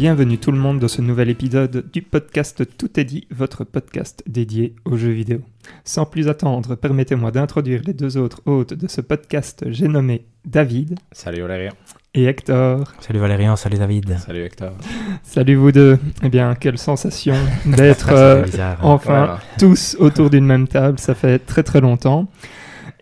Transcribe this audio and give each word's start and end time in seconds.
Bienvenue 0.00 0.38
tout 0.38 0.50
le 0.50 0.56
monde 0.56 0.78
dans 0.78 0.88
ce 0.88 1.02
nouvel 1.02 1.28
épisode 1.28 1.84
du 1.92 2.00
podcast 2.00 2.64
Tout 2.78 2.98
est 2.98 3.04
dit, 3.04 3.26
votre 3.30 3.64
podcast 3.64 4.22
dédié 4.26 4.74
aux 4.86 4.96
jeux 4.96 5.10
vidéo. 5.10 5.42
Sans 5.84 6.06
plus 6.06 6.26
attendre, 6.26 6.74
permettez-moi 6.74 7.30
d'introduire 7.30 7.82
les 7.84 7.92
deux 7.92 8.16
autres 8.16 8.40
hôtes 8.46 8.72
de 8.72 8.88
ce 8.88 9.02
podcast, 9.02 9.62
j'ai 9.68 9.88
nommé 9.88 10.24
David 10.46 10.98
Salut 11.12 11.42
Valérien. 11.42 11.72
et 12.14 12.24
Hector. 12.24 12.90
Salut 13.00 13.18
Valérian, 13.18 13.56
salut 13.56 13.76
David. 13.76 14.16
Salut 14.20 14.42
Hector. 14.42 14.72
Salut 15.22 15.56
vous 15.56 15.70
deux. 15.70 15.98
Eh 16.22 16.30
bien, 16.30 16.54
quelle 16.54 16.78
sensation 16.78 17.34
d'être 17.66 18.10
euh, 18.10 18.42
bizarre. 18.44 18.78
enfin 18.80 19.26
Voilà. 19.26 19.40
tous 19.58 19.98
autour 20.00 20.30
d'une 20.30 20.46
même 20.46 20.66
table, 20.66 20.98
ça 20.98 21.14
fait 21.14 21.40
très 21.40 21.62
très 21.62 21.82
longtemps. 21.82 22.26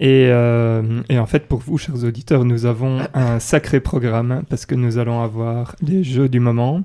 Et, 0.01 0.29
euh, 0.31 0.83
et 1.09 1.19
en 1.19 1.27
fait, 1.27 1.47
pour 1.47 1.59
vous, 1.59 1.77
chers 1.79 2.05
auditeurs, 2.05 2.45
nous 2.45 2.67
avons 2.67 2.99
un 3.15 3.41
sacré 3.41 3.81
programme 3.81 4.43
parce 4.49 4.65
que 4.65 4.75
nous 4.77 4.99
allons 4.99 5.23
avoir 5.23 5.75
les 5.83 6.05
jeux 6.05 6.29
du 6.29 6.39
moment, 6.41 6.83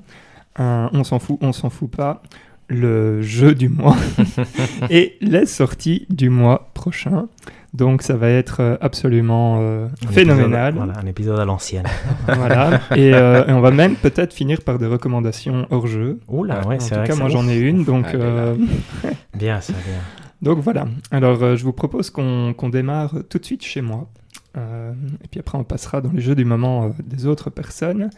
un 0.57 0.89
on 0.93 1.03
s'en 1.03 1.19
fout, 1.19 1.37
on 1.41 1.51
s'en 1.53 1.69
fout 1.69 1.91
pas, 1.91 2.23
le 2.69 3.21
jeu 3.21 3.53
du 3.53 3.69
mois 3.69 3.95
et 4.89 5.17
les 5.21 5.45
sorties 5.45 6.07
du 6.09 6.29
mois 6.29 6.69
prochain. 6.73 7.27
Donc 7.75 8.03
ça 8.03 8.15
va 8.15 8.29
être 8.29 8.57
euh, 8.61 8.77
absolument 8.81 9.57
euh, 9.61 9.87
Un 10.07 10.11
phénoménal. 10.11 10.73
épisode- 10.73 10.85
voilà, 10.85 10.99
un 10.99 11.07
épisode 11.07 11.39
à 11.39 11.45
l'ancienne. 11.45 11.85
Voilà. 12.27 12.79
Et, 12.95 13.13
euh, 13.15 13.45
et 13.47 13.51
on 13.51 13.61
va 13.61 13.71
même 13.71 13.95
peut-être 13.95 14.31
finir 14.33 14.61
par 14.61 14.77
des 14.79 14.85
recommandations 14.85 15.65
hors 15.71 15.87
jeu. 15.87 16.19
Oula, 16.27 16.59
Ouais, 16.61 16.65
ouais, 16.67 16.75
en 16.75 16.79
c'est 16.79 16.89
tout 16.89 16.95
vrai. 16.95 17.07
cas, 17.07 17.13
que 17.13 17.19
moi 17.19 17.29
j'en 17.29 17.47
ai 17.47 17.57
une, 17.57 17.83
donc 17.83 18.05
euh, 18.13 18.55
Bien, 19.35 19.59
ça, 19.59 19.73
bien. 19.73 19.99
Donc 20.43 20.59
voilà, 20.59 20.89
alors 21.09 21.41
euh, 21.41 21.55
je 21.55 21.63
vous 21.63 21.71
propose 21.71 22.09
qu'on 22.09 22.69
démarre 22.69 23.15
tout 23.29 23.39
de 23.39 23.45
suite 23.45 23.63
chez 23.63 23.81
moi. 23.81 24.09
Euh, 24.57 24.91
et 25.23 25.27
puis 25.29 25.39
après 25.39 25.57
on 25.57 25.63
passera 25.63 26.01
dans 26.01 26.11
les 26.11 26.21
jeux 26.21 26.35
du 26.35 26.43
moment 26.43 26.85
euh, 26.85 26.89
des 27.03 27.25
autres 27.25 27.49
personnes. 27.49 28.09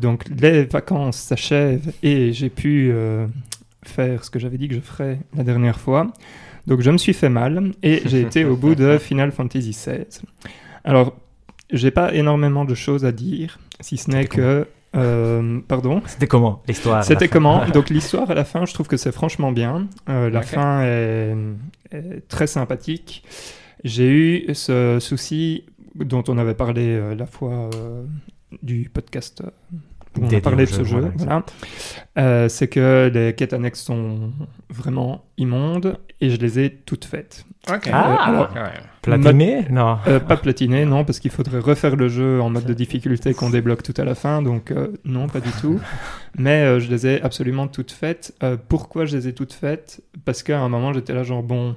Donc 0.00 0.24
les 0.30 0.64
vacances 0.64 1.18
s'achèvent 1.18 1.92
et 2.02 2.32
j'ai 2.32 2.48
pu 2.48 2.90
faire 3.82 4.24
ce 4.24 4.30
que 4.30 4.38
j'avais 4.38 4.56
dit 4.56 4.66
que 4.66 4.74
je 4.74 4.80
ferais 4.80 5.18
la 5.36 5.44
dernière 5.44 5.78
fois. 5.78 6.10
Donc 6.66 6.80
je 6.80 6.90
me 6.90 6.96
suis 6.96 7.12
fait 7.12 7.28
mal 7.28 7.72
et 7.82 8.00
j'ai 8.06 8.22
été 8.22 8.46
au 8.46 8.56
bout 8.56 8.74
de 8.74 8.96
Final 8.96 9.30
Fantasy 9.30 9.72
XVI. 9.72 10.06
Alors 10.84 11.14
j'ai 11.70 11.90
pas 11.90 12.14
énormément 12.14 12.64
de 12.64 12.74
choses 12.74 13.04
à 13.04 13.12
dire, 13.12 13.58
si 13.80 13.98
ce 13.98 14.10
n'est 14.10 14.24
que... 14.24 14.66
euh, 14.96 15.60
pardon 15.68 16.02
C'était 16.06 16.26
comment 16.26 16.62
l'histoire 16.66 17.04
c'était 17.04 17.26
fin 17.28 17.32
comment 17.32 17.66
Donc 17.74 17.90
l'histoire 17.90 18.30
à 18.30 18.34
la 18.34 18.44
fin, 18.44 18.64
je 18.64 18.72
trouve 18.74 18.88
que 18.88 18.96
c'est 18.96 19.12
franchement 19.12 19.52
bien. 19.52 19.86
Euh, 20.08 20.30
la 20.30 20.42
fin 20.42 20.82
est, 20.82 21.34
est 21.92 22.26
très 22.28 22.46
sympathique. 22.46 23.22
J'ai 23.84 24.08
eu 24.08 24.54
ce 24.54 24.98
souci 25.00 25.64
dont 25.94 26.24
on 26.28 26.38
avait 26.38 26.54
parlé 26.54 26.88
euh, 26.88 27.14
la 27.14 27.26
fois 27.26 27.70
euh, 27.74 28.04
du 28.62 28.88
podcast 28.92 29.42
euh, 29.44 29.50
on 30.22 30.36
a 30.36 30.40
parlé 30.40 30.64
de 30.66 30.70
ce 30.70 30.84
jeu, 30.84 31.12
voilà. 31.16 31.44
Euh, 32.18 32.48
c'est 32.48 32.68
que 32.68 33.10
les 33.12 33.34
quêtes 33.34 33.52
annexes 33.52 33.82
sont 33.82 34.32
vraiment 34.70 35.24
immondes 35.36 35.98
et 36.20 36.30
je 36.30 36.36
les 36.36 36.58
ai 36.58 36.70
toutes 36.70 37.04
faites. 37.04 37.44
Ok. 37.72 37.88
Ah. 37.92 38.10
Euh, 38.10 38.30
alors, 38.32 38.52
Ouais. 38.54 38.72
Platiné? 39.02 39.66
Non. 39.70 39.98
euh, 40.06 40.20
pas 40.20 40.36
platiné, 40.36 40.84
non, 40.84 41.04
parce 41.04 41.18
qu'il 41.20 41.30
faudrait 41.30 41.60
refaire 41.60 41.96
le 41.96 42.08
jeu 42.08 42.40
en 42.42 42.50
mode 42.50 42.64
de 42.66 42.74
difficulté 42.74 43.32
qu'on 43.34 43.48
débloque 43.50 43.82
tout 43.82 43.94
à 43.96 44.04
la 44.04 44.14
fin, 44.14 44.42
donc 44.42 44.70
euh, 44.70 44.88
non, 45.04 45.28
pas 45.28 45.40
du 45.40 45.50
tout. 45.60 45.80
Mais 46.38 46.64
euh, 46.64 46.80
je 46.80 46.90
les 46.90 47.06
ai 47.06 47.22
absolument 47.22 47.68
toutes 47.68 47.92
faites. 47.92 48.34
Euh, 48.42 48.56
pourquoi 48.68 49.04
je 49.06 49.16
les 49.16 49.28
ai 49.28 49.32
toutes 49.34 49.52
faites? 49.54 50.02
Parce 50.24 50.42
qu'à 50.42 50.60
un 50.60 50.68
moment, 50.68 50.92
j'étais 50.92 51.14
là, 51.14 51.22
genre, 51.22 51.42
bon. 51.42 51.74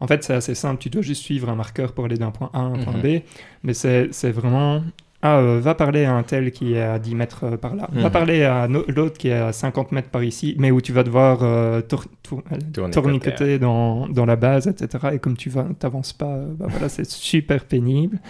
En 0.00 0.06
fait, 0.06 0.22
c'est 0.22 0.34
assez 0.34 0.54
simple, 0.54 0.80
tu 0.80 0.90
dois 0.90 1.02
juste 1.02 1.22
suivre 1.24 1.48
un 1.48 1.56
marqueur 1.56 1.92
pour 1.92 2.04
aller 2.04 2.18
d'un 2.18 2.30
point 2.30 2.50
A 2.52 2.58
à 2.58 2.62
un 2.62 2.78
point 2.78 2.92
Mhm. 2.92 3.02
B, 3.02 3.22
mais 3.64 3.74
c'est 3.74 4.08
c'est 4.12 4.30
vraiment. 4.30 4.82
Ah, 5.20 5.38
euh, 5.38 5.58
va 5.60 5.74
parler 5.74 6.04
à 6.04 6.14
un 6.14 6.22
tel 6.22 6.52
qui 6.52 6.74
est 6.74 6.80
à 6.82 6.98
10 7.00 7.16
mètres 7.16 7.44
euh, 7.44 7.56
par 7.56 7.74
là. 7.74 7.88
Va 7.92 8.04
Mhm. 8.06 8.10
parler 8.12 8.44
à 8.44 8.68
no- 8.68 8.84
l'autre 8.86 9.18
qui 9.18 9.28
est 9.28 9.32
à 9.32 9.52
50 9.52 9.90
mètres 9.90 10.10
par 10.10 10.22
ici, 10.22 10.54
mais 10.58 10.70
où 10.70 10.80
tu 10.80 10.92
vas 10.92 11.02
devoir 11.02 11.40
euh, 11.42 11.80
tour- 11.80 12.04
tour- 12.22 12.42
Tournicoter. 12.72 12.90
tournicoter 12.92 13.58
dans, 13.58 14.06
dans 14.08 14.24
la 14.26 14.36
base, 14.36 14.68
etc. 14.68 15.08
Et 15.14 15.18
comme 15.18 15.36
tu 15.36 15.50
vas, 15.50 15.66
t'avances 15.78 16.12
pas, 16.12 16.26
euh, 16.36 16.46
bah 16.56 16.66
voilà, 16.68 16.88
c'est 16.88 17.04
super 17.08 17.64
pénible. 17.64 18.20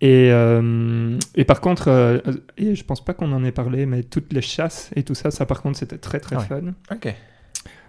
Et, 0.00 0.30
euh, 0.32 1.16
et 1.36 1.44
par 1.44 1.60
contre, 1.60 2.20
et 2.56 2.74
je 2.74 2.84
pense 2.84 3.04
pas 3.04 3.14
qu'on 3.14 3.30
en 3.32 3.44
ait 3.44 3.52
parlé, 3.52 3.84
mais 3.86 4.02
toutes 4.02 4.32
les 4.32 4.42
chasses 4.42 4.90
et 4.96 5.02
tout 5.04 5.14
ça, 5.14 5.30
ça 5.30 5.46
par 5.46 5.62
contre, 5.62 5.78
c'était 5.78 5.98
très 5.98 6.18
très 6.20 6.36
Ah 6.36 6.40
ouais. 6.40 6.46
fun. 6.46 6.94
Ok. 6.94 7.14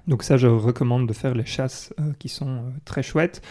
Donc 0.09 0.23
ça, 0.23 0.35
je 0.37 0.47
recommande 0.47 1.07
de 1.07 1.13
faire 1.13 1.35
les 1.35 1.45
chasses 1.45 1.93
euh, 1.99 2.11
qui 2.19 2.27
sont 2.29 2.47
euh, 2.49 2.59
très 2.83 3.03
chouettes. 3.03 3.41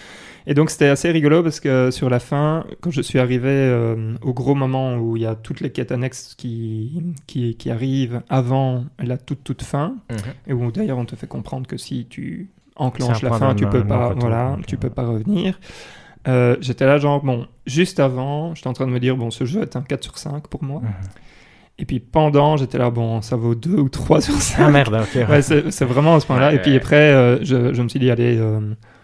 Et 0.46 0.54
donc 0.54 0.70
c'était 0.70 0.88
assez 0.88 1.10
rigolo 1.10 1.42
parce 1.42 1.60
que 1.60 1.90
sur 1.90 2.10
la 2.10 2.18
fin, 2.18 2.64
quand 2.80 2.90
je 2.90 3.00
suis 3.00 3.18
arrivé 3.20 3.48
euh, 3.48 4.14
au 4.22 4.34
gros 4.34 4.54
moment 4.56 4.96
où 4.96 5.16
il 5.16 5.22
y 5.22 5.26
a 5.26 5.34
toutes 5.36 5.60
les 5.60 5.70
quêtes 5.70 5.92
annexes 5.92 6.34
qui, 6.36 7.00
qui, 7.28 7.54
qui 7.54 7.70
arrivent 7.70 8.22
avant 8.28 8.84
la 8.98 9.16
toute 9.18 9.44
toute 9.44 9.62
fin, 9.62 9.94
Mhm. 10.10 10.16
et 10.48 10.52
où 10.52 10.70
d'ailleurs 10.72 10.98
on 10.98 11.04
te 11.04 11.14
fait 11.16 11.28
comprendre 11.28 11.66
que 11.66 11.76
si 11.76 12.06
tu 12.10 12.50
enclenches 12.76 13.22
la 13.22 13.30
fin, 13.32 13.54
tu 13.54 13.66
peux 13.66 13.84
pas, 13.86 14.14
voilà, 14.14 14.56
tu 14.66 14.76
peux 14.76 14.90
pas 14.90 15.06
revenir. 15.06 15.58
J'étais 16.60 16.86
là 16.86 16.98
genre 16.98 17.22
bon, 17.22 17.46
juste 17.66 18.00
avant, 18.00 18.54
j'étais 18.54 18.68
en 18.68 18.72
train 18.74 18.86
de 18.86 18.92
me 18.92 19.00
dire 19.00 19.16
bon, 19.16 19.30
ce 19.30 19.44
jeu 19.44 19.62
est 19.62 19.76
un 19.76 19.82
4 19.82 20.02
sur 20.02 20.18
5 20.18 20.48
pour 20.48 20.62
moi. 20.64 20.80
Mhm. 20.82 20.88
Et 21.80 21.84
puis 21.84 22.00
pendant, 22.00 22.56
j'étais 22.56 22.78
là 22.78 22.90
bon, 22.90 23.22
ça 23.22 23.36
vaut 23.36 23.54
2 23.54 23.78
ou 23.78 23.88
3 23.88 24.20
sur 24.20 24.34
5. 24.34 24.56
Ah 24.60 24.70
merde, 24.70 25.00
ok. 25.00 25.28
Ouais, 25.28 25.42
c'est 25.42 25.70
c'est 25.70 25.84
vraiment 25.84 26.16
à 26.16 26.20
ce 26.20 26.26
point-là. 26.26 26.48
Ouais, 26.48 26.56
et 26.56 26.58
puis 26.58 26.74
après, 26.74 27.12
euh, 27.12 27.38
je, 27.44 27.72
je 27.72 27.82
me 27.82 27.88
suis 27.88 28.00
dit, 28.00 28.10
allez, 28.10 28.36
euh, 28.36 28.58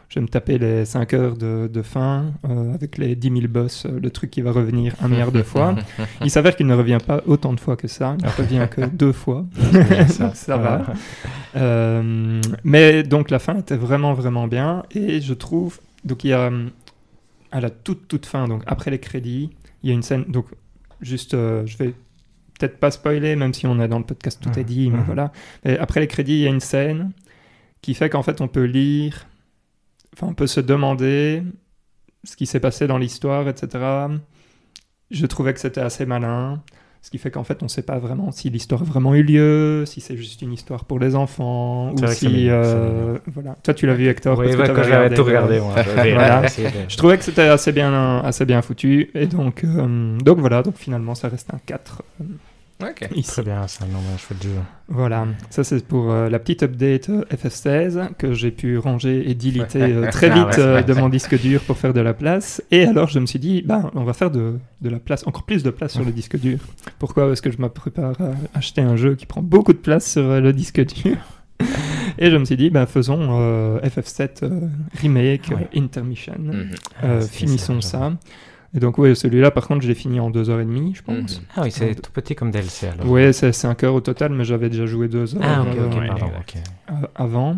je 0.08 0.16
vais 0.16 0.22
me 0.22 0.28
taper 0.28 0.58
les 0.58 0.84
5 0.84 1.14
heures 1.14 1.36
de, 1.36 1.70
de 1.72 1.82
fin 1.82 2.32
euh, 2.48 2.74
avec 2.74 2.98
les 2.98 3.14
10 3.14 3.28
000 3.28 3.40
boss, 3.48 3.86
le 3.86 4.10
truc 4.10 4.32
qui 4.32 4.40
va 4.40 4.50
revenir 4.50 4.92
un 5.00 5.06
milliard 5.06 5.30
de 5.30 5.44
fois. 5.44 5.76
Il 6.24 6.30
s'avère 6.30 6.56
qu'il 6.56 6.66
ne 6.66 6.74
revient 6.74 6.98
pas 7.04 7.22
autant 7.26 7.52
de 7.52 7.60
fois 7.60 7.76
que 7.76 7.86
ça. 7.86 8.16
Il 8.18 8.26
ne 8.26 8.30
revient 8.30 8.66
que 8.68 8.80
deux 8.92 9.12
fois. 9.12 9.44
ça. 10.08 10.34
Ça 10.34 10.56
va. 10.56 10.82
Mais 12.64 13.04
donc 13.04 13.30
la 13.30 13.38
fin 13.38 13.56
était 13.56 13.76
vraiment, 13.76 14.14
vraiment 14.14 14.48
bien. 14.48 14.82
Et 14.90 15.20
je 15.20 15.34
trouve, 15.34 15.78
donc 16.04 16.24
il 16.24 16.30
y 16.30 16.32
a 16.32 16.50
à 17.52 17.60
la 17.60 17.70
toute, 17.70 18.08
toute 18.08 18.26
fin, 18.26 18.48
donc 18.48 18.64
après 18.66 18.90
les 18.90 18.98
crédits, 18.98 19.50
il 19.84 19.90
y 19.90 19.92
a 19.92 19.94
une 19.94 20.02
scène, 20.02 20.24
donc 20.26 20.46
juste, 21.00 21.34
je 21.34 21.76
vais 21.76 21.94
peut-être 22.58 22.78
pas 22.78 22.90
spoiler, 22.90 23.36
même 23.36 23.52
si 23.54 23.66
on 23.66 23.80
est 23.80 23.88
dans 23.88 23.98
le 23.98 24.04
podcast, 24.04 24.40
tout 24.42 24.50
est 24.58 24.62
Mhm. 24.62 24.64
dit, 24.64 24.90
mais 24.90 24.98
Mhm. 24.98 25.04
voilà. 25.04 25.32
Et 25.64 25.78
après 25.78 26.00
les 26.00 26.06
crédits, 26.08 26.34
il 26.34 26.40
y 26.40 26.46
a 26.46 26.50
une 26.50 26.60
scène 26.60 27.12
qui 27.82 27.94
fait 27.94 28.08
qu'en 28.10 28.22
fait 28.22 28.40
on 28.40 28.48
peut 28.48 28.64
lire, 28.64 29.26
enfin 30.14 30.28
on 30.28 30.34
peut 30.34 30.46
se 30.46 30.60
demander 30.60 31.42
ce 32.22 32.36
qui 32.36 32.46
s'est 32.46 32.60
passé 32.60 32.86
dans 32.86 32.96
l'histoire, 32.98 33.48
etc. 33.48 34.06
Je 35.10 35.26
trouvais 35.26 35.52
que 35.52 35.60
c'était 35.60 35.80
assez 35.82 36.06
malin. 36.06 36.62
Ce 37.04 37.10
qui 37.10 37.18
fait 37.18 37.30
qu'en 37.30 37.44
fait, 37.44 37.58
on 37.60 37.66
ne 37.66 37.70
sait 37.70 37.82
pas 37.82 37.98
vraiment 37.98 38.32
si 38.32 38.48
l'histoire 38.48 38.80
a 38.80 38.84
vraiment 38.86 39.14
eu 39.14 39.22
lieu, 39.22 39.84
si 39.84 40.00
c'est 40.00 40.16
juste 40.16 40.40
une 40.40 40.54
histoire 40.54 40.86
pour 40.86 40.98
les 40.98 41.14
enfants, 41.14 41.92
ou 41.92 42.06
si... 42.06 42.48
euh, 42.48 43.18
voilà. 43.26 43.56
Toi, 43.62 43.74
tu 43.74 43.86
l'as 43.86 43.92
vu, 43.92 44.08
Hector 44.08 44.38
Oui, 44.38 44.56
parce 44.56 44.70
que 44.70 44.82
j'avais 44.82 45.14
tout 45.14 45.22
regardé, 45.22 45.58
euh, 45.58 45.64
moi. 45.64 45.74
Voilà. 46.14 46.46
Je 46.88 46.96
trouvais 46.96 47.18
que 47.18 47.24
c'était 47.24 47.42
assez 47.42 47.72
bien, 47.72 48.20
assez 48.20 48.46
bien 48.46 48.62
foutu. 48.62 49.10
Et 49.14 49.26
donc, 49.26 49.64
euh, 49.64 50.16
donc 50.20 50.38
voilà, 50.38 50.62
donc 50.62 50.78
finalement, 50.78 51.14
ça 51.14 51.28
reste 51.28 51.52
un 51.52 51.58
4 51.66 52.02
euh, 52.22 52.24
Ok. 52.82 53.08
ici. 53.14 53.30
Très 53.30 53.42
bien, 53.42 53.66
ça, 53.68 53.84
non, 53.86 53.98
mais 54.10 54.18
chouette 54.18 54.42
jeu. 54.42 54.50
Voilà, 54.88 55.26
ça 55.48 55.62
c'est 55.64 55.84
pour 55.86 56.10
euh, 56.10 56.28
la 56.28 56.38
petite 56.38 56.64
update 56.64 57.08
euh, 57.08 57.24
FF16 57.32 58.14
que 58.18 58.32
j'ai 58.34 58.50
pu 58.50 58.76
ranger 58.78 59.30
et 59.30 59.34
deleter 59.34 59.80
euh, 59.82 60.10
très 60.10 60.28
Ah 60.30 60.34
vite 60.34 60.58
euh, 60.58 60.82
de 60.82 60.92
mon 60.92 61.08
disque 61.08 61.40
dur 61.40 61.60
pour 61.62 61.78
faire 61.78 61.94
de 61.94 62.00
la 62.00 62.12
place. 62.14 62.62
Et 62.70 62.84
alors 62.84 63.08
je 63.08 63.18
me 63.20 63.26
suis 63.26 63.38
dit, 63.38 63.62
bah, 63.62 63.90
on 63.94 64.02
va 64.04 64.12
faire 64.12 64.30
de, 64.30 64.58
de 64.82 64.88
la 64.90 64.98
place, 64.98 65.26
encore 65.26 65.44
plus 65.44 65.62
de 65.62 65.70
place 65.70 65.92
sur 65.92 66.04
le 66.04 66.10
disque 66.12 66.36
dur. 66.38 66.58
Pourquoi 66.98 67.28
Parce 67.28 67.40
que 67.40 67.50
je 67.50 67.58
me 67.58 67.68
prépare 67.68 68.20
à 68.20 68.32
acheter 68.58 68.80
un 68.82 68.96
jeu 68.96 69.14
qui 69.14 69.26
prend 69.26 69.40
beaucoup 69.42 69.72
de 69.72 69.78
place 69.78 70.12
sur 70.12 70.40
le 70.40 70.52
disque 70.52 70.84
dur? 70.84 71.16
Et 72.18 72.30
je 72.30 72.36
me 72.36 72.44
suis 72.44 72.56
dit, 72.56 72.70
bah, 72.70 72.86
faisons 72.86 73.38
euh, 73.40 73.80
FF7 73.80 74.28
euh, 74.44 74.60
Remake 75.00 75.50
Ouais. 75.50 75.68
Intermission. 75.80 76.34
Mhm. 76.38 76.52
Euh, 76.52 76.66
Ah, 77.02 77.20
c'est 77.20 77.30
finissons 77.32 77.80
ça. 77.80 78.12
Et 78.74 78.80
donc, 78.80 78.98
oui, 78.98 79.14
celui-là, 79.14 79.50
par 79.52 79.68
contre, 79.68 79.82
je 79.82 79.88
l'ai 79.88 79.94
fini 79.94 80.18
en 80.18 80.30
deux 80.30 80.50
heures 80.50 80.58
et 80.60 80.64
demie, 80.64 80.94
je 80.94 81.02
pense. 81.02 81.38
Mhm. 81.40 81.44
Ah 81.56 81.60
oui, 81.62 81.70
c'est 81.70 81.94
tout 81.94 82.10
petit 82.10 82.34
comme 82.34 82.50
DLC 82.50 82.88
alors. 82.88 83.08
Ouais, 83.08 83.32
c'est 83.32 83.52
5 83.52 83.84
heures 83.84 83.94
au 83.94 84.00
total, 84.00 84.32
mais 84.32 84.44
j'avais 84.44 84.68
déjà 84.68 84.84
joué 84.86 85.06
deux 85.08 85.36
heures 85.36 85.42
Ah 85.44 85.62
ok, 85.62 85.68
euh, 85.76 85.86
ok, 85.86 85.94
ouais, 86.00 86.06
pardon, 86.08 86.30
euh, 86.90 86.92
avant. 87.14 87.56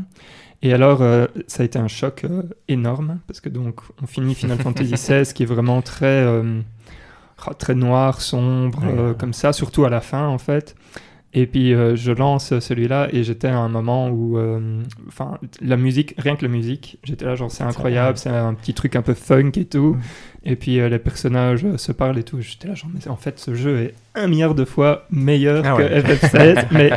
Et 0.63 0.75
alors, 0.75 1.01
euh, 1.01 1.27
ça 1.47 1.63
a 1.63 1.67
été 1.67 1.79
un 1.79 1.89
choc 1.89 2.25
euh, 2.25 2.43
énorme, 2.69 3.21
parce 3.27 3.41
que 3.41 3.49
donc, 3.49 3.81
on 4.03 4.07
finit 4.07 4.35
Final 4.35 4.59
Fantasy 4.63 4.93
XVI, 4.93 5.33
qui 5.33 5.43
est 5.45 5.47
vraiment 5.47 5.81
très, 5.81 6.07
euh, 6.07 6.61
ah, 7.47 7.55
très 7.55 7.75
noir, 7.75 8.21
sombre, 8.21 8.83
Ouais, 8.83 8.93
euh, 8.99 9.09
ouais. 9.11 9.17
comme 9.19 9.33
ça, 9.33 9.55
surtout 9.55 9.85
à 9.87 9.91
la 9.91 10.03
fin, 10.03 10.27
en 10.27 10.39
fait. 10.39 10.75
Et 11.39 11.47
puis, 11.47 11.75
euh, 11.75 11.97
je 11.97 12.13
lance 12.13 12.59
celui-là, 12.59 13.09
et 13.13 13.23
j'étais 13.23 13.49
à 13.49 13.59
un 13.59 13.69
moment 13.69 14.09
où, 14.09 14.39
euh, 14.39 14.83
enfin, 15.07 15.39
la 15.61 15.77
musique, 15.77 16.15
rien 16.17 16.35
que 16.35 16.43
la 16.43 16.51
musique, 16.51 16.99
j'étais 17.05 17.27
là, 17.27 17.35
genre, 17.35 17.51
c'est 17.51 17.63
incroyable, 17.63 18.17
c'est 18.17 18.31
un 18.31 18.55
petit 18.55 18.73
truc 18.73 18.97
un 18.97 19.03
peu 19.03 19.13
funk 19.13 19.51
et 19.57 19.67
tout. 19.67 19.97
Mm. 19.97 20.01
Et 20.47 20.57
puis, 20.57 20.81
euh, 20.81 20.89
les 20.89 20.99
personnages 20.99 21.67
se 21.77 21.93
parlent 21.93 22.17
et 22.17 22.23
tout. 22.23 22.41
J'étais 22.41 22.69
là, 22.69 22.75
genre, 22.75 22.89
mais 22.95 23.07
en 23.09 23.17
fait, 23.17 23.39
ce 23.39 23.55
jeu 23.55 23.81
est 23.81 23.95
un 24.15 24.29
milliard 24.29 24.55
de 24.55 24.65
fois 24.65 25.05
meilleur 25.11 25.63
Ah 25.67 25.77
que 25.77 25.83
ouais. 25.83 26.01
FF16, 26.01 26.69
mais 26.71 26.91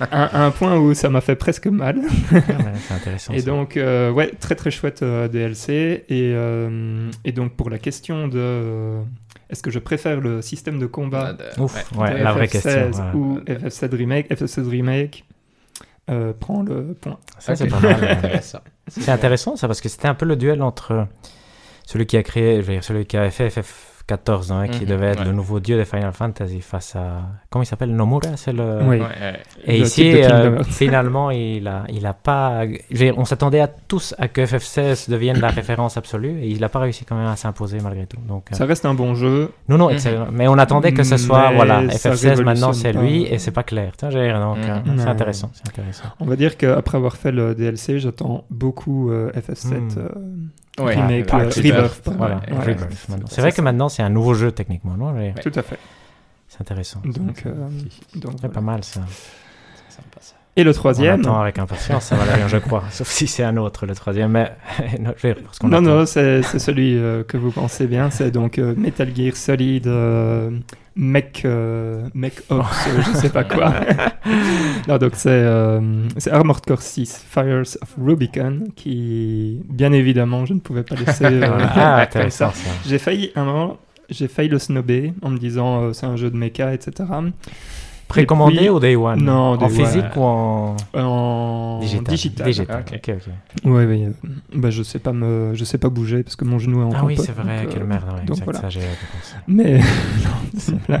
à, 0.00 0.46
un 0.46 0.50
point 0.52 0.78
où 0.78 0.94
ça 0.94 1.10
m'a 1.10 1.20
fait 1.20 1.36
presque 1.36 1.66
mal. 1.66 2.00
Ah 2.00 2.34
ouais, 2.34 2.42
c'est 2.78 2.94
intéressant. 2.94 3.34
Et 3.34 3.40
ça. 3.40 3.44
donc, 3.44 3.74
ouais, 3.76 4.32
très 4.40 4.54
très 4.54 4.70
chouette 4.70 5.04
DLC. 5.04 6.06
Et, 6.08 6.34
et 7.26 7.32
donc, 7.32 7.52
pour 7.52 7.68
la 7.68 7.78
question 7.78 8.26
de 8.26 9.02
est-ce 9.50 9.62
que 9.62 9.70
je 9.70 9.78
préfère 9.78 10.20
le 10.20 10.42
système 10.42 10.78
de 10.78 10.86
combat 10.86 11.32
de- 11.34 11.60
Ouf, 11.60 11.92
ouais. 11.92 11.98
ouais, 11.98 12.18
de 12.18 12.24
la 12.24 12.32
vraie 12.32 12.46
FF16 12.46 12.50
question. 12.50 13.14
ou 13.14 13.38
FF7 13.40 13.94
Remake? 13.96 14.30
FF16 14.30 14.68
Remake 14.68 15.24
euh, 16.10 16.32
prend 16.38 16.62
le 16.62 16.94
point. 17.00 17.18
Ça, 17.38 17.56
c'est 17.56 17.64
Ok. 17.64 17.70
pas 17.70 17.80
mal. 17.80 18.04
intéressant. 18.10 18.60
C'est 18.88 19.08
intéressant 19.10 19.56
ça 19.56 19.66
parce 19.66 19.80
que 19.80 19.88
c'était 19.88 20.06
un 20.08 20.14
peu 20.14 20.26
le 20.26 20.36
duel 20.36 20.62
entre 20.62 21.06
celui 21.84 22.06
qui 22.06 22.16
a 22.16 22.22
créé, 22.22 22.56
je 22.62 22.66
veux 22.66 22.72
dire, 22.74 22.84
celui 22.84 23.06
qui 23.06 23.16
avait 23.16 23.30
fait 23.30 23.50
FF14, 24.08 24.52
hein, 24.52 24.68
qui 24.68 24.82
Mhm, 24.82 24.86
devait 24.88 25.06
être 25.08 25.18
ouais. 25.20 25.24
le 25.26 25.32
nouveau 25.32 25.60
dieu 25.60 25.76
de 25.78 25.84
Final 25.84 26.12
Fantasy 26.12 26.60
face 26.60 26.94
à. 26.96 27.22
Comment 27.50 27.62
il 27.62 27.66
s'appelle 27.66 27.94
Nomura 27.94 28.36
C'est 28.36 28.52
le. 28.52 28.78
Oui. 28.82 28.96
Ouais, 28.96 29.00
ouais. 29.00 29.40
Et 29.64 29.78
Le 29.78 29.84
ici, 29.84 30.22
euh, 30.22 30.62
finalement, 30.64 31.30
il 31.30 31.66
a, 31.66 31.84
il 31.88 32.06
a 32.06 32.12
pas. 32.12 32.62
on 33.16 33.24
s'attendait 33.24 33.60
à 33.60 33.68
tous 33.68 34.14
à 34.18 34.28
que 34.28 34.40
FF16 34.44 35.10
devienne 35.10 35.40
la 35.40 35.48
référence 35.48 35.96
absolue 35.96 36.40
et 36.40 36.48
il 36.48 36.60
n'a 36.60 36.68
pas 36.68 36.78
réussi 36.80 37.04
quand 37.04 37.16
même 37.16 37.26
à 37.26 37.36
s'imposer 37.36 37.78
malgré 37.82 38.06
tout. 38.06 38.18
Donc, 38.28 38.46
euh, 38.52 38.56
Ça 38.56 38.64
reste 38.66 38.86
un 38.86 38.94
bon 38.94 39.14
jeu. 39.14 39.50
non, 39.68 39.78
non, 39.78 39.90
Mhm. 39.90 40.28
Mais 40.32 40.46
on 40.48 40.58
attendait 40.58 40.92
que 40.92 41.02
ce 41.02 41.16
soit, 41.16 41.50
Mais 41.50 41.56
voilà, 41.56 41.88
ça 41.90 42.10
FF16 42.10 42.42
maintenant 42.42 42.72
c'est 42.72 42.92
lui 42.92 43.22
et 43.24 43.38
c'est 43.38 43.50
pas 43.50 43.62
clair. 43.62 43.92
Tiens, 43.96 44.10
donc, 44.10 44.58
euh, 44.58 44.78
Mhm. 44.84 44.98
c'est 44.98 45.06
intéressant, 45.08 45.50
c'est 45.52 45.66
intéressant. 45.68 46.04
On 46.20 46.26
va 46.26 46.36
dire 46.36 46.56
qu'après 46.56 46.96
avoir 46.98 47.16
fait 47.16 47.32
le 47.32 47.54
DLC, 47.54 47.98
j'attends 47.98 48.44
beaucoup 48.50 49.10
euh, 49.10 49.30
FF7 49.32 49.96
Hmm. 49.96 49.98
euh, 49.98 50.08
Ouais, 50.78 50.94
Remake, 50.94 51.32
ouais, 51.32 51.40
euh, 51.40 51.48
Rebirth, 51.48 51.56
Rebirth, 51.56 52.08
Voilà, 52.16 52.36
ouais, 52.36 52.58
Rebirth, 52.74 53.06
c'est 53.30 53.40
vrai 53.40 53.52
que 53.52 53.60
maintenant 53.62 53.88
c'est 53.88 54.02
un 54.02 54.10
nouveau 54.10 54.34
jeu 54.34 54.52
techniquement, 54.52 54.96
non. 54.96 55.14
Tout 55.42 55.52
à 55.54 55.62
fait. 55.62 55.78
C'est 56.48 56.60
intéressant. 56.60 57.00
Donc, 57.04 57.42
euh, 57.46 57.52
donc 58.14 58.32
C'est 58.32 58.40
voilà. 58.42 58.48
pas 58.54 58.60
mal 58.60 58.84
ça. 58.84 59.00
C'est 59.08 59.96
sympa, 59.96 60.18
ça. 60.20 60.35
Et 60.58 60.64
le 60.64 60.70
On 60.70 60.72
troisième 60.72 61.20
attend 61.20 61.40
avec 61.40 61.58
impatience, 61.58 62.04
ça 62.06 62.16
va 62.16 62.32
rien, 62.34 62.48
je 62.48 62.56
crois. 62.56 62.82
Sauf 62.90 63.08
si 63.08 63.26
c'est 63.26 63.42
un 63.44 63.56
autre, 63.58 63.84
le 63.84 63.94
troisième. 63.94 64.30
Mais 64.32 64.52
non, 65.00 65.12
je 65.18 65.26
veux 65.28 65.34
dire, 65.34 65.42
parce 65.44 65.58
qu'on 65.58 65.68
Non, 65.68 65.78
attend. 65.78 65.82
non, 65.98 66.06
c'est 66.06 66.42
c'est 66.42 66.58
celui 66.58 66.96
euh, 66.96 67.22
que 67.24 67.36
vous 67.36 67.50
pensez 67.50 67.86
bien. 67.86 68.08
C'est 68.10 68.30
donc 68.30 68.58
euh, 68.58 68.74
Metal 68.76 69.14
Gear 69.14 69.36
Solid 69.36 69.86
euh, 69.86 70.50
Mech, 70.96 71.44
Mech 72.14 72.40
Ops, 72.48 72.88
je 73.06 73.18
sais 73.18 73.28
pas 73.28 73.44
quoi. 73.44 73.74
non, 74.88 74.96
donc 74.96 75.12
c'est 75.14 75.44
c'est 76.16 76.30
Armored 76.30 76.64
Core 76.64 76.80
6, 76.80 77.26
Fires 77.28 77.60
of 77.82 77.94
Rubicon, 78.02 78.60
qui, 78.76 79.60
bien 79.68 79.92
évidemment, 79.92 80.46
je 80.46 80.54
ne 80.54 80.60
pouvais 80.60 80.84
pas 80.84 80.94
laisser 80.94 81.26
Ah, 81.42 81.74
ça. 81.74 81.96
intéressant 82.00 82.50
ça. 82.52 82.70
J'ai 82.86 82.98
failli, 82.98 83.30
un 83.36 83.44
moment, 83.44 83.76
j'ai 84.08 84.26
failli 84.26 84.48
le 84.48 84.58
snobber 84.58 85.12
en 85.20 85.28
me 85.28 85.36
disant 85.36 85.92
c'est 85.92 86.06
un 86.06 86.16
jeu 86.16 86.30
de 86.30 86.36
mecha, 86.38 86.72
etc. 86.72 87.04
Précommandé 88.08 88.56
puis- 88.56 88.68
ou 88.70 88.78
Day 88.80 88.96
One 88.96 89.22
Non, 89.22 89.52
En 89.52 89.56
Day 89.56 89.68
physique 89.68 90.04
One. 90.16 90.22
ou 90.22 90.22
en 90.22 90.76
En 90.94 91.78
digital 91.80 92.04
digital. 92.14 92.46
Digital, 92.46 92.84
Ok. 92.86 93.00
ok, 93.10 93.16
oui. 93.64 94.04
euh, 94.04 94.10
bah, 94.54 94.70
je 94.70 94.82
sais 94.82 94.98
pas 95.00 95.12
me, 95.12 95.52
je 95.54 95.64
sais 95.64 95.78
pas 95.78 95.88
bouger 95.88 96.22
parce 96.22 96.36
que 96.36 96.44
mon 96.44 96.58
genou 96.58 96.82
est 96.82 96.84
en 96.84 96.92
Ah 96.94 97.04
oui, 97.04 97.16
c'est 97.16 97.32
vrai, 97.32 97.64
donc, 97.64 97.72
quelle 97.72 97.82
euh, 97.82 97.86
merde. 97.86 98.04
ouais, 98.08 98.24
donc 98.24 98.38
exact, 98.38 98.44
voilà. 98.44 98.70
ça. 98.70 99.36
Mais 99.48 99.80
non. 100.88 100.98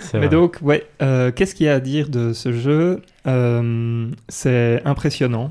C'est 0.00 0.18
Mais 0.20 0.26
vrai. 0.26 0.28
donc, 0.28 0.58
ouais, 0.62 0.86
euh, 1.02 1.30
qu'est-ce 1.32 1.54
qu'il 1.54 1.66
y 1.66 1.68
a 1.68 1.74
à 1.74 1.80
dire 1.80 2.08
de 2.08 2.32
ce 2.32 2.52
jeu 2.52 3.02
Euh, 3.26 4.08
C'est 4.28 4.82
impressionnant 4.84 5.50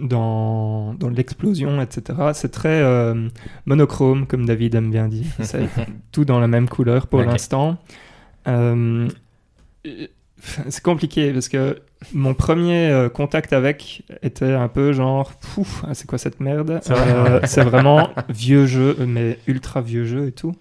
dans, 0.00 0.92
dans 0.94 1.08
l'explosion, 1.08 1.80
etc. 1.80 2.18
C'est 2.34 2.50
très 2.50 2.80
euh, 2.82 3.28
monochrome, 3.64 4.26
comme 4.26 4.44
David 4.44 4.74
aime 4.74 4.90
bien 4.90 5.08
dire. 5.08 5.26
C'est 5.40 5.68
tout 6.12 6.24
dans 6.24 6.40
la 6.40 6.48
même 6.48 6.68
couleur 6.68 7.06
pour 7.06 7.20
l'instant. 7.22 7.76
Euh, 8.48 9.08
c'est 10.68 10.82
compliqué 10.82 11.32
parce 11.32 11.48
que 11.48 11.78
mon 12.12 12.34
premier 12.34 12.90
euh, 12.90 13.08
contact 13.08 13.52
avec 13.52 14.02
était 14.22 14.52
un 14.52 14.68
peu 14.68 14.92
genre, 14.92 15.32
Pouf, 15.34 15.82
ah, 15.88 15.94
c'est 15.94 16.06
quoi 16.06 16.18
cette 16.18 16.40
merde? 16.40 16.80
C'est. 16.82 16.92
Euh, 16.94 17.40
C'est 17.44 17.64
vraiment 17.64 18.10
vieux 18.28 18.66
jeu, 18.66 18.96
mais 19.06 19.38
ultra 19.46 19.80
vieux 19.80 20.04
jeu 20.04 20.26
et 20.28 20.32
tout. 20.32 20.54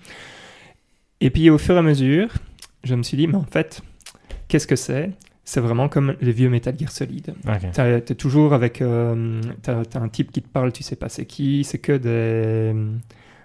Et 1.21 1.29
puis 1.29 1.49
au 1.49 1.57
fur 1.57 1.75
et 1.75 1.79
à 1.79 1.81
mesure, 1.81 2.29
je 2.83 2.95
me 2.95 3.03
suis 3.03 3.17
dit, 3.17 3.27
mais 3.27 3.35
en 3.35 3.43
fait, 3.45 3.81
qu'est-ce 4.47 4.67
que 4.67 4.75
c'est? 4.75 5.11
C'est 5.43 5.59
vraiment 5.61 5.89
comme 5.89 6.15
les 6.21 6.31
vieux 6.31 6.49
Metal 6.49 6.75
Gear 6.77 6.91
Solid. 6.91 7.33
Ok. 7.47 7.71
T'as- 7.73 8.01
T'es 8.01 8.15
toujours 8.15 8.53
avec. 8.53 8.81
euh, 8.81 9.39
T'as 9.61 9.85
t'as 9.85 9.99
un 9.99 10.09
type 10.09 10.31
qui 10.31 10.41
te 10.41 10.47
parle, 10.49 10.71
tu 10.71 10.81
sais 10.83 10.95
pas 10.95 11.07
c'est 11.09 11.25
qui, 11.25 11.63
c'est 11.63 11.77
que 11.77 11.91
des. 11.97 12.73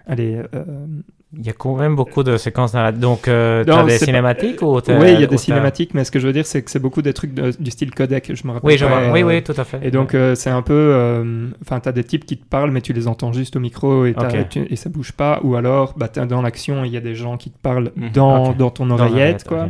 Allez. 0.07 0.41
euh, 0.55 0.65
Il 1.37 1.45
y 1.45 1.49
a 1.49 1.53
quand 1.53 1.77
même 1.77 1.95
beaucoup 1.95 2.23
de 2.23 2.35
séquences 2.35 2.73
dans 2.73 2.81
la... 2.83 2.91
Donc, 2.91 3.29
euh, 3.29 3.63
Non, 3.63 3.75
t'as 3.77 3.83
des 3.85 3.97
pas- 3.99 4.05
cinématiques 4.05 4.61
ou 4.61 4.75
Oui, 4.75 5.13
il 5.13 5.21
y 5.21 5.23
a 5.23 5.27
des 5.27 5.37
cinématiques, 5.37 5.93
mais 5.93 6.03
ce 6.03 6.11
que 6.11 6.19
je 6.19 6.27
veux 6.27 6.33
dire, 6.33 6.45
c'est 6.45 6.61
que 6.61 6.69
c'est 6.69 6.79
beaucoup 6.79 7.01
des 7.01 7.13
trucs 7.13 7.33
de- 7.33 7.53
du 7.57 7.71
style 7.71 7.91
codec, 7.95 8.31
je 8.35 8.45
me 8.45 8.51
rappelle. 8.51 8.69
Oui, 8.69 8.77
je 8.77 8.85
pas, 8.85 8.99
vois. 9.05 9.13
oui, 9.13 9.21
euh, 9.23 9.27
oui, 9.27 9.41
tout 9.41 9.53
à 9.55 9.63
fait. 9.63 9.79
Et 9.81 9.91
donc, 9.91 10.13
euh, 10.13 10.35
c'est 10.35 10.49
un 10.49 10.61
peu. 10.61 10.73
euh, 10.73 11.47
Enfin, 11.61 11.79
t'as 11.79 11.93
des 11.93 12.03
types 12.03 12.25
qui 12.25 12.37
te 12.37 12.45
parlent, 12.45 12.71
mais 12.71 12.81
tu 12.81 12.91
les 12.91 13.07
entends 13.07 13.31
juste 13.31 13.55
au 13.55 13.61
micro 13.61 14.05
et, 14.05 14.13
t'as- 14.13 14.27
Ok. 14.41 14.49
tu- 14.49 14.67
et 14.69 14.75
ça 14.75 14.89
bouge 14.89 15.13
pas. 15.13 15.39
Ou 15.43 15.55
alors, 15.55 15.93
bah, 15.95 16.09
t'es 16.09 16.25
dans 16.25 16.41
l'action 16.41 16.83
il 16.83 16.91
y 16.91 16.97
a 16.97 17.01
des 17.01 17.15
gens 17.15 17.37
qui 17.37 17.49
te 17.49 17.57
parlent 17.59 17.91
Mhm. 17.95 18.09
dans, 18.11 18.51
dans 18.51 18.69
ton 18.69 18.85
Dans 18.87 18.99
oreillette, 18.99 19.45
quoi. 19.45 19.69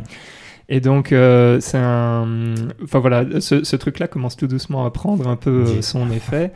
Et 0.68 0.80
donc, 0.80 1.12
euh, 1.12 1.60
c'est 1.60 1.78
un. 1.78 2.56
Enfin 2.84 2.98
voilà, 3.00 3.26
ce, 3.40 3.64
ce 3.64 3.76
truc-là 3.76 4.08
commence 4.08 4.36
tout 4.36 4.48
doucement 4.48 4.86
à 4.86 4.90
prendre 4.90 5.28
un 5.28 5.36
peu 5.36 5.66
euh, 5.68 5.82
son 5.84 6.10
effet. 6.12 6.54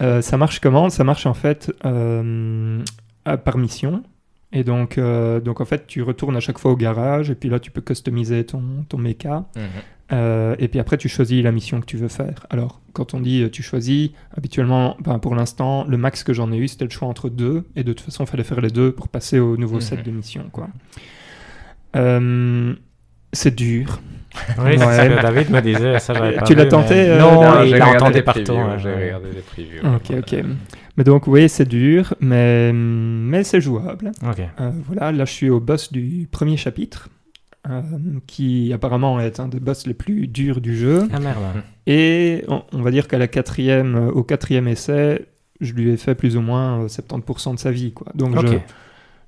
Euh, 0.00 0.22
ça 0.22 0.36
marche 0.38 0.60
comment? 0.60 0.88
Ça 0.88 1.04
marche 1.04 1.26
en 1.26 1.34
fait 1.34 1.72
euh, 1.84 2.78
par 3.44 3.58
mission. 3.58 4.02
Et 4.56 4.64
donc, 4.64 4.96
euh, 4.96 5.38
donc, 5.38 5.60
en 5.60 5.66
fait, 5.66 5.86
tu 5.86 6.00
retournes 6.02 6.34
à 6.34 6.40
chaque 6.40 6.58
fois 6.58 6.70
au 6.72 6.76
garage 6.76 7.28
et 7.30 7.34
puis 7.34 7.50
là, 7.50 7.60
tu 7.60 7.70
peux 7.70 7.82
customiser 7.82 8.44
ton, 8.46 8.62
ton 8.88 8.96
mecha. 8.96 9.44
Mhm. 9.54 9.62
Euh, 10.12 10.56
et 10.58 10.68
puis 10.68 10.78
après, 10.80 10.96
tu 10.96 11.10
choisis 11.10 11.42
la 11.44 11.52
mission 11.52 11.78
que 11.80 11.84
tu 11.84 11.98
veux 11.98 12.08
faire. 12.08 12.46
Alors, 12.48 12.80
quand 12.94 13.12
on 13.12 13.20
dit 13.20 13.42
euh, 13.42 13.50
tu 13.50 13.62
choisis, 13.62 14.10
habituellement, 14.34 14.96
ben, 15.00 15.18
pour 15.18 15.34
l'instant, 15.34 15.84
le 15.86 15.98
max 15.98 16.24
que 16.24 16.32
j'en 16.32 16.50
ai 16.52 16.56
eu, 16.56 16.68
c'était 16.68 16.84
le 16.86 16.90
choix 16.90 17.06
entre 17.06 17.28
deux. 17.28 17.64
Et 17.76 17.84
de 17.84 17.92
toute 17.92 18.06
façon, 18.06 18.24
il 18.24 18.28
fallait 18.28 18.44
faire 18.44 18.62
les 18.62 18.70
deux 18.70 18.92
pour 18.92 19.08
passer 19.08 19.38
au 19.40 19.58
nouveau 19.58 19.74
Mhm. 19.76 19.80
set 19.82 20.02
de 20.02 20.10
missions. 20.10 20.48
Quoi. 20.52 20.68
C'est 23.32 23.54
dur. 23.54 24.00
Oui, 24.58 24.78
c'est 24.78 24.86
Ouais. 24.86 24.96
ce 25.10 25.16
que 25.16 25.22
David 25.22 25.50
me 25.50 25.60
disait. 25.60 25.98
Ça, 25.98 26.14
Tu 26.46 26.54
l'as 26.54 26.66
tenté, 26.66 26.94
mais- 26.94 27.08
euh, 27.10 27.18
Non, 27.20 27.42
Non, 27.42 27.62
il 27.62 27.68
j'ai 27.76 27.82
entendu 27.82 28.12
des 28.14 28.22
partout. 28.22 28.52
hein, 28.52 28.76
J'ai 28.78 28.94
regardé 28.94 29.28
des 29.30 29.40
previews. 29.40 29.80
Ok, 29.94 30.12
ok. 30.18 30.44
Mais 30.96 31.04
donc, 31.04 31.26
oui, 31.26 31.48
c'est 31.48 31.68
dur, 31.68 32.14
mais, 32.20 32.72
mais 32.72 33.44
c'est 33.44 33.60
jouable. 33.60 34.12
Ok. 34.26 34.40
Euh, 34.60 34.70
voilà, 34.86 35.12
là, 35.12 35.24
je 35.24 35.32
suis 35.32 35.50
au 35.50 35.60
boss 35.60 35.92
du 35.92 36.26
premier 36.30 36.56
chapitre, 36.56 37.08
euh, 37.68 37.82
qui 38.26 38.72
apparemment 38.72 39.20
est 39.20 39.38
un 39.40 39.48
des 39.48 39.60
boss 39.60 39.86
les 39.86 39.94
plus 39.94 40.26
durs 40.26 40.60
du 40.60 40.74
jeu. 40.76 41.06
Ah 41.12 41.20
merde. 41.20 41.38
Et 41.86 42.44
on, 42.48 42.62
on 42.72 42.80
va 42.82 42.90
dire 42.90 43.08
qu'à 43.08 43.18
la 43.18 43.28
quatrième, 43.28 43.94
euh, 43.96 44.10
au 44.10 44.22
quatrième 44.22 44.68
essai, 44.68 45.26
je 45.60 45.72
lui 45.74 45.90
ai 45.90 45.96
fait 45.98 46.14
plus 46.14 46.36
ou 46.36 46.40
moins 46.40 46.84
euh, 46.84 46.88
70% 46.88 47.54
de 47.54 47.58
sa 47.58 47.70
vie, 47.70 47.92
quoi. 47.92 48.06
Donc, 48.14 48.36
Ok. 48.36 48.46
je, 48.46 48.56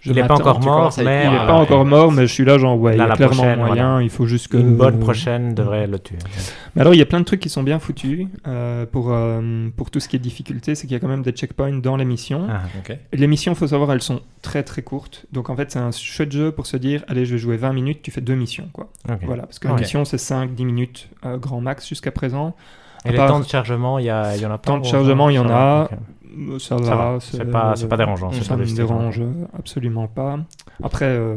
je 0.00 0.10
Il 0.10 0.14
n'est 0.16 0.26
pas 0.26 0.34
encore 0.36 0.60
mort, 0.60 0.92
mais... 0.98 1.24
Il 1.24 1.30
n'est 1.30 1.36
Ah, 1.40 1.46
pas 1.46 1.54
encore 1.54 1.84
mort, 1.84 2.12
mais 2.12 2.26
je 2.26 2.32
suis 2.32 2.44
là, 2.44 2.56
genre, 2.56 2.78
ouais, 2.78 2.96
Là, 2.96 2.96
il 2.96 2.98
y 2.98 3.02
a 3.02 3.06
la 3.08 3.16
clairement 3.16 3.34
prochaine, 3.36 3.58
moyen, 3.58 3.88
voilà. 3.90 4.02
il 4.02 4.10
faut 4.10 4.26
juste 4.26 4.48
que... 4.48 4.56
Une 4.56 4.76
bonne 4.76 5.00
prochaine 5.00 5.54
devrait 5.54 5.86
le 5.88 5.98
tuer. 5.98 6.18
Mais 6.74 6.82
alors, 6.82 6.94
il 6.94 6.98
y 6.98 7.02
a 7.02 7.06
plein 7.06 7.18
de 7.18 7.24
trucs 7.24 7.40
qui 7.40 7.48
sont 7.48 7.64
bien 7.64 7.78
foutus 7.80 8.28
euh, 8.46 8.86
pour, 8.86 9.08
euh, 9.12 9.68
pour 9.76 9.90
tout 9.90 9.98
ce 9.98 10.08
qui 10.08 10.14
est 10.14 10.20
difficulté, 10.20 10.74
c'est 10.76 10.86
qu'il 10.86 10.92
y 10.94 10.96
a 10.96 11.00
quand 11.00 11.08
même 11.08 11.22
des 11.22 11.32
checkpoints 11.32 11.78
dans 11.80 11.96
les 11.96 12.04
missions. 12.04 12.46
Ah. 12.48 12.60
Les 13.12 13.26
missions, 13.26 13.54
faut 13.56 13.66
savoir, 13.66 13.90
elles 13.92 14.02
sont 14.02 14.20
très 14.42 14.62
très 14.62 14.82
courtes. 14.82 15.26
Donc 15.32 15.50
en 15.50 15.56
fait, 15.56 15.72
c'est 15.72 15.80
un 15.80 15.90
chouette 15.90 16.30
jeu 16.30 16.52
pour 16.52 16.66
se 16.66 16.76
dire, 16.76 17.04
allez, 17.08 17.26
je 17.26 17.32
vais 17.32 17.38
jouer 17.38 17.56
20 17.56 17.72
minutes, 17.72 18.00
tu 18.02 18.10
fais 18.12 18.20
deux 18.20 18.36
missions, 18.36 18.68
quoi. 18.72 18.88
Voilà, 19.22 19.42
parce 19.42 19.58
que 19.58 19.66
la 19.68 19.74
mission, 19.74 20.04
c'est 20.04 20.16
5-10 20.18 20.64
minutes 20.64 21.08
euh, 21.26 21.38
grand 21.38 21.60
max 21.60 21.88
jusqu'à 21.88 22.12
présent. 22.12 22.54
Et 23.04 23.08
À 23.08 23.12
les 23.12 23.16
part- 23.16 23.28
temps 23.28 23.40
de 23.40 23.46
chargement, 23.46 23.98
il 24.00 24.06
y, 24.06 24.10
en 24.12 24.16
a 24.16 24.58
pas 24.58 24.58
Temps 24.58 24.78
de 24.78 24.84
chargement, 24.84 25.28
il 25.30 25.36
y 25.36 25.38
en 25.38 25.48
a. 25.50 25.88
Ça 26.58 26.76
va, 26.76 27.18
c'est 27.20 27.44
pas- 27.50 27.74
dérangeant, 27.96 28.30
Ça 28.32 28.56
ne 28.56 28.64
me 28.64 28.74
dérange 28.74 29.22
absolument 29.56 30.06
pas. 30.08 30.38
Après, 30.82 31.06
euh, 31.06 31.36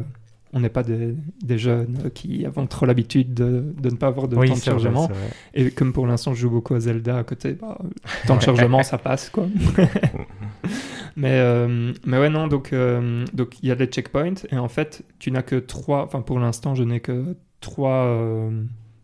on 0.54 0.60
n'est 0.60 0.70
pas 0.70 0.84
des, 0.84 1.16
des 1.42 1.58
jeunes 1.58 2.12
qui 2.14 2.46
avons 2.46 2.68
trop 2.68 2.86
l'habitude 2.86 3.34
de, 3.34 3.74
de 3.82 3.90
ne 3.90 3.96
pas 3.96 4.08
avoir 4.08 4.28
de 4.28 4.36
Oui, 4.36 4.50
temps 4.50 4.56
de 4.56 4.60
chargement. 4.60 5.08
vrai. 5.08 5.16
Et 5.54 5.72
comme 5.72 5.94
pour 5.94 6.06
l'instant, 6.08 6.34
je 6.34 6.42
joue 6.42 6.50
beaucoup 6.50 6.74
à 6.76 6.80
Zelda 6.82 7.18
à 7.18 7.24
côté, 7.24 7.54
bah, 7.54 7.78
temps 8.28 8.36
de 8.36 8.42
chargement, 8.42 8.84
ça 8.84 8.98
passe, 8.98 9.30
quoi. 9.30 9.48
mais, 11.16 11.32
euh, 11.40 11.94
mais 12.06 12.20
ouais, 12.20 12.30
non, 12.30 12.48
donc 12.48 12.74
euh, 12.74 13.26
donc 13.34 13.62
il 13.64 13.70
y 13.70 13.72
a 13.72 13.76
les 13.76 13.86
checkpoints, 13.88 14.34
et 14.52 14.58
en 14.58 14.68
fait, 14.70 15.04
tu 15.20 15.32
n'as 15.32 15.42
que 15.42 15.56
trois, 15.56 16.04
enfin 16.04 16.22
pour 16.22 16.40
l'instant, 16.40 16.76
je 16.76 16.84
n'ai 16.84 17.00
que 17.00 17.36
trois 17.60 18.06
euh, 18.06 18.50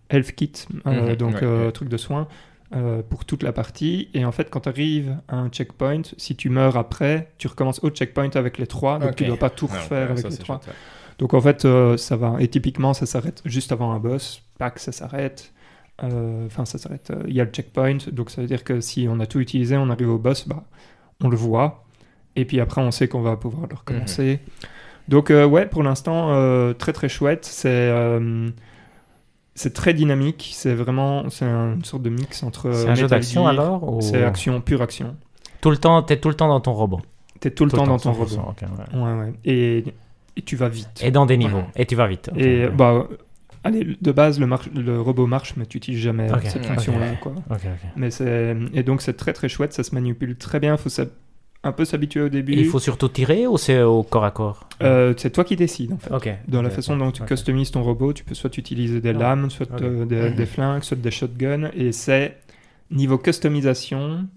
health 0.09 0.31
kits, 0.33 0.65
euh, 0.85 1.09
Mhm, 1.11 1.15
donc 1.15 1.35
ouais, 1.35 1.43
euh, 1.43 1.65
ouais. 1.67 1.71
trucs 1.71 1.89
de 1.89 1.97
soins, 1.97 2.27
euh, 2.75 3.01
pour 3.01 3.25
toute 3.25 3.43
la 3.43 3.51
partie. 3.53 4.09
Et 4.13 4.25
en 4.25 4.31
fait, 4.31 4.49
quand 4.49 4.61
tu 4.61 4.69
arrives 4.69 5.15
à 5.27 5.37
un 5.37 5.49
checkpoint, 5.49 6.01
si 6.17 6.35
tu 6.35 6.49
meurs 6.49 6.75
après, 6.77 7.31
tu 7.37 7.47
recommences 7.47 7.83
au 7.83 7.89
checkpoint 7.89 8.29
avec 8.35 8.57
les 8.57 8.67
trois, 8.67 8.99
donc 8.99 9.15
tu 9.15 9.25
dois 9.25 9.37
pas 9.37 9.49
tout 9.49 9.69
Ah, 9.71 9.75
refaire 9.79 10.11
avec 10.11 10.19
ça, 10.19 10.29
les 10.29 10.37
trois. 10.37 10.57
chouette, 10.57 10.67
ouais. 10.67 10.73
Donc 11.19 11.33
en 11.33 11.41
fait, 11.41 11.65
euh, 11.65 11.97
ça 11.97 12.15
va. 12.17 12.35
Et 12.39 12.47
typiquement, 12.47 12.93
ça 12.93 13.05
s'arrête 13.05 13.41
juste 13.45 13.71
avant 13.71 13.91
un 13.93 13.99
boss. 13.99 14.41
Pack, 14.59 14.79
ça 14.79 14.91
s'arrête. 14.91 15.51
Euh, 16.03 16.45
Enfin, 16.45 16.65
ça 16.65 16.77
s'arrête. 16.77 17.11
Il 17.27 17.33
y 17.33 17.41
a 17.41 17.45
le 17.45 17.51
checkpoint. 17.51 17.97
Donc 18.11 18.29
ça 18.29 18.41
veut 18.41 18.47
dire 18.47 18.63
que 18.63 18.81
si 18.81 19.07
on 19.09 19.19
a 19.19 19.25
tout 19.25 19.39
utilisé, 19.39 19.77
on 19.77 19.89
arrive 19.89 20.09
au 20.09 20.17
boss, 20.19 20.47
bah, 20.47 20.63
on 21.23 21.29
le 21.29 21.37
voit. 21.37 21.85
Et 22.35 22.45
puis 22.45 22.59
après, 22.59 22.81
on 22.81 22.91
sait 22.91 23.07
qu'on 23.07 23.21
va 23.21 23.35
pouvoir 23.37 23.67
le 23.67 23.75
recommencer. 23.75 24.39
Donc 25.07 25.31
euh, 25.31 25.45
ouais, 25.45 25.65
pour 25.65 25.81
l'instant, 25.83 26.73
très 26.75 26.93
très 26.93 27.09
chouette. 27.09 27.45
C'est 27.45 27.89
c'est 29.57 29.73
très 29.73 29.93
dynamique. 29.93 30.51
C'est 30.53 30.75
vraiment 30.75 31.29
c'est 31.29 31.45
une 31.45 31.83
sorte 31.83 32.03
de 32.03 32.09
mix 32.09 32.43
entre. 32.43 32.71
C'est 32.73 32.87
un 32.89 32.95
jeu 32.95 33.07
d'action 33.07 33.47
alors 33.47 33.91
ou... 33.91 34.01
C'est 34.01 34.23
action, 34.23 34.61
pure 34.61 34.81
action. 34.81 35.15
Tout 35.61 35.71
le 35.71 35.77
temps, 35.77 36.03
t'es 36.03 36.17
tout 36.17 36.29
le 36.29 36.35
temps 36.35 36.47
dans 36.47 36.61
ton 36.61 36.73
robot. 36.73 37.01
T'es 37.39 37.51
tout 37.51 37.65
le 37.65 37.71
temps 37.71 37.87
dans 37.87 37.97
ton 37.97 38.11
100%, 38.11 38.15
robot. 38.15 38.53
ouais. 38.93 38.99
Ouais, 38.99 39.19
ouais. 39.19 39.33
Et 39.45 39.83
et 40.35 40.41
tu 40.43 40.55
vas 40.55 40.69
vite. 40.69 41.01
Et 41.01 41.09
dans 41.09 41.25
des 41.25 41.37
niveaux. 41.37 41.63
Et 41.75 41.85
tu 41.87 41.95
vas 41.95 42.07
vite. 42.07 42.29
Et 42.35 42.67
bah, 42.67 43.07
allez, 43.63 43.97
de 43.99 44.11
base, 44.11 44.39
le, 44.39 44.47
le 44.75 45.01
robot 45.01 45.25
marche, 45.25 45.55
mais 45.57 45.65
tu 45.65 45.77
n'utilises 45.77 46.01
jamais 46.01 46.29
cette 46.43 46.65
fonction-là. 46.65 47.13
Mais 47.95 48.11
c'est 48.11 48.55
et 48.73 48.83
donc 48.83 49.01
c'est 49.01 49.17
très 49.17 49.33
très 49.33 49.49
chouette, 49.49 49.73
ça 49.73 49.83
se 49.83 49.93
manipule 49.95 50.35
très 50.35 50.59
bien. 50.59 50.77
Faut 50.77 50.89
un 51.67 51.71
peu 51.71 51.85
s'habituer 51.85 52.21
au 52.21 52.29
début. 52.29 52.53
Il 52.53 52.65
faut 52.65 52.79
surtout 52.79 53.09
tirer 53.09 53.45
ou 53.47 53.57
c'est 53.57 53.81
au 53.81 54.03
corps 54.03 54.25
à 54.25 54.31
corps? 54.31 54.67
Euh, 54.81 55.13
c'est 55.17 55.31
toi 55.31 55.43
qui 55.43 55.55
décides 55.55 55.91
en 55.93 55.97
fait. 55.97 56.11
Dans 56.47 56.61
la 56.61 56.69
façon 56.69 56.97
dont 56.97 57.11
tu 57.11 57.21
customises 57.23 57.71
ton 57.71 57.83
robot, 57.83 58.13
tu 58.13 58.23
peux 58.23 58.35
soit 58.35 58.57
utiliser 58.57 59.01
des 59.01 59.09
Ah, 59.09 59.13
lames, 59.19 59.49
soit 59.49 59.81
euh, 59.81 60.05
des, 60.05 60.31
des 60.31 60.45
flingues, 60.45 60.83
soit 60.83 60.97
des 60.97 61.11
shotguns. 61.11 61.69
Et 61.75 61.91
c'est 61.91 62.37
niveau 62.91 63.17
customisation, 63.17 64.27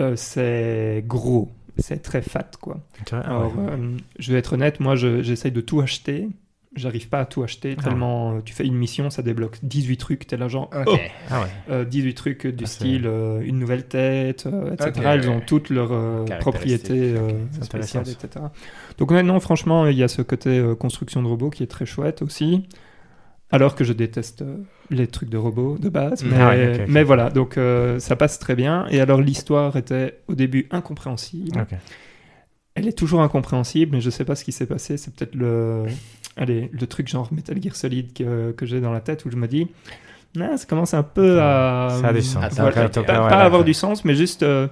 euh, 0.00 0.16
c'est 0.16 1.04
gros, 1.06 1.50
c'est 1.78 2.02
très 2.02 2.22
fat 2.22 2.50
quoi. 2.60 2.80
Ah 3.12 3.20
Alors, 3.20 3.52
euh, 3.58 3.96
je 4.18 4.32
vais 4.32 4.38
être 4.38 4.54
honnête, 4.54 4.80
moi 4.80 4.96
je- 4.96 5.22
j'essaye 5.22 5.52
de 5.52 5.60
tout 5.60 5.80
acheter. 5.80 6.28
J'arrive 6.74 7.08
pas 7.08 7.20
à 7.20 7.24
tout 7.26 7.42
acheter 7.42 7.76
Ah. 7.78 7.82
tellement 7.82 8.36
euh, 8.36 8.40
tu 8.42 8.54
fais 8.54 8.64
une 8.66 8.74
mission, 8.76 9.10
ça 9.10 9.20
débloque 9.22 9.58
18 9.62 9.96
trucs. 9.98 10.26
T'es 10.26 10.38
là 10.38 10.48
genre 10.48 10.70
Ok. 10.74 10.86
oh, 10.88 10.96
Ah 11.30 11.42
ouais. 11.42 11.46
euh, 11.70 11.84
18 11.84 12.14
trucs 12.14 12.46
du 12.46 12.64
Ah, 12.64 12.66
style 12.66 13.02
euh, 13.06 13.42
une 13.44 13.58
nouvelle 13.58 13.84
tête, 13.86 14.46
euh, 14.46 14.72
etc. 14.72 14.90
Ok, 14.96 15.02
Elles 15.04 15.28
ont 15.28 15.40
toutes 15.40 15.68
leurs 15.68 16.24
propriétés 16.40 17.14
ok. 17.14 17.34
C'est 17.52 17.64
spéciales, 17.64 18.02
intéressant, 18.02 18.26
etc. 18.26 18.44
Donc 18.96 19.10
maintenant, 19.10 19.38
franchement, 19.38 19.86
il 19.86 19.96
y 19.98 20.02
a 20.02 20.08
ce 20.08 20.22
côté 20.22 20.64
construction 20.78 21.22
de 21.22 21.28
robots 21.28 21.50
qui 21.50 21.62
est 21.62 21.66
très 21.66 21.84
chouette 21.86 22.22
aussi. 22.22 22.66
Alors 23.50 23.74
que 23.74 23.84
je 23.84 23.92
déteste 23.92 24.42
les 24.88 25.06
trucs 25.08 25.28
de 25.28 25.36
robots 25.36 25.76
de 25.78 25.90
base. 25.90 26.24
Mm. 26.24 26.28
Mais, 26.30 26.36
Ah 26.40 26.48
ouais, 26.48 26.86
mais 26.88 27.02
voilà, 27.02 27.28
donc 27.28 27.58
ça 27.98 28.16
passe 28.16 28.38
très 28.38 28.54
bien. 28.54 28.86
Et 28.90 28.98
alors 29.00 29.20
l'histoire 29.20 29.76
était 29.76 30.20
au 30.26 30.34
début 30.34 30.68
incompréhensible. 30.70 31.66
Elle 32.74 32.88
est 32.88 32.96
toujours 32.96 33.20
incompréhensible, 33.20 33.94
mais 33.94 34.00
je 34.00 34.08
sais 34.08 34.24
pas 34.24 34.34
ce 34.34 34.44
qui 34.44 34.52
s'est 34.52 34.64
passé. 34.64 34.96
C'est 34.96 35.14
peut-être 35.14 35.34
le, 35.34 35.84
allez, 36.36 36.70
le 36.72 36.86
truc 36.86 37.08
genre 37.08 37.28
Metal 37.32 37.60
Gear 37.62 37.74
Solid 37.76 38.12
que, 38.12 38.52
que 38.52 38.66
j'ai 38.66 38.80
dans 38.80 38.92
la 38.92 39.00
tête 39.00 39.24
où 39.24 39.30
je 39.30 39.36
me 39.36 39.46
dis, 39.48 39.68
Ah, 40.40 40.56
ça 40.56 40.66
commence 40.66 40.94
un 40.94 41.02
peu 41.02 41.40
à. 41.42 41.88
Ça 42.00 42.08
a 42.08 42.12
du 42.12 42.22
sens. 42.22 42.42
Ah, 42.46 42.50
ça 42.50 42.62
Voilà, 42.62 42.88
pas, 42.88 43.02
pas 43.02 43.26
Ouais, 43.26 43.32
avoir 43.32 43.60
ouais. 43.60 43.64
du 43.64 43.74
sens, 43.74 44.04
mais 44.04 44.14
juste, 44.14 44.42
euh, 44.42 44.68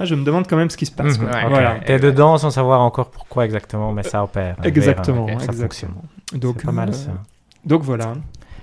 ah, 0.00 0.04
je 0.04 0.14
me 0.14 0.24
demande 0.24 0.46
quand 0.48 0.56
même 0.56 0.70
ce 0.70 0.76
qui 0.76 0.86
se 0.86 0.92
passe. 0.92 1.18
Ouais, 1.18 1.26
ok. 1.26 1.48
Voilà. 1.50 1.80
T'es 1.86 1.98
dedans 1.98 2.36
sans 2.38 2.50
savoir 2.50 2.80
encore 2.80 3.10
pourquoi 3.10 3.44
exactement, 3.44 3.92
mais 3.92 4.02
ça 4.02 4.24
opère. 4.24 4.56
Exactement, 4.64 5.26
Ça 5.28 5.32
exactement. 5.34 5.60
fonctionne. 5.62 5.94
Donc, 6.34 6.64
pas 6.64 6.72
mal 6.72 6.88
euh, 6.88 6.92
ça. 6.92 7.10
Donc 7.64 7.82
voilà. 7.82 8.14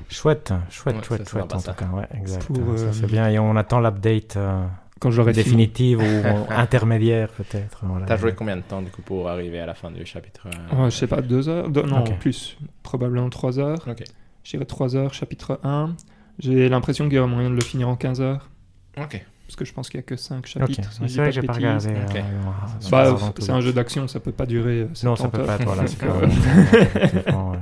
Chouette, 0.10 0.52
chouette, 0.70 0.98
Ouais, 0.98 1.04
chouette, 1.04 1.30
chouette 1.30 1.54
en 1.54 1.58
tout 1.62 1.72
cas. 1.72 1.86
Ouais, 1.94 2.04
exact. 2.20 2.46
Euh, 2.52 2.92
c'est 2.92 3.06
bien. 3.08 3.30
Et 3.30 3.40
on 3.40 3.56
attend 3.56 3.80
l'update 3.80 4.36
euh, 4.36 4.62
Quand 5.02 5.12
j'aurai 5.12 5.34
fini. 5.34 5.44
définitive 5.44 6.00
ou 6.00 6.46
intermédiaire 6.50 7.30
peut-être. 7.30 7.80
Voilà. 7.84 8.06
T'as 8.06 8.16
joué 8.18 8.34
combien 8.34 8.56
de 8.56 8.62
temps 8.62 8.82
du 8.82 8.90
coup 8.92 9.02
pour 9.02 9.28
arriver 9.30 9.60
à 9.60 9.66
la 9.66 9.74
fin 9.74 9.92
du 9.92 10.06
chapitre 10.06 10.48
euh, 10.74 10.90
je 10.90 10.96
sais 10.96 11.08
pas, 11.08 11.22
deux 11.22 11.50
heures 11.50 11.70
Deux- 11.70 11.82
Non, 11.84 12.02
Ok. 12.04 12.18
plus. 12.20 12.56
Probablement 12.84 13.30
trois 13.30 13.60
heures. 13.60 13.86
Ok. 13.90 14.04
Je 14.44 14.52
dirais 14.52 14.66
trois 14.66 14.96
heures, 14.96 15.14
chapitre 15.14 15.60
1. 15.64 15.96
J'ai 16.40 16.70
l'impression 16.70 17.06
qu'il 17.06 17.16
y 17.16 17.20
aura 17.20 17.28
moyen 17.28 17.50
de 17.50 17.56
le 17.56 17.62
finir 17.62 17.90
en 17.90 17.96
15 17.96 18.22
heures. 18.22 18.50
Ok. 18.98 19.24
Parce 19.48 19.56
que 19.58 19.66
je 19.66 19.74
pense 19.74 19.90
qu'il 19.90 19.98
n'y 20.00 20.04
a 20.04 20.08
que 20.08 20.16
5 20.16 20.38
Ok, 20.38 20.46
chapitres. 20.48 20.94
si 20.94 21.10
c'est 21.10 21.18
vrai 21.18 21.26
que 21.30 21.36
j'ai 21.36 21.42
pas 21.42 21.54
regardé. 21.54 21.90
Ok. 21.90 22.16
euh, 22.16 22.20
ouais, 22.20 22.90
Bah, 22.90 23.18
c'est 23.40 23.52
un 23.52 23.60
jeu 23.60 23.74
d'action, 23.74 24.08
ça 24.08 24.20
peut 24.20 24.32
pas 24.32 24.46
durer. 24.46 24.82
euh, 24.82 24.88
Non, 25.04 25.16
ça 25.16 25.24
70 25.30 25.32
peut 25.32 25.40
heures. 25.42 25.46
pas 25.48 25.56
être. 25.56 25.66
Voilà, 25.66 25.82
euh, 25.84 26.96
effectivement, 27.04 27.52
ouais. 27.52 27.58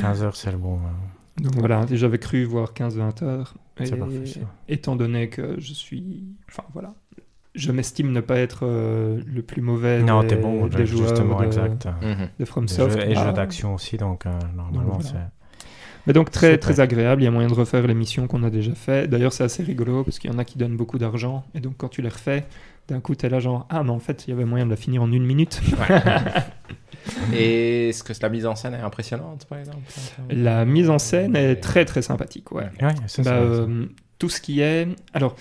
15 0.00 0.22
heures, 0.24 0.36
c'est 0.36 0.50
le 0.52 0.58
bon. 0.58 0.74
euh, 0.76 1.42
Donc 1.44 1.54
voilà, 1.56 1.86
j'avais 1.90 2.18
cru 2.18 2.44
voir 2.44 2.72
15-20 2.74 3.22
heures. 3.24 3.54
Et 3.80 3.86
C'est 3.86 3.96
parfait, 3.96 4.26
ça. 4.26 4.40
étant 4.68 4.96
donné 4.96 5.28
que 5.28 5.56
je 5.58 5.72
suis. 5.72 6.24
Enfin 6.48 6.64
voilà. 6.72 6.94
Je 7.54 7.72
m'estime 7.72 8.12
ne 8.12 8.20
pas 8.20 8.38
être 8.38 8.60
euh, 8.64 9.20
le 9.26 9.42
plus 9.42 9.62
mauvais 9.62 10.00
Non, 10.02 10.20
des, 10.20 10.28
t'es 10.28 10.36
bon, 10.36 10.66
des 10.66 10.86
joueurs 10.86 11.08
justement, 11.08 11.40
de, 11.40 11.46
exact. 11.46 11.86
Mhm. 12.02 12.14
de 12.16 12.26
Des 12.38 12.44
FromSoft. 12.44 13.00
jeux- 13.00 13.10
Et 13.10 13.14
bah, 13.14 13.26
jeux 13.26 13.32
d'action 13.32 13.74
aussi, 13.74 13.96
donc 13.96 14.26
euh, 14.26 14.30
normalement, 14.56 14.98
voilà. 14.98 15.08
c'est. 15.08 15.66
Mais 16.06 16.12
donc 16.12 16.30
très, 16.30 16.56
très 16.58 16.80
agréable, 16.80 17.20
il 17.22 17.24
y 17.24 17.28
a 17.28 17.30
moyen 17.30 17.48
de 17.48 17.54
refaire 17.54 17.86
les 17.86 17.94
missions 17.94 18.26
qu'on 18.28 18.42
a 18.44 18.50
déjà 18.50 18.74
fait. 18.74 19.08
D'ailleurs, 19.08 19.32
c'est 19.32 19.44
assez 19.44 19.62
rigolo 19.62 20.04
parce 20.04 20.18
qu'il 20.18 20.30
y 20.30 20.34
en 20.34 20.38
a 20.38 20.44
qui 20.44 20.56
donnent 20.56 20.76
beaucoup 20.76 20.98
d'argent. 20.98 21.44
Et 21.54 21.60
donc 21.60 21.74
quand 21.76 21.88
tu 21.88 22.00
les 22.00 22.08
refais, 22.08 22.46
d'un 22.88 23.00
coup, 23.00 23.14
t'es 23.14 23.28
là 23.28 23.38
genre, 23.40 23.66
ah 23.70 23.82
mais 23.82 23.90
en 23.90 23.98
fait, 23.98 24.26
il 24.26 24.30
y 24.30 24.32
avait 24.32 24.44
moyen 24.44 24.64
de 24.64 24.70
la 24.70 24.76
finir 24.76 25.02
en 25.02 25.12
une 25.12 25.24
minute. 25.26 25.60
Et 27.32 27.88
est-ce 27.90 28.02
que 28.04 28.12
la 28.20 28.28
mise 28.28 28.46
en 28.46 28.54
scène 28.54 28.74
est 28.74 28.80
impressionnante 28.80 29.46
par 29.46 29.58
exemple 29.58 29.78
La 30.30 30.64
mise 30.64 30.90
en 30.90 30.98
scène 30.98 31.36
est 31.36 31.56
très 31.56 31.84
très 31.84 32.02
sympathique, 32.02 32.52
ouais. 32.52 32.64
Ouais, 32.82 32.94
c'est 33.06 33.22
Bah, 33.22 33.30
ça. 33.30 33.36
euh, 33.36 33.86
tout 34.18 34.28
ce 34.28 34.40
qui 34.40 34.60
est. 34.60 34.88
Alors, 35.14 35.36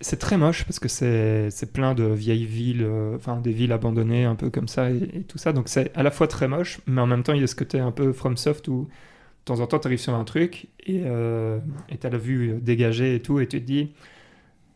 c'est 0.00 0.18
très 0.18 0.36
moche 0.36 0.64
parce 0.64 0.80
que 0.80 0.88
c'est 0.88 1.48
c'est 1.50 1.72
plein 1.72 1.94
de 1.94 2.04
vieilles 2.04 2.44
villes, 2.46 2.82
euh, 2.82 3.14
enfin 3.16 3.36
des 3.40 3.52
villes 3.52 3.72
abandonnées 3.72 4.24
un 4.24 4.34
peu 4.34 4.50
comme 4.50 4.66
ça 4.68 4.90
et, 4.90 4.96
et 5.14 5.22
tout 5.22 5.38
ça. 5.38 5.52
Donc 5.52 5.68
c'est 5.68 5.96
à 5.96 6.02
la 6.02 6.10
fois 6.10 6.26
très 6.26 6.48
moche, 6.48 6.80
mais 6.86 7.00
en 7.00 7.06
même 7.06 7.22
temps 7.22 7.34
il 7.34 7.40
y 7.40 7.44
a 7.44 7.46
ce 7.46 7.54
côté 7.54 7.78
un 7.78 7.92
peu 7.92 8.12
FromSoft 8.12 8.66
où 8.68 8.88
de 8.88 9.44
temps 9.44 9.60
en 9.60 9.66
temps 9.68 9.78
tu 9.78 9.86
arrives 9.86 10.00
sur 10.00 10.14
un 10.14 10.24
truc 10.24 10.66
et 10.86 11.02
euh, 11.04 11.58
tu 12.00 12.04
as 12.06 12.10
la 12.10 12.18
vue 12.18 12.58
dégagée 12.60 13.14
et 13.14 13.22
tout 13.22 13.38
et 13.38 13.46
tu 13.46 13.60
te 13.60 13.64
dis 13.66 13.92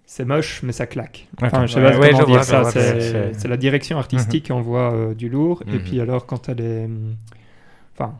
c'est 0.06 0.24
moche 0.24 0.62
mais 0.62 0.72
ça 0.72 0.86
claque. 0.86 1.26
Enfin, 1.42 1.66
je 1.66 1.74
sais 1.74 1.82
pas 1.82 1.98
ouais, 1.98 2.10
comment 2.10 2.20
je 2.20 2.24
dire 2.26 2.34
vois, 2.36 2.44
ça. 2.44 2.70
C'est 2.70 3.48
la 3.48 3.56
direction 3.56 3.98
artistique 3.98 4.44
qui 4.46 4.52
envoie 4.52 4.92
euh, 4.94 5.14
du 5.14 5.28
lourd 5.28 5.62
et 5.66 5.72
Mhm. 5.74 5.82
puis 5.82 6.00
alors 6.00 6.26
quand 6.26 6.48
elle 6.48 6.60
est. 6.60 6.84
hum, 6.86 7.16
Enfin. 7.98 8.14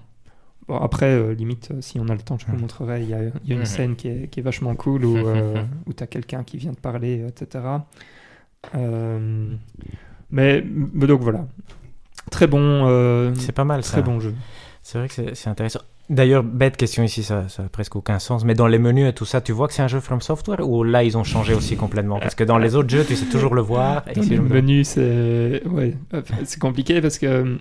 Bon, 0.68 0.78
après, 0.78 1.06
euh, 1.06 1.32
limite, 1.32 1.70
euh, 1.70 1.80
si 1.80 2.00
on 2.00 2.08
a 2.08 2.12
le 2.14 2.20
temps, 2.22 2.38
je 2.38 2.46
vous 2.46 2.54
Mhm. 2.54 2.60
montrerai. 2.62 3.02
Il 3.02 3.08
y 3.08 3.14
a, 3.14 3.22
il 3.22 3.48
y 3.48 3.52
a 3.52 3.54
une 3.54 3.60
Mhm. 3.60 3.64
scène 3.66 3.94
qui 3.94 4.08
est, 4.08 4.26
qui 4.28 4.40
est 4.40 4.42
vachement 4.42 4.74
cool 4.74 5.04
où, 5.04 5.16
euh, 5.16 5.62
où 5.86 5.92
tu 5.92 6.02
as 6.02 6.08
quelqu'un 6.08 6.42
qui 6.42 6.56
vient 6.56 6.72
te 6.74 6.80
parler, 6.80 7.24
etc. 7.28 7.62
Mais, 10.30 10.64
mais 10.66 11.06
donc 11.06 11.20
voilà. 11.20 11.46
Très 12.30 12.46
bon, 12.48 13.32
C'est 13.38 13.52
pas 13.52 13.64
mal 13.64 13.82
très 13.82 13.98
ça. 13.98 14.02
bon 14.02 14.18
jeu. 14.18 14.34
C'est 14.82 14.98
vrai 14.98 15.08
que 15.08 15.34
c'est 15.34 15.48
intéressant. 15.50 15.80
D'ailleurs, 16.08 16.44
bête 16.44 16.76
question 16.76 17.02
ici, 17.02 17.22
ça 17.24 17.48
ça 17.48 17.64
a 17.64 17.68
presque 17.68 17.96
aucun 17.96 18.18
sens. 18.20 18.44
Mais 18.44 18.54
dans 18.54 18.68
les 18.68 18.78
menus 18.78 19.08
et 19.08 19.12
tout 19.12 19.24
ça, 19.24 19.40
tu 19.40 19.52
vois 19.52 19.66
que 19.66 19.74
c'est 19.74 19.82
un 19.82 19.88
jeu 19.88 19.98
From 20.00 20.20
Software 20.20 20.60
ou 20.68 20.84
là 20.84 21.02
ils 21.02 21.18
ont 21.18 21.24
changé 21.24 21.52
aussi 21.54 21.76
complètement? 21.76 22.20
Parce 22.20 22.34
que 22.36 22.44
dans 22.44 22.58
les 22.58 22.76
autres 22.76 22.88
jeux, 22.90 23.04
tu 23.04 23.16
sais 23.16 23.26
toujours 23.26 23.54
le 23.54 23.60
voir. 23.62 24.04
Et 24.08 24.14
Dans 24.14 24.22
si 24.22 24.30
les 24.30 24.36
je 24.36 24.42
me- 24.42 24.48
menus, 24.48 24.88
c'est 24.88 25.62
ouais, 25.66 25.96
euh, 26.14 26.22
c'est 26.44 26.60
compliqué 26.60 27.00
parce 27.00 27.18
que 27.18 27.58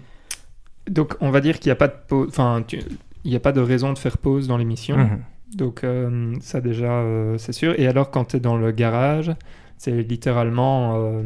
donc 0.89 1.15
on 1.21 1.31
va 1.31 1.41
dire 1.41 1.59
qu'il 1.59 1.69
n'y 1.69 1.73
a 1.73 1.75
pas 1.77 1.87
de 1.87 1.95
pause, 2.07 2.27
enfin 2.29 2.63
tu- 2.67 2.79
il 3.23 3.31
n'y 3.31 3.35
a 3.35 3.39
pas 3.39 3.51
de 3.51 3.61
raison 3.61 3.91
de 3.93 3.97
faire 3.97 4.17
pause 4.19 4.47
dans 4.47 4.57
l'émission. 4.57 4.97
Mhm. 4.97 5.19
Donc 5.55 5.83
euh, 5.83 6.35
ça 6.41 6.61
déjà 6.61 6.91
euh, 6.99 7.37
c'est 7.39 7.53
sûr. 7.53 7.73
Et 7.79 7.87
alors 7.87 8.11
quand 8.11 8.25
tu 8.25 8.37
es 8.37 8.39
dans 8.39 8.57
le 8.57 8.69
garage, 8.71 9.31
c'est 9.79 10.03
littéralement, 10.03 10.97
euh, 10.97 11.23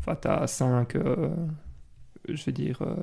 enfin 0.00 0.16
t'as 0.20 0.48
cinq, 0.48 0.96
euh, 0.96 1.28
je 2.28 2.44
veux 2.44 2.52
dire, 2.52 2.78
euh, 2.82 2.94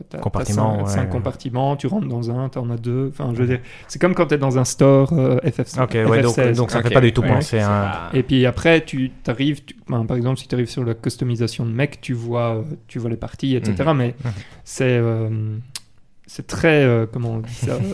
cinq, 0.77 0.83
ouais, 0.85 0.89
cinq 0.89 1.01
ouais. 1.03 1.09
compartiments, 1.09 1.75
tu 1.75 1.87
rentres 1.87 2.07
dans 2.07 2.31
un, 2.31 2.47
t'en 2.49 2.69
as 2.69 2.77
deux. 2.77 3.09
Enfin 3.09 3.31
je 3.33 3.39
veux 3.41 3.47
dire, 3.47 3.59
c'est 3.87 3.99
comme 3.99 4.15
quand 4.15 4.27
tu 4.27 4.35
es 4.35 4.37
dans 4.37 4.57
un 4.57 4.63
store 4.65 5.11
euh, 5.13 5.39
FF, 5.41 5.77
Ok, 5.79 5.91
ouais, 5.93 6.21
donc, 6.21 6.37
FF16. 6.37 6.55
donc 6.55 6.71
ça 6.71 6.77
ne 6.79 6.83
fait 6.83 6.93
pas 6.93 7.01
du 7.01 7.11
tout 7.11 7.21
ouais, 7.21 7.27
penser 7.27 7.57
pas- 7.57 8.09
Et 8.13 8.23
puis 8.23 8.45
après, 8.45 8.83
tu 8.85 9.11
arrives, 9.27 9.59
par 9.87 10.15
exemple, 10.17 10.39
si 10.39 10.47
tu 10.47 10.55
arrives 10.55 10.69
sur 10.69 10.83
la 10.85 10.93
customisation 10.93 11.65
de 11.65 11.71
mec, 11.71 11.99
tu 12.01 12.13
vois, 12.13 12.55
euh, 12.55 12.63
tu 12.87 12.97
vois 12.99 13.09
les 13.09 13.17
parties, 13.17 13.55
etc. 13.55 13.91
Mais 13.95 14.15
Mhm. 14.23 14.31
c'est 14.63 14.97
euh, 14.97 15.29
c'est 16.25 16.47
très, 16.47 16.83
euh, 16.85 17.05
comment 17.11 17.31
on 17.31 17.39
dit 17.39 17.53
ça 17.53 17.77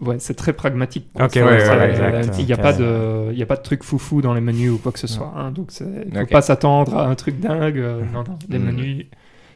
Ouais, 0.00 0.16
c'est 0.18 0.34
très 0.34 0.52
pragmatique. 0.52 1.06
ouais, 1.14 1.42
ouais. 1.42 2.22
Il 2.38 2.46
n'y 2.46 2.52
a, 2.52 2.56
pas 2.56 2.72
de- 2.72 3.32
y 3.34 3.42
a 3.42 3.46
pas 3.46 3.56
de 3.56 3.62
truc 3.62 3.84
foufou 3.84 4.20
dans 4.22 4.34
les 4.34 4.40
menus 4.40 4.70
ou 4.72 4.78
quoi 4.78 4.90
que 4.90 4.98
ce 4.98 5.06
soit. 5.06 5.32
hein. 5.36 5.50
donc, 5.52 5.70
il 5.80 6.12
ne 6.12 6.20
faut 6.20 6.26
pas 6.26 6.42
s'attendre 6.42 6.96
à 6.96 7.06
un 7.08 7.14
truc 7.14 7.38
dingue. 7.38 7.78
euh, 7.78 8.02
non, 8.12 8.24
non, 8.26 8.38
les 8.48 8.58
Mhm. 8.58 8.64
menus, 8.64 9.06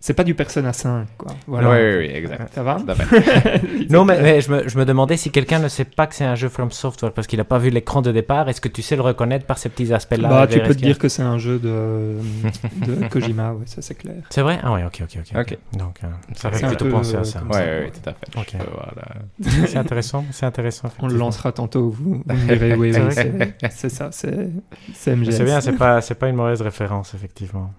c'est 0.06 0.14
pas 0.14 0.22
du 0.22 0.36
Persona 0.36 0.72
5. 0.72 1.08
Quoi. 1.18 1.32
Voilà. 1.48 1.68
Oui, 1.68 1.76
oui, 1.78 1.96
oui, 2.06 2.14
exact. 2.14 2.54
Ça 2.54 2.62
va. 2.62 2.78
Non, 3.90 4.04
mais, 4.04 4.22
mais 4.22 4.40
je, 4.40 4.52
me, 4.52 4.68
je 4.68 4.78
me 4.78 4.84
demandais 4.84 5.16
si 5.16 5.32
quelqu'un 5.32 5.58
ne 5.58 5.66
sait 5.66 5.84
pas 5.84 6.06
que 6.06 6.14
c'est 6.14 6.24
un 6.24 6.36
jeu 6.36 6.48
From 6.48 6.70
Software 6.70 7.10
parce 7.10 7.26
qu'il 7.26 7.38
n'a 7.38 7.44
pas 7.44 7.58
vu 7.58 7.70
l'écran 7.70 8.02
de 8.02 8.12
départ. 8.12 8.48
Est-ce 8.48 8.60
que 8.60 8.68
tu 8.68 8.82
sais 8.82 8.94
le 8.94 9.02
reconnaître 9.02 9.46
par 9.46 9.58
ces 9.58 9.68
petits 9.68 9.92
aspects-là? 9.92 10.28
Bah, 10.28 10.46
tu 10.46 10.60
peux 10.60 10.76
te 10.76 10.80
dire 10.80 11.00
que 11.00 11.08
c'est 11.08 11.24
un 11.24 11.38
jeu 11.38 11.58
de, 11.58 12.18
de 12.86 13.08
Kojima, 13.10 13.54
ouais, 13.54 13.64
ça 13.66 13.82
c'est 13.82 13.96
clair. 13.96 14.14
C'est 14.30 14.42
vrai? 14.42 14.60
Ah 14.62 14.74
ouais, 14.74 14.84
ok, 14.84 15.02
ok, 15.02 15.18
ok. 15.18 15.40
Ok. 15.40 15.58
Donc, 15.76 15.98
euh, 16.04 16.06
ça 16.36 16.52
fait 16.52 16.64
un 16.64 16.68
plutôt 16.68 16.84
peu, 16.84 16.92
penser 16.92 17.16
euh, 17.16 17.22
à 17.22 17.24
ça. 17.24 17.42
Ouais, 17.42 17.52
ça, 17.52 17.58
ouais, 17.58 17.64
quoi. 17.64 17.74
ouais, 17.74 17.90
tout 17.90 18.10
à 18.10 18.12
fait. 18.12 18.38
Ok. 18.38 18.48
Je 18.52 18.64
peux 18.64 18.70
voir 18.70 18.92
là. 18.94 19.66
C'est 19.66 19.78
intéressant, 19.78 20.24
c'est 20.30 20.46
intéressant. 20.46 20.88
On 21.00 21.08
le 21.08 21.16
lancera 21.16 21.50
tantôt, 21.50 21.90
vous, 21.90 22.22
vous 22.24 22.46
direz 22.46 22.74
oui, 22.76 22.92
C'est 22.92 23.02
oui, 23.02 23.90
ça, 23.90 24.10
c'est 24.12 25.16
MGS. 25.16 25.32
C'est 25.32 25.44
bien, 25.44 25.60
c'est 25.60 25.72
pas, 25.72 26.00
c'est 26.00 26.14
pas 26.14 26.28
une 26.28 26.36
mauvaise 26.36 26.62
référence, 26.62 27.12
effectivement. 27.14 27.72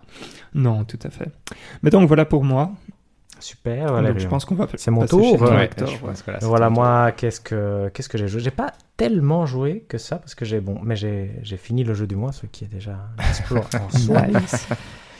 Non, 0.58 0.84
tout 0.84 1.00
à 1.04 1.10
fait. 1.10 1.30
Mais 1.84 1.90
donc 1.90 2.08
voilà 2.08 2.26
pour 2.26 2.44
moi. 2.44 2.72
Super, 3.40 4.02
donc, 4.02 4.18
je 4.18 4.28
pense 4.28 4.46
qu'on 4.46 4.56
va 4.56 4.68
C'est 4.76 4.90
mon 4.90 5.06
tour, 5.06 5.40
ouais. 5.40 5.50
ouais. 5.56 5.70
que 5.70 5.82
là, 6.32 6.38
c'est 6.40 6.46
Voilà, 6.48 6.72
moi, 6.72 7.12
qu'est-ce 7.12 7.40
que, 7.40 7.90
qu'est-ce 7.94 8.10
que 8.10 8.18
j'ai 8.18 8.28
joué? 8.28 8.42
J'ai 8.42 8.50
pas 8.52 8.74
tellement 8.98 9.46
joué 9.46 9.86
que 9.88 10.00
ça, 10.00 10.18
parce 10.18 10.34
que 10.34 10.44
j'ai, 10.44 10.60
bon, 10.60 10.80
mais 10.82 10.96
j'ai, 10.96 11.30
fini 11.58 11.84
le 11.84 11.94
jeu 11.94 12.08
du 12.08 12.16
mois, 12.16 12.32
ce 12.32 12.48
qui 12.48 12.64
est 12.66 12.68
déjà 12.68 12.98
en 13.52 13.90
soi. 13.98 14.22
Nice. 14.24 14.68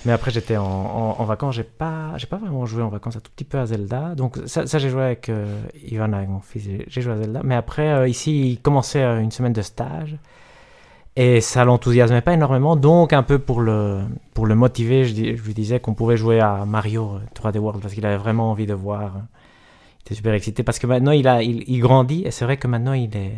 Mais 0.06 0.12
après, 0.14 0.32
j'étais 0.32 0.58
en, 0.58 0.64
en, 0.66 1.16
en 1.20 1.26
vacances, 1.26 1.56
j'ai 1.56 1.64
pas, 1.64 2.14
j'ai 2.18 2.28
pas 2.28 2.38
vraiment 2.38 2.66
joué 2.66 2.82
en 2.82 2.90
vacances, 2.90 3.18
un 3.18 3.20
tout 3.20 3.32
petit 3.36 3.44
peu 3.44 3.60
à 3.60 3.68
Zelda. 3.68 4.16
Donc, 4.16 4.40
ça, 4.48 4.66
ça 4.66 4.80
j'ai 4.80 4.90
joué 4.90 5.04
avec 5.04 5.30
euh, 5.30 5.46
Ivan, 5.84 6.12
avec 6.14 6.30
mon 6.30 6.40
fils, 6.40 6.64
j'ai- 6.64 6.86
j'ai 6.88 7.02
joué 7.02 7.14
à 7.14 7.18
Zelda. 7.18 7.42
Mais 7.44 7.56
après, 7.56 7.90
euh, 7.90 8.08
ici, 8.08 8.52
il 8.54 8.62
commençait 8.62 9.04
euh, 9.04 9.20
une 9.22 9.32
semaine 9.32 9.54
de 9.54 9.62
stage. 9.62 10.18
Et 11.20 11.42
ça 11.42 11.66
l'enthousiasmait 11.66 12.22
pas 12.22 12.34
énormément. 12.34 12.76
Donc, 12.76 13.12
un 13.12 13.24
peu 13.24 13.40
pour 13.40 13.62
le, 13.62 14.02
pour 14.36 14.46
le 14.46 14.54
motiver, 14.54 15.04
je, 15.04 15.14
dis- 15.14 15.36
je 15.36 15.42
lui 15.42 15.56
disais 15.56 15.80
qu'on 15.80 15.96
pouvait 15.96 16.16
jouer 16.16 16.40
à 16.40 16.64
Mario 16.66 17.16
euh, 17.16 17.20
3D 17.34 17.58
World 17.58 17.82
parce 17.82 17.96
qu'il 17.96 18.06
avait 18.06 18.18
vraiment 18.18 18.52
envie 18.52 18.68
de 18.68 18.76
voir. 18.76 19.02
euh, 19.16 19.20
j'étais 20.04 20.14
super 20.14 20.34
excité 20.36 20.62
parce 20.62 20.78
que 20.78 20.86
maintenant 20.86 21.12
il, 21.12 21.28
a, 21.28 21.42
il, 21.42 21.64
il 21.68 21.80
grandit 21.80 22.22
et 22.24 22.30
c'est 22.30 22.46
vrai 22.46 22.58
que 22.58 22.68
maintenant 22.68 22.94
il 22.94 23.18
est, 23.18 23.34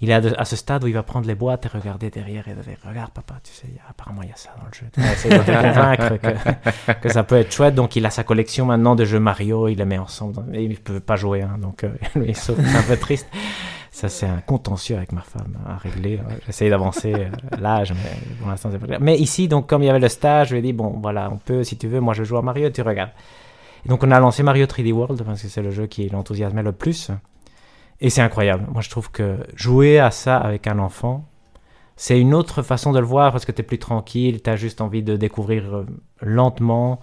il 0.00 0.10
est 0.10 0.14
à, 0.36 0.44
ce 0.44 0.56
stade 0.56 0.82
où 0.82 0.88
il 0.88 0.94
va 0.94 1.04
prendre 1.04 1.28
les 1.28 1.36
boîtes 1.36 1.64
et 1.64 1.68
regarder 1.68 2.10
derrière 2.10 2.48
et 2.48 2.54
dire 2.54 2.76
Regarde, 2.84 3.12
papa, 3.12 3.34
tu 3.44 3.52
sais, 3.52 3.68
il 3.72 3.80
apparemment 3.88 4.22
il 4.24 4.30
y 4.30 4.32
a 4.32 4.36
ça 4.36 4.50
dans 4.58 4.66
le 4.66 4.72
jeu. 4.74 4.86
Tu 4.92 5.00
vas 5.00 5.12
essayer 5.12 5.38
de 5.38 5.44
te 5.44 5.52
convaincre 5.52 6.16
que, 6.16 6.92
que 7.02 7.08
ça 7.08 7.22
peut 7.22 7.36
être 7.36 7.52
chouette. 7.52 7.76
Donc 7.76 7.94
il 7.94 8.04
a 8.04 8.10
sa 8.10 8.24
collection 8.24 8.66
maintenant 8.66 8.96
de 8.96 9.04
jeux 9.04 9.20
Mario, 9.20 9.68
il 9.68 9.78
les 9.78 9.84
met 9.84 9.98
ensemble. 9.98 10.42
Et 10.54 10.64
il 10.64 10.70
ne 10.70 10.74
peut 10.74 10.98
pas 10.98 11.14
jouer, 11.14 11.42
hein, 11.42 11.56
donc 11.62 11.84
euh, 11.84 11.90
c'est 12.34 12.52
un 12.58 12.82
peu 12.82 12.96
triste. 12.96 13.28
Ça, 13.92 14.08
c'est 14.08 14.26
un 14.26 14.40
contentieux 14.40 14.96
avec 14.96 15.12
ma 15.12 15.20
femme 15.20 15.58
à 15.68 15.76
régler. 15.76 16.16
Ouais, 16.16 16.38
J'essaye 16.46 16.70
d'avancer 16.70 17.12
euh, 17.14 17.28
l'âge, 17.60 17.92
mais 17.92 18.36
pour 18.38 18.48
l'instant, 18.48 18.70
c'est 18.72 18.78
pas 18.78 18.86
clair. 18.86 18.98
Mais 19.02 19.18
ici, 19.18 19.48
donc, 19.48 19.68
comme 19.68 19.82
il 19.82 19.86
y 19.86 19.90
avait 19.90 20.00
le 20.00 20.08
stage, 20.08 20.48
je 20.48 20.54
lui 20.54 20.60
ai 20.60 20.62
dit 20.62 20.72
Bon, 20.72 20.98
voilà, 21.02 21.30
on 21.30 21.36
peut, 21.36 21.62
si 21.62 21.76
tu 21.76 21.88
veux, 21.88 22.00
moi 22.00 22.14
je 22.14 22.24
joue 22.24 22.38
à 22.38 22.42
Mario, 22.42 22.70
tu 22.70 22.80
regardes. 22.80 23.10
Et 23.84 23.90
donc, 23.90 24.02
on 24.02 24.10
a 24.10 24.18
lancé 24.18 24.42
Mario 24.42 24.64
3D 24.64 24.92
World 24.92 25.22
parce 25.22 25.42
que 25.42 25.48
c'est 25.48 25.60
le 25.60 25.70
jeu 25.70 25.86
qui 25.86 26.08
l'enthousiasmait 26.08 26.62
le 26.62 26.72
plus. 26.72 27.10
Et 28.00 28.08
c'est 28.08 28.22
incroyable. 28.22 28.66
Moi, 28.72 28.80
je 28.80 28.88
trouve 28.88 29.10
que 29.10 29.36
jouer 29.54 29.98
à 29.98 30.10
ça 30.10 30.38
avec 30.38 30.66
un 30.66 30.78
enfant, 30.78 31.26
c'est 31.96 32.18
une 32.18 32.32
autre 32.32 32.62
façon 32.62 32.92
de 32.92 32.98
le 32.98 33.04
voir 33.04 33.30
parce 33.30 33.44
que 33.44 33.52
tu 33.52 33.60
es 33.60 33.64
plus 33.64 33.78
tranquille, 33.78 34.42
tu 34.42 34.48
as 34.48 34.56
juste 34.56 34.80
envie 34.80 35.02
de 35.02 35.16
découvrir 35.16 35.76
euh, 35.76 35.86
lentement. 36.22 36.98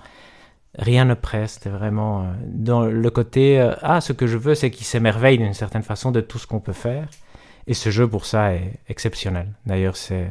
Rien 0.77 1.05
ne 1.05 1.15
presse, 1.15 1.59
t'es 1.59 1.69
vraiment 1.69 2.21
euh, 2.21 2.25
dans 2.45 2.81
le 2.81 3.09
côté 3.09 3.59
euh, 3.59 3.73
Ah, 3.81 4.01
ce 4.01 4.13
que 4.13 4.27
je 4.27 4.37
veux, 4.37 4.53
c'est 4.53 4.69
qu'il 4.69 4.85
s'émerveille 4.85 5.39
d'une 5.39 5.53
certaine 5.53 5.81
façon 5.81 6.11
de 6.11 6.21
tout 6.21 6.37
ce 6.37 6.45
qu'on 6.45 6.59
peut 6.59 6.73
faire. 6.73 7.07
Et 7.65 7.73
ce 7.73 7.89
jeu, 7.89 8.07
pour 8.07 8.25
ça, 8.25 8.53
est 8.53 8.73
exceptionnel. 8.87 9.47
D'ailleurs, 9.65 9.97
c'est. 9.97 10.29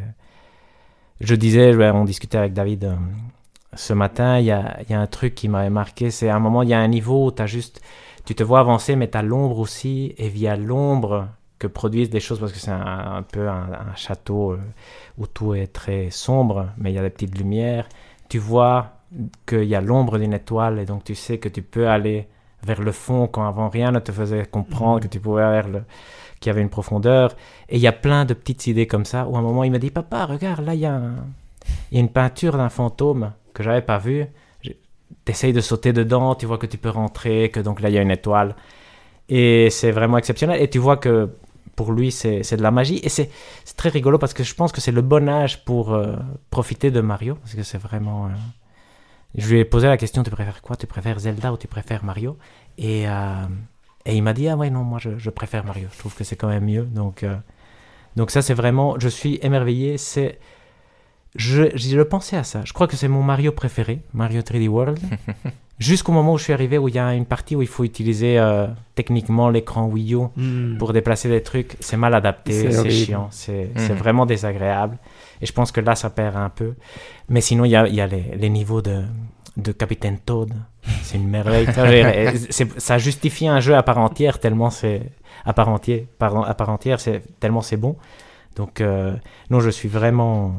Je 1.21 1.35
disais, 1.35 1.75
on 1.90 2.04
discutait 2.04 2.38
avec 2.38 2.52
David 2.52 2.85
euh, 2.85 2.95
ce 3.75 3.92
matin, 3.92 4.38
il 4.38 4.47
y 4.47 4.52
a, 4.52 4.78
un 4.90 5.07
truc 5.09 5.35
qui 5.35 5.49
m'avait 5.49 5.71
marqué 5.71 6.11
c'est 6.11 6.28
à 6.28 6.37
un 6.37 6.38
moment, 6.38 6.62
il 6.62 6.68
y 6.71 6.75
a 6.75 6.80
un 6.80 6.88
niveau 6.88 7.26
où 7.26 7.33
tu 7.33 7.47
juste. 7.47 7.83
Tu 8.25 8.35
te 8.35 8.42
vois 8.42 8.61
avancer, 8.61 8.95
mais 8.95 9.09
tu 9.11 9.18
as 9.18 9.23
l'ombre 9.23 9.59
aussi, 9.59 10.14
et 10.18 10.28
via 10.28 10.57
l'ombre 10.57 11.28
que 11.59 11.66
produisent 11.66 12.11
des 12.11 12.21
choses, 12.21 12.38
parce 12.38 12.52
que 12.52 12.59
c'est 12.59 12.71
un, 12.71 13.25
peu 13.33 13.49
un, 13.49 13.95
château 13.97 14.57
où 15.16 15.26
tout 15.26 15.54
est 15.54 15.68
très 15.68 16.11
sombre, 16.11 16.68
mais 16.76 16.92
il 16.92 16.95
y 16.95 16.99
a 16.99 17.02
des 17.02 17.11
petites 17.11 17.37
lumières. 17.37 17.88
Tu 18.28 18.38
vois 18.38 18.98
qu'il 19.46 19.64
y 19.64 19.74
a 19.74 19.80
l'ombre 19.80 20.18
d'une 20.18 20.34
étoile, 20.34 20.78
et 20.78 20.84
donc 20.84 21.04
tu 21.04 21.14
sais 21.14 21.38
que 21.38 21.48
tu 21.48 21.62
peux 21.62 21.88
aller 21.88 22.28
vers 22.64 22.82
le 22.82 22.92
fond 22.92 23.26
quand 23.28 23.46
avant 23.46 23.68
rien 23.68 23.90
ne 23.92 24.00
te 24.00 24.12
faisait 24.12 24.44
comprendre 24.44 24.96
Mhm. 24.96 25.00
que 25.02 25.08
tu 25.08 25.20
pouvais 25.20 25.42
vers 25.50 25.68
le 25.68 25.82
qu'il 26.40 26.50
y 26.50 26.50
avait 26.50 26.62
une 26.62 26.68
profondeur. 26.68 27.34
Et 27.68 27.76
il 27.76 27.80
y 27.82 27.86
a 27.88 27.92
plein 27.92 28.24
de 28.24 28.32
petites 28.34 28.66
idées 28.68 28.86
comme 28.86 29.04
ça, 29.04 29.26
où 29.26 29.34
à 29.36 29.38
un 29.40 29.42
moment 29.42 29.64
il 29.64 29.72
me 29.72 29.78
dit 29.78 29.90
Papa, 29.90 30.24
regarde, 30.26 30.64
là 30.64 30.74
il 30.74 30.80
y 30.80 30.86
a, 30.86 30.94
un- 30.94 31.24
il 31.90 31.94
y 31.94 31.96
a 31.98 32.00
une 32.00 32.10
peinture 32.10 32.56
d'un 32.56 32.68
fantôme 32.68 33.32
que 33.54 33.62
j'avais 33.62 33.82
pas 33.82 33.98
vu. 33.98 34.26
T'essayes 35.24 35.52
de 35.52 35.60
sauter 35.60 35.92
dedans, 35.92 36.34
tu 36.34 36.46
vois 36.46 36.58
que 36.58 36.66
tu 36.66 36.78
peux 36.78 36.90
rentrer, 36.90 37.50
que 37.50 37.60
donc 37.60 37.80
là 37.80 37.88
il 37.88 37.94
y 37.94 37.98
a 37.98 38.02
une 38.02 38.10
étoile. 38.10 38.54
Et 39.28 39.68
c'est 39.70 39.90
vraiment 39.90 40.18
exceptionnel. 40.18 40.60
Et 40.62 40.68
tu 40.70 40.78
vois 40.78 40.96
que 40.96 41.30
pour 41.76 41.92
lui 41.92 42.10
c'est 42.12 42.56
de 42.56 42.62
la 42.62 42.70
magie. 42.70 43.00
Et 43.02 43.08
c'est 43.08 43.30
c'est 43.64 43.76
très 43.76 43.88
rigolo 43.88 44.18
parce 44.18 44.34
que 44.34 44.42
je 44.44 44.54
pense 44.54 44.70
que 44.72 44.80
c'est 44.80 44.92
le 44.92 45.02
bon 45.02 45.28
âge 45.28 45.64
pour 45.64 45.92
euh, 45.94 46.16
profiter 46.50 46.90
de 46.90 47.00
Mario. 47.00 47.34
Parce 47.36 47.54
que 47.54 47.62
c'est 47.62 47.78
vraiment. 47.78 48.26
euh, 48.26 48.30
Je 49.38 49.49
lui 49.49 49.61
ai 49.61 49.64
posé 49.64 49.87
la 49.87 49.97
question 49.97 50.23
Tu 50.23 50.30
préfères 50.30 50.61
quoi? 50.62 50.76
Tu 50.76 50.87
préfères 50.87 51.18
Zelda 51.18 51.52
ou 51.52 51.57
tu 51.57 51.66
préfères 51.68 52.04
Mario? 52.04 52.37
Et. 52.76 53.09
euh, 53.09 53.45
et 54.07 54.16
il 54.16 54.23
m'a 54.23 54.33
dit, 54.33 54.49
ah 54.49 54.57
ouais, 54.57 54.71
non, 54.71 54.85
moi 54.85 54.99
je, 54.99 55.18
je 55.18 55.28
préfère 55.28 55.64
Mario. 55.66 55.88
Je 55.92 55.99
trouve 55.99 56.14
que 56.14 56.25
c'est 56.25 56.37
quand 56.37 56.49
même 56.49 56.64
mieux. 56.64 56.85
Donc, 56.85 57.23
euh, 57.25 57.37
donc 58.16 58.30
ça, 58.30 58.40
c'est 58.40 58.54
vraiment, 58.54 58.99
je 58.99 59.09
suis 59.09 59.38
émerveillé. 59.42 59.99
C'est, 59.99 60.38
je, 61.37 61.64
je 61.76 62.00
pensais 62.00 62.36
à 62.36 62.45
ça. 62.45 62.62
Je 62.65 62.73
crois 62.73 62.86
que 62.86 62.97
c'est 62.97 63.08
mon 63.08 63.23
Mario 63.23 63.52
préféré, 63.52 64.00
Mario 64.15 64.41
3D 64.41 64.67
World. 64.69 64.99
Jusqu'au 65.78 66.10
moment 66.12 66.32
où 66.32 66.39
je 66.39 66.45
suis 66.45 66.52
arrivé, 66.54 66.78
où 66.78 66.89
il 66.89 66.95
y 66.95 66.99
a 66.99 67.15
une 67.15 67.26
partie 67.26 67.54
où 67.54 67.60
il 67.62 67.69
faut 67.69 67.84
utiliser 67.84 68.39
euh, 68.39 68.67
techniquement 68.97 69.49
l'écran 69.50 69.86
Wii 69.86 70.15
U 70.15 70.19
Hmm. 70.36 70.76
pour 70.78 70.93
déplacer 70.95 71.28
des 71.28 71.43
trucs. 71.43 71.76
C'est 71.80 71.97
mal 71.99 72.15
adapté, 72.15 72.73
C'est 72.73 72.91
chiant, 72.91 73.28
c'est 73.30 73.71
c'est 73.76 73.93
Mhm. 73.93 73.99
vraiment 73.99 74.26
désagréable. 74.26 74.97
Et 75.43 75.47
je 75.47 75.52
pense 75.52 75.71
que 75.71 75.80
là, 75.80 75.95
ça 75.95 76.08
perd 76.10 76.34
un 76.36 76.49
peu. 76.49 76.75
Mais 77.28 77.41
sinon, 77.43 77.65
il 77.65 77.71
y 77.71 77.76
a, 77.76 77.86
il 77.86 77.95
y 77.95 78.00
a 78.00 78.06
les, 78.08 78.25
les 78.36 78.49
niveaux 78.49 78.80
de, 78.82 79.04
de 79.58 79.73
Capitaine 79.73 80.18
Toad. 80.18 80.52
C'est 81.02 81.18
une 81.18 81.28
merveille. 81.28 81.66
Ça, 82.78 82.97
justifie 82.99 83.47
un 83.49 83.60
jeu 83.60 83.75
à 83.75 83.82
part 83.82 83.99
entière 83.99 84.38
tellement 84.38 84.71
c'est 84.71 85.02
à 85.44 85.52
part 85.52 85.68
entière, 85.68 86.00
pardon, 86.18 86.42
à 86.42 86.54
part 86.54 86.71
entière, 86.71 87.00
c'est 87.00 87.23
tellement 87.40 87.60
c'est 87.60 87.76
bon. 87.76 87.97
Donc 88.56 88.80
euh, 88.80 89.14
non, 89.50 89.60
je 89.60 89.71
suis 89.71 89.88
vraiment. 89.88 90.52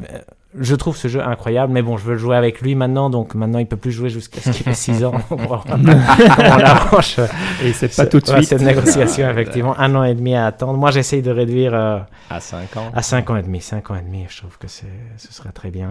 euh, 0.00 0.18
Je 0.58 0.74
trouve 0.74 0.96
ce 0.96 1.08
jeu 1.08 1.22
incroyable, 1.22 1.72
mais 1.72 1.80
bon, 1.82 1.96
je 1.96 2.04
veux 2.04 2.12
le 2.12 2.18
jouer 2.18 2.36
avec 2.36 2.60
lui 2.60 2.74
maintenant, 2.74 3.08
donc 3.10 3.34
maintenant 3.34 3.58
il 3.58 3.66
peut 3.66 3.76
plus 3.78 3.90
jouer 3.92 4.10
jusqu'à 4.10 4.40
ce 4.42 4.50
qu'il 4.50 4.68
ait 4.68 4.74
6 4.74 5.04
ans. 5.04 5.12
On 5.30 5.36
va 5.36 5.46
voir 5.46 5.64
comment 5.64 5.92
on 5.94 6.40
arrange 6.60 7.16
Et 7.64 7.72
c'est 7.72 7.94
pas 7.96 8.04
tout 8.06 8.20
de 8.20 8.30
ouais, 8.30 8.36
suite. 8.36 8.48
cette 8.50 8.60
négociation, 8.62 9.30
effectivement. 9.30 9.78
Un 9.80 9.94
an 9.94 10.04
et 10.04 10.14
demi 10.14 10.34
à 10.34 10.46
attendre. 10.46 10.76
Moi, 10.78 10.90
j'essaye 10.90 11.22
de 11.22 11.30
réduire 11.30 11.72
euh, 11.74 11.98
À 12.28 12.40
5 12.40 12.76
ans. 12.76 12.90
à 12.94 13.00
5 13.02 13.30
ans 13.30 13.36
et 13.36 13.42
demi. 13.42 13.60
5 13.62 13.90
ans 13.90 13.96
et 13.96 14.02
demi, 14.02 14.26
je 14.28 14.38
trouve 14.38 14.58
que 14.58 14.68
ce 14.68 14.84
serait 15.16 15.52
très 15.52 15.70
bien. 15.70 15.90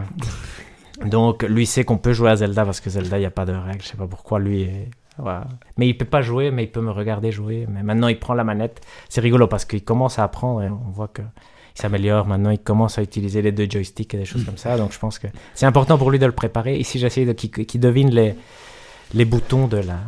Donc, 1.06 1.44
lui 1.44 1.66
sait 1.66 1.84
qu'on 1.84 1.98
peut 1.98 2.14
jouer 2.14 2.30
à 2.30 2.36
Zelda 2.36 2.66
parce 2.66 2.80
que 2.80 2.90
Zelda, 2.90 3.18
il 3.18 3.22
n'y 3.22 3.26
a 3.26 3.32
pas 3.32 3.46
de 3.46 3.54
règles. 3.54 3.82
Je 3.82 3.88
sais 3.88 3.98
pas 3.98 4.08
pourquoi 4.08 4.40
lui 4.40 4.64
est... 4.64 4.90
voilà. 5.18 5.48
Mais 5.78 5.88
il 5.88 5.98
peut 5.98 6.06
pas 6.06 6.22
jouer, 6.22 6.52
mais 6.52 6.64
il 6.64 6.72
peut 6.72 6.82
me 6.82 6.92
regarder 6.92 7.32
jouer. 7.32 7.66
Mais 7.70 7.84
maintenant, 7.84 8.08
il 8.08 8.20
prend 8.20 8.34
la 8.34 8.44
manette. 8.44 8.82
C'est 9.10 9.22
rigolo 9.22 9.48
parce 9.48 9.66
qu'il 9.66 9.84
commence 9.84 10.20
à 10.20 10.24
apprendre 10.24 10.62
et 10.64 10.70
on 10.70 10.92
voit 10.92 11.08
que 11.08 11.22
il 11.76 11.82
s'améliore. 11.82 12.28
Maintenant, 12.28 12.50
il 12.50 12.60
commence 12.60 12.98
à 12.98 13.02
utiliser 13.02 13.42
les 13.42 13.52
deux 13.52 13.68
joysticks 13.70 14.14
et 14.14 14.18
des 14.18 14.26
choses 14.26 14.44
comme 14.44 14.58
ça. 14.58 14.78
Donc, 14.78 14.92
je 14.92 15.00
pense 15.00 15.20
que 15.20 15.28
c'est 15.54 15.66
important 15.66 15.98
pour 15.98 16.12
lui 16.12 16.20
de 16.20 16.26
le 16.26 16.32
préparer. 16.32 16.78
Ici, 16.78 17.00
j'essaye 17.00 17.26
de 17.26 17.34
qu'il, 17.34 17.50
qu'il 17.50 17.80
devine 17.80 18.10
les, 18.10 18.36
les 19.14 19.26
boutons 19.26 19.68
de 19.68 19.78
la, 19.78 20.00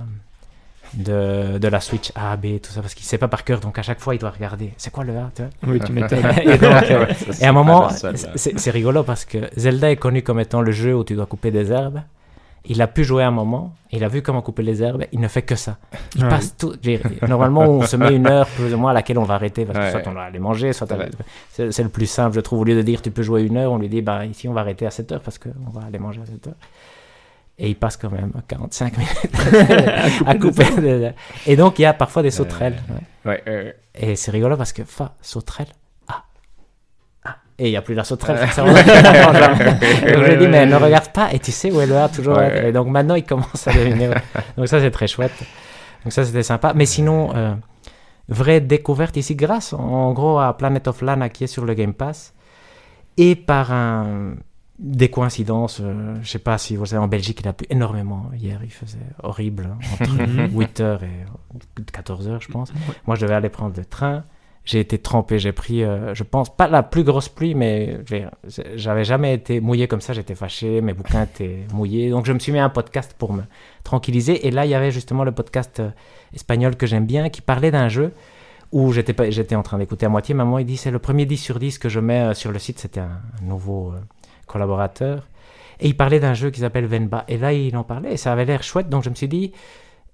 de, 0.93 1.57
de 1.57 1.67
la 1.67 1.79
Switch 1.79 2.11
A, 2.15 2.35
B, 2.37 2.59
tout 2.61 2.71
ça, 2.71 2.81
parce 2.81 2.93
qu'il 2.93 3.05
sait 3.05 3.17
pas 3.17 3.27
par 3.27 3.43
cœur. 3.43 3.59
Donc, 3.59 3.77
à 3.79 3.81
chaque 3.81 3.99
fois, 3.99 4.15
il 4.15 4.19
doit 4.19 4.29
regarder. 4.31 4.73
C'est 4.77 4.91
quoi 4.91 5.03
le 5.03 5.13
A, 5.17 5.31
tu 5.35 5.41
vois 5.41 5.73
Oui, 5.73 5.79
tu 5.79 5.91
m'étonnes. 5.93 6.19
et, 6.43 6.57
donc, 6.57 6.63
euh, 6.63 7.05
Ouais, 7.05 7.13
ça, 7.13 7.33
c'est 7.33 7.43
et 7.43 7.45
à 7.45 7.49
un 7.49 7.53
moment, 7.53 7.89
c'est 8.35 8.59
c'est 8.59 8.71
rigolo 8.71 9.03
parce 9.03 9.25
que 9.25 9.37
Zelda 9.57 9.91
est 9.91 9.95
connu 9.97 10.21
comme 10.21 10.39
étant 10.39 10.61
le 10.61 10.71
jeu 10.71 10.95
où 10.95 11.03
tu 11.03 11.15
dois 11.15 11.25
couper 11.25 11.51
des 11.51 11.71
herbes. 11.71 12.01
Il 12.65 12.81
a 12.81 12.87
pu 12.87 13.03
jouer 13.03 13.23
un 13.23 13.31
moment, 13.31 13.73
il 13.91 14.05
a 14.05 14.07
vu 14.07 14.21
comment 14.21 14.41
couper 14.41 14.63
les 14.63 14.81
herbes, 14.81 15.03
il 15.11 15.19
ne 15.19 15.27
fait 15.27 15.41
que 15.41 15.55
ça. 15.55 15.75
Il 16.15 16.23
Ouais. 16.23 16.29
passe 16.29 16.55
tout. 16.55 16.73
Normalement, 17.27 17.63
on 17.63 17.81
se 17.85 17.97
met 17.97 18.15
une 18.15 18.25
heure 18.25 18.47
plus 18.47 18.73
ou 18.73 18.77
moins 18.77 18.91
à 18.91 18.93
laquelle 18.93 19.17
on 19.19 19.23
va 19.25 19.33
arrêter 19.33 19.65
parce 19.65 19.77
que 19.79 19.83
Ouais. 19.83 19.91
soit 19.91 20.09
on 20.09 20.15
va 20.15 20.21
aller 20.23 20.39
manger, 20.39 20.71
soit 20.71 20.87
c'est 21.49 21.83
le 21.83 21.89
plus 21.89 22.05
simple, 22.05 22.33
je 22.35 22.39
trouve. 22.39 22.61
Au 22.61 22.63
lieu 22.63 22.75
de 22.75 22.81
dire 22.81 23.01
tu 23.01 23.11
peux 23.11 23.21
jouer 23.21 23.41
une 23.43 23.57
heure, 23.57 23.69
on 23.73 23.77
lui 23.79 23.89
dit 23.89 24.01
bah 24.01 24.25
ici 24.25 24.47
on 24.47 24.53
va 24.53 24.61
arrêter 24.61 24.85
à 24.85 24.91
7 24.91 25.11
heures 25.11 25.19
parce 25.21 25.37
qu'on 25.39 25.49
va 25.77 25.81
aller 25.87 25.99
manger 25.99 26.21
à 26.21 26.25
7 26.25 26.47
heures. 26.47 26.53
Et 27.59 27.69
il 27.69 27.75
passe 27.75 27.97
quand 27.97 28.09
même 28.11 28.31
45 28.47 28.97
minutes 28.97 30.25
à 30.25 30.35
couper. 30.35 30.65
Et 31.45 31.55
donc 31.55 31.77
il 31.77 31.83
y 31.83 31.85
a 31.85 31.93
parfois 31.93 32.23
des 32.23 32.31
sauterelles. 32.31 32.81
ouais. 32.89 33.31
Ouais, 33.31 33.43
euh, 33.47 33.71
Et 33.95 34.15
c'est 34.15 34.31
rigolo 34.31 34.57
parce 34.57 34.73
que 34.73 34.83
fa, 34.83 35.13
sauterelle, 35.21 35.67
ah, 36.07 36.23
ah. 37.23 37.35
Et 37.59 37.67
il 37.67 37.69
n'y 37.69 37.77
a 37.77 37.81
plus 37.83 37.93
la 37.93 38.03
sauterelle. 38.03 38.37
Donc 38.39 38.49
je 38.57 40.07
lui 40.07 40.11
ai 40.11 40.17
Ouais, 40.17 40.37
dit, 40.37 40.47
mais 40.47 40.65
ne 40.65 40.75
regarde 40.75 41.09
pas, 41.09 41.31
et 41.31 41.39
tu 41.39 41.51
sais 41.51 41.71
où 41.71 41.79
est 41.79 41.85
le 41.85 41.95
A 41.95 42.09
toujours. 42.09 42.41
Et 42.41 42.71
donc 42.71 42.87
maintenant, 42.87 43.15
il 43.15 43.23
commence 43.23 43.67
à 43.67 43.71
devenir. 43.71 44.13
donc 44.57 44.67
ça, 44.67 44.79
c'est 44.81 44.91
très 44.91 45.07
chouette. 45.07 45.31
Donc 46.03 46.11
ça, 46.11 46.25
c'était 46.25 46.43
sympa. 46.43 46.73
Mais 46.73 46.85
sinon, 46.87 47.33
euh, 47.35 47.53
vraie 48.29 48.59
découverte 48.61 49.15
ici, 49.15 49.35
grâce 49.35 49.73
en 49.73 50.11
gros 50.11 50.39
à 50.39 50.57
Planet 50.57 50.87
of 50.87 51.01
Lana 51.01 51.29
qui 51.29 51.43
est 51.43 51.47
sur 51.47 51.65
le 51.65 51.75
Game 51.75 51.93
Pass, 51.93 52.33
et 53.17 53.35
par 53.35 53.71
un. 53.71 54.33
Des 54.83 55.09
coïncidences, 55.09 55.79
euh, 55.81 56.15
je 56.21 56.29
sais 56.29 56.39
pas 56.39 56.57
si 56.57 56.75
vous 56.75 56.85
savez, 56.85 57.01
en 57.01 57.07
Belgique 57.07 57.39
il 57.41 57.47
a 57.47 57.53
plu 57.53 57.65
énormément. 57.69 58.29
Hier 58.37 58.59
il 58.63 58.69
faisait 58.69 58.97
horrible, 59.23 59.69
hein, 59.71 59.77
entre 59.93 60.11
Mhm. 60.27 60.47
8h 60.59 60.99
et 61.03 61.81
14h 61.83 62.41
je 62.41 62.49
pense. 62.51 62.73
Moi, 63.07 63.15
je 63.15 63.21
devais 63.21 63.33
aller 63.35 63.47
prendre 63.49 63.73
le 63.77 63.85
train. 63.85 64.23
J'ai 64.65 64.79
été 64.81 64.97
trempé. 64.97 65.39
J'ai 65.39 65.51
pris, 65.53 65.83
euh, 65.83 66.13
je 66.13 66.23
pense, 66.23 66.53
pas 66.53 66.67
la 66.67 66.83
plus 66.83 67.03
grosse 67.03 67.27
pluie, 67.29 67.53
mais 67.55 67.99
j'avais 68.75 69.03
jamais 69.05 69.33
été 69.33 69.59
mouillé 69.61 69.87
comme 69.87 69.99
ça. 70.01 70.11
J'étais 70.13 70.35
fâché. 70.35 70.79
Mes 70.81 70.93
bouquins 70.93 71.23
étaient 71.23 71.65
mouillés. 71.73 72.09
Donc, 72.09 72.25
je 72.25 72.31
me 72.33 72.39
suis 72.39 72.51
mis 72.53 72.59
un 72.59 72.69
podcast 72.69 73.13
pour 73.17 73.33
me 73.33 73.43
tranquilliser. 73.83 74.47
Et 74.47 74.51
là, 74.51 74.65
il 74.65 74.69
y 74.69 74.75
avait 74.75 74.91
justement 74.91 75.23
le 75.25 75.31
podcast 75.33 75.79
euh, 75.81 75.89
espagnol 76.33 76.75
que 76.77 76.87
j'aime 76.87 77.05
bien 77.05 77.29
qui 77.29 77.41
parlait 77.41 77.71
d'un 77.71 77.89
jeu 77.89 78.13
où 78.71 78.91
j'étais 78.93 79.55
en 79.55 79.63
train 79.63 79.77
d'écouter 79.77 80.05
à 80.05 80.09
moitié. 80.09 80.33
Maman, 80.33 80.59
il 80.59 80.65
dit 80.65 80.77
c'est 80.77 80.91
le 80.91 80.99
premier 80.99 81.25
10 81.25 81.37
sur 81.37 81.59
10 81.59 81.77
que 81.77 81.89
je 81.89 81.99
mets 81.99 82.21
euh, 82.21 82.33
sur 82.33 82.51
le 82.53 82.59
site. 82.59 82.79
C'était 82.79 83.01
un 83.01 83.21
nouveau 83.41 83.93
euh, 84.53 84.59
collaborateur. 84.59 85.27
Et 85.79 85.87
il 85.87 85.97
parlait 85.97 86.19
d'un 86.19 86.33
jeu 86.33 86.49
qui 86.51 86.59
s'appelle 86.61 86.85
Venba. 86.85 87.25
Et 87.27 87.37
là, 87.37 87.51
il 87.53 87.75
en 87.75 87.83
parlait 87.83 88.13
et 88.13 88.17
ça 88.17 88.31
avait 88.31 88.45
l'air 88.45 88.63
chouette. 88.63 88.89
Donc, 88.89 89.03
je 89.03 89.09
me 89.09 89.15
suis 89.15 89.27
dit, 89.27 89.51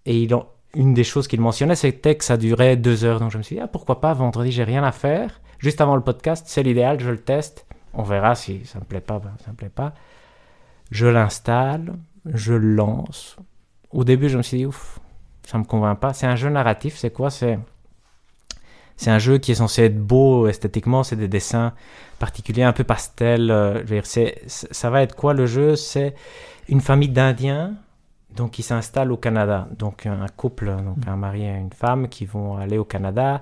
et 0.06 0.18
il 0.24 0.34
en- 0.34 0.48
une 0.76 0.94
des 0.94 1.04
choses 1.04 1.28
qu'il 1.28 1.42
mentionnait, 1.42 1.76
c'était 1.76 2.16
que 2.16 2.24
ça 2.24 2.38
durait 2.38 2.78
deux 2.78 3.04
heures. 3.04 3.20
Donc 3.20 3.32
je 3.32 3.38
me 3.40 3.44
suis 3.44 3.56
dit, 3.56 3.62
ah, 3.62 3.68
pourquoi 3.68 4.00
pas, 4.02 4.14
vendredi, 4.14 4.52
j'ai 4.52 4.64
rien 4.64 4.84
à 4.84 4.92
faire. 4.92 5.42
Juste 5.58 5.82
avant 5.82 5.96
le 5.96 6.02
podcast, 6.04 6.46
c'est 6.48 6.62
l'idéal, 6.64 7.00
je 7.00 7.10
le 7.10 7.18
teste. 7.18 7.66
On 7.94 8.04
verra 8.04 8.36
si 8.36 8.66
ça 8.66 8.80
me 8.80 8.86
plaît 8.86 9.02
pas, 9.02 9.18
ben, 9.20 9.34
ça 9.44 9.50
me 9.52 9.56
plaît 9.56 9.70
pas. 9.70 9.94
Je 10.92 11.08
l'installe, 11.08 11.96
je 12.26 12.54
lance. 12.54 13.38
Au 13.92 14.04
début, 14.04 14.30
je 14.30 14.38
me 14.38 14.44
suis 14.44 14.58
dit, 14.58 14.66
ouf, 14.68 15.00
ça 15.44 15.58
me 15.58 15.64
convainc 15.64 16.00
pas. 16.00 16.14
C'est 16.14 16.28
un 16.28 16.36
jeu 16.36 16.50
narratif, 16.50 16.96
c'est 16.98 17.10
quoi? 17.12 17.32
C'est 17.32 17.58
c'est 19.00 19.10
un 19.10 19.18
jeu 19.18 19.38
qui 19.38 19.54
est 19.54 19.56
censé 19.56 19.84
être 19.84 19.98
beau 19.98 20.48
esthétiquement, 20.48 21.04
c'est 21.04 21.16
des 21.16 21.30
dessins 21.30 21.72
particuliers, 22.20 22.64
un 22.64 22.74
peu 22.74 22.84
pastel. 22.84 23.50
euh, 23.50 24.02
ça 24.46 24.90
va 24.90 25.02
être 25.02 25.16
quoi 25.16 25.34
le 25.34 25.46
jeu? 25.46 25.76
C'est 25.78 26.16
une 26.68 26.82
famille 26.82 27.10
d'Indiens 27.10 27.76
donc 28.36 28.60
ils 28.60 28.64
s'installent 28.64 29.12
au 29.12 29.18
Canada. 29.18 29.68
Donc 29.78 30.06
un 30.06 30.28
couple, 30.28 30.68
donc 30.68 30.98
un 31.08 31.16
mari 31.16 31.44
et 31.44 31.56
une 31.56 31.74
femme 31.74 32.10
qui 32.10 32.26
vont 32.26 32.58
aller 32.58 32.78
au 32.78 32.86
Canada. 32.86 33.42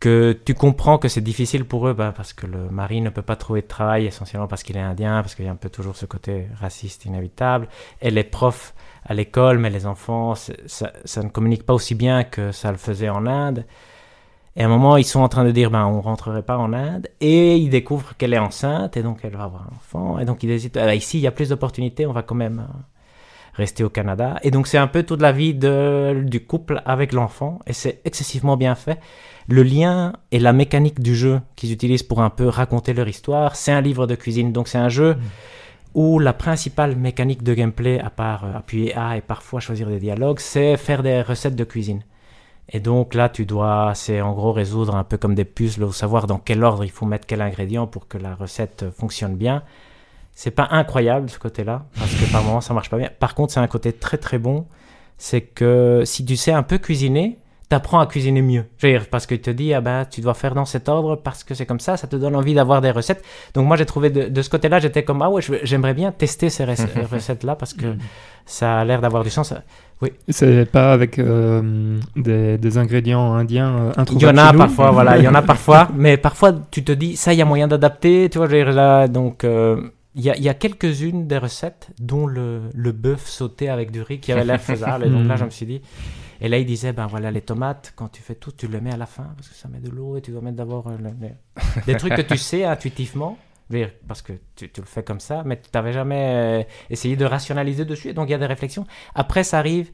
Que 0.00 0.38
tu 0.44 0.54
comprends 0.54 0.96
que 0.98 1.08
c'est 1.08 1.20
difficile 1.20 1.64
pour 1.64 1.88
eux 1.88 1.92
bah, 1.92 2.14
parce 2.16 2.32
que 2.32 2.46
le 2.46 2.70
mari 2.70 3.00
ne 3.00 3.10
peut 3.10 3.22
pas 3.22 3.34
trouver 3.34 3.62
de 3.62 3.66
travail 3.66 4.06
essentiellement 4.06 4.46
parce 4.46 4.62
qu'il 4.62 4.76
est 4.76 4.80
indien, 4.80 5.22
parce 5.22 5.34
qu'il 5.34 5.44
y 5.44 5.48
a 5.48 5.50
un 5.50 5.56
peu 5.56 5.70
toujours 5.70 5.96
ce 5.96 6.06
côté 6.06 6.46
raciste 6.60 7.04
inévitable. 7.04 7.66
Elle 8.00 8.16
est 8.16 8.22
prof 8.22 8.74
à 9.04 9.14
l'école, 9.14 9.58
mais 9.58 9.70
les 9.70 9.86
enfants, 9.86 10.34
ça, 10.36 10.92
ne 11.16 11.28
communique 11.28 11.66
pas 11.66 11.74
aussi 11.74 11.96
bien 11.96 12.22
que 12.22 12.52
ça 12.52 12.70
le 12.70 12.78
faisait 12.78 13.08
en 13.08 13.26
Inde. 13.26 13.64
Et 14.58 14.62
à 14.62 14.66
un 14.66 14.68
moment, 14.68 14.96
ils 14.96 15.04
sont 15.04 15.20
en 15.20 15.28
train 15.28 15.44
de 15.44 15.52
dire, 15.52 15.70
ben, 15.70 15.86
on 15.86 16.00
rentrerait 16.00 16.42
pas 16.42 16.58
en 16.58 16.72
Inde. 16.72 17.06
Et 17.20 17.56
ils 17.56 17.70
découvrent 17.70 18.16
qu'elle 18.16 18.34
est 18.34 18.38
enceinte, 18.38 18.96
et 18.96 19.04
donc 19.04 19.20
elle 19.22 19.36
va 19.36 19.44
avoir 19.44 19.62
un 19.62 19.76
enfant. 19.76 20.18
Et 20.18 20.24
donc 20.24 20.42
ils 20.42 20.48
décident, 20.48 20.80
ah, 20.84 20.94
ici, 20.96 21.18
il 21.18 21.20
y 21.20 21.28
a 21.28 21.30
plus 21.30 21.50
d'opportunités, 21.50 22.06
on 22.06 22.12
va 22.12 22.22
quand 22.22 22.34
même 22.34 22.66
euh, 22.68 22.78
rester 23.54 23.84
au 23.84 23.88
Canada. 23.88 24.40
Et 24.42 24.50
donc 24.50 24.66
c'est 24.66 24.76
un 24.76 24.88
peu 24.88 25.04
toute 25.04 25.22
la 25.22 25.30
vie 25.30 25.54
de, 25.54 26.24
du 26.26 26.44
couple 26.44 26.82
avec 26.86 27.12
l'enfant, 27.12 27.60
et 27.68 27.72
c'est 27.72 28.00
excessivement 28.04 28.56
bien 28.56 28.74
fait. 28.74 28.98
Le 29.46 29.62
lien 29.62 30.14
et 30.32 30.40
la 30.40 30.52
mécanique 30.52 31.00
du 31.00 31.14
jeu 31.14 31.40
qu'ils 31.54 31.72
utilisent 31.72 32.02
pour 32.02 32.20
un 32.20 32.30
peu 32.30 32.48
raconter 32.48 32.94
leur 32.94 33.06
histoire, 33.06 33.54
c'est 33.54 33.72
un 33.72 33.80
livre 33.80 34.08
de 34.08 34.16
cuisine. 34.16 34.52
Donc 34.52 34.66
c'est 34.66 34.78
un 34.78 34.88
jeu 34.88 35.14
mm. 35.14 35.20
où 35.94 36.18
la 36.18 36.32
principale 36.32 36.96
mécanique 36.96 37.44
de 37.44 37.54
gameplay, 37.54 38.00
à 38.00 38.10
part 38.10 38.44
euh, 38.44 38.58
appuyer 38.58 38.92
A 38.96 39.16
et 39.16 39.20
parfois 39.20 39.60
choisir 39.60 39.86
des 39.86 40.00
dialogues, 40.00 40.40
c'est 40.40 40.76
faire 40.76 41.04
des 41.04 41.22
recettes 41.22 41.54
de 41.54 41.64
cuisine. 41.64 42.02
Et 42.70 42.80
donc 42.80 43.14
là, 43.14 43.28
tu 43.28 43.46
dois, 43.46 43.92
c'est 43.94 44.20
en 44.20 44.32
gros 44.32 44.52
résoudre 44.52 44.94
un 44.94 45.04
peu 45.04 45.16
comme 45.16 45.34
des 45.34 45.44
puzzles, 45.44 45.90
savoir 45.92 46.26
dans 46.26 46.38
quel 46.38 46.62
ordre 46.62 46.84
il 46.84 46.90
faut 46.90 47.06
mettre 47.06 47.26
quel 47.26 47.40
ingrédient 47.40 47.86
pour 47.86 48.08
que 48.08 48.18
la 48.18 48.34
recette 48.34 48.86
fonctionne 48.90 49.36
bien. 49.36 49.62
C'est 50.34 50.50
pas 50.50 50.68
incroyable 50.70 51.30
ce 51.30 51.38
côté-là, 51.38 51.86
parce 51.98 52.14
que 52.14 52.30
par 52.30 52.44
moments 52.44 52.60
ça 52.60 52.74
marche 52.74 52.90
pas 52.90 52.98
bien. 52.98 53.10
Par 53.18 53.34
contre, 53.34 53.54
c'est 53.54 53.60
un 53.60 53.66
côté 53.66 53.92
très 53.92 54.18
très 54.18 54.38
bon, 54.38 54.66
c'est 55.16 55.40
que 55.40 56.02
si 56.04 56.24
tu 56.24 56.36
sais 56.36 56.52
un 56.52 56.62
peu 56.62 56.78
cuisiner, 56.78 57.38
t'apprends 57.68 58.00
à 58.00 58.06
cuisiner 58.06 58.40
mieux. 58.40 58.64
Je 58.78 58.86
veux 58.86 58.92
dire, 58.92 59.08
parce 59.10 59.26
que 59.26 59.34
tu 59.34 59.42
te 59.42 59.50
dis, 59.50 59.74
ah 59.74 59.80
ben, 59.80 60.04
tu 60.06 60.20
dois 60.20 60.34
faire 60.34 60.54
dans 60.54 60.64
cet 60.64 60.88
ordre 60.88 61.16
parce 61.16 61.44
que 61.44 61.54
c'est 61.54 61.66
comme 61.66 61.80
ça, 61.80 61.96
ça 61.96 62.06
te 62.06 62.16
donne 62.16 62.34
envie 62.34 62.54
d'avoir 62.54 62.80
des 62.80 62.90
recettes. 62.90 63.22
Donc 63.54 63.66
moi, 63.66 63.76
j'ai 63.76 63.84
trouvé 63.84 64.10
de, 64.10 64.42
ce 64.42 64.48
côté-là, 64.48 64.78
j'étais 64.78 65.04
comme, 65.04 65.20
ah 65.22 65.28
ouais, 65.28 65.42
j'aimerais 65.62 65.94
bien 65.94 66.12
tester 66.12 66.50
ces 66.50 66.64
recettes-là 67.12 67.56
parce 67.56 67.74
que 67.74 67.96
ça 68.46 68.78
a 68.78 68.84
l'air 68.84 69.00
d'avoir 69.00 69.22
du 69.22 69.30
sens. 69.30 69.52
Oui. 70.00 70.10
C'est 70.28 70.70
pas 70.70 70.92
avec 70.92 71.18
euh, 71.18 71.98
des, 72.14 72.78
ingrédients 72.78 73.34
indiens 73.34 73.92
euh, 73.98 74.04
Il 74.12 74.22
y 74.22 74.26
en 74.26 74.36
a 74.36 74.52
parfois, 74.52 74.90
voilà, 74.92 75.18
il 75.18 75.24
y 75.24 75.28
en 75.28 75.34
a 75.34 75.42
parfois, 75.54 75.88
mais 75.94 76.16
parfois 76.16 76.52
tu 76.70 76.84
te 76.84 76.92
dis, 76.92 77.16
ça, 77.16 77.32
il 77.32 77.38
y 77.38 77.42
a 77.42 77.44
moyen 77.44 77.68
d'adapter, 77.68 78.28
tu 78.30 78.38
vois, 78.38 78.48
là, 78.48 79.08
donc... 79.08 79.44
Euh, 79.44 79.90
il 80.14 80.24
y 80.24 80.30
a, 80.30 80.36
y 80.36 80.48
a 80.48 80.54
quelques-unes 80.54 81.28
des 81.28 81.38
recettes, 81.38 81.90
dont 82.00 82.26
le, 82.26 82.62
le 82.74 82.90
bœuf 82.90 83.28
sauté 83.28 83.68
avec 83.68 83.92
du 83.92 84.02
riz 84.02 84.18
qui 84.18 84.32
avait 84.32 84.44
l'air 84.44 84.60
faisable. 84.60 85.06
et 85.06 85.10
donc 85.10 85.28
là, 85.28 85.36
je 85.36 85.44
me 85.44 85.50
suis 85.58 85.66
dit, 85.66 85.80
et 86.40 86.48
là, 86.48 86.58
il 86.58 86.66
disait, 86.66 86.92
ben 86.92 87.06
voilà, 87.06 87.30
les 87.30 87.40
tomates, 87.40 87.92
quand 87.96 88.08
tu 88.08 88.22
fais 88.22 88.34
tout, 88.34 88.52
tu 88.52 88.68
le 88.68 88.80
mets 88.80 88.92
à 88.92 88.96
la 88.96 89.06
fin, 89.06 89.26
parce 89.36 89.48
que 89.48 89.54
ça 89.54 89.68
met 89.68 89.80
de 89.80 89.90
l'eau 89.90 90.16
et 90.16 90.20
tu 90.20 90.30
dois 90.30 90.40
mettre 90.40 90.56
d'abord 90.56 90.88
euh, 90.88 91.28
des 91.86 91.96
trucs 91.96 92.14
que 92.14 92.22
tu 92.22 92.36
sais 92.36 92.64
intuitivement, 92.64 93.38
parce 94.06 94.22
que 94.22 94.32
tu, 94.56 94.70
le 94.76 94.84
fais 94.84 95.02
comme 95.02 95.20
ça, 95.20 95.42
mais 95.44 95.60
tu 95.60 95.68
n'avais 95.74 95.92
jamais 95.92 96.62
euh, 96.62 96.68
essayé 96.90 97.16
de 97.16 97.24
rationaliser 97.24 97.84
dessus. 97.84 98.14
Donc 98.14 98.28
il 98.28 98.32
y 98.32 98.34
a 98.34 98.38
des 98.38 98.46
réflexions. 98.46 98.86
Après, 99.14 99.44
ça 99.44 99.58
arrive 99.58 99.92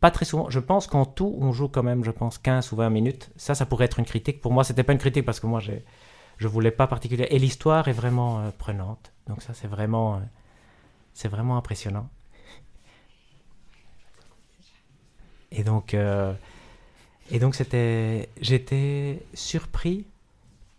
pas 0.00 0.10
très 0.10 0.24
souvent. 0.24 0.48
Je 0.50 0.58
pense 0.58 0.86
qu'en 0.86 1.04
tout, 1.04 1.36
on 1.40 1.52
joue 1.52 1.68
quand 1.68 1.82
même, 1.82 2.04
je 2.04 2.10
pense, 2.10 2.38
15 2.38 2.72
ou 2.72 2.76
20 2.76 2.90
minutes. 2.90 3.30
Ça, 3.36 3.54
ça 3.54 3.66
pourrait 3.66 3.84
être 3.84 3.98
une 3.98 4.04
critique. 4.04 4.40
Pour 4.40 4.52
moi, 4.52 4.64
c'était 4.64 4.82
pas 4.82 4.92
une 4.92 4.98
critique 4.98 5.24
parce 5.24 5.40
que 5.40 5.46
moi, 5.46 5.60
je 5.60 6.48
voulais 6.48 6.70
pas 6.70 6.86
particulièrement. 6.86 7.34
Et 7.34 7.38
l'histoire 7.38 7.88
est 7.88 7.92
vraiment 7.92 8.40
euh, 8.40 8.50
prenante. 8.56 9.12
Donc 9.28 9.42
ça, 9.42 9.54
c'est 9.54 9.68
vraiment, 9.68 10.20
c'est 11.12 11.28
vraiment 11.28 11.56
impressionnant. 11.56 12.08
Et 15.52 15.64
donc, 15.64 15.94
euh, 15.94 16.32
et 17.30 17.38
donc 17.38 17.54
c'était, 17.54 18.28
j'étais 18.40 19.22
surpris 19.34 20.06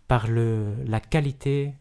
par 0.08 0.26
le, 0.26 0.74
la 0.84 1.00
qualité 1.00 1.74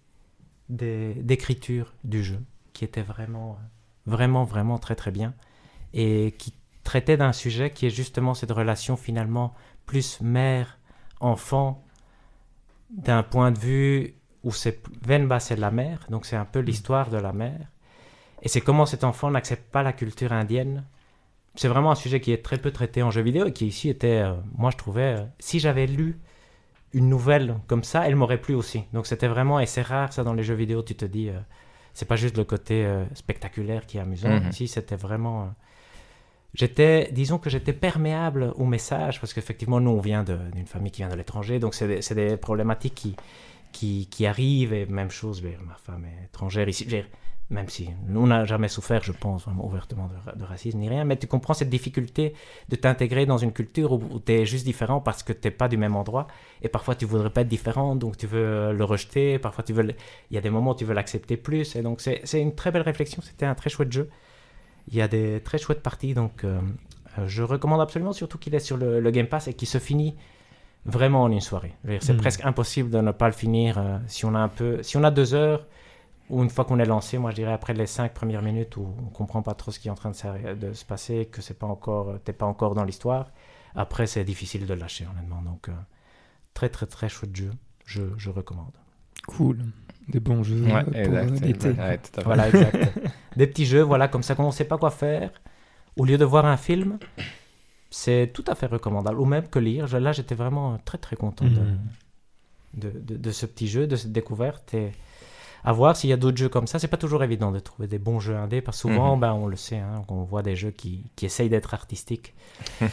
d'écriture 0.76 1.94
du 2.04 2.24
jeu, 2.24 2.40
qui 2.74 2.84
était 2.84 3.02
vraiment, 3.02 3.58
vraiment, 4.06 4.44
vraiment 4.44 4.78
très, 4.78 4.96
très 4.96 5.12
bien, 5.12 5.34
et 5.94 6.34
qui 6.38 6.54
traitait 6.84 7.18
d'un 7.18 7.34
sujet 7.34 7.72
qui 7.72 7.86
est 7.86 7.90
justement 7.90 8.34
cette 8.34 8.52
relation 8.52 8.98
finalement 8.98 9.54
plus 9.86 10.22
mère-enfant, 10.22 11.84
d'un 12.90 13.24
point 13.24 13.52
de 13.52 13.60
vue 13.60 14.16
où 14.44 14.52
c'est 14.52 14.82
Venba, 15.06 15.40
c'est 15.40 15.56
la 15.56 15.72
mère, 15.72 16.06
donc 16.10 16.26
c'est 16.26 16.36
un 16.36 16.46
peu 16.46 16.62
mm. 16.62 16.66
l'histoire 16.66 17.10
de 17.10 17.18
la 17.18 17.34
mère, 17.34 17.68
et 18.42 18.50
c'est 18.50 18.62
comment 18.62 18.86
cet 18.86 19.04
enfant 19.04 19.32
n'accepte 19.32 19.72
pas 19.72 19.84
la 19.84 19.94
culture 19.94 20.34
indienne 20.34 20.84
c'est 21.56 21.68
vraiment 21.68 21.92
un 21.92 21.96
sujet 21.96 22.20
qui 22.20 22.32
est 22.32 22.44
très 22.44 22.58
peu 22.58 22.72
traité 22.72 23.04
en 23.04 23.12
jeu 23.12 23.22
vidéo 23.22 23.46
et 23.46 23.54
qui 23.54 23.68
ici 23.68 23.90
était, 23.90 24.24
euh, 24.24 24.34
moi 24.58 24.72
je 24.72 24.78
trouvais, 24.78 25.18
euh, 25.18 25.26
si 25.40 25.60
j'avais 25.60 25.86
lu 25.86 26.20
une 26.94 27.10
nouvelle 27.10 27.56
comme 27.68 27.84
ça, 27.84 28.08
elle 28.08 28.16
m'aurait 28.16 28.42
plu 28.42 28.56
aussi. 28.56 28.84
Donc 28.94 29.08
c'était 29.08 29.28
vraiment, 29.28 29.60
et 29.60 29.66
c'est 29.66 29.82
rare 29.82 30.14
ça 30.14 30.24
dans 30.24 30.34
les 30.34 30.44
jeux 30.44 30.54
vidéo, 30.54 30.82
tu 30.84 30.96
te 30.96 31.06
dis, 31.06 31.30
euh, 31.30 31.40
c'est 31.94 32.08
pas 32.08 32.16
juste 32.16 32.38
le 32.38 32.44
côté 32.44 32.88
spectaculaire 33.14 33.86
qui 33.86 33.98
est 33.98 34.02
amusant. 34.02 34.30
Mhm. 34.30 34.50
Ici 34.50 34.68
c'était 34.68 34.96
vraiment. 34.96 35.54
J'étais, 36.54 37.10
disons 37.12 37.40
que 37.40 37.50
j'étais 37.50 37.74
perméable 37.74 38.54
au 38.58 38.66
message, 38.66 39.20
parce 39.20 39.34
qu'effectivement, 39.34 39.80
nous, 39.80 39.90
on 39.90 40.00
vient 40.00 40.24
d'une 40.24 40.68
famille 40.68 40.92
qui 40.92 41.02
vient 41.02 41.10
de 41.10 41.16
l'étranger, 41.16 41.58
donc 41.58 41.74
c'est 41.74 41.88
des, 41.88 42.30
des, 42.30 42.38
problématiques 42.38 42.94
qui, 42.94 43.16
qui, 43.72 44.08
qui, 44.08 44.28
arrivent, 44.28 44.72
et 44.72 44.86
même 44.86 45.10
chose, 45.10 45.42
ma 45.42 45.74
femme 45.74 46.06
est 46.06 46.26
étrangère 46.26 46.70
ici 46.70 46.86
même 47.50 47.70
si 47.70 47.90
nous 48.08 48.26
n'a 48.26 48.46
jamais 48.46 48.68
souffert, 48.68 49.04
je 49.04 49.12
pense, 49.12 49.44
vraiment 49.46 49.66
ouvertement 49.66 50.10
de, 50.36 50.44
racisme 50.44 50.80
ni 50.80 50.90
rien, 50.90 51.04
mais 51.04 51.18
tu 51.18 51.28
comprends 51.28 51.54
cette 51.54 51.70
difficulté 51.70 52.34
de 52.70 52.76
t'intégrer 52.76 53.26
dans 53.26 53.38
une 53.38 53.52
culture 53.52 53.92
où, 53.92 54.20
tu 54.20 54.32
es 54.32 54.46
juste 54.46 54.66
différent 54.66 55.02
parce 55.02 55.24
que 55.24 55.34
tu 55.34 55.48
n'es 55.48 55.52
pas 55.52 55.68
du 55.68 55.78
même 55.78 55.96
endroit, 55.96 56.28
et 56.62 56.70
parfois 56.70 56.96
tu 56.96 57.06
voudrais 57.06 57.30
pas 57.30 57.42
être 57.42 57.48
différent, 57.48 57.96
donc 57.96 58.18
tu 58.18 58.28
veux 58.28 58.74
le 58.74 58.84
rejeter, 58.84 59.40
parfois 59.40 59.64
tu 59.64 59.74
veux, 59.74 59.84
il 59.86 60.34
y 60.34 60.38
a 60.38 60.42
des 60.42 60.50
moments 60.50 60.72
où 60.72 60.76
tu 60.76 60.86
veux 60.86 60.94
l'accepter 60.94 61.38
plus, 61.38 61.76
et 61.76 61.82
donc 61.82 62.02
c'est 62.02 62.42
une 62.42 62.56
très 62.56 62.72
belle 62.72 62.82
réflexion, 62.82 63.22
c'était 63.22 63.46
un 63.46 63.56
très 63.56 63.70
chouette 63.70 63.92
jeu, 63.92 64.10
il 64.88 64.96
y 64.96 65.02
a 65.02 65.08
des 65.08 65.42
très 65.42 65.58
chouettes 65.58 65.82
parties, 65.82 66.14
donc 66.14 66.44
euh, 66.44 66.60
euh, 67.20 67.28
je 67.28 67.44
recommande 67.44 67.82
absolument, 67.82 68.14
surtout 68.14 68.38
qu'il 68.38 68.56
est 68.56 68.60
sur 68.60 68.78
le, 68.78 69.12
Game 69.12 69.28
Pass 69.28 69.48
et 69.48 69.54
qu'il 69.54 69.68
se 69.68 69.78
finit 69.78 70.16
vraiment 70.86 71.24
en 71.24 71.32
une 71.32 71.42
soirée. 71.42 71.74
C'est 72.00 72.14
hmm. 72.14 72.18
presque 72.18 72.46
impossible 72.46 72.90
de 72.90 73.00
ne 73.00 73.12
pas 73.12 73.28
le 73.28 73.34
finir 73.34 73.78
euh, 73.78 73.98
si 74.08 74.26
on 74.26 74.34
a 74.34 74.40
un 74.40 74.50
peu, 74.50 74.82
si 74.84 74.98
on 74.98 75.04
a 75.04 75.12
deux 75.12 75.34
heures 75.34 75.66
ou 76.30 76.42
une 76.42 76.50
fois 76.50 76.66
qu'on 76.66 76.80
est 76.80 76.86
lancé, 76.86 77.18
moi 77.18 77.32
je 77.32 77.36
dirais 77.36 77.54
après 77.54 77.74
les 77.74 77.86
cinq 77.86 78.14
premières 78.14 78.42
minutes 78.42 78.78
où 78.78 78.88
on 79.06 79.10
comprend 79.10 79.42
pas 79.42 79.54
trop 79.54 79.72
ce 79.72 79.80
qui 79.80 79.88
est 79.88 79.92
en 79.92 79.96
train 79.96 80.12
de 80.12 80.16
se, 80.16 80.54
de 80.56 80.74
se 80.74 80.86
passer, 80.86 81.28
que 81.32 81.42
c'est 81.42 81.58
pas 81.58 81.68
encore, 81.68 82.20
t'es 82.24 82.34
pas 82.34 82.46
encore 82.46 82.76
dans 82.76 82.84
l'histoire. 82.84 83.32
Après, 83.76 84.08
c'est 84.08 84.24
difficile 84.24 84.66
de 84.66 84.74
lâcher 84.74 85.06
honnêtement. 85.12 85.42
Donc 85.42 85.70
euh, 85.70 85.74
très 86.54 86.70
très 86.70 86.86
très 86.86 87.10
chouette 87.10 87.36
jeu, 87.36 87.52
je, 87.86 88.04
je 88.18 88.30
recommande. 88.30 88.72
Cool, 89.28 89.60
des 90.08 90.20
bons 90.20 90.44
jeux 90.44 90.64
ouais, 90.64 90.84
pour 90.84 92.24
voilà, 92.24 92.50
exact. 92.50 92.78
des 93.38 93.48
petits 93.48 93.66
jeux, 93.66 93.82
voilà, 93.82 94.08
comme 94.08 94.24
ça 94.24 94.36
quand 94.36 94.46
on 94.46 94.52
sait 94.52 94.66
pas 94.66 94.78
quoi 94.78 94.92
faire, 94.92 95.32
au 95.98 96.06
lieu 96.06 96.18
de 96.18 96.26
voir 96.26 96.46
un 96.46 96.58
film, 96.58 97.00
c'est 97.90 98.32
tout 98.34 98.44
à 98.48 98.56
fait 98.56 98.66
recommandable. 98.66 99.20
Ou 99.20 99.26
même 99.26 99.48
que 99.48 99.60
lire. 99.60 99.88
Là, 100.00 100.12
j'étais 100.12 100.36
vraiment 100.36 100.78
très 100.84 100.98
très 100.98 101.16
content 101.16 101.46
de, 101.46 101.50
mhm. 101.52 101.80
de, 102.74 102.90
de, 102.90 103.18
de, 103.18 103.32
ce 103.32 103.46
petit 103.46 103.68
jeu, 103.68 103.88
de 103.88 103.96
cette 103.96 104.12
découverte 104.12 104.74
et 104.74 104.92
à 105.66 105.72
voir 105.72 105.96
s'il 105.96 106.10
y 106.10 106.14
a 106.14 106.18
d'autres 106.18 106.38
jeux 106.38 106.50
comme 106.50 106.68
ça. 106.68 106.80
C'est 106.80 106.88
pas 106.88 106.98
toujours 106.98 107.24
évident 107.24 107.52
de 107.52 107.60
trouver 107.60 107.88
des 107.88 108.00
bons 108.00 108.20
jeux 108.20 108.36
indés 108.36 108.62
parce 108.62 108.78
que 108.78 108.90
souvent, 108.90 109.16
mhm. 109.16 109.22
ben, 109.22 109.34
on 109.34 109.48
le 109.48 109.56
sait, 109.56 109.78
hein, 109.78 110.04
on 110.10 110.24
voit 110.24 110.44
des 110.44 110.56
jeux 110.56 110.72
qui, 110.72 111.06
qui 111.16 111.26
essayent 111.26 111.50
d'être 111.50 111.74
artistiques. 111.74 112.34
oui, 112.82 112.90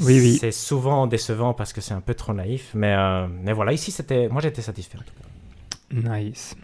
oui. 0.00 0.36
C'est 0.40 0.52
souvent 0.52 1.06
décevant 1.06 1.54
parce 1.54 1.72
que 1.72 1.80
c'est 1.80 1.94
un 1.94 2.00
peu 2.00 2.14
trop 2.14 2.34
naïf. 2.34 2.72
Mais, 2.74 2.94
euh, 2.94 3.26
mais 3.28 3.52
voilà, 3.52 3.72
ici, 3.72 3.90
c'était, 3.90 4.28
moi 4.28 4.42
j'étais 4.42 4.62
satisfait 4.62 4.98
Nice. 5.92 6.56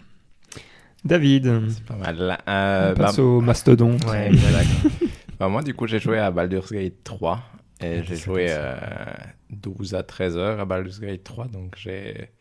David. 1.03 1.69
C'est 1.69 1.85
pas 1.85 1.95
mal. 1.95 2.37
Euh, 2.47 2.91
on 2.91 2.95
passe 2.95 3.17
bah, 3.17 3.23
au 3.23 3.41
mastodon. 3.41 3.97
Ouais, 4.07 4.31
bah, 5.39 5.47
moi, 5.47 5.63
du 5.63 5.73
coup, 5.73 5.87
j'ai 5.87 5.99
joué 5.99 6.19
à 6.19 6.31
Baldur's 6.31 6.71
Gate 6.71 7.03
3 7.03 7.39
et 7.81 8.03
j'ai 8.03 8.15
joué 8.15 8.47
euh, 8.49 8.75
12 9.51 9.95
à 9.95 10.03
13 10.03 10.37
heures 10.37 10.59
à 10.59 10.65
Baldur's 10.65 10.99
Gate 10.99 11.23
3. 11.23 11.47
Donc, 11.47 11.75
j'ai 11.77 12.31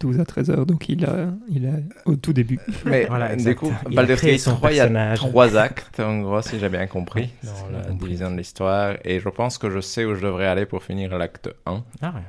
12 0.00 0.20
à 0.20 0.24
13 0.24 0.50
heures, 0.50 0.66
donc 0.66 0.88
il 0.88 1.04
a, 1.04 1.30
il 1.48 1.66
a 1.66 1.72
au 2.04 2.16
tout 2.16 2.32
début. 2.32 2.60
Mais 2.84 3.06
voilà, 3.06 3.34
du 3.36 3.54
coup, 3.54 3.72
Baldur's 3.90 4.22
Gate 4.22 4.40
3, 4.40 4.72
il 4.72 4.76
y 4.76 4.80
a 4.80 5.14
trois 5.16 5.56
actes, 5.56 6.00
en 6.00 6.20
gros, 6.20 6.42
si 6.42 6.58
j'ai 6.58 6.68
bien 6.68 6.86
compris, 6.86 7.30
dans 7.42 7.78
la 7.78 7.90
division 7.90 8.30
de 8.30 8.36
l'histoire. 8.36 8.96
Et 9.04 9.20
je 9.20 9.28
pense 9.28 9.58
que 9.58 9.70
je 9.70 9.80
sais 9.80 10.04
où 10.04 10.14
je 10.14 10.22
devrais 10.22 10.46
aller 10.46 10.66
pour 10.66 10.82
finir 10.82 11.16
l'acte 11.18 11.50
1. 11.66 11.84
Ah 12.02 12.12
ouais. 12.14 12.22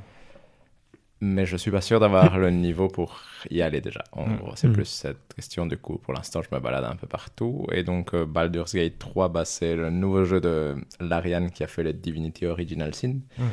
Mais 1.21 1.45
je 1.45 1.57
suis 1.57 1.71
pas 1.71 1.81
sûr 1.81 1.99
d'avoir 1.99 2.37
le 2.37 2.49
niveau 2.49 2.87
pour 2.87 3.21
y 3.49 3.61
aller 3.61 3.81
déjà. 3.81 4.03
En 4.13 4.25
mm. 4.25 4.37
gros, 4.37 4.55
c'est 4.55 4.69
mm. 4.69 4.73
plus 4.73 4.85
cette 4.85 5.33
question 5.35 5.65
du 5.65 5.77
coup. 5.77 5.97
Pour 5.97 6.13
l'instant, 6.13 6.41
je 6.41 6.47
me 6.55 6.61
balade 6.61 6.85
un 6.85 6.95
peu 6.95 7.07
partout. 7.07 7.67
Et 7.73 7.83
donc, 7.83 8.13
euh, 8.13 8.25
Baldur's 8.25 8.73
Gate 8.73 8.97
3, 8.99 9.27
bah, 9.27 9.43
c'est 9.43 9.75
le 9.75 9.89
nouveau 9.89 10.23
jeu 10.23 10.39
de 10.39 10.75
Larian 11.01 11.49
qui 11.49 11.63
a 11.63 11.67
fait 11.67 11.83
le 11.83 11.91
Divinity 11.91 12.45
Original 12.45 12.95
Sin. 12.95 13.19
Mm-hmm. 13.37 13.43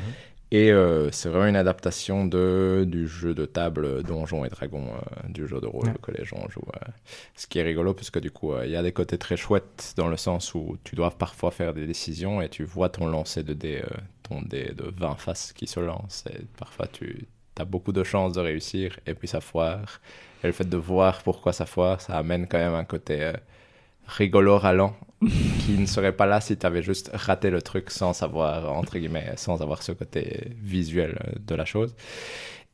Et 0.52 0.70
euh, 0.70 1.10
c'est 1.10 1.28
vraiment 1.28 1.46
une 1.46 1.56
adaptation 1.56 2.24
de, 2.24 2.84
du 2.86 3.08
jeu 3.08 3.34
de 3.34 3.46
table 3.46 4.04
Donjons 4.04 4.44
et 4.44 4.48
Dragons, 4.48 4.92
euh, 4.94 5.28
du 5.28 5.48
jeu 5.48 5.60
de 5.60 5.66
rôle 5.66 5.92
que 6.00 6.12
les 6.12 6.24
gens 6.24 6.48
jouent. 6.48 6.62
Euh. 6.76 6.90
ce 7.34 7.48
qui 7.48 7.58
est 7.58 7.62
rigolo, 7.62 7.94
parce 7.94 8.10
que 8.10 8.20
du 8.20 8.30
coup, 8.30 8.52
il 8.62 8.70
y 8.70 8.76
a 8.76 8.82
des 8.82 8.92
côtés 8.92 9.18
très 9.18 9.36
chouettes 9.36 9.94
dans 9.96 10.06
le 10.06 10.16
sens 10.16 10.54
où 10.54 10.78
tu 10.84 10.94
dois 10.94 11.10
parfois 11.10 11.50
faire 11.50 11.74
des 11.74 11.86
décisions 11.86 12.40
et 12.40 12.48
tu 12.48 12.62
vois 12.62 12.88
ton 12.88 13.06
lancer 13.06 13.42
de 13.42 13.54
dés, 13.54 13.82
ton 14.22 14.40
dé 14.40 14.72
de 14.76 14.92
20 14.96 15.16
faces 15.16 15.52
qui 15.52 15.66
se 15.66 15.80
lance. 15.80 16.24
Et 16.30 16.44
parfois, 16.56 16.86
tu 16.86 17.26
as 17.58 17.64
beaucoup 17.64 17.92
de 17.92 18.04
chances 18.04 18.34
de 18.34 18.40
réussir 18.40 19.00
et 19.06 19.14
puis 19.14 19.26
ça 19.26 19.40
foire. 19.40 20.00
Et 20.44 20.46
le 20.46 20.52
fait 20.52 20.68
de 20.68 20.76
voir 20.76 21.22
pourquoi 21.24 21.52
ça 21.52 21.66
foire, 21.66 22.00
ça 22.00 22.16
amène 22.18 22.46
quand 22.46 22.58
même 22.58 22.74
un 22.74 22.84
côté 22.84 23.32
rigolo 24.06 24.58
ralent 24.58 24.94
qui 25.20 25.72
ne 25.72 25.86
serait 25.86 26.12
pas 26.12 26.26
là 26.26 26.40
si 26.40 26.56
tu 26.56 26.66
avais 26.66 26.82
juste 26.82 27.10
raté 27.14 27.50
le 27.50 27.62
truc 27.62 27.90
sans 27.90 28.12
savoir, 28.12 28.72
entre 28.72 28.98
guillemets, 28.98 29.32
sans 29.36 29.62
avoir 29.62 29.82
ce 29.82 29.92
côté 29.92 30.52
visuel 30.62 31.18
de 31.40 31.54
la 31.54 31.64
chose. 31.64 31.94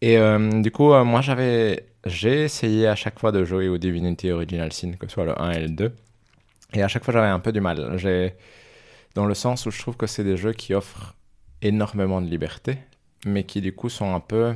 Et 0.01 0.19
euh, 0.19 0.61
du 0.63 0.73
coup, 0.73 0.93
euh, 0.93 1.05
moi, 1.05 1.21
j'avais, 1.21 1.87
j'ai 2.05 2.43
essayé 2.43 2.89
à 2.89 2.97
chaque 2.97 3.21
fois 3.21 3.31
de 3.31 3.45
jouer 3.45 3.69
au 3.69 3.79
Divinity 3.79 4.33
Original 4.33 4.73
Sin, 4.73 4.93
que 4.99 5.07
ce 5.07 5.13
soit 5.13 5.25
le 5.25 5.41
1 5.41 5.51
et 5.53 5.61
le 5.61 5.69
2. 5.69 5.93
Et 6.75 6.83
à 6.83 6.89
chaque 6.89 7.05
fois, 7.05 7.15
j'avais 7.15 7.29
un 7.29 7.39
peu 7.39 7.53
du 7.53 7.61
mal. 7.61 7.97
J'ai, 7.99 8.35
dans 9.15 9.27
le 9.27 9.35
sens 9.35 9.65
où 9.67 9.71
je 9.71 9.79
trouve 9.79 9.97
que 9.97 10.09
c'est 10.09 10.25
des 10.25 10.37
jeux 10.37 10.55
qui 10.55 10.75
offrent 10.75 11.15
énormément 11.61 12.21
de 12.21 12.27
liberté, 12.27 12.79
mais 13.25 13.45
qui 13.45 13.61
du 13.61 13.73
coup 13.73 13.89
sont 13.89 14.13
un 14.13 14.19
peu 14.19 14.55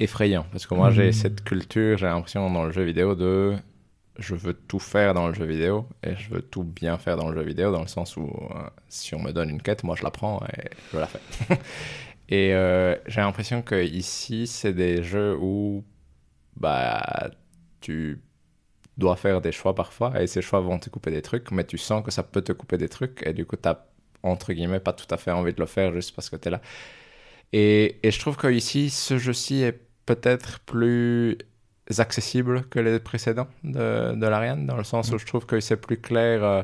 effrayants. 0.00 0.46
Parce 0.50 0.66
que 0.66 0.74
moi, 0.74 0.90
j'ai 0.90 1.10
mmh. 1.10 1.12
cette 1.12 1.44
culture, 1.44 1.98
j'ai 1.98 2.06
l'impression 2.06 2.50
dans 2.50 2.64
le 2.64 2.72
jeu 2.72 2.82
vidéo 2.82 3.14
de 3.14 3.54
je 4.20 4.34
veux 4.34 4.52
tout 4.52 4.78
faire 4.78 5.14
dans 5.14 5.28
le 5.28 5.34
jeu 5.34 5.46
vidéo 5.46 5.88
et 6.02 6.14
je 6.14 6.30
veux 6.30 6.42
tout 6.42 6.62
bien 6.62 6.98
faire 6.98 7.16
dans 7.16 7.30
le 7.30 7.40
jeu 7.40 7.42
vidéo 7.42 7.72
dans 7.72 7.80
le 7.80 7.88
sens 7.88 8.16
où 8.16 8.26
euh, 8.26 8.68
si 8.88 9.14
on 9.14 9.20
me 9.20 9.32
donne 9.32 9.48
une 9.48 9.62
quête, 9.62 9.82
moi 9.82 9.96
je 9.96 10.04
la 10.04 10.10
prends 10.10 10.40
et 10.56 10.68
je 10.92 10.98
la 10.98 11.06
fais. 11.06 11.20
et 12.28 12.54
euh, 12.54 12.94
j'ai 13.06 13.22
l'impression 13.22 13.62
que 13.62 13.82
ici 13.82 14.46
c'est 14.46 14.74
des 14.74 15.02
jeux 15.02 15.36
où 15.40 15.84
bah 16.56 17.30
tu 17.80 18.22
dois 18.98 19.16
faire 19.16 19.40
des 19.40 19.52
choix 19.52 19.74
parfois 19.74 20.20
et 20.20 20.26
ces 20.26 20.42
choix 20.42 20.60
vont 20.60 20.78
te 20.78 20.90
couper 20.90 21.10
des 21.10 21.22
trucs, 21.22 21.50
mais 21.50 21.64
tu 21.64 21.78
sens 21.78 22.04
que 22.04 22.10
ça 22.10 22.22
peut 22.22 22.42
te 22.42 22.52
couper 22.52 22.76
des 22.76 22.90
trucs 22.90 23.22
et 23.26 23.32
du 23.32 23.46
coup 23.46 23.56
tu 23.56 23.68
as 23.68 23.86
entre 24.22 24.52
guillemets 24.52 24.80
pas 24.80 24.92
tout 24.92 25.06
à 25.10 25.16
fait 25.16 25.30
envie 25.30 25.54
de 25.54 25.60
le 25.60 25.66
faire 25.66 25.94
juste 25.94 26.14
parce 26.14 26.28
que 26.28 26.36
tu 26.36 26.48
es 26.48 26.50
là. 26.50 26.60
Et, 27.52 27.98
et 28.06 28.10
je 28.10 28.20
trouve 28.20 28.36
que 28.36 28.48
ici 28.48 28.90
ce 28.90 29.16
jeu-ci 29.16 29.62
est 29.62 29.80
peut-être 30.04 30.60
plus 30.60 31.38
accessible 31.98 32.64
que 32.70 32.78
les 32.78 33.00
précédents 33.00 33.48
de, 33.64 34.14
de 34.14 34.26
l'Ariane, 34.26 34.66
dans 34.66 34.76
le 34.76 34.84
sens 34.84 35.10
où 35.10 35.16
mm. 35.16 35.18
je 35.18 35.26
trouve 35.26 35.46
que 35.46 35.58
c'est 35.60 35.76
plus 35.76 35.96
clair. 35.96 36.44
Euh, 36.44 36.62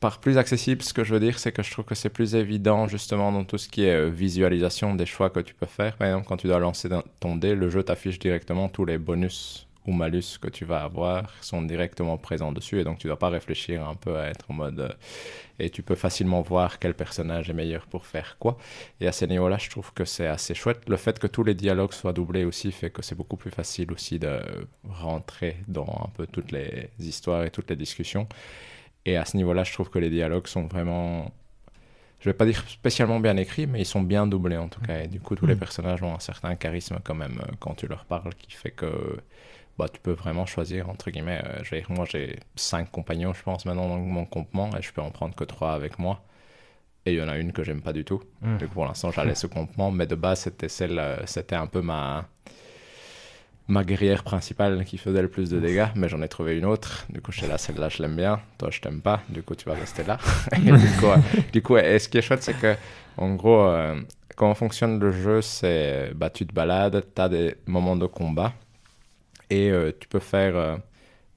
par 0.00 0.18
plus 0.18 0.38
accessible, 0.38 0.82
ce 0.82 0.94
que 0.94 1.04
je 1.04 1.12
veux 1.12 1.20
dire, 1.20 1.38
c'est 1.38 1.52
que 1.52 1.62
je 1.62 1.70
trouve 1.70 1.84
que 1.84 1.94
c'est 1.94 2.08
plus 2.08 2.34
évident 2.34 2.88
justement 2.88 3.30
dans 3.30 3.44
tout 3.44 3.58
ce 3.58 3.68
qui 3.68 3.84
est 3.84 3.94
euh, 3.94 4.08
visualisation 4.08 4.94
des 4.94 5.04
choix 5.04 5.28
que 5.28 5.40
tu 5.40 5.54
peux 5.54 5.66
faire. 5.66 5.96
Par 5.96 6.08
exemple, 6.08 6.26
quand 6.26 6.38
tu 6.38 6.46
dois 6.46 6.58
lancer 6.58 6.88
ton 7.20 7.36
dé, 7.36 7.54
le 7.54 7.68
jeu 7.68 7.82
t'affiche 7.82 8.18
directement 8.18 8.70
tous 8.70 8.86
les 8.86 8.96
bonus 8.96 9.68
ou 9.86 9.92
malus 9.92 10.38
que 10.40 10.48
tu 10.48 10.64
vas 10.64 10.82
avoir 10.82 11.32
sont 11.42 11.62
directement 11.62 12.16
présents 12.18 12.52
dessus 12.52 12.80
et 12.80 12.84
donc 12.84 12.98
tu 12.98 13.06
dois 13.06 13.18
pas 13.18 13.28
réfléchir 13.28 13.86
un 13.86 13.94
peu 13.94 14.16
à 14.16 14.28
être 14.28 14.50
en 14.50 14.54
mode 14.54 14.80
euh, 14.80 14.92
et 15.60 15.70
tu 15.70 15.82
peux 15.82 15.94
facilement 15.94 16.40
voir 16.40 16.78
quel 16.78 16.94
personnage 16.94 17.50
est 17.50 17.54
meilleur 17.54 17.86
pour 17.86 18.06
faire 18.06 18.36
quoi 18.38 18.56
et 19.00 19.06
à 19.06 19.12
ce 19.12 19.24
niveau-là 19.24 19.58
je 19.58 19.70
trouve 19.70 19.92
que 19.92 20.04
c'est 20.04 20.26
assez 20.26 20.54
chouette 20.54 20.88
le 20.88 20.96
fait 20.96 21.18
que 21.18 21.26
tous 21.26 21.44
les 21.44 21.54
dialogues 21.54 21.92
soient 21.92 22.12
doublés 22.12 22.44
aussi 22.44 22.72
fait 22.72 22.90
que 22.90 23.02
c'est 23.02 23.14
beaucoup 23.14 23.36
plus 23.36 23.50
facile 23.50 23.92
aussi 23.92 24.18
de 24.18 24.40
rentrer 24.88 25.56
dans 25.68 26.02
un 26.04 26.10
peu 26.16 26.26
toutes 26.26 26.52
les 26.52 26.88
histoires 26.98 27.44
et 27.44 27.50
toutes 27.50 27.70
les 27.70 27.76
discussions 27.76 28.26
et 29.04 29.16
à 29.16 29.24
ce 29.24 29.36
niveau-là 29.36 29.64
je 29.64 29.72
trouve 29.72 29.90
que 29.90 29.98
les 29.98 30.10
dialogues 30.10 30.46
sont 30.46 30.66
vraiment 30.66 31.32
je 32.20 32.28
vais 32.28 32.34
pas 32.34 32.44
dire 32.44 32.62
spécialement 32.68 33.18
bien 33.18 33.36
écrits, 33.38 33.66
mais 33.66 33.80
ils 33.80 33.86
sont 33.86 34.02
bien 34.02 34.26
doublés 34.26 34.58
en 34.58 34.68
tout 34.68 34.80
cas. 34.80 35.02
Et 35.02 35.08
du 35.08 35.20
coup, 35.20 35.34
tous 35.34 35.46
les 35.46 35.54
mm. 35.54 35.58
personnages 35.58 36.02
ont 36.02 36.14
un 36.14 36.20
certain 36.20 36.54
charisme 36.54 36.98
quand 37.02 37.14
même 37.14 37.40
euh, 37.42 37.52
quand 37.58 37.74
tu 37.74 37.86
leur 37.86 38.04
parles, 38.04 38.34
qui 38.34 38.52
fait 38.52 38.70
que 38.70 39.16
bah, 39.80 39.88
tu 39.90 39.98
peux 39.98 40.12
vraiment 40.12 40.44
choisir, 40.44 40.90
entre 40.90 41.10
guillemets. 41.10 41.40
Euh, 41.72 41.80
moi, 41.88 42.04
j'ai 42.04 42.38
cinq 42.54 42.90
compagnons, 42.90 43.32
je 43.32 43.42
pense, 43.42 43.64
maintenant 43.64 43.88
dans 43.88 43.98
mon 43.98 44.26
complement, 44.26 44.68
et 44.76 44.82
je 44.82 44.92
peux 44.92 45.00
en 45.00 45.10
prendre 45.10 45.34
que 45.34 45.44
trois 45.44 45.72
avec 45.72 45.98
moi. 45.98 46.22
Et 47.06 47.14
il 47.14 47.18
y 47.18 47.22
en 47.22 47.28
a 47.28 47.38
une 47.38 47.52
que 47.52 47.64
j'aime 47.64 47.80
pas 47.80 47.94
du 47.94 48.04
tout. 48.04 48.20
Hmm. 48.42 48.58
Donc 48.58 48.68
pour 48.70 48.84
l'instant, 48.84 49.10
j'allais 49.10 49.34
ce 49.34 49.46
complement, 49.46 49.90
mais 49.90 50.06
de 50.06 50.14
base, 50.14 50.40
c'était 50.40 50.68
celle, 50.68 50.98
euh, 50.98 51.24
c'était 51.24 51.56
un 51.56 51.66
peu 51.66 51.80
ma 51.80 52.28
ma 53.68 53.84
guerrière 53.84 54.24
principale 54.24 54.84
qui 54.84 54.98
faisait 54.98 55.22
le 55.22 55.28
plus 55.28 55.48
de 55.48 55.60
dégâts, 55.60 55.86
mais 55.94 56.08
j'en 56.08 56.20
ai 56.22 56.28
trouvé 56.28 56.58
une 56.58 56.64
autre. 56.66 57.06
Du 57.08 57.22
coup, 57.22 57.30
je 57.30 57.38
suis 57.38 57.46
là, 57.46 57.56
celle-là, 57.56 57.88
je 57.88 58.02
l'aime 58.02 58.16
bien. 58.16 58.40
Toi, 58.58 58.68
je 58.72 58.80
t'aime 58.80 59.00
pas. 59.00 59.22
Du 59.28 59.44
coup, 59.44 59.54
tu 59.54 59.64
vas 59.64 59.74
rester 59.74 60.02
là. 60.02 60.18
du 60.58 60.72
coup, 60.98 61.06
euh, 61.06 61.16
du 61.52 61.62
coup 61.62 61.76
ce 61.76 62.08
qui 62.08 62.18
est 62.18 62.22
chouette, 62.22 62.42
c'est 62.42 62.58
que, 62.58 62.74
en 63.16 63.34
gros, 63.36 63.72
comment 64.36 64.54
fonctionne 64.54 64.98
le 64.98 65.12
jeu, 65.12 65.40
c'est 65.40 66.12
bah, 66.16 66.30
tu 66.30 66.46
te 66.46 66.52
balades, 66.52 67.04
tu 67.14 67.22
as 67.22 67.28
des 67.28 67.54
moments 67.66 67.96
de 67.96 68.06
combat. 68.06 68.52
Et 69.50 69.70
euh, 69.70 69.92
tu 69.98 70.08
peux 70.08 70.20
faire 70.20 70.56
euh, 70.56 70.76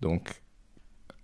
donc 0.02 0.44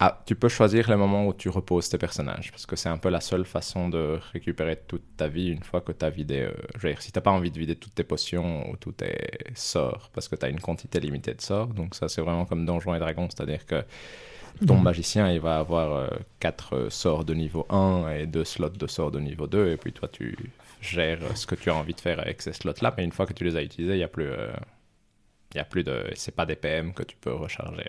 ah, 0.02 0.24
tu 0.26 0.34
peux 0.34 0.48
choisir 0.48 0.90
les 0.90 0.96
moments 0.96 1.28
où 1.28 1.34
tu 1.34 1.50
reposes 1.50 1.90
tes 1.90 1.98
personnages, 1.98 2.52
parce 2.52 2.66
que 2.66 2.78
c'est 2.78 2.88
un 2.88 2.98
peu 2.98 3.10
la 3.10 3.20
seule 3.20 3.44
façon 3.44 3.90
de 3.90 4.18
récupérer 4.32 4.78
toute 4.88 5.18
ta 5.18 5.28
vie 5.28 5.50
une 5.50 5.62
fois 5.62 5.82
que 5.82 5.92
tu 5.92 6.06
as 6.06 6.10
vidé. 6.10 6.44
Euh, 6.44 6.54
je 6.76 6.80
veux 6.88 6.94
dire, 6.94 7.02
si 7.02 7.12
tu 7.12 7.20
pas 7.20 7.32
envie 7.32 7.52
de 7.52 7.60
vider 7.60 7.76
toutes 7.76 7.96
tes 7.96 8.06
potions 8.06 8.70
ou 8.72 8.78
tous 8.78 8.94
tes 8.94 9.18
sorts, 9.56 10.10
parce 10.14 10.30
que 10.30 10.38
tu 10.38 10.46
as 10.46 10.50
une 10.50 10.62
quantité 10.62 11.02
limitée 11.02 11.34
de 11.34 11.42
sorts, 11.42 11.68
donc 11.68 11.96
ça 11.96 12.08
c'est 12.08 12.22
vraiment 12.22 12.46
comme 12.46 12.66
Donjons 12.66 12.96
et 12.96 13.00
Dragons, 13.00 13.28
c'est-à-dire 13.30 13.66
que 13.66 13.84
ton 14.66 14.78
mhm. 14.78 14.84
magicien 14.84 15.32
il 15.32 15.42
va 15.42 15.60
avoir 15.60 16.10
4 16.40 16.88
sorts 16.90 17.26
de 17.26 17.34
niveau 17.34 17.66
1 17.70 18.10
et 18.12 18.26
2 18.26 18.46
slots 18.46 18.70
de 18.70 18.88
sorts 18.88 19.12
de 19.12 19.20
niveau 19.20 19.48
2, 19.48 19.72
et 19.74 19.78
puis 19.78 19.92
toi 19.92 20.08
tu 20.08 20.38
gères 20.82 21.20
ce 21.36 21.46
que 21.46 21.56
tu 21.56 21.70
as 21.70 21.76
envie 21.76 21.94
de 21.94 22.00
faire 22.00 22.22
avec 22.22 22.42
ces 22.42 22.54
slots-là, 22.54 22.94
mais 22.98 23.04
une 23.04 23.12
fois 23.12 23.26
que 23.26 23.34
tu 23.34 23.44
les 23.44 23.58
as 23.58 23.64
utilisés, 23.64 23.96
il 23.96 23.98
n'y 23.98 24.04
a 24.04 24.08
plus. 24.08 24.30
Il 25.54 25.58
y 25.58 25.60
a 25.60 25.66
plus 25.66 25.84
de. 25.84 26.06
C'est 26.16 26.36
pas 26.36 26.46
des 26.46 26.56
PM 26.56 26.94
que 26.94 27.04
tu 27.04 27.16
peux 27.18 27.34
recharger. 27.34 27.84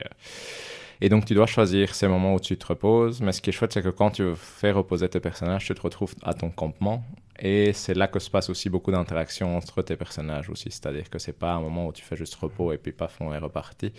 Et 1.02 1.08
donc, 1.08 1.24
tu 1.24 1.34
dois 1.34 1.46
choisir 1.46 1.94
ces 1.94 2.08
moments 2.08 2.34
où 2.34 2.40
tu 2.40 2.56
te 2.56 2.66
reposes. 2.66 3.20
Mais 3.22 3.32
ce 3.32 3.40
qui 3.40 3.50
est 3.50 3.52
chouette, 3.52 3.72
c'est 3.72 3.82
que 3.82 3.88
quand 3.88 4.10
tu 4.10 4.34
fais 4.36 4.70
reposer 4.70 5.08
tes 5.08 5.20
personnages, 5.20 5.64
tu 5.64 5.74
te 5.74 5.80
retrouves 5.80 6.14
à 6.22 6.34
ton 6.34 6.50
campement. 6.50 7.02
Et 7.38 7.72
c'est 7.72 7.94
là 7.94 8.06
que 8.06 8.18
se 8.18 8.28
passe 8.28 8.50
aussi 8.50 8.68
beaucoup 8.68 8.92
d'interactions 8.92 9.56
entre 9.56 9.80
tes 9.80 9.96
personnages 9.96 10.50
aussi. 10.50 10.70
C'est-à-dire 10.70 11.08
que 11.08 11.18
c'est 11.18 11.32
pas 11.32 11.52
un 11.52 11.60
moment 11.60 11.86
où 11.86 11.92
tu 11.92 12.04
fais 12.04 12.16
juste 12.16 12.34
repos 12.34 12.72
et 12.72 12.78
puis 12.78 12.92
paf, 12.92 13.16
on 13.20 13.32
est 13.32 13.38
reparti. 13.38 13.92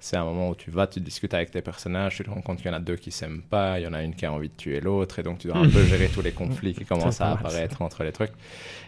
C'est 0.00 0.16
un 0.16 0.24
moment 0.24 0.50
où 0.50 0.54
tu 0.54 0.70
vas, 0.70 0.86
tu 0.86 1.00
discutes 1.00 1.34
avec 1.34 1.50
tes 1.50 1.60
personnages, 1.60 2.16
tu 2.16 2.22
te 2.22 2.30
rends 2.30 2.40
compte 2.40 2.58
qu'il 2.58 2.66
y 2.66 2.70
en 2.70 2.76
a 2.76 2.80
deux 2.80 2.94
qui 2.94 3.10
s'aiment 3.10 3.42
pas, 3.42 3.80
il 3.80 3.82
y 3.82 3.86
en 3.86 3.92
a 3.92 4.02
une 4.02 4.14
qui 4.14 4.26
a 4.26 4.32
envie 4.32 4.48
de 4.48 4.54
tuer 4.54 4.80
l'autre, 4.80 5.18
et 5.18 5.24
donc 5.24 5.38
tu 5.38 5.48
dois 5.48 5.56
un 5.56 5.68
peu 5.68 5.82
gérer 5.84 6.08
tous 6.08 6.22
les 6.22 6.30
conflits 6.30 6.72
qui 6.72 6.84
commencent 6.84 7.20
à 7.20 7.32
apparaître 7.32 7.82
entre 7.82 8.04
les 8.04 8.12
trucs. 8.12 8.30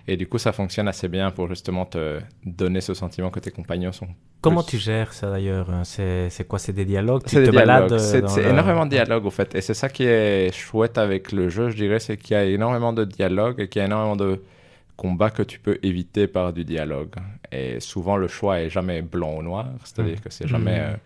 Et 0.07 0.17
du 0.17 0.29
coup, 0.29 0.39
ça 0.39 0.53
fonctionne 0.53 0.87
assez 0.87 1.09
bien 1.09 1.33
pour 1.33 1.49
justement 1.49 1.85
te 1.85 2.21
donner 2.45 2.81
ce 2.81 2.95
sentiment 2.95 3.31
que 3.31 3.41
tes 3.41 3.51
compagnons 3.51 3.91
sont. 3.91 4.07
Comment 4.41 4.63
tu 4.63 4.79
gères 4.79 5.13
ça 5.13 5.31
d'ailleurs 5.31 5.69
C'est 5.85 6.47
quoi 6.47 6.61
C'est 6.61 6.73
des 6.73 6.85
dialogues? 6.85 7.23
C'est 7.27 7.43
des 7.43 7.51
dialogues. 7.51 7.99
C'est 7.99 8.45
énormément 8.45 8.87
de 8.87 8.91
dialogues 8.91 9.27
au 9.27 9.31
fait. 9.31 9.53
Et 9.57 9.61
c'est 9.63 9.75
ça 9.75 9.89
qui 9.89 10.05
est 10.05 10.55
chouette 10.55 10.97
avec 10.97 11.33
le 11.33 11.49
jeu, 11.49 11.71
je 11.71 11.77
dirais, 11.77 11.99
c'est 11.99 12.17
qu'il 12.17 12.37
y 12.37 12.39
a 12.39 12.45
énormément 12.45 12.93
de 12.93 13.05
dialogues 13.05 13.61
et 13.61 13.69
qu'il 13.69 13.81
y 13.81 13.83
a 13.83 13.87
énormément 13.87 14.17
de 14.17 14.41
combats 14.97 15.31
que 15.31 15.43
tu 15.43 15.59
peux 15.59 15.79
éviter 15.83 16.27
par 16.27 16.53
du 16.53 16.65
dialogue. 16.65 17.15
Et 17.53 17.81
souvent, 17.81 18.17
le 18.17 18.29
choix 18.29 18.61
est 18.61 18.71
jamais 18.71 19.03
blanc 19.03 19.37
ou 19.37 19.43
noir. 19.43 19.67
C'est-à-dire 19.85 20.19
mmh. 20.19 20.21
que 20.21 20.31
c'est 20.31 20.49
jamais. 20.49 20.79
Mmh. 20.79 20.93
Euh, 20.93 20.97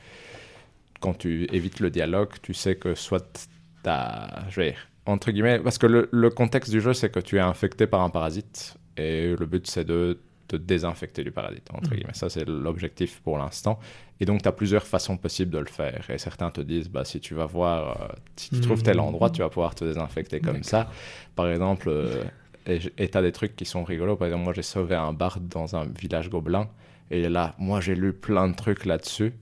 quand 1.00 1.14
tu 1.14 1.46
évites 1.52 1.80
le 1.80 1.90
dialogue, 1.90 2.30
tu 2.42 2.54
sais 2.54 2.76
que 2.76 2.94
soit 2.94 3.46
tu 3.82 3.88
as. 3.90 4.44
Je 4.50 4.60
vais 4.60 4.74
entre 5.06 5.30
guillemets. 5.30 5.58
Parce 5.58 5.78
que 5.78 5.86
le, 5.86 6.08
le 6.12 6.30
contexte 6.30 6.70
du 6.70 6.80
jeu, 6.80 6.94
c'est 6.94 7.10
que 7.10 7.20
tu 7.20 7.36
es 7.36 7.40
infecté 7.40 7.86
par 7.86 8.00
un 8.02 8.10
parasite. 8.10 8.76
Et 8.96 9.34
le 9.36 9.46
but, 9.46 9.66
c'est 9.66 9.84
de 9.84 10.18
te 10.46 10.56
désinfecter 10.56 11.24
du 11.24 11.30
parasite, 11.30 11.68
entre 11.72 11.90
mmh. 11.90 11.94
guillemets. 11.94 12.14
Ça, 12.14 12.28
c'est 12.28 12.46
l'objectif 12.46 13.20
pour 13.22 13.38
l'instant. 13.38 13.78
Et 14.20 14.26
donc, 14.26 14.42
tu 14.42 14.48
as 14.48 14.52
plusieurs 14.52 14.86
façons 14.86 15.16
possibles 15.16 15.50
de 15.50 15.58
le 15.58 15.66
faire. 15.66 16.08
Et 16.10 16.18
certains 16.18 16.50
te 16.50 16.60
disent, 16.60 16.88
bah, 16.88 17.04
si 17.04 17.20
tu 17.20 17.34
vas 17.34 17.46
voir, 17.46 18.00
euh, 18.00 18.14
si 18.36 18.50
tu 18.50 18.60
trouves 18.60 18.82
tel 18.82 19.00
endroit, 19.00 19.30
tu 19.30 19.40
vas 19.40 19.48
pouvoir 19.48 19.74
te 19.74 19.84
désinfecter 19.84 20.40
comme 20.40 20.62
ça. 20.62 20.90
Par 21.34 21.48
exemple, 21.48 21.88
euh, 21.88 22.22
et 22.66 23.08
tu 23.08 23.18
as 23.18 23.22
des 23.22 23.32
trucs 23.32 23.56
qui 23.56 23.64
sont 23.64 23.84
rigolos. 23.84 24.16
Par 24.16 24.26
exemple, 24.26 24.44
moi, 24.44 24.52
j'ai 24.52 24.62
sauvé 24.62 24.94
un 24.94 25.12
bard 25.12 25.38
dans 25.40 25.76
un 25.76 25.84
village 25.84 26.30
gobelin. 26.30 26.68
Et 27.10 27.28
là, 27.28 27.54
moi, 27.58 27.80
j'ai 27.80 27.94
lu 27.94 28.12
plein 28.12 28.48
de 28.48 28.54
trucs 28.54 28.86
là-dessus. 28.86 29.32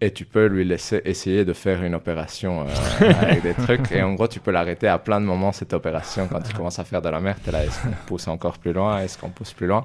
Et 0.00 0.12
tu 0.12 0.24
peux 0.24 0.46
lui 0.46 0.64
laisser 0.64 1.02
essayer 1.04 1.44
de 1.44 1.52
faire 1.52 1.82
une 1.82 1.94
opération 1.94 2.62
euh, 2.62 2.66
avec 3.20 3.42
des 3.42 3.54
trucs. 3.54 3.90
Et 3.90 4.00
en 4.00 4.14
gros, 4.14 4.28
tu 4.28 4.38
peux 4.38 4.52
l'arrêter 4.52 4.86
à 4.86 4.98
plein 4.98 5.20
de 5.20 5.26
moments, 5.26 5.52
cette 5.52 5.72
opération. 5.72 6.28
Quand 6.28 6.40
tu 6.40 6.54
commences 6.54 6.78
à 6.78 6.84
faire 6.84 7.02
de 7.02 7.08
la 7.08 7.20
merde, 7.20 7.38
là, 7.50 7.64
est-ce 7.64 7.82
qu'on 7.82 7.94
pousse 8.06 8.28
encore 8.28 8.58
plus 8.58 8.72
loin? 8.72 9.00
Est-ce 9.00 9.18
qu'on 9.18 9.30
pousse 9.30 9.52
plus 9.52 9.66
loin? 9.66 9.84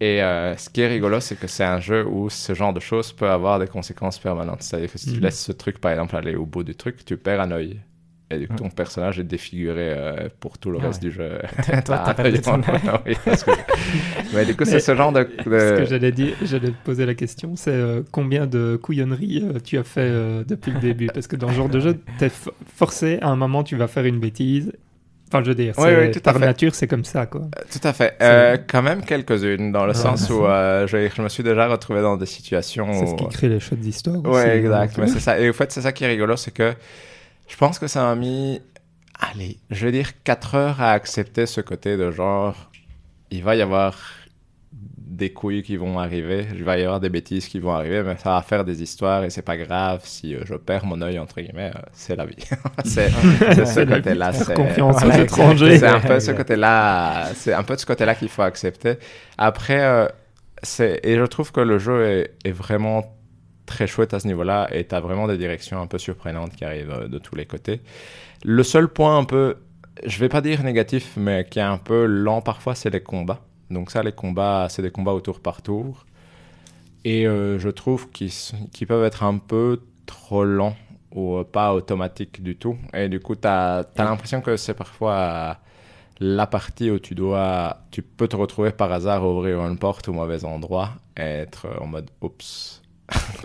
Et 0.00 0.22
euh, 0.22 0.56
ce 0.56 0.70
qui 0.70 0.80
est 0.80 0.88
rigolo, 0.88 1.20
c'est 1.20 1.36
que 1.36 1.48
c'est 1.48 1.64
un 1.64 1.80
jeu 1.80 2.06
où 2.06 2.30
ce 2.30 2.54
genre 2.54 2.72
de 2.72 2.80
choses 2.80 3.12
peut 3.12 3.28
avoir 3.28 3.58
des 3.58 3.66
conséquences 3.66 4.18
permanentes. 4.18 4.62
C'est-à-dire 4.62 4.90
que 4.90 4.98
si 4.98 5.10
tu 5.10 5.16
mhm. 5.16 5.22
laisses 5.24 5.42
ce 5.42 5.52
truc, 5.52 5.80
par 5.80 5.92
exemple, 5.92 6.16
aller 6.16 6.36
au 6.36 6.46
bout 6.46 6.62
du 6.62 6.74
truc, 6.74 7.04
tu 7.04 7.16
perds 7.16 7.40
un 7.40 7.50
œil. 7.50 7.80
Et 8.30 8.38
du 8.38 8.48
coup, 8.48 8.56
ton 8.56 8.70
personnage 8.70 9.20
est 9.20 9.24
défiguré 9.24 9.92
euh, 9.92 10.28
pour 10.40 10.58
tout 10.58 10.70
le 10.70 10.78
ah 10.80 10.86
reste 10.86 11.02
du 11.02 11.12
jeu. 11.12 11.38
Toi, 11.84 12.02
t'as 12.04 12.14
perdu 12.14 12.40
ton 12.40 12.60
oui, 13.06 13.16
que... 13.16 13.50
Mais 14.34 14.44
du 14.46 14.56
coup, 14.56 14.64
c'est 14.64 14.80
ce 14.80 14.94
genre 14.94 15.12
de... 15.12 15.28
Ce 15.44 15.78
que 15.78 15.84
j'allais 15.84 16.10
dire, 16.10 16.34
j'allais 16.42 16.68
te 16.68 16.84
poser 16.84 17.06
la 17.06 17.14
question, 17.14 17.54
c'est 17.54 17.70
euh, 17.70 18.02
combien 18.10 18.46
de 18.46 18.78
couillonneries 18.82 19.44
euh, 19.44 19.58
tu 19.62 19.76
as 19.78 19.84
fait 19.84 20.10
depuis 20.46 20.72
le 20.72 20.80
début? 20.80 21.06
Parce 21.06 21.26
que 21.26 21.36
dans 21.36 21.48
ce 21.48 21.54
genre 21.54 21.68
de 21.68 21.80
jeu, 21.80 22.00
t'es 22.18 22.30
forcé, 22.74 23.18
à 23.20 23.28
un 23.28 23.36
moment, 23.36 23.62
tu 23.62 23.76
vas 23.76 23.88
faire 23.88 24.06
une 24.06 24.20
bêtise 24.20 24.72
Enfin, 25.34 25.42
je 25.42 25.48
veux 25.48 25.54
dire, 25.54 25.74
oui, 25.78 26.10
tout 26.12 26.20
par 26.20 26.38
nature, 26.38 26.74
c'est 26.74 26.86
comme 26.86 27.04
ça, 27.04 27.26
quoi. 27.26 27.42
Tout 27.72 27.86
à 27.86 27.92
fait. 27.92 28.16
Euh, 28.22 28.56
quand 28.68 28.82
même 28.82 29.02
quelques-unes, 29.02 29.72
dans 29.72 29.84
le 29.84 29.90
ah, 29.90 29.94
sens 29.94 30.30
où 30.30 30.44
euh, 30.44 30.86
je, 30.86 31.08
je, 31.08 31.22
me 31.22 31.28
suis 31.28 31.42
déjà 31.42 31.66
retrouvé 31.66 32.02
dans 32.02 32.16
des 32.16 32.26
situations. 32.26 32.86
C'est 32.92 33.06
ce 33.06 33.14
qui 33.14 33.28
crée 33.28 33.48
les 33.48 33.58
choses 33.58 33.78
d'histoire. 33.78 34.20
Oui, 34.24 34.40
exact. 34.40 34.96
Mais 34.98 35.08
c'est 35.08 35.20
ça. 35.20 35.40
Et 35.40 35.48
au 35.48 35.52
fait, 35.52 35.72
c'est 35.72 35.80
ça 35.80 35.92
qui 35.92 36.04
est 36.04 36.08
rigolo, 36.08 36.36
c'est 36.36 36.52
que 36.52 36.74
je 37.48 37.56
pense 37.56 37.78
que 37.78 37.86
ça 37.86 38.02
m'a 38.02 38.14
mis, 38.14 38.60
allez, 39.18 39.58
je 39.70 39.86
vais 39.86 39.92
dire 39.92 40.22
4 40.22 40.54
heures 40.54 40.80
à 40.80 40.92
accepter 40.92 41.46
ce 41.46 41.60
côté 41.60 41.96
de 41.96 42.10
genre, 42.10 42.70
il 43.30 43.42
va 43.42 43.56
y 43.56 43.62
avoir 43.62 43.96
des 45.14 45.32
couilles 45.32 45.62
qui 45.62 45.76
vont 45.76 45.98
arriver, 45.98 46.46
il 46.52 46.64
va 46.64 46.76
y 46.78 46.82
avoir 46.82 46.98
des 46.98 47.08
bêtises 47.08 47.46
qui 47.46 47.60
vont 47.60 47.72
arriver, 47.72 48.02
mais 48.02 48.16
ça 48.16 48.30
va 48.30 48.42
faire 48.42 48.64
des 48.64 48.82
histoires 48.82 49.22
et 49.24 49.30
c'est 49.30 49.42
pas 49.42 49.56
grave 49.56 50.00
si 50.04 50.34
euh, 50.34 50.40
je 50.44 50.54
perds 50.54 50.86
mon 50.86 51.00
œil, 51.02 51.18
entre 51.18 51.40
guillemets, 51.40 51.70
euh, 51.74 51.80
c'est 51.92 52.16
la 52.16 52.26
vie. 52.26 52.36
c'est 52.84 53.10
ce 53.10 53.84
côté-là. 53.84 54.32
C'est 54.32 54.52
un 54.80 56.00
peu 56.00 56.20
ce 56.20 56.32
côté-là, 56.32 57.30
c'est 57.34 57.52
un 57.52 57.62
peu 57.62 57.76
ce 57.76 57.86
côté-là 57.86 58.14
qu'il 58.14 58.28
faut 58.28 58.42
accepter. 58.42 58.96
Après, 59.38 59.82
euh, 59.84 60.08
c'est, 60.62 61.00
et 61.04 61.16
je 61.16 61.24
trouve 61.24 61.52
que 61.52 61.60
le 61.60 61.78
jeu 61.78 62.04
est, 62.04 62.34
est 62.44 62.52
vraiment 62.52 63.04
très 63.66 63.86
chouette 63.86 64.14
à 64.14 64.20
ce 64.20 64.26
niveau-là 64.26 64.68
et 64.72 64.86
tu 64.86 64.94
as 64.94 65.00
vraiment 65.00 65.26
des 65.26 65.38
directions 65.38 65.80
un 65.80 65.86
peu 65.86 65.98
surprenantes 65.98 66.54
qui 66.54 66.64
arrivent 66.64 67.08
de 67.08 67.18
tous 67.18 67.34
les 67.34 67.46
côtés. 67.46 67.80
Le 68.44 68.62
seul 68.62 68.88
point 68.88 69.16
un 69.16 69.24
peu, 69.24 69.56
je 70.04 70.18
vais 70.18 70.28
pas 70.28 70.40
dire 70.40 70.62
négatif, 70.62 71.14
mais 71.16 71.46
qui 71.48 71.58
est 71.58 71.62
un 71.62 71.78
peu 71.78 72.06
lent 72.06 72.42
parfois, 72.42 72.74
c'est 72.74 72.90
les 72.90 73.02
combats. 73.02 73.40
Donc 73.70 73.90
ça, 73.90 74.02
les 74.02 74.12
combats, 74.12 74.66
c'est 74.68 74.82
des 74.82 74.90
combats 74.90 75.12
au 75.12 75.20
tour 75.20 75.40
par 75.40 75.62
tour. 75.62 76.04
Et 77.04 77.26
euh, 77.26 77.58
je 77.58 77.68
trouve 77.68 78.10
qu'ils 78.10 78.86
peuvent 78.86 79.04
être 79.04 79.22
un 79.22 79.38
peu 79.38 79.80
trop 80.06 80.44
lents 80.44 80.76
ou 81.12 81.42
pas 81.44 81.74
automatiques 81.74 82.42
du 82.42 82.56
tout. 82.56 82.76
Et 82.92 83.08
du 83.08 83.20
coup, 83.20 83.36
tu 83.36 83.46
as, 83.46 83.86
l'impression 83.96 84.40
que 84.40 84.56
c'est 84.56 84.74
parfois 84.74 85.58
la 86.20 86.46
partie 86.46 86.90
où 86.90 86.98
tu 86.98 87.14
dois, 87.14 87.78
tu 87.90 88.02
peux 88.02 88.28
te 88.28 88.36
retrouver 88.36 88.70
par 88.70 88.92
hasard 88.92 89.24
ouvrir 89.24 89.60
une 89.60 89.78
porte 89.78 90.08
au 90.08 90.12
mauvais 90.12 90.44
endroit 90.44 90.90
et 91.16 91.22
être 91.22 91.66
en 91.80 91.86
mode 91.86 92.10
oups, 92.20 92.82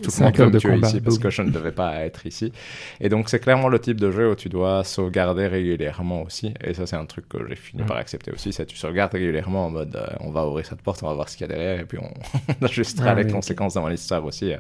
tout 0.02 0.12
le 0.18 0.24
monde 0.24 0.36
comme 0.36 0.58
tu 0.58 0.72
es 0.72 0.80
ici 0.80 1.02
parce 1.02 1.20
que 1.20 1.30
je 1.30 1.42
ne 1.42 1.52
devais 1.52 1.72
pas 1.72 1.96
être 2.06 2.26
ici. 2.26 2.52
Et 3.00 3.10
donc, 3.10 3.30
c'est 3.30 3.40
clairement 3.40 3.68
le 3.68 3.80
type 3.80 4.00
de 4.00 4.12
jeu 4.12 4.32
où 4.32 4.36
tu 4.36 4.50
dois 4.50 4.84
sauvegarder 4.84 5.48
régulièrement 5.48 6.24
aussi. 6.24 6.54
Et 6.64 6.74
ça, 6.74 6.86
c'est 6.86 6.96
un 6.96 7.06
truc 7.06 7.28
que 7.28 7.38
j'ai 7.48 7.56
fini 7.56 7.84
par 7.84 7.98
accepter 7.98 8.32
aussi. 8.32 8.54
C'est 8.54 8.66
tu 8.66 8.78
sauvegardes 8.78 9.14
régulièrement 9.14 9.66
en 9.66 9.70
mode 9.70 9.96
euh, 9.96 10.08
on 10.22 10.32
va 10.32 10.48
ouvrir 10.48 10.66
cette 10.66 10.82
porte, 10.82 11.04
on 11.04 11.08
va 11.08 11.14
voir 11.14 11.30
ce 11.30 11.38
qu'il 11.38 11.48
y 11.48 11.52
a 11.52 11.54
derrière 11.54 11.80
et 11.80 11.86
puis 11.86 12.00
on 12.00 12.66
ajustera 12.66 13.14
les 13.16 13.32
conséquences 13.32 13.74
dans 13.74 13.88
l'histoire 13.88 14.24
aussi. 14.24 14.54
Euh, 14.54 14.58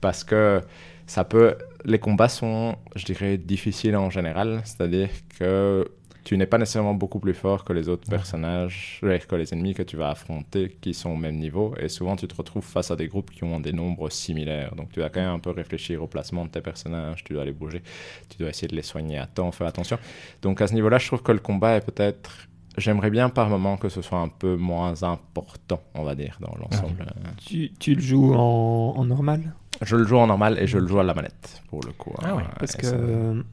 parce 0.00 0.24
que 0.24 0.60
ça 1.06 1.24
peut. 1.24 1.56
Les 1.84 1.98
combats 1.98 2.28
sont, 2.28 2.76
je 2.96 3.04
dirais, 3.04 3.36
difficiles 3.36 3.96
en 3.96 4.10
général. 4.10 4.62
C'est-à-dire 4.64 5.10
que 5.38 5.86
tu 6.24 6.38
n'es 6.38 6.46
pas 6.46 6.56
nécessairement 6.56 6.94
beaucoup 6.94 7.20
plus 7.20 7.34
fort 7.34 7.64
que 7.64 7.74
les 7.74 7.88
autres 7.88 8.08
personnages, 8.08 8.98
que 9.02 9.36
les 9.36 9.52
ennemis 9.52 9.74
que 9.74 9.82
tu 9.82 9.96
vas 9.96 10.08
affronter 10.08 10.76
qui 10.80 10.94
sont 10.94 11.10
au 11.10 11.16
même 11.16 11.36
niveau. 11.36 11.74
Et 11.78 11.90
souvent, 11.90 12.16
tu 12.16 12.26
te 12.26 12.34
retrouves 12.34 12.64
face 12.64 12.90
à 12.90 12.96
des 12.96 13.08
groupes 13.08 13.30
qui 13.30 13.44
ont 13.44 13.60
des 13.60 13.74
nombres 13.74 14.08
similaires. 14.08 14.74
Donc, 14.74 14.90
tu 14.90 15.00
dois 15.00 15.10
quand 15.10 15.20
même 15.20 15.34
un 15.34 15.38
peu 15.38 15.50
réfléchir 15.50 16.02
au 16.02 16.06
placement 16.06 16.46
de 16.46 16.50
tes 16.50 16.62
personnages. 16.62 17.22
Tu 17.24 17.34
dois 17.34 17.44
les 17.44 17.52
bouger. 17.52 17.82
Tu 18.30 18.38
dois 18.38 18.48
essayer 18.48 18.68
de 18.68 18.74
les 18.74 18.82
soigner 18.82 19.18
à 19.18 19.26
temps, 19.26 19.52
faire 19.52 19.66
attention. 19.66 19.98
Donc, 20.40 20.62
à 20.62 20.66
ce 20.66 20.72
niveau-là, 20.72 20.96
je 20.96 21.06
trouve 21.06 21.22
que 21.22 21.32
le 21.32 21.40
combat 21.40 21.76
est 21.76 21.84
peut-être. 21.84 22.48
J'aimerais 22.78 23.10
bien 23.10 23.28
par 23.28 23.50
moment 23.50 23.76
que 23.76 23.90
ce 23.90 24.00
soit 24.00 24.18
un 24.18 24.28
peu 24.28 24.56
moins 24.56 25.02
important, 25.02 25.80
on 25.94 26.04
va 26.04 26.14
dire, 26.14 26.38
dans 26.40 26.54
l'ensemble. 26.58 27.06
Tu, 27.44 27.70
tu, 27.78 27.94
le 27.94 28.00
joues 28.00 28.34
en, 28.34 28.94
en, 28.96 29.04
normal? 29.04 29.54
Je 29.82 29.94
le 29.94 30.04
joue 30.04 30.16
en 30.16 30.26
normal 30.26 30.58
et 30.58 30.66
je 30.66 30.78
le 30.78 30.88
joue 30.88 30.98
à 30.98 31.04
la 31.04 31.14
manette, 31.14 31.62
pour 31.68 31.82
le 31.84 31.92
coup. 31.92 32.14
Ah 32.22 32.34
oui, 32.34 32.42
parce 32.58 32.74
que. 32.76 33.44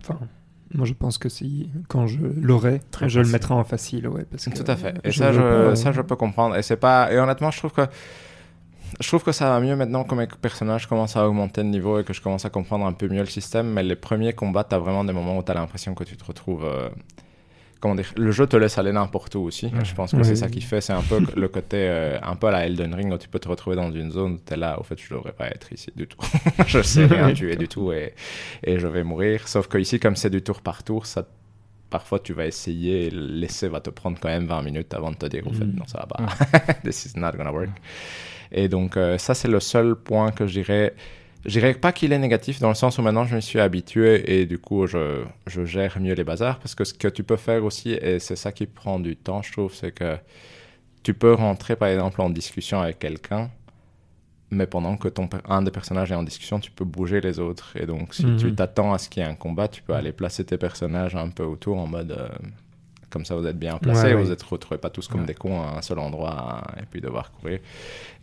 Enfin 0.00 0.20
moi, 0.74 0.86
je 0.86 0.94
pense 0.94 1.18
que 1.18 1.28
si, 1.28 1.70
quand 1.88 2.06
je 2.06 2.18
l'aurai, 2.40 2.80
je 3.06 3.20
le 3.20 3.28
mettrai 3.28 3.54
en 3.54 3.64
facile, 3.64 4.08
ouais. 4.08 4.24
Parce 4.30 4.44
Tout 4.44 4.64
à 4.66 4.76
fait. 4.76 4.98
Et 5.04 5.12
ça, 5.12 5.32
je, 5.32 5.74
ça, 5.74 5.92
je 5.92 6.00
peux 6.00 6.16
comprendre. 6.16 6.56
Et 6.56 6.62
c'est 6.62 6.76
pas. 6.76 7.12
Et 7.12 7.18
honnêtement, 7.18 7.50
je 7.50 7.58
trouve 7.58 7.72
que. 7.72 7.82
Je 9.00 9.08
trouve 9.08 9.22
que 9.22 9.32
ça 9.32 9.48
va 9.48 9.58
mieux 9.60 9.74
maintenant 9.74 10.04
que 10.04 10.14
mes 10.14 10.26
personnages 10.26 10.86
commencent 10.86 11.16
à 11.16 11.26
augmenter 11.26 11.62
de 11.62 11.68
niveau 11.68 11.98
et 11.98 12.04
que 12.04 12.12
je 12.12 12.20
commence 12.20 12.44
à 12.44 12.50
comprendre 12.50 12.84
un 12.84 12.92
peu 12.92 13.08
mieux 13.08 13.20
le 13.20 13.26
système. 13.26 13.72
Mais 13.72 13.82
les 13.82 13.96
premiers 13.96 14.34
combats, 14.34 14.64
tu 14.64 14.74
as 14.74 14.78
vraiment 14.78 15.02
des 15.02 15.14
moments 15.14 15.38
où 15.38 15.42
tu 15.42 15.50
as 15.50 15.54
l'impression 15.54 15.94
que 15.94 16.04
tu 16.04 16.16
te 16.16 16.24
retrouves. 16.24 16.64
Euh, 16.64 16.90
comment 17.82 17.96
dire, 17.96 18.12
le 18.16 18.30
jeu 18.30 18.46
te 18.46 18.56
laisse 18.56 18.78
aller 18.78 18.92
n'importe 18.92 19.34
où 19.34 19.40
aussi. 19.40 19.70
Je 19.82 19.94
pense 19.94 20.12
que 20.12 20.22
c'est 20.22 20.36
ça 20.36 20.48
qui 20.48 20.60
fait, 20.60 20.80
c'est 20.80 20.92
un 20.92 21.02
peu 21.02 21.18
le 21.36 21.48
côté, 21.48 21.88
euh, 21.88 22.16
un 22.22 22.36
peu 22.36 22.46
à 22.46 22.52
la 22.52 22.66
Elden 22.66 22.94
Ring, 22.94 23.12
où 23.12 23.18
tu 23.18 23.28
peux 23.28 23.40
te 23.40 23.48
retrouver 23.48 23.74
dans 23.74 23.90
une 23.90 24.12
zone 24.12 24.38
tu 24.46 24.54
es 24.54 24.56
là, 24.56 24.78
au 24.78 24.84
fait, 24.84 24.98
je 24.98 25.12
devrais 25.12 25.32
pas 25.32 25.48
être 25.48 25.72
ici 25.72 25.92
du 25.96 26.06
tout. 26.06 26.18
je 26.66 26.80
sais 26.80 27.06
rien 27.06 27.32
tuer 27.34 27.56
du 27.56 27.66
tout 27.66 27.92
et, 27.92 28.14
et 28.62 28.78
je 28.78 28.86
vais 28.86 29.02
mourir. 29.02 29.48
Sauf 29.48 29.66
que 29.66 29.78
ici, 29.78 29.98
comme 29.98 30.14
c'est 30.14 30.30
du 30.30 30.42
tour 30.42 30.62
par 30.62 30.84
tour, 30.84 31.06
ça 31.06 31.26
parfois 31.90 32.20
tu 32.20 32.32
vas 32.32 32.46
essayer, 32.46 33.10
l'essai 33.10 33.68
va 33.68 33.80
te 33.80 33.90
prendre 33.90 34.18
quand 34.18 34.30
même 34.30 34.46
20 34.46 34.62
minutes 34.62 34.94
avant 34.94 35.10
de 35.10 35.16
te 35.16 35.26
dire, 35.26 35.46
au 35.46 35.52
fait, 35.52 35.64
mm. 35.64 35.74
non, 35.74 35.86
ça 35.86 35.98
va 35.98 36.06
pas. 36.06 36.72
This 36.84 37.06
is 37.06 37.18
not 37.18 37.32
gonna 37.32 37.52
work. 37.52 37.68
Et 38.52 38.68
donc, 38.68 38.96
euh, 38.96 39.18
ça, 39.18 39.34
c'est 39.34 39.48
le 39.48 39.60
seul 39.60 39.96
point 39.96 40.30
que 40.30 40.46
je 40.46 40.60
dirais 40.60 40.94
je 41.44 41.50
dirais 41.50 41.74
pas 41.74 41.92
qu'il 41.92 42.12
est 42.12 42.18
négatif 42.18 42.60
dans 42.60 42.68
le 42.68 42.74
sens 42.74 42.98
où 42.98 43.02
maintenant 43.02 43.24
je 43.24 43.34
me 43.34 43.40
suis 43.40 43.60
habitué 43.60 44.40
et 44.40 44.46
du 44.46 44.58
coup 44.58 44.86
je, 44.86 45.24
je, 45.46 45.64
gère 45.64 45.98
mieux 46.00 46.14
les 46.14 46.24
bazars 46.24 46.58
parce 46.58 46.74
que 46.74 46.84
ce 46.84 46.94
que 46.94 47.08
tu 47.08 47.24
peux 47.24 47.36
faire 47.36 47.64
aussi, 47.64 47.90
et 47.92 48.18
c'est 48.18 48.36
ça 48.36 48.52
qui 48.52 48.66
prend 48.66 49.00
du 49.00 49.16
temps, 49.16 49.42
je 49.42 49.52
trouve, 49.52 49.74
c'est 49.74 49.92
que 49.92 50.16
tu 51.02 51.14
peux 51.14 51.32
rentrer 51.32 51.76
par 51.76 51.88
exemple 51.88 52.20
en 52.20 52.30
discussion 52.30 52.80
avec 52.80 52.98
quelqu'un, 53.00 53.50
mais 54.50 54.66
pendant 54.66 54.96
que 54.96 55.08
ton, 55.08 55.28
un 55.48 55.62
des 55.62 55.70
personnages 55.70 56.12
est 56.12 56.14
en 56.14 56.22
discussion, 56.22 56.60
tu 56.60 56.70
peux 56.70 56.84
bouger 56.84 57.20
les 57.20 57.40
autres. 57.40 57.76
Et 57.76 57.86
donc 57.86 58.14
si 58.14 58.22
tu 58.36 58.46
mhm. 58.46 58.54
t'attends 58.54 58.92
à 58.92 58.98
ce 58.98 59.08
qu'il 59.08 59.22
y 59.22 59.26
ait 59.26 59.28
un 59.28 59.34
combat, 59.34 59.66
tu 59.66 59.82
peux 59.82 59.94
aller 59.94 60.12
placer 60.12 60.44
tes 60.44 60.58
personnages 60.58 61.16
un 61.16 61.30
peu 61.30 61.44
autour 61.44 61.78
en 61.78 61.86
mode. 61.86 62.12
Euh, 62.12 62.28
comme 63.12 63.24
ça, 63.24 63.34
vous 63.34 63.46
êtes 63.46 63.58
bien 63.58 63.76
placés, 63.78 64.14
vous 64.14 64.30
ne 64.30 64.34
vous 64.34 64.46
retrouvez 64.50 64.78
pas 64.78 64.90
tous 64.90 65.06
comme 65.06 65.24
des 65.24 65.34
cons 65.34 65.62
à 65.62 65.78
un 65.78 65.82
seul 65.82 65.98
endroit 65.98 66.62
et 66.80 66.86
puis 66.90 67.00
devoir 67.00 67.30
courir. 67.30 67.60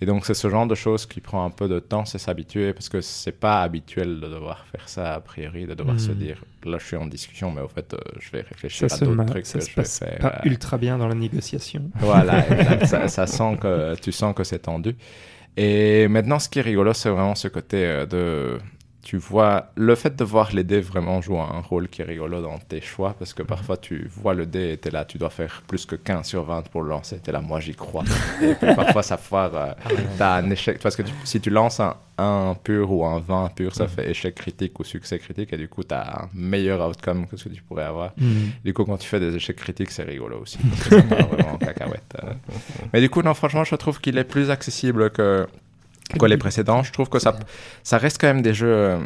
Et 0.02 0.06
donc, 0.06 0.26
c'est 0.26 0.34
ce 0.34 0.50
genre 0.50 0.66
de 0.66 0.76
choses 0.76 1.06
qui 1.06 1.22
prend 1.22 1.46
un 1.46 1.50
peu 1.52 1.68
de 1.68 1.80
temps, 1.80 2.06
c'est 2.06 2.18
s'habituer, 2.18 2.74
parce 2.74 2.90
que 2.90 3.02
c'est 3.02 3.32
pas 3.32 3.62
habituel 3.62 4.20
de 4.20 4.28
devoir 4.28 4.66
faire 4.66 4.88
ça 4.90 5.14
a 5.14 5.20
priori, 5.20 5.66
de 5.66 5.74
devoir 5.74 6.00
se 6.00 6.12
hmm. 6.12 6.16
dire, 6.16 6.44
là, 6.66 6.78
je 6.80 6.86
suis 6.86 6.96
en 6.96 7.06
discussion, 7.06 7.52
mais 7.52 7.62
au 7.62 7.68
fait, 7.68 7.94
euh, 7.94 7.98
je 8.20 8.32
vais 8.32 8.42
réfléchir 8.42 8.88
à 8.92 8.98
d'autres 8.98 9.26
trucs 9.26 9.46
ça 9.46 9.60
que 9.60 9.66
se 9.66 9.72
passe 9.72 10.00
Pas 10.20 10.40
euh. 10.44 10.50
ultra 10.50 10.78
bien 10.78 10.98
dans 10.98 11.08
la 11.08 11.16
négociation. 11.16 11.92
Voilà, 12.00 12.86
ça, 12.86 13.28
sent 13.28 13.58
que 13.62 13.96
tu 13.96 14.12
sens 14.12 14.34
que 14.36 14.44
c'est 14.44 14.60
tendu. 14.60 14.96
Et 15.58 16.08
maintenant, 16.08 16.40
ce 16.40 16.50
qui 16.50 16.60
est 16.60 16.64
rigolo, 16.64 16.94
c'est 16.94 17.10
vraiment 17.10 17.36
ce 17.36 17.48
côté 17.48 17.86
euh, 17.86 18.06
de 18.06 18.60
tu 19.02 19.18
vois, 19.18 19.72
le 19.76 19.96
fait 19.96 20.16
de 20.16 20.24
voir 20.24 20.54
les 20.54 20.64
dés 20.64 20.82
vraiment 20.82 21.22
jouer 21.22 21.40
un 21.40 21.62
rôle 21.62 21.88
qui 21.88 22.02
est 22.02 22.06
rigolo 22.06 22.42
dans 22.42 22.58
tes 22.58 22.82
choix, 22.82 23.16
parce 23.18 23.34
que 23.34 23.44
parfois 23.44 23.78
tu 23.78 24.10
vois 24.14 24.34
le 24.34 24.46
dé 24.46 24.74
et 24.74 24.78
t'es 24.78 24.92
là, 24.92 25.06
tu 25.06 25.18
dois 25.18 25.30
faire 25.30 25.64
plus 25.68 25.86
que 25.86 25.96
15 25.96 26.26
sur 26.26 26.44
20 26.44 26.70
pour 26.70 26.82
le 26.82 26.90
lancer, 26.90 27.20
t'es 27.20 27.32
là, 27.32 27.42
moi 27.42 27.60
j'y 27.60 27.74
crois. 27.74 28.04
et 28.42 28.56
puis 28.56 28.76
parfois 28.76 29.02
ça 29.02 29.18
foire, 29.18 29.56
euh, 29.56 29.72
ah 29.84 29.90
t'as 30.18 30.36
un 30.36 30.50
échec, 30.50 30.80
parce 30.82 30.96
que 30.96 31.04
si 31.24 31.40
tu 31.40 31.50
lances 31.50 31.80
un 31.80 31.96
1 32.18 32.56
pur 32.62 32.92
ou 32.92 33.06
un 33.06 33.20
20 33.20 33.54
pur, 33.56 33.74
ça 33.74 33.88
fait 33.88 34.10
échec 34.10 34.36
critique 34.36 34.78
ou 34.80 34.84
succès 34.84 35.18
critique, 35.18 35.54
et 35.54 35.58
du 35.58 35.70
coup 35.70 35.84
t'as 35.84 36.24
un 36.24 36.30
meilleur 36.34 36.86
outcome 36.88 37.26
que 37.26 37.38
ce 37.38 37.46
que 37.46 37.54
tu 37.54 37.64
pourrais 37.64 37.86
avoir. 37.86 38.12
Mm. 38.18 38.48
Du 38.66 38.74
coup, 38.74 38.84
quand 38.84 38.98
tu 38.98 39.08
fais 39.08 39.22
des 39.22 39.34
échecs 39.34 39.56
critiques, 39.56 39.92
c'est 39.92 40.04
rigolo 40.04 40.40
aussi, 40.42 40.58
parce 40.70 40.90
que 40.90 40.96
vraiment 40.96 41.58
cacahuète. 41.58 42.18
Euh. 42.24 42.34
Mais 42.92 43.00
du 43.00 43.10
coup, 43.10 43.22
non, 43.22 43.34
franchement, 43.34 43.64
je 43.64 43.76
trouve 43.76 44.02
qu'il 44.02 44.18
est 44.18 44.26
plus 44.26 44.50
accessible 44.52 45.10
que 45.12 45.48
quoi 46.18 46.28
les 46.28 46.38
précédents. 46.38 46.84
Je 46.84 46.92
trouve 46.92 47.10
que 47.10 47.20
ça, 47.20 47.38
ça 47.84 47.98
reste 47.98 48.20
quand 48.20 48.28
même 48.28 48.42
des 48.42 48.54
jeux 48.54 48.74
euh, 48.74 49.00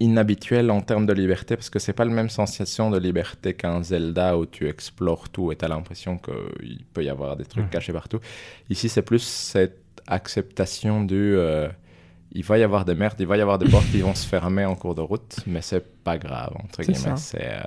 inhabituels 0.00 0.70
en 0.70 0.80
termes 0.80 1.06
de 1.06 1.12
liberté 1.12 1.56
parce 1.56 1.70
que 1.70 1.78
c'est 1.78 1.92
pas 1.92 2.04
la 2.04 2.12
même 2.12 2.30
sensation 2.30 2.90
de 2.90 2.98
liberté 2.98 3.54
qu'un 3.54 3.82
Zelda 3.82 4.38
où 4.38 4.46
tu 4.46 4.68
explores 4.68 5.28
tout 5.28 5.52
et 5.52 5.56
tu 5.56 5.64
as 5.64 5.68
l'impression 5.68 6.18
qu'il 6.18 6.84
peut 6.92 7.04
y 7.04 7.08
avoir 7.08 7.36
des 7.36 7.44
trucs 7.44 7.70
cachés 7.70 7.92
partout. 7.92 8.20
Ici, 8.70 8.88
c'est 8.88 9.02
plus 9.02 9.22
cette 9.22 9.82
acceptation 10.06 11.04
du. 11.04 11.34
Euh, 11.36 11.68
il 12.32 12.44
va 12.44 12.58
y 12.58 12.62
avoir 12.62 12.84
des 12.84 12.94
merdes, 12.94 13.16
il 13.20 13.26
va 13.26 13.36
y 13.36 13.40
avoir 13.40 13.58
des 13.58 13.68
portes 13.68 13.90
qui 13.90 14.00
vont 14.00 14.14
se 14.14 14.26
fermer 14.26 14.64
en 14.64 14.74
cours 14.74 14.94
de 14.94 15.00
route, 15.00 15.40
mais 15.46 15.62
c'est 15.62 15.84
pas 16.04 16.18
grave, 16.18 16.52
entre 16.62 16.82
guillemets. 16.82 17.16
Ça. 17.16 17.38
Euh, 17.38 17.60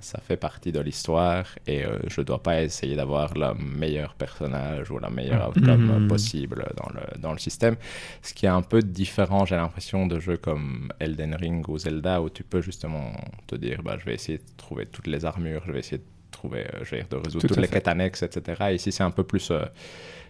ça 0.00 0.20
fait 0.20 0.36
partie 0.36 0.72
de 0.72 0.80
l'histoire 0.80 1.46
et 1.66 1.84
euh, 1.84 1.98
je 2.08 2.20
dois 2.20 2.42
pas 2.42 2.62
essayer 2.62 2.96
d'avoir 2.96 3.32
le 3.34 3.54
meilleur 3.54 4.14
personnage 4.14 4.90
ou 4.90 4.98
la 4.98 5.08
meilleure 5.08 5.48
mm. 5.48 5.48
outcome 5.48 6.04
mm. 6.04 6.08
possible 6.08 6.66
dans 6.76 6.90
le, 6.92 7.20
dans 7.20 7.32
le 7.32 7.38
système. 7.38 7.76
Ce 8.22 8.34
qui 8.34 8.44
est 8.44 8.50
un 8.50 8.62
peu 8.62 8.82
différent, 8.82 9.46
j'ai 9.46 9.56
l'impression, 9.56 10.06
de 10.06 10.20
jeux 10.20 10.36
comme 10.36 10.92
Elden 11.00 11.34
Ring 11.34 11.66
ou 11.68 11.78
Zelda 11.78 12.20
où 12.20 12.28
tu 12.28 12.44
peux 12.44 12.60
justement 12.60 13.12
te 13.46 13.56
dire 13.56 13.82
bah, 13.82 13.96
je 13.98 14.04
vais 14.04 14.14
essayer 14.14 14.38
de 14.38 14.44
trouver 14.58 14.86
toutes 14.86 15.06
les 15.06 15.24
armures, 15.24 15.62
je 15.66 15.72
vais 15.72 15.78
essayer 15.78 15.98
de 15.98 16.04
trouver, 16.30 16.66
euh, 16.74 16.84
je 16.84 16.96
vais 16.96 17.06
de 17.08 17.16
résoudre 17.16 17.46
toutes 17.46 17.56
les 17.56 17.68
quêtes 17.68 17.88
annexes, 17.88 18.22
etc. 18.22 18.74
ici, 18.74 18.92
c'est 18.92 19.02
un 19.02 19.10
peu 19.10 19.24
plus 19.24 19.50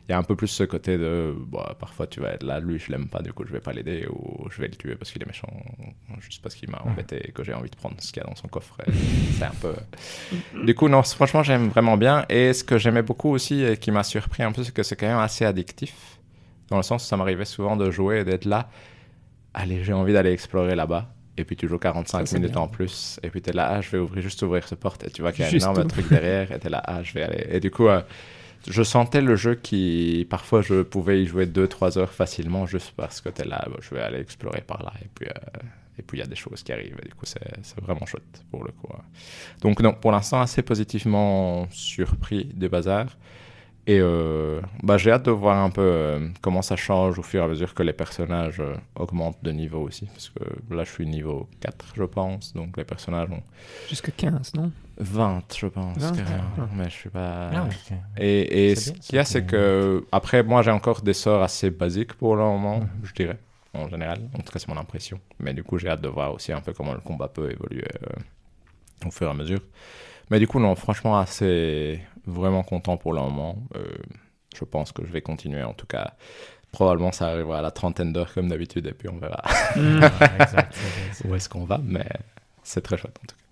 il 0.09 0.13
y 0.13 0.15
a 0.15 0.19
un 0.19 0.23
peu 0.23 0.37
plus 0.37 0.49
ce 0.49 0.65
côté 0.65 0.99
de 0.99 1.35
bah, 1.47 1.77
parfois 1.79 2.07
tu 2.07 2.21
vas 2.21 2.31
être 2.33 2.43
là, 2.43 2.61
lui 2.61 2.79
je 2.79 2.93
l'aime 2.93 3.09
pas, 3.09 3.23
du 3.23 3.33
coup 3.33 3.45
je 3.47 3.53
vais 3.53 3.61
pas 3.61 3.73
l'aider 3.73 4.07
ou 4.11 4.47
je 4.51 4.61
vais 4.61 4.69
le 4.69 4.75
tuer 4.75 4.97
parce 4.97 5.11
qu'il 5.11 5.23
est 5.23 5.27
méchant, 5.27 5.49
juste 6.21 6.43
parce 6.43 6.55
qu'il 6.55 6.71
m'a 6.71 6.83
embêté 6.85 7.27
et 7.27 7.33
que 7.33 7.43
j'ai 7.43 7.55
envie 7.55 7.71
de 7.71 7.77
prendre 7.77 7.95
ce 7.99 8.13
qu'il 8.13 8.23
y 8.23 8.27
a 8.27 8.29
dans 8.29 8.37
son 8.37 8.49
coffre. 8.49 8.77
C'est 9.39 9.45
un 9.45 9.53
peu. 9.61 9.75
Du 10.65 10.75
coup, 10.75 10.89
non, 10.89 11.03
franchement, 11.03 11.43
j'aime 11.43 11.69
vraiment 11.69 11.97
bien. 11.97 12.25
Et 12.29 12.53
ce 12.53 12.63
que 12.63 12.79
j'aimais 12.79 13.03
beaucoup 13.03 13.31
aussi 13.31 13.63
et 13.65 13.77
qui 13.77 13.91
m'a 13.91 14.05
surpris 14.05 14.43
un 14.43 14.53
peu, 14.53 14.63
c'est 14.63 14.73
que 14.73 14.83
c'est 14.83 14.97
quand 14.97 15.09
même 15.09 15.19
assez 15.19 15.45
addictif. 15.45 16.19
Dans 16.69 16.77
le 16.77 16.83
sens 16.83 17.05
où 17.05 17.07
ça 17.07 17.17
m'arrivait 17.17 17.45
souvent 17.45 17.77
de 17.77 17.91
jouer 17.91 18.21
et 18.21 18.25
d'être 18.25 18.45
là. 18.45 18.69
Allez, 19.55 19.83
j'ai 19.85 19.93
envie 19.93 20.13
d'aller 20.13 20.33
explorer 20.33 20.75
là-bas 20.75 21.15
et 21.37 21.45
puis 21.45 21.57
tu 21.57 21.67
joues 21.67 21.79
45 21.79 22.33
minutes 22.33 22.57
en 22.57 22.69
plus, 22.69 23.19
et 23.23 23.31
puis 23.31 23.43
tu 23.43 23.51
es 23.51 23.53
là, 23.53 23.69
ah, 23.73 23.81
je 23.81 23.91
vais 23.91 23.99
ouvrir, 23.99 24.23
juste 24.23 24.41
ouvrir 24.43 24.67
ce 24.69 24.75
porte, 24.75 25.05
et 25.05 25.11
tu 25.11 25.23
vois 25.23 25.33
qu'il 25.33 25.45
y 25.45 25.49
a 25.49 25.51
un 25.51 25.53
énorme 25.53 25.87
truc 25.89 26.09
derrière, 26.09 26.53
et 26.53 26.61
tu 26.61 26.67
es 26.67 26.71
là, 26.71 26.83
ah, 26.85 27.03
je 27.03 27.13
vais 27.13 27.23
aller. 27.23 27.47
Et 27.51 27.61
du 27.61 27.71
coup, 27.71 27.89
euh, 27.89 28.03
je 28.69 28.83
sentais 28.83 29.21
le 29.21 29.37
jeu 29.37 29.55
qui, 29.55 30.27
parfois, 30.29 30.63
je 30.63 30.83
pouvais 30.83 31.23
y 31.23 31.27
jouer 31.27 31.47
2-3 31.47 31.99
heures 31.99 32.13
facilement, 32.13 32.67
juste 32.67 32.93
parce 32.97 33.21
que 33.21 33.29
tu 33.29 33.43
es 33.43 33.45
là, 33.45 33.67
je 33.81 33.95
vais 33.95 34.01
aller 34.01 34.21
explorer 34.21 34.63
par 34.63 34.83
là, 34.83 34.93
et 35.03 35.09
puis. 35.15 35.27
Euh, 35.29 35.61
et 35.97 36.03
puis 36.03 36.19
il 36.19 36.21
y 36.23 36.25
a 36.25 36.27
des 36.27 36.35
choses 36.35 36.65
qui 36.65 36.73
arrivent, 36.73 36.99
et 37.01 37.09
du 37.09 37.15
coup 37.15 37.25
c'est 37.25 37.41
vraiment 37.81 38.05
chouette 38.05 38.45
pour 38.51 38.65
le 38.65 38.73
coup. 38.73 38.89
Donc 39.61 39.81
non, 39.81 39.95
pour 39.95 40.11
l'instant 40.11 40.41
assez 40.41 40.61
positivement 40.63 41.69
surpris 41.71 42.47
des 42.53 42.69
bazars. 42.69 43.17
Et 43.87 44.01
euh, 44.01 44.61
bah, 44.83 44.97
j'ai 44.97 45.13
hâte 45.13 45.27
de 45.27 45.31
voir 45.31 45.63
un 45.63 45.71
peu 45.71 45.83
euh, 45.83 46.29
comment 46.41 46.63
ça 46.63 46.75
change 46.75 47.19
au 47.21 47.23
fur 47.23 47.43
et 47.43 47.45
à 47.45 47.49
mesure 47.49 47.75
que 47.75 47.85
les 47.85 47.93
personnages 47.93 48.61
augmentent 48.97 49.45
de 49.45 49.53
niveau 49.53 49.83
aussi. 49.83 50.07
Parce 50.07 50.31
que 50.31 50.75
là, 50.75 50.83
je 50.83 50.91
suis 50.91 51.07
niveau 51.07 51.49
4, 51.61 51.93
je 51.95 52.03
pense. 52.03 52.55
Donc 52.55 52.77
les 52.77 52.85
personnages 52.85 53.31
ont. 53.31 53.43
Jusqu'à 53.89 54.11
15, 54.11 54.55
non? 54.55 54.73
20, 54.99 55.43
je 55.57 55.67
pense. 55.67 55.97
Mais 56.75 56.85
je 56.85 56.95
suis 56.95 57.11
pas. 57.11 57.51
Ah, 57.53 57.69
et, 58.17 58.71
et 58.71 58.77
ce 58.77 58.93
qu'il 58.93 59.17
y 59.17 59.19
a, 59.19 59.25
c'est 59.25 59.45
que. 59.45 60.05
Après, 60.13 60.43
moi, 60.43 60.63
j'ai 60.63 60.71
encore 60.71 61.03
des 61.03 61.15
sorts 61.15 61.43
assez 61.43 61.71
basiques 61.71 62.15
pour 62.15 62.37
le 62.37 62.43
moment, 62.43 62.81
mhm. 62.81 62.89
je 63.03 63.13
dirais. 63.15 63.39
En 63.73 63.89
général. 63.89 64.21
En 64.35 64.39
tout 64.39 64.53
cas, 64.53 64.59
c'est 64.59 64.69
mon 64.69 64.77
impression. 64.77 65.21
Mais 65.41 65.53
du 65.53 65.65
coup, 65.65 65.79
j'ai 65.79 65.89
hâte 65.89 66.01
de 66.01 66.09
voir 66.09 66.33
aussi 66.33 66.53
un 66.53 66.61
peu 66.61 66.73
comment 66.73 66.93
le 66.93 67.01
combat 67.01 67.27
peut 67.29 67.51
évoluer 67.51 67.85
au 69.05 69.11
fur 69.11 69.27
et 69.27 69.31
à 69.31 69.35
mesure. 69.35 69.61
Mais 70.31 70.39
du 70.39 70.47
coup, 70.47 70.61
non, 70.61 70.75
franchement, 70.77 71.19
assez 71.19 72.01
vraiment 72.27 72.63
content 72.63 72.97
pour 72.97 73.13
le 73.13 73.21
moment. 73.21 73.59
Euh, 73.77 73.85
je 74.57 74.65
pense 74.65 74.93
que 74.93 75.05
je 75.05 75.13
vais 75.13 75.23
continuer. 75.23 75.63
En 75.63 75.75
tout 75.75 75.87
cas, 75.87 76.15
probablement 76.73 77.13
ça 77.13 77.29
arrivera 77.29 77.59
à 77.59 77.63
la 77.63 77.71
trentaine 77.71 78.13
d'heures 78.13 78.33
comme 78.35 78.49
d'habitude 78.49 78.87
et 78.87 78.93
puis 78.93 79.09
on 79.09 79.19
verra 79.19 79.43
mm. 79.77 80.05
où 81.29 81.35
est-ce 81.35 81.49
qu'on 81.49 81.65
va. 81.65 81.81
Mais 81.83 82.09
c'est 82.63 82.81
très 82.81 82.97
chouette 82.97 83.17
en 83.23 83.27
tout 83.27 83.37
cas. 83.37 83.44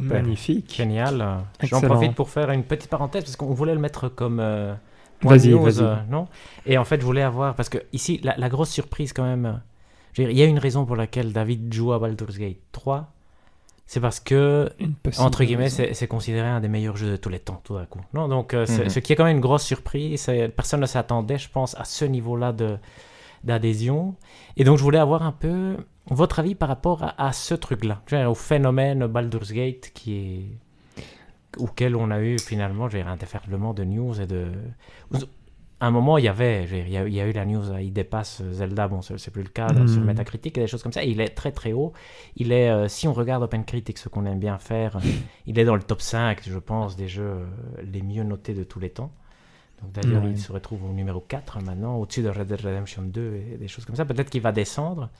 Super. 0.00 0.22
Magnifique. 0.22 0.74
Génial. 0.76 1.44
J'en 1.62 1.80
profite 1.80 2.14
pour 2.14 2.30
faire 2.30 2.50
une 2.50 2.64
petite 2.64 2.90
parenthèse 2.90 3.24
parce 3.24 3.36
qu'on 3.36 3.52
voulait 3.52 3.74
le 3.74 3.80
mettre 3.80 4.08
comme. 4.08 4.40
Euh, 4.40 4.74
vas-y, 5.22 5.52
vas-y. 5.52 5.82
Euh, 5.82 5.96
non? 6.10 6.28
Et 6.66 6.78
en 6.78 6.84
fait, 6.84 7.00
je 7.00 7.06
voulais 7.06 7.22
avoir. 7.22 7.54
Parce 7.54 7.68
que 7.68 7.78
ici, 7.92 8.20
la, 8.22 8.36
la 8.36 8.48
grosse 8.48 8.70
surprise 8.70 9.12
quand 9.12 9.24
même. 9.24 9.60
Il 10.16 10.32
y 10.32 10.42
a 10.42 10.46
une 10.46 10.58
raison 10.58 10.84
pour 10.84 10.96
laquelle 10.96 11.32
David 11.32 11.72
joue 11.72 11.92
à 11.92 11.98
Baldur's 12.00 12.38
Gate 12.38 12.58
3 12.72 13.12
c'est 13.88 14.00
parce 14.00 14.20
que, 14.20 14.70
entre 15.16 15.44
guillemets, 15.44 15.70
c'est 15.70 16.06
considéré 16.06 16.46
un 16.46 16.60
des 16.60 16.68
meilleurs 16.68 16.98
jeux 16.98 17.10
de 17.12 17.16
tous 17.16 17.30
les 17.30 17.38
temps, 17.38 17.62
tout 17.64 17.74
d'un 17.74 17.86
coup. 17.86 18.02
Non, 18.12 18.28
donc, 18.28 18.52
euh, 18.52 18.66
mhm. 18.68 18.90
ce 18.90 18.98
qui 18.98 19.14
est 19.14 19.16
quand 19.16 19.24
même 19.24 19.36
une 19.36 19.42
grosse 19.42 19.64
surprise. 19.64 20.30
Personne 20.54 20.80
ne 20.80 20.86
s'attendait, 20.86 21.38
je 21.38 21.48
pense, 21.48 21.74
à 21.74 21.84
ce 21.84 22.04
niveau-là 22.04 22.52
d'adhésion. 23.44 24.14
Et 24.56 24.64
donc, 24.64 24.78
je 24.78 24.82
voulais 24.82 24.98
avoir 24.98 25.22
un 25.22 25.32
peu 25.32 25.76
votre 26.10 26.38
avis 26.38 26.54
par 26.54 26.68
rapport 26.68 27.14
à, 27.16 27.32
ce 27.32 27.54
truc-là, 27.54 28.02
au 28.30 28.34
phénomène 28.34 29.06
Baldur's 29.06 29.52
Gate 29.52 29.90
qui 29.92 30.14
est 30.14 30.58
auquel 31.58 31.96
on 31.96 32.10
a 32.10 32.20
eu 32.20 32.38
finalement 32.38 32.86
un 32.86 33.16
déferlement 33.16 33.74
de 33.74 33.84
news 33.84 34.20
et 34.20 34.26
de 34.26 34.52
un 35.80 35.90
moment, 35.90 36.18
il 36.18 36.24
y 36.24 36.28
avait, 36.28 36.64
il 36.64 36.90
y 36.90 37.20
a, 37.20 37.26
eu 37.26 37.32
la 37.32 37.44
news, 37.44 37.62
il 37.80 37.92
dépasse 37.92 38.42
Zelda, 38.50 38.88
bon, 38.88 39.00
c'est 39.00 39.30
plus 39.30 39.44
le 39.44 39.48
cas 39.48 39.72
mm. 39.72 39.86
sur 39.86 40.02
Metacritic 40.02 40.58
et 40.58 40.62
des 40.62 40.66
choses 40.66 40.82
comme 40.82 40.92
ça. 40.92 41.04
Il 41.04 41.20
est 41.20 41.28
très 41.28 41.52
très 41.52 41.72
haut. 41.72 41.92
Il 42.36 42.50
est, 42.50 42.68
euh, 42.68 42.88
si 42.88 43.06
on 43.06 43.12
regarde 43.12 43.44
OpenCritic, 43.44 43.96
ce 43.98 44.08
qu'on 44.08 44.26
aime 44.26 44.40
bien 44.40 44.58
faire, 44.58 44.98
il 45.46 45.58
est 45.58 45.64
dans 45.64 45.76
le 45.76 45.82
top 45.82 46.00
5, 46.00 46.40
je 46.48 46.58
pense, 46.58 46.96
des 46.96 47.06
jeux 47.06 47.22
euh, 47.22 47.46
les 47.84 48.02
mieux 48.02 48.24
notés 48.24 48.54
de 48.54 48.64
tous 48.64 48.80
les 48.80 48.90
temps. 48.90 49.12
D'ailleurs, 49.94 50.24
il 50.24 50.38
se 50.38 50.52
retrouve 50.52 50.84
au 50.84 50.92
numéro 50.92 51.20
4 51.20 51.60
maintenant, 51.62 51.96
au-dessus 51.96 52.22
de 52.22 52.28
Red 52.28 52.48
Dead 52.48 52.60
Redemption 52.60 53.02
2 53.02 53.34
et 53.34 53.56
des 53.56 53.68
choses 53.68 53.84
comme 53.84 53.96
ça. 53.96 54.04
Peut-être 54.04 54.30
qu'il 54.30 54.42
va 54.42 54.52
descendre, 54.52 55.10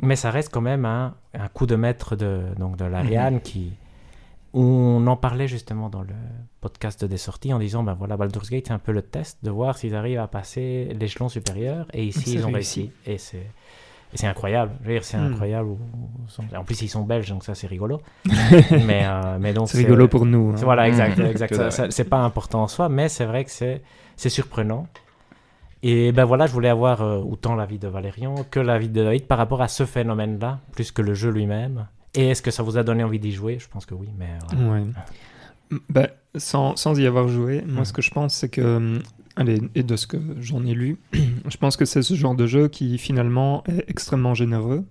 mais 0.00 0.16
ça 0.16 0.30
reste 0.30 0.50
quand 0.52 0.60
même 0.60 0.84
un, 0.84 1.14
un 1.34 1.48
coup 1.48 1.66
de 1.66 1.76
maître 1.76 2.16
de, 2.16 2.42
donc 2.58 2.76
de 2.76 2.84
l'Ariane 2.84 3.36
mm-hmm. 3.36 3.42
qui 3.42 3.72
on 4.52 5.06
en 5.06 5.16
parlait 5.16 5.46
justement 5.46 5.88
dans 5.88 6.02
le 6.02 6.14
podcast 6.60 7.04
des 7.04 7.18
sorties 7.18 7.52
en 7.52 7.58
disant 7.60 7.84
ben 7.84 7.94
voilà 7.94 8.16
Baldur's 8.16 8.50
Gate 8.50 8.64
c'est 8.66 8.72
un 8.72 8.80
peu 8.80 8.90
le 8.90 9.02
test 9.02 9.38
de 9.44 9.50
voir 9.50 9.78
s'ils 9.78 9.94
arrivent 9.94 10.18
à 10.18 10.26
passer 10.26 10.88
l'échelon 10.98 11.28
supérieur 11.28 11.86
et 11.92 12.04
ici 12.04 12.34
ils 12.34 12.44
ont 12.44 12.50
réussi, 12.50 12.90
et 13.06 13.18
c'est 13.18 13.46
c'est 14.14 14.26
incroyable 14.26 14.72
c'est 15.02 15.16
hmm. 15.16 15.32
incroyable 15.32 15.70
en 16.56 16.64
plus 16.64 16.82
ils 16.82 16.88
sont 16.88 17.02
belges 17.02 17.28
donc 17.28 17.44
ça 17.44 17.54
c'est 17.54 17.66
rigolo 17.66 18.00
mais 18.24 19.02
euh, 19.04 19.38
mais 19.40 19.52
donc 19.52 19.68
c'est 19.68 19.78
rigolo 19.78 20.08
pour 20.08 20.26
nous 20.26 20.50
hein. 20.50 20.60
voilà 20.62 20.88
exact 20.88 21.18
hmm. 21.18 21.26
exact 21.26 21.90
c'est 21.90 22.08
pas 22.08 22.18
important 22.18 22.62
en 22.62 22.68
soi 22.68 22.88
mais 22.88 23.08
c'est 23.08 23.24
vrai 23.24 23.44
que 23.44 23.50
c'est 23.50 23.82
c'est 24.16 24.30
surprenant 24.30 24.86
et 25.82 26.12
ben 26.12 26.24
voilà 26.24 26.46
je 26.46 26.52
voulais 26.52 26.68
avoir 26.68 27.02
euh, 27.02 27.18
autant 27.18 27.54
l'avis 27.54 27.78
de 27.78 27.88
Valérian 27.88 28.34
que 28.50 28.60
l'avis 28.60 28.88
de 28.88 29.02
David 29.02 29.26
par 29.26 29.38
rapport 29.38 29.62
à 29.62 29.68
ce 29.68 29.86
phénomène 29.86 30.38
là 30.38 30.58
plus 30.72 30.92
que 30.92 31.02
le 31.02 31.14
jeu 31.14 31.30
lui-même 31.30 31.86
et 32.14 32.28
est-ce 32.28 32.42
que 32.42 32.50
ça 32.50 32.62
vous 32.62 32.76
a 32.76 32.82
donné 32.82 33.04
envie 33.04 33.20
d'y 33.20 33.32
jouer? 33.32 33.58
Je 33.58 33.68
pense 33.68 33.86
que 33.86 33.94
oui, 33.94 34.08
mais... 34.18 34.30
Ouais. 34.68 34.82
Bah, 35.88 36.08
sans, 36.36 36.74
sans, 36.74 36.98
y 36.98 37.06
avoir 37.06 37.28
joué, 37.28 37.62
moi 37.64 37.84
ce 37.84 37.92
que 37.92 38.02
je 38.02 38.10
pense 38.10 38.34
c'est 38.34 38.48
que, 38.48 38.60
euh, 38.60 38.98
allez, 38.98 39.00
et 39.74 39.82
de 39.82 39.96
ce 39.96 40.06
que 40.06 40.18
j'en 40.40 40.64
ai 40.64 40.74
lu, 40.74 40.98
je 41.12 41.56
pense 41.56 41.76
que 41.76 41.84
c'est 41.84 42.02
ce 42.02 42.14
genre 42.14 42.34
de 42.34 42.46
jeu 42.46 42.68
qui 42.68 42.98
finalement 42.98 43.64
est 43.66 43.84
extrêmement 43.88 44.34
généreux. 44.34 44.84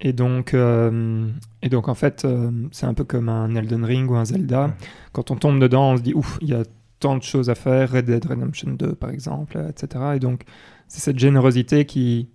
Et 0.00 0.12
donc, 0.12 0.54
euh, 0.54 1.28
et 1.62 1.68
donc 1.68 1.88
en 1.88 1.94
fait, 1.94 2.24
euh, 2.24 2.50
c'est 2.72 2.86
un 2.86 2.94
peu 2.94 3.04
comme 3.04 3.28
un 3.28 3.54
Elden 3.54 3.84
Ring 3.84 4.10
ou 4.10 4.16
un 4.16 4.24
Zelda. 4.24 4.76
Quand 5.12 5.30
on 5.30 5.36
tombe 5.36 5.60
dedans, 5.60 5.92
on 5.92 5.96
se 5.96 6.02
dit, 6.02 6.14
ouf, 6.14 6.38
il 6.40 6.48
y 6.48 6.54
a 6.54 6.62
tant 7.00 7.16
de 7.16 7.22
choses 7.22 7.48
à 7.48 7.54
faire, 7.54 7.92
Red 7.92 8.06
Dead 8.06 8.24
Redemption 8.24 8.72
2 8.72 8.94
par 8.94 9.10
exemple, 9.10 9.58
etc. 9.68 10.04
Et 10.16 10.18
donc, 10.18 10.42
c'est 10.88 11.00
cette 11.00 11.18
générosité 11.18 11.86
qui, 11.86 12.28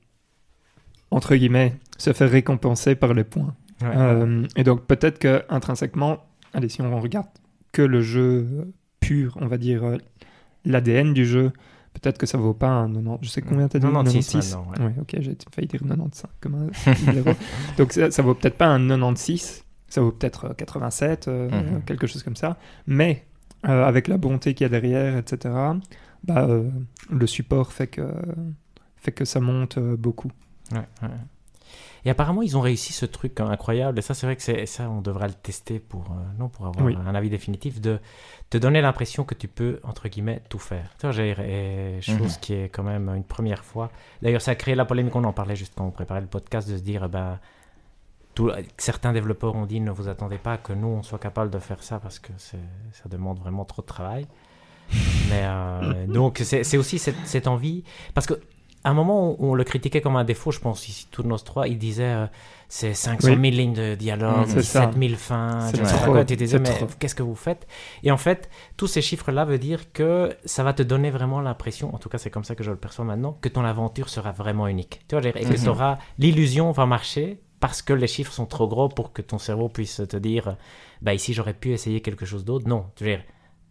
entre 1.11 1.35
guillemets, 1.35 1.75
se 1.97 2.13
fait 2.13 2.25
récompenser 2.25 2.95
par 2.95 3.13
les 3.13 3.23
points. 3.23 3.53
Euh, 3.83 4.45
et 4.55 4.63
donc 4.63 4.85
peut-être 4.87 5.19
que 5.19 5.43
intrinsèquement, 5.49 6.19
allez, 6.53 6.69
si 6.69 6.81
on 6.81 6.99
regarde 6.99 7.27
que 7.71 7.81
le 7.81 8.01
jeu 8.01 8.73
pur, 8.99 9.37
on 9.39 9.47
va 9.47 9.57
dire 9.57 9.97
l'ADN 10.65 11.13
du 11.13 11.25
jeu, 11.25 11.51
peut-être 11.93 12.17
que 12.17 12.25
ça 12.25 12.37
vaut 12.37 12.53
pas 12.53 12.69
un 12.69 12.93
90. 12.93 13.19
Je 13.21 13.29
sais 13.29 13.41
combien 13.41 13.67
t'as 13.67 13.79
dit 13.79 13.85
96. 13.85 14.57
Oui, 14.79 14.91
ok, 14.99 15.15
j'ai 15.19 15.37
failli 15.53 15.67
dire 15.67 15.81
95 15.81 16.23
comme 16.41 16.55
un 16.55 17.33
Donc 17.77 17.93
ça, 17.93 18.11
ça 18.11 18.21
vaut 18.21 18.33
peut-être 18.33 18.57
pas 18.57 18.67
un 18.67 18.87
96, 18.87 19.65
ça 19.87 20.01
vaut 20.01 20.11
peut-être 20.11 20.55
87, 20.55 21.27
euh, 21.27 21.49
mhm. 21.49 21.83
quelque 21.83 22.07
chose 22.07 22.23
comme 22.23 22.35
ça. 22.35 22.57
Mais 22.87 23.25
avec 23.63 24.07
la 24.07 24.17
bonté 24.17 24.53
qu'il 24.53 24.63
y 24.63 24.67
a 24.67 24.69
derrière, 24.69 25.17
etc., 25.17 25.53
bah, 26.23 26.47
le 27.09 27.27
support 27.27 27.73
fait 27.73 27.87
que, 27.87 28.09
fait 28.97 29.11
que 29.11 29.25
ça 29.25 29.39
monte 29.39 29.79
beaucoup. 29.79 30.31
Ouais, 30.71 30.87
ouais. 31.01 31.09
Et 32.05 32.09
apparemment, 32.09 32.41
ils 32.41 32.57
ont 32.57 32.61
réussi 32.61 32.93
ce 32.93 33.05
truc 33.05 33.39
incroyable. 33.39 33.99
Et 33.99 34.01
ça, 34.01 34.13
c'est 34.13 34.25
vrai 34.25 34.35
que 34.35 34.41
c'est 34.41 34.65
ça, 34.65 34.89
on 34.89 35.01
devrait 35.01 35.27
le 35.27 35.33
tester 35.33 35.79
pour, 35.79 36.11
euh, 36.11 36.37
non, 36.37 36.49
pour 36.49 36.67
avoir 36.67 36.87
un 36.87 37.15
avis 37.15 37.29
définitif, 37.29 37.81
de 37.81 37.99
te 38.49 38.57
donner 38.57 38.81
l'impression 38.81 39.23
que 39.23 39.35
tu 39.35 39.47
peux, 39.47 39.79
entre 39.83 40.07
guillemets, 40.09 40.41
tout 40.49 40.59
faire. 40.59 40.89
Tu 40.97 41.05
vois, 41.05 41.11
j'ai, 41.11 41.99
chose 42.01 42.35
mhm. 42.35 42.39
qui 42.41 42.53
est 42.53 42.69
quand 42.69 42.83
même 42.83 43.09
une 43.09 43.23
première 43.23 43.63
fois. 43.63 43.91
D'ailleurs, 44.21 44.41
ça 44.41 44.51
a 44.51 44.55
créé 44.55 44.75
la 44.75 44.85
polémique, 44.85 45.15
on 45.15 45.23
en 45.23 45.33
parlait 45.33 45.55
juste 45.55 45.73
quand 45.75 45.85
on 45.85 45.91
préparait 45.91 46.21
le 46.21 46.27
podcast, 46.27 46.69
de 46.69 46.77
se 46.77 46.81
dire, 46.81 47.07
ben, 47.09 47.39
tout, 48.33 48.51
certains 48.77 49.13
développeurs 49.13 49.55
ont 49.55 49.65
dit, 49.65 49.79
ne 49.79 49.91
vous 49.91 50.07
attendez 50.07 50.37
pas 50.37 50.57
que 50.57 50.73
nous, 50.73 50.87
on 50.87 51.03
soit 51.03 51.19
capable 51.19 51.51
de 51.51 51.59
faire 51.59 51.83
ça 51.83 51.99
parce 51.99 52.17
que 52.19 52.31
ça 52.37 52.57
demande 53.07 53.39
vraiment 53.39 53.65
trop 53.65 53.81
de 53.81 53.87
travail. 53.87 54.27
Mais 55.29 55.43
euh, 55.43 56.07
donc, 56.07 56.41
c'est 56.43 56.77
aussi 56.77 56.97
cette, 56.97 57.27
cette 57.27 57.47
envie, 57.47 57.83
parce 58.15 58.25
que 58.25 58.33
à 58.89 58.91
un 58.91 58.95
moment, 58.95 59.35
on, 59.39 59.53
le 59.53 59.63
critiquait 59.63 60.01
comme 60.01 60.15
un 60.15 60.23
défaut, 60.23 60.49
je 60.49 60.59
pense, 60.59 60.87
ici, 60.89 61.07
tous 61.11 61.21
nos 61.21 61.37
trois. 61.37 61.67
Il 61.67 61.77
disait 61.77 62.03
euh, 62.03 62.25
c'est 62.69 62.95
500 62.95 63.27
000 63.27 63.37
lignes 63.39 63.73
de 63.73 63.93
dialogue, 63.93 64.47
17 64.47 64.97
000 64.97 65.15
fins, 65.15 65.69
je 65.71 65.83
sais 65.83 65.97
pas 65.97 66.05
quoi. 66.05 66.25
Tu 66.25 66.35
disais, 66.35 66.57
mais 66.57 66.75
qu'est-ce 66.99 67.13
que 67.13 67.21
vous 67.21 67.35
faites? 67.35 67.67
Et 68.01 68.09
en 68.09 68.17
fait, 68.17 68.49
tous 68.77 68.87
ces 68.87 69.03
chiffres-là 69.03 69.45
veulent 69.45 69.59
dire 69.59 69.93
que 69.93 70.35
ça 70.43 70.63
va 70.63 70.73
te 70.73 70.81
donner 70.81 71.11
vraiment 71.11 71.39
l'impression, 71.39 71.93
en 71.93 71.99
tout 71.99 72.09
cas, 72.09 72.17
c'est 72.17 72.31
comme 72.31 72.43
ça 72.43 72.55
que 72.55 72.63
je 72.63 72.71
le 72.71 72.77
perçois 72.77 73.05
maintenant, 73.05 73.37
que 73.41 73.49
ton 73.49 73.63
aventure 73.63 74.09
sera 74.09 74.31
vraiment 74.31 74.67
unique. 74.67 75.01
Tu 75.07 75.15
vois, 75.15 75.27
et 75.27 75.31
que 75.31 75.69
mhm. 75.69 75.97
l'illusion 76.17 76.71
va 76.71 76.87
marcher 76.87 77.39
parce 77.59 77.83
que 77.83 77.93
les 77.93 78.07
chiffres 78.07 78.33
sont 78.33 78.47
trop 78.47 78.67
gros 78.67 78.89
pour 78.89 79.13
que 79.13 79.21
ton 79.21 79.37
cerveau 79.37 79.69
puisse 79.69 80.01
te 80.09 80.17
dire, 80.17 80.55
bah 81.03 81.13
ici, 81.13 81.33
j'aurais 81.33 81.53
pu 81.53 81.73
essayer 81.73 82.01
quelque 82.01 82.25
chose 82.25 82.43
d'autre. 82.43 82.67
Non, 82.67 82.85
tu 82.95 83.03
veux 83.03 83.11
dire, 83.11 83.23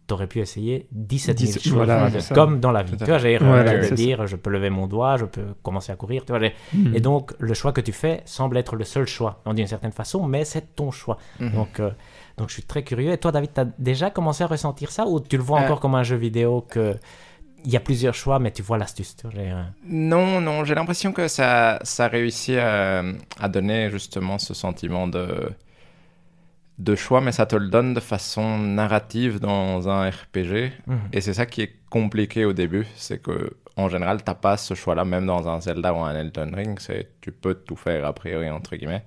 t'aurais 0.09 0.27
pu 0.27 0.39
essayer 0.39 0.87
17 0.91 1.39
000 1.39 1.59
choses, 1.59 2.29
comme 2.33 2.59
dans 2.59 2.71
la 2.71 2.81
vie. 2.81 2.97
Tu 2.97 3.05
vois, 3.05 3.19
j'ai 3.19 3.37
ouais, 3.37 3.91
dire, 3.91 4.25
je 4.25 4.35
peux 4.35 4.49
lever 4.49 4.71
mon 4.71 4.87
doigt, 4.87 5.17
je 5.17 5.25
peux 5.25 5.53
commencer 5.61 5.91
à 5.91 5.95
courir. 5.95 6.25
Tu 6.25 6.33
vois, 6.33 6.41
hmm. 6.73 6.95
Et 6.95 6.99
donc, 6.99 7.31
le 7.37 7.53
choix 7.53 7.71
que 7.71 7.81
tu 7.81 7.91
fais 7.91 8.21
semble 8.25 8.57
être 8.57 8.75
le 8.75 8.83
seul 8.83 9.05
choix, 9.07 9.41
d'une 9.53 9.67
certaine 9.67 9.91
façon, 9.91 10.25
mais 10.25 10.45
c'est 10.45 10.75
ton 10.75 10.89
choix. 10.89 11.17
Hmm. 11.39 11.51
Donc, 11.51 11.79
euh, 11.79 11.91
donc, 12.37 12.49
je 12.49 12.53
suis 12.53 12.63
très 12.63 12.83
curieux. 12.83 13.11
Et 13.11 13.17
toi, 13.19 13.31
David, 13.31 13.53
tu 13.53 13.61
as 13.61 13.67
déjà 13.77 14.09
commencé 14.09 14.43
à 14.43 14.47
ressentir 14.47 14.91
ça 14.91 15.05
ou 15.05 15.19
tu 15.19 15.37
le 15.37 15.43
vois 15.43 15.59
euh. 15.59 15.63
encore 15.63 15.79
comme 15.79 15.95
un 15.95 16.03
jeu 16.03 16.17
vidéo 16.17 16.65
que 16.67 16.95
il 17.65 17.71
y 17.71 17.75
a 17.75 17.81
plusieurs 17.81 18.15
choix, 18.15 18.39
mais 18.39 18.51
tu 18.51 18.61
vois 18.61 18.77
l'astuce. 18.77 19.17
Non, 19.85 20.39
non, 20.39 20.63
j'ai 20.63 20.75
l'impression 20.75 21.11
que 21.11 21.27
ça, 21.27 21.77
ça 21.83 22.07
réussit 22.07 22.57
à, 22.57 23.03
à 23.37 23.49
donner 23.49 23.89
justement 23.91 24.37
ce 24.39 24.53
sentiment 24.53 25.07
de 25.09 25.51
de 26.79 26.95
choix, 26.95 27.19
mais 27.19 27.33
ça 27.33 27.45
te 27.45 27.55
le 27.55 27.67
donne 27.67 27.93
de 27.93 27.99
façon 27.99 28.57
narrative 28.57 29.39
dans 29.39 29.89
un 29.89 30.09
RPG. 30.09 30.71
Mhm. 30.87 30.99
Et 31.13 31.21
c'est 31.21 31.33
ça 31.33 31.45
qui 31.45 31.61
est 31.61 31.73
compliqué 31.89 32.45
au 32.45 32.53
début, 32.53 32.87
c'est 32.95 33.21
que 33.21 33.51
en 33.75 33.89
général, 33.89 34.23
t'as 34.23 34.33
pas 34.33 34.57
ce 34.57 34.73
choix-là, 34.73 35.05
même 35.05 35.25
dans 35.25 35.47
un 35.47 35.61
Zelda 35.61 35.93
ou 35.93 35.99
un 35.99 36.15
Elden 36.15 36.53
Ring, 36.53 36.79
c'est 36.79 37.11
tu 37.21 37.31
peux 37.31 37.53
tout 37.53 37.75
faire 37.75 38.05
a 38.05 38.13
priori 38.13 38.49
entre 38.49 38.75
guillemets. 38.75 39.03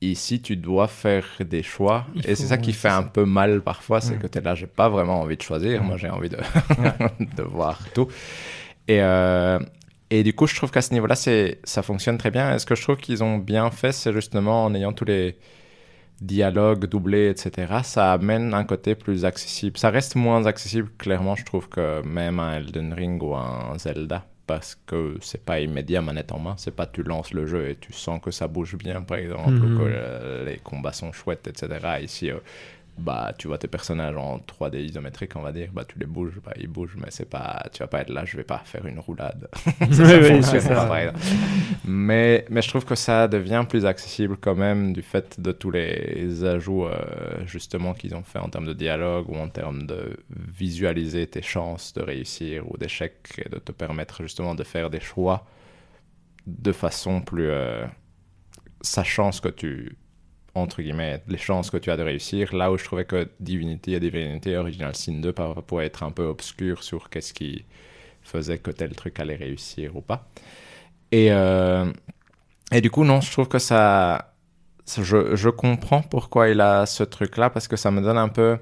Ici, 0.00 0.42
tu 0.42 0.56
dois 0.56 0.88
faire 0.88 1.24
des 1.40 1.62
choix, 1.62 2.06
et 2.24 2.34
c'est 2.34 2.46
ça 2.46 2.58
qui 2.58 2.72
fait 2.72 2.88
un 2.88 3.04
peu 3.04 3.24
mal 3.24 3.60
parfois, 3.62 4.00
c'est 4.00 4.18
que 4.18 4.26
tu 4.26 4.38
es 4.38 4.40
là, 4.40 4.56
j'ai 4.56 4.66
pas 4.66 4.88
vraiment 4.88 5.20
envie 5.20 5.36
de 5.36 5.42
choisir, 5.42 5.84
moi 5.84 5.96
j'ai 5.96 6.10
envie 6.10 6.28
de, 6.28 6.38
de 7.36 7.42
voir 7.42 7.78
tout. 7.94 8.08
Et, 8.88 9.00
euh, 9.00 9.60
et 10.10 10.24
du 10.24 10.34
coup, 10.34 10.48
je 10.48 10.56
trouve 10.56 10.72
qu'à 10.72 10.82
ce 10.82 10.92
niveau-là, 10.92 11.14
ça 11.14 11.82
fonctionne 11.82 12.18
très 12.18 12.32
bien. 12.32 12.52
Et 12.54 12.58
ce 12.58 12.66
que 12.66 12.74
je 12.74 12.82
trouve 12.82 12.96
qu'ils 12.96 13.22
ont 13.22 13.38
bien 13.38 13.70
fait, 13.70 13.92
c'est 13.92 14.12
justement 14.12 14.64
en 14.64 14.74
ayant 14.74 14.92
tous 14.92 15.04
les 15.04 15.38
dialogues 16.20 16.86
doublés, 16.86 17.28
etc., 17.28 17.80
ça 17.82 18.12
amène 18.12 18.54
un 18.54 18.64
côté 18.64 18.94
plus 18.94 19.24
accessible. 19.24 19.78
Ça 19.78 19.90
reste 19.90 20.14
moins 20.14 20.46
accessible, 20.46 20.90
clairement, 20.98 21.34
je 21.34 21.44
trouve, 21.44 21.68
que 21.68 22.02
même 22.02 22.38
un 22.38 22.58
Elden 22.58 22.92
Ring 22.92 23.22
ou 23.22 23.34
un 23.34 23.76
Zelda. 23.78 24.26
Parce 24.46 24.76
que 24.86 25.16
c'est 25.20 25.44
pas 25.44 25.60
immédiat 25.60 26.02
manette 26.02 26.32
en 26.32 26.40
main, 26.40 26.54
c'est 26.58 26.74
pas 26.74 26.86
tu 26.86 27.04
lances 27.04 27.32
le 27.32 27.46
jeu 27.46 27.70
et 27.70 27.76
tu 27.76 27.92
sens 27.92 28.20
que 28.20 28.32
ça 28.32 28.48
bouge 28.48 28.76
bien, 28.76 29.00
par 29.00 29.18
exemple, 29.18 29.50
ou 29.50 29.66
mhm. 29.68 29.78
que 29.78 29.84
euh, 29.86 30.44
les 30.44 30.58
combats 30.58 30.92
sont 30.92 31.12
chouettes, 31.12 31.46
etc. 31.46 32.00
Ici, 32.02 32.30
euh, 32.30 32.38
bah 32.98 33.32
tu 33.38 33.48
vois 33.48 33.56
tes 33.56 33.68
personnages 33.68 34.16
en 34.16 34.38
3D 34.38 34.84
isométrique 34.84 35.34
on 35.34 35.40
va 35.40 35.50
dire 35.50 35.70
bah 35.72 35.84
tu 35.86 35.98
les 35.98 36.06
bouges 36.06 36.38
bah 36.44 36.52
ils 36.58 36.68
bougent 36.68 36.96
mais 36.96 37.10
c'est 37.10 37.28
pas 37.28 37.64
tu 37.72 37.78
vas 37.78 37.86
pas 37.86 38.02
être 38.02 38.10
là 38.10 38.24
je 38.26 38.36
vais 38.36 38.44
pas 38.44 38.60
faire 38.64 38.84
une 38.86 38.98
roulade. 38.98 39.48
Mais 41.84 42.44
mais 42.50 42.62
je 42.62 42.68
trouve 42.68 42.84
que 42.84 42.94
ça 42.94 43.28
devient 43.28 43.64
plus 43.68 43.86
accessible 43.86 44.36
quand 44.36 44.54
même 44.54 44.92
du 44.92 45.02
fait 45.02 45.40
de 45.40 45.52
tous 45.52 45.70
les 45.70 46.44
ajouts 46.44 46.86
euh, 46.86 47.46
justement 47.46 47.94
qu'ils 47.94 48.14
ont 48.14 48.22
fait 48.22 48.38
en 48.38 48.48
termes 48.48 48.66
de 48.66 48.74
dialogue 48.74 49.28
ou 49.30 49.36
en 49.36 49.48
termes 49.48 49.86
de 49.86 50.16
visualiser 50.30 51.26
tes 51.26 51.42
chances 51.42 51.94
de 51.94 52.02
réussir 52.02 52.70
ou 52.70 52.76
d'échec 52.76 53.14
et 53.38 53.48
de 53.48 53.58
te 53.58 53.72
permettre 53.72 54.22
justement 54.22 54.54
de 54.54 54.64
faire 54.64 54.90
des 54.90 55.00
choix 55.00 55.46
de 56.46 56.72
façon 56.72 57.20
plus 57.20 57.48
euh, 57.48 57.84
sachant 58.82 59.32
ce 59.32 59.40
que 59.40 59.48
tu 59.48 59.96
entre 60.54 60.82
guillemets, 60.82 61.22
les 61.28 61.38
chances 61.38 61.70
que 61.70 61.76
tu 61.76 61.90
as 61.90 61.96
de 61.96 62.02
réussir. 62.02 62.54
Là 62.54 62.70
où 62.70 62.76
je 62.76 62.84
trouvais 62.84 63.04
que 63.04 63.28
Divinity 63.40 63.94
et 63.94 64.00
Divinity 64.00 64.54
Original 64.54 64.94
Sin 64.94 65.20
2 65.20 65.32
pouvaient 65.66 65.86
être 65.86 66.02
un 66.02 66.10
peu 66.10 66.24
obscurs 66.24 66.82
sur 66.82 67.08
qu'est-ce 67.08 67.32
qui 67.32 67.64
faisait 68.22 68.58
que 68.58 68.70
tel 68.70 68.94
truc 68.94 69.18
allait 69.20 69.36
réussir 69.36 69.96
ou 69.96 70.00
pas. 70.02 70.28
Et, 71.10 71.32
euh, 71.32 71.90
et 72.70 72.80
du 72.80 72.90
coup, 72.90 73.04
non, 73.04 73.20
je 73.20 73.30
trouve 73.30 73.48
que 73.48 73.58
ça. 73.58 74.34
Je, 74.98 75.36
je 75.36 75.48
comprends 75.48 76.02
pourquoi 76.02 76.48
il 76.48 76.60
a 76.60 76.86
ce 76.86 77.04
truc-là, 77.04 77.50
parce 77.50 77.68
que 77.68 77.76
ça 77.76 77.90
me 77.90 78.00
donne 78.00 78.18
un 78.18 78.28
peu. 78.28 78.58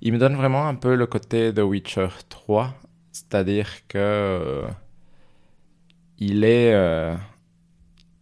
Il 0.00 0.12
me 0.12 0.18
donne 0.18 0.36
vraiment 0.36 0.66
un 0.68 0.74
peu 0.76 0.94
le 0.94 1.06
côté 1.06 1.52
de 1.52 1.62
Witcher 1.62 2.08
3, 2.28 2.74
c'est-à-dire 3.12 3.68
que. 3.88 3.98
Euh, 3.98 4.66
il 6.18 6.44
est. 6.44 6.72
Euh, 6.74 7.14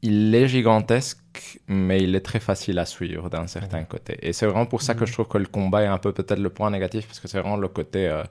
il 0.02 0.34
est 0.34 0.46
gigantesque 0.48 1.18
mais 1.68 2.02
il 2.02 2.14
est 2.14 2.20
très 2.20 2.40
facile 2.40 2.78
à 2.78 2.86
suivre 2.86 3.28
d'un 3.30 3.46
certain 3.46 3.84
côté. 3.84 4.18
Et 4.22 4.32
c'est 4.32 4.46
vraiment 4.46 4.66
pour 4.66 4.82
ça 4.82 4.94
que 4.94 5.00
mhm. 5.00 5.06
je 5.06 5.12
trouve 5.12 5.28
que 5.28 5.38
le 5.38 5.46
combat 5.46 5.82
est 5.82 5.86
un 5.86 5.98
peu 5.98 6.12
peut-être 6.12 6.38
le 6.38 6.50
point 6.50 6.70
négatif, 6.70 7.06
parce 7.06 7.20
que 7.20 7.28
c'est 7.28 7.40
vraiment 7.40 7.56
le 7.56 7.68
côté... 7.68 8.08
Euh, 8.08 8.22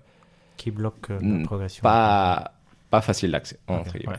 qui 0.58 0.72
bloque 0.72 1.10
euh, 1.12 1.20
la 1.22 1.46
progression. 1.46 1.82
Pas, 1.82 2.52
pas 2.90 3.02
facile 3.02 3.32
d'accès, 3.32 3.60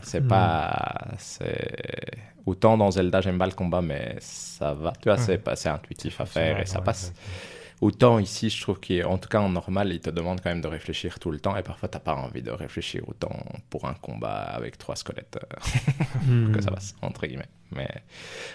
C'est 0.03 0.21
mhm. 0.21 0.27
pas... 0.27 1.07
C'est... 1.17 2.11
Autant 2.45 2.77
dans 2.77 2.91
Zelda, 2.91 3.19
j'aime 3.19 3.37
pas 3.37 3.47
le 3.47 3.51
combat, 3.51 3.81
mais 3.81 4.15
ça 4.19 4.73
va. 4.73 4.93
Tu 5.01 5.09
vois, 5.09 5.17
c'est 5.17 5.69
intuitif 5.69 6.21
à 6.21 6.25
faire 6.25 6.59
et 6.61 6.65
ça 6.65 6.79
passe. 6.79 7.13
Autant 7.79 8.17
ici, 8.17 8.49
je 8.49 8.59
trouve 8.59 8.79
qu'en 8.79 9.17
tout 9.19 9.29
cas 9.29 9.39
en 9.39 9.49
normal, 9.49 9.91
il 9.91 9.99
te 9.99 10.09
demande 10.09 10.41
quand 10.41 10.49
même 10.49 10.61
de 10.61 10.67
réfléchir 10.67 11.19
tout 11.19 11.29
le 11.29 11.39
temps 11.39 11.55
et 11.55 11.61
parfois 11.61 11.87
t'as 11.87 11.99
pas 11.99 12.15
envie 12.15 12.41
de 12.41 12.49
réfléchir 12.49 13.03
autant 13.07 13.37
pour 13.69 13.85
un 13.85 13.93
combat 13.93 14.33
avec 14.33 14.79
trois 14.79 14.95
squelettes 14.95 15.37
euh, 16.31 16.51
que 16.53 16.61
ça 16.61 16.71
passe, 16.71 16.95
entre 17.01 17.27
guillemets. 17.27 17.49
Mais, 17.71 17.89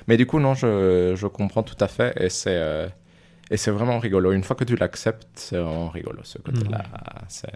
mais 0.08 0.16
du 0.16 0.26
coup, 0.26 0.40
non, 0.40 0.54
je, 0.54 1.14
je 1.16 1.26
comprends 1.28 1.62
tout 1.62 1.76
à 1.78 1.88
fait 1.88 2.12
et 2.20 2.28
c'est. 2.28 2.56
Euh, 2.56 2.88
et 3.50 3.58
c'est 3.58 3.70
vraiment 3.70 3.98
rigolo. 3.98 4.32
Une 4.32 4.44
fois 4.44 4.56
que 4.56 4.64
tu 4.64 4.76
l'acceptes, 4.76 5.28
c'est 5.34 5.58
vraiment 5.58 5.90
rigolo 5.90 6.20
ce 6.22 6.38
côté-là. 6.38 6.84
C'est 7.28 7.52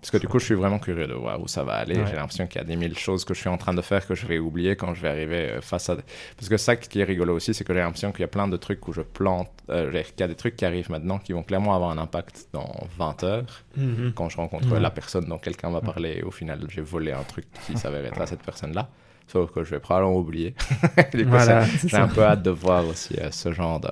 parce 0.00 0.12
que 0.12 0.18
du 0.18 0.28
coup, 0.28 0.38
je 0.38 0.44
suis 0.44 0.54
vraiment 0.54 0.78
curieux 0.78 1.08
de 1.08 1.14
voir 1.14 1.40
où 1.40 1.48
ça 1.48 1.64
va 1.64 1.74
aller. 1.74 1.94
J'ai 2.06 2.14
l'impression 2.14 2.46
qu'il 2.46 2.60
y 2.60 2.64
a 2.64 2.66
des 2.66 2.76
mille 2.76 2.96
choses 2.96 3.24
que 3.24 3.34
je 3.34 3.40
suis 3.40 3.48
en 3.48 3.58
train 3.58 3.74
de 3.74 3.82
faire 3.82 4.06
que 4.06 4.14
je 4.14 4.26
vais 4.26 4.38
oublier 4.38 4.76
quand 4.76 4.94
je 4.94 5.02
vais 5.02 5.08
arriver 5.08 5.50
euh, 5.50 5.60
face 5.60 5.90
à. 5.90 5.96
Parce 6.36 6.48
que 6.48 6.56
ça 6.56 6.76
qui 6.76 7.00
est 7.00 7.04
rigolo 7.04 7.34
aussi, 7.34 7.52
c'est 7.52 7.64
que 7.64 7.74
j'ai 7.74 7.80
l'impression 7.80 8.12
qu'il 8.12 8.20
y 8.20 8.24
a 8.24 8.28
plein 8.28 8.46
de 8.46 8.56
trucs 8.56 8.86
où 8.86 8.92
je 8.92 9.02
plante. 9.02 9.50
Euh, 9.70 9.90
qu'il 9.90 10.20
y 10.20 10.22
a 10.22 10.28
des 10.28 10.36
trucs 10.36 10.54
qui 10.56 10.64
arrivent 10.64 10.90
maintenant 10.90 11.18
qui 11.18 11.32
vont 11.32 11.42
clairement 11.42 11.74
avoir 11.74 11.90
un 11.90 11.98
impact 11.98 12.48
dans 12.52 12.72
20 12.96 13.24
heures. 13.24 13.64
Mhm. 13.76 14.12
Quand 14.14 14.28
je 14.28 14.36
rencontre 14.36 14.78
la 14.78 14.90
personne 14.90 15.24
dont 15.24 15.38
quelqu'un 15.38 15.70
va 15.70 15.80
parler, 15.80 16.22
au 16.22 16.30
final, 16.30 16.60
j'ai 16.68 16.80
volé 16.80 17.10
un 17.10 17.24
truc 17.24 17.46
qui 17.66 17.76
s'avère 17.76 18.04
être 18.04 18.20
à 18.20 18.26
cette 18.26 18.42
personne-là. 18.42 18.88
Sauf 19.26 19.50
que 19.50 19.64
je 19.64 19.70
vais 19.70 19.80
probablement 19.80 20.16
oublier. 20.16 20.54
du 21.12 21.26
coup, 21.26 21.36
j'ai 21.84 21.96
un 21.96 22.08
peu 22.08 22.22
hâte 22.22 22.42
de 22.42 22.50
voir 22.50 22.86
aussi 22.86 23.14
euh, 23.18 23.30
ce 23.32 23.52
genre 23.52 23.80
de, 23.80 23.90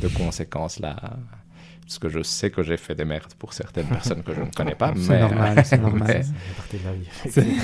de 0.00 0.08
conséquences-là 0.08 0.96
parce 1.86 2.00
que 2.00 2.08
je 2.08 2.20
sais 2.20 2.50
que 2.50 2.64
j'ai 2.64 2.76
fait 2.76 2.96
des 2.96 3.04
merdes 3.04 3.32
pour 3.34 3.52
certaines 3.52 3.86
personnes 3.86 4.24
que 4.24 4.34
je 4.34 4.40
ne 4.40 4.50
connais 4.50 4.74
pas. 4.74 4.92
c'est 4.96 5.20
normal, 5.20 5.64
c'est 5.64 5.78
normal. 5.78 6.24
C'est 6.68 6.78
de 6.78 6.84
la 6.84 7.52
vie. 7.52 7.56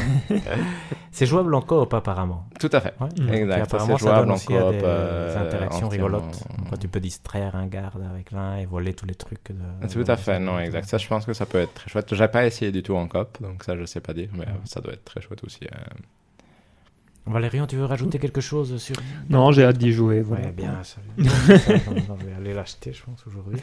c'est 1.10 1.26
jouable 1.26 1.52
en 1.56 1.60
coop 1.60 1.92
apparemment. 1.92 2.46
Tout 2.60 2.70
à 2.72 2.80
fait. 2.80 2.94
Exact. 3.32 3.62
apparemment, 3.62 3.98
c'est 3.98 4.04
jouable 4.04 4.30
en 4.30 4.38
coop. 4.38 4.48
Des 4.48 4.80
euh, 4.84 5.46
interactions 5.46 5.88
rigolotes. 5.88 6.44
Quand 6.70 6.76
tu 6.76 6.86
peux 6.86 7.00
distraire 7.00 7.56
un 7.56 7.66
garde 7.66 8.02
avec 8.08 8.30
l'un 8.30 8.58
et 8.58 8.64
voler 8.64 8.94
tous 8.94 9.06
les 9.06 9.16
trucs. 9.16 9.50
De, 9.50 9.88
Tout 9.88 10.04
à 10.06 10.16
fait, 10.16 10.38
non, 10.38 10.60
exact. 10.60 10.88
Ça, 10.88 10.98
je 10.98 11.08
pense 11.08 11.26
que 11.26 11.32
ça 11.32 11.44
peut 11.44 11.58
être 11.58 11.74
très 11.74 11.90
chouette. 11.90 12.14
J'ai 12.14 12.28
pas 12.28 12.46
essayé 12.46 12.70
du 12.70 12.84
tout 12.84 12.94
en 12.94 13.08
coop, 13.08 13.42
donc 13.42 13.64
ça, 13.64 13.76
je 13.76 13.84
sais 13.84 14.00
pas 14.00 14.14
dire, 14.14 14.28
mais 14.34 14.46
ça 14.64 14.80
doit 14.80 14.92
être 14.92 15.04
très 15.04 15.20
chouette 15.20 15.42
aussi. 15.42 15.64
Euh. 15.64 15.78
Valérian, 17.26 17.66
tu 17.66 17.76
veux 17.76 17.84
rajouter 17.84 18.18
quelque 18.18 18.40
chose 18.40 18.80
sur... 18.80 18.96
Non, 19.30 19.52
j'ai 19.52 19.64
hâte 19.64 19.78
d'y 19.78 19.92
jouer. 19.92 20.22
Voilà. 20.22 20.46
Ouais, 20.46 20.52
bien, 20.52 20.82
ça, 20.82 21.00
je 21.18 22.26
vais 22.26 22.34
aller 22.36 22.52
l'acheter, 22.52 22.92
je 22.92 23.02
pense, 23.02 23.24
aujourd'hui. 23.26 23.60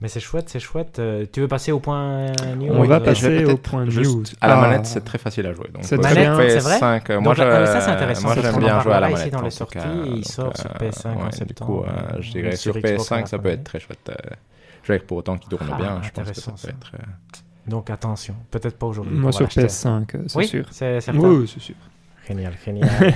Mais 0.00 0.08
c'est 0.08 0.20
chouette, 0.20 0.48
c'est 0.48 0.60
chouette. 0.60 0.98
Euh, 1.00 1.26
tu 1.30 1.40
veux 1.40 1.48
passer 1.48 1.72
au 1.72 1.80
point 1.80 2.26
news? 2.56 2.70
On 2.70 2.84
va 2.84 3.00
passer 3.00 3.44
au 3.44 3.56
point 3.56 3.84
news. 3.84 4.22
À 4.40 4.48
la 4.48 4.58
ah. 4.58 4.60
manette, 4.60 4.86
c'est 4.86 5.04
très 5.04 5.18
facile 5.18 5.46
à 5.46 5.52
jouer. 5.52 5.68
Donc, 5.74 5.82
c'est 5.82 6.00
c'est 6.00 6.58
vrai? 6.58 6.78
5, 6.78 7.10
moi, 7.20 7.34
je, 7.34 7.42
ça, 7.42 7.80
c'est 7.80 7.90
intéressant. 7.90 8.28
Moi, 8.28 8.36
j'aime 8.40 8.58
bien 8.58 8.80
jouer 8.80 8.92
à 8.92 9.00
la 9.00 9.08
manette. 9.08 9.26
Ici 9.26 9.30
dans 9.30 9.42
les 9.42 9.50
sorties, 9.50 9.78
il 10.06 10.24
sort 10.24 10.56
sur 10.56 10.70
euh, 10.70 10.78
PS5 10.78 11.08
en 11.08 11.30
septembre. 11.32 11.46
Du 11.46 11.54
coup, 11.54 11.82
euh, 11.82 12.20
je 12.20 12.30
dirais 12.30 12.56
sur 12.56 12.76
PS5, 12.76 13.26
ça 13.26 13.38
peut 13.38 13.48
être 13.48 13.64
très 13.64 13.80
chouette. 13.80 14.10
Je 14.82 14.92
vais 14.92 15.00
pour 15.00 15.18
autant 15.18 15.36
qu'il 15.36 15.50
tourne 15.50 15.66
bien. 15.76 16.00
Je 16.02 16.10
pense 16.10 16.30
que 16.30 16.40
ça 16.40 16.52
peut 16.52 16.68
être... 16.68 16.92
Donc 17.66 17.90
attention, 17.90 18.34
peut-être 18.50 18.78
pas 18.78 18.86
aujourd'hui. 18.86 19.14
Moi 19.14 19.30
sur 19.30 19.46
PS5, 19.46 20.26
c'est 20.26 20.42
sûr. 20.44 20.64
c'est 20.70 21.00
certain. 21.02 21.20
Oui, 21.20 21.50
c'est 21.52 21.60
sûr. 21.60 21.74
Génial, 22.26 22.54
génial. 22.64 22.88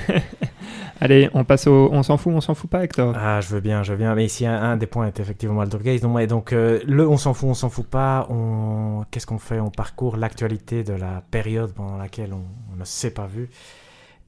Allez, 1.03 1.29
on 1.33 1.43
passe 1.43 1.67
au. 1.67 1.89
On 1.91 2.01
s'en 2.01 2.15
fout, 2.15 2.31
on 2.33 2.39
s'en 2.39 2.55
fout 2.55 2.69
pas, 2.69 2.81
Hector 2.81 3.13
Ah, 3.17 3.41
je 3.41 3.49
veux 3.49 3.59
bien, 3.59 3.83
je 3.83 3.91
veux 3.91 3.97
bien. 3.97 4.15
Mais 4.15 4.23
ici, 4.23 4.45
un, 4.45 4.77
des 4.77 4.87
points 4.87 5.05
est 5.05 5.19
effectivement 5.19 5.61
Gate. 5.61 6.01
Donc, 6.01 6.27
donc 6.27 6.53
euh, 6.53 6.79
le 6.87 7.05
on 7.05 7.17
s'en 7.17 7.33
fout, 7.33 7.49
on 7.49 7.53
s'en 7.53 7.69
fout 7.69 7.85
pas. 7.85 8.25
On... 8.29 9.03
Qu'est-ce 9.11 9.27
qu'on 9.27 9.37
fait? 9.37 9.59
On 9.59 9.69
parcourt 9.69 10.15
l'actualité 10.15 10.85
de 10.85 10.93
la 10.93 11.21
période 11.29 11.73
pendant 11.73 11.97
laquelle 11.97 12.31
on, 12.33 12.45
ne 12.77 12.85
s'est 12.85 13.11
pas 13.11 13.27
vu. 13.27 13.49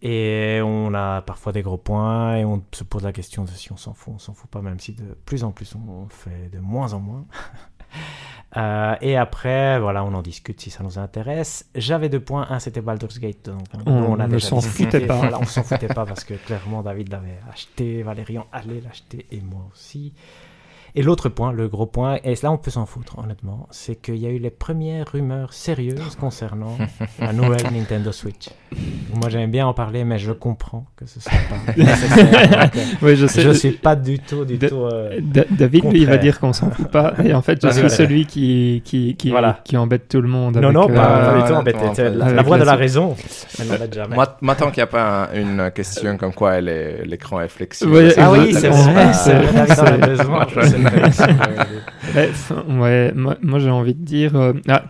Et 0.01 0.59
on 0.65 0.93
a 0.93 1.21
parfois 1.21 1.53
des 1.53 1.61
gros 1.61 1.77
points 1.77 2.35
et 2.35 2.43
on 2.43 2.61
se 2.73 2.83
pose 2.83 3.03
la 3.03 3.13
question 3.13 3.45
de 3.45 3.51
si 3.51 3.71
on 3.71 3.77
s'en 3.77 3.93
fout, 3.93 4.13
on 4.13 4.19
s'en 4.19 4.33
fout 4.33 4.49
pas, 4.49 4.61
même 4.61 4.81
si 4.81 4.91
de 4.91 5.17
plus 5.25 5.45
en 5.45 5.51
plus 5.51 5.75
on 5.75 6.09
fait 6.09 6.49
de 6.51 6.59
moins 6.59 6.91
en 6.91 6.99
moins. 6.99 7.25
Euh, 8.57 8.95
et 9.01 9.17
après, 9.17 9.79
voilà, 9.79 10.03
on 10.03 10.13
en 10.13 10.21
discute 10.21 10.61
si 10.61 10.69
ça 10.69 10.83
nous 10.83 10.97
intéresse. 10.97 11.65
J'avais 11.75 12.09
deux 12.09 12.19
points. 12.19 12.47
Un, 12.49 12.59
c'était 12.59 12.81
Baldur's 12.81 13.19
Gate. 13.19 13.49
Donc, 13.49 13.65
on, 13.85 14.15
ne 14.15 14.37
s'en 14.39 14.61
foutait 14.61 15.01
pas. 15.01 15.15
Voilà, 15.15 15.39
on 15.39 15.45
s'en 15.45 15.63
foutait 15.63 15.87
pas 15.87 16.05
parce 16.05 16.23
que 16.23 16.35
clairement, 16.35 16.81
David 16.81 17.09
l'avait 17.09 17.39
acheté, 17.51 18.03
Valérian 18.03 18.47
allait 18.51 18.81
l'acheter 18.81 19.25
et 19.31 19.41
moi 19.41 19.67
aussi. 19.73 20.13
Et 20.97 21.03
l'autre 21.03 21.27
point, 21.27 21.51
le 21.51 21.67
gros 21.67 21.85
point, 21.85 22.19
et 22.23 22.35
là 22.41 22.51
on 22.53 22.57
peut 22.57 22.71
s'en 22.71 22.85
foutre 22.85 23.19
honnêtement, 23.19 23.67
c'est 23.69 23.95
qu'il 24.01 24.15
y 24.15 24.25
a 24.25 24.29
eu 24.29 24.37
les 24.37 24.49
premières 24.49 25.11
rumeurs 25.11 25.51
sérieuses 25.51 26.15
concernant 26.17 26.77
la 27.19 27.33
nouvelle 27.33 27.69
Nintendo 27.73 28.13
Switch. 28.13 28.47
Moi 29.13 29.27
j'aime 29.27 29.51
bien 29.51 29.67
en 29.67 29.73
parler, 29.73 30.05
mais 30.05 30.19
je 30.19 30.31
comprends 30.31 30.85
que 30.95 31.05
ce 31.05 31.19
soit 31.19 31.33
pas 31.49 31.73
nécessaire. 31.75 32.71
oui, 33.01 33.17
je 33.17 33.27
sais. 33.27 33.41
Je 33.41 33.49
suis 33.49 33.71
pas 33.71 33.97
du 33.97 34.19
tout, 34.19 34.45
du 34.45 34.57
tout. 34.57 34.85
Euh, 34.85 35.19
David, 35.21 35.91
lui, 35.91 36.01
il 36.01 36.07
va 36.07 36.15
dire 36.15 36.39
qu'on 36.39 36.53
s'en 36.53 36.71
fout 36.71 36.87
pas, 36.87 37.13
et 37.21 37.33
en 37.33 37.41
fait 37.41 37.59
je 37.61 37.71
suis 37.71 37.89
celui 37.89 38.25
qui 38.25 38.81
qui, 38.85 39.17
qui, 39.17 39.33
qui, 39.65 39.77
embête 39.77 40.07
tout 40.07 40.21
le 40.21 40.29
monde. 40.29 40.55
Non, 40.55 40.71
non, 40.71 40.87
pas, 40.87 41.33
euh, 41.33 41.41
du 41.41 41.47
tout 41.49 41.55
embêté. 41.55 41.79
La, 42.09 42.41
voix 42.41 42.57
de 42.57 42.63
la 42.63 42.75
raison, 42.75 43.17
elle 43.59 43.67
n'embête 43.67 43.93
jamais. 43.93 44.15
Moi, 44.15 44.37
moi 44.39 44.55
tant 44.55 44.71
qu'il 44.71 44.79
n'y 44.79 44.83
a 44.83 44.87
pas 44.87 45.29
une 45.33 45.71
question 45.71 46.15
comme 46.15 46.33
quoi 46.33 46.61
l'écran 46.61 47.41
est 47.41 47.49
flexible. 47.49 48.13
ah 48.17 48.31
oui, 48.31 48.53
c'est 48.53 48.69
vrai, 48.69 49.11
c'est 49.13 49.33
vrai 49.33 50.84
ouais, 52.67 53.13
moi, 53.41 53.59
j'ai 53.59 53.69
envie 53.69 53.93
de 53.93 54.03
dire. 54.03 54.31
Il 54.33 54.37
euh, 54.37 54.53
ah, 54.67 54.83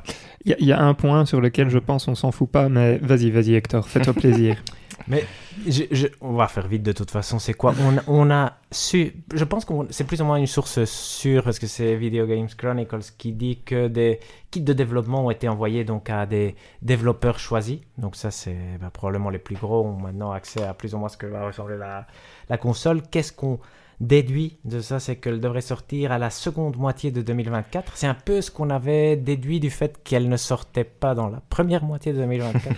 y, 0.45 0.71
a 0.71 0.81
un 0.81 0.93
point 0.93 1.25
sur 1.25 1.41
lequel 1.41 1.69
je 1.69 1.79
pense 1.79 2.07
on 2.07 2.15
s'en 2.15 2.31
fout 2.31 2.49
pas, 2.49 2.69
mais 2.69 2.97
vas-y, 2.97 3.31
vas-y 3.31 3.55
Hector, 3.55 3.87
fais-toi 3.87 4.13
plaisir. 4.13 4.57
Mais 5.07 5.23
je, 5.67 6.07
on 6.21 6.33
va 6.33 6.47
faire 6.47 6.67
vite 6.67 6.81
de 6.81 6.91
toute 6.91 7.11
façon. 7.11 7.37
C'est 7.37 7.53
quoi? 7.53 7.73
On, 7.79 7.97
on, 8.07 8.31
a 8.31 8.53
su. 8.71 9.13
Je 9.33 9.43
pense 9.43 9.63
que 9.63 9.73
c'est 9.89 10.03
plus 10.03 10.21
ou 10.21 10.25
moins 10.25 10.37
une 10.37 10.47
source 10.47 10.83
sûre 10.85 11.43
parce 11.43 11.59
que 11.59 11.67
c'est 11.67 11.95
Video 11.95 12.25
Games 12.25 12.47
Chronicles 12.57 13.11
qui 13.17 13.31
dit 13.31 13.61
que 13.61 13.87
des 13.87 14.19
kits 14.49 14.61
de 14.61 14.73
développement 14.73 15.25
ont 15.25 15.29
été 15.29 15.47
envoyés 15.47 15.83
donc 15.83 16.09
à 16.09 16.25
des 16.25 16.55
développeurs 16.81 17.37
choisis. 17.37 17.79
Donc 17.97 18.15
ça, 18.15 18.31
c'est 18.31 18.57
bah, 18.81 18.89
probablement 18.91 19.29
les 19.29 19.39
plus 19.39 19.55
gros 19.55 19.85
ont 19.85 19.97
maintenant 19.97 20.31
accès 20.31 20.63
à 20.63 20.73
plus 20.73 20.95
ou 20.95 20.97
moins 20.97 21.09
ce 21.09 21.17
que 21.17 21.27
va 21.27 21.45
ressembler 21.45 21.77
la, 21.77 22.07
la 22.49 22.57
console. 22.57 23.03
Qu'est-ce 23.03 23.31
qu'on 23.31 23.59
déduit 23.99 24.57
de 24.65 24.79
ça, 24.79 24.99
c'est 24.99 25.15
qu'elle 25.15 25.39
devrait 25.39 25.61
sortir 25.61 26.11
à 26.11 26.17
la 26.17 26.29
seconde 26.29 26.77
moitié 26.77 27.11
de 27.11 27.21
2024. 27.21 27.93
C'est 27.95 28.07
un 28.07 28.13
peu 28.15 28.41
ce 28.41 28.51
qu'on 28.51 28.69
avait 28.69 29.15
déduit 29.15 29.59
du 29.59 29.69
fait 29.69 29.99
qu'elle 30.03 30.29
ne 30.29 30.37
sortait 30.37 30.83
pas 30.83 31.15
dans 31.15 31.27
la 31.27 31.41
première 31.49 31.83
moitié 31.83 32.13
de 32.13 32.19
2024. 32.19 32.75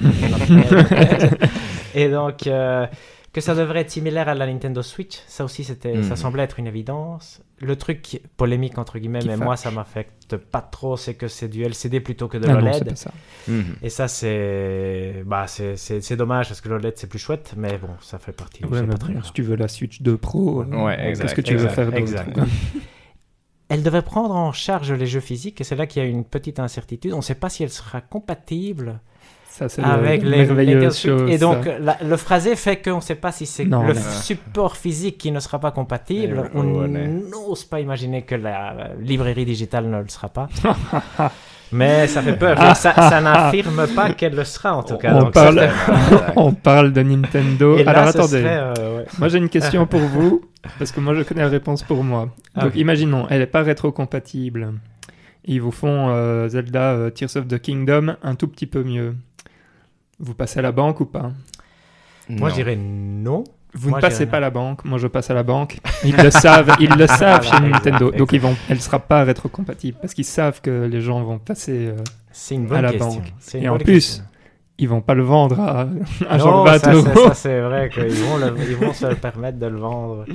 Et 1.95 2.09
donc, 2.09 2.47
euh, 2.47 2.85
que 3.37 3.41
ça 3.41 3.53
devrait 3.53 3.81
être 3.81 3.91
similaire 3.91 4.27
à 4.29 4.33
la 4.33 4.47
Nintendo 4.47 4.81
Switch, 4.81 5.19
ça 5.27 5.45
aussi, 5.45 5.63
c'était, 5.63 6.01
ça 6.01 6.15
hmm. 6.15 6.17
semblait 6.17 6.41
être 6.41 6.57
une 6.57 6.65
évidence. 6.65 7.43
Le 7.59 7.75
truc 7.75 8.19
polémique, 8.35 8.79
entre 8.79 8.97
guillemets, 8.97 9.19
mais 9.27 9.37
moi, 9.37 9.55
ça 9.55 9.69
m'affecte 9.69 10.37
pas 10.37 10.61
trop, 10.61 10.97
c'est 10.97 11.13
que 11.13 11.27
c'est 11.27 11.47
du 11.47 11.61
LCD 11.61 11.99
plutôt 11.99 12.27
que 12.27 12.39
de 12.39 12.47
ah 12.47 12.53
l'OLED. 12.53 12.97
ça. 12.97 13.11
Hmm. 13.47 13.61
Et 13.83 13.89
ça, 13.89 14.07
c'est, 14.07 15.21
bah, 15.27 15.45
c'est, 15.45 16.15
dommage 16.15 16.47
parce 16.47 16.61
que 16.61 16.69
l'OLED, 16.69 16.93
c'est 16.95 17.05
plus 17.05 17.19
chouette, 17.19 17.53
mais 17.55 17.77
bon, 17.77 17.89
ça 18.01 18.17
fait 18.17 18.31
partie. 18.31 18.65
Ouais, 18.65 18.81
si 19.23 19.33
tu 19.33 19.43
veux 19.43 19.55
la 19.55 19.67
Switch 19.67 20.01
2 20.01 20.17
Pro, 20.17 20.63
ouais, 20.63 21.13
qu'est-ce 21.15 21.35
que 21.35 21.41
tu 21.41 21.57
veux 21.57 21.69
faire 21.69 21.91
d'autre 21.91 22.23
Elle 23.69 23.83
devrait 23.83 24.01
prendre 24.01 24.33
en 24.33 24.51
charge 24.51 24.91
les 24.93 25.05
jeux 25.05 25.19
physiques 25.19 25.61
et 25.61 25.63
c'est 25.63 25.75
là 25.75 25.85
qu'il 25.85 26.01
y 26.01 26.05
a 26.05 26.09
une 26.09 26.25
petite 26.25 26.59
incertitude. 26.59 27.13
On 27.13 27.17
ne 27.17 27.21
sait 27.21 27.35
pas 27.35 27.49
si 27.49 27.61
elle 27.61 27.69
sera 27.69 28.01
compatible 28.01 28.99
avec 29.83 30.23
les, 30.23 30.45
les 30.45 31.07
Et 31.27 31.37
donc, 31.37 31.67
le 32.01 32.17
phrasé 32.17 32.55
fait 32.55 32.77
qu'on 32.77 32.97
ne 32.97 33.01
sait 33.01 33.15
pas 33.15 33.31
si 33.31 33.45
c'est 33.45 33.65
le 33.65 33.93
support 33.93 34.77
physique 34.77 35.17
qui 35.17 35.31
ne 35.31 35.39
sera 35.39 35.59
pas 35.59 35.71
compatible. 35.71 36.49
on 36.53 36.63
n'ose 36.63 37.65
pas 37.65 37.79
imaginer 37.79 38.23
que 38.23 38.35
la 38.35 38.89
librairie 38.99 39.45
digitale 39.45 39.89
ne 39.89 40.01
le 40.01 40.09
sera 40.09 40.29
pas. 40.29 40.49
Mais 41.71 42.07
ça 42.07 42.21
fait 42.21 42.37
peur. 42.37 42.57
ça, 42.75 42.93
ça 42.93 43.21
n'affirme 43.21 43.87
pas 43.93 44.11
qu'elle 44.11 44.35
le 44.35 44.43
sera, 44.43 44.75
en 44.75 44.83
tout 44.83 44.97
cas. 44.97 45.13
On, 45.15 45.31
parle, 45.31 45.69
on 46.35 46.53
parle 46.53 46.93
de 46.93 47.01
Nintendo. 47.01 47.77
Alors 47.85 48.07
attendez. 48.07 48.43
Euh, 48.45 49.03
moi 49.19 49.27
j'ai 49.27 49.37
une 49.37 49.49
question 49.49 49.85
pour 49.85 49.99
vous, 49.99 50.45
parce 50.79 50.91
que 50.91 50.99
moi 50.99 51.13
je 51.13 51.23
connais 51.23 51.41
la 51.41 51.49
réponse 51.49 51.83
pour 51.83 52.03
moi. 52.03 52.29
Ah 52.55 52.65
donc 52.65 52.75
imaginons, 52.75 53.27
elle 53.29 53.39
n'est 53.39 53.47
pas 53.47 53.63
rétro-compatible. 53.63 54.73
Ils 55.45 55.61
vous 55.61 55.71
font 55.71 56.09
euh, 56.09 56.47
Zelda 56.49 56.91
euh, 56.91 57.09
Tears 57.09 57.37
of 57.37 57.47
the 57.47 57.59
Kingdom 57.59 58.15
un 58.21 58.35
tout 58.35 58.47
petit 58.47 58.67
peu 58.67 58.83
mieux. 58.83 59.15
Vous 60.19 60.33
passez 60.33 60.59
à 60.59 60.61
la 60.61 60.71
banque 60.71 60.99
ou 60.99 61.05
pas? 61.05 61.31
Moi, 62.29 62.49
je 62.49 62.55
dirais 62.55 62.75
non. 62.75 63.43
Vous 63.73 63.91
ne 63.91 63.99
passez 63.99 64.25
pas 64.25 64.37
à 64.37 64.39
la 64.39 64.49
banque, 64.49 64.85
moi 64.85 64.97
je 64.97 65.07
passe 65.07 65.29
à 65.29 65.33
la 65.33 65.43
banque. 65.43 65.77
Ils 66.03 66.15
le 66.15 66.31
savent, 66.31 66.75
ils 66.79 66.89
le 66.89 67.05
savent 67.07 67.45
chez 67.45 67.59
Nintendo. 67.59 68.11
Donc 68.11 68.31
ils 68.33 68.39
vont, 68.39 68.55
elle 68.69 68.77
ne 68.77 68.81
sera 68.81 68.97
pas 68.97 69.23
rétrocompatible 69.23 69.97
parce 70.01 70.13
qu'ils 70.13 70.25
savent 70.25 70.61
que 70.61 70.85
les 70.85 71.01
gens 71.01 71.21
vont 71.21 71.37
passer 71.37 71.91
euh, 71.91 72.73
à 72.75 72.81
la 72.81 72.93
banque. 72.93 73.33
Et 73.53 73.69
en 73.69 73.77
plus, 73.77 74.23
ils 74.79 74.87
vont 74.87 75.01
pas 75.01 75.13
le 75.13 75.23
vendre 75.23 75.59
à, 75.59 75.87
à 76.29 76.37
genre 76.39 76.65
20 76.65 76.93
euros. 76.93 77.27
Ça 77.27 77.33
c'est 77.33 77.59
vrai 77.59 77.89
qu'ils 77.89 78.09
vont, 78.09 78.39
ils 78.67 78.75
vont 78.77 78.93
se 78.93 79.13
permettre 79.13 79.59
de 79.59 79.67
le 79.67 79.77
vendre 79.77 80.25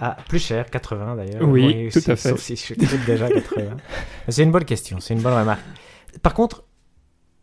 à 0.00 0.16
plus 0.28 0.38
cher, 0.38 0.70
80 0.70 1.16
d'ailleurs. 1.16 1.42
Oui, 1.42 1.88
tout 1.92 1.98
à 2.06 2.16
fait. 2.16 2.30
Sauf 2.30 2.40
si 2.40 2.56
je 2.56 2.74
coûte 2.74 3.04
déjà 3.06 3.28
80. 3.28 3.76
c'est 4.28 4.42
une 4.42 4.50
bonne 4.50 4.64
question, 4.64 4.98
c'est 5.00 5.14
une 5.14 5.20
bonne 5.20 5.34
remarque. 5.38 5.60
Par 6.22 6.32
contre, 6.34 6.64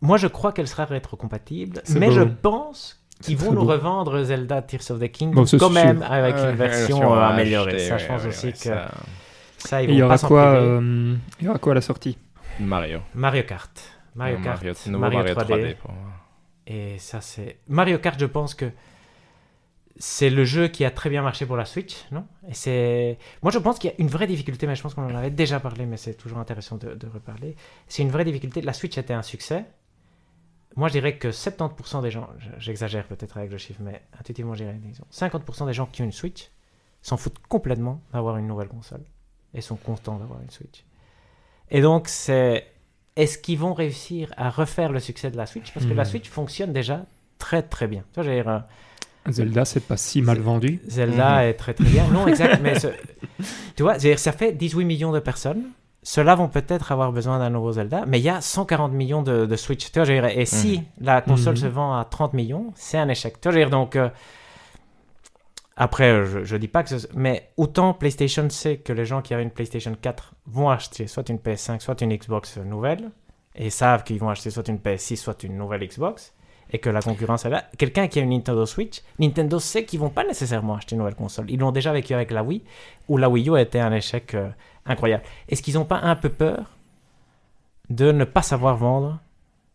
moi, 0.02 0.18
je 0.18 0.28
crois 0.28 0.54
qu'elle 0.54 0.68
sera 0.68 0.86
rétrocompatible, 0.86 1.82
mais 1.96 2.12
je 2.12 2.22
pense 2.22 3.04
qu'ils 3.22 3.38
vont 3.38 3.52
nous 3.52 3.66
revendre 3.66 4.24
Zelda 4.24 4.62
Tears 4.62 4.92
of 4.92 5.00
the 5.00 5.12
Kingdom 5.12 5.46
quand 5.60 5.70
même 5.70 6.04
avec 6.04 6.36
une 6.36 6.56
version 6.56 7.14
euh, 7.14 7.20
améliorée. 7.20 7.80
ça, 7.80 7.98
je 7.98 8.08
pense 8.08 8.26
aussi 8.26 8.54
que 8.54 8.70
ça, 9.58 9.82
ils 9.82 9.88
vont 9.88 9.94
il 9.94 9.98
y 9.98 10.04
aura 10.04 10.18
quoi 10.18 10.54
euh, 10.54 11.16
Il 11.40 11.46
y 11.46 11.50
aura 11.50 11.60
quoi 11.60 11.74
à 11.74 11.76
la 11.76 11.82
sortie? 11.82 12.18
Mario. 12.60 13.00
Mario 13.14 13.44
Kart. 13.44 13.72
Mario 14.16 14.38
Kart. 14.42 14.64
Mario, 14.88 15.20
3D. 15.22 15.76
Et 16.68 16.98
ça, 16.98 17.20
c'est 17.20 17.58
Mario 17.68 18.00
Kart. 18.00 18.20
Je 18.20 18.26
pense 18.26 18.54
que 18.56 18.72
c'est 19.98 20.30
le 20.30 20.46
jeu 20.46 20.70
qui 20.70 20.86
a 20.86 20.92
très 20.92 21.10
bien 21.10 21.22
marché 21.22 21.46
pour 21.46 21.58
la 21.58 21.66
Switch, 21.66 22.06
non? 22.12 22.26
Et 22.48 22.54
c'est, 22.54 23.18
moi 23.44 23.52
je 23.52 23.60
pense 23.60 23.80
qu'il 23.80 23.90
y 23.90 23.94
a 23.94 23.98
une 24.00 24.08
vraie 24.08 24.28
difficulté, 24.28 24.66
mais 24.66 24.76
je 24.76 24.82
pense 24.82 24.94
qu'on 24.94 25.04
en 25.04 25.16
avait 25.16 25.30
déjà 25.30 25.60
parlé, 25.60 25.86
mais 25.86 25.98
c'est 25.98 26.14
toujours 26.14 26.38
intéressant 26.38 26.78
de, 26.78 26.94
de 26.94 27.08
reparler. 27.08 27.58
C'est 27.90 28.02
une 28.02 28.10
vraie 28.10 28.24
difficulté. 28.24 28.62
La 28.62 28.72
Switch 28.72 28.98
était 28.98 29.14
un 29.14 29.24
succès, 29.24 29.66
moi, 30.80 30.88
je 30.88 30.94
dirais 30.94 31.18
que 31.18 31.28
70% 31.28 32.02
des 32.02 32.10
gens, 32.10 32.30
j'exagère 32.58 33.06
peut-être 33.06 33.36
avec 33.36 33.52
le 33.52 33.58
chiffre, 33.58 33.82
mais 33.84 34.02
intuitivement, 34.18 34.54
je 34.54 34.64
dirais 34.64 34.80
50% 35.12 35.66
des 35.66 35.74
gens 35.74 35.86
qui 35.86 36.02
ont 36.02 36.06
une 36.06 36.14
Switch 36.14 36.50
s'en 37.02 37.18
foutent 37.18 37.40
complètement 37.50 38.02
d'avoir 38.14 38.38
une 38.38 38.48
nouvelle 38.48 38.70
console 38.70 39.02
et 39.54 39.60
sont 39.60 39.76
contents 39.76 40.18
d'avoir 40.18 40.42
une 40.42 40.50
Switch. 40.50 40.86
Et 41.70 41.82
donc, 41.82 42.08
c'est 42.08 42.66
est-ce 43.18 43.38
qu'ils 43.38 43.60
vont 43.60 43.74
réussir 43.74 44.34
à 44.38 44.50
refaire 44.50 44.94
le 44.94 45.02
succès 45.02 45.30
de 45.30 45.36
la 45.36 45.46
Switch? 45.46 45.74
Parce 45.74 45.86
que 45.86 45.94
la 45.94 46.04
hmm. 46.04 46.06
Switch 46.06 46.30
fonctionne 46.30 46.72
déjà 46.72 47.06
très 47.40 47.62
très 47.62 47.88
bien. 47.88 48.06
Tu 48.14 48.22
vois, 48.22 48.34
dire, 48.34 48.64
Zelda, 49.28 49.66
c'est 49.66 49.86
pas 49.86 49.98
si 49.98 50.22
mal 50.22 50.40
vendu. 50.40 50.80
Zelda 50.88 51.40
hmm. 51.40 51.50
est 51.50 51.54
très 51.56 51.74
très 51.74 51.90
bien. 51.90 52.08
Non, 52.08 52.26
exact. 52.26 52.62
mais 52.64 52.76
tu 53.76 53.84
vois, 53.84 54.00
ça 54.00 54.32
fait 54.32 54.54
18 54.54 54.86
millions 54.86 55.12
de 55.12 55.20
personnes 55.20 55.64
ceux-là 56.02 56.36
vont 56.36 56.48
peut-être 56.48 56.92
avoir 56.92 57.12
besoin 57.12 57.40
d'un 57.40 57.50
nouveau 57.50 57.74
Zelda, 57.74 58.06
mais 58.08 58.20
il 58.20 58.24
y 58.24 58.30
a 58.30 58.42
140 58.42 58.94
millions 58.94 59.22
de, 59.22 59.56
Switch. 59.56 59.92
et 59.96 60.46
si 60.46 60.78
mhm. 60.78 60.86
la 61.02 61.22
console 61.22 61.56
mhm. 61.56 61.62
se 61.62 61.68
vend 61.68 61.98
à 61.98 62.06
30 62.06 62.34
millions, 62.34 62.72
c'est 62.76 62.98
un 62.98 63.10
échec. 63.10 63.36
donc, 63.70 63.96
euh, 63.96 64.10
après, 65.76 66.26
je, 66.26 66.54
ne 66.54 66.60
dis 66.60 66.68
pas 66.68 66.84
que 66.84 66.94
Mais 67.16 67.52
autant 67.58 67.94
PlayStation 67.94 68.50
sait 68.50 68.78
que 68.78 68.92
les 68.92 69.06
gens 69.06 69.22
qui 69.22 69.34
avaient 69.34 69.44
une 69.44 69.52
PlayStation 69.52 69.96
4 70.00 70.34
vont 70.46 70.70
acheter 70.70 71.08
soit 71.08 71.30
une 71.30 71.38
PS5, 71.38 71.80
soit 71.80 72.02
une 72.02 72.16
Xbox 72.16 72.58
nouvelle, 72.58 73.12
et 73.56 73.70
savent 73.70 74.04
qu'ils 74.04 74.20
vont 74.20 74.30
acheter 74.30 74.50
soit 74.50 74.68
une 74.68 74.78
PS6, 74.78 75.16
soit 75.16 75.44
une 75.44 75.58
nouvelle 75.58 75.86
Xbox, 75.86 76.34
et 76.72 76.80
que 76.80 76.90
la 76.90 77.02
concurrence 77.02 77.46
est 77.46 77.50
là. 77.50 77.66
Quelqu'un 77.78 78.08
qui 78.08 78.20
a 78.20 78.22
une 78.22 78.30
Nintendo 78.30 78.66
Switch, 78.66 79.02
Nintendo 79.18 79.60
sait 79.60 79.86
qu'ils 79.86 80.00
vont 80.00 80.10
pas 80.10 80.24
nécessairement 80.24 80.76
acheter 80.76 80.96
une 80.96 81.00
nouvelle 81.00 81.16
console. 81.16 81.50
Ils 81.50 81.60
l'ont 81.60 81.72
déjà 81.72 81.92
vécu 81.92 82.14
avec 82.14 82.32
la 82.32 82.44
Wii, 82.44 82.64
où 83.08 83.18
la 83.18 83.30
Wii 83.30 83.50
U 83.50 83.56
a 83.56 83.62
été 83.62 83.80
un 83.80 83.92
échec 83.92 84.36
euh, 84.36 84.50
incroyable. 84.86 85.24
Est-ce 85.48 85.62
qu'ils 85.62 85.76
n'ont 85.76 85.86
pas 85.86 86.00
un 86.00 86.16
peu 86.16 86.30
peur 86.30 86.66
de 87.90 88.12
ne 88.12 88.24
pas 88.24 88.42
savoir 88.42 88.78
vendre 88.78 89.20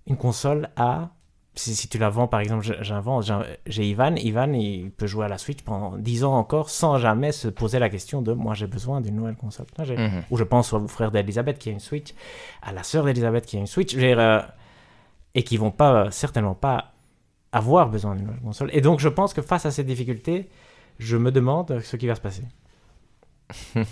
une 0.06 0.16
console 0.16 0.68
à... 0.76 1.10
Si, 1.56 1.86
tu 1.86 1.98
la 1.98 2.08
vends, 2.08 2.26
par 2.26 2.40
exemple, 2.40 2.66
j'invente, 2.80 3.30
j'ai 3.66 3.88
Ivan, 3.88 4.16
Ivan, 4.16 4.52
il 4.54 4.90
peut 4.90 5.06
jouer 5.06 5.26
à 5.26 5.28
la 5.28 5.38
Switch 5.38 5.62
pendant 5.62 5.96
10 5.96 6.24
ans 6.24 6.34
encore 6.34 6.68
sans 6.68 6.98
jamais 6.98 7.30
se 7.30 7.46
poser 7.46 7.78
la 7.78 7.88
question 7.88 8.22
de 8.22 8.32
moi 8.32 8.54
j'ai 8.54 8.66
besoin 8.66 9.00
d'une 9.00 9.14
nouvelle 9.14 9.36
console. 9.36 9.66
Mhm. 9.78 10.24
Ou 10.32 10.36
je 10.36 10.42
pense 10.42 10.72
au 10.72 10.88
frère 10.88 11.12
d'Elisabeth 11.12 11.58
qui 11.58 11.68
a 11.68 11.72
une 11.72 11.78
Switch, 11.78 12.12
à 12.60 12.72
la 12.72 12.82
sœur 12.82 13.04
d'Elisabeth 13.04 13.46
qui 13.46 13.56
a 13.56 13.60
une 13.60 13.68
Switch, 13.68 13.94
euh, 13.96 14.40
et 15.34 15.42
qui 15.42 15.56
vont 15.56 15.70
pas, 15.70 16.10
certainement 16.10 16.54
pas 16.54 16.92
avoir 17.52 17.88
besoin 17.88 18.14
d'une 18.14 18.26
nouvelle 18.26 18.40
console. 18.40 18.70
Et 18.72 18.80
donc 18.80 19.00
je 19.00 19.08
pense 19.08 19.34
que 19.34 19.42
face 19.42 19.66
à 19.66 19.70
ces 19.70 19.84
difficultés, 19.84 20.48
je 20.98 21.16
me 21.16 21.30
demande 21.30 21.80
ce 21.82 21.96
qui 21.96 22.06
va 22.06 22.14
se 22.14 22.20
passer 22.20 22.42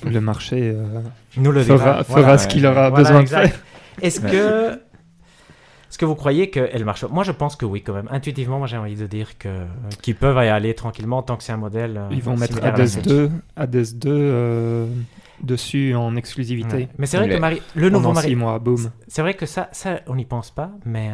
le 0.05 0.21
marché 0.21 0.73
euh, 0.75 1.01
Nous 1.37 1.53
le 1.53 1.63
fera, 1.63 2.39
ce 2.39 2.49
qu'il 2.49 2.67
aura 2.67 2.91
besoin 2.91 3.23
de 3.23 3.29
faire. 3.29 3.53
Est-ce 4.01 4.21
que, 4.21 4.73
est-ce 4.73 5.99
que 5.99 6.05
vous 6.05 6.15
croyez 6.15 6.51
qu'elle 6.51 6.85
marche? 6.85 7.05
Moi, 7.05 7.25
je 7.25 7.33
pense 7.33 7.57
que 7.57 7.67
oui, 7.67 7.83
quand 7.83 7.93
même. 7.93 8.09
Intuitivement, 8.11 8.59
moi, 8.59 8.67
j'ai 8.67 8.79
envie 8.79 8.97
de 8.97 9.07
dire 9.07 9.37
que 9.39 9.67
qu'ils 10.01 10.15
peuvent 10.17 10.43
y 10.43 10.49
aller 10.49 10.75
tranquillement 10.75 11.23
tant 11.23 11.37
que 11.37 11.43
c'est 11.43 11.53
un 11.53 11.59
modèle. 11.59 11.99
Euh, 11.99 12.09
Ils 12.11 12.23
vont 12.23 12.37
mettre 12.37 12.65
Hades 12.65 13.03
2, 13.03 13.31
Hades 13.57 13.99
2 13.99 14.11
euh, 14.11 14.87
dessus 15.43 15.95
en 15.95 16.17
exclusivité. 16.17 16.89
Mais 16.99 17.07
c'est 17.07 17.17
vrai 17.17 17.29
que 17.29 17.37
Marie, 17.37 17.63
le 17.75 17.91
nouveau 17.91 18.13
Mario. 18.13 18.39
mois, 18.39 18.59
boum. 18.59 18.91
C'est 19.09 19.23
vrai 19.23 19.35
que 19.35 19.47
ça, 19.47 19.69
ça, 19.73 20.01
on 20.07 20.15
n'y 20.15 20.25
pense 20.25 20.51
pas, 20.51 20.71
mais 20.85 21.11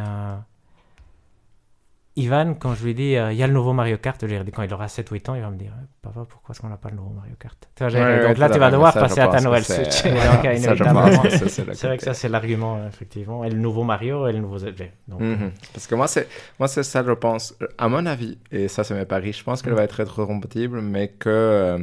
Ivan, 2.19 2.55
quand 2.59 2.75
je 2.75 2.85
lui 2.85 2.95
dis 2.95 3.15
euh, 3.15 3.33
il 3.33 3.39
y 3.39 3.45
a 3.45 3.47
le 3.47 3.53
nouveau 3.53 3.73
Mario 3.73 3.97
Kart, 3.97 4.21
quand 4.53 4.63
il 4.65 4.75
aura 4.75 4.87
7-8 4.87 5.31
ans, 5.31 5.35
il 5.37 5.41
va 5.41 5.51
me 5.51 5.57
dire 5.57 5.73
Papa, 6.03 6.27
pourquoi 6.29 6.53
est-ce 6.53 6.61
qu'on 6.61 6.69
n'a 6.69 6.77
pas 6.77 6.91
le 6.91 6.97
nouveau 6.97 7.11
Mario 7.11 7.35
Kart? 7.39 7.57
Donc 7.79 8.39
là, 8.39 8.51
tu 8.51 8.59
vas 8.59 8.73
devoir 8.73 8.93
passer 8.93 9.21
à 9.21 9.29
ta 9.29 9.41
nouvelle 9.41 9.65
Switch. 9.65 10.03
c'est 11.49 11.87
vrai 11.87 11.97
que 11.97 12.03
ça, 12.03 12.15
c'est 12.15 12.29
l'argument, 12.29 12.85
effectivement. 12.89 13.45
Et 13.45 13.51
le 13.51 13.59
nouveau 13.59 13.85
Mario 13.85 14.27
et 14.27 14.33
le 14.33 14.41
nouveau 14.41 14.59
Zelda. 14.59 14.87
Mhm. 15.07 15.19
Euh, 15.21 15.49
Parce 15.73 15.87
que 15.87 15.95
moi, 15.95 16.09
c'est 16.09 16.27
moi 16.59 16.67
c'est 16.67 16.83
ça, 16.83 17.05
je 17.07 17.13
pense. 17.13 17.55
À 17.79 17.89
mon 17.89 18.05
avis, 18.05 18.37
et 18.51 18.67
ça, 18.67 18.83
c'est 18.83 18.95
mes 18.95 19.05
paris, 19.05 19.33
je 19.33 19.45
pense 19.45 19.63
qu'elle 19.63 19.75
va 19.75 19.85
être 19.85 20.05
compatible, 20.05 20.81
mais 20.81 21.09
que. 21.09 21.29
Euh, 21.29 21.79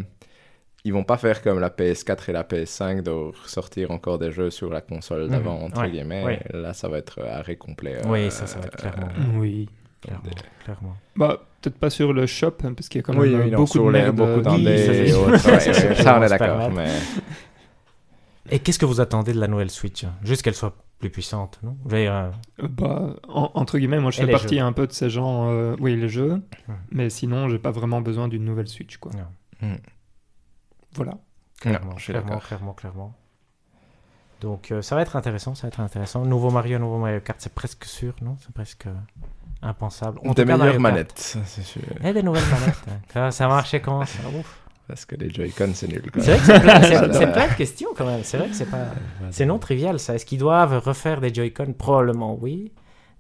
ils 0.86 0.94
vont 0.94 1.04
pas 1.04 1.18
faire 1.18 1.42
comme 1.42 1.60
la 1.60 1.70
PS4 1.70 2.30
et 2.30 2.32
la 2.32 2.44
PS5 2.44 3.02
de 3.02 3.32
sortir 3.46 3.92
encore 3.92 4.20
des 4.20 4.32
jeux 4.32 4.52
sur 4.52 4.72
la 4.72 4.82
console 4.82 5.24
mhm. 5.24 5.30
d'avant, 5.30 5.60
entre 5.62 5.86
guillemets. 5.88 6.40
Là, 6.54 6.74
ça 6.74 6.88
va 6.88 7.00
être 7.00 7.22
arrêt 7.24 7.58
complet. 7.58 7.98
Oui, 8.08 8.32
ça, 8.32 8.48
ça 8.48 8.60
va 8.60 8.68
être 8.68 8.78
clairement. 8.78 9.10
oui. 9.36 9.68
Clairement. 10.64 10.96
Bah, 11.16 11.42
peut-être 11.62 11.80
pas 11.80 11.90
sur 11.90 12.14
le 12.14 12.28
shop, 12.28 12.58
hein, 12.64 12.74
parce 12.74 12.90
qu'il 12.90 13.00
y 13.00 13.04
a 13.04 13.04
quand 13.04 13.14
même 13.14 13.50
beaucoup 13.56 13.80
de 13.80 13.90
merde. 13.92 14.16
Beaucoup 14.16 14.42
d'indés 14.42 15.10
et 15.10 15.14
autres. 15.16 15.38
ça, 15.40 16.20
on 16.20 16.24
est 16.24 16.30
d'accord. 16.30 16.72
Mais... 16.72 16.90
Et 18.52 18.60
qu'est-ce 18.60 18.78
que 18.78 18.86
vous 18.86 19.02
attendez 19.02 19.34
de 19.34 19.40
la 19.40 19.48
nouvelle 19.48 19.72
Switch? 19.72 20.06
Juste 20.24 20.44
qu'elle 20.44 20.54
soit 20.54 20.76
plus 21.00 21.10
puissante, 21.10 21.60
non? 21.64 21.76
Euh, 21.92 22.30
bah, 22.62 23.16
entre 23.28 23.80
guillemets, 23.80 24.00
moi 24.00 24.12
je 24.12 24.22
fais 24.22 24.32
partie 24.32 24.60
un 24.60 24.72
peu 24.72 24.86
de 24.86 24.92
ces 24.92 25.10
gens, 25.10 25.50
euh, 25.50 25.76
oui, 25.80 25.96
les 25.96 26.10
jeux, 26.10 26.42
mais 26.92 27.10
sinon, 27.10 27.50
j'ai 27.50 27.60
pas 27.60 27.72
vraiment 27.72 28.02
besoin 28.02 28.28
d'une 28.28 28.46
nouvelle 28.46 28.68
Switch, 28.68 28.98
quoi. 28.98 29.12
Hmm. 29.62 29.76
Voilà. 30.96 31.18
Clairement, 31.60 31.96
clairement, 31.96 32.40
clairement, 32.40 32.74
clairement, 32.74 33.14
Donc, 34.42 34.72
euh, 34.72 34.82
ça 34.82 34.96
va 34.96 35.02
être 35.02 35.16
intéressant, 35.16 35.56
ça 35.56 35.64
va 35.64 35.68
être 35.70 35.80
intéressant. 35.80 36.26
Nouveau 36.26 36.52
Mario, 36.52 36.80
nouveau 36.80 36.98
Mario 36.98 37.22
Kart, 37.22 37.40
c'est 37.40 37.54
presque 37.54 37.86
sûr, 37.86 38.14
non? 38.22 38.38
C'est 38.42 38.54
presque 38.54 38.88
impensable. 39.62 40.20
On 40.24 40.34
des 40.34 40.46
meilleures 40.46 40.80
manettes, 40.80 41.38
c'est 41.46 41.64
sûr. 41.64 41.82
Et 42.04 42.14
des 42.14 42.24
nouvelles 42.24 42.44
manettes. 42.52 42.86
Hein. 43.16 43.32
Ça, 43.32 43.48
va 43.48 43.56
marcher 43.56 43.80
comment 43.80 44.06
ça? 44.06 44.20
Ouf. 44.40 44.62
Parce 44.88 45.06
que 45.06 45.16
les 45.16 45.32
Joy-Con, 45.32 45.72
c'est 45.74 45.88
nul. 45.88 46.04
C'est 46.20 46.38
vrai 46.38 46.40
que 46.40 46.46
c'est 46.46 46.60
plein, 46.60 47.32
plein, 47.32 47.48
de 47.48 47.54
questions 47.54 47.90
quand 47.98 48.06
même. 48.06 48.24
C'est 48.24 48.38
vrai 48.38 48.50
que 48.50 48.56
c'est 48.56 48.70
pas. 48.70 48.86
C'est 49.32 49.46
non 49.46 49.58
trivial 49.58 50.00
ça. 50.00 50.14
Est-ce 50.14 50.28
qu'ils 50.28 50.38
doivent 50.38 50.78
refaire 50.78 51.22
des 51.22 51.34
Joy-Con? 51.34 51.74
Probablement 51.74 52.38
oui. 52.40 52.72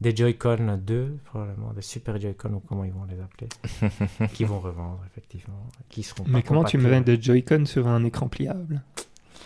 Des 0.02 0.16
Joy-Con 0.16 0.80
2, 0.86 1.18
probablement. 1.26 1.72
Des 1.74 1.82
Super 1.82 2.20
Joy-Con 2.20 2.54
ou 2.54 2.60
comment 2.60 2.84
ils 2.84 2.92
vont 2.92 3.06
les 3.06 3.20
appeler. 3.20 4.28
qui 4.34 4.44
vont 4.44 4.60
revendre, 4.60 5.00
effectivement. 5.08 5.68
Qui 5.90 6.04
seront 6.04 6.26
Mais 6.28 6.44
comment 6.44 6.64
tu 6.64 6.78
mets 6.78 7.02
des 7.02 7.22
Joy-Con 7.22 7.66
sur 7.66 7.88
un 7.88 8.04
écran 8.04 8.28
pliable? 8.28 8.82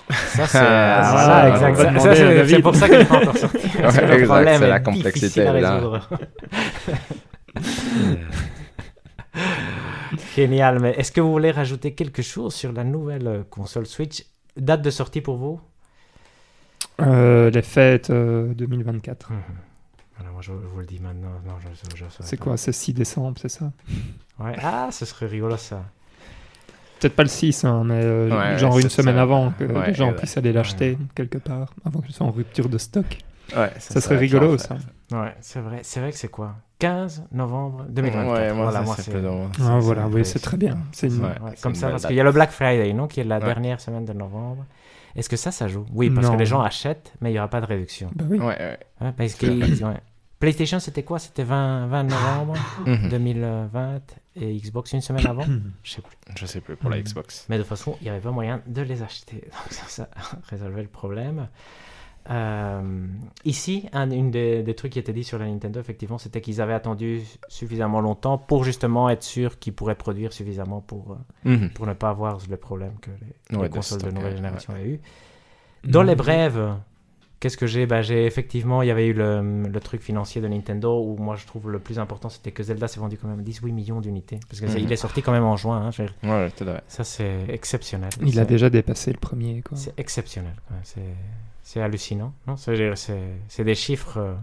Ça, 0.10 0.48
c'est 0.48 0.58
ah, 0.58 1.10
voilà, 1.12 1.70
exact. 1.70 2.48
C'est 2.48 2.62
pour 2.62 2.76
ça 2.76 2.90
qu'il 2.90 2.98
n'est 2.98 3.06
pas 3.06 3.18
encore 3.20 3.38
sorti. 3.38 3.68
le 3.78 4.26
problème 4.26 4.60
c'est 4.60 4.68
la 4.68 4.80
complexité 4.80 5.44
là. 5.44 6.02
Génial, 10.36 10.80
mais 10.80 10.92
est-ce 10.98 11.12
que 11.12 11.22
vous 11.22 11.32
voulez 11.32 11.52
rajouter 11.52 11.94
quelque 11.94 12.24
chose 12.24 12.56
sur 12.56 12.72
la 12.72 12.84
nouvelle 12.84 13.28
euh, 13.28 13.44
console 13.48 13.86
Switch? 13.86 14.26
Date 14.58 14.82
de 14.82 14.90
sortie 14.90 15.22
pour 15.22 15.38
vous? 15.38 15.62
Euh, 17.02 17.52
Les 17.52 17.62
fêtes 17.62 18.12
2024. 18.12 19.32
Euh. 19.32 19.36
Alors 20.20 20.34
moi 20.34 20.42
je, 20.42 20.52
vous 20.52 20.80
le 20.80 20.86
dis 20.86 21.00
maintenant. 21.00 21.30
c'est 22.20 22.38
quoi 22.38 22.58
C'est 22.58 22.72
6 22.72 22.94
décembre, 22.94 23.38
c'est 23.40 23.50
ça? 23.50 23.72
Ouais. 24.40 24.56
Ah, 24.62 24.90
ce 24.92 25.06
serait 25.06 25.28
rigolo 25.28 25.58
ça. 25.58 25.84
Peut-être 27.00 27.16
pas 27.16 27.24
le 27.24 27.30
6, 27.30 27.64
hein, 27.64 27.84
mais 27.86 28.58
genre 28.58 28.78
une 28.78 28.90
semaine 28.90 29.18
avant 29.18 29.52
que 29.52 29.64
les 29.64 29.94
gens 29.94 30.14
puissent 30.14 30.38
aller 30.38 30.52
l'acheter 30.52 30.98
quelque 31.16 31.38
part, 31.38 31.74
avant 31.86 32.02
que 32.02 32.08
ce 32.08 32.14
soit 32.14 32.28
en 32.28 32.32
rupture 32.32 32.70
de 32.70 32.78
stock. 32.78 33.18
Ouais, 33.56 33.72
ça, 33.80 34.00
serait 34.00 34.18
rigolo 34.18 34.58
ça. 34.58 34.78
Ouais, 35.12 35.34
c'est 35.42 35.60
vrai. 35.60 35.80
C'est 35.82 36.00
vrai 36.00 36.12
que 36.12 36.18
c'est 36.18 36.28
quoi? 36.28 36.56
15 36.80 37.24
novembre 37.32 37.86
2024. 37.90 38.32
Ouais, 38.32 38.54
moi, 38.54 38.64
voilà, 38.66 38.82
moi 38.82 38.96
c'est. 38.98 39.12
Ah, 39.62 39.80
voilà, 39.80 40.08
oui, 40.08 40.24
c'est 40.24 40.40
très 40.40 40.58
bien. 40.58 40.78
C'est 40.92 41.08
une... 41.08 41.28
comme 41.62 41.76
ça, 41.76 41.90
parce 41.90 42.06
qu'il 42.06 42.16
y 42.16 42.20
a 42.20 42.24
le 42.24 42.32
Black 42.32 42.52
Friday, 42.52 42.94
non, 42.94 43.08
qui 43.08 43.20
est 43.20 43.24
la 43.24 43.40
dernière 43.40 43.82
semaine 43.82 44.06
de 44.06 44.14
novembre. 44.14 44.66
Est-ce 45.16 45.28
que 45.28 45.38
ça, 45.38 45.52
ça 45.52 45.68
joue? 45.68 45.86
Oui, 45.94 46.10
parce 46.10 46.30
que 46.30 46.36
les 46.36 46.46
gens 46.46 46.62
achètent, 46.62 47.14
mais 47.22 47.30
il 47.30 47.34
n'y 47.34 47.40
aura 47.40 47.48
pas 47.48 47.62
de 47.62 47.66
réduction. 47.66 48.10
Bah 48.16 48.26
oui. 48.30 48.40
Ouais, 48.40 48.78
ouais. 49.02 49.12
parce 49.18 49.34
que, 49.36 49.48
PlayStation, 50.40 50.80
c'était 50.80 51.04
quoi? 51.04 51.20
C'était 51.20 51.44
20, 51.44 51.88
20 51.88 52.04
novembre 52.04 52.54
2020 53.10 53.94
mhm. 53.94 54.02
et 54.36 54.58
Xbox 54.58 54.94
une 54.94 55.02
semaine 55.02 55.28
avant? 55.28 55.46
Je 55.84 55.92
sais 55.92 56.02
plus. 56.02 56.16
Je 56.36 56.46
sais 56.46 56.62
plus 56.62 56.76
pour 56.78 56.90
la 56.90 57.02
Xbox. 57.02 57.46
Mais 57.50 57.58
de 57.58 57.64
toute 57.64 57.70
façon, 57.70 57.98
il 58.02 58.06
n'y 58.06 58.10
avait 58.10 58.22
pas 58.22 58.32
moyen 58.32 58.62
de 58.66 58.82
les 58.82 59.04
acheter. 59.04 59.36
Donc 59.42 59.72
ça, 59.72 59.86
ça 59.88 60.10
résolvait 60.50 60.84
le 60.84 60.88
problème. 60.88 61.48
Euh, 62.30 63.08
ici, 63.44 63.90
un 63.92 64.12
une 64.12 64.30
des, 64.30 64.76
trucs 64.76 64.94
qui 64.94 65.00
était 65.00 65.14
dit 65.14 65.24
sur 65.24 65.40
la 65.40 65.48
Nintendo, 65.48 65.80
effectivement, 65.80 66.18
c'était 66.18 66.42
qu'ils 66.42 66.62
avaient 66.62 66.74
attendu 66.74 67.22
suffisamment 67.48 68.02
longtemps 68.02 68.38
pour 68.38 68.64
justement 68.64 69.10
être 69.10 69.24
sûr 69.24 69.58
qu'ils 69.58 69.74
pourraient 69.74 69.96
produire 69.96 70.32
suffisamment 70.32 70.80
pour, 70.82 71.18
euh, 71.46 71.50
mhm. 71.56 71.72
pour 71.72 71.88
ne 71.88 71.94
pas 71.94 72.10
avoir 72.10 72.38
le 72.48 72.58
problème 72.58 72.94
que 73.02 73.10
les, 73.50 73.70
consoles 73.70 74.04
de, 74.04 74.12
nouvelle 74.12 74.36
génération 74.36 74.74
avaient 74.74 74.90
eu. 74.90 75.02
Dans 75.86 76.04
les 76.04 76.14
mhm. 76.14 76.18
brèves, 76.18 76.74
qu'est-ce 77.40 77.58
que 77.58 77.68
j'ai? 77.68 77.86
Bah, 77.86 78.02
J'ai 78.02 78.26
effectivement, 78.26 78.82
il 78.82 78.88
y 78.88 78.92
avait 78.92 79.08
eu 79.08 79.14
le, 79.14 79.64
le, 79.64 79.80
truc 79.80 80.02
financier 80.02 80.42
de 80.42 80.48
Nintendo 80.48 81.02
où 81.02 81.18
moi 81.18 81.36
je 81.36 81.46
trouve 81.46 81.70
le 81.70 81.80
plus 81.80 82.00
important 82.00 82.30
c'était 82.30 82.52
que 82.52 82.64
Zelda 82.64 82.88
s'est 82.88 83.00
vendu 83.00 83.18
quand 83.18 83.28
même 83.28 83.42
18 83.42 83.72
millions 83.72 84.02
d'unités. 84.02 84.40
Parce 84.50 84.62
qu'il 84.62 84.86
mhm. 84.86 84.92
est 84.92 84.96
sorti 84.96 85.22
quand 85.22 85.32
même 85.32 85.44
en 85.44 85.58
juin. 85.58 85.90
Hein, 85.90 86.06
ouais, 86.24 86.50
ça 86.88 87.04
c'est 87.04 87.46
exceptionnel. 87.50 88.10
Il 88.26 88.40
a 88.40 88.46
déjà 88.46 88.70
dépassé 88.70 89.12
le 89.12 89.20
premier. 89.20 89.64
C'est 89.74 89.98
exceptionnel. 90.00 90.56
C'est 90.84 91.02
c'est 91.64 91.82
hallucinant. 91.82 92.34
Non? 92.48 92.56
C'est 92.58 93.64
des 93.64 93.76
chiffres. 93.76 94.18
Euh, 94.18 94.34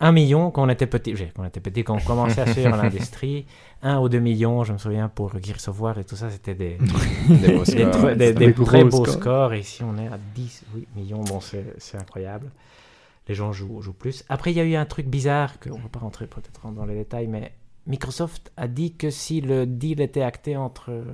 un 0.00 0.12
million 0.12 0.50
quand 0.50 0.62
on 0.62 0.68
était 0.68 0.86
petit, 0.86 1.12
quand 1.14 1.42
on 1.42 1.44
était 1.44 1.60
petit, 1.60 1.84
quand 1.84 1.96
on 1.96 2.00
commençait 2.00 2.40
à 2.40 2.46
suivre 2.52 2.76
l'industrie, 2.82 3.46
un 3.82 4.00
ou 4.00 4.08
deux 4.08 4.20
millions, 4.20 4.64
je 4.64 4.72
me 4.72 4.78
souviens, 4.78 5.08
pour 5.08 5.32
Gears 5.40 5.68
of 5.68 5.80
War 5.80 5.98
et 5.98 6.04
tout 6.04 6.16
ça, 6.16 6.30
c'était 6.30 6.54
des, 6.54 6.78
des, 7.28 8.54
très 8.54 8.84
beaux 8.84 9.04
scores. 9.04 9.54
Et 9.54 9.60
ici, 9.60 9.82
on 9.84 9.96
est 9.98 10.08
à 10.08 10.18
10 10.34 10.64
oui, 10.74 10.86
millions, 10.96 11.22
bon, 11.22 11.40
c'est 11.40 11.96
incroyable. 11.96 12.50
Les 13.28 13.34
gens 13.34 13.52
jouent, 13.52 13.82
jouent 13.82 13.92
plus. 13.92 14.24
Après, 14.28 14.52
il 14.52 14.56
y 14.56 14.60
a 14.60 14.64
eu 14.64 14.76
un 14.76 14.86
truc 14.86 15.06
bizarre, 15.06 15.58
qu'on 15.60 15.76
ne 15.76 15.82
va 15.82 15.88
pas 15.88 15.98
rentrer 15.98 16.26
peut-être 16.26 16.70
dans 16.72 16.84
les 16.84 16.94
détails, 16.94 17.26
mais 17.26 17.52
Microsoft 17.86 18.52
a 18.56 18.68
dit 18.68 18.94
que 18.94 19.10
si 19.10 19.40
le 19.40 19.66
deal 19.66 20.00
était 20.00 20.22
acté 20.22 20.56
entre 20.56 21.04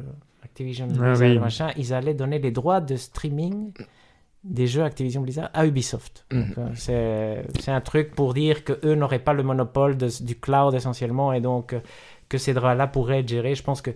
Activision 0.43 0.89
ah 1.01 1.15
et 1.25 1.39
machin, 1.39 1.71
ils 1.77 1.95
allaient 1.95 2.15
donner 2.15 2.39
les 2.39 2.51
droits 2.51 2.81
de 2.81 2.97
streaming 2.97 3.73
des 4.45 4.67
jeux 4.67 4.83
Activision 4.83 5.23
Blizzard 5.23 5.51
à 5.55 5.67
Ubisoft. 5.67 6.27
Mhm. 6.33 6.55
Euh, 6.89 7.43
c'est 7.59 7.71
un 7.71 7.81
truc 7.81 8.15
pour 8.15 8.35
dire 8.35 8.65
que 8.65 8.79
eux 8.85 8.95
n'auraient 8.95 9.21
pas 9.21 9.33
le 9.33 9.43
monopole 9.43 9.97
du 9.97 10.37
cloud 10.37 10.75
essentiellement 10.75 11.33
et 11.33 11.41
donc 11.41 11.73
euh, 11.75 11.81
que 12.33 12.39
ces 12.39 12.55
droits-là 12.55 12.87
pourraient 12.87 13.21
être 13.21 13.29
gérés. 13.29 13.55
Je 13.55 13.63
pense 13.63 13.83
que 13.83 13.91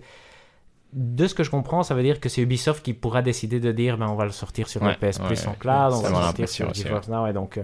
de 0.93 1.27
ce 1.27 1.33
que 1.33 1.43
je 1.43 1.51
comprends, 1.51 1.83
ça 1.83 1.95
veut 1.95 2.03
dire 2.03 2.19
que 2.19 2.29
c'est 2.29 2.41
Ubisoft 2.41 2.83
qui 2.83 2.93
pourra 2.93 3.21
décider 3.21 3.59
de 3.59 3.71
dire 3.71 3.97
ben, 3.97 4.07
on 4.07 4.15
va 4.15 4.25
le 4.25 4.31
sortir 4.31 4.69
sur 4.69 4.83
le 4.83 4.93
PS 4.93 5.19
Plus 5.19 5.47
en 5.47 5.53
cloud, 5.53 5.93
on 5.93 6.01
va 6.01 6.09
le 6.09 6.15
sortir 6.15 6.49
sur 6.49 6.73
GeForce 6.73 7.09
Now 7.09 7.27
et 7.27 7.33
donc, 7.33 7.57
euh, 7.57 7.63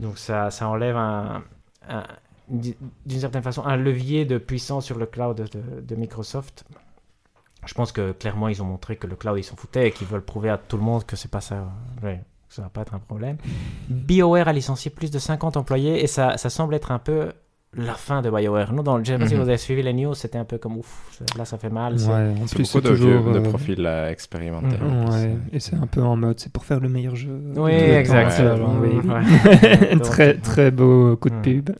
donc 0.00 0.18
ça, 0.18 0.50
ça 0.50 0.68
enlève 0.68 0.96
un, 0.96 1.44
d'une 2.48 3.20
certaine 3.20 3.42
façon 3.42 3.64
un 3.64 3.76
levier 3.76 4.24
de 4.24 4.38
puissance 4.38 4.84
sur 4.84 4.98
le 4.98 5.06
cloud 5.06 5.36
de, 5.36 5.80
de 5.80 5.94
Microsoft 5.94 6.64
je 7.66 7.74
pense 7.74 7.92
que 7.92 8.12
clairement, 8.12 8.48
ils 8.48 8.62
ont 8.62 8.66
montré 8.66 8.96
que 8.96 9.06
le 9.06 9.16
cloud, 9.16 9.38
ils 9.38 9.44
s'en 9.44 9.56
foutaient 9.56 9.88
et 9.88 9.90
qu'ils 9.90 10.06
veulent 10.06 10.24
prouver 10.24 10.50
à 10.50 10.58
tout 10.58 10.76
le 10.76 10.82
monde 10.82 11.04
que 11.04 11.16
c'est 11.16 11.30
pas 11.30 11.40
ça. 11.40 11.68
Ouais, 12.02 12.20
ça 12.48 12.62
va 12.62 12.68
pas 12.68 12.82
être 12.82 12.94
un 12.94 12.98
problème. 12.98 13.36
BioWare 13.88 14.48
a 14.48 14.52
licencié 14.52 14.90
plus 14.90 15.10
de 15.10 15.18
50 15.18 15.56
employés 15.56 16.02
et 16.02 16.06
ça, 16.06 16.36
ça 16.36 16.50
semble 16.50 16.74
être 16.74 16.92
un 16.92 16.98
peu 16.98 17.32
la 17.76 17.94
fin 17.94 18.22
de 18.22 18.30
BioWare. 18.30 18.72
Nous, 18.72 18.82
dans 18.82 18.98
le, 18.98 19.04
je 19.04 19.12
sais 19.12 19.18
pas 19.18 19.26
si 19.26 19.34
mhm. 19.34 19.42
vous 19.42 19.48
avez 19.48 19.58
suivi 19.58 19.82
les 19.82 19.92
news, 19.92 20.14
c'était 20.14 20.38
un 20.38 20.44
peu 20.44 20.58
comme 20.58 20.76
ouf, 20.76 21.10
là 21.36 21.44
ça 21.44 21.58
fait 21.58 21.70
mal. 21.70 21.94
Ouais, 21.94 22.34
en 22.42 22.46
plus, 22.46 22.64
c'est 22.64 22.80
toujours 22.80 23.32
de 23.32 23.38
euh, 23.38 23.42
profils 23.42 23.84
euh, 23.84 24.10
expérimentés. 24.10 24.76
Ouais, 24.76 25.36
et 25.52 25.60
c'est 25.60 25.76
un 25.76 25.86
peu 25.86 26.02
en 26.02 26.16
mode, 26.16 26.38
c'est 26.40 26.52
pour 26.52 26.64
faire 26.64 26.80
le 26.80 26.88
meilleur 26.88 27.16
jeu. 27.16 27.40
Oui, 27.56 27.72
exactement. 27.72 28.76
Oui, 28.80 29.00
très, 30.02 30.34
très 30.34 30.70
beau 30.70 31.16
coup 31.16 31.30
de 31.30 31.40
pub. 31.40 31.70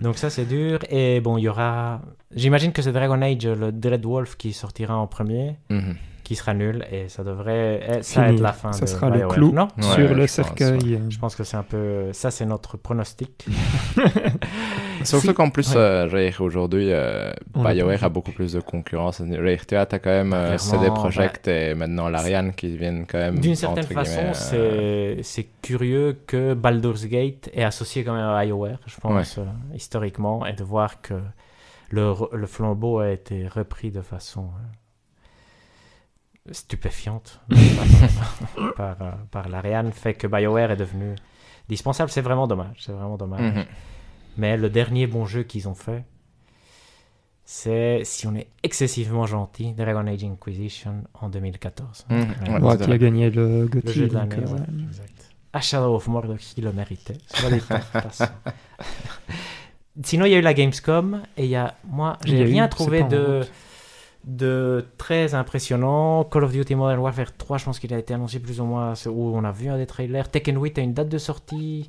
Donc 0.00 0.16
ça, 0.16 0.30
c'est 0.30 0.46
dur. 0.46 0.78
Et 0.88 1.20
bon, 1.20 1.36
il 1.36 1.42
y 1.42 1.48
aura... 1.48 2.00
J'imagine 2.34 2.72
que 2.72 2.80
c'est 2.80 2.92
Dragon 2.92 3.20
Age, 3.20 3.46
le 3.46 3.70
Dread 3.72 4.04
Wolf, 4.04 4.36
qui 4.36 4.52
sortira 4.52 4.96
en 4.96 5.06
premier. 5.06 5.56
Mhm 5.68 5.96
qui 6.30 6.36
sera 6.36 6.54
nul 6.54 6.86
et 6.92 7.08
ça 7.08 7.24
devrait 7.24 7.98
ça 8.02 8.28
être 8.30 8.40
la 8.40 8.52
fin 8.52 8.70
ça 8.70 8.86
sera 8.86 9.10
le 9.10 9.26
clou 9.26 9.50
non? 9.50 9.66
sur 9.80 10.14
le 10.14 10.28
cercueil. 10.28 11.00
je 11.08 11.18
pense 11.18 11.34
que 11.34 11.42
c'est 11.42 11.56
un 11.56 11.64
peu 11.64 12.12
ça 12.12 12.30
c'est 12.30 12.46
notre 12.46 12.76
pronostic. 12.76 13.46
Surtout 15.02 15.34
qu'en 15.34 15.50
plus 15.50 15.72
euh, 15.74 16.30
aujourd'hui 16.38 16.92
euh, 16.92 17.32
BioWare 17.56 18.04
a 18.04 18.08
beaucoup 18.08 18.30
plus 18.30 18.52
de 18.52 18.60
concurrence. 18.60 19.20
Tu 19.66 19.76
as 19.76 19.86
quand 19.86 20.04
même 20.04 20.32
euh, 20.32 20.56
CD 20.56 20.86
Projekt 20.86 21.48
et 21.48 21.74
maintenant 21.74 22.08
l'Ariane 22.08 22.54
qui 22.54 22.76
viennent 22.76 23.06
quand 23.08 23.18
même 23.18 23.40
d'une 23.40 23.56
certaine 23.56 23.86
façon 23.86 24.30
c'est 24.32 25.48
curieux 25.62 26.16
que 26.28 26.54
Baldur's 26.54 27.06
Gate 27.06 27.50
est 27.52 27.64
associé 27.64 28.04
quand 28.04 28.14
même 28.14 28.22
à 28.22 28.44
BioWare 28.44 28.78
je 28.86 29.00
pense 29.00 29.40
historiquement 29.74 30.46
et 30.46 30.52
de 30.52 30.62
voir 30.62 31.00
que 31.00 31.14
le, 31.88 32.14
le 32.32 32.46
flambeau 32.46 33.00
a 33.00 33.10
été 33.10 33.48
repris 33.48 33.90
de 33.90 34.00
façon 34.00 34.50
stupéfiante 36.50 37.40
par, 38.76 38.96
par, 39.30 39.48
l'Ariane 39.48 39.92
fait 39.92 40.14
que 40.14 40.26
BioWare 40.26 40.72
est 40.72 40.76
devenu 40.76 41.14
dispensable. 41.68 42.10
C'est 42.10 42.20
vraiment 42.20 42.46
dommage. 42.46 42.76
C'est 42.78 42.92
vraiment 42.92 43.16
dommage. 43.16 43.54
Mhm. 43.54 43.64
Mais 44.36 44.56
le 44.56 44.70
dernier 44.70 45.06
bon 45.06 45.26
jeu 45.26 45.42
qu'ils 45.42 45.68
ont 45.68 45.74
fait, 45.74 46.04
c'est, 47.44 48.02
si 48.04 48.26
on 48.26 48.34
est 48.36 48.48
excessivement 48.62 49.26
gentil, 49.26 49.72
Dragon 49.72 50.06
Age 50.06 50.24
Inquisition 50.24 51.02
en 51.14 51.28
2014. 51.28 52.06
Mhm. 52.08 52.76
qui 52.78 52.92
a 52.92 52.98
gagné 52.98 53.30
le 53.30 53.66
GOTY. 53.66 53.92
jeu 53.92 54.08
de 54.08 54.14
l'année, 54.14 54.36
A 55.52 55.60
Shadow 55.60 55.96
of 55.96 56.06
Mordor 56.06 56.38
qui 56.38 56.60
le 56.60 56.72
méritait. 56.72 57.18
Sinon, 60.04 60.26
il 60.26 60.30
y 60.30 60.34
a 60.34 60.38
eu 60.38 60.42
la 60.42 60.54
Gamescom 60.54 61.22
et 61.36 61.44
il 61.44 61.50
y 61.50 61.56
a, 61.56 61.74
moi, 61.84 62.18
j'ai 62.24 62.44
rien 62.44 62.68
trouvé 62.68 63.02
de 63.02 63.40
de 64.24 64.84
très 64.98 65.34
impressionnant. 65.34 66.24
Call 66.24 66.44
of 66.44 66.52
Duty 66.52 66.74
Modern 66.74 67.00
Warfare 67.00 67.36
3, 67.36 67.58
je 67.58 67.64
pense 67.64 67.78
qu'il 67.78 67.92
a 67.94 67.98
été 67.98 68.14
annoncé 68.14 68.38
plus 68.38 68.60
ou 68.60 68.64
moins 68.64 68.94
où 69.06 69.36
on 69.36 69.44
a 69.44 69.52
vu 69.52 69.68
un 69.68 69.76
des 69.76 69.86
trailers. 69.86 70.30
Tekken 70.30 70.60
8 70.60 70.78
a 70.78 70.82
une 70.82 70.94
date 70.94 71.08
de 71.08 71.18
sortie. 71.18 71.88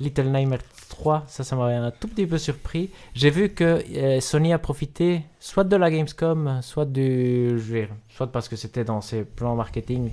Little 0.00 0.30
Nightmares 0.30 0.62
3, 0.88 1.24
ça, 1.26 1.44
ça 1.44 1.54
m'avait 1.54 1.74
un 1.74 1.90
tout 1.90 2.08
petit 2.08 2.26
peu 2.26 2.38
surpris. 2.38 2.90
J'ai 3.14 3.30
vu 3.30 3.50
que 3.50 3.84
euh, 3.94 4.20
Sony 4.20 4.52
a 4.52 4.58
profité 4.58 5.22
soit 5.38 5.64
de 5.64 5.76
la 5.76 5.90
Gamescom, 5.90 6.60
soit 6.62 6.86
du, 6.86 7.60
soit 8.08 8.32
parce 8.32 8.48
que 8.48 8.56
c'était 8.56 8.84
dans 8.84 9.00
ses 9.00 9.22
plans 9.24 9.54
marketing 9.54 10.10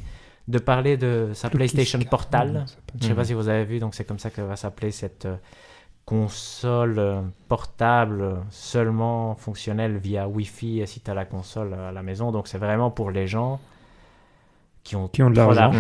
de 0.47 0.59
parler 0.59 0.97
de 0.97 1.29
sa 1.33 1.49
PlayStation 1.49 1.99
Portal. 1.99 2.65
Je 2.95 3.03
ne 3.03 3.09
sais 3.09 3.15
pas 3.15 3.23
si 3.23 3.33
vous 3.33 3.47
avez 3.47 3.63
vu, 3.63 3.79
donc 3.79 3.95
c'est 3.95 4.03
comme 4.03 4.19
ça 4.19 4.29
que 4.29 4.41
va 4.41 4.55
s'appeler 4.55 4.91
cette 4.91 5.27
console 6.09 7.21
portable 7.47 8.37
seulement 8.49 9.35
fonctionnelle 9.35 9.97
via 9.97 10.27
Wi-Fi 10.27 10.81
si 10.87 11.01
tu 11.01 11.11
as 11.11 11.13
la 11.13 11.25
console 11.25 11.75
à 11.75 11.91
la 11.91 12.01
maison. 12.01 12.31
Donc 12.31 12.47
c'est 12.47 12.57
vraiment 12.57 12.89
pour 12.89 13.11
les 13.11 13.27
gens 13.27 13.59
qui 14.83 14.95
ont, 14.95 15.07
qui 15.07 15.21
ont 15.21 15.29
de 15.29 15.37
l'argent. 15.37 15.71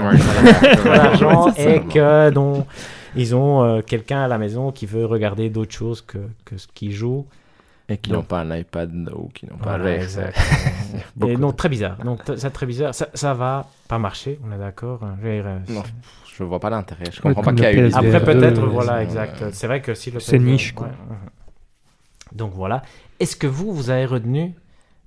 et 1.57 1.81
que 1.81 2.29
dont 2.29 2.67
ils 3.15 3.35
ont 3.35 3.63
euh, 3.63 3.81
quelqu'un 3.81 4.21
à 4.21 4.27
la 4.27 4.37
maison 4.37 4.71
qui 4.71 4.85
veut 4.85 5.07
regarder 5.07 5.49
d'autres 5.49 5.73
choses 5.73 6.03
que, 6.03 6.19
que 6.45 6.57
ce 6.57 6.67
qu'ils 6.67 6.91
jouent. 6.91 7.25
Et 7.89 7.97
qui 7.97 8.11
n'ont 8.11 8.23
pas 8.23 8.41
un 8.41 8.55
iPad 8.55 9.11
ou 9.15 9.29
qui 9.29 9.47
n'ont 9.47 9.57
pas 9.57 9.77
un 9.77 9.85
Et 11.27 11.37
non, 11.37 11.51
très 11.51 11.69
bizarre. 11.69 11.97
Donc, 11.97 12.21
c'est 12.37 12.51
très 12.51 12.65
bizarre. 12.65 12.93
Ça, 12.93 13.07
ça 13.13 13.33
va 13.33 13.67
pas 13.87 13.97
marcher, 13.97 14.39
on 14.45 14.51
est 14.51 14.59
d'accord. 14.59 15.03
Hein. 15.03 15.17
Non, 15.67 15.83
je 16.37 16.43
vois 16.43 16.59
pas 16.59 16.69
l'intérêt. 16.69 17.05
Je 17.11 17.19
comprends 17.19 17.41
pas 17.41 17.51
qu'il 17.51 17.63
y 17.63 17.65
a 17.65 17.73
eu. 17.73 17.91
Après, 17.93 18.23
peut-être, 18.23 18.65
voilà, 18.65 19.03
exact. 19.03 19.51
C'est 19.51 19.67
vrai 19.67 19.81
que 19.81 19.93
si 19.95 20.11
le. 20.11 20.19
C'est 20.19 20.39
niche, 20.39 20.73
quoi. 20.73 20.89
Donc, 22.31 22.53
voilà. 22.53 22.83
Est-ce 23.19 23.35
que 23.35 23.47
vous, 23.47 23.73
vous 23.73 23.89
avez 23.89 24.05
retenu 24.05 24.53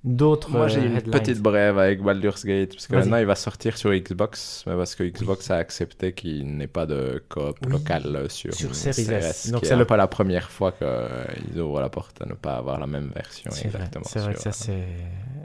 d'autres 0.03 0.49
Moi, 0.49 0.67
j'ai 0.67 0.85
une 0.85 1.01
petite 1.01 1.39
brève 1.39 1.77
avec 1.77 2.01
Baldur's 2.01 2.45
Gate, 2.45 2.71
parce 2.73 2.87
que 2.87 2.95
maintenant, 2.95 3.17
il 3.17 3.25
va 3.25 3.35
sortir 3.35 3.77
sur 3.77 3.91
Xbox, 3.93 4.63
mais 4.67 4.75
parce 4.75 4.95
que 4.95 5.03
Xbox 5.03 5.49
a 5.51 5.57
accepté 5.57 6.13
qu'il 6.13 6.45
n'y 6.57 6.63
ait 6.63 6.67
pas 6.67 6.85
de 6.85 7.23
coop 7.29 7.57
local 7.67 8.27
sur, 8.29 8.53
sur 8.53 8.75
Series 8.75 9.11
S. 9.13 9.51
Donc, 9.51 9.65
c'est 9.65 9.85
pas 9.85 9.97
la 9.97 10.07
première 10.07 10.49
fois 10.49 10.73
qu'ils 10.73 11.59
ouvrent 11.59 11.81
la 11.81 11.89
porte 11.89 12.21
à 12.21 12.25
ne 12.25 12.33
pas 12.33 12.55
avoir 12.55 12.79
la 12.79 12.87
même 12.87 13.11
version. 13.13 13.51
Exactement. 13.51 14.05
C'est 14.07 14.19
vrai 14.19 14.33
que 14.33 14.39
ça, 14.39 14.51
c'est 14.51 14.83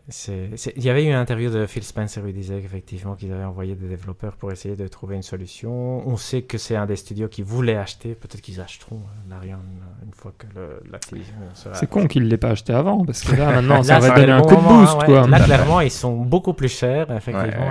il 0.09 0.83
y 0.83 0.89
avait 0.89 1.05
eu 1.05 1.09
une 1.09 1.15
interview 1.15 1.51
de 1.51 1.67
Phil 1.67 1.83
Spencer 1.83 2.23
où 2.25 2.29
il 2.29 2.35
disait 2.35 2.57
effectivement 2.57 3.15
qu'ils 3.15 3.31
avaient 3.31 3.45
envoyé 3.45 3.75
des 3.75 3.89
développeurs 3.89 4.37
pour 4.37 4.51
essayer 4.51 4.75
de 4.75 4.89
trouver 4.89 5.17
une 5.17 5.23
solution. 5.23 6.09
On 6.09 6.17
sait 6.17 6.43
que 6.43 6.57
c'est 6.57 6.77
un 6.77 6.87
des 6.87 6.97
studios 6.97 7.29
qui 7.29 7.43
voulait 7.43 7.77
acheter. 7.77 8.15
Peut-être 8.15 8.41
qu'ils 8.41 8.61
achèteront 8.61 9.03
Larian 9.29 9.59
une 10.03 10.15
fois 10.15 10.33
que 10.39 10.47
l'acquisition 10.91 11.35
sera. 11.53 11.75
C'est 11.75 11.91
con 11.91 12.07
qu'ils 12.07 12.23
ne 12.23 12.29
l'aient 12.29 12.39
pas 12.39 12.51
acheté 12.51 12.73
avant 12.73 13.05
parce 13.05 13.23
que 13.23 13.37
là 13.37 13.53
maintenant 13.61 13.83
ça 13.83 13.99
va 13.99 14.19
donner 14.19 14.33
un 14.33 14.41
coup 14.41 14.57
de 14.57 14.61
boost. 14.61 14.97
Hein, 15.01 15.05
quoi. 15.05 15.27
Là 15.29 15.41
clairement 15.41 15.81
ils 15.83 15.91
sont 15.91 16.17
beaucoup 16.17 16.55
plus 16.55 16.69
chers. 16.71 17.11
Effectivement, 17.13 17.71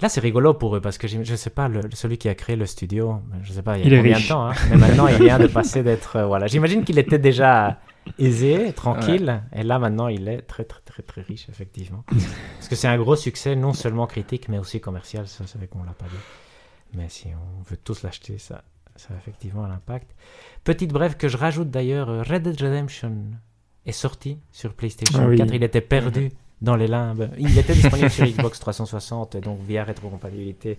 Là, 0.00 0.08
c'est 0.08 0.20
rigolo 0.20 0.52
pour 0.52 0.76
eux 0.76 0.80
parce 0.80 0.98
que 0.98 1.06
je 1.06 1.18
ne 1.18 1.24
sais 1.24 1.50
pas, 1.50 1.68
le, 1.68 1.80
celui 1.94 2.18
qui 2.18 2.28
a 2.28 2.34
créé 2.34 2.56
le 2.56 2.66
studio, 2.66 3.22
je 3.42 3.50
ne 3.50 3.54
sais 3.54 3.62
pas, 3.62 3.78
il 3.78 3.88
y 3.88 3.94
a 3.94 3.96
combien 3.96 4.18
de 4.18 4.28
temps, 4.28 4.50
hein, 4.50 4.54
mais 4.68 4.76
maintenant 4.76 5.06
il 5.06 5.22
vient 5.22 5.38
de 5.38 5.46
passer 5.46 5.82
d'être. 5.82 6.16
Euh, 6.16 6.26
voilà. 6.26 6.46
J'imagine 6.46 6.84
qu'il 6.84 6.98
était 6.98 7.18
déjà 7.18 7.78
aisé, 8.18 8.72
tranquille. 8.72 9.42
Et 9.52 9.62
là, 9.62 9.78
maintenant, 9.78 10.08
il 10.08 10.28
est 10.28 10.42
très, 10.42 10.64
très, 10.64 10.80
très, 10.80 11.02
très 11.02 11.22
riche, 11.22 11.48
effectivement. 11.48 12.04
Parce 12.58 12.68
que 12.68 12.76
c'est 12.76 12.88
un 12.88 12.96
gros 12.96 13.16
succès, 13.16 13.56
non 13.56 13.72
seulement 13.72 14.06
critique, 14.06 14.48
mais 14.48 14.58
aussi 14.58 14.80
commercial. 14.80 15.26
Ça, 15.28 15.44
c'est 15.46 15.58
vrai 15.58 15.66
qu'on 15.66 15.82
l'a 15.82 15.92
pas 15.92 16.06
dit. 16.06 16.96
Mais 16.96 17.08
si 17.08 17.28
on 17.28 17.62
veut 17.62 17.76
tous 17.76 18.02
l'acheter, 18.02 18.38
ça, 18.38 18.62
ça 18.96 19.14
a 19.14 19.16
effectivement 19.16 19.64
un 19.64 19.70
impact. 19.70 20.14
Petite 20.62 20.92
brève 20.92 21.16
que 21.16 21.28
je 21.28 21.36
rajoute 21.36 21.70
d'ailleurs, 21.70 22.08
Red 22.26 22.42
Dead 22.42 22.60
Redemption 22.60 23.16
est 23.86 23.92
sorti 23.92 24.38
sur 24.52 24.74
PlayStation 24.74 25.34
4. 25.36 25.48
Ah 25.50 25.54
il 25.54 25.62
était 25.62 25.80
perdu 25.80 26.30
dans 26.62 26.76
les 26.76 26.86
limbes. 26.86 27.30
Il 27.38 27.58
était 27.58 27.74
disponible 27.74 28.10
sur 28.10 28.26
Xbox 28.26 28.58
360 28.60 29.34
et 29.34 29.40
donc 29.40 29.60
via 29.60 29.84
rétrocompatibilité 29.84 30.78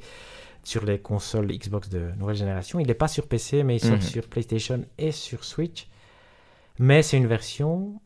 sur 0.63 0.83
les 0.83 0.99
consoles 0.99 1.47
Xbox 1.47 1.89
de 1.89 2.11
nouvelle 2.17 2.35
génération. 2.35 2.79
Il 2.79 2.87
n'est 2.87 2.95
pas 2.95 3.07
sur 3.07 3.27
PC, 3.27 3.63
mais 3.63 3.75
il 3.75 3.79
sort 3.79 3.91
mhm. 3.91 4.01
sur 4.01 4.27
PlayStation 4.27 4.83
et 4.97 5.11
sur 5.11 5.43
Switch 5.43 5.87
mais 6.79 7.01
c'est 7.01 7.17
une 7.17 7.27
version 7.27 7.99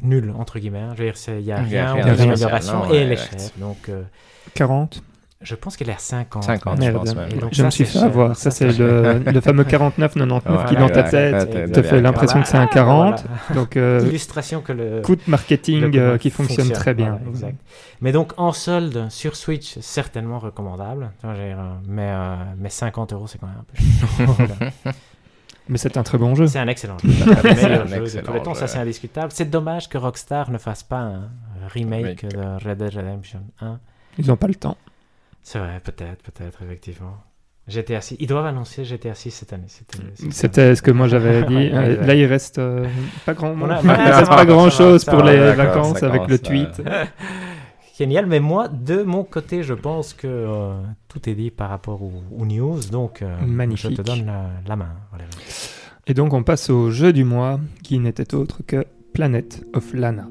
nulle, 0.00 0.32
entre 0.36 0.58
guillemets. 0.58 0.80
Hein. 0.80 0.94
Je 0.96 1.02
veux 1.02 1.12
dire, 1.12 1.38
il 1.38 1.44
n'y 1.44 1.52
a, 1.52 1.56
rien, 1.56 1.92
rien 1.94 2.14
d'amélioration 2.14 2.92
et 2.92 2.96
elle 2.96 3.12
est 3.12 3.16
chère. 3.16 3.50
Donc, 3.56 3.90
40 4.54 4.96
euh, 4.96 5.00
je 5.44 5.56
pense 5.56 5.76
qu'elle 5.76 5.88
est 5.88 5.94
à 5.94 5.98
50. 5.98 6.44
50, 6.44 6.82
je 6.82 6.90
pense 6.92 7.14
je 7.50 7.64
me 7.64 7.70
suis 7.70 7.84
fait 7.84 7.98
avoir. 7.98 8.36
Ça, 8.36 8.52
c'est 8.52 8.78
le, 8.78 9.18
le, 9.26 9.40
fameux 9.40 9.64
49,99 9.64 10.68
qui, 10.68 10.76
dans 10.76 10.88
ta 10.88 11.02
tête, 11.02 11.72
te 11.72 11.82
fait 11.82 12.00
l'impression 12.00 12.40
que 12.40 12.46
c'est 12.46 12.58
un 12.58 12.68
40. 12.68 13.24
Donc, 13.54 13.76
euh, 13.76 14.06
Illustration 14.06 14.60
que 14.60 14.72
le. 14.72 15.00
Coup 15.02 15.16
de 15.16 15.22
marketing 15.26 15.96
euh, 15.96 16.16
qui 16.16 16.30
fonctionne, 16.30 16.70
très 16.70 16.94
bien. 16.94 17.18
exact. 17.28 17.56
Mais 18.00 18.12
donc, 18.12 18.32
en 18.36 18.52
solde 18.52 19.06
sur 19.10 19.34
Switch, 19.34 19.78
certainement 19.80 20.38
recommandable. 20.38 21.10
Mais, 21.88 22.14
mais 22.56 22.68
50 22.68 23.12
euros, 23.12 23.26
c'est 23.26 23.38
quand 23.38 23.48
même 23.48 23.56
un 23.58 24.36
peu 24.36 24.46
cher. 24.46 24.92
Mais 25.68 25.78
c'est 25.78 25.96
un 25.96 26.02
très 26.02 26.18
bon 26.18 26.34
jeu. 26.34 26.46
C'est 26.46 26.58
un 26.58 26.68
excellent 26.68 26.98
jeu. 27.04 27.08
le 27.08 27.54
meilleur 27.54 27.86
jeu 27.86 28.20
de 28.22 28.32
les 28.32 28.42
temps, 28.42 28.54
ça 28.54 28.66
c'est 28.66 28.78
indiscutable. 28.78 29.32
C'est 29.32 29.48
dommage 29.50 29.88
que 29.88 29.98
Rockstar 29.98 30.50
ne 30.50 30.58
fasse 30.58 30.82
pas 30.82 30.98
un 31.00 31.30
remake, 31.68 32.26
de 32.26 32.68
Red 32.68 32.78
Dead 32.78 32.94
Redemption 32.94 33.40
1. 33.60 33.78
Ils 34.18 34.26
n'ont 34.26 34.36
pas 34.36 34.48
le 34.48 34.54
temps. 34.54 34.76
C'est 35.42 35.58
vrai, 35.58 35.80
peut-être, 35.82 36.22
peut-être, 36.22 36.62
effectivement. 36.62 37.16
GTA 37.68 38.00
6. 38.00 38.16
Ils 38.18 38.26
doivent 38.26 38.46
annoncer 38.46 38.84
GTA 38.84 39.14
6 39.14 39.30
cette 39.30 39.52
année. 39.52 39.66
C'était 40.30 40.74
ce 40.74 40.82
que 40.82 40.90
moi 40.90 41.06
j'avais 41.06 41.42
dit. 41.46 41.70
Là, 41.70 42.14
il 42.14 42.26
reste 42.26 42.58
euh, 42.58 42.86
pas 43.24 43.34
grand, 43.34 43.54
pas 43.56 44.44
grand 44.44 44.68
chose 44.70 45.04
pour 45.04 45.22
les 45.22 45.52
vacances 45.52 46.02
avec 46.02 46.26
le 46.28 46.38
tweet. 46.38 46.82
Génial, 47.96 48.26
mais 48.26 48.40
moi, 48.40 48.68
de 48.68 49.02
mon 49.02 49.22
côté, 49.22 49.62
je 49.62 49.74
pense 49.74 50.14
que 50.14 50.26
euh, 50.26 50.74
tout 51.08 51.28
est 51.28 51.34
dit 51.34 51.50
par 51.50 51.68
rapport 51.68 52.00
aux, 52.02 52.44
news, 52.46 52.80
donc 52.90 53.20
euh, 53.20 53.36
je 53.76 53.88
te 53.88 54.02
donne 54.02 54.30
la, 54.66 54.76
main. 54.76 54.94
Et 56.06 56.14
donc 56.14 56.32
on 56.32 56.42
passe 56.42 56.70
au 56.70 56.90
jeu 56.90 57.12
du 57.12 57.24
mois, 57.24 57.60
qui 57.82 57.98
n'était 57.98 58.34
autre 58.34 58.62
que 58.66 58.86
Planet 59.12 59.64
of 59.74 59.92
Lana. 59.92 60.26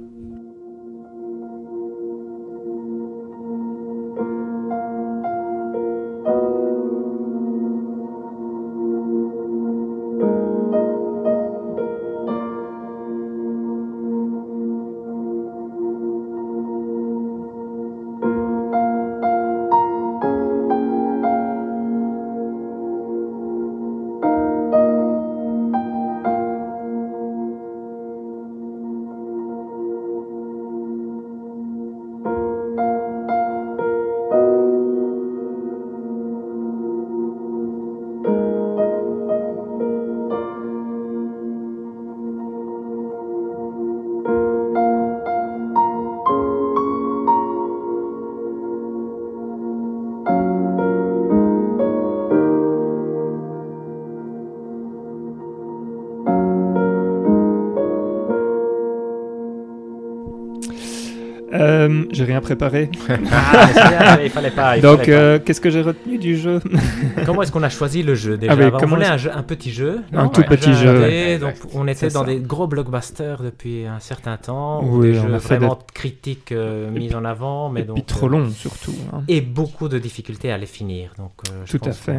J'ai 62.12 62.24
rien 62.24 62.41
préparé. 62.41 62.89
Ah, 63.34 64.18
il 64.24 64.30
fallait 64.30 64.51
pas. 64.51 64.80
Donc, 64.80 65.07
euh, 65.07 65.39
qu'est-ce 65.39 65.62
que 65.62 65.70
j'ai 65.70 65.82
retenu 65.82 66.18
du 66.18 66.38
jeu 66.38 66.59
Comment 67.26 67.41
est-ce 67.43 67.51
qu'on 67.51 67.64
a 67.64 67.70
choisi 67.70 68.03
le 68.03 68.16
jeu 68.16 68.38
déjà? 68.38 68.53
Ah 68.53 68.78
On 68.82 68.93
un, 69.01 69.38
un, 69.38 69.43
petit 69.43 69.72
jeu. 69.72 70.01
un 70.14 70.28
tout 70.28 70.43
petit 70.43 70.74
jeu. 70.74 71.38
donc, 71.39 71.55
on 71.74 71.88
était 71.88 72.09
dans 72.09 72.24
des 72.24 72.39
gros 72.39 72.68
blockbusters 72.68 73.41
depuis 73.43 73.86
un 73.86 73.99
certain 73.99 74.38
temps. 74.38 74.84
Oui, 74.84 75.07
des 75.07 75.14
jeux 75.16 75.28
vraiment 75.38 75.80
critiques 75.93 76.51
euh, 76.51 76.89
mis 76.91 77.14
en 77.16 77.26
avant. 77.26 77.70
Mais 77.70 77.82
et 77.82 77.84
donc, 77.84 78.05
trop 78.05 78.28
long 78.28 78.49
surtout. 78.49 78.95
Hein. 79.14 79.24
Et 79.28 79.41
beaucoup 79.41 79.88
de 79.88 79.99
difficultés 79.99 80.51
à 80.51 80.57
les 80.57 80.66
finir. 80.66 81.14
Donc, 81.18 81.32
euh, 81.49 81.64
tout 81.70 81.80
à 81.86 81.91
fait. 81.91 82.18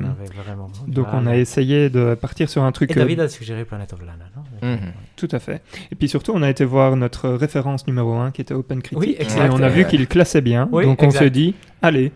donc, 0.87 1.07
on 1.13 1.27
a 1.27 1.37
essayé 1.37 1.91
de 1.91 2.15
partir 2.15 2.49
sur 2.49 2.63
un 2.65 2.73
truc. 2.73 2.91
Et 2.91 2.95
David 2.95 3.21
a 3.21 3.29
suggéré 3.29 3.65
Planet 3.65 3.93
of 3.93 4.01
Lana, 4.01 4.25
non? 4.37 4.42
Mhm. 4.63 4.93
Tout 5.17 5.29
à 5.31 5.39
fait. 5.39 5.63
Et 5.91 5.95
puis 5.95 6.09
surtout, 6.09 6.33
on 6.35 6.43
a 6.43 6.51
été 6.51 6.65
voir 6.65 6.97
notre 6.97 7.29
référence 7.31 7.87
numéro 7.87 8.15
1 8.15 8.31
qui 8.31 8.41
était 8.41 8.55
Open 8.55 8.83
Critique. 8.83 8.99
Oui, 8.99 9.17
Et 9.19 9.27
on 9.51 9.63
a 9.63 9.69
vu 9.69 9.85
qu'il 9.87 10.07
classait 10.07 10.41
bien. 10.41 10.67
donc 10.67 11.03
on 11.03 11.11
se 11.11 11.25
dit, 11.25 11.55
allez, 11.83 12.13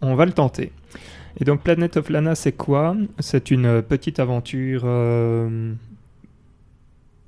on 0.00 0.14
va 0.14 0.26
le 0.26 0.32
tenter. 0.32 0.72
Et 1.40 1.44
donc 1.44 1.62
Planet 1.62 1.96
of 1.96 2.10
Lana, 2.10 2.34
c'est 2.34 2.52
quoi? 2.52 2.96
C'est 3.18 3.50
une 3.50 3.82
petite 3.82 4.18
aventure, 4.18 4.82
euh, 4.84 5.72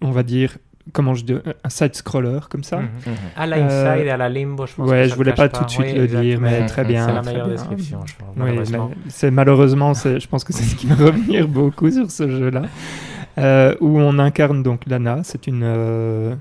on 0.01 0.11
va 0.11 0.23
dire, 0.23 0.57
comment 0.93 1.15
je 1.15 1.25
dis, 1.25 1.35
un 1.63 1.69
side-scroller 1.69 2.41
comme 2.49 2.65
ça. 2.65 2.79
Mhm. 2.79 2.89
Mhm. 3.07 3.15
À 3.37 3.47
la 3.47 3.57
Inside 3.57 4.07
et 4.07 4.11
à 4.11 4.17
la 4.17 4.29
Limbo, 4.29 4.67
je 4.67 4.75
pense. 4.75 4.91
Ouais, 4.91 5.09
je 5.09 5.15
voulais 5.15 5.33
pas, 5.33 5.49
tout 5.49 5.65
de 5.65 5.71
suite 5.71 5.95
le 5.95 6.07
dire, 6.07 6.41
mais 6.41 6.67
très 6.67 6.85
bien. 6.85 7.07
C'est 7.07 7.13
la 7.13 7.23
meilleure 7.23 7.49
description, 7.49 8.01
je 8.07 8.15
pense. 8.17 8.37
Malheureusement. 8.37 8.91
malheureusement, 9.31 9.95
je 9.95 10.27
pense 10.27 10.45
que 10.45 10.53
c'est 10.53 10.65
ce 10.65 10.75
qui 10.75 10.87
va 10.87 10.95
revenir 11.07 11.47
beaucoup 11.47 11.91
sur 11.91 12.11
ce 12.11 12.29
jeu-là. 12.29 12.63
Euh, 13.39 13.75
où 13.81 13.99
on 13.99 14.19
incarne 14.19 14.63
donc 14.63 14.87
Lana. 14.87 15.21
C'est 15.25 15.47
une, 15.47 15.63
euh, 15.65 16.35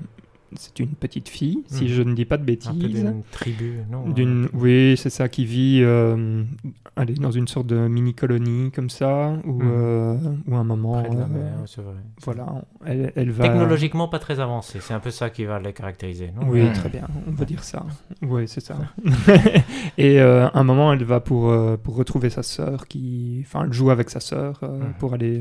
c'est 0.56 0.80
une 0.80 0.88
petite 0.88 1.28
fille, 1.28 1.62
si 1.66 1.84
hmm. 1.84 1.88
je 1.88 2.02
ne 2.02 2.14
dis 2.14 2.24
pas 2.24 2.36
de 2.36 2.44
bêtises. 2.44 2.72
D'une 2.72 3.22
tribu, 3.30 3.78
non 3.90 4.08
D'une, 4.08 4.48
Oui, 4.52 4.96
c'est 4.96 5.10
ça, 5.10 5.28
qui 5.28 5.44
vit 5.44 5.80
euh, 5.82 6.42
allez, 6.96 7.14
dans 7.14 7.30
une 7.30 7.46
sorte 7.46 7.66
de 7.68 7.76
mini-colonie 7.76 8.72
comme 8.72 8.90
ça, 8.90 9.34
ou, 9.44 9.62
hmm. 9.62 9.70
euh, 9.72 10.16
un 10.52 10.64
moment. 10.64 11.02
Près 11.02 11.10
de 11.10 11.20
la 11.20 11.26
mer, 11.26 11.52
c'est 11.66 11.82
vrai. 11.82 11.94
Voilà, 12.24 12.64
elle, 12.84 13.12
elle, 13.14 13.30
va. 13.30 13.44
Technologiquement 13.44 14.08
pas 14.08 14.18
très 14.18 14.40
avancée, 14.40 14.78
c'est 14.80 14.94
un 14.94 15.00
peu 15.00 15.10
ça 15.10 15.30
qui 15.30 15.44
va 15.44 15.60
les 15.60 15.72
caractériser, 15.72 16.32
non? 16.34 16.48
Oui, 16.48 16.70
très 16.72 16.88
bien, 16.88 17.06
on 17.28 17.32
va 17.32 17.44
dire 17.44 17.62
ça. 17.62 17.86
Oui, 18.22 18.48
c'est 18.48 18.60
ça. 18.60 18.76
Et 19.98 20.20
euh, 20.20 20.48
un 20.52 20.64
moment, 20.64 20.92
elle 20.92 21.04
va 21.04 21.20
pour, 21.20 21.54
pour 21.78 21.94
retrouver 21.94 22.30
sa 22.30 22.42
sœur, 22.42 22.88
qui. 22.88 23.44
Enfin, 23.46 23.64
elle 23.66 23.72
joue 23.72 23.90
avec 23.90 24.10
sa 24.10 24.20
sœur 24.20 24.58
hmm. 24.62 24.94
pour 24.98 25.14
aller 25.14 25.40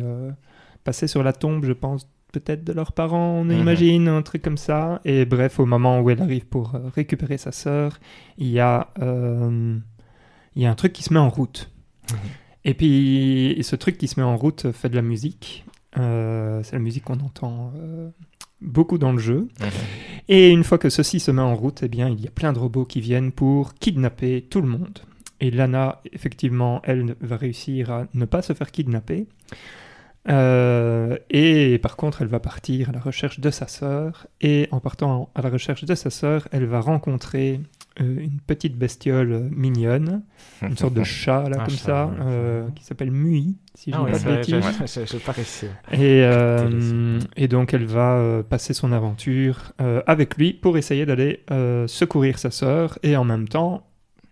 passer 0.83 1.07
sur 1.07 1.23
la 1.23 1.33
tombe, 1.33 1.65
je 1.65 1.73
pense, 1.73 2.07
peut-être 2.31 2.63
de 2.63 2.73
leurs 2.73 2.91
parents, 2.91 3.39
on 3.39 3.45
mhm. 3.45 3.59
imagine, 3.59 4.07
un 4.07 4.21
truc 4.21 4.41
comme 4.41 4.57
ça. 4.57 5.01
Et 5.05 5.25
bref, 5.25 5.59
au 5.59 5.65
moment 5.65 5.99
où 5.99 6.09
elle 6.09 6.21
arrive 6.21 6.45
pour 6.45 6.75
euh, 6.75 6.89
récupérer 6.95 7.37
sa 7.37 7.51
sœur, 7.51 7.99
il 8.37 8.47
y, 8.47 8.59
a, 8.59 8.89
euh, 9.01 9.77
il 10.55 10.61
y 10.61 10.65
a 10.65 10.71
un 10.71 10.75
truc 10.75 10.93
qui 10.93 11.03
se 11.03 11.13
met 11.13 11.19
en 11.19 11.29
route. 11.29 11.71
Mhm. 12.11 12.17
Et 12.65 12.73
puis, 12.73 13.57
ce 13.61 13.75
truc 13.75 13.97
qui 13.97 14.07
se 14.07 14.19
met 14.19 14.25
en 14.25 14.37
route 14.37 14.71
fait 14.71 14.89
de 14.89 14.95
la 14.95 15.01
musique. 15.01 15.65
Euh, 15.97 16.61
c'est 16.63 16.73
la 16.73 16.79
musique 16.79 17.05
qu'on 17.05 17.19
entend 17.19 17.73
beaucoup 18.61 18.97
dans 18.97 19.11
le 19.11 19.19
jeu. 19.19 19.47
Mhm. 19.59 19.67
Et 20.27 20.49
une 20.49 20.63
fois 20.63 20.77
que 20.77 20.89
ceci 20.89 21.19
se 21.19 21.31
met 21.31 21.41
en 21.41 21.55
route, 21.55 21.81
eh 21.83 21.87
bien, 21.87 22.09
il 22.09 22.21
y 22.21 22.27
a 22.27 22.31
plein 22.31 22.53
de 22.53 22.59
robots 22.59 22.85
qui 22.85 23.01
viennent 23.01 23.31
pour 23.31 23.73
kidnapper 23.75 24.45
tout 24.49 24.61
le 24.61 24.67
monde. 24.67 24.99
Et 25.41 25.51
Lana, 25.51 26.01
effectivement, 26.11 26.81
elle 26.83 27.15
va 27.21 27.37
réussir 27.37 27.91
à 27.91 28.07
ne 28.13 28.25
pas 28.25 28.41
se 28.41 28.53
faire 28.53 28.71
kidnapper. 28.71 29.27
Euh, 30.27 31.17
et 31.29 31.77
par 31.79 31.95
contre, 31.95 32.21
elle 32.21 32.27
va 32.27 32.39
partir 32.39 32.89
à 32.89 32.91
la 32.91 32.99
recherche 32.99 33.39
de 33.39 33.49
sa 33.49 33.67
sœur. 33.67 34.27
Et 34.41 34.67
en 34.71 34.79
partant 34.79 35.29
à 35.35 35.41
la 35.41 35.49
recherche 35.49 35.85
de 35.85 35.95
sa 35.95 36.09
sœur, 36.09 36.47
elle 36.51 36.65
va 36.65 36.81
rencontrer 36.81 37.61
euh, 38.01 38.19
une 38.19 38.39
petite 38.45 38.77
bestiole 38.77 39.49
mignonne, 39.51 40.23
une 40.61 40.77
sorte 40.77 40.93
de 40.93 41.03
chat 41.05 41.49
là 41.49 41.57
comme 41.57 41.69
ça, 41.69 42.11
euh, 42.21 42.67
qui 42.75 42.83
s'appelle 42.83 43.11
Mui, 43.11 43.57
si 43.75 43.91
je 43.91 43.97
ne 43.97 44.05
dis 44.05 44.11
pas 44.11 44.19
de 44.19 44.35
bêtises. 44.37 44.53
Et, 45.91 47.43
et 47.43 47.47
donc 47.47 47.73
elle 47.73 47.85
va 47.85 48.43
passer 48.47 48.73
son 48.73 48.91
aventure 48.91 49.73
avec 50.05 50.37
lui 50.37 50.53
pour 50.53 50.77
essayer 50.77 51.05
d'aller 51.05 51.43
secourir 51.87 52.39
sa 52.39 52.51
sœur 52.51 52.99
et 53.03 53.15
en 53.15 53.23
même 53.23 53.47
temps 53.47 53.88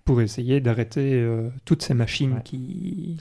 pour 0.07 0.21
essayer 0.21 0.61
d'arrêter 0.61 1.15
euh, 1.15 1.49
toutes 1.65 1.81
ces 1.83 1.93
machines 1.93 2.39
qui 2.45 3.17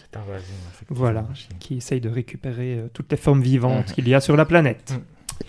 voilà 0.89 1.27
qui 1.59 1.79
essayent 1.79 2.01
de 2.01 2.09
récupérer 2.09 2.79
euh, 2.79 2.87
toutes 2.95 3.11
les 3.11 3.17
formes 3.17 3.43
vivantes 3.43 3.93
qu'il 3.93 4.09
y 4.09 4.15
a 4.15 4.21
sur 4.21 4.37
la 4.37 4.45
planète. 4.45 4.95
Mm. 4.95 5.45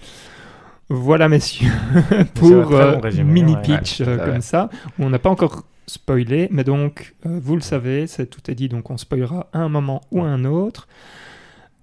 Voilà 0.89 1.29
messieurs 1.29 1.71
pour 2.33 2.73
euh, 2.73 2.99
mini 3.23 3.55
pitch 3.61 4.03
comme 4.03 4.41
ça. 4.41 4.69
Où 4.97 5.03
on 5.03 5.11
n'a 5.11 5.19
pas 5.19 5.29
encore 5.29 5.63
spoilé 5.85 6.47
mais 6.49 6.63
donc 6.63 7.13
vous 7.23 7.55
le 7.55 7.61
savez 7.61 8.07
c'est 8.07 8.25
tout 8.25 8.49
est 8.49 8.55
dit 8.55 8.67
donc 8.67 8.89
on 8.89 8.97
spoilera 8.97 9.47
un 9.53 9.69
moment 9.69 10.01
ou 10.09 10.23
un 10.23 10.43
autre. 10.43 10.88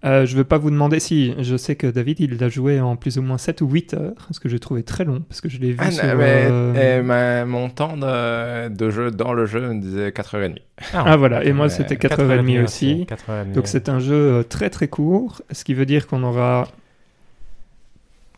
Euh, 0.04 0.26
je 0.26 0.32
ne 0.32 0.38
veux 0.38 0.44
pas 0.44 0.58
vous 0.58 0.70
demander 0.70 1.00
si 1.00 1.34
je 1.38 1.56
sais 1.56 1.76
que 1.76 1.86
David 1.86 2.20
il 2.20 2.38
l'a 2.38 2.50
joué 2.50 2.78
en 2.80 2.94
plus 2.94 3.16
ou 3.16 3.22
moins 3.22 3.38
7 3.38 3.62
ou 3.62 3.68
8 3.68 3.94
heures, 3.94 4.28
ce 4.30 4.38
que 4.38 4.50
j'ai 4.50 4.58
trouvé 4.58 4.82
très 4.82 5.04
long, 5.04 5.22
parce 5.28 5.40
que 5.40 5.48
je 5.48 5.58
l'ai 5.58 5.70
vu 5.70 5.78
ah, 5.80 5.90
sur... 5.90 6.04
Euh, 6.04 7.44
mon 7.46 7.70
temps 7.70 7.96
de, 7.96 8.90
jeu 8.90 9.10
dans 9.10 9.32
le 9.32 9.46
jeu 9.46 9.60
me 9.60 9.80
disait 9.80 10.10
4h30. 10.10 10.56
Ah, 10.92 11.04
ah 11.06 11.16
voilà, 11.16 11.42
et 11.44 11.52
moi 11.52 11.70
c'était 11.70 11.94
4h30 11.94 12.64
aussi. 12.64 13.06
Donc 13.54 13.66
c'est 13.66 13.88
un 13.88 13.98
jeu 13.98 14.14
euh, 14.14 14.42
très 14.42 14.68
très 14.68 14.88
court, 14.88 15.40
ce 15.50 15.64
qui 15.64 15.72
veut 15.72 15.86
dire 15.86 16.06
qu'on 16.06 16.22
aura 16.22 16.68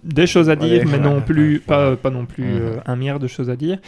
des 0.04 0.28
choses 0.28 0.48
à 0.48 0.54
dire, 0.54 0.84
mais 0.86 0.98
non 0.98 1.20
plus, 1.20 1.58
pas, 1.58 1.96
pas 1.96 2.10
non 2.10 2.26
plus 2.26 2.44
mhm. 2.44 2.80
un 2.86 2.94
milliard 2.94 3.18
de 3.18 3.26
choses 3.26 3.50
à 3.50 3.56
dire. 3.56 3.78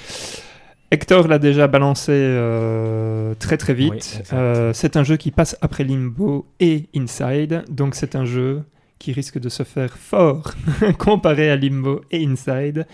Hector 0.91 1.29
l'a 1.29 1.39
déjà 1.39 1.67
balancé 1.69 2.13
euh, 2.13 3.35
très 3.35 3.59
très 3.59 3.75
vite. 3.75 4.23
Euh, 4.33 4.73
c'est 4.73 4.97
un 4.97 5.05
jeu 5.05 5.17
qui 5.17 5.31
passe 5.31 5.57
après 5.61 5.85
Limbo 5.85 6.47
et 6.61 6.89
Inside, 6.97 7.65
donc 7.69 7.95
c'est 7.95 8.17
un 8.17 8.25
jeu 8.25 8.65
qui 8.99 9.13
risque 9.13 9.39
de 9.39 9.49
se 9.49 9.65
faire 9.65 9.97
fort 9.99 10.55
comparé 10.99 11.51
à 11.51 11.57
Limbo 11.57 12.01
et 12.11 12.25
Inside. 12.25 12.87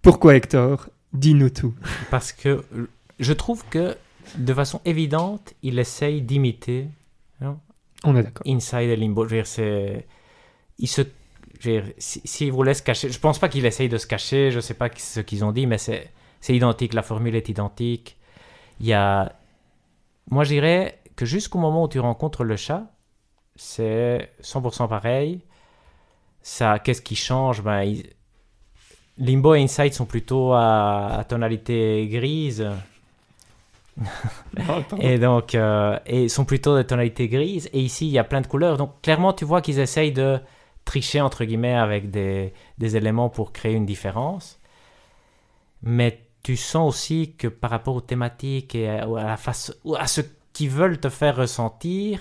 Pourquoi 0.00 0.36
Hector? 0.36 0.88
Dis-nous 1.12 1.50
tout. 1.50 1.74
Parce 2.10 2.32
que 2.32 2.64
je 3.20 3.32
trouve 3.32 3.62
que 3.68 3.94
de 4.38 4.54
façon 4.54 4.80
évidente, 4.84 5.52
il 5.62 5.78
essaye 5.78 6.22
d'imiter. 6.22 6.88
On 8.04 8.16
est 8.16 8.22
d'accord. 8.22 8.46
Inside 8.46 8.88
et 8.88 8.96
Limbo. 8.96 9.26
Je 9.28 9.36
veux 9.36 9.42
dire, 9.42 10.02
il 10.78 10.88
se 10.88 11.02
s'il 11.98 12.52
vous 12.52 12.62
laisse 12.62 12.80
cacher, 12.82 13.10
je 13.10 13.18
pense 13.18 13.38
pas 13.38 13.48
qu'il 13.48 13.64
essaye 13.64 13.88
de 13.88 13.98
se 13.98 14.06
cacher, 14.06 14.50
je 14.50 14.60
sais 14.60 14.74
pas 14.74 14.90
ce 14.96 15.20
qu'ils 15.20 15.44
ont 15.44 15.52
dit, 15.52 15.66
mais 15.66 15.78
c'est 15.78 16.10
c'est 16.46 16.54
identique, 16.54 16.94
la 16.94 17.02
formule 17.02 17.34
est 17.34 17.48
identique. 17.48 18.16
Il 18.78 18.86
y 18.86 18.92
a. 18.92 19.32
Moi, 20.30 20.44
je 20.44 20.50
dirais 20.50 21.00
que 21.16 21.26
jusqu'au 21.26 21.58
moment 21.58 21.82
où 21.84 21.88
tu 21.88 21.98
rencontres 21.98 22.44
le 22.44 22.54
chat, 22.54 22.84
c'est 23.56 24.30
100% 24.42 24.88
pareil. 24.88 25.40
Ça, 26.42 26.78
qu'est-ce 26.78 27.02
qui 27.02 27.16
change? 27.16 27.62
Ben, 27.62 28.00
Limbo 29.18 29.56
et 29.56 29.62
Inside 29.62 29.92
sont 29.92 30.06
plutôt 30.06 30.52
à, 30.52 31.24
tonalité 31.28 32.06
grise. 32.06 32.64
et 35.00 35.18
donc, 35.18 35.56
euh, 35.56 35.98
et 36.06 36.28
sont 36.28 36.44
plutôt 36.44 36.76
de 36.76 36.82
tonalité 36.82 37.26
grise. 37.26 37.68
Et 37.72 37.80
ici, 37.80 38.06
il 38.06 38.12
y 38.12 38.20
a 38.20 38.24
plein 38.24 38.40
de 38.40 38.46
couleurs. 38.46 38.76
Donc, 38.76 39.02
clairement, 39.02 39.32
tu 39.32 39.44
vois 39.44 39.62
qu'ils 39.62 39.80
essayent 39.80 40.12
de 40.12 40.38
tricher, 40.84 41.20
entre 41.20 41.44
guillemets, 41.44 41.74
avec 41.74 42.12
des, 42.12 42.52
des 42.78 42.96
éléments 42.96 43.30
pour 43.30 43.52
créer 43.52 43.72
une 43.72 43.86
différence. 43.86 44.60
Mais 45.82 46.20
tu 46.46 46.56
sens 46.56 46.88
aussi 46.88 47.34
que 47.36 47.48
par 47.48 47.70
rapport 47.70 47.96
aux 47.96 48.00
thématiques 48.00 48.76
et 48.76 48.88
à, 48.88 49.04
la 49.04 49.36
face, 49.36 49.74
à 49.98 50.06
ce 50.06 50.20
qu'ils 50.52 50.70
veulent 50.70 51.00
te 51.00 51.08
faire 51.08 51.34
ressentir, 51.34 52.20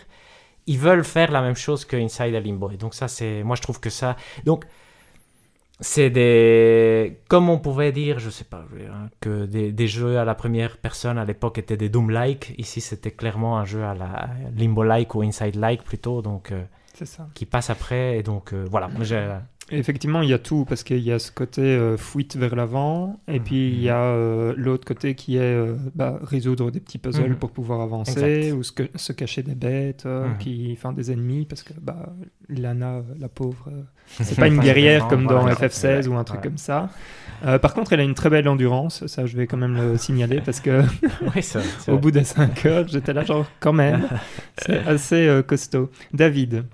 ils 0.66 0.80
veulent 0.80 1.04
faire 1.04 1.32
la 1.32 1.44
même 1.44 1.56
chose 1.56 1.86
que 1.86 1.96
Inside 1.96 2.34
a 2.34 2.40
Limbo. 2.40 2.72
Et 2.72 2.78
donc 2.78 2.96
ça, 2.96 3.08
c'est, 3.08 3.44
moi 3.44 3.56
je 3.56 3.62
trouve 3.62 3.80
que 3.80 3.92
ça, 3.92 4.16
donc 4.44 4.66
c'est 5.80 6.10
des, 6.10 7.20
comme 7.28 7.52
on 7.52 7.60
pouvait 7.60 7.92
dire, 7.92 8.18
je 8.18 8.32
sais 8.32 8.46
pas, 8.46 8.66
hein, 8.92 9.10
que 9.20 9.46
des, 9.46 9.72
des, 9.72 9.88
jeux 9.88 10.18
à 10.18 10.26
la 10.26 10.34
première 10.34 10.78
personne 10.78 11.20
à 11.20 11.26
l'époque 11.26 11.60
étaient 11.60 11.78
des 11.78 11.90
Doom-like. 11.90 12.56
Ici, 12.58 12.82
c'était 12.82 13.12
clairement 13.12 13.60
un 13.60 13.66
jeu 13.66 13.84
à 13.84 13.94
la 13.94 14.32
Limbo-like 14.58 15.14
ou 15.14 15.22
Inside-like 15.22 15.84
plutôt, 15.84 16.24
donc 16.24 16.52
euh, 16.52 16.64
ça. 17.04 17.28
qui 17.36 17.46
passe 17.46 17.70
après. 17.70 18.18
Et 18.18 18.24
donc 18.24 18.54
euh, 18.54 18.66
voilà, 18.72 18.88
Effectivement, 19.72 20.22
il 20.22 20.30
y 20.30 20.34
a 20.34 20.38
tout, 20.38 20.64
parce 20.64 20.84
qu'il 20.84 21.00
y 21.00 21.12
a 21.12 21.18
ce 21.18 21.32
côté 21.32 21.62
euh, 21.62 21.98
fuite 21.98 22.36
vers 22.36 22.56
l'avant, 22.56 23.20
et 23.28 23.40
puis 23.40 23.70
il 23.70 23.82
y 23.82 23.90
a 23.90 24.04
euh, 24.04 24.54
l'autre 24.56 24.86
côté 24.86 25.16
qui 25.16 25.38
est 25.38 25.40
euh, 25.40 25.76
bah, 25.96 26.20
résoudre 26.22 26.70
des 26.70 26.80
petits 26.80 27.00
puzzles 27.00 27.30
mhm. 27.30 27.36
pour 27.38 27.50
pouvoir 27.50 27.82
avancer, 27.82 28.52
ou 28.52 28.62
se, 28.62 29.12
cacher 29.12 29.42
des 29.42 29.56
bêtes, 29.56 30.06
mhm. 30.06 30.38
qui, 30.38 30.70
enfin 30.78 30.94
des 30.94 31.12
ennemis, 31.12 31.46
parce 31.46 31.64
que 31.64 31.74
bah, 31.82 32.14
Lana, 32.48 33.02
la 33.20 33.28
pauvre, 33.28 33.72
c'est 34.06 34.36
pas 34.38 34.48
une 34.48 34.60
guerrière 34.60 35.08
comme 35.08 35.26
dans 35.26 35.48
FF16 35.48 36.08
ou 36.10 36.14
un 36.14 36.24
truc 36.24 36.42
comme 36.42 36.60
ça. 36.60 36.92
par 37.42 37.74
contre, 37.74 37.94
elle 37.94 38.02
a 38.02 38.04
une 38.04 38.14
très 38.14 38.30
belle 38.30 38.48
endurance, 38.48 39.08
ça 39.08 39.26
je 39.26 39.36
vais 39.36 39.48
quand 39.48 39.58
même 39.58 39.78
le 39.78 39.98
signaler, 39.98 40.42
parce 40.42 40.60
que 40.60 40.84
au 41.88 41.98
bout 41.98 42.12
des 42.12 42.24
5 42.24 42.66
heures, 42.68 42.88
j'étais 42.88 43.14
là 43.14 43.24
genre 43.24 43.48
quand 43.60 43.74
même, 43.74 44.08
c'est 44.60 44.86
assez 44.86 45.42
costaud. 45.48 45.90
David 46.14 46.66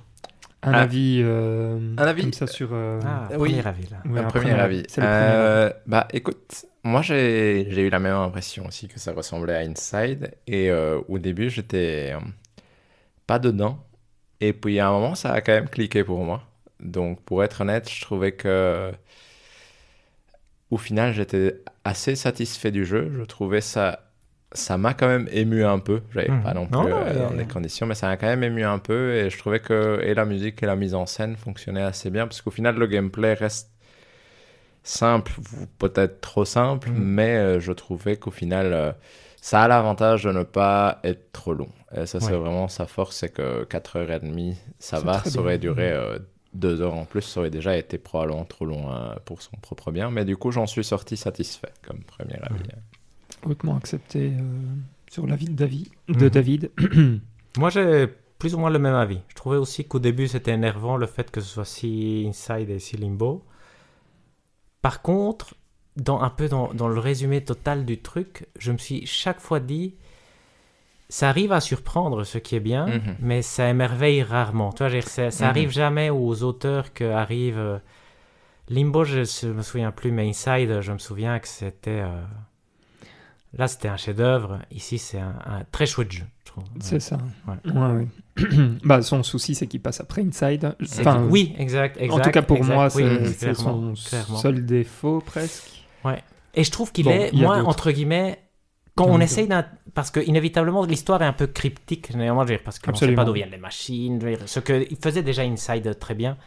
un, 0.63 0.73
ah. 0.73 0.81
avis, 0.81 1.21
euh, 1.23 1.95
un 1.97 2.03
avis 2.03 2.23
comme 2.23 2.33
ça 2.33 2.47
sur. 2.47 2.69
Euh, 2.71 2.99
ah, 3.03 3.27
oui. 3.31 3.49
premier 3.49 3.67
avis 3.67 3.87
là. 3.89 3.97
un, 4.05 4.23
premier, 4.25 4.51
avis. 4.51 4.83
Euh, 4.99 5.71
bah 5.87 6.07
écoute, 6.13 6.65
moi 6.83 7.01
j'ai 7.01 7.63
eu 7.63 7.89
la 7.89 7.99
même 7.99 8.15
impression 8.15 8.67
aussi 8.67 8.87
que 8.87 8.99
ça 8.99 9.13
ressemblait 9.13 9.55
à 9.55 9.59
Inside. 9.59 10.35
Et 10.47 10.71
au 10.71 11.17
début, 11.17 11.49
j'étais 11.49 12.13
pas 13.27 13.39
dedans. 13.39 13.83
Et 14.39 14.53
puis 14.53 14.79
à 14.79 14.87
un 14.87 14.91
moment, 14.91 15.15
ça 15.15 15.31
a 15.31 15.41
quand 15.41 15.53
même 15.53 15.69
cliqué 15.69 16.03
pour 16.03 16.23
moi. 16.23 16.43
Donc 16.79 17.21
pour 17.23 17.43
être 17.43 17.61
honnête, 17.61 17.89
je 17.89 18.01
trouvais 18.01 18.33
que. 18.33 18.91
Au 20.69 20.77
final, 20.77 21.11
j'étais 21.13 21.61
assez 21.83 22.15
satisfait 22.15 22.71
du 22.71 22.85
jeu. 22.85 23.11
Je 23.17 23.23
trouvais 23.23 23.59
ça 23.61 24.10
ça 24.53 24.77
m'a 24.77 24.93
quand 24.93 25.07
même 25.07 25.29
ému 25.31 25.63
un 25.63 25.79
peu. 25.79 26.01
J'avais 26.13 26.29
mmh. 26.29 26.43
pas 26.43 26.53
non 26.53 26.67
plus 26.67 26.79
euh, 26.79 27.29
dans 27.29 27.35
les 27.35 27.45
conditions, 27.45 27.85
mais 27.85 27.95
ça 27.95 28.07
m'a 28.07 28.17
quand 28.17 28.27
même 28.27 28.43
ému 28.43 28.63
un 28.63 28.79
peu. 28.79 29.15
Et 29.15 29.29
je 29.29 29.37
trouvais 29.37 29.59
que 29.59 30.01
et 30.03 30.13
la 30.13 30.25
musique 30.25 30.61
et 30.61 30.65
la 30.65 30.75
mise 30.75 30.93
en 30.93 31.05
scène 31.05 31.35
fonctionnaient 31.35 31.81
assez 31.81 32.09
bien, 32.09 32.27
parce 32.27 32.41
qu'au 32.41 32.51
final, 32.51 32.75
le 32.75 32.87
gameplay 32.87 33.33
reste 33.33 33.71
simple, 34.83 35.31
peut-être 35.77 36.21
trop 36.21 36.45
simple, 36.45 36.89
mmh. 36.89 36.97
mais 36.97 37.35
euh, 37.37 37.59
je 37.59 37.71
trouvais 37.71 38.17
qu'au 38.17 38.31
final, 38.31 38.73
euh, 38.73 38.91
ça 39.41 39.63
a 39.63 39.67
l'avantage 39.67 40.23
de 40.23 40.31
ne 40.31 40.43
pas 40.43 40.99
être 41.03 41.31
trop 41.31 41.53
long. 41.53 41.69
Et 41.95 42.05
ça, 42.05 42.19
c'est 42.19 42.35
vraiment 42.35 42.67
sa 42.67 42.85
force, 42.85 43.17
c'est 43.17 43.29
que 43.29 43.65
4h30, 43.65 44.55
ça 44.79 44.99
va. 44.99 45.19
Ça 45.19 45.39
aurait 45.39 45.59
duré 45.59 45.93
2 46.53 46.77
mmh. 46.77 46.81
heures 46.81 46.95
en 46.95 47.05
plus, 47.05 47.21
ça 47.21 47.39
aurait 47.39 47.49
déjà 47.49 47.77
été 47.77 47.97
probablement 47.97 48.45
trop 48.45 48.65
long 48.65 48.89
pour 49.25 49.41
son 49.41 49.55
propre 49.61 49.91
bien. 49.91 50.09
Mais 50.11 50.25
du 50.25 50.35
coup, 50.37 50.51
j'en 50.51 50.67
suis 50.67 50.83
sorti 50.83 51.17
satisfait 51.17 51.71
comme 51.85 51.99
premier 52.03 52.39
avis 52.41 52.69
hautement 53.45 53.77
accepté 53.77 54.33
euh, 54.33 54.41
sur 55.09 55.27
l'avis 55.27 55.45
de 55.45 55.53
David. 55.53 55.89
De 56.07 56.25
mhm. 56.25 56.29
David. 56.29 56.71
Moi, 57.57 57.69
j'ai 57.69 58.07
plus 58.39 58.55
ou 58.55 58.59
moins 58.59 58.69
le 58.69 58.79
même 58.79 58.95
avis. 58.95 59.19
Je 59.27 59.35
trouvais 59.35 59.57
aussi 59.57 59.85
qu'au 59.85 59.99
début, 59.99 60.27
c'était 60.27 60.51
énervant 60.51 60.97
le 60.97 61.05
fait 61.05 61.29
que 61.29 61.41
ce 61.41 61.47
soit 61.47 61.65
si 61.65 62.25
Inside 62.27 62.69
et 62.69 62.79
si 62.79 62.97
Limbo. 62.97 63.43
Par 64.81 65.01
contre, 65.01 65.53
dans, 65.95 66.21
un 66.21 66.29
peu 66.29 66.47
dans, 66.47 66.73
dans, 66.73 66.87
le 66.87 66.99
résumé 66.99 67.43
total 67.43 67.85
du 67.85 67.99
truc, 67.99 68.47
je 68.57 68.71
me 68.71 68.77
suis 68.77 69.05
chaque 69.05 69.39
fois 69.39 69.59
dit, 69.59 69.95
ça 71.09 71.29
arrive 71.29 71.51
à 71.51 71.59
surprendre, 71.59 72.23
ce 72.23 72.37
qui 72.37 72.55
est 72.55 72.61
bien, 72.61 72.87
mhm. 72.87 73.15
mais 73.19 73.41
ça 73.41 73.69
émerveille 73.69 74.23
rarement. 74.23 74.71
Tu 74.71 74.83
vois, 74.83 75.01
ça, 75.01 75.29
ça 75.29 75.45
mhm. 75.45 75.49
arrive 75.49 75.69
jamais 75.71 76.09
aux 76.09 76.43
auteurs 76.43 76.93
que 76.93 77.03
arrive... 77.03 77.59
Euh, 77.59 77.77
Limbo, 78.69 79.03
je 79.03 79.47
ne 79.47 79.53
me 79.53 79.61
souviens 79.61 79.91
plus, 79.91 80.11
mais 80.11 80.29
Inside, 80.29 80.79
je 80.79 80.91
me 80.93 80.97
souviens 80.97 81.39
que 81.39 81.47
c'était... 81.47 82.01
Euh, 82.01 82.23
là, 83.57 83.67
c'était 83.67 83.87
un 83.87 83.97
chef-d'œuvre. 83.97 84.59
Ici, 84.71 84.97
c'est 84.97 85.19
un, 85.19 85.63
très 85.71 85.85
chouette 85.85 86.11
jeu, 86.11 86.23
je 86.39 86.51
trouve. 86.51 86.63
C'est 86.79 86.99
ça. 86.99 87.17
Ouais. 87.47 88.07
bah, 88.83 89.01
son 89.01 89.23
souci, 89.23 89.55
c'est 89.55 89.67
qu'il 89.67 89.81
passe 89.81 89.99
après 89.99 90.21
Inside. 90.21 90.75
Enfin, 90.99 91.25
oui, 91.29 91.53
exact, 91.57 91.97
exact, 91.99 92.19
En 92.19 92.23
tout 92.23 92.31
cas, 92.31 92.41
pour 92.41 92.63
moi, 92.63 92.89
c'est 92.89 93.53
son 93.53 93.95
seul 93.95 94.65
défaut, 94.65 95.21
presque. 95.25 95.85
Ouais. 96.03 96.23
Et 96.53 96.63
je 96.63 96.71
trouve 96.71 96.91
qu'il 96.91 97.07
est, 97.07 97.31
moi, 97.33 97.57
entre 97.63 97.91
guillemets, 97.91 98.39
quand 98.95 99.05
on 99.05 99.19
essaye 99.19 99.47
d'un... 99.47 99.65
Parce 99.93 100.11
que, 100.11 100.19
inévitablement, 100.19 100.85
l'histoire 100.85 101.21
est 101.21 101.25
un 101.25 101.33
peu 101.33 101.47
cryptique, 101.47 102.13
néanmoins, 102.15 102.45
parce 102.63 102.79
qu'on 102.79 102.91
ne 102.91 102.97
sait 102.97 103.13
pas 103.13 103.25
d'où 103.25 103.33
viennent 103.33 103.51
les 103.51 103.57
machines. 103.57 104.19
Ce 104.45 104.59
qu'il 104.59 104.97
faisait 105.01 105.23
déjà 105.23 105.43
Inside 105.43 105.97
très 105.99 106.15
bien. 106.15 106.37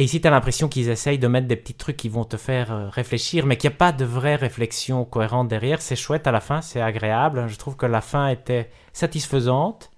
Et 0.00 0.04
ici, 0.04 0.18
tu 0.18 0.26
as 0.26 0.30
l'impression 0.30 0.66
qu'ils 0.66 0.88
essayent 0.88 1.18
de 1.18 1.28
mettre 1.28 1.46
des 1.46 1.56
petits 1.56 1.74
trucs 1.74 1.98
qui 1.98 2.08
vont 2.08 2.24
te 2.24 2.38
faire 2.38 2.72
euh, 2.72 2.88
réfléchir, 2.88 3.44
mais 3.44 3.58
qu'il 3.58 3.68
n'y 3.68 3.74
a 3.74 3.76
pas 3.76 3.92
de 3.92 4.06
vraie 4.06 4.34
réflexion 4.34 5.04
cohérente 5.04 5.48
derrière. 5.48 5.82
C'est 5.82 5.94
chouette 5.94 6.26
à 6.26 6.32
la 6.32 6.40
fin, 6.40 6.62
c'est 6.62 6.80
agréable. 6.80 7.48
Je 7.48 7.58
trouve 7.58 7.76
que 7.76 7.84
la 7.84 8.00
fin 8.00 8.28
était 8.28 8.70
satisfaisante. 8.94 9.90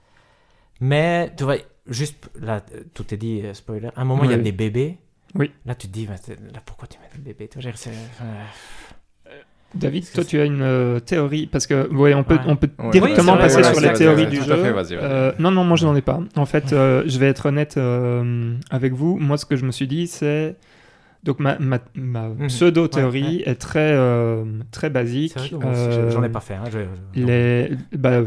Mais, 0.80 1.32
tu 1.36 1.44
vois, 1.44 1.54
juste, 1.86 2.28
là, 2.40 2.62
tout 2.94 3.14
est 3.14 3.16
dit, 3.16 3.42
euh, 3.44 3.54
spoiler. 3.54 3.90
À 3.94 4.00
un 4.00 4.04
moment, 4.04 4.24
il 4.24 4.32
y 4.32 4.34
a 4.34 4.38
des 4.38 4.50
bébés. 4.50 4.98
Oui. 5.36 5.52
Là, 5.66 5.76
tu 5.76 5.86
te 5.86 5.92
dis, 5.92 6.06
là, 6.06 6.16
pourquoi 6.66 6.88
tu 6.88 6.98
mets 6.98 7.06
des 7.16 7.32
bébés? 7.32 7.48
David, 9.74 10.10
toi, 10.12 10.24
tu 10.24 10.38
as 10.38 10.44
une 10.44 10.62
euh, 10.62 11.00
théorie 11.00 11.46
parce 11.46 11.66
que 11.66 11.88
ouais, 11.92 12.14
on 12.14 12.24
peut 12.24 12.38
on 12.46 12.56
peut 12.56 12.68
directement 12.90 13.36
passer 13.36 13.62
sur 13.62 13.80
les 13.80 13.92
théories 13.92 14.26
du 14.26 14.36
jeu. 14.36 14.54
Euh, 14.92 15.32
non, 15.38 15.50
non, 15.50 15.64
moi 15.64 15.76
je 15.76 15.86
n'en 15.86 15.96
ai 15.96 16.02
pas. 16.02 16.20
En 16.36 16.46
fait, 16.46 16.72
euh, 16.72 17.02
je 17.06 17.18
vais 17.18 17.26
être 17.26 17.46
honnête 17.46 17.78
avec 18.70 18.92
vous. 18.92 19.16
Moi, 19.18 19.36
ce 19.36 19.46
que 19.46 19.56
je 19.56 19.64
me 19.64 19.72
suis 19.72 19.86
dit, 19.86 20.06
c'est 20.06 20.56
donc 21.24 21.38
ma, 21.38 21.56
ma, 21.60 21.78
mhm. 21.94 22.48
pseudo 22.48 22.88
théorie 22.88 23.42
est 23.46 23.54
très 23.54 23.96
très 24.70 24.90
basique. 24.90 25.36
J'en 26.10 26.22
ai 26.22 26.28
pas 26.28 26.40
fait. 26.40 26.54
Hein, 26.54 26.64
les, 27.14 27.70
bah, 27.96 28.22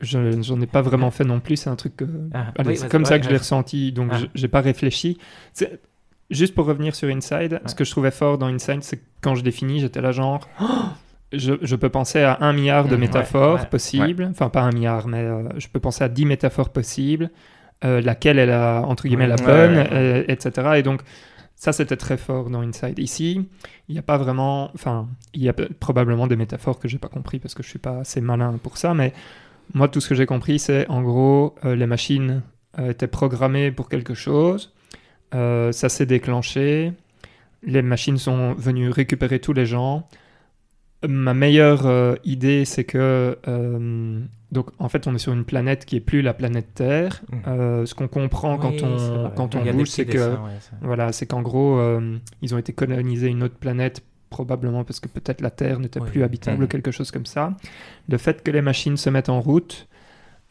j'en 0.00 0.60
ai 0.60 0.66
pas 0.66 0.82
vraiment 0.82 1.10
fait 1.10 1.24
non 1.24 1.40
plus. 1.40 1.56
C'est 1.56 1.70
un 1.70 1.76
truc. 1.76 1.94
Ah, 2.32 2.52
c'est 2.74 2.90
comme 2.90 3.04
ça 3.04 3.18
que 3.18 3.24
je 3.24 3.30
l'ai 3.30 3.38
ressenti. 3.38 3.92
Donc, 3.92 4.10
ah. 4.12 4.18
j'ai 4.34 4.48
pas 4.48 4.60
réfléchi. 4.60 5.18
Juste 6.30 6.54
pour 6.54 6.64
revenir 6.66 6.94
sur 6.94 7.08
Inside, 7.08 7.60
ce 7.66 7.74
que 7.74 7.84
je 7.84 7.90
trouvais 7.90 8.10
fort 8.10 8.38
dans 8.38 8.46
Inside, 8.46 8.82
c'est 8.82 8.96
que 8.96 9.04
quand 9.20 9.34
je 9.34 9.42
définis, 9.42 9.80
j'étais 9.80 10.00
là 10.00 10.10
genre, 10.10 10.48
je, 11.32 11.54
je, 11.60 11.76
peux 11.76 11.90
penser 11.90 12.22
à 12.22 12.38
un 12.40 12.52
milliard 12.52 12.88
de 12.88 12.96
mmh, 12.96 13.00
métaphores 13.00 13.68
possibles, 13.68 14.28
enfin 14.30 14.48
pas 14.48 14.62
un 14.62 14.72
milliard, 14.72 15.06
mais 15.06 15.18
euh, 15.18 15.48
je 15.58 15.68
peux 15.68 15.80
penser 15.80 16.02
à 16.02 16.08
dix 16.08 16.24
métaphores 16.24 16.70
possibles, 16.70 17.30
euh, 17.84 18.00
laquelle 18.00 18.38
est 18.38 18.46
la, 18.46 18.82
entre 18.86 19.06
guillemets 19.06 19.26
la 19.26 19.36
bonne, 19.36 19.86
euh, 19.92 20.24
etc. 20.28 20.72
Et 20.76 20.82
donc 20.82 21.02
ça 21.56 21.72
c'était 21.74 21.96
très 21.96 22.16
fort 22.16 22.48
dans 22.48 22.62
Inside. 22.62 22.98
Ici, 22.98 23.46
il 23.88 23.92
n'y 23.92 23.98
a 23.98 24.02
pas 24.02 24.16
vraiment, 24.16 24.70
enfin 24.74 25.06
il 25.34 25.42
y 25.42 25.48
a 25.50 25.54
probablement 25.78 26.26
des 26.26 26.36
métaphores 26.36 26.78
que 26.78 26.88
j'ai 26.88 26.98
pas 26.98 27.08
compris 27.08 27.38
parce 27.38 27.54
que 27.54 27.62
je 27.62 27.68
suis 27.68 27.78
pas 27.78 27.98
assez 27.98 28.22
malin 28.22 28.58
pour 28.62 28.78
ça, 28.78 28.94
mais 28.94 29.12
moi 29.74 29.88
tout 29.88 30.00
ce 30.00 30.08
que 30.08 30.14
j'ai 30.14 30.26
compris 30.26 30.58
c'est 30.58 30.88
en 30.88 31.02
gros 31.02 31.54
les 31.64 31.86
machines 31.86 32.42
étaient 32.78 33.06
programmées 33.06 33.70
pour 33.70 33.88
quelque 33.88 34.14
chose 34.14 34.74
euh, 35.34 35.72
ça 35.72 35.88
s'est 35.88 36.06
déclenché. 36.06 36.92
Les 37.62 37.82
machines 37.82 38.18
sont 38.18 38.54
venues 38.54 38.90
récupérer 38.90 39.40
tous 39.40 39.52
les 39.52 39.66
gens. 39.66 40.06
Ma 41.06 41.34
meilleure 41.34 41.86
euh, 41.86 42.14
idée, 42.24 42.64
c'est 42.64 42.84
que 42.84 43.36
euh, 43.46 44.20
donc 44.52 44.68
en 44.78 44.88
fait, 44.88 45.06
on 45.06 45.14
est 45.14 45.18
sur 45.18 45.32
une 45.32 45.44
planète 45.44 45.84
qui 45.84 45.96
est 45.96 46.00
plus 46.00 46.22
la 46.22 46.34
planète 46.34 46.74
Terre. 46.74 47.22
Mmh. 47.30 47.86
ce 47.86 47.94
qu'on 47.94 48.08
comprend 48.08 48.56
quand 48.56 48.82
on 48.82 49.30
quand 49.30 49.54
on 49.54 49.64
bouge, 49.72 49.90
c'est 49.90 50.06
que 50.06 50.36
voilà, 50.80 51.12
c'est 51.12 51.26
qu'en 51.26 51.42
gros, 51.42 51.80
ils 52.40 52.54
ont 52.54 52.58
été 52.58 52.72
colonisés 52.72 53.28
une 53.28 53.42
autre 53.42 53.56
planète 53.56 54.02
probablement 54.30 54.82
parce 54.82 54.98
que 54.98 55.08
peut-être 55.08 55.42
la 55.42 55.50
Terre 55.50 55.78
n'était 55.78 56.00
plus 56.00 56.22
habitable, 56.22 56.64
mmh. 56.64 56.68
quelque 56.68 56.90
chose 56.90 57.10
comme 57.10 57.26
ça. 57.26 57.54
Le 58.08 58.16
fait 58.16 58.42
que 58.42 58.50
les 58.50 58.62
machines 58.62 58.96
se 58.96 59.10
mettent 59.10 59.28
en 59.28 59.40
route 59.40 59.88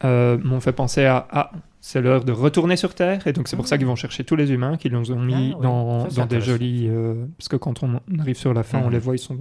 m'ont 0.02 0.60
fait 0.60 0.72
penser 0.72 1.06
à 1.06 1.26
ah, 1.30 1.50
c'est 1.86 2.00
l'heure 2.00 2.24
de 2.24 2.32
retourner 2.32 2.76
sur 2.76 2.94
Terre, 2.94 3.26
et 3.26 3.34
donc 3.34 3.46
c'est 3.46 3.56
pour 3.56 3.66
ça 3.66 3.76
qu'ils 3.76 3.86
vont 3.86 3.94
chercher 3.94 4.24
tous 4.24 4.36
les 4.36 4.50
humains, 4.50 4.78
qu'ils 4.78 4.94
les 4.94 5.10
ont 5.10 5.20
mis 5.20 5.52
ah, 5.54 5.62
dans, 5.62 6.08
dans 6.08 6.24
des 6.24 6.40
jolis... 6.40 6.88
Euh, 6.88 7.26
parce 7.36 7.48
que 7.48 7.56
quand 7.56 7.82
on 7.82 8.00
arrive 8.18 8.38
sur 8.38 8.54
la 8.54 8.62
fin, 8.62 8.78
on 8.78 8.86
mhm. 8.86 8.92
les 8.92 8.98
voit, 8.98 9.14
ils 9.14 9.18
sont... 9.18 9.36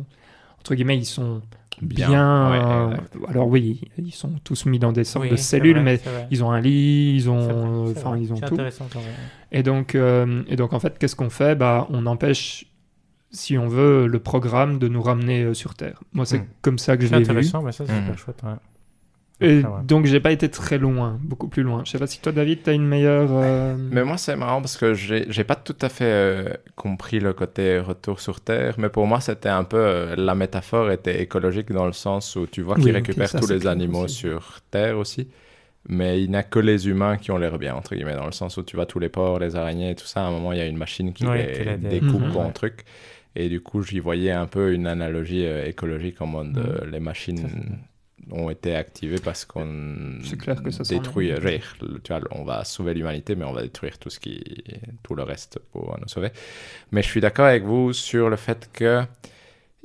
Entre 0.60 0.76
guillemets, 0.76 0.98
ils 0.98 1.06
sont 1.06 1.41
bien... 1.82 2.98
alors 3.30 3.48
oui, 3.48 3.80
ils 3.98 4.14
sont 4.14 4.34
tous 4.44 4.66
mis 4.66 4.78
dans 4.78 4.91
des 4.91 5.06
sortes 5.06 5.30
de 5.30 5.38
cellules, 5.38 5.80
mais 5.80 6.02
ils 6.32 6.44
ont 6.44 6.52
un 6.52 6.60
lit, 6.60 7.14
ils 7.16 7.30
ont... 7.30 7.89
Enfin, 7.89 8.18
ils 8.18 8.34
ont 8.34 8.41
tout. 8.41 8.58
Et 9.54 9.64
donc, 9.64 9.96
euh, 9.96 10.44
et 10.50 10.58
donc, 10.58 10.74
en 10.74 10.82
fait, 10.82 11.00
qu'est-ce 11.00 11.16
qu'on 11.16 11.30
fait? 11.30 11.56
Bah, 11.56 11.88
On 11.91 12.06
empêche 12.06 12.66
si 13.32 13.58
on 13.58 13.70
veut, 13.70 14.06
le 14.06 14.20
programme 14.20 14.80
de 14.80 14.89
nous 14.89 15.02
ramener 15.02 15.44
euh, 15.44 15.54
sur 15.54 15.76
Terre. 15.76 16.04
Moi, 16.12 16.26
c'est 16.26 16.39
hmm. 16.39 16.48
comme 16.62 16.78
ça 16.78 16.98
que 16.98 17.06
je 17.06 17.12
l'ai 17.12 17.20
vu. 17.20 17.26
C'est 17.26 17.32
intéressant, 17.32 17.62
mais 17.64 17.72
ça, 17.72 17.86
c'est 17.88 17.96
super 17.96 18.34
hmm. 18.44 18.58
Et 19.41 19.61
donc 19.84 20.05
j'ai 20.05 20.19
pas 20.19 20.31
été 20.31 20.49
très 20.49 20.77
loin, 20.77 21.19
beaucoup 21.21 21.47
plus 21.47 21.63
loin. 21.63 21.81
Je 21.86 21.91
sais 21.91 21.97
pas 21.97 22.07
si 22.07 22.21
toi 22.21 22.31
David, 22.31 22.63
tu 22.63 22.69
as 22.69 22.73
une 22.73 22.88
meilleure... 22.88 23.29
Euh, 23.31 23.75
mais 23.77 24.03
moi 24.03 24.17
c'est 24.17 24.36
marrant 24.36 24.61
parce 24.61 24.77
que 24.77 24.93
j'ai 24.93 25.43
pas 25.43 25.55
tout 25.55 25.75
à 25.81 25.89
fait 25.89 26.05
euh, 26.05 26.53
compris 26.75 27.19
le 27.19 27.34
côté 27.34 27.79
retour 27.79 28.19
sur 28.19 28.41
Terre, 28.41 28.75
mais 28.77 28.89
pour 28.89 29.07
moi 29.07 29.19
c'était 29.19 29.49
un 29.49 29.63
peu... 29.63 29.77
Euh, 29.77 30.15
la 30.15 30.36
métaphore 30.36 30.91
était 30.91 31.21
écologique 31.21 31.71
dans 31.71 31.86
le 31.86 31.93
sens 31.93 32.36
où 32.36 32.45
tu 32.47 32.61
vois 32.61 32.75
qu'il 32.75 32.91
récupère 32.91 33.31
tous 33.31 33.49
les 33.49 33.67
animaux 33.67 34.07
sur 34.07 34.59
Terre 34.69 34.97
aussi, 34.97 35.27
mais 35.89 36.21
il 36.21 36.31
n'a 36.31 36.43
que 36.43 36.59
les 36.59 36.88
humains 36.88 37.17
qui 37.17 37.31
ont 37.31 37.38
l'air 37.38 37.57
bien, 37.57 37.75
entre 37.75 37.95
guillemets, 37.95 38.15
dans 38.15 38.27
le 38.27 38.31
sens 38.31 38.57
où 38.57 38.63
tu 38.63 38.75
vois 38.75 38.86
tous 38.86 38.99
les 38.99 39.09
porcs, 39.09 39.39
les 39.39 39.55
araignées 39.55 39.91
et 39.91 39.95
tout 39.95 40.05
ça, 40.05 40.21
à 40.21 40.27
un 40.27 40.31
moment 40.31 40.53
il 40.53 40.59
y 40.59 40.61
a 40.61 40.67
une 40.67 40.77
machine 40.77 41.11
qui 41.11 41.25
les 41.25 41.77
découpe 41.77 42.21
mhm. 42.21 42.38
en 42.38 42.51
truc. 42.51 42.86
Et 43.36 43.49
du 43.49 43.61
coup, 43.61 43.81
j'y 43.81 43.99
voyais 43.99 44.31
un 44.31 44.45
peu 44.45 44.73
une 44.73 44.86
analogie 44.86 45.43
écologique 45.43 46.21
en 46.21 46.27
mode 46.27 46.55
mhm. 46.55 46.91
les 46.91 46.99
machines 46.99 47.49
ont 48.32 48.49
été 48.49 48.76
activés 48.76 49.19
parce 49.24 49.45
qu'on 49.45 50.19
détruit. 50.89 51.34
Tu 52.03 52.13
vois, 52.13 52.21
on 52.32 52.43
va 52.43 52.63
sauver 52.63 52.93
l'humanité, 52.93 53.36
mais 53.36 53.45
on 53.45 53.53
va 53.53 53.61
détruire 53.61 53.97
tout 53.97 54.09
ce 54.09 54.19
qui, 54.19 54.43
tout 55.03 55.15
le 55.15 55.24
reste 55.24 55.59
pour 55.71 55.97
nous 55.99 56.07
sauver. 56.07 56.32
Mais 56.91 57.01
je 57.01 57.07
suis 57.07 57.21
d'accord 57.21 57.45
avec 57.45 57.63
vous 57.63 57.93
sur 57.93 58.30
le 58.30 58.36
fait 58.36 58.69
que 58.71 59.03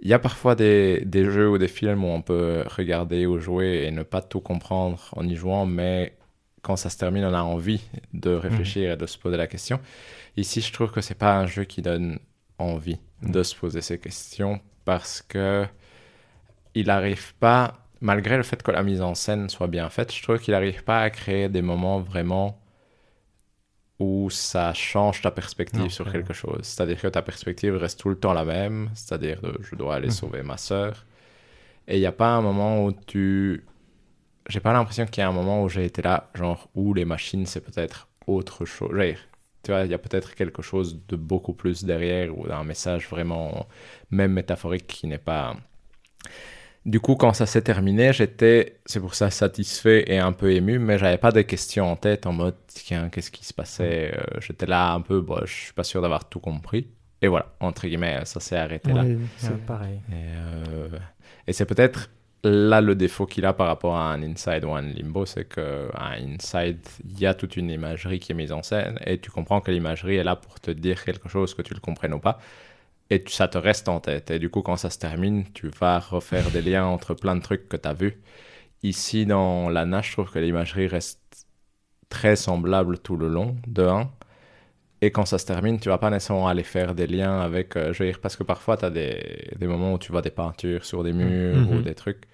il 0.00 0.08
y 0.08 0.12
a 0.12 0.20
parfois 0.20 0.54
des, 0.54 1.02
des, 1.04 1.24
jeux 1.24 1.50
ou 1.50 1.58
des 1.58 1.66
films 1.66 2.04
où 2.04 2.08
on 2.08 2.22
peut 2.22 2.62
regarder 2.68 3.26
ou 3.26 3.40
jouer 3.40 3.84
et 3.84 3.90
ne 3.90 4.04
pas 4.04 4.22
tout 4.22 4.40
comprendre 4.40 5.08
en 5.16 5.26
y 5.26 5.34
jouant, 5.34 5.66
mais 5.66 6.16
quand 6.62 6.76
ça 6.76 6.90
se 6.90 6.98
termine, 6.98 7.24
on 7.24 7.34
a 7.34 7.42
envie 7.42 7.80
de 8.12 8.30
réfléchir 8.30 8.88
mhm. 8.88 8.94
et 8.94 8.96
de 8.96 9.06
se 9.06 9.18
poser 9.18 9.36
la 9.36 9.46
question. 9.46 9.80
Ici, 10.36 10.60
je 10.60 10.72
trouve 10.72 10.90
que 10.90 11.00
c'est 11.00 11.14
pas 11.14 11.36
un 11.36 11.46
jeu 11.46 11.64
qui 11.64 11.82
donne 11.82 12.18
envie 12.58 12.98
mhm. 13.22 13.32
de 13.32 13.42
se 13.42 13.56
poser 13.56 13.80
ces 13.80 13.98
questions 13.98 14.60
parce 14.84 15.22
que 15.22 15.66
il 16.74 16.86
n'arrive 16.86 17.34
pas 17.36 17.87
malgré 18.00 18.36
le 18.36 18.42
fait 18.42 18.62
que 18.62 18.70
la 18.70 18.82
mise 18.82 19.02
en 19.02 19.14
scène 19.14 19.48
soit 19.48 19.66
bien 19.66 19.88
faite, 19.90 20.14
je 20.14 20.22
trouve 20.22 20.38
qu'il 20.38 20.52
n'arrive 20.52 20.84
pas 20.84 21.00
à 21.00 21.10
créer 21.10 21.48
des 21.48 21.62
moments 21.62 22.00
vraiment 22.00 22.60
où 23.98 24.30
ça 24.30 24.72
change 24.74 25.22
ta 25.22 25.30
perspective 25.30 25.90
sur 25.90 26.10
quelque 26.10 26.32
chose. 26.32 26.60
C'est-à-dire 26.62 27.00
que 27.00 27.08
ta 27.08 27.22
perspective 27.22 27.74
reste 27.74 27.98
tout 27.98 28.08
le 28.08 28.16
temps 28.18 28.32
la 28.32 28.44
même, 28.44 28.90
c'est-à-dire 28.94 29.40
je 29.60 29.74
dois 29.74 29.96
aller 29.96 30.06
mhm. 30.06 30.12
sauver 30.12 30.42
ma 30.42 30.56
sœur. 30.56 31.04
Et 31.88 31.96
il 31.96 32.00
n'y 32.00 32.06
a 32.06 32.12
pas 32.12 32.28
un 32.28 32.42
moment 32.42 32.84
où 32.84 32.92
tu... 32.92 33.64
J'ai 34.48 34.60
pas 34.60 34.72
l'impression 34.72 35.04
qu'il 35.06 35.20
y 35.20 35.24
a 35.24 35.28
un 35.28 35.32
moment 35.32 35.62
où 35.62 35.68
j'ai 35.68 35.84
été 35.84 36.00
là, 36.00 36.30
genre, 36.34 36.68
où 36.74 36.94
les 36.94 37.04
machines, 37.04 37.44
c'est 37.44 37.60
peut-être 37.60 38.08
autre 38.26 38.64
chose. 38.64 38.90
Tu 39.62 39.72
vois, 39.72 39.84
il 39.84 39.90
y 39.90 39.94
a 39.94 39.98
peut-être 39.98 40.34
quelque 40.34 40.62
chose 40.62 41.00
de 41.08 41.16
beaucoup 41.16 41.52
plus 41.52 41.84
derrière, 41.84 42.38
ou 42.38 42.46
un 42.50 42.64
message 42.64 43.08
vraiment, 43.08 43.66
même 44.10 44.32
métaphorique, 44.32 44.86
qui 44.86 45.06
n'est 45.06 45.18
pas 45.18 45.56
du 46.84 47.00
coup, 47.00 47.16
quand 47.16 47.32
ça 47.32 47.46
s'est 47.46 47.62
terminé, 47.62 48.12
j'étais, 48.12 48.78
c'est 48.86 49.00
pour 49.00 49.14
ça, 49.14 49.30
satisfait 49.30 50.04
et 50.06 50.18
un 50.18 50.32
peu 50.32 50.52
ému, 50.52 50.78
mais 50.78 50.98
j'avais 50.98 51.18
pas 51.18 51.32
de 51.32 51.42
questions 51.42 51.90
en 51.90 51.96
tête 51.96 52.26
en 52.26 52.32
mode, 52.32 52.56
tiens, 52.68 53.08
qu'est-ce 53.10 53.30
qui 53.30 53.44
se 53.44 53.52
passait 53.52 54.14
euh, 54.14 54.40
J'étais 54.40 54.66
là 54.66 54.92
un 54.92 55.00
peu, 55.00 55.20
bon, 55.20 55.40
je 55.44 55.52
suis 55.52 55.72
pas 55.72 55.84
sûr 55.84 56.00
d'avoir 56.00 56.28
tout 56.28 56.40
compris. 56.40 56.88
Et 57.20 57.28
voilà, 57.28 57.46
entre 57.60 57.86
guillemets, 57.86 58.24
ça 58.24 58.40
s'est 58.40 58.56
arrêté 58.56 58.92
là. 58.92 59.04
c'est 59.36 59.66
pareil. 59.66 60.00
Euh, 60.12 60.88
et, 61.46 61.52
c'est 61.52 61.66
peut-être 61.66 62.10
là 62.44 62.80
le 62.80 62.94
défaut 62.94 63.26
qu'il 63.26 63.44
a 63.44 63.52
par 63.52 63.66
rapport 63.66 63.96
à 63.96 64.12
un 64.12 64.22
Inside 64.22 64.64
ou 64.64 64.70
un 64.70 64.82
Limbo, 64.82 65.26
c'est 65.26 65.48
qu'un 65.48 65.90
Inside, 65.98 66.86
il 67.04 67.18
y 67.18 67.26
a 67.26 67.34
toute 67.34 67.56
une 67.56 67.70
imagerie 67.70 68.20
qui 68.20 68.30
est 68.30 68.36
mise 68.36 68.52
en 68.52 68.62
scène 68.62 69.00
et 69.04 69.18
tu 69.18 69.32
comprends 69.32 69.60
que 69.60 69.72
l'imagerie 69.72 70.16
est 70.16 70.24
là 70.24 70.36
pour 70.36 70.60
te 70.60 70.70
dire 70.70 71.04
quelque 71.04 71.28
chose, 71.28 71.54
que 71.54 71.62
tu 71.62 71.74
le 71.74 71.80
comprennes 71.80 72.14
ou 72.14 72.20
pas 72.20 72.38
et 73.10 73.24
ça 73.26 73.48
te 73.48 73.58
reste 73.58 73.88
en 73.88 74.00
tête. 74.00 74.30
Et 74.30 74.38
du 74.38 74.50
coup, 74.50 74.62
quand 74.62 74.76
ça 74.76 74.90
se 74.90 74.98
termine, 74.98 75.44
tu 75.52 75.68
vas 75.80 75.98
refaire 75.98 76.50
des 76.50 76.62
liens 76.62 76.86
entre 76.86 77.14
plein 77.14 77.36
de 77.36 77.42
trucs 77.42 77.68
que 77.68 77.76
tu 77.76 77.88
as 77.88 77.94
vus. 77.94 78.20
Ici, 78.82 79.26
dans 79.26 79.68
la 79.70 79.86
nage, 79.86 80.08
je 80.08 80.12
trouve 80.12 80.30
que 80.30 80.38
l'imagerie 80.38 80.86
reste 80.86 81.46
très 82.08 82.36
semblable 82.36 82.98
tout 82.98 83.16
le 83.16 83.28
long, 83.28 83.56
de 83.66 83.82
1. 83.84 84.10
Et 85.00 85.10
quand 85.10 85.26
ça 85.26 85.38
se 85.38 85.46
termine, 85.46 85.78
tu 85.78 85.88
vas 85.88 85.98
pas 85.98 86.10
nécessairement 86.10 86.48
aller 86.48 86.64
faire 86.64 86.94
des 86.94 87.06
liens 87.06 87.40
avec. 87.40 87.76
Euh, 87.76 87.92
je 87.92 88.02
veux 88.02 88.10
dire, 88.10 88.20
parce 88.20 88.36
que 88.36 88.42
parfois, 88.42 88.76
tu 88.76 88.84
as 88.84 88.90
des, 88.90 89.50
des, 89.56 89.66
moments 89.66 89.94
où 89.94 89.98
tu 89.98 90.10
vois 90.10 90.22
des 90.22 90.30
peintures 90.30 90.84
sur 90.84 91.04
des 91.04 91.12
murs 91.12 91.56
ou 91.70 91.74
mhm. 91.74 91.82
des 91.82 91.94
trucs. 91.94 92.24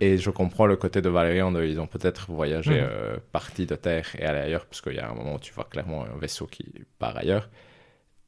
Et 0.00 0.18
je 0.18 0.30
comprends 0.30 0.66
le 0.66 0.76
côté 0.76 1.00
de 1.00 1.08
Valérian, 1.08 1.54
ils 1.62 1.78
ont 1.80 1.86
peut-être 1.86 2.30
voyagé 2.32 2.80
euh, 2.80 3.16
partie 3.30 3.66
de 3.66 3.76
terre 3.76 4.08
et 4.18 4.24
aller 4.24 4.40
ailleurs, 4.40 4.66
parce 4.66 4.80
qu'il 4.80 4.94
y 4.94 4.98
a 4.98 5.08
un 5.08 5.14
moment 5.14 5.36
où 5.36 5.38
tu 5.38 5.52
vois 5.52 5.64
clairement 5.64 6.04
un 6.04 6.18
vaisseau 6.18 6.46
qui 6.46 6.64
part 6.98 7.16
ailleurs. 7.16 7.48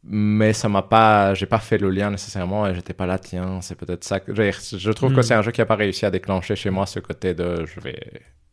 Mais 0.09 0.53
ça 0.53 0.69
m'a 0.69 0.83
pas, 0.83 1.35
j'ai 1.35 1.47
pas 1.47 1.59
fait 1.59 1.78
le 1.78 1.91
lien 1.91 2.11
nécessairement 2.11 2.66
et 2.69 2.74
j'étais 2.74 2.93
pas 2.93 3.07
là, 3.07 3.19
tiens, 3.19 3.61
c'est 3.61 3.74
peut-être 3.74 4.05
ça 4.05 4.20
que. 4.20 4.33
Je, 4.33 4.91
trouve 4.93 5.11
que 5.11 5.16
mhm. 5.16 5.23
c'est 5.23 5.35
un 5.35 5.43
jeu 5.43 5.51
qui 5.51 5.61
a 5.61 5.66
pas 5.66 5.74
réussi 5.74 6.07
à 6.07 6.11
déclencher 6.11 6.55
chez 6.55 6.70
moi 6.70 6.87
ce 6.87 7.01
côté 7.01 7.35
de 7.35 7.66
je 7.66 7.81
vais 7.81 8.01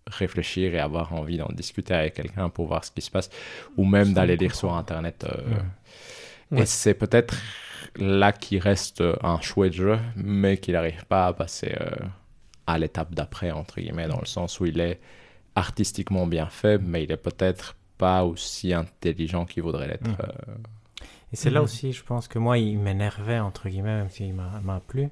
réfléchir 0.07 0.73
et 0.73 0.79
avoir 0.79 1.13
envie 1.13 1.37
d'en 1.37 1.49
discuter 1.53 1.93
avec 1.93 2.15
quelqu'un 2.15 2.49
pour 2.49 2.67
voir 2.67 2.83
ce 2.83 2.91
qui 2.91 3.01
se 3.01 3.11
passe, 3.11 3.29
ou 3.77 3.85
même 3.85 4.13
d'aller 4.13 4.35
lire 4.35 4.55
sur 4.55 4.73
Internet. 4.73 5.25
Euh, 5.29 6.59
et 6.59 6.65
c'est 6.65 6.95
peut-être 6.95 7.35
là 7.97 8.31
qu'il 8.31 8.59
reste 8.59 9.03
un 9.21 9.39
chouette 9.39 9.73
jeu, 9.73 9.99
mais 10.15 10.57
qu'il 10.57 10.73
n'arrive 10.73 11.05
pas 11.05 11.27
à 11.27 11.33
passer 11.33 11.75
euh, 11.79 12.05
à 12.65 12.79
l'étape 12.79 13.13
d'après, 13.13 13.51
entre 13.51 13.79
guillemets, 13.79 14.07
dans 14.07 14.19
le 14.19 14.25
sens 14.25 14.59
où 14.59 14.65
il 14.65 14.79
est 14.79 14.99
artistiquement 15.55 16.25
bien 16.25 16.47
fait, 16.47 16.79
mais 16.79 17.03
il 17.03 17.11
est 17.11 17.17
peut-être 17.17 17.75
pas 17.97 18.23
aussi 18.23 18.73
intelligent 18.73 19.45
qu'il 19.45 19.63
voudrait 19.63 19.87
l'être. 19.87 20.09
Mm. 20.09 20.17
Euh. 20.19 20.55
Et 21.33 21.35
c'est 21.35 21.49
là 21.49 21.59
mm. 21.61 21.63
aussi, 21.63 21.91
je 21.91 22.03
pense 22.03 22.27
que 22.27 22.39
moi, 22.39 22.57
il 22.57 22.79
m'énervait, 22.79 23.39
entre 23.39 23.67
guillemets, 23.67 23.97
même 23.97 24.09
s'il 24.09 24.33
m'a 24.33 24.79
plu 24.87 25.09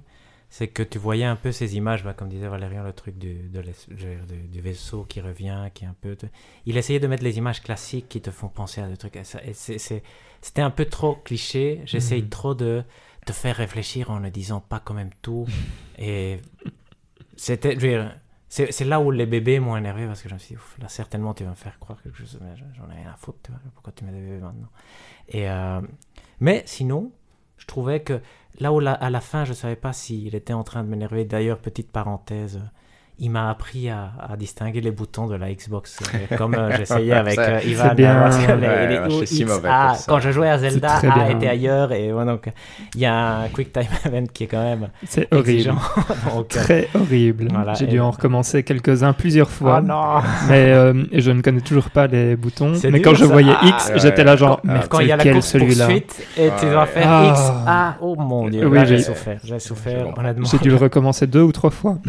c'est 0.52 0.68
que 0.68 0.84
tu 0.84 0.98
voyais 0.98 1.24
un 1.24 1.38
peu 1.38 1.54
ces 1.54 1.78
images, 1.78 2.04
bah, 2.04 2.14
comme 2.14 2.28
disait 2.28 2.50
Valérian, 2.50 2.84
le 2.84 2.92
truc 2.92 3.18
du, 3.18 3.36
de 3.50 3.64
du 4.52 4.60
vaisseau 4.60 5.06
qui 5.06 5.22
revient, 5.22 5.70
qui 5.74 5.86
est 5.86 5.88
un 5.88 5.96
peu... 6.02 6.18
Il 6.66 6.76
essayait 6.76 7.00
de 7.00 7.08
mettre 7.08 7.24
les 7.24 7.38
images 7.38 7.62
classiques 7.62 8.10
qui 8.10 8.20
te 8.20 8.32
font 8.32 8.50
penser 8.50 8.82
à 8.82 8.88
des 8.90 8.98
trucs. 8.98 9.18
C'était 9.54 10.62
un 10.62 10.70
peu 10.70 10.84
trop 10.86 11.16
cliché. 11.16 11.82
J'essaye 11.86 12.24
mhm. 12.24 12.30
trop 12.30 12.54
de 12.54 12.84
te 13.26 13.32
faire 13.32 13.56
réfléchir 13.56 14.12
en 14.12 14.20
ne 14.20 14.30
disant 14.30 14.60
pas 14.60 14.82
quand 14.82 14.94
même 14.94 15.12
tout. 15.22 15.48
Et 15.98 16.42
c'était... 17.38 17.78
C'est 18.50 18.84
là 18.84 19.00
où 19.00 19.10
les 19.10 19.26
bébés 19.26 19.62
m'ont 19.62 19.78
énervé 19.78 20.06
parce 20.06 20.22
que 20.22 20.28
je 20.28 20.34
me 20.34 20.40
suis 20.40 20.56
dit, 20.56 20.62
là 20.82 20.90
certainement 20.90 21.34
tu 21.34 21.46
vas 21.46 21.52
me 21.52 21.56
faire 21.56 21.80
croire 21.80 22.04
quelque 22.04 22.18
chose, 22.18 22.38
mais 22.42 22.54
j'en 22.76 22.92
ai 22.92 22.96
rien 22.96 23.12
à 23.14 23.16
foutre, 23.16 23.50
pourquoi 23.74 23.94
tu 23.96 24.04
mets 24.04 24.12
des 24.12 24.20
bébés 24.20 24.40
maintenant? 24.40 24.68
Et 25.30 25.50
euh, 25.50 25.80
Mais 26.42 26.64
sinon, 26.66 27.14
je 27.58 27.66
trouvais 27.66 28.02
que 28.02 28.22
Là 28.60 28.74
où 28.74 28.80
à 28.80 29.10
la 29.10 29.22
fin, 29.22 29.46
je 29.46 29.52
ne 29.52 29.56
savais 29.56 29.76
pas 29.76 29.94
s'il 29.94 30.36
était 30.36 30.54
en 30.54 30.64
train 30.64 30.84
de 30.84 30.90
m'énerver. 30.90 31.26
D'ailleurs, 31.26 31.60
petite 31.60 31.92
parenthèse, 31.92 32.62
il 33.24 33.30
m'a 33.30 33.52
appris 33.52 33.88
à, 33.88 34.10
distinguer 34.36 34.82
les 34.82 34.90
boutons 34.90 35.28
de 35.28 35.36
la 35.36 35.54
Xbox, 35.54 36.00
euh, 36.02 36.36
comme 36.38 36.56
euh, 36.56 36.76
j'essayais 36.76 37.14
avec 37.14 37.38
euh, 37.38 37.60
Ivan. 37.64 37.94
Bien. 37.94 38.30
quand 40.08 40.20
je 40.20 40.32
jouais 40.32 40.50
à 40.50 40.58
Zelda, 40.58 40.96
A 40.96 41.30
était 41.30 41.48
ailleurs, 41.48 41.92
et 41.92 42.10
donc 42.10 42.52
il 42.96 43.02
y 43.02 43.06
a 43.06 43.42
un 43.42 43.48
Quick 43.50 43.72
Time 43.72 43.84
Event 44.06 44.26
qui 44.34 44.46
est 44.46 44.48
quand 44.48 44.64
même 44.64 44.90
C'est 45.08 45.32
horrible. 45.32 45.72
très 46.50 46.90
horrible. 46.96 47.50
J'ai 47.78 47.86
dû 47.86 48.00
en 48.00 48.10
recommencer 48.10 48.64
quelques-uns 48.64 49.14
plusieurs 49.14 49.52
fois. 49.52 49.84
Oh 49.88 50.26
mais 50.50 50.72
et 51.12 51.22
je 51.22 51.32
ne 51.32 51.42
connais 51.42 51.62
toujours 51.62 51.92
pas 51.92 52.08
les 52.08 52.36
boutons. 52.36 52.74
Mais 52.90 53.02
quand 53.02 53.14
je 53.14 53.26
voyais 53.26 53.54
X, 53.62 53.92
j'étais 53.98 54.24
là 54.24 54.36
genre, 54.36 54.60
mais 54.64 54.80
quand 54.90 55.00
il 55.00 55.08
y 55.08 55.12
a 55.12 55.18
la 55.18 55.32
course 55.32 55.56
poursuite 55.56 56.28
et 56.38 56.50
tu 56.60 56.66
dois 56.66 56.88
faire 56.88 57.08
ah. 57.08 57.30
X, 57.30 57.42
A, 57.68 57.96
oh 58.02 58.16
mon 58.16 58.50
dieu, 58.50 58.68
j'ai 58.86 59.00
souffert, 59.00 59.40
j'ai 59.44 59.60
souffert 59.60 60.18
honnêtement. 60.18 60.48
J'ai 60.52 60.58
dû 60.58 60.70
le 60.70 60.78
recommencer 60.78 61.28
deux 61.28 61.44
ou 61.44 61.52
trois 61.52 61.70
fois. 61.70 62.00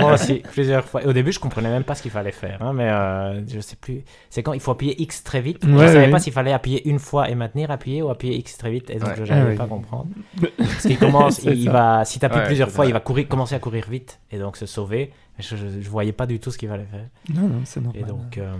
Moi 0.00 0.14
aussi 0.14 0.39
plusieurs 0.40 0.84
fois. 0.84 1.04
Au 1.06 1.12
début, 1.12 1.32
je 1.32 1.40
comprenais 1.40 1.70
même 1.70 1.84
pas 1.84 1.94
ce 1.94 2.02
qu'il 2.02 2.10
fallait 2.10 2.32
faire, 2.32 2.62
hein, 2.62 2.72
mais 2.72 2.88
euh, 2.88 3.46
je 3.46 3.60
sais 3.60 3.76
plus. 3.76 4.02
C'est 4.28 4.42
quand 4.42 4.52
il 4.52 4.60
faut 4.60 4.70
appuyer 4.70 5.00
X 5.00 5.22
très 5.22 5.40
vite. 5.40 5.58
je 5.62 5.76
savais 5.76 6.10
pas 6.10 6.18
s'il 6.18 6.32
fallait 6.32 6.52
appuyer 6.52 6.88
une 6.88 6.98
fois 6.98 7.28
et 7.30 7.34
maintenir 7.34 7.70
appuyer 7.70 8.02
ou 8.02 8.10
appuyer 8.10 8.36
X 8.38 8.56
très 8.58 8.70
vite, 8.70 8.90
et 8.90 8.98
donc 8.98 9.10
je 9.16 9.24
n'arrivais 9.24 9.56
pas 9.56 9.64
à 9.64 9.68
comprendre. 9.68 10.08
Parce 10.58 10.82
qu'il 10.82 10.98
commence, 10.98 11.42
il, 11.44 11.70
va, 11.70 12.04
si 12.04 12.18
tu 12.18 12.24
appuies 12.24 12.44
plusieurs 12.46 12.70
fois, 12.70 12.86
il 12.86 12.92
va 12.92 13.00
courir, 13.00 13.28
commencer 13.28 13.54
à 13.54 13.58
courir 13.58 13.88
vite 13.88 14.20
et 14.30 14.38
donc 14.38 14.56
se 14.56 14.66
sauver. 14.66 15.12
je, 15.38 15.56
je, 15.56 15.88
voyais 15.88 16.12
pas 16.12 16.26
du 16.26 16.38
tout 16.38 16.50
ce 16.50 16.58
qu'il 16.58 16.68
fallait 16.68 16.86
faire. 16.90 17.06
Non, 17.34 17.48
non, 17.48 17.60
c'est 17.64 17.80
normal. 17.80 18.02
Et 18.02 18.04
donc. 18.04 18.38
Euh, 18.38 18.54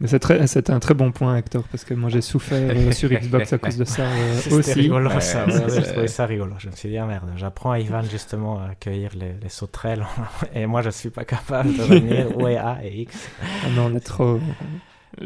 mais 0.00 0.08
c'est 0.08 0.70
un 0.70 0.78
très 0.78 0.94
bon 0.94 1.10
point, 1.10 1.36
Hector, 1.36 1.64
parce 1.64 1.84
que 1.84 1.94
moi 1.94 2.10
j'ai 2.10 2.20
souffert 2.20 2.70
euh, 2.70 2.92
sur 2.92 3.08
Xbox 3.10 3.52
à 3.52 3.58
cause 3.58 3.76
de 3.76 3.84
ça 3.84 4.02
euh, 4.02 4.50
aussi. 4.50 4.72
rigolo, 4.74 5.10
ça. 5.20 5.46
J'ai 5.48 5.82
trouvé 5.82 6.08
ça 6.08 6.26
rigolo. 6.26 6.54
Je 6.58 6.68
me 6.68 6.74
suis 6.76 6.90
dit, 6.90 6.98
ah 6.98 7.06
merde, 7.06 7.30
j'apprends 7.36 7.72
à 7.72 7.78
Ivan 7.78 8.02
justement 8.02 8.60
à 8.60 8.70
accueillir 8.70 9.10
les, 9.18 9.32
les 9.42 9.48
sauterelles, 9.48 10.04
et 10.54 10.66
moi 10.66 10.82
je 10.82 10.90
suis 10.90 11.10
pas 11.10 11.24
capable 11.24 11.74
de 11.74 11.82
revenir 11.82 12.36
où 12.36 12.46
est 12.46 12.56
A 12.56 12.78
et 12.84 13.02
X. 13.02 13.28
Ah 13.42 13.68
non, 13.74 13.90
on 13.92 13.96
est 13.96 14.00
trop. 14.00 14.38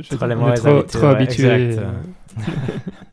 Trop, 0.08 0.24
on 0.24 0.52
est 0.52 0.54
trop, 0.54 0.82
trop 0.82 1.06
habitués. 1.06 1.76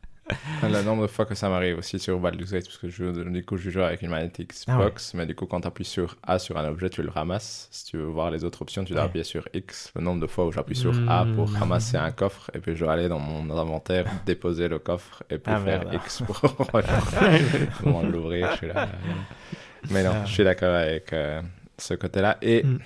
le 0.68 0.82
nombre 0.82 1.02
de 1.02 1.06
fois 1.06 1.24
que 1.26 1.34
ça 1.34 1.48
m'arrive 1.48 1.78
aussi 1.78 1.98
sur 1.98 2.18
Baldur's 2.18 2.52
Gate, 2.52 2.64
parce 2.64 2.78
que 2.78 2.88
je, 2.88 3.04
du 3.28 3.44
coup, 3.44 3.56
je 3.56 3.70
joue 3.70 3.80
avec 3.80 4.02
une 4.02 4.10
manette 4.10 4.40
Xbox, 4.40 5.12
ah 5.14 5.18
mais 5.18 5.26
du 5.26 5.34
coup, 5.34 5.46
quand 5.46 5.60
tu 5.60 5.68
appuies 5.68 5.84
sur 5.84 6.16
A 6.22 6.38
sur 6.38 6.56
un 6.56 6.68
objet, 6.68 6.90
tu 6.90 7.02
le 7.02 7.10
ramasses. 7.10 7.68
Si 7.70 7.86
tu 7.86 7.96
veux 7.96 8.04
voir 8.04 8.30
les 8.30 8.44
autres 8.44 8.62
options, 8.62 8.84
tu 8.84 8.92
dois 8.92 9.02
appuyer 9.02 9.24
sur 9.24 9.48
X. 9.54 9.92
Le 9.94 10.02
nombre 10.02 10.20
de 10.20 10.26
fois 10.26 10.46
où 10.46 10.52
j'appuie 10.52 10.76
sur 10.76 10.92
A 11.08 11.26
pour 11.34 11.48
hmm. 11.48 11.56
ramasser 11.56 11.96
un 11.96 12.10
coffre, 12.10 12.50
et 12.54 12.58
puis 12.58 12.74
je 12.74 12.84
dois 12.84 12.92
aller 12.92 13.08
dans 13.08 13.18
mon 13.18 13.50
inventaire, 13.56 14.06
déposer 14.26 14.68
le 14.68 14.78
coffre, 14.78 15.22
et 15.30 15.38
puis 15.38 15.52
ah, 15.54 15.60
faire 15.60 15.84
X 15.92 16.22
pour, 16.26 16.40
l'ouvrir. 18.02 18.52
Je 18.52 18.56
suis 18.56 18.66
là. 18.68 18.88
Mais 19.90 20.02
non, 20.02 20.24
je 20.24 20.32
suis 20.32 20.44
d'accord 20.44 20.74
avec 20.74 21.12
euh, 21.12 21.40
ce 21.76 21.94
côté-là. 21.94 22.38
Et. 22.42 22.62
Hmm. 22.62 22.78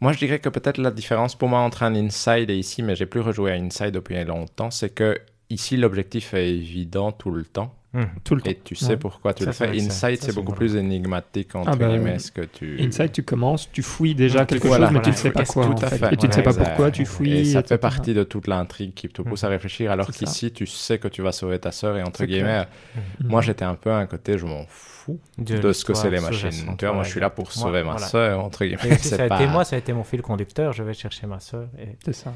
Moi, 0.00 0.12
je 0.12 0.18
dirais 0.18 0.38
que 0.38 0.48
peut-être 0.48 0.78
la 0.78 0.92
différence 0.92 1.34
pour 1.34 1.48
moi 1.48 1.58
entre 1.58 1.82
un 1.82 1.92
Inside 1.96 2.50
et 2.50 2.56
ici, 2.56 2.82
mais 2.82 2.94
j'ai 2.94 3.06
plus 3.06 3.20
rejoué 3.20 3.50
à 3.50 3.54
Inside 3.54 3.90
depuis 3.90 4.22
longtemps, 4.24 4.70
c'est 4.70 4.90
que 4.90 5.18
Ici, 5.50 5.76
l'objectif 5.76 6.34
est 6.34 6.50
évident 6.50 7.12
tout 7.12 7.30
le 7.30 7.44
temps. 7.44 7.74
Hmm. 7.94 8.04
tout 8.22 8.34
le 8.34 8.46
et 8.46 8.54
tu 8.54 8.74
sais 8.74 8.98
pourquoi 8.98 9.32
tu 9.32 9.46
le 9.46 9.52
fais. 9.52 9.70
Inside, 9.70 10.18
c'est 10.20 10.34
beaucoup 10.34 10.52
plus 10.52 10.76
énigmatique 10.76 11.54
entre 11.54 11.70
ah 11.72 11.76
bah, 11.76 11.88
guillemets. 11.88 12.18
Ce 12.18 12.30
que 12.30 12.42
tu... 12.42 12.78
Inside, 12.82 13.12
tu 13.12 13.22
commences, 13.22 13.72
tu 13.72 13.82
fouilles 13.82 14.14
déjà 14.14 14.44
quelque 14.44 14.68
chose, 14.68 14.90
mais 14.92 15.00
tu 15.00 15.08
ne 15.08 15.14
sais 15.14 15.30
pas 15.30 15.46
quoi. 15.46 15.64
Tout 15.64 15.84
à 15.86 15.88
fait. 15.88 16.12
Et 16.12 16.16
tu 16.18 16.26
ne 16.26 16.32
sais 16.32 16.42
pas 16.42 16.52
pourquoi 16.52 16.90
tu 16.90 17.06
fouilles. 17.06 17.38
Et 17.38 17.44
ça 17.46 17.62
fait 17.62 17.78
partie 17.78 18.12
de 18.12 18.24
toute 18.24 18.46
l'intrigue 18.46 18.92
qui 18.92 19.08
te 19.08 19.22
pousse 19.22 19.42
à 19.44 19.48
hmm. 19.48 19.52
réfléchir. 19.52 19.90
Alors 19.90 20.10
qu'ici, 20.10 20.52
tu 20.52 20.66
sais 20.66 20.98
que 20.98 21.08
tu 21.08 21.22
vas 21.22 21.32
sauver 21.32 21.58
ta 21.58 21.72
sœur 21.72 21.96
et 21.96 22.02
entre 22.02 22.26
guillemets, 22.26 22.66
hmm. 22.94 23.28
moi 23.28 23.40
j'étais 23.40 23.64
un 23.64 23.74
peu 23.74 23.90
à 23.90 23.96
un 23.96 24.06
côté, 24.06 24.36
je 24.36 24.44
m'en 24.44 24.66
fous 24.68 25.18
de, 25.38 25.72
ce 25.72 25.82
que 25.82 25.94
c'est 25.94 26.10
les 26.10 26.20
machines. 26.20 26.76
Tu 26.76 26.84
vois, 26.84 26.94
moi 26.94 27.04
je 27.04 27.10
suis 27.10 27.20
là 27.20 27.30
pour 27.30 27.52
sauver 27.52 27.82
ma 27.84 27.96
sœur 27.96 28.44
entre 28.44 28.66
guillemets. 28.66 28.98
Ça 28.98 29.22
a 29.22 29.26
été 29.26 29.46
moi, 29.46 29.64
ça 29.64 29.76
a 29.76 29.78
été 29.78 29.94
mon 29.94 30.04
fil 30.04 30.20
conducteur. 30.20 30.74
Je 30.74 30.82
vais 30.82 30.92
chercher 30.92 31.26
ma 31.26 31.40
sœur. 31.40 31.68
C'est 32.04 32.12
ça. 32.12 32.34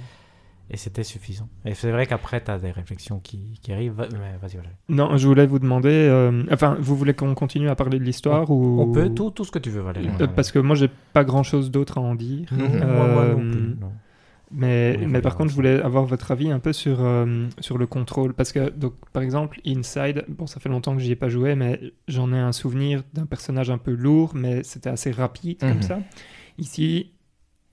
Et 0.73 0.79
c'était 0.79 1.05
suffisant. 1.05 1.51
Et 1.67 1.75
c'est 1.75 1.91
vrai 1.91 2.07
qu'après, 2.07 2.43
tu 2.43 2.51
as 2.51 2.59
des 2.59 2.71
réflexions 2.71 3.21
qui, 3.21 3.59
qui 3.61 3.73
arrivent. 3.73 3.93
Vas-y. 3.93 4.59
Non, 4.89 5.19
je 5.19 5.27
voulais 5.27 5.47
vous 5.47 5.59
demander. 5.59 5.91
Euh, 5.91 6.45
enfin, 6.51 6.79
vous 6.81 6.97
voulez 6.97 7.13
qu'on 7.13 7.35
continue 7.35 7.69
à 7.69 7.75
parler 7.75 7.99
de 7.99 8.05
l'histoire 8.05 8.51
ou... 8.51 8.81
On 8.81 8.91
peut, 8.91 9.11
tout, 9.11 9.31
tout 9.31 9.45
ce 9.45 9.51
que 9.51 9.59
tu 9.59 9.69
veux, 9.69 9.83
Valérie. 9.83 10.09
Euh, 10.21 10.27
parce 10.27 10.51
que 10.51 10.59
moi, 10.59 10.75
j'ai 10.75 10.89
pas 11.13 11.25
grand 11.25 11.43
chose 11.43 11.71
d'autre 11.71 11.99
à 11.99 12.01
en 12.01 12.15
dire. 12.15 12.49
Non, 12.53 12.69
moi, 12.69 13.27
non 13.27 13.51
plus. 13.51 13.77
Mais, 14.55 14.99
mais 15.07 15.23
par 15.23 15.37
contre, 15.37 15.51
je 15.51 15.55
voulais 15.55 15.81
avoir 15.81 16.05
votre 16.05 16.31
avis 16.31 16.51
un 16.51 16.59
peu 16.59 16.73
sur, 16.73 16.99
euh, 17.01 17.47
sur 17.61 17.79
le 17.79 17.87
contrôle. 17.87 18.35
Parce 18.35 18.53
que, 18.53 18.71
donc, 18.71 18.95
par 19.13 19.23
exemple, 19.23 19.61
Inside, 19.67 20.25
bon, 20.29 20.47
ça 20.47 20.61
fait 20.61 20.69
longtemps 20.69 20.95
que 20.95 21.01
j'y 21.01 21.13
ai 21.13 21.17
pas 21.17 21.29
joué, 21.29 21.55
mais 21.55 21.81
j'en 22.09 22.33
ai 22.33 22.39
un 22.39 22.53
souvenir 22.53 23.03
d'un 23.15 23.27
personnage 23.27 23.71
un 23.71 23.79
peu 23.79 23.93
lourd, 23.93 24.33
mais 24.35 24.63
c'était 24.63 24.91
assez 24.91 25.11
rapide 25.11 25.59
comme 25.61 25.77
mhm. 25.77 25.83
ça. 25.83 25.99
Ici, 26.59 27.13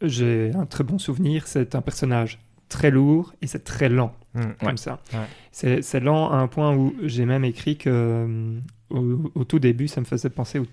j'ai 0.02 0.52
un 0.56 0.66
très 0.66 0.84
bon 0.84 0.98
souvenir, 0.98 1.48
c'est 1.48 1.76
un 1.76 1.82
personnage 1.82 2.40
très 2.70 2.92
lourd 2.92 3.34
et 3.42 3.48
c'est 3.48 3.64
très 3.64 3.90
lent, 3.90 4.14
mm. 4.36 4.42
comme 4.64 4.78
ça. 4.78 5.00
C'est 5.52 6.00
lent 6.00 6.32
à 6.32 6.38
un 6.38 6.48
point 6.48 6.76
où 6.76 6.96
j'ai 7.04 7.26
même 7.26 7.44
écrit 7.44 7.76
que 7.76 8.50
euh, 8.92 9.18
au, 9.36 9.44
tout 9.44 9.60
début, 9.60 9.88
ça 9.88 10.00
me 10.00 10.06
faisait 10.06 10.30
penser 10.30 10.60
au 10.60 10.66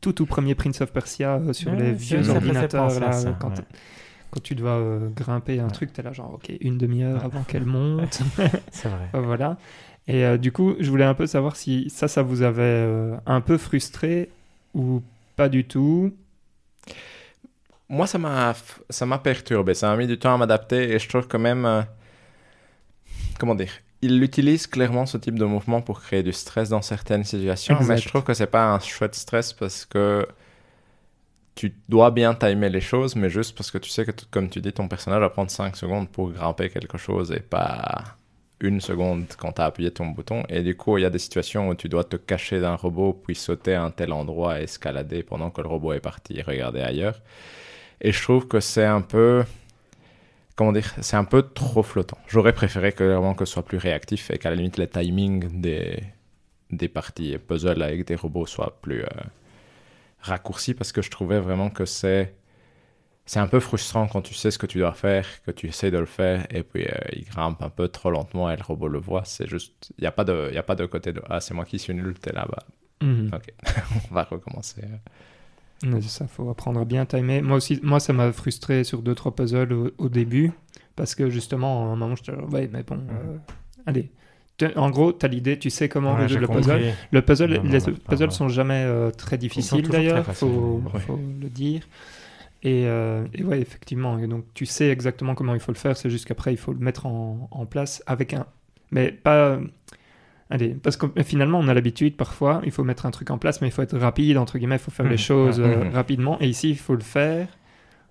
tout 0.00 0.12
tout 0.12 0.26
premier 0.26 0.54
Prince 0.54 0.80
of 0.80 0.92
Persia 0.92 1.36
euh, 1.36 1.52
sur 1.52 1.74
les 1.74 1.92
vieux 1.92 2.28
ordinateurs. 2.30 3.00
Là, 3.00 3.10
quand, 3.40 3.54
quand, 4.30 4.40
tu 4.42 4.54
dois 4.54 4.76
euh, 4.76 5.08
grimper 5.08 5.58
un 5.58 5.68
truc, 5.68 5.92
tu 5.92 6.00
es 6.00 6.04
là 6.04 6.12
genre, 6.12 6.34
ok, 6.34 6.52
une 6.60 6.78
demi-heure 6.78 7.24
avant 7.24 7.42
qu'elle 7.42 7.66
monte. 7.66 8.22
c'est 8.70 8.88
vrai. 8.88 9.08
voilà. 9.12 9.58
Et 10.06 10.38
du 10.38 10.52
coup, 10.52 10.74
je 10.80 10.88
voulais 10.88 11.04
un 11.04 11.12
peu 11.12 11.26
savoir 11.26 11.56
si 11.56 11.90
ça, 11.90 12.08
ça 12.08 12.22
vous 12.22 12.40
avait 12.40 12.88
un 13.26 13.42
peu 13.42 13.58
frustré 13.58 14.30
ou 14.74 15.02
pas 15.36 15.50
du 15.50 15.64
tout 15.64 16.14
moi, 17.88 18.06
ça 18.06 18.18
m'a, 18.18 18.54
ça 18.90 19.06
m'a 19.06 19.18
perturbé. 19.18 19.74
Ça 19.74 19.88
m'a 19.88 19.96
mis 19.96 20.06
du 20.06 20.18
temps 20.18 20.34
à 20.34 20.36
m'adapter 20.36 20.92
et 20.92 20.98
je 20.98 21.08
trouve 21.08 21.26
quand 21.26 21.38
même. 21.38 21.64
Euh, 21.64 21.82
comment 23.38 23.54
dire 23.54 23.72
Il 24.02 24.22
utilise 24.22 24.66
clairement 24.66 25.06
ce 25.06 25.16
type 25.16 25.38
de 25.38 25.44
mouvement 25.44 25.80
pour 25.80 26.00
créer 26.00 26.22
du 26.22 26.32
stress 26.32 26.68
dans 26.68 26.82
certaines 26.82 27.24
situations, 27.24 27.78
mais 27.86 27.96
je 27.98 28.08
trouve 28.08 28.24
que 28.24 28.34
c'est 28.34 28.46
pas 28.46 28.72
un 28.72 28.80
chouette 28.80 29.14
stress 29.14 29.52
parce 29.52 29.86
que 29.86 30.26
tu 31.54 31.74
dois 31.88 32.12
bien 32.12 32.34
timer 32.34 32.68
les 32.68 32.80
choses, 32.80 33.16
mais 33.16 33.30
juste 33.30 33.56
parce 33.56 33.72
que 33.72 33.78
tu 33.78 33.90
sais 33.90 34.04
que, 34.04 34.12
comme 34.30 34.48
tu 34.48 34.60
dis, 34.60 34.72
ton 34.72 34.86
personnage 34.86 35.20
va 35.20 35.30
prendre 35.30 35.50
5 35.50 35.76
secondes 35.76 36.08
pour 36.08 36.30
grimper 36.30 36.70
quelque 36.70 36.98
chose 36.98 37.32
et 37.32 37.40
pas 37.40 38.04
une 38.60 38.80
seconde 38.80 39.24
quand 39.36 39.52
tu 39.52 39.62
as 39.62 39.64
appuyé 39.64 39.90
ton 39.90 40.06
bouton. 40.06 40.44
Et 40.48 40.62
du 40.62 40.76
coup, 40.76 40.98
il 40.98 41.02
y 41.02 41.04
a 41.04 41.10
des 41.10 41.18
situations 41.18 41.68
où 41.68 41.74
tu 41.74 41.88
dois 41.88 42.04
te 42.04 42.16
cacher 42.16 42.60
d'un 42.60 42.76
robot, 42.76 43.12
puis 43.12 43.34
sauter 43.34 43.74
à 43.74 43.82
un 43.82 43.90
tel 43.90 44.12
endroit 44.12 44.60
et 44.60 44.64
escalader 44.64 45.24
pendant 45.24 45.50
que 45.50 45.60
le 45.60 45.68
robot 45.68 45.94
est 45.94 46.00
parti 46.00 46.38
et 46.38 46.42
regarder 46.42 46.80
ailleurs. 46.80 47.20
Et 48.00 48.12
je 48.12 48.22
trouve 48.22 48.46
que 48.46 48.60
c'est 48.60 48.84
un 48.84 49.00
peu 49.00 49.44
comment 50.56 50.72
dire, 50.72 50.92
c'est 51.00 51.16
un 51.16 51.24
peu 51.24 51.42
trop 51.42 51.84
flottant. 51.84 52.18
J'aurais 52.26 52.52
préféré 52.52 52.92
que 52.92 53.04
vraiment 53.04 53.34
que 53.34 53.44
ce 53.44 53.52
soit 53.52 53.64
plus 53.64 53.78
réactif 53.78 54.30
et 54.32 54.38
qu'à 54.38 54.50
la 54.50 54.56
limite 54.56 54.76
les 54.76 54.88
timings 54.88 55.60
des, 55.60 56.02
des 56.70 56.88
parties 56.88 57.38
puzzle 57.38 57.80
avec 57.82 58.04
des 58.06 58.16
robots 58.16 58.46
soient 58.46 58.76
plus 58.82 59.02
euh, 59.02 59.08
raccourcis 60.20 60.74
parce 60.74 60.90
que 60.90 61.00
je 61.00 61.10
trouvais 61.10 61.38
vraiment 61.38 61.70
que 61.70 61.84
c'est 61.84 62.34
c'est 63.24 63.40
un 63.40 63.46
peu 63.46 63.60
frustrant 63.60 64.08
quand 64.08 64.22
tu 64.22 64.32
sais 64.32 64.50
ce 64.50 64.58
que 64.58 64.64
tu 64.64 64.78
dois 64.78 64.94
faire, 64.94 65.26
que 65.42 65.50
tu 65.50 65.68
essaies 65.68 65.90
de 65.90 65.98
le 65.98 66.06
faire 66.06 66.46
et 66.48 66.62
puis 66.62 66.86
euh, 66.86 66.96
il 67.12 67.24
grimpe 67.24 67.62
un 67.62 67.68
peu 67.68 67.88
trop 67.88 68.10
lentement 68.10 68.50
et 68.50 68.56
le 68.56 68.62
robot 68.62 68.88
le 68.88 68.98
voit. 68.98 69.22
C'est 69.26 69.46
juste, 69.46 69.92
il 69.98 70.00
n'y 70.00 70.06
a, 70.06 70.12
pas 70.12 70.24
de, 70.24 70.50
y 70.52 70.56
a 70.56 70.62
pas 70.62 70.74
de 70.74 70.86
côté 70.86 71.12
de 71.12 71.22
ah, 71.28 71.38
c'est 71.40 71.52
moi 71.52 71.66
qui 71.66 71.78
suis 71.78 71.92
nul, 71.92 72.14
t'es 72.18 72.32
là-bas. 72.32 72.64
Mhm. 73.02 73.30
Ok, 73.34 73.52
on 74.10 74.14
va 74.14 74.24
recommencer. 74.24 74.82
C'est 75.82 76.02
ça, 76.02 76.26
faut 76.26 76.50
apprendre 76.50 76.80
à 76.80 76.84
bien 76.84 77.06
timer. 77.06 77.40
Moi 77.40 77.56
aussi, 77.56 77.78
moi 77.82 78.00
ça 78.00 78.12
m'a 78.12 78.32
frustré 78.32 78.84
sur 78.84 79.02
deux 79.02 79.14
trois 79.14 79.34
puzzles 79.34 79.92
au, 79.96 80.08
début 80.08 80.52
parce 80.96 81.14
que 81.14 81.30
justement, 81.30 81.84
à 81.84 81.92
un 81.92 81.96
moment, 81.96 82.16
je 82.16 82.24
te 82.24 82.30
ouais, 82.32 82.68
mais 82.72 82.82
bon, 82.82 82.96
mhm. 82.96 83.08
euh, 83.10 83.36
allez. 83.86 84.10
En 84.74 84.90
gros, 84.90 85.12
tu 85.12 85.24
as 85.24 85.28
l'idée, 85.28 85.56
tu 85.56 85.70
sais 85.70 85.88
comment 85.88 86.16
résoudre 86.16 86.40
le 86.40 86.48
puzzle. 86.48 86.80
Le 87.12 87.22
puzzle, 87.22 87.62
les 87.62 87.80
puzzles 88.08 88.32
sont 88.32 88.48
jamais 88.48 88.82
euh, 88.84 89.12
très 89.12 89.38
difficiles 89.38 89.88
d'ailleurs, 89.88 90.24
il 90.26 90.34
faut, 90.34 90.82
faut, 91.06 91.20
le 91.40 91.48
dire. 91.48 91.82
Et, 92.64 92.86
euh, 92.86 93.24
et, 93.34 93.44
ouais, 93.44 93.60
effectivement. 93.60 94.18
Et 94.18 94.26
donc, 94.26 94.44
tu 94.54 94.66
sais 94.66 94.88
exactement 94.88 95.36
comment 95.36 95.54
il 95.54 95.60
faut 95.60 95.70
le 95.70 95.78
faire. 95.78 95.96
C'est 95.96 96.10
juste 96.10 96.24
qu'après, 96.24 96.52
il 96.52 96.56
faut 96.56 96.72
le 96.72 96.80
mettre 96.80 97.06
en, 97.06 97.48
en, 97.52 97.66
place 97.66 98.02
avec 98.06 98.34
un. 98.34 98.46
Mais 98.90 99.12
pas 99.12 99.60
Allez, 100.50 100.70
parce 100.70 100.96
que 100.96 101.06
finalement, 101.22 101.58
on 101.58 101.68
a 101.68 101.74
l'habitude 101.74 102.16
parfois, 102.16 102.62
il 102.64 102.70
faut 102.70 102.84
mettre 102.84 103.04
un 103.04 103.10
truc 103.10 103.30
en 103.30 103.36
place, 103.36 103.60
mais 103.60 103.68
il 103.68 103.70
faut 103.70 103.82
être 103.82 103.98
rapide, 103.98 104.38
entre 104.38 104.58
guillemets, 104.58 104.76
il 104.76 104.80
faut 104.80 104.90
faire 104.90 105.06
les 105.06 105.14
mmh. 105.14 105.18
choses 105.18 105.60
mmh. 105.60 105.64
Euh, 105.64 105.90
rapidement. 105.90 106.40
Et 106.40 106.48
ici, 106.48 106.70
il 106.70 106.78
faut 106.78 106.94
le 106.94 107.02
faire 107.02 107.48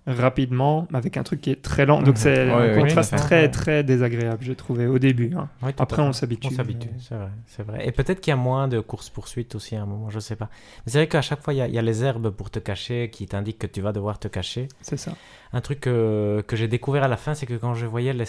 rapidement, 0.08 0.88
avec 0.94 1.16
un 1.16 1.22
truc 1.22 1.40
qui 1.42 1.50
est 1.50 1.62
très 1.62 1.84
lent. 1.84 1.98
Donc 1.98 2.14
mhm. 2.14 2.16
c'est 2.16 2.50
un 2.50 2.74
contraste 2.74 3.16
très 3.16 3.50
très 3.50 3.84
désagréable, 3.84 4.42
j'ai 4.42 4.54
trouvé 4.54 4.86
au 4.86 4.98
début. 4.98 5.32
Hein. 5.36 5.48
Après, 5.78 6.02
on 6.02 6.12
s'habitue. 6.12 6.48
On 6.48 6.50
s'habitue, 6.50 6.90
c'est 6.98 7.14
vrai, 7.14 7.28
c'est 7.46 7.62
vrai. 7.62 7.86
Et 7.86 7.92
peut-être 7.92 8.20
qu'il 8.20 8.30
y 8.30 8.34
a 8.34 8.36
moins 8.36 8.68
de 8.68 8.80
courses 8.80 9.10
poursuites 9.10 9.54
aussi 9.54 9.76
à 9.76 9.82
un 9.82 9.86
moment, 9.86 10.10
je 10.10 10.18
sais 10.18 10.36
pas. 10.36 10.48
Mais 10.86 10.92
c'est 10.92 10.98
vrai 10.98 11.08
qu'à 11.08 11.20
chaque 11.20 11.42
fois, 11.42 11.52
il 11.52 11.58
y, 11.58 11.78
a 11.78 11.82
les 11.82 12.04
herbes 12.04 12.30
pour 12.30 12.50
te 12.50 12.58
cacher 12.58 13.10
qui 13.10 13.26
t'indiquent 13.26 13.58
que 13.58 13.66
tu 13.66 13.80
vas 13.80 13.92
devoir 13.92 14.18
te 14.18 14.28
cacher. 14.28 14.68
C'est 14.80 14.96
ça. 14.96 15.12
Un 15.52 15.60
truc 15.60 15.80
que, 15.80 16.42
que 16.46 16.56
j'ai 16.56 16.68
découvert 16.68 17.04
à 17.04 17.08
la 17.08 17.16
fin, 17.16 17.34
c'est 17.34 17.46
que 17.46 17.54
quand 17.54 17.74
je 17.74 17.86
voyais 17.86 18.12
les, 18.12 18.24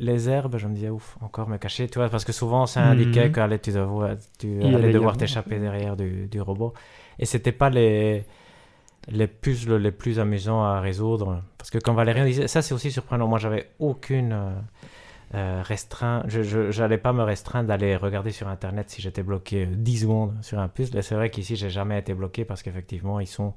les, 0.00 0.28
herbes, 0.28 0.56
je 0.58 0.66
me 0.66 0.74
disais 0.74 0.90
ouf, 0.90 1.16
encore 1.20 1.48
me 1.48 1.56
cacher, 1.56 1.88
tu 1.88 1.98
vois, 1.98 2.08
parce 2.08 2.24
que 2.24 2.32
souvent 2.32 2.66
ça 2.66 2.82
indiquait 2.82 3.30
que 3.30 3.56
tu, 3.56 3.70
devais, 3.72 4.16
tu 4.38 4.62
allais 4.62 4.92
devoir 4.92 5.16
t'échapper 5.16 5.58
derrière 5.58 5.96
du, 5.96 6.26
du 6.26 6.40
robot. 6.40 6.74
Et 7.18 7.26
c'était 7.26 7.52
pas 7.52 7.70
les 7.70 8.24
les 9.10 9.26
puzzles 9.26 9.76
les 9.76 9.92
plus 9.92 10.18
amusants 10.18 10.62
à 10.62 10.80
résoudre. 10.80 11.42
Parce 11.56 11.70
que 11.70 11.78
comme 11.78 11.96
Valérien 11.96 12.24
disait, 12.24 12.48
ça 12.48 12.62
c'est 12.62 12.74
aussi 12.74 12.90
surprenant. 12.90 13.26
Moi, 13.26 13.38
j'avais 13.38 13.70
aucune 13.78 14.32
euh, 14.32 14.50
euh 15.34 15.62
restreint. 15.62 16.22
Je 16.28 16.78
n'allais 16.80 16.98
pas 16.98 17.12
me 17.12 17.22
restreindre 17.22 17.68
d'aller 17.68 17.96
regarder 17.96 18.30
sur 18.30 18.48
Internet 18.48 18.90
si 18.90 19.02
j'étais 19.02 19.22
bloqué 19.22 19.66
10 19.66 20.00
secondes 20.00 20.34
sur 20.42 20.58
un 20.58 20.68
puzzle. 20.68 20.98
Et 20.98 21.02
c'est 21.02 21.14
vrai 21.14 21.30
qu'ici, 21.30 21.56
j'ai 21.56 21.70
jamais 21.70 21.98
été 21.98 22.14
bloqué 22.14 22.44
parce 22.44 22.62
qu'effectivement, 22.62 23.20
ils 23.20 23.26
sont. 23.26 23.54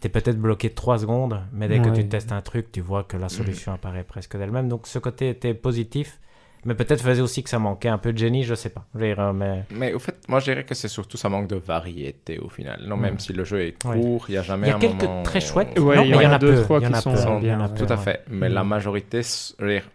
Tu 0.00 0.08
es 0.08 0.10
peut-être 0.10 0.38
bloqué 0.38 0.70
3 0.70 0.98
secondes, 0.98 1.40
mais 1.52 1.68
dès 1.68 1.80
que 1.80 1.88
tu 1.88 2.06
testes 2.06 2.30
un 2.30 2.42
truc, 2.42 2.70
tu 2.70 2.82
vois 2.82 3.02
que 3.02 3.16
la 3.16 3.30
solution 3.30 3.72
apparaît 3.72 4.04
presque 4.04 4.36
d'elle-même. 4.36 4.68
Donc 4.68 4.86
ce 4.86 4.98
côté 4.98 5.30
était 5.30 5.54
positif. 5.54 6.20
Mais 6.66 6.74
peut-être 6.74 7.02
faisait 7.02 7.22
aussi 7.22 7.42
que 7.42 7.50
ça 7.50 7.58
manquait 7.58 7.88
un 7.88 7.98
peu 7.98 8.12
de 8.12 8.18
génie, 8.18 8.42
je 8.42 8.54
sais 8.54 8.70
pas. 8.70 8.84
Mais... 8.94 9.64
mais 9.70 9.92
au 9.92 9.98
fait, 9.98 10.16
moi 10.28 10.40
je 10.40 10.46
dirais 10.46 10.64
que 10.64 10.74
c'est 10.74 10.88
surtout 10.88 11.16
ça 11.16 11.28
manque 11.28 11.48
de 11.48 11.56
variété 11.56 12.38
au 12.38 12.48
final. 12.48 12.82
Non, 12.86 12.96
même 12.96 13.18
si 13.18 13.32
le 13.32 13.44
jeu 13.44 13.62
est 13.62 13.80
court, 13.80 14.26
il 14.28 14.32
n'y 14.32 14.38
a 14.38 14.42
jamais 14.42 14.70
un 14.70 14.78
moment... 14.78 14.82
Il 14.82 14.90
y 14.90 15.04
a 15.04 15.06
quelques 15.06 15.24
très 15.24 15.40
chouettes, 15.40 15.72
il 15.76 15.82
y, 15.82 16.14
en 16.14 16.32
a 16.32 16.38
deux, 16.38 16.62
trois 16.62 16.80
qui 16.80 16.92
sont 16.94 17.40
bien. 17.40 17.68
Tout 17.68 17.86
à 17.88 17.96
fait. 17.96 18.24
Mais 18.28 18.48
la 18.48 18.64
mm. 18.64 18.68
majorité, 18.68 19.20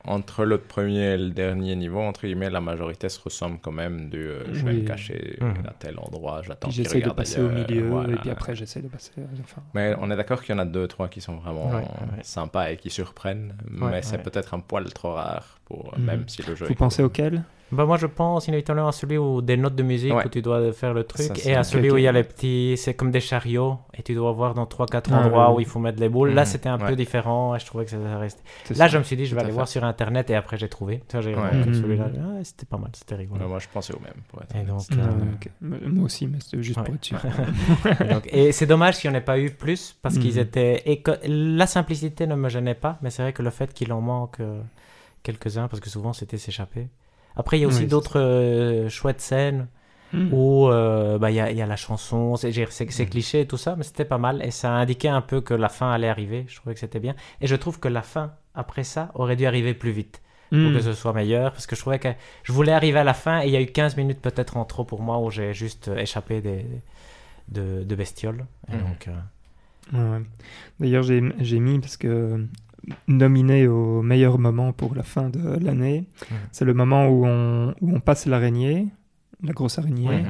entre 0.05 0.45
le 0.45 0.57
premier 0.57 1.13
et 1.13 1.17
le 1.17 1.31
dernier 1.31 1.75
niveau, 1.75 1.99
entre 1.99 2.21
guillemets, 2.25 2.49
la 2.49 2.61
majorité 2.61 3.09
se 3.09 3.19
ressemble 3.19 3.59
quand 3.61 3.71
même 3.71 4.09
du 4.09 4.19
euh, 4.19 4.43
je 4.51 4.65
vais 4.65 4.73
me 4.73 4.87
cacher 4.87 5.37
mm. 5.39 5.67
à 5.67 5.73
tel 5.77 5.99
endroit, 5.99 6.41
j'attends 6.45 6.69
qu'il 6.69 6.83
J'essaie 6.83 7.01
de 7.01 7.09
passer 7.09 7.41
au 7.41 7.49
milieu 7.49 8.11
et 8.11 8.15
puis 8.15 8.29
après 8.29 8.55
j'essaie 8.55 8.81
de 8.81 8.87
passer. 8.87 9.11
Enfin... 9.43 9.61
Mais 9.73 9.95
on 9.99 10.09
est 10.11 10.15
d'accord 10.15 10.41
qu'il 10.41 10.55
y 10.55 10.57
en 10.57 10.61
a 10.61 10.65
deux, 10.65 10.87
trois 10.87 11.07
qui 11.07 11.21
sont 11.21 11.35
vraiment 11.35 11.71
sympas 12.21 12.71
et 12.71 12.77
qui 12.77 12.89
surprennent. 12.89 13.55
mais 13.69 14.01
c'est 14.01 14.21
peut-être 14.21 14.53
un 14.53 14.59
poil 14.59 14.91
trop 14.93 15.13
rare 15.13 15.59
pour 15.65 15.97
mm. 15.97 16.03
même 16.03 16.23
si 16.27 16.41
le 16.43 16.55
jeu. 16.55 16.60
Vous 16.67 16.75
pensez 16.75 17.03
auquel? 17.03 17.43
Bah 17.71 17.85
moi 17.85 17.97
je 17.97 18.05
pense 18.05 18.47
inévitablement 18.47 18.89
à 18.89 18.91
celui 18.91 19.17
où 19.17 19.41
des 19.41 19.55
notes 19.55 19.75
de 19.75 19.83
musique 19.83 20.13
où 20.13 20.29
tu 20.29 20.41
dois 20.41 20.73
faire 20.73 20.93
le 20.93 21.05
truc 21.05 21.45
et 21.45 21.55
à 21.55 21.63
celui 21.63 21.89
où 21.89 21.97
il 21.97 22.03
y 22.03 22.07
a 22.07 22.11
les 22.11 22.23
petits 22.23 22.75
c'est 22.75 22.93
comme 22.93 23.11
des 23.11 23.21
chariots 23.21 23.77
et 23.93 24.03
tu 24.03 24.13
dois 24.13 24.33
voir 24.33 24.53
dans 24.53 24.65
3 24.65 24.87
4 24.87 25.11
ah, 25.13 25.19
endroits 25.19 25.53
où 25.53 25.59
il 25.61 25.65
faut 25.65 25.79
mettre 25.79 25.99
les 25.99 26.09
boules. 26.09 26.31
Là 26.31 26.43
mm. 26.43 26.45
c'était 26.45 26.69
un 26.69 26.77
peu 26.77 26.95
différent 26.95 27.55
et 27.55 27.59
je 27.59 27.65
trouvais 27.65 27.85
que 27.85 27.91
ça 27.91 28.17
restait. 28.17 28.43
Là 28.75 28.87
je 28.87 28.97
me 28.97 29.03
suis 29.03 29.15
dit 29.15 29.25
je 29.25 29.35
vais 29.35 29.41
aller 29.41 29.51
voir 29.51 29.69
sur 29.69 29.83
internet 29.85 30.29
et 30.29 30.35
après 30.35 30.57
j'ai 30.57 30.67
trouvé. 30.67 31.01
j'ai 31.11 31.33
mm. 31.33 31.73
celui-là 31.73 32.09
ah, 32.19 32.43
c'était 32.43 32.65
pas 32.65 32.77
mal, 32.77 32.91
c'était 32.93 33.15
rigolo. 33.15 33.47
moi 33.47 33.59
je 33.59 33.67
pensais 33.71 33.93
au 33.93 33.99
même 33.99 34.21
pour 34.27 34.41
être 34.41 34.55
et 34.55 34.63
donc, 34.63 34.81
euh, 34.91 35.89
moi 35.89 36.05
aussi 36.05 36.27
mais 36.27 36.39
c'était 36.41 36.61
juste 36.61 36.83
pour 36.83 36.93
être 36.93 37.05
sûr. 37.05 37.19
et, 38.25 38.51
c'est 38.51 38.65
dommage 38.65 38.99
qu'il 38.99 39.09
n'y 39.09 39.15
en 39.15 39.19
ait 39.19 39.23
pas 39.23 39.39
eu 39.39 39.49
plus 39.49 39.95
parce 40.01 40.17
qu'ils 40.17 40.37
étaient 40.39 40.83
la 41.25 41.67
simplicité 41.67 42.27
ne 42.27 42.35
me 42.35 42.49
gênait 42.49 42.75
pas 42.75 42.97
mais 43.01 43.09
c'est 43.09 43.21
vrai 43.21 43.31
que 43.31 43.43
le 43.43 43.49
fait 43.49 43.73
qu'il 43.73 43.93
en 43.93 44.01
manque 44.01 44.41
euh, 44.41 44.61
quelques-uns 45.23 45.67
parce 45.67 45.79
que 45.79 45.89
souvent 45.89 46.13
c'était 46.13 46.37
s'échapper. 46.37 46.89
Après, 47.35 47.57
il 47.57 47.61
y 47.61 47.63
a 47.63 47.67
aussi 47.67 47.87
d'autres 47.87 48.19
euh, 48.19 48.89
chouettes 48.89 49.21
scènes 49.21 49.67
hmm. 50.13 50.33
où 50.33 50.67
euh, 50.67 51.17
bah, 51.17 51.31
il 51.31 51.35
y, 51.35 51.39
a, 51.39 51.51
y, 51.51 51.61
a 51.61 51.65
la 51.65 51.77
chanson, 51.77 52.35
c'est 52.35 52.49
hmm. 52.49 53.05
cliché 53.05 53.41
et 53.41 53.47
tout 53.47 53.57
ça, 53.57 53.75
mais 53.77 53.83
c'était 53.83 54.05
pas 54.05 54.17
mal 54.17 54.43
et 54.43 54.51
ça 54.51 54.71
indiquait 54.71 55.07
un 55.07 55.21
peu 55.21 55.41
que 55.41 55.53
la 55.53 55.69
fin 55.69 55.91
allait 55.91 56.09
arriver. 56.09 56.45
Je 56.47 56.57
trouvais 56.57 56.73
que 56.73 56.79
c'était 56.79 56.99
bien. 56.99 57.15
Et 57.39 57.47
je 57.47 57.55
trouve 57.55 57.79
que 57.79 57.87
la 57.87 58.01
fin, 58.01 58.33
après 58.53 58.83
ça, 58.83 59.11
aurait 59.15 59.35
dû 59.35 59.45
arriver 59.45 59.73
plus 59.73 59.91
vite 59.91 60.21
pour 60.49 60.59
hmm. 60.59 60.73
que 60.73 60.81
ce 60.81 60.91
soit 60.91 61.13
meilleur 61.13 61.53
parce 61.53 61.65
que 61.65 61.77
je 61.77 61.81
trouvais 61.81 61.99
que 61.99 62.09
je 62.43 62.51
voulais 62.51 62.73
arriver 62.73 62.99
à 62.99 63.05
la 63.05 63.13
fin 63.13 63.41
et 63.41 63.45
il 63.45 63.51
y 63.51 63.55
a 63.55 63.61
eu 63.61 63.67
15 63.67 63.95
minutes 63.95 64.19
peut-être 64.19 64.57
en 64.57 64.65
trop 64.65 64.83
pour 64.83 65.01
moi 65.01 65.17
où 65.19 65.31
j'ai 65.31 65.53
juste 65.53 65.89
échappé 65.95 66.41
des, 66.41 66.65
de, 67.47 67.83
de 67.83 67.95
bestioles. 67.95 68.45
donc. 68.69 69.07
Euh, 69.93 70.19
D'ailleurs, 70.79 71.03
j'ai 71.03 71.59
mis 71.59 71.79
parce 71.79 71.97
que 71.97 72.45
nominé 73.07 73.67
au 73.67 74.01
meilleur 74.01 74.39
moment 74.39 74.73
pour 74.73 74.95
la 74.95 75.03
fin 75.03 75.29
de 75.29 75.63
l'année. 75.63 76.05
C'est 76.51 76.65
le 76.65 76.73
moment 76.73 77.07
où 77.07 77.25
on, 77.25 77.73
où 77.81 77.95
on 77.95 77.99
passe 77.99 78.25
l'araignée, 78.25 78.87
la 79.43 79.53
grosse 79.53 79.79
araignée. 79.79 80.23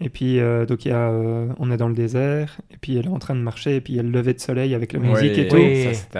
Et 0.00 0.10
puis, 0.10 0.38
euh, 0.38 0.64
donc, 0.64 0.84
y 0.84 0.92
a, 0.92 1.10
euh, 1.10 1.48
on 1.58 1.72
est 1.72 1.76
dans 1.76 1.88
le 1.88 1.94
désert, 1.94 2.58
et 2.70 2.76
puis 2.76 2.96
elle 2.96 3.06
est 3.06 3.10
en 3.10 3.18
train 3.18 3.34
de 3.34 3.40
marcher, 3.40 3.76
et 3.76 3.80
puis 3.80 3.94
il 3.94 3.96
y 3.96 3.98
a 3.98 4.04
le 4.04 4.10
lever 4.10 4.32
de 4.32 4.38
soleil 4.38 4.72
avec 4.74 4.92
la 4.92 5.00
musique 5.00 5.36
et 5.36 5.48
tout. 5.48 5.58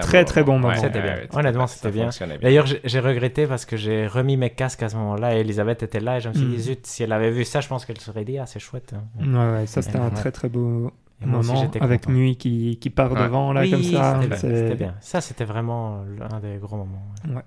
très, 0.01 0.25
très 0.25 0.43
bon 0.43 0.59
moment. 0.59 0.75
c'était 0.75 1.01
bien. 1.01 1.15
Honnêtement, 1.31 1.67
c'était 1.67 1.91
bien. 1.91 2.09
D'ailleurs, 2.41 2.65
j'ai 2.65 2.99
regretté 2.99 3.47
parce 3.47 3.65
que 3.65 3.77
j'ai 3.77 4.05
remis 4.05 4.35
mes 4.35 4.49
casques 4.49 4.83
à 4.83 4.89
ce 4.89 4.97
moment-là, 4.97 5.37
et 5.37 5.41
Elisabeth 5.41 5.83
était 5.83 6.01
là, 6.01 6.17
et 6.17 6.19
je 6.19 6.27
me 6.27 6.33
suis 6.33 6.45
dit, 6.45 6.57
hmm. 6.57 6.59
zut, 6.59 6.87
si 6.87 7.03
elle 7.03 7.13
avait 7.13 7.31
vu 7.31 7.45
ça, 7.45 7.61
je 7.61 7.69
pense 7.69 7.85
qu'elle 7.85 7.99
serait 7.99 8.25
dit, 8.25 8.37
ah, 8.37 8.45
c'est 8.45 8.59
chouette. 8.59 8.93
Hein. 8.93 9.03
Ouais, 9.25 9.59
ouais, 9.59 9.65
ça, 9.65 9.81
c'était 9.81 9.97
un 9.97 10.09
très, 10.09 10.31
très 10.31 10.49
beau, 10.49 10.91
moment 11.25 11.69
avec 11.81 12.07
Mui 12.07 12.37
qui, 12.37 12.77
qui 12.79 12.89
part 12.89 13.13
devant 13.15 13.53
là 13.53 13.67
comme 13.67 13.83
ça. 13.83 14.19
C'était 14.37 14.75
bien. 14.75 14.95
Ça 15.01 15.21
c'était 15.21 15.45
vraiment 15.45 16.03
un 16.31 16.39
des 16.39 16.57
gros 16.57 16.77
moments. 16.77 17.13
Ouais. 17.27 17.43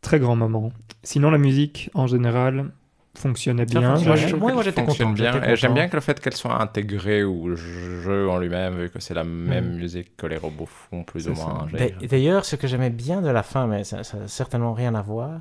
Très 0.00 0.18
grand 0.18 0.36
moment. 0.36 0.70
Sinon 1.02 1.30
la 1.30 1.38
musique 1.38 1.90
en 1.94 2.06
général 2.06 2.70
fonctionnait 3.18 3.66
bien. 3.66 3.96
moi, 4.38 4.62
j'étais 4.62 4.84
content. 4.84 5.10
Bien. 5.10 5.54
J'aime 5.54 5.74
bien 5.74 5.88
que 5.88 5.96
le 5.96 6.00
fait 6.00 6.18
qu'elle 6.20 6.36
soit 6.36 6.60
intégrée 6.60 7.24
au 7.24 7.54
jeu 7.54 8.30
en 8.30 8.38
lui-même, 8.38 8.78
vu 8.78 8.90
que 8.90 9.00
c'est 9.00 9.14
la 9.14 9.24
même 9.24 9.72
mm. 9.72 9.76
musique 9.76 10.16
que 10.16 10.26
les 10.26 10.36
robots 10.36 10.66
font 10.66 11.02
plus 11.02 11.28
ou 11.28 11.34
moins. 11.34 11.66
D'ailleurs, 12.08 12.44
ce 12.44 12.56
que 12.56 12.66
j'aimais 12.66 12.90
bien 12.90 13.20
de 13.20 13.28
la 13.28 13.42
fin, 13.42 13.66
mais 13.66 13.84
ça 13.84 13.98
n'a 13.98 14.28
certainement 14.28 14.72
rien 14.72 14.94
à 14.94 15.02
voir, 15.02 15.40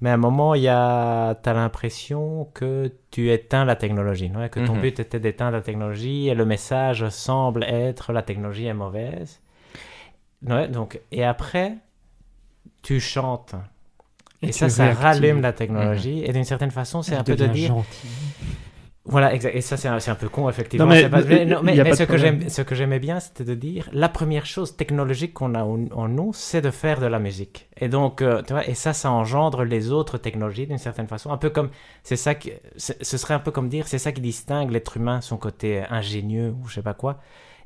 mais 0.00 0.10
à 0.10 0.14
un 0.14 0.18
moment, 0.18 0.54
il 0.54 0.62
y 0.62 0.68
a, 0.68 1.30
as 1.30 1.52
l'impression 1.52 2.48
que 2.54 2.92
tu 3.10 3.32
éteins 3.32 3.64
la 3.64 3.74
technologie, 3.74 4.30
non? 4.30 4.48
Que 4.48 4.60
ton 4.60 4.74
mhm. 4.74 4.80
but 4.80 5.00
était 5.00 5.18
d'éteindre 5.18 5.52
la 5.52 5.60
technologie 5.60 6.28
et 6.28 6.34
le 6.34 6.44
message 6.44 7.08
semble 7.08 7.64
être 7.64 8.12
la 8.12 8.22
technologie 8.22 8.66
est 8.66 8.74
mauvaise. 8.74 9.40
Ouais, 10.46 10.68
donc, 10.68 11.00
et 11.10 11.24
après, 11.24 11.78
tu 12.82 13.00
chantes. 13.00 13.56
Et, 14.40 14.52
ça, 14.52 14.68
ça 14.68 14.92
rallume 14.92 15.40
la 15.40 15.52
technologie. 15.52 16.22
Et 16.24 16.32
d'une 16.32 16.44
certaine 16.44 16.70
façon, 16.70 17.02
c'est 17.02 17.16
un 17.16 17.24
peu 17.24 17.34
de 17.34 17.46
dire. 17.46 17.68
Gentil. 17.68 18.08
Voilà, 19.08 19.34
exact. 19.34 19.56
Et 19.56 19.62
ça, 19.62 19.78
c'est 19.78 19.88
un, 19.88 19.96
un, 19.96 20.14
peu 20.14 20.28
con, 20.28 20.48
effectivement. 20.50 20.86
mais, 20.86 21.02
ce, 21.02 22.02
que 22.04 22.50
ce 22.50 22.62
que 22.62 22.74
j'aimais 22.74 22.98
bien, 22.98 23.20
c'était 23.20 23.44
de 23.44 23.54
dire 23.54 23.88
la 23.92 24.10
première 24.10 24.44
chose 24.44 24.76
technologique 24.76 25.32
qu'on 25.32 25.54
a 25.54 25.64
en, 25.64 26.08
nous, 26.08 26.32
c'est 26.34 26.60
de 26.60 26.70
faire 26.70 27.00
de 27.00 27.06
la 27.06 27.18
musique. 27.18 27.68
Et 27.78 27.88
donc, 27.88 28.20
euh, 28.20 28.42
tu 28.42 28.52
vois, 28.52 28.68
et 28.68 28.74
ça, 28.74 28.92
ça 28.92 29.10
engendre 29.10 29.64
les 29.64 29.90
autres 29.92 30.18
technologies 30.18 30.66
d'une 30.66 30.78
certaine 30.78 31.08
façon. 31.08 31.32
Un 31.32 31.38
peu 31.38 31.48
comme, 31.48 31.70
c'est 32.02 32.16
ça 32.16 32.34
que, 32.34 32.50
ce 32.76 33.16
serait 33.16 33.34
un 33.34 33.38
peu 33.38 33.50
comme 33.50 33.70
dire, 33.70 33.88
c'est 33.88 33.98
ça 33.98 34.12
qui 34.12 34.20
distingue 34.20 34.70
l'être 34.70 34.98
humain, 34.98 35.22
son 35.22 35.38
côté 35.38 35.82
ingénieux 35.88 36.54
ou 36.62 36.68
je 36.68 36.74
sais 36.74 36.82
pas 36.82 36.94
quoi, 36.94 37.18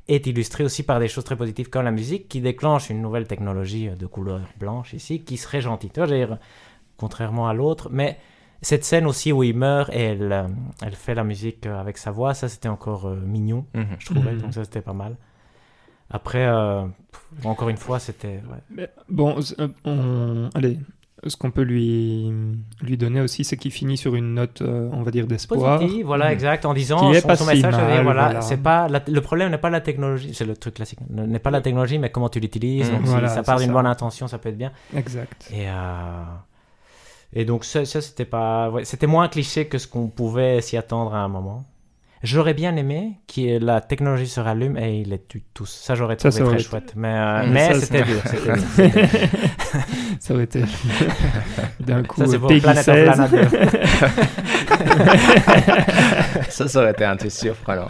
est 0.07 0.25
illustré 0.27 0.63
aussi 0.63 0.83
par 0.83 0.99
des 0.99 1.09
choses 1.09 1.25
très 1.25 1.35
positives 1.35 1.69
comme 1.69 1.83
la 1.83 1.91
musique 1.91 2.29
qui 2.29 2.39
déclenche 2.39 2.89
une 2.89 3.01
nouvelle 3.01 3.27
technologie 3.27 3.89
de 3.89 4.05
couleur 4.05 4.41
blanche 4.59 4.93
ici, 4.93 5.23
qui 5.23 5.35
serait 5.35 5.61
gentille. 5.61 5.91
Tu 5.91 5.99
vois, 5.99 6.07
dire, 6.07 6.37
contrairement 6.97 7.49
à 7.49 7.53
l'autre, 7.53 7.89
mais 7.91 8.17
cette 8.63 8.83
scène 8.83 9.05
aussi 9.05 9.31
où 9.31 9.43
il 9.43 9.55
meurt 9.55 9.89
et 9.93 10.01
elle, 10.01 10.31
euh, 10.31 10.47
elle 10.81 10.95
fait 10.95 11.13
la 11.13 11.23
musique 11.23 11.65
euh, 11.65 11.79
avec 11.79 11.97
sa 11.97 12.11
voix, 12.11 12.33
ça 12.33 12.49
c'était 12.49 12.69
encore 12.69 13.07
euh, 13.07 13.15
mignon, 13.15 13.65
mhm. 13.73 13.85
je 13.99 14.05
trouvais, 14.07 14.33
mhm. 14.33 14.41
donc 14.41 14.53
ça 14.53 14.63
c'était 14.63 14.81
pas 14.81 14.93
mal. 14.93 15.15
Après, 16.09 16.47
encore 17.43 17.69
une 17.69 17.77
fois, 17.77 17.97
c'était. 17.97 18.39
Bon, 19.09 19.35
on... 19.83 20.49
allez, 20.53 20.77
ce 21.27 21.37
qu'on 21.37 21.51
peut 21.51 21.61
lui, 21.61 22.31
lui 22.81 22.97
donner 22.97 23.21
aussi, 23.21 23.43
c'est 23.43 23.57
qu'il 23.57 23.71
finit 23.71 23.97
sur 23.97 24.15
une 24.15 24.33
note, 24.33 24.61
euh, 24.61 24.89
on 24.91 25.03
va 25.03 25.11
dire, 25.11 25.27
d'espoir. 25.27 25.79
Positive, 25.79 26.05
voilà, 26.05 26.29
mm. 26.29 26.33
exact, 26.33 26.65
en 26.65 26.73
disant 26.73 27.13
son, 27.13 27.35
son 27.35 27.45
message, 27.45 28.03
voilà, 28.03 28.41
c'est 28.41 28.57
pas 28.57 28.87
le 28.87 29.21
problème 29.21 29.51
n'est 29.51 29.57
pas 29.57 29.69
la 29.69 29.81
technologie, 29.81 30.33
c'est 30.33 30.45
le 30.45 30.55
truc 30.55 30.75
classique, 30.75 30.99
n'est 31.09 31.39
pas 31.39 31.51
la 31.51 31.61
technologie, 31.61 31.97
mais 31.97 32.09
comment 32.09 32.29
tu 32.29 32.39
l'utilises. 32.39 32.91
Mm. 32.91 32.95
Donc, 32.95 33.07
si 33.07 33.29
ça 33.29 33.43
part 33.43 33.59
d'une 33.59 33.71
bonne 33.71 33.87
intention, 33.87 34.27
ça 34.27 34.37
peut 34.37 34.49
être 34.49 34.57
bien. 34.57 34.71
Exact. 34.95 35.49
Et, 35.53 35.67
euh, 35.67 36.23
et 37.35 37.45
donc, 37.45 37.65
ça, 37.65 37.85
ça 37.85 38.01
c'était 38.01 38.25
pas, 38.25 38.71
c'était 38.83 39.07
moins 39.07 39.27
cliché 39.27 39.67
que 39.67 39.77
ce 39.77 39.87
qu'on 39.87 40.07
pouvait 40.07 40.61
s'y 40.61 40.77
attendre 40.77 41.13
à 41.15 41.19
un 41.19 41.27
moment. 41.27 41.65
J'aurais 42.23 42.53
bien 42.53 42.75
aimé 42.77 43.17
que 43.27 43.59
la 43.59 43.81
technologie 43.81 44.29
se 44.29 44.39
rallume 44.39 44.77
et 44.77 45.01
il 45.01 45.09
les 45.09 45.19
tue 45.19 45.43
tous. 45.53 45.69
Ça, 45.69 45.93
j'aurais 45.93 46.15
trouvé 46.15 46.41
très 46.41 46.59
chouette. 46.59 46.93
Mais, 46.95 47.13
euh, 47.13 47.45
mais 47.49 47.73
c'était 47.81 48.03
dur. 48.03 48.21
ça 50.21 50.33
aurait 50.33 50.45
été 50.45 50.63
d'un 51.81 52.03
coup 52.03 52.21
ça, 52.21 52.27
c'est 52.27 52.39
pour 52.39 52.47
Planète 52.47 52.85
ça, 56.49 56.69
ça 56.69 56.79
aurait 56.79 56.91
été 56.91 57.03
un 57.03 57.17
truc 57.17 57.31
surprenant. 57.31 57.89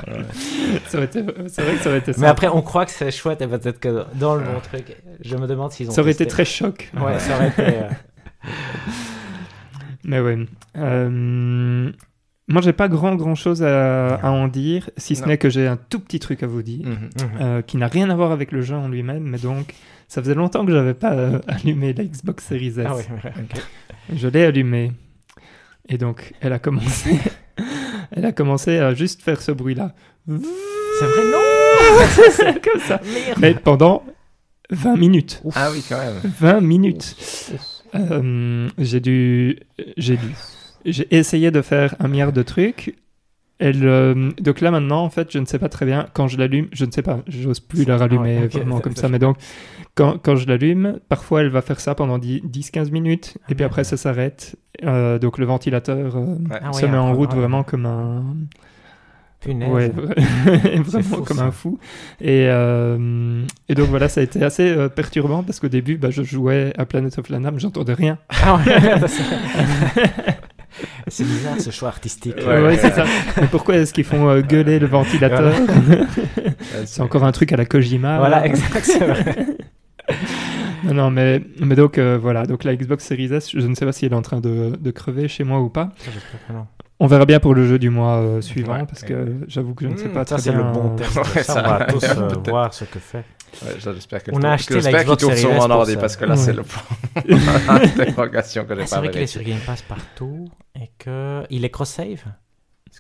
ça 0.88 0.98
aurait 0.98 1.06
été, 1.06 1.24
c'est 1.48 1.62
vrai 1.62 1.76
que 1.76 1.84
ça 1.84 1.90
aurait 1.90 2.00
été 2.00 2.14
Mais 2.18 2.26
après, 2.26 2.48
on 2.48 2.64
croit 2.64 2.86
que 2.86 2.92
c'est 2.92 3.12
chouette 3.12 3.44
et 3.44 3.48
peut-être 3.48 3.80
que 3.80 4.04
dans 4.16 4.34
le 4.34 4.42
bon 4.42 4.60
truc, 4.64 4.98
je 5.22 5.36
me 5.36 5.46
demande 5.46 5.72
s'ils 5.74 5.90
ont. 5.90 5.94
Ça 5.94 6.02
aurait 6.02 6.10
été 6.10 6.26
très 6.26 6.46
choc. 6.46 6.90
Ouais, 7.00 7.20
ça 7.20 7.36
aurait 7.36 7.50
été. 7.50 7.62
Euh, 7.62 7.88
mais 10.04 10.20
ouais. 10.20 10.38
Euh... 10.78 11.92
Moi, 12.50 12.62
j'ai 12.62 12.74
pas 12.74 12.90
grand 12.90 13.16
grand 13.16 13.36
chose 13.36 13.64
à, 13.64 14.20
en 14.24 14.50
dire, 14.50 14.90
si 14.98 15.16
ce 15.16 15.26
n'est 15.26 15.38
que 15.38 15.50
j'ai 15.50 15.66
un 15.66 15.78
tout 15.78 16.00
petit 16.00 16.20
truc 16.20 16.44
à 16.44 16.48
vous 16.48 16.62
dire, 16.62 16.86
mhm. 16.86 17.10
Euh, 17.40 17.62
qui 17.62 17.78
n'a 17.78 17.88
rien 17.88 18.10
à 18.10 18.16
voir 18.16 18.32
avec 18.32 18.52
le 18.52 18.62
jeu 18.62 18.76
en 18.76 18.90
lui-même, 18.90 19.24
mais 19.24 19.38
donc 19.38 19.74
ça 20.10 20.22
faisait 20.22 20.36
longtemps 20.36 20.66
que 20.66 20.72
j'avais 20.72 20.94
pas 20.94 21.14
euh, 21.14 21.40
allumé 21.48 21.94
la 21.94 22.04
Xbox 22.04 22.46
Series 22.46 22.80
S. 22.80 22.88
Ah 22.88 23.30
Je 24.14 24.28
l'ai 24.28 24.44
allumée, 24.44 24.92
et 25.88 25.98
donc 25.98 26.34
elle 26.42 26.52
a 26.52 26.60
commencé, 26.60 27.18
elle 28.12 28.26
a 28.26 28.34
commencé 28.34 28.78
à 28.78 28.94
juste 28.94 29.22
faire 29.22 29.42
ce 29.42 29.54
bruit-là. 29.54 29.94
C'est 30.28 31.06
vrai 31.06 31.32
non 31.32 31.40
C'est 32.30 32.64
comme 32.64 32.82
ça. 32.82 33.00
Mais 33.40 33.54
pendant 33.54 34.04
20 34.70 34.98
minutes. 34.98 35.42
Ah 35.56 35.70
oui, 35.72 35.84
quand 35.88 35.98
même. 35.98 36.20
20 36.24 36.62
minutes. 36.62 37.16
Euh, 37.96 38.70
j'ai 38.78 39.00
dû, 39.00 39.60
j'ai 39.98 40.18
dû 40.18 40.34
j'ai 40.86 41.16
essayé 41.16 41.52
de 41.52 41.62
faire 41.62 41.96
un 42.00 42.08
milliard 42.08 42.34
de 42.34 42.44
trucs. 42.44 42.96
Elle, 43.60 43.86
euh, 43.86 44.32
donc 44.42 44.62
là 44.62 44.72
maintenant, 44.72 45.04
en 45.04 45.10
fait, 45.10 45.32
je 45.32 45.40
ne 45.40 45.46
sais 45.46 45.60
pas 45.60 45.70
très 45.70 45.86
bien. 45.86 46.08
Quand 46.14 46.28
je 46.28 46.38
l'allume, 46.38 46.68
je 46.72 46.86
ne 46.86 46.92
sais 46.92 47.02
pas, 47.02 47.20
j'ose 47.28 47.60
plus 47.60 47.86
la 47.86 47.98
rallumer 47.98 48.48
vraiment 48.48 48.80
comme 48.80 48.96
ça. 48.96 49.08
Mais 49.08 49.20
donc, 49.20 49.38
quand, 49.96 50.18
quand 50.18 50.36
je 50.36 50.48
l'allume, 50.48 51.00
parfois 51.08 51.42
elle 51.42 51.50
va 51.50 51.62
faire 51.62 51.80
ça 51.80 51.96
pendant 51.96 52.18
10-15 52.18 52.92
minutes. 52.92 53.38
et 53.50 53.56
puis 53.56 53.64
après, 53.64 53.84
ça 53.84 53.96
s'arrête. 53.96 54.58
Euh, 54.84 55.20
donc 55.20 55.38
le 55.38 55.46
ventilateur 55.46 56.18
euh, 56.18 56.36
ah 56.50 56.74
se 56.74 56.86
met 56.86 56.98
en 56.98 57.14
route 57.14 57.34
vraiment 57.34 57.64
comme 57.64 57.86
un. 57.86 58.24
Punaise. 59.44 59.70
Ouais, 59.70 59.90
vraiment 60.80 61.22
comme 61.22 61.40
un 61.40 61.52
fou. 61.52 61.80
Et, 62.22 62.46
et, 62.46 63.76
donc 63.76 63.90
voilà, 63.90 64.10
ça 64.10 64.22
a 64.22 64.24
été 64.24 64.44
assez 64.44 64.76
perturbant 64.96 65.44
parce 65.44 65.60
qu'au 65.60 65.70
début, 65.70 65.98
bah, 65.98 66.10
je 66.10 66.24
jouais 66.24 66.74
à 66.78 66.86
Planet 66.86 67.18
of 67.18 67.30
Lana, 67.30 67.52
mais 67.52 67.60
j'entendais 67.60 67.94
rien. 67.94 68.18
Ah 68.30 68.56
ouais, 68.56 68.74
C'est 71.08 71.24
bizarre 71.24 71.60
ce 71.60 71.70
choix 71.70 71.90
artistique. 71.90 72.38
Ouais, 72.38 72.78
c'est 72.78 72.92
ça. 72.92 73.06
Mais 73.40 73.48
pourquoi 73.48 73.76
est-ce 73.76 73.94
qu'ils 73.94 74.04
font 74.04 74.30
euh, 74.30 74.42
gueuler 74.42 74.80
le 74.80 74.88
ventilateur? 74.88 75.54
C'est 76.86 77.02
encore 77.02 77.24
un 77.24 77.32
truc 77.32 77.52
à 77.52 77.58
la 77.58 77.66
Kojima. 77.66 78.18
Voilà, 78.18 78.46
exactement. 78.46 79.14
non, 80.86 80.94
non, 80.94 81.12
mais, 81.12 81.42
mais 81.60 81.76
donc 81.76 81.98
euh, 81.98 82.18
voilà, 82.20 82.46
donc 82.46 82.64
la 82.64 82.76
Xbox 82.76 83.06
Series 83.06 83.34
S, 83.34 83.52
je 83.52 83.66
ne 83.66 83.76
sais 83.76 83.86
pas 83.86 83.92
si 83.92 84.06
elle 84.06 84.14
est 84.14 84.16
en 84.16 84.22
train 84.22 84.40
de, 84.40 84.76
de 84.80 84.92
crever 84.92 85.28
chez 85.28 85.44
moi 85.44 85.60
ou 85.62 85.70
pas. 85.70 85.92
On 87.04 87.08
verra 87.08 87.26
bien 87.26 87.42
pour 87.42 87.54
le 87.54 87.68
jeu 87.68 87.78
du 87.78 87.90
mois 87.90 88.22
euh, 88.22 88.40
suivant, 88.40 88.86
parce 88.86 89.04
que 89.04 89.36
j'avoue 89.50 89.74
que 89.74 89.84
je 89.84 89.92
ne 89.92 89.98
sais 89.98 90.08
hmm, 90.08 90.14
pas 90.14 90.26
ça, 90.26 90.38
très 90.38 90.52
bien. 90.52 90.54
c'est 90.54 90.58
le 90.58 90.72
bon 90.72 90.96
test. 90.96 91.44
ça, 91.44 91.62
on 91.66 91.70
va 91.70 91.86
tous 91.86 92.50
voir 92.50 92.74
ce 92.74 92.86
que 92.86 92.98
fait. 92.98 93.26
Ouais, 93.62 93.74
j'espère 93.78 94.24
que 94.24 94.32
on 94.34 94.42
a 94.42 94.52
acheté 94.52 94.80
la 94.80 95.04
Xbox 95.04 95.22
Series 95.22 95.58
S 95.58 95.64
ordi 95.70 95.98
parce 95.98 96.16
que 96.16 96.24
là 96.24 96.38
c'est 96.38 96.54
le 96.54 96.64
point 96.64 96.82
d'interrogation 97.98 98.64
que 98.64 98.74
j'ai 98.76 98.82
ah, 98.82 98.84
pas 98.84 98.88
C'est 98.88 98.98
vrai 99.00 99.12
qu'il 99.12 99.22
est 99.22 99.28
sur 99.28 99.44
Game 99.44 99.60
Pass 99.66 99.82
partout 99.82 100.48
et 100.76 100.92
que 100.98 101.44
il 101.50 101.66
est 101.66 101.70
cross-save 101.70 102.24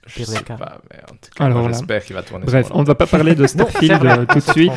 je 0.07 0.23
sais 0.23 0.43
pas, 0.43 0.81
mais 0.91 0.99
en 1.03 1.15
tout 1.15 1.29
cas, 1.35 1.45
Alors, 1.45 1.67
j'espère 1.69 2.03
qu'il 2.03 2.15
va 2.15 2.23
tourner. 2.23 2.45
Bref, 2.45 2.67
on 2.71 2.81
ne 2.81 2.85
va 2.85 2.95
pas 2.95 3.05
parler 3.05 3.35
de 3.35 3.45
Starfield 3.47 4.03
euh, 4.03 4.25
tout 4.25 4.39
de 4.39 4.51
suite. 4.51 4.71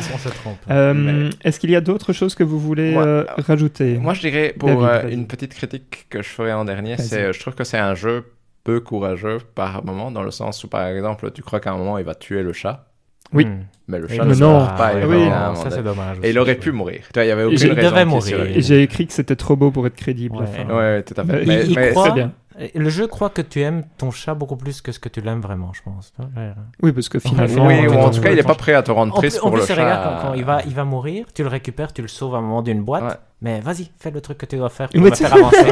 Euh, 0.69 1.29
Est-ce 1.43 1.59
qu'il 1.59 1.71
y 1.71 1.75
a 1.75 1.81
d'autres 1.81 2.13
choses 2.13 2.35
que 2.35 2.43
vous 2.43 2.59
voulez 2.59 2.95
euh, 2.95 3.25
rajouter? 3.37 3.97
Moi, 3.97 4.13
je 4.13 4.21
dirais 4.21 4.53
pour 4.57 4.85
euh, 4.85 5.07
une 5.09 5.27
petite 5.27 5.53
critique 5.53 6.05
que 6.09 6.21
je 6.21 6.29
ferai 6.29 6.53
en 6.53 6.65
dernier, 6.65 6.97
c'est 6.97 7.33
je 7.33 7.39
trouve 7.39 7.55
que 7.55 7.63
c'est 7.63 7.79
un 7.79 7.95
jeu 7.95 8.25
peu 8.67 8.81
courageux 8.81 9.37
par 9.55 9.85
moment, 9.85 10.11
dans 10.11 10.23
le 10.23 10.31
sens 10.31 10.61
où, 10.65 10.67
par 10.67 10.85
exemple, 10.87 11.31
tu 11.31 11.41
crois 11.41 11.61
qu'à 11.61 11.71
un 11.71 11.77
moment 11.77 11.97
il 11.97 12.03
va 12.03 12.15
tuer 12.15 12.43
le 12.43 12.51
chat. 12.51 12.87
Oui. 13.33 13.45
Hmm. 13.45 13.63
Mais 13.87 13.97
le 13.97 14.09
chat 14.09 14.25
ne 14.25 14.35
meurt 14.35 14.77
pas. 14.77 14.91
Ah, 14.93 15.07
oui, 15.07 15.29
ça 15.55 15.71
c'est 15.71 15.83
dommage. 15.83 16.17
Et 16.21 16.31
il 16.31 16.39
aurait 16.39 16.55
pu 16.55 16.73
mourir. 16.73 17.03
Tu 17.07 17.13
vois, 17.13 17.23
il 17.23 17.29
y 17.29 17.31
avait 17.31 17.45
aucune 17.45 17.59
il 17.59 17.71
raison 17.71 17.89
devait 17.91 18.05
mourir. 18.05 18.37
J'ai 18.57 18.83
écrit 18.83 19.07
que 19.07 19.13
c'était 19.13 19.37
trop 19.37 19.55
beau 19.55 19.71
pour 19.71 19.87
être 19.87 19.95
crédible. 19.95 20.35
Ouais, 20.35 20.73
ouais 20.73 21.03
tout 21.03 21.13
à 21.15 21.23
fait. 21.23 21.45
Mais, 21.45 21.63
mais 21.73 21.93
c'est 21.93 22.13
bien. 22.13 22.33
Le 22.75 22.89
jeu 22.89 23.07
croit 23.07 23.29
que 23.29 23.41
tu 23.41 23.61
aimes 23.61 23.83
ton 23.97 24.11
chat 24.11 24.33
beaucoup 24.33 24.57
plus 24.57 24.81
que 24.81 24.91
ce 24.91 24.99
que 24.99 25.09
tu 25.09 25.21
l'aimes 25.21 25.41
vraiment, 25.41 25.71
je 25.73 25.81
pense. 25.81 26.13
Oui, 26.83 26.91
parce 26.91 27.07
que 27.07 27.19
finalement. 27.19 27.67
Oui, 27.67 27.87
ou 27.87 27.93
en 27.93 28.09
tout 28.09 28.19
cas, 28.19 28.31
il 28.31 28.35
n'est 28.35 28.43
pas 28.43 28.55
prêt 28.55 28.73
à 28.73 28.83
te 28.83 28.91
rendre 28.91 29.13
triste 29.15 29.39
pour 29.39 29.55
le 29.55 29.65
chat. 29.65 29.75
Regarde, 29.75 30.21
quand, 30.21 30.33
il, 30.33 30.43
va, 30.43 30.61
il 30.67 30.73
va 30.73 30.83
mourir, 30.83 31.27
tu 31.33 31.43
le 31.43 31.49
récupères, 31.49 31.93
tu 31.93 32.01
le 32.01 32.09
sauves 32.09 32.35
à 32.35 32.39
un 32.39 32.41
moment 32.41 32.61
d'une 32.61 32.83
boîte. 32.83 33.21
Mais 33.39 33.59
vas-y, 33.59 33.91
fais 33.99 34.09
le 34.09 34.19
truc 34.19 34.39
que 34.39 34.47
tu 34.47 34.57
dois 34.57 34.69
faire 34.69 34.89
pour 34.89 34.99
me 34.99 35.11
faire 35.11 35.31
avancer. 35.31 35.63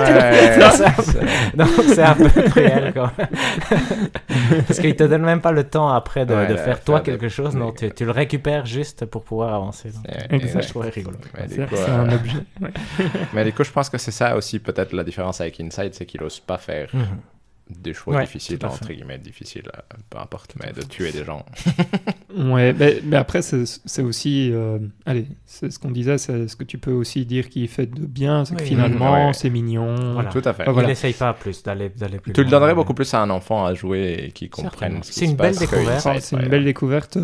Donc 1.55 1.69
c'est 1.87 2.03
un 2.03 2.13
peu 2.13 2.29
cruel 2.29 2.93
quand 2.93 3.09
Parce 4.67 4.79
qu'il 4.79 4.95
te 4.95 5.03
donne 5.03 5.23
même 5.23 5.41
pas 5.41 5.51
le 5.51 5.63
temps 5.63 5.89
après 5.89 6.27
de, 6.27 6.45
de 6.45 6.57
faire 6.57 6.83
toi 6.83 7.01
quelque 7.01 7.27
chose. 7.27 7.55
Non, 7.55 7.71
tu, 7.71 7.89
tu, 7.89 8.05
le 8.05 8.11
récupères 8.11 8.67
juste 8.67 9.05
pour 9.05 9.23
pouvoir 9.23 9.55
avancer. 9.55 9.89
Ça, 9.91 10.61
je 10.61 10.69
trouvais 10.69 10.89
rigolo. 10.89 11.17
C'est 11.47 11.89
un 11.89 12.07
euh, 12.07 12.15
objet. 12.15 12.43
Mais 13.33 13.43
du 13.43 13.51
coup, 13.51 13.63
je 13.63 13.71
pense 13.71 13.89
que 13.89 13.97
c'est 13.97 14.11
ça 14.11 14.35
aussi 14.35 14.59
peut-être 14.59 14.93
la 14.93 15.03
différence 15.03 15.41
avec 15.41 15.59
Inside, 15.59 15.93
c'est 15.93 16.05
qu'il 16.05 16.21
n'ose 16.21 16.39
pas 16.39 16.59
faire 16.59 16.89
mhm 16.93 17.17
des 17.69 17.93
choix 17.93 18.21
difficiles, 18.21 18.59
entre 18.63 18.87
guillemets, 18.87 19.17
difficiles, 19.17 19.69
euh, 19.75 19.97
peu 20.09 20.19
importe, 20.19 20.53
mais 20.61 20.71
de 20.71 20.81
tuer 20.81 21.11
des 21.11 21.23
gens. 21.23 21.45
ouais, 22.37 22.73
mais, 22.73 23.01
mais 23.03 23.17
après, 23.17 23.41
c'est 23.41 24.01
aussi. 24.01 24.51
Euh, 24.53 24.79
allez, 25.05 25.27
c'est 25.45 25.71
ce 25.71 25.79
qu'on 25.79 25.91
disait, 25.91 26.17
c'est 26.17 26.47
ce 26.47 26.55
que 26.55 26.63
tu 26.63 26.77
peux 26.77 26.91
aussi 26.91 27.25
dire 27.25 27.49
qui 27.49 27.67
fait 27.67 27.87
de 27.87 28.05
bien, 28.05 28.45
c'est 28.45 28.55
que 28.55 28.63
finalement, 28.63 29.33
c'est 29.33 29.49
mignon. 29.49 30.23
Tout 30.31 30.41
à 30.45 30.53
fait. 30.53 30.65
Il 30.67 30.85
n'essaye 30.85 31.13
pas 31.13 31.33
plus 31.33 31.63
d'aller 31.63 31.89
plus 31.89 32.33
Tu 32.33 32.43
le 32.43 32.49
donnerais 32.49 32.75
beaucoup 32.75 32.93
plus 32.93 33.11
à 33.13 33.21
un 33.21 33.29
enfant 33.29 33.65
à 33.65 33.73
jouer 33.73 34.25
et 34.27 34.31
qui 34.31 34.49
comprenne 34.49 35.01
ce 35.03 35.11
qui 35.11 35.19
C'est 35.19 35.25
une 35.25 35.35
belle 35.35 35.57
découverte. 35.57 36.07
C'est 36.19 36.35
une 36.35 36.49
belle 36.49 36.65
découverte 36.65 37.17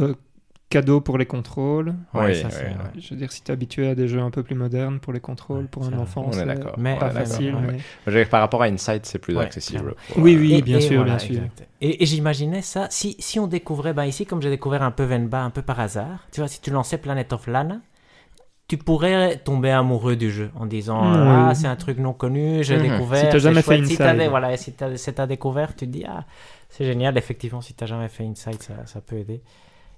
cadeau 0.71 1.01
pour 1.01 1.17
les 1.17 1.25
contrôles. 1.25 1.93
Oui, 2.13 2.35
ça, 2.35 2.47
Je 2.97 3.09
veux 3.11 3.15
dire, 3.17 3.31
si 3.31 3.43
tu 3.43 3.51
es 3.51 3.53
habitué 3.53 3.89
à 3.89 3.95
des 3.95 4.07
jeux 4.07 4.21
un 4.21 4.31
peu 4.31 4.41
plus 4.41 4.55
modernes 4.55 4.99
pour 4.99 5.13
les 5.13 5.19
contrôles, 5.19 5.67
pour 5.67 5.85
un 5.85 5.93
enfant, 5.99 6.31
c'est 6.31 6.45
pas 6.99 7.09
facile. 7.11 7.55
Mais... 8.07 8.25
Par 8.25 8.39
rapport 8.39 8.63
à 8.63 8.65
Inside, 8.65 9.01
c'est 9.03 9.19
plus 9.19 9.37
accessible. 9.37 9.95
Oui, 10.17 10.37
oui, 10.39 10.61
bien 10.61 10.79
sûr, 10.79 11.03
bien 11.03 11.19
sûr. 11.19 11.41
Et, 11.81 12.05
j'imaginais 12.05 12.61
ça, 12.61 12.87
si, 12.89 13.15
si 13.19 13.39
on 13.39 13.47
découvrait, 13.47 13.93
ben 13.93 14.05
ici, 14.05 14.25
comme 14.25 14.41
j'ai 14.41 14.49
découvert 14.49 14.83
un 14.83 14.91
peu 14.91 15.03
Venba, 15.03 15.41
un 15.41 15.49
peu 15.49 15.61
par 15.61 15.79
hasard, 15.79 16.27
tu 16.31 16.39
vois, 16.39 16.47
si 16.47 16.61
tu 16.61 16.69
lançais 16.69 16.97
Planet 16.97 17.33
of 17.33 17.47
Lana, 17.47 17.79
tu 18.67 18.77
pourrais 18.77 19.37
tomber 19.37 19.71
amoureux 19.71 20.15
du 20.15 20.31
jeu 20.31 20.49
en 20.55 20.65
disant 20.65 21.01
ah 21.03 21.53
c'est 21.55 21.67
un 21.67 21.75
truc 21.75 21.97
non 21.97 22.13
connu 22.13 22.63
j'ai 22.63 22.77
mhm. 22.77 22.83
découvert 22.83 23.25
si 23.25 23.29
t'as 23.29 23.37
jamais 23.37 23.61
fait 23.61 23.79
Inside. 23.79 24.27
voilà 24.29 24.55
si 24.55 24.73
c'est 24.95 25.11
ta 25.11 25.27
découverte 25.27 25.75
tu 25.75 25.87
te 25.87 25.91
dis 25.91 26.05
ah 26.07 26.23
c'est 26.69 26.85
génial 26.85 27.17
effectivement 27.17 27.59
si 27.59 27.73
t'as 27.73 27.85
jamais 27.85 28.07
fait 28.07 28.23
Inside 28.23 28.63
ça, 28.63 28.85
ça 28.85 29.01
peut 29.01 29.17
aider 29.17 29.41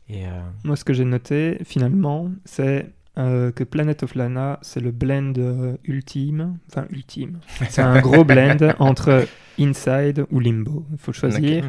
et 0.10 0.26
euh, 0.26 0.30
Moi, 0.64 0.76
ce 0.76 0.84
que 0.84 0.94
j'ai 0.94 1.06
noté, 1.06 1.58
finalement, 1.64 2.30
c'est 2.46 2.90
euh, 3.18 3.52
que 3.52 3.64
Planet 3.64 4.04
of 4.04 4.16
Lana, 4.16 4.60
c'est 4.62 4.80
le 4.80 4.92
blend 4.92 5.34
euh, 5.38 5.78
ultime. 5.86 6.58
Enfin, 6.70 6.86
ultime. 6.90 7.40
C'est 7.70 7.82
un 7.82 8.02
gros 8.02 8.24
blend 8.24 8.58
entre 8.80 9.26
Inside 9.60 10.26
ou 10.32 10.40
Limbo. 10.40 10.86
Il 10.92 10.98
faut 10.98 11.14
choisir. 11.14 11.64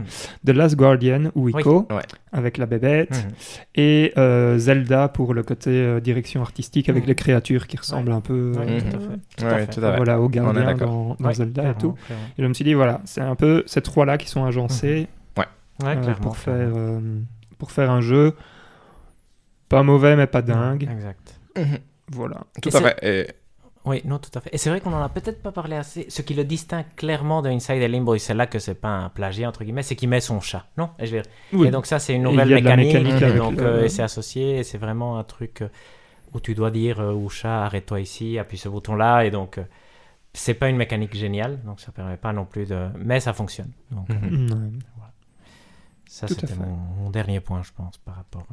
The 0.44 0.50
Last 0.50 0.74
Guardian 0.74 1.30
ou 1.34 1.50
Ico, 1.50 1.86
avec 2.32 2.56
la 2.56 2.66
bébête. 2.66 3.10
Mhm. 3.10 3.32
Et 3.76 4.12
Zelda 4.56 5.08
pour 5.08 5.32
le 5.34 5.42
côté 5.42 6.00
direction 6.00 6.40
artistique 6.40 6.88
avec 6.88 7.04
mhm. 7.04 7.08
les 7.08 7.14
créatures 7.14 7.66
qui 7.66 7.76
ressemblent 7.76 8.12
un 8.12 8.22
peu 8.22 8.52
voilà, 9.38 10.20
aux 10.20 10.28
gardiens 10.28 10.74
dans, 10.74 11.16
dans 11.20 11.32
Zelda 11.32 11.70
et 11.70 11.74
tout. 11.74 11.94
Et 12.38 12.42
je 12.42 12.46
me 12.46 12.54
suis 12.54 12.64
dit, 12.64 12.74
voilà, 12.74 13.00
c'est 13.04 13.20
un 13.20 13.36
peu 13.36 13.62
ces 13.66 13.82
trois-là 13.82 14.18
qui 14.18 14.28
sont 14.28 14.44
agencés 14.44 15.06
mhm. 15.38 16.14
pour 16.22 16.38
faire 16.38 16.72
pour 17.58 17.72
faire 17.72 17.90
un 17.90 18.00
jeu 18.00 18.34
pas 19.68 19.82
mauvais 19.82 20.16
mais 20.16 20.26
pas 20.26 20.42
dingue. 20.42 20.88
Exact. 20.90 21.40
Mhm. 21.56 21.78
Voilà. 22.12 22.44
Tout 22.60 22.70
à 22.72 22.80
fait. 22.80 22.96
Et 23.02 23.26
Oui, 23.84 24.02
non, 24.04 24.18
tout 24.18 24.30
à 24.34 24.40
fait. 24.40 24.50
Et 24.52 24.58
c'est 24.58 24.70
vrai 24.70 24.80
qu'on 24.80 24.92
en 24.92 25.02
a 25.02 25.08
peut-être 25.08 25.42
pas 25.42 25.52
parlé 25.52 25.76
assez. 25.76 26.06
Ce 26.08 26.22
qui 26.22 26.34
le 26.34 26.44
distingue 26.44 26.84
clairement 26.96 27.42
de 27.42 27.48
Inside 27.48 27.80
the 27.80 27.90
Limbo, 27.90 28.14
et 28.14 28.18
c'est 28.18 28.34
là 28.34 28.46
que 28.46 28.58
c'est 28.58 28.74
pas 28.74 28.88
un 28.88 29.08
plagiat, 29.08 29.48
entre 29.48 29.64
guillemets, 29.64 29.82
c'est 29.82 29.96
qu'il 29.96 30.08
met 30.08 30.20
son 30.20 30.40
chat. 30.40 30.66
Non? 30.76 30.90
Et, 30.98 31.06
je 31.06 31.16
et 31.16 31.70
donc 31.70 31.86
ça, 31.86 31.98
c'est 31.98 32.14
une 32.14 32.22
nouvelle 32.22 32.48
mécanique. 32.48 32.96
donc 33.36 33.58
euh, 33.58 33.88
c'est 33.88 34.02
associé, 34.02 34.62
c'est 34.64 34.78
vraiment 34.78 35.18
un 35.18 35.24
truc 35.24 35.62
euh, 35.62 35.68
où 36.34 36.40
tu 36.40 36.54
dois 36.54 36.70
dire 36.70 37.00
euh, 37.00 37.12
au 37.12 37.28
chat, 37.28 37.64
arrête-toi 37.64 38.00
ici, 38.00 38.38
appuie 38.38 38.58
ce 38.58 38.68
bouton-là. 38.68 39.24
Et 39.24 39.30
donc, 39.30 39.58
c'est 40.34 40.54
pas 40.54 40.68
une 40.68 40.76
mécanique 40.76 41.14
géniale, 41.14 41.60
donc 41.64 41.80
ça 41.80 41.92
permet 41.92 42.16
pas 42.16 42.32
non 42.32 42.44
plus 42.44 42.66
de. 42.66 42.88
Mais 42.98 43.20
ça 43.20 43.32
fonctionne. 43.32 43.70
Donc, 43.90 44.08
mhm. 44.08 44.78
Ça, 46.14 46.28
c'était 46.28 46.54
mon, 46.54 47.10
dernier 47.10 47.40
point, 47.40 47.60
je 47.64 47.72
pense, 47.76 47.98
par 47.98 48.14
rapport. 48.14 48.46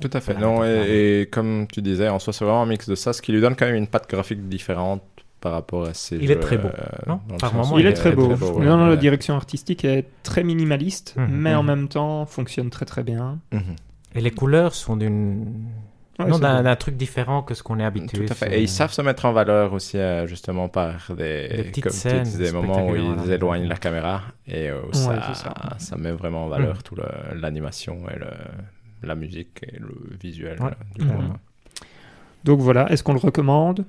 Tout 0.00 0.10
à 0.12 0.20
fait. 0.20 0.34
Non, 0.34 0.64
et, 0.64 1.28
comme 1.30 1.68
tu 1.72 1.80
disais, 1.80 2.08
en 2.08 2.18
soi, 2.18 2.32
c'est 2.32 2.44
vraiment 2.44 2.62
un 2.62 2.66
mix 2.66 2.88
de 2.88 2.96
ça, 2.96 3.12
ce 3.12 3.22
qui 3.22 3.30
lui 3.30 3.40
donne 3.40 3.54
quand 3.54 3.66
même 3.66 3.76
une 3.76 3.86
patte 3.86 4.10
graphique 4.10 4.48
différente 4.48 5.02
par 5.40 5.52
rapport 5.52 5.86
à 5.86 5.94
ces 5.94 6.16
Il 6.16 6.32
est 6.32 6.40
très 6.40 6.58
beau. 6.58 6.66
Euh, 6.66 6.86
non 7.06 7.20
par 7.38 7.54
moment, 7.54 7.78
il, 7.78 7.86
est, 7.86 7.92
très 7.92 8.10
beau. 8.10 8.34
non, 8.34 8.76
non, 8.76 8.86
la 8.86 8.96
direction 8.96 9.36
artistique 9.36 9.84
est 9.84 10.06
très 10.24 10.42
minimaliste, 10.42 11.14
mhm. 11.16 11.28
mais 11.30 11.54
en 11.54 11.62
mhm. 11.62 11.68
même 11.68 11.88
temps 11.88 12.26
fonctionne 12.26 12.70
très 12.70 12.86
très 12.86 13.04
bien. 13.04 13.38
Mhm. 13.52 13.76
Et 14.16 14.20
les 14.20 14.32
couleurs 14.32 14.74
sont 14.74 14.96
d'une 14.96 15.68
non, 16.18 16.38
d'un 16.38 16.76
truc 16.76 16.96
différent 16.96 17.42
que 17.42 17.54
ce 17.54 17.62
qu'on 17.62 17.78
est 17.78 17.84
habitué. 17.84 18.26
Tout 18.26 18.32
à 18.32 18.34
fait. 18.34 18.58
Et 18.58 18.62
ils 18.62 18.68
savent 18.68 18.92
se 18.92 19.02
mettre 19.02 19.24
en 19.26 19.32
valeur 19.32 19.72
aussi, 19.72 19.98
euh, 19.98 20.26
justement, 20.26 20.68
par 20.68 21.14
des, 21.14 21.70
petites 21.72 21.90
scènes, 21.90 22.30
des 22.38 22.52
moments 22.52 22.86
où 22.88 22.96
ils 22.96 23.30
éloignent 23.30 23.68
la 23.68 23.76
caméra 23.76 24.22
et 24.46 24.70
où 24.72 24.92
ça, 24.92 25.34
ça. 25.78 25.96
met 25.96 26.12
vraiment 26.12 26.44
en 26.44 26.48
valeur 26.48 26.82
toute 26.82 27.00
l'animation 27.34 27.98
et 28.08 28.18
le, 28.18 28.28
la 29.02 29.14
musique 29.14 29.62
et 29.62 29.78
le 29.78 29.94
visuel. 30.20 30.58
Euh, 30.60 31.04
mhm. 31.04 31.34
Donc 32.44 32.60
voilà, 32.60 32.90
est-ce 32.90 33.02
qu'on 33.02 33.14
le 33.14 33.18
recommande? 33.18 33.84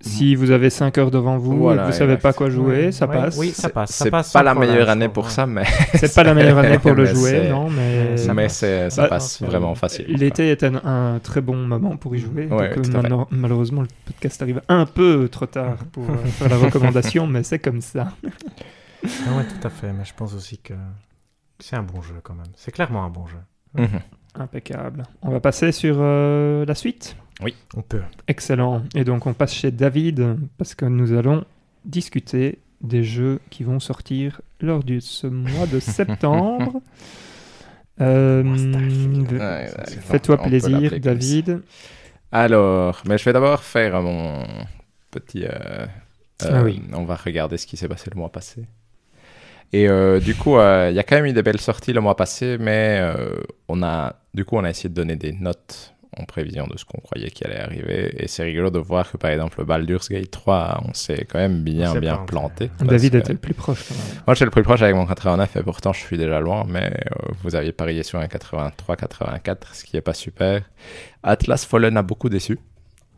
Si 0.00 0.34
vous 0.34 0.50
avez 0.50 0.70
5 0.70 0.96
heures 0.98 1.10
devant 1.10 1.36
vous 1.36 1.70
et 1.70 1.76
que 1.76 1.86
vous 1.86 1.92
savez 1.92 2.16
pas 2.16 2.32
quoi 2.32 2.48
jouer, 2.48 2.90
ça 2.92 3.06
passe. 3.06 3.36
Oui, 3.36 3.50
ça 3.50 3.68
passe. 3.68 3.90
C'est 3.92 4.10
pas 4.10 4.42
la 4.42 4.54
meilleure 4.54 4.88
année 4.88 5.08
pour 5.08 5.30
ça, 5.30 5.46
mais. 5.46 5.64
C'est 5.94 6.14
pas 6.14 6.24
la 6.24 6.34
meilleure 6.34 6.58
année 6.58 6.78
pour 6.78 6.92
le 6.92 7.04
jouer, 7.14 7.48
non, 7.48 7.68
mais. 7.68 8.16
Mais 8.34 8.48
ça 8.48 8.88
bah, 8.96 9.08
passe 9.08 9.42
vraiment 9.42 9.74
facile. 9.74 10.06
L'été 10.08 10.50
est 10.50 10.64
un, 10.64 11.20
très 11.22 11.40
bon 11.40 11.56
moment 11.56 11.96
pour 11.96 12.14
y 12.16 12.18
jouer. 12.18 12.46
donc, 12.46 13.28
malheureusement, 13.30 13.82
le 13.82 13.88
podcast 14.06 14.40
arrive 14.42 14.62
un 14.68 14.86
peu 14.86 15.28
trop 15.30 15.46
tard 15.46 15.76
pour 15.92 16.04
euh, 16.04 16.16
faire 16.24 16.48
la 16.48 16.56
recommandation, 16.56 17.26
mais 17.26 17.42
c'est 17.42 17.58
comme 17.58 17.80
ça. 17.80 18.12
ah 19.04 19.36
ouais, 19.36 19.44
tout 19.44 19.66
à 19.66 19.70
fait. 19.70 19.92
Mais 19.92 20.04
je 20.04 20.14
pense 20.14 20.34
aussi 20.34 20.58
que 20.58 20.74
c'est 21.58 21.76
un 21.76 21.82
bon 21.82 22.00
jeu 22.00 22.14
quand 22.22 22.34
même. 22.34 22.46
C'est 22.56 22.72
clairement 22.72 23.04
un 23.04 23.10
bon 23.10 23.26
jeu. 23.26 23.38
Mhm. 23.74 24.00
Impeccable. 24.36 25.02
On 25.22 25.30
va 25.30 25.40
passer 25.40 25.72
sur 25.72 25.96
euh, 25.98 26.64
la 26.64 26.74
suite 26.74 27.16
Oui, 27.42 27.54
on 27.76 27.82
peut. 27.82 28.02
Excellent. 28.28 28.82
Et 28.94 29.04
donc 29.04 29.26
on 29.26 29.32
passe 29.32 29.54
chez 29.54 29.70
David 29.70 30.36
parce 30.58 30.74
que 30.74 30.84
nous 30.84 31.12
allons 31.12 31.44
discuter 31.84 32.58
des 32.80 33.04
jeux 33.04 33.40
qui 33.50 33.64
vont 33.64 33.80
sortir 33.80 34.40
lors 34.60 34.82
de 34.82 35.00
ce 35.00 35.26
mois 35.26 35.66
de 35.66 35.80
septembre. 35.80 36.80
Euh, 38.00 38.42
fais-toi 40.02 40.38
plaisir, 40.38 40.98
David. 41.00 41.62
Alors, 42.32 43.02
mais 43.06 43.18
je 43.18 43.24
vais 43.24 43.32
d'abord 43.32 43.62
faire 43.62 44.00
mon 44.00 44.44
petit. 45.10 45.44
Euh, 45.44 45.86
ah 46.42 46.62
oui. 46.62 46.80
On 46.92 47.04
va 47.04 47.16
regarder 47.16 47.58
ce 47.58 47.66
qui 47.66 47.76
s'est 47.76 47.88
passé 47.88 48.10
le 48.12 48.18
mois 48.18 48.30
passé. 48.30 48.64
Et 49.72 49.88
euh, 49.88 50.18
du 50.18 50.34
coup, 50.34 50.56
euh, 50.56 50.88
il 50.90 50.96
y 50.96 50.98
a 50.98 51.02
quand 51.02 51.16
même 51.16 51.26
eu 51.26 51.32
des 51.32 51.42
belles 51.42 51.60
sorties 51.60 51.92
le 51.92 52.00
mois 52.00 52.16
passé, 52.16 52.56
mais 52.58 52.98
euh, 53.00 53.36
on 53.68 53.82
a, 53.82 54.16
du 54.34 54.44
coup, 54.44 54.56
on 54.56 54.64
a 54.64 54.70
essayé 54.70 54.88
de 54.88 54.94
donner 54.94 55.16
des 55.16 55.32
notes 55.32 55.94
en 56.16 56.24
prévision 56.24 56.66
de 56.66 56.76
ce 56.76 56.84
qu'on 56.84 57.00
croyait 57.00 57.30
qui 57.30 57.44
allait 57.44 57.60
arriver. 57.60 58.14
Et 58.22 58.28
c'est 58.28 58.42
rigolo 58.42 58.70
de 58.70 58.78
voir 58.78 59.10
que, 59.10 59.16
par 59.16 59.30
exemple, 59.30 59.64
Baldur's 59.64 60.08
Gate 60.08 60.30
3, 60.30 60.82
on 60.88 60.94
s'est 60.94 61.26
quand 61.30 61.38
même 61.38 61.62
bien, 61.62 61.94
bien 61.94 62.16
planté. 62.18 62.70
David 62.80 63.14
était 63.14 63.32
le 63.32 63.38
plus 63.38 63.54
proche. 63.54 63.88
Quand 63.88 63.94
même. 63.94 64.22
Moi, 64.26 64.34
j'étais 64.34 64.44
le 64.46 64.50
plus 64.50 64.62
proche 64.62 64.82
avec 64.82 64.96
mon 64.96 65.06
89, 65.06 65.56
et 65.56 65.62
pourtant, 65.62 65.92
je 65.92 66.00
suis 66.00 66.18
déjà 66.18 66.40
loin, 66.40 66.64
mais 66.68 66.92
vous 67.42 67.54
aviez 67.54 67.72
parié 67.72 68.02
sur 68.02 68.18
un 68.18 68.26
83-84, 68.26 69.56
ce 69.72 69.84
qui 69.84 69.96
n'est 69.96 70.02
pas 70.02 70.14
super. 70.14 70.62
Atlas 71.22 71.64
Fallen 71.64 71.96
a 71.96 72.02
beaucoup 72.02 72.28
déçu. 72.28 72.58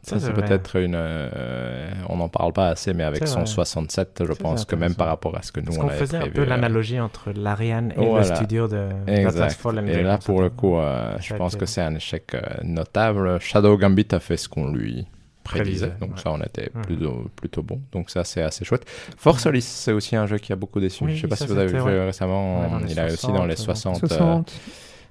Ça, 0.03 0.19
c'est 0.19 0.33
peut-être 0.33 0.77
une. 0.77 0.97
Euh, 0.97 1.91
on 2.09 2.17
n'en 2.17 2.29
parle 2.29 2.53
pas 2.53 2.69
assez, 2.69 2.93
mais 2.93 3.05
avec 3.05 3.27
son 3.29 3.47
67, 3.47 4.25
je 4.27 4.33
pense 4.33 4.65
que 4.65 4.75
même 4.75 4.95
par 4.95 5.07
rapport 5.07 5.37
à 5.37 5.43
ce 5.43 5.53
que 5.53 5.61
nous 5.61 5.79
on, 5.79 5.89
avait 5.89 5.97
faisait 5.97 6.17
un 6.17 6.29
peu 6.29 6.43
euh, 6.43 6.47
l'analogie 6.47 6.99
entre 6.99 7.31
l'Ariane 7.33 7.93
et 7.97 8.13
le 8.13 8.23
studio 8.25 8.67
de 8.67 8.89
exact. 9.07 9.53
Fallen. 9.53 9.89
Et 9.89 10.03
là, 10.03 10.19
pour 10.19 10.43
le 10.43 10.51
coup, 10.51 10.77
euh, 10.77 11.17
je 11.21 11.35
pense 11.35 11.57
que 11.57 11.67
c'est 11.67 11.83
un 11.83 11.95
échec 11.95 12.37
notable. 12.65 13.41
Shadow 13.41 13.77
Gambit 13.77 14.09
a 14.11 14.19
fait 14.19 14.37
ce 14.37 14.49
qu'on 14.49 14.73
lui 14.73 15.07
prédisait, 15.45 15.93
donc 16.01 16.19
ça, 16.19 16.31
on 16.31 16.41
était 16.41 16.71
mmh. 16.73 16.81
plutôt, 16.83 17.31
plutôt 17.37 17.63
bon. 17.63 17.81
Donc 17.93 18.11
ça, 18.11 18.25
c'est 18.25 18.43
assez 18.43 18.65
chouette. 18.65 18.85
Force 19.17 19.47
Alice, 19.47 19.67
c'est 19.67 19.93
aussi 19.93 20.17
un 20.17 20.27
jeu 20.27 20.39
qui 20.39 20.53
a 20.53 20.57
beaucoup 20.57 20.81
déçu. 20.81 21.05
je 21.07 21.13
ne 21.13 21.17
sais 21.17 21.29
pas 21.29 21.37
si 21.37 21.47
vous 21.47 21.59
avez 21.59 21.73
vu 21.73 21.81
récemment. 21.81 22.81
il 22.89 22.99
a 22.99 23.07
aussi 23.07 23.29
dans 23.29 23.47
les 23.47 23.57
60. 23.57 24.07
60 24.07 24.53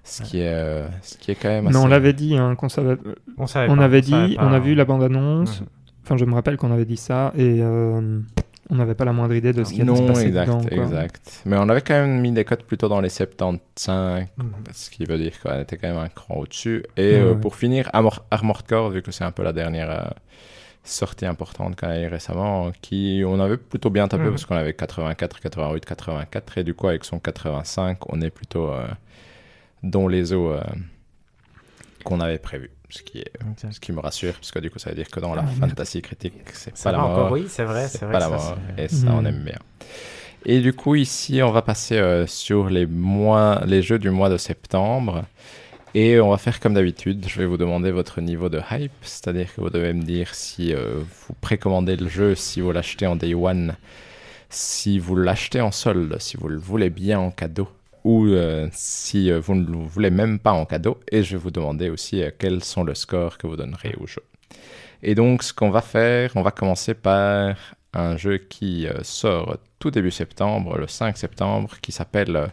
ce 0.04 0.24
qui 0.24 0.40
est, 0.40 0.54
euh, 0.54 0.88
ce 1.02 1.18
qui 1.18 1.32
est 1.32 1.36
quand 1.36 1.50
même. 1.50 1.68
Assez... 1.68 1.78
Non, 1.78 1.86
on 1.86 1.88
l'avait 1.88 2.14
dit, 2.14 2.36
hein, 2.36 2.56
qu'on 2.56 2.70
savait. 2.70 2.98
On, 3.38 3.48
savait 3.48 3.72
on 3.72 3.80
avait 3.80 4.02
dit, 4.02 4.36
on, 4.40 4.52
a 4.52 4.60
vu 4.60 4.76
la 4.76 4.86
bande-annonce. 4.86 5.64
Enfin, 6.04 6.18
je 6.18 6.26
me 6.26 6.34
rappelle 6.34 6.58
qu'on 6.58 6.72
avait 6.72 6.86
dit 6.86 6.98
ça 6.98 7.32
et 7.38 7.60
euh, 7.62 8.20
on 8.70 8.76
n'avait 8.76 8.96
pas 8.96 9.06
la 9.06 9.14
moindre 9.14 9.36
idée 9.36 9.54
de 9.54 9.64
ce 9.64 9.74
qui 9.74 9.82
allait 9.82 9.96
se 9.96 10.02
passer 10.02 10.28
exact, 10.28 10.48
dedans. 10.48 10.62
exact. 10.70 11.44
Mais 11.46 11.58
on 11.58 11.70
avait 11.70 11.82
quand 11.82 11.94
même 11.94 12.20
mis 12.20 12.32
des 12.32 12.44
codes 12.44 12.64
plutôt 12.64 12.90
dans 12.90 13.00
les 13.00 13.10
75, 13.10 14.26
mhm. 14.38 14.52
ce 14.74 14.90
qui 14.90 15.06
veut 15.06 15.18
dire 15.18 15.40
qu'on 15.40 15.60
était 15.60 15.78
quand 15.78 15.90
même 15.90 15.98
un 15.98 16.10
cran 16.10 16.36
au-dessus. 16.38 16.84
Et 16.98 17.16
euh, 17.16 17.36
pour 17.36 17.56
finir, 17.56 17.90
Armored 17.94 18.66
Core, 18.68 18.90
vu 18.90 19.04
que 19.04 19.12
c'est 19.12 19.24
un 19.24 19.32
peu 19.32 19.44
la 19.44 19.54
dernière 19.54 20.14
sortie 20.84 21.28
importante 21.28 21.80
qu'on 21.80 21.90
a 21.90 22.00
eu 22.00 22.08
récemment, 22.08 22.72
qui 22.82 23.22
on 23.24 23.40
avait 23.40 23.58
plutôt 23.58 23.92
bien 23.92 24.08
tapé 24.08 24.24
mhm. 24.24 24.32
parce 24.32 24.46
qu'on 24.46 24.56
avait 24.56 24.74
84, 24.74 25.40
88, 25.40 25.86
84 25.86 26.58
et 26.58 26.64
du 26.64 26.74
coup 26.74 26.88
avec 26.88 27.06
son 27.06 27.20
85, 27.20 28.00
on 28.10 28.20
est 28.22 28.32
plutôt 28.32 28.72
dont 29.84 30.08
les 30.08 30.34
eaux 30.34 30.52
euh, 30.52 30.62
qu'on 32.04 32.20
avait 32.20 32.40
prévues. 32.40 32.72
Ce 32.90 33.04
qui, 33.04 33.20
est, 33.20 33.32
ce 33.72 33.80
qui 33.80 33.94
me 33.94 34.02
rassure, 34.02 34.34
parce 34.34 34.52
que 34.52 34.60
du 34.60 34.70
coup, 34.70 34.78
ça 34.78 34.90
veut 34.90 34.98
dire 34.98 35.08
que 35.08 35.22
dans 35.22 35.34
la 35.34 35.46
ah, 35.48 35.60
fantasy 35.62 36.02
critique, 36.02 36.34
c'est 36.52 36.78
pas 36.84 36.92
la 36.92 36.98
mort. 36.98 37.32
oui, 37.32 37.46
c'est 37.48 37.64
vrai, 37.64 37.88
c'est 37.88 38.06
pas 38.06 38.20
la 38.20 38.28
mort. 38.28 38.58
Et 38.78 38.90
ça, 38.90 39.08
on 39.12 39.22
hmm. 39.22 39.28
aime 39.28 39.44
bien. 39.46 39.60
Et 40.46 40.60
du 40.60 40.74
coup, 40.74 40.96
ici, 40.96 41.42
on 41.42 41.52
va 41.52 41.62
passer 41.62 41.98
euh, 41.98 42.28
sur 42.28 42.70
les, 42.70 42.86
mois, 42.86 43.62
les 43.66 43.82
jeux 43.82 43.98
du 43.98 44.10
mois 44.10 44.30
de 44.30 44.38
septembre. 44.38 45.24
Et 45.94 46.20
on 46.20 46.30
va 46.30 46.38
faire 46.38 46.60
comme 46.60 46.74
d'habitude, 46.74 47.26
je 47.28 47.40
vais 47.40 47.46
vous 47.46 47.58
demander 47.58 47.92
votre 47.92 48.22
niveau 48.22 48.48
de 48.48 48.62
hype, 48.72 48.92
c'est-à-dire 49.02 49.54
que 49.54 49.60
vous 49.60 49.70
devez 49.70 49.92
me 49.92 50.04
dire 50.04 50.34
si 50.34 50.74
euh, 50.74 51.02
vous 51.28 51.34
précommandez 51.42 51.98
le 51.98 52.08
jeu, 52.08 52.34
si 52.34 52.62
vous 52.62 52.72
l'achetez 52.72 53.08
en 53.08 53.18
day 53.18 53.34
one, 53.34 53.76
si 54.50 55.00
vous 55.00 55.18
l'achetez 55.18 55.60
en 55.60 55.72
solde, 55.72 56.16
si 56.20 56.38
vous 56.38 56.48
le 56.48 56.58
voulez 56.58 56.90
bien 56.90 57.20
en 57.20 57.30
cadeau, 57.30 57.68
ou 58.04 58.26
euh, 58.26 58.68
si 58.72 59.32
euh, 59.32 59.40
vous 59.40 59.56
ne 59.56 59.66
le 59.66 59.78
voulez 59.78 60.10
même 60.10 60.40
pas 60.40 60.52
en 60.52 60.66
cadeau. 60.66 61.00
Et 61.12 61.24
je 61.24 61.36
vais 61.36 61.42
vous 61.44 61.52
demander 61.52 61.90
aussi 61.90 62.22
euh, 62.22 62.32
quels 62.38 62.64
sont 62.64 62.84
le 62.84 62.96
score 62.96 63.38
que 63.38 63.48
vous 63.48 63.56
donnerez 63.56 63.96
au 64.00 64.08
jeu. 64.08 64.24
Et 65.04 65.16
donc, 65.16 65.44
ce 65.44 65.54
qu'on 65.54 65.70
va 65.70 65.82
faire, 65.82 66.32
on 66.36 66.42
va 66.42 66.52
commencer 66.52 66.94
par 66.94 67.56
un 67.94 68.18
jeu 68.18 68.38
qui 68.38 68.88
sort 69.02 69.58
tout 69.80 69.90
début 69.90 70.12
septembre, 70.12 70.78
le 70.78 70.88
5 70.88 71.18
septembre, 71.18 71.72
qui 71.82 71.92
s'appelle 71.92 72.52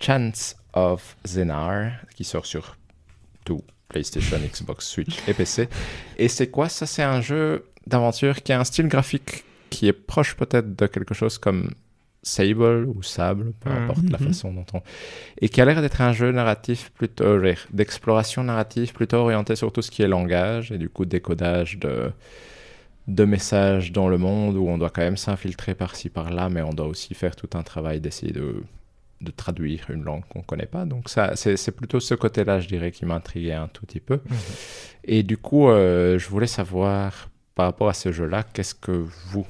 Chance 0.00 0.56
of 0.74 1.16
Zenar, 1.26 1.90
qui 2.14 2.22
sort 2.22 2.46
sur 2.46 2.76
tout, 3.44 3.64
PlayStation, 3.88 4.38
Xbox, 4.38 4.86
Switch 4.86 5.18
et 5.26 5.34
PC. 5.34 5.68
Et 6.18 6.28
c'est 6.28 6.50
quoi 6.50 6.68
ça? 6.68 6.86
C'est 6.86 7.02
un 7.02 7.20
jeu 7.20 7.66
d'aventure 7.88 8.42
qui 8.42 8.52
a 8.52 8.60
un 8.60 8.64
style 8.64 8.86
graphique 8.86 9.44
qui 9.70 9.88
est 9.88 9.92
proche 9.92 10.36
peut-être 10.36 10.76
de 10.76 10.86
quelque 10.86 11.14
chose 11.14 11.38
comme 11.38 11.70
Sable 12.28 12.86
ou 12.86 13.02
Sable, 13.02 13.52
peu 13.60 13.70
mm. 13.70 13.76
importe 13.76 14.10
la 14.10 14.18
mm-hmm. 14.18 14.26
façon 14.26 14.52
dont 14.52 14.66
on... 14.74 14.82
Et 15.40 15.48
qui 15.48 15.60
a 15.60 15.64
l'air 15.64 15.80
d'être 15.80 16.00
un 16.00 16.12
jeu 16.12 16.30
narratif 16.32 16.90
plutôt... 16.94 17.24
Euh, 17.24 17.54
d'exploration 17.72 18.44
narrative 18.44 18.92
plutôt 18.92 19.18
orienté 19.18 19.56
sur 19.56 19.72
tout 19.72 19.82
ce 19.82 19.90
qui 19.90 20.02
est 20.02 20.08
langage 20.08 20.72
et 20.72 20.78
du 20.78 20.88
coup 20.88 21.04
décodage 21.04 21.78
de, 21.78 22.12
de 23.08 23.24
messages 23.24 23.92
dans 23.92 24.08
le 24.08 24.18
monde 24.18 24.56
où 24.56 24.68
on 24.68 24.78
doit 24.78 24.90
quand 24.90 25.02
même 25.02 25.16
s'infiltrer 25.16 25.74
par-ci 25.74 26.10
par-là, 26.10 26.48
mais 26.48 26.62
on 26.62 26.72
doit 26.72 26.86
aussi 26.86 27.14
faire 27.14 27.34
tout 27.34 27.50
un 27.54 27.62
travail 27.62 28.00
d'essayer 28.00 28.32
de, 28.32 28.62
de 29.20 29.30
traduire 29.30 29.86
une 29.90 30.04
langue 30.04 30.22
qu'on 30.28 30.40
ne 30.40 30.44
connaît 30.44 30.66
pas. 30.66 30.84
Donc 30.84 31.08
ça, 31.08 31.34
c'est 31.34 31.72
plutôt 31.72 32.00
ce 32.00 32.14
côté-là, 32.14 32.60
je 32.60 32.68
dirais, 32.68 32.90
qui 32.90 33.06
m'intriguait 33.06 33.54
un 33.54 33.68
tout 33.68 33.86
petit 33.86 34.00
peu. 34.00 34.16
Mm-hmm. 34.16 34.98
Et 35.04 35.22
du 35.22 35.38
coup, 35.38 35.68
euh, 35.68 36.18
je 36.18 36.28
voulais 36.28 36.46
savoir, 36.46 37.30
par 37.54 37.66
rapport 37.66 37.88
à 37.88 37.94
ce 37.94 38.12
jeu-là, 38.12 38.44
qu'est-ce 38.52 38.74
que 38.74 38.92
vous, 39.30 39.46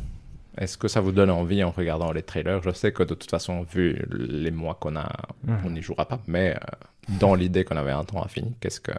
est-ce 0.59 0.77
que 0.77 0.89
ça 0.89 1.01
vous 1.01 1.13
donne 1.13 1.31
envie 1.31 1.63
en 1.63 1.71
regardant 1.71 2.13
les 2.13 2.23
trailers? 2.23 2.63
Je 2.63 2.71
sais 2.71 2.93
que 2.93 3.03
de 3.03 3.15
toute 3.15 3.31
façon, 3.31 3.63
vu 3.63 4.05
les 4.11 4.51
mois 4.51 4.75
qu'on 4.75 4.97
a, 4.97 5.11
mhm. 5.45 5.59
on 5.65 5.71
n'y 5.71 5.83
jouera 5.83 6.07
pas. 6.07 6.21
Mais 6.27 6.55
euh, 6.55 6.87
dans 7.21 7.35
l'idée 7.35 7.65
qu'on 7.65 7.77
avait 7.77 7.93
un 7.93 8.05
temps 8.05 8.23
à 8.23 8.29
finir, 8.29 8.53
qu'est-ce 8.61 8.81
que, 8.81 8.93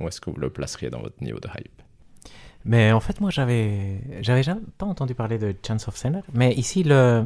où 0.00 0.06
est-ce 0.08 0.20
que 0.20 0.30
vous 0.30 0.38
le 0.38 0.50
placeriez 0.50 0.90
dans 0.90 1.00
votre 1.00 1.22
niveau 1.22 1.40
de 1.40 1.48
hype? 1.48 1.82
Mais 2.64 2.92
en 2.92 3.00
fait, 3.00 3.20
moi, 3.20 3.30
j'avais, 3.30 4.00
j'avais 4.20 4.42
jamais 4.42 4.60
pas 4.76 4.84
entendu 4.84 5.14
parler 5.14 5.38
de 5.38 5.54
Chance 5.66 5.88
of 5.88 5.96
Sinner. 5.96 6.20
Mais 6.34 6.52
ici, 6.52 6.82
le, 6.82 7.24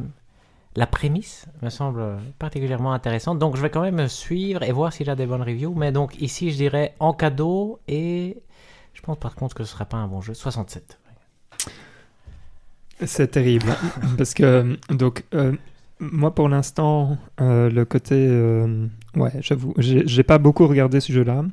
la 0.77 0.87
prémisse 0.87 1.45
me 1.61 1.69
semble 1.69 2.17
particulièrement 2.39 2.93
intéressante. 2.93 3.39
Donc, 3.39 3.57
je 3.57 3.61
vais 3.61 3.69
quand 3.69 3.81
même 3.81 4.07
suivre 4.07 4.63
et 4.63 4.71
voir 4.71 4.93
s'il 4.93 5.09
a 5.09 5.15
des 5.15 5.25
bonnes 5.25 5.43
reviews. 5.43 5.73
Mais 5.75 5.91
donc, 5.91 6.15
ici, 6.21 6.51
je 6.51 6.55
dirais 6.55 6.95
en 6.99 7.13
cadeau 7.13 7.79
et 7.89 8.37
je 8.93 9.01
pense 9.01 9.17
par 9.19 9.35
contre 9.35 9.55
que 9.55 9.65
ce 9.65 9.69
ne 9.69 9.73
sera 9.73 9.85
pas 9.85 9.97
un 9.97 10.07
bon 10.07 10.21
jeu. 10.21 10.33
67. 10.33 10.97
C'est 13.03 13.31
terrible. 13.31 13.67
parce 14.17 14.33
que, 14.33 14.77
donc, 14.89 15.23
moi, 15.99 16.33
pour 16.33 16.49
l'instant, 16.49 17.17
le 17.39 17.83
côté. 17.83 18.27
ouais, 19.15 19.31
j'avoue, 19.41 19.73
j'ai 19.77 20.23
pas 20.23 20.37
beaucoup 20.37 20.67
regardé 20.67 20.99
ce 20.99 21.11
jeu-là. 21.11 21.43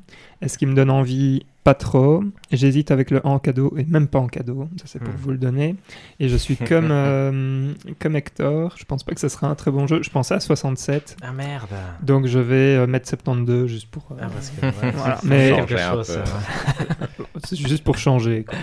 Est-ce 0.40 0.58
qu'il 0.58 0.68
me 0.68 0.74
donne 0.74 0.90
envie 0.90 1.42
pas 1.64 1.74
trop. 1.74 2.24
J'hésite 2.50 2.90
avec 2.90 3.10
le 3.10 3.24
en 3.24 3.38
cadeau 3.38 3.72
et 3.76 3.84
même 3.84 4.08
pas 4.08 4.18
en 4.18 4.26
cadeau. 4.26 4.68
Ça, 4.78 4.84
c'est 4.86 4.98
pour 4.98 5.14
hmm. 5.14 5.18
vous 5.18 5.30
le 5.30 5.38
donner. 5.38 5.76
Et 6.18 6.28
je 6.28 6.36
suis 6.36 6.56
comme, 6.56 6.88
euh, 6.90 7.72
comme 8.00 8.16
Hector. 8.16 8.74
Je 8.76 8.84
pense 8.84 9.04
pas 9.04 9.14
que 9.14 9.20
ce 9.20 9.28
sera 9.28 9.46
un 9.46 9.54
très 9.54 9.70
bon 9.70 9.86
jeu. 9.86 10.02
Je 10.02 10.10
pensais 10.10 10.34
à 10.34 10.40
67. 10.40 11.16
Ah 11.22 11.32
merde. 11.32 11.68
Donc 12.02 12.26
je 12.26 12.38
vais 12.40 12.76
euh, 12.76 12.86
mettre 12.86 13.08
72 13.08 13.70
juste 13.70 13.88
pour. 13.88 14.04
Euh, 14.10 14.16
ah, 14.20 14.26
parce 14.32 14.50
que, 14.50 14.66
voilà. 14.96 15.18
Mais 15.22 15.52
c'est 17.44 17.56
juste 17.56 17.84
pour 17.84 17.96
changer. 17.96 18.44
Quoi. 18.44 18.58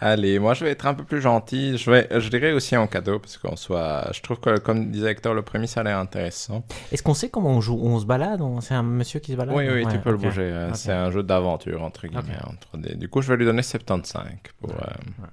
Allez, 0.00 0.38
moi 0.38 0.54
je 0.54 0.64
vais 0.64 0.70
être 0.70 0.86
un 0.86 0.94
peu 0.94 1.04
plus 1.04 1.20
gentil. 1.20 1.76
Je, 1.76 1.90
vais, 1.90 2.08
je 2.20 2.28
dirais 2.28 2.52
aussi 2.52 2.76
en 2.76 2.86
cadeau, 2.86 3.18
parce 3.18 3.36
qu'on 3.36 3.56
soit. 3.56 4.10
Je 4.12 4.20
trouve 4.22 4.38
que, 4.40 4.58
comme 4.58 4.90
disait 4.90 5.10
Hector, 5.10 5.34
le 5.34 5.42
premier 5.42 5.66
ça 5.66 5.80
a 5.80 5.84
l'air 5.84 5.98
intéressant. 5.98 6.64
Est-ce 6.92 7.02
qu'on 7.02 7.14
sait 7.14 7.30
comment 7.30 7.50
on 7.50 7.60
joue? 7.60 7.78
On 7.82 7.98
se 7.98 8.06
balade? 8.06 8.42
C'est 8.60 8.74
un 8.74 8.82
monsieur 8.82 9.20
qui 9.20 9.32
se 9.32 9.36
balade? 9.36 9.54
Oui, 9.56 9.68
oui, 9.68 9.86
tu 9.90 9.98
peux 9.98 10.10
le 10.10 10.16
bouger. 10.16 10.68
C'est 10.74 10.92
un 10.92 11.10
jeu 11.10 11.22
d'aventure, 11.22 11.82
entre 11.82 12.06
guillemets. 12.06 12.38
Entre 12.46 12.76
des... 12.76 12.94
Du 12.94 13.08
coup, 13.08 13.22
je 13.22 13.28
vais 13.28 13.36
lui 13.36 13.44
donner 13.44 13.62
75 13.62 14.24
pour, 14.60 14.70
euh, 14.70 15.24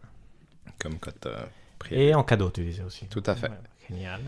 comme 0.80 0.98
cote 1.00 1.26
euh, 1.28 1.46
Et 1.92 2.14
en 2.14 2.24
cadeau, 2.24 2.50
tu 2.50 2.64
disais 2.64 2.84
aussi. 2.84 3.08
Tout 3.08 3.24
à 3.26 3.36
fait. 3.36 3.52
Génial. 3.90 4.22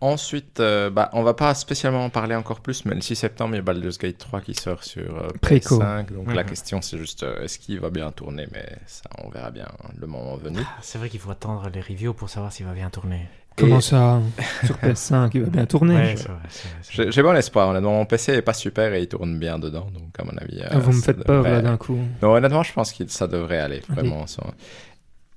Ensuite, 0.00 0.60
euh, 0.60 0.90
bah, 0.90 1.10
on 1.12 1.24
va 1.24 1.34
pas 1.34 1.52
spécialement 1.54 2.04
en 2.04 2.10
parler 2.10 2.36
encore 2.36 2.60
plus, 2.60 2.84
mais 2.84 2.94
le 2.94 3.00
6 3.00 3.16
septembre, 3.16 3.54
il 3.54 3.56
y 3.56 3.58
a 3.58 3.62
Baldur's 3.62 3.98
Gate 3.98 4.16
3 4.16 4.40
qui 4.42 4.54
sort 4.54 4.84
sur 4.84 5.16
euh, 5.16 5.28
PS5. 5.42 6.12
Donc 6.12 6.32
la 6.32 6.44
mhm. 6.44 6.48
question, 6.48 6.80
c'est 6.80 6.98
juste 6.98 7.24
euh, 7.24 7.42
est-ce 7.42 7.58
qu'il 7.58 7.80
va 7.80 7.90
bien 7.90 8.12
tourner? 8.12 8.46
Mais 8.52 8.64
ça, 8.86 9.10
on 9.24 9.28
verra 9.28 9.50
bien 9.50 9.66
le 9.98 10.06
moment 10.06 10.36
venu. 10.36 10.60
Ah, 10.62 10.78
c'est 10.82 10.98
vrai 10.98 11.08
qu'il 11.08 11.18
faut 11.18 11.32
attendre 11.32 11.68
les 11.74 11.80
reviews 11.80 12.14
pour 12.14 12.30
savoir 12.30 12.52
s'il 12.52 12.64
va 12.66 12.74
bien 12.74 12.90
tourner. 12.90 13.28
Comment 13.56 13.80
ça 13.80 14.20
Sur 14.64 14.76
PS5, 14.82 15.30
il 15.34 15.42
va 15.42 15.50
bien 15.50 15.66
tourner? 15.66 16.14
J'ai 16.90 17.22
bon 17.22 17.34
espoir, 17.34 17.70
honnêtement. 17.70 17.94
Mon 17.94 18.06
PC 18.06 18.34
est 18.34 18.42
pas 18.42 18.54
super 18.54 18.94
et 18.94 19.02
il 19.02 19.08
tourne 19.08 19.36
bien 19.36 19.58
dedans, 19.58 19.88
donc 19.92 20.10
à 20.16 20.22
mon 20.22 20.36
avis. 20.38 20.62
Ah, 20.70 20.78
vous 20.78 20.92
me 20.92 21.02
faites 21.02 21.24
peur 21.24 21.42
là 21.42 21.60
d'un 21.60 21.76
coup. 21.76 21.98
Non, 22.22 22.34
honnêtement, 22.34 22.62
je 22.62 22.72
pense 22.72 22.92
que 22.92 23.02
ça 23.08 23.26
devrait 23.26 23.58
aller, 23.58 23.82
vraiment. 23.88 24.26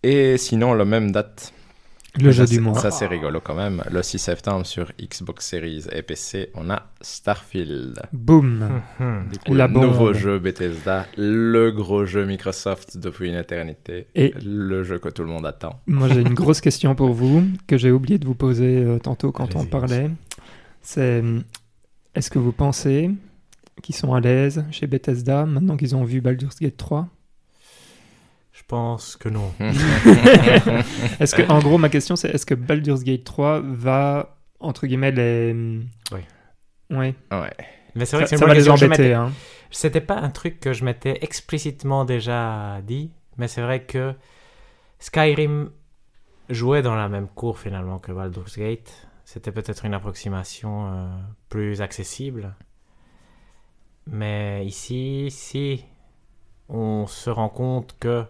Et 0.04 0.38
sinon, 0.38 0.76
la 0.76 0.86
même 0.86 1.12
date 1.12 1.52
le 2.20 2.32
jeu 2.32 2.46
du 2.46 2.60
mois. 2.60 2.80
Ça, 2.80 2.92
c'est 2.92 3.08
rigolo 3.08 3.40
quand 3.42 3.56
même. 3.56 3.84
Le 3.90 4.04
6 4.04 4.20
septembre 4.20 4.66
sur 4.66 4.92
Xbox 5.02 5.48
Series 5.48 5.86
et 5.92 6.02
PC, 6.02 6.50
on 6.56 6.70
a 6.70 6.88
Starfield. 7.02 8.02
Boom 8.12 8.82
Le 9.48 9.68
nouveau 9.68 10.14
jeu 10.14 10.40
Bethesda, 10.40 11.08
le 11.18 11.72
gros 11.72 12.06
jeu 12.06 12.26
Microsoft 12.26 12.98
depuis 12.98 13.30
une 13.30 13.36
éternité. 13.36 14.08
Et 14.16 14.34
le 14.44 14.84
jeu 14.84 15.00
que 15.00 15.10
tout 15.10 15.24
le 15.24 15.30
monde 15.30 15.46
attend. 15.46 15.80
Moi, 15.88 16.10
j'ai 16.10 16.22
une 16.22 16.34
grosse 16.34 16.62
question 16.62 16.96
pour 16.96 17.14
vous 17.14 17.44
que 17.68 17.78
j'ai 17.78 17.92
oublié 17.92 18.18
de 18.18 18.26
vous 18.26 18.36
poser 18.36 18.84
euh, 18.84 19.00
tantôt 19.00 19.32
quand 19.32 19.56
on 19.56 19.66
parlait. 19.66 20.10
C'est 20.82 21.24
est-ce 22.16 22.30
que 22.30 22.40
vous 22.40 22.52
pensez 22.52 23.12
qu'ils 23.82 23.96
sont 23.96 24.14
à 24.14 24.20
l'aise 24.20 24.66
chez 24.72 24.86
Bethesda 24.88 25.46
maintenant 25.46 25.78
qu'ils 25.78 25.96
ont 25.96 26.04
vu 26.04 26.20
Baldur's 26.22 26.60
Gate 26.60 26.78
3 26.78 27.08
je 27.08 27.21
pense 28.72 29.18
que 29.18 29.28
non. 29.28 29.52
est-ce 31.20 31.36
que, 31.36 31.42
en 31.52 31.60
gros, 31.60 31.78
ma 31.78 31.90
question, 31.90 32.16
c'est 32.16 32.30
est-ce 32.30 32.46
que 32.46 32.56
Baldur's 32.56 33.04
Gate 33.04 33.26
3 33.26 33.60
va, 33.62 34.38
entre 34.62 34.88
guillemets, 34.88 35.12
les. 35.12 35.54
Oui. 36.14 36.22
Ouais. 36.90 37.14
ouais. 37.32 37.54
Mais 37.96 38.06
c'est 38.06 38.16
vrai 38.16 38.28
ça, 38.28 38.36
que 38.36 38.40
ça 38.40 38.46
va 38.46 38.54
les 38.54 38.70
embêter. 38.70 39.14
Hein. 39.14 39.34
C'était 39.72 40.00
pas 40.00 40.16
un 40.16 40.30
truc 40.30 40.62
que 40.62 40.72
je 40.72 40.86
m'étais 40.86 41.20
explicitement 41.22 42.06
déjà 42.06 42.80
dit, 42.82 43.12
mais 43.36 43.50
c'est 43.50 43.62
vrai 43.62 43.84
que 43.84 44.14
Skyrim 45.00 45.72
jouait 46.50 46.82
dans 46.82 46.96
la 46.96 47.10
même 47.10 47.28
cour 47.28 47.60
finalement 47.60 48.00
que 48.00 48.14
Baldur's 48.14 48.58
Gate. 48.58 49.08
C'était 49.26 49.52
peut-être 49.52 49.84
une 49.84 49.94
approximation 49.94 50.88
euh, 50.88 51.08
plus 51.50 51.82
accessible. 51.82 52.56
Mais 54.08 54.66
ici, 54.66 55.28
si 55.30 55.84
on 56.70 57.06
se 57.08 57.30
rend 57.30 57.50
compte 57.50 57.98
que 58.00 58.24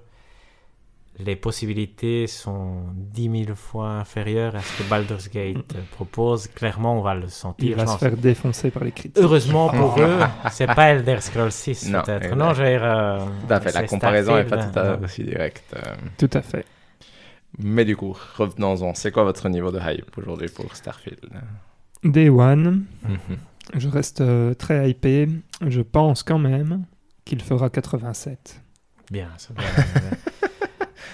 les 1.20 1.36
possibilités 1.36 2.26
sont 2.28 2.84
10 2.96 3.46
000 3.46 3.56
fois 3.56 3.90
inférieures 3.90 4.56
à 4.56 4.62
ce 4.62 4.82
que 4.82 4.90
Baldur's 4.90 5.30
Gate 5.30 5.74
propose. 5.92 6.48
Clairement, 6.48 6.98
on 6.98 7.02
va 7.02 7.16
le 7.16 7.28
sentir. 7.28 7.70
Il 7.70 7.76
va 7.76 7.86
se 7.88 7.98
faire 7.98 8.18
défoncer 8.18 8.72
par 8.72 8.84
les 8.84 8.92
critiques. 8.92 9.18
Heureusement 9.18 9.70
pour 9.70 10.00
eux, 10.00 10.20
c'est 10.52 10.68
pas 10.68 10.90
Elder 10.90 11.20
Scrolls 11.20 11.52
6 11.52 11.92
peut-être. 11.92 12.36
Non, 12.36 12.54
j'ai. 12.54 12.78
Euh, 12.82 13.20
tout 13.20 13.54
à 13.54 13.60
fait. 13.60 13.72
La 13.74 13.88
comparaison 13.88 14.36
n'est 14.36 14.46
pas 14.46 14.66
tout 14.66 14.80
à 14.80 14.98
fait 14.98 15.06
aussi 15.06 15.24
directe. 15.24 15.76
Euh. 15.76 15.96
Tout 16.18 16.30
à 16.34 16.42
fait. 16.42 16.66
Mais 17.60 17.86
du 17.86 17.98
coup, 17.98 18.18
revenons-en. 18.38 18.94
C'est 18.96 19.12
quoi 19.12 19.24
votre 19.24 19.50
niveau 19.50 19.72
de 19.72 19.80
hype 19.80 20.18
aujourd'hui 20.18 20.48
pour 20.48 20.74
Starfield? 20.76 21.20
Day 22.04 22.30
One. 22.30 22.86
Mhm. 23.04 23.38
Je 23.76 23.88
reste 23.88 24.22
euh, 24.22 24.54
très 24.54 24.90
hypé. 24.90 25.28
Je 25.66 25.82
pense 25.82 26.24
quand 26.24 26.40
même 26.40 26.86
qu'il 27.26 27.42
fera 27.42 27.70
87. 27.70 28.62
Bien, 29.12 29.30
c'est 29.38 29.54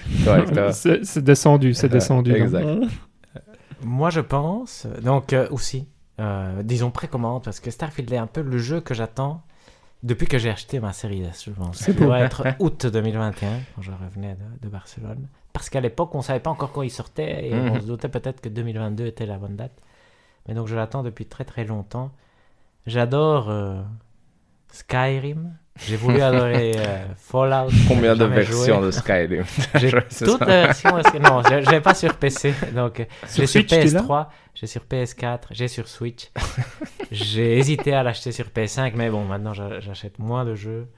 c'est 0.72 1.22
descendu, 1.22 1.74
c'est 1.74 1.88
descendu. 1.90 2.34
Moi, 3.82 4.10
je 4.10 4.20
pense, 4.20 4.86
donc 5.02 5.32
euh, 5.32 5.48
aussi, 5.50 5.88
euh, 6.20 6.62
disons 6.62 6.90
précommande, 6.90 7.44
parce 7.44 7.60
que 7.60 7.70
Starfield 7.70 8.12
est 8.12 8.16
un 8.16 8.26
peu 8.26 8.42
le 8.42 8.58
jeu 8.58 8.80
que 8.80 8.94
j'attends 8.94 9.42
depuis 10.02 10.26
que 10.26 10.38
j'ai 10.38 10.50
acheté 10.50 10.80
ma 10.80 10.92
série 10.92 11.22
S, 11.22 11.44
je 11.46 11.50
pense. 11.50 11.78
Ça 11.78 11.92
doit 11.92 12.20
être 12.20 12.44
août 12.60 12.86
2021, 12.86 13.48
quand 13.74 13.82
je 13.82 13.90
revenais 13.90 14.36
de, 14.62 14.68
Barcelone. 14.68 15.28
Parce 15.52 15.70
qu'à 15.70 15.80
l'époque, 15.80 16.14
on 16.14 16.18
ne 16.18 16.22
savait 16.22 16.40
pas 16.40 16.50
encore 16.50 16.72
quand 16.72 16.82
il 16.82 16.90
sortait, 16.90 17.48
et 17.48 17.54
on 17.54 17.74
mhm. 17.74 17.80
se 17.80 17.86
doutait 17.86 18.08
peut-être 18.08 18.40
que 18.40 18.48
2022 18.48 19.06
était 19.06 19.26
la 19.26 19.38
bonne 19.38 19.56
date. 19.56 19.72
Mais 20.46 20.54
donc, 20.54 20.66
je 20.66 20.76
l'attends 20.76 21.02
depuis 21.02 21.26
très 21.26 21.44
très 21.44 21.64
longtemps. 21.64 22.12
J'adore 22.86 23.50
euh, 23.50 23.82
Skyrim. 24.72 25.56
J'ai 25.86 25.96
voulu 25.96 26.20
adorer 26.20 26.72
euh, 26.76 27.06
Fallout. 27.16 27.70
Combien 27.88 28.16
de 28.16 28.24
versions 28.24 28.80
de 28.80 28.90
Skyrim? 28.90 29.44
J'ai 29.74 29.90
toutes 30.24 30.40
les 30.40 30.46
versions. 30.46 30.96
Non, 31.20 31.42
je 31.42 31.70
n'ai 31.70 31.80
pas 31.80 31.94
sur 31.94 32.16
PC. 32.16 32.52
Donc, 32.74 33.06
j'ai 33.34 33.46
sur 33.46 33.60
PS3, 33.62 34.26
j'ai 34.54 34.66
sur 34.66 34.82
PS4, 34.82 35.38
j'ai 35.52 35.68
sur 35.68 35.86
Switch. 35.86 36.30
j'ai 37.12 37.58
hésité 37.58 37.94
à 37.94 38.02
l'acheter 38.02 38.32
sur 38.32 38.46
PS5, 38.46 38.92
mais 38.96 39.08
bon, 39.10 39.24
maintenant 39.24 39.52
j'achète 39.52 40.18
moins 40.18 40.44
de 40.44 40.54
jeux. 40.54 40.88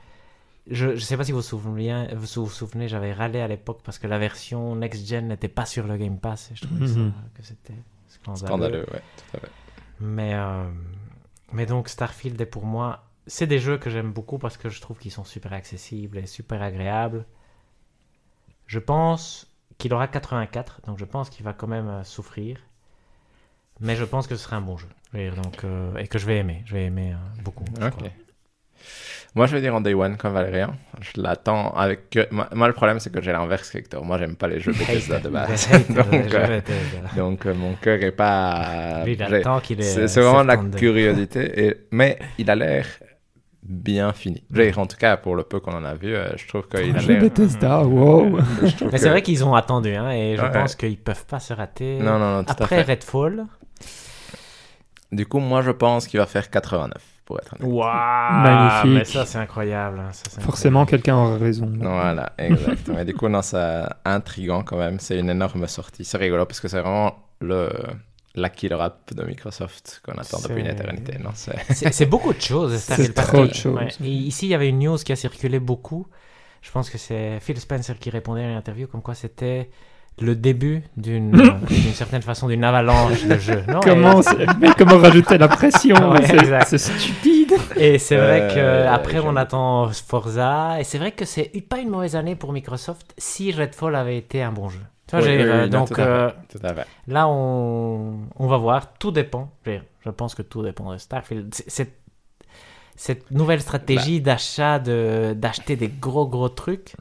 Je 0.71 0.89
ne 0.89 0.97
sais 0.97 1.17
pas 1.17 1.25
si 1.25 1.33
vous 1.33 1.39
vous 1.39 1.43
souvenez, 1.43 2.09
vous 2.15 2.45
vous 2.45 2.51
souvenez 2.51 2.87
j'avais 2.87 3.13
râlé 3.13 3.41
à 3.41 3.49
l'époque 3.49 3.81
parce 3.85 3.99
que 3.99 4.07
la 4.07 4.19
version 4.19 4.77
next-gen 4.77 5.27
n'était 5.27 5.49
pas 5.49 5.67
sur 5.67 5.87
le 5.87 5.97
Game 5.97 6.19
Pass 6.19 6.51
et 6.53 6.55
je 6.55 6.63
trouvais 6.63 6.87
mhm. 6.87 7.13
que 7.35 7.43
c'était 7.43 7.75
scandaleux. 8.07 8.47
Scandaleux, 8.47 8.87
ouais, 8.93 9.03
tout 9.17 9.37
à 9.37 9.41
fait. 9.41 9.51
Mais, 10.01 10.35
euh, 10.35 10.65
mais 11.53 11.67
donc 11.67 11.89
Starfield 11.89 12.41
est 12.41 12.47
pour 12.47 12.65
moi 12.65 13.10
c'est 13.31 13.47
des 13.47 13.61
jeux 13.61 13.79
que 13.79 13.91
j'aime 13.91 14.11
beaucoup 14.11 14.39
parce 14.39 14.57
que 14.57 14.69
je 14.69 14.81
trouve 14.81 14.99
qu'ils 14.99 15.13
sont 15.13 15.25
super 15.25 15.53
accessibles 15.53 16.19
et 16.19 16.27
super 16.27 16.61
agréables. 16.63 17.25
Je 18.67 18.81
pense 18.81 19.47
qu'il 19.79 19.95
aura 19.95 20.09
84, 20.09 20.81
donc 20.87 20.99
je 20.99 21.05
pense 21.05 21.31
qu'il 21.31 21.45
va 21.45 21.53
quand 21.53 21.69
même 21.69 21.89
euh, 21.89 22.05
souffrir. 22.05 22.59
Mais 23.79 23.95
je 23.95 24.05
pense 24.05 24.27
que 24.27 24.35
ce 24.35 24.43
sera 24.43 24.57
un 24.57 24.61
bon 24.61 24.77
jeu. 24.77 24.89
Donc, 25.15 25.65
euh, 25.65 25.97
et 25.97 26.09
que 26.09 26.19
je 26.19 26.27
vais 26.27 26.39
aimer. 26.39 26.63
Je 26.67 26.75
vais 26.75 26.85
aimer 26.85 27.13
euh, 27.13 27.43
beaucoup. 27.43 27.65
Moi, 29.37 29.47
je 29.47 29.55
vais 29.55 29.61
dire 29.61 29.75
en 29.77 29.81
day 29.81 29.95
one 29.95 30.17
comme 30.17 30.33
Valérien. 30.33 30.75
Je 31.01 31.21
l'attends 31.21 31.71
avec. 31.71 32.19
Moi, 32.33 32.67
le 32.67 32.75
problème, 32.75 32.99
c'est 32.99 33.13
que 33.13 33.23
j'ai 33.23 33.33
l'inverse 33.33 33.75
Hector. 33.75 34.05
Moi, 34.05 34.19
j'aime 34.19 34.35
pas 34.35 34.49
les 34.49 34.59
jeux 34.59 34.73
Bethesda 34.73 35.21
de 35.21 35.29
base. 35.29 35.69
donc, 37.17 37.45
mon 37.47 37.75
cœur 37.75 38.03
est 38.03 38.13
pas. 38.13 39.05
C'est 39.07 40.21
vraiment 40.21 40.43
de 40.43 40.49
la 40.49 40.57
curiosité. 40.57 41.67
Et... 41.67 41.87
Mais 41.93 42.19
il 42.39 42.51
a 42.51 42.57
l'air 42.57 42.87
bien 43.63 44.13
fini. 44.13 44.43
en 44.77 44.87
tout 44.87 44.97
cas, 44.97 45.17
pour 45.17 45.37
le 45.37 45.43
peu 45.43 45.61
qu'on 45.61 45.73
en 45.73 45.85
a 45.85 45.95
vu, 45.95 46.15
euh, 46.15 46.37
je 46.37 46.47
trouve 46.49 46.69
qu'il 46.69 46.97
a 46.97 47.01
l'air... 47.01 47.21
Bethesda, 47.21 47.83
wow! 47.83 48.39
Mais 48.91 48.99
c'est 48.99 49.11
vrai 49.11 49.23
qu'ils 49.23 49.45
ont 49.45 49.55
attendu, 49.55 49.95
hein, 49.95 50.11
et 50.11 50.37
je 50.37 50.47
pense 50.47 50.75
qu'ils 50.75 50.99
peuvent 50.99 51.27
pas 51.27 51.41
se 51.41 51.53
rater. 51.53 51.99
Non, 51.99 52.19
non, 52.19 52.37
non, 52.37 52.45
tout 52.45 52.53
Après 52.53 52.79
à 52.79 52.85
fait. 52.85 52.93
Redfall... 52.93 53.47
Du 55.13 55.27
coup, 55.27 55.41
moi, 55.41 55.61
je 55.63 55.73
pense 55.73 56.07
qu'il 56.07 56.21
va 56.21 56.27
faire 56.27 56.49
89, 56.51 57.03
pour 57.25 57.39
être 57.41 57.55
honnête. 57.55 57.73
Waouh! 57.73 58.43
Magnifique! 58.43 58.99
Mais 58.99 59.05
ça, 59.05 59.27
c'est 59.27 59.39
incroyable. 59.39 59.99
Hein, 59.99 60.11
Forcément, 60.41 60.87
quelqu'un 60.87 61.17
aura 61.17 61.37
raison. 61.37 61.69
Voilà, 61.81 62.33
exactement. 62.39 62.97
Mais 62.97 63.05
du 63.05 63.15
coup, 63.15 63.29
non, 63.29 63.43
c'est 63.43 63.83
intriguant 64.05 64.63
quand 64.63 64.79
même. 64.79 65.01
C'est 65.01 65.19
une 65.19 65.31
énorme 65.31 65.67
sortie. 65.67 66.05
C'est 66.05 66.17
rigolo, 66.17 66.47
parce 66.47 66.61
que 66.61 66.69
c'est 66.69 66.81
vraiment 66.81 67.17
le 67.41 67.71
la 68.35 68.49
killer 68.49 68.81
app 68.81 69.13
de 69.13 69.25
Microsoft 69.25 70.01
qu'on 70.05 70.13
attend 70.13 70.39
depuis 70.41 70.61
une 70.61 70.67
éternité. 70.67 71.15
C'est 71.35 72.07
beaucoup 72.07 72.33
de 72.33 72.41
choses. 72.41 72.77
C'est 72.77 73.15
trop 73.15 73.47
de 73.47 73.55
choses. 73.55 73.79
ici, 74.01 74.47
il 74.47 74.51
y 74.51 74.55
avait 74.55 74.69
une 74.69 74.79
news 74.79 74.97
qui 74.99 75.13
a 75.13 75.17
circulé 75.17 75.59
beaucoup. 75.59 76.07
Je 76.63 76.71
pense 76.71 76.91
que 76.91 76.99
c'est 76.99 77.41
Phil 77.41 77.59
Spencer 77.59 77.99
qui 77.99 78.11
répondait 78.11 78.43
à 78.43 78.51
une 78.51 78.57
interview 78.57 78.87
comme 78.87 79.01
quoi 79.03 79.15
c'était 79.15 79.71
le 80.21 80.37
début 80.37 80.83
d'une 80.97 81.33
certaine 81.95 82.21
façon 82.23 82.49
d'une 82.49 82.65
avalanche 82.65 83.25
de 83.25 83.39
jeux. 83.39 83.65
comment, 83.83 84.21
comment 84.77 84.99
rajouter 84.99 85.39
la 85.39 85.49
pression? 85.49 85.97
C'est 86.67 86.79
stupide. 86.79 87.55
Et 87.77 87.99
c'est 87.99 88.17
vrai 88.17 88.49
euh, 88.57 88.93
après 88.93 89.19
on 89.21 89.35
attend 89.37 89.91
Forza 89.93 90.79
et 90.79 90.85
c'est 90.85 90.99
vrai 90.99 91.13
que 91.13 91.25
c'est 91.25 91.51
pas 91.69 91.79
une 91.79 91.89
mauvaise 91.89 92.17
année 92.17 92.37
pour 92.37 92.53
Microsoft 92.53 93.15
si 93.19 93.53
Redfall 93.53 93.97
avait 93.97 94.19
été 94.19 94.43
un 94.43 94.53
bon 94.53 94.69
jeu. 94.69 94.81
Donc 95.69 95.99
là, 95.99 97.29
on, 97.29 98.21
on, 98.37 98.47
va 98.47 98.57
voir. 98.57 98.95
Tout 98.95 99.11
dépend. 99.11 99.51
Je 99.67 100.11
pense 100.11 100.35
que 100.35 100.43
tout 100.43 100.63
dépend 100.63 100.93
de 100.93 100.99
Starfield. 100.99 101.55
Cette 102.97 103.31
nouvelle 103.31 103.63
stratégie 103.63 104.21
bah. 104.21 104.33
d'achat, 104.33 104.79
de, 104.79 105.35
d'acheter 105.35 105.75
des 105.75 105.89
gros 105.89 106.29
gros 106.29 106.51
trucs, 106.51 106.95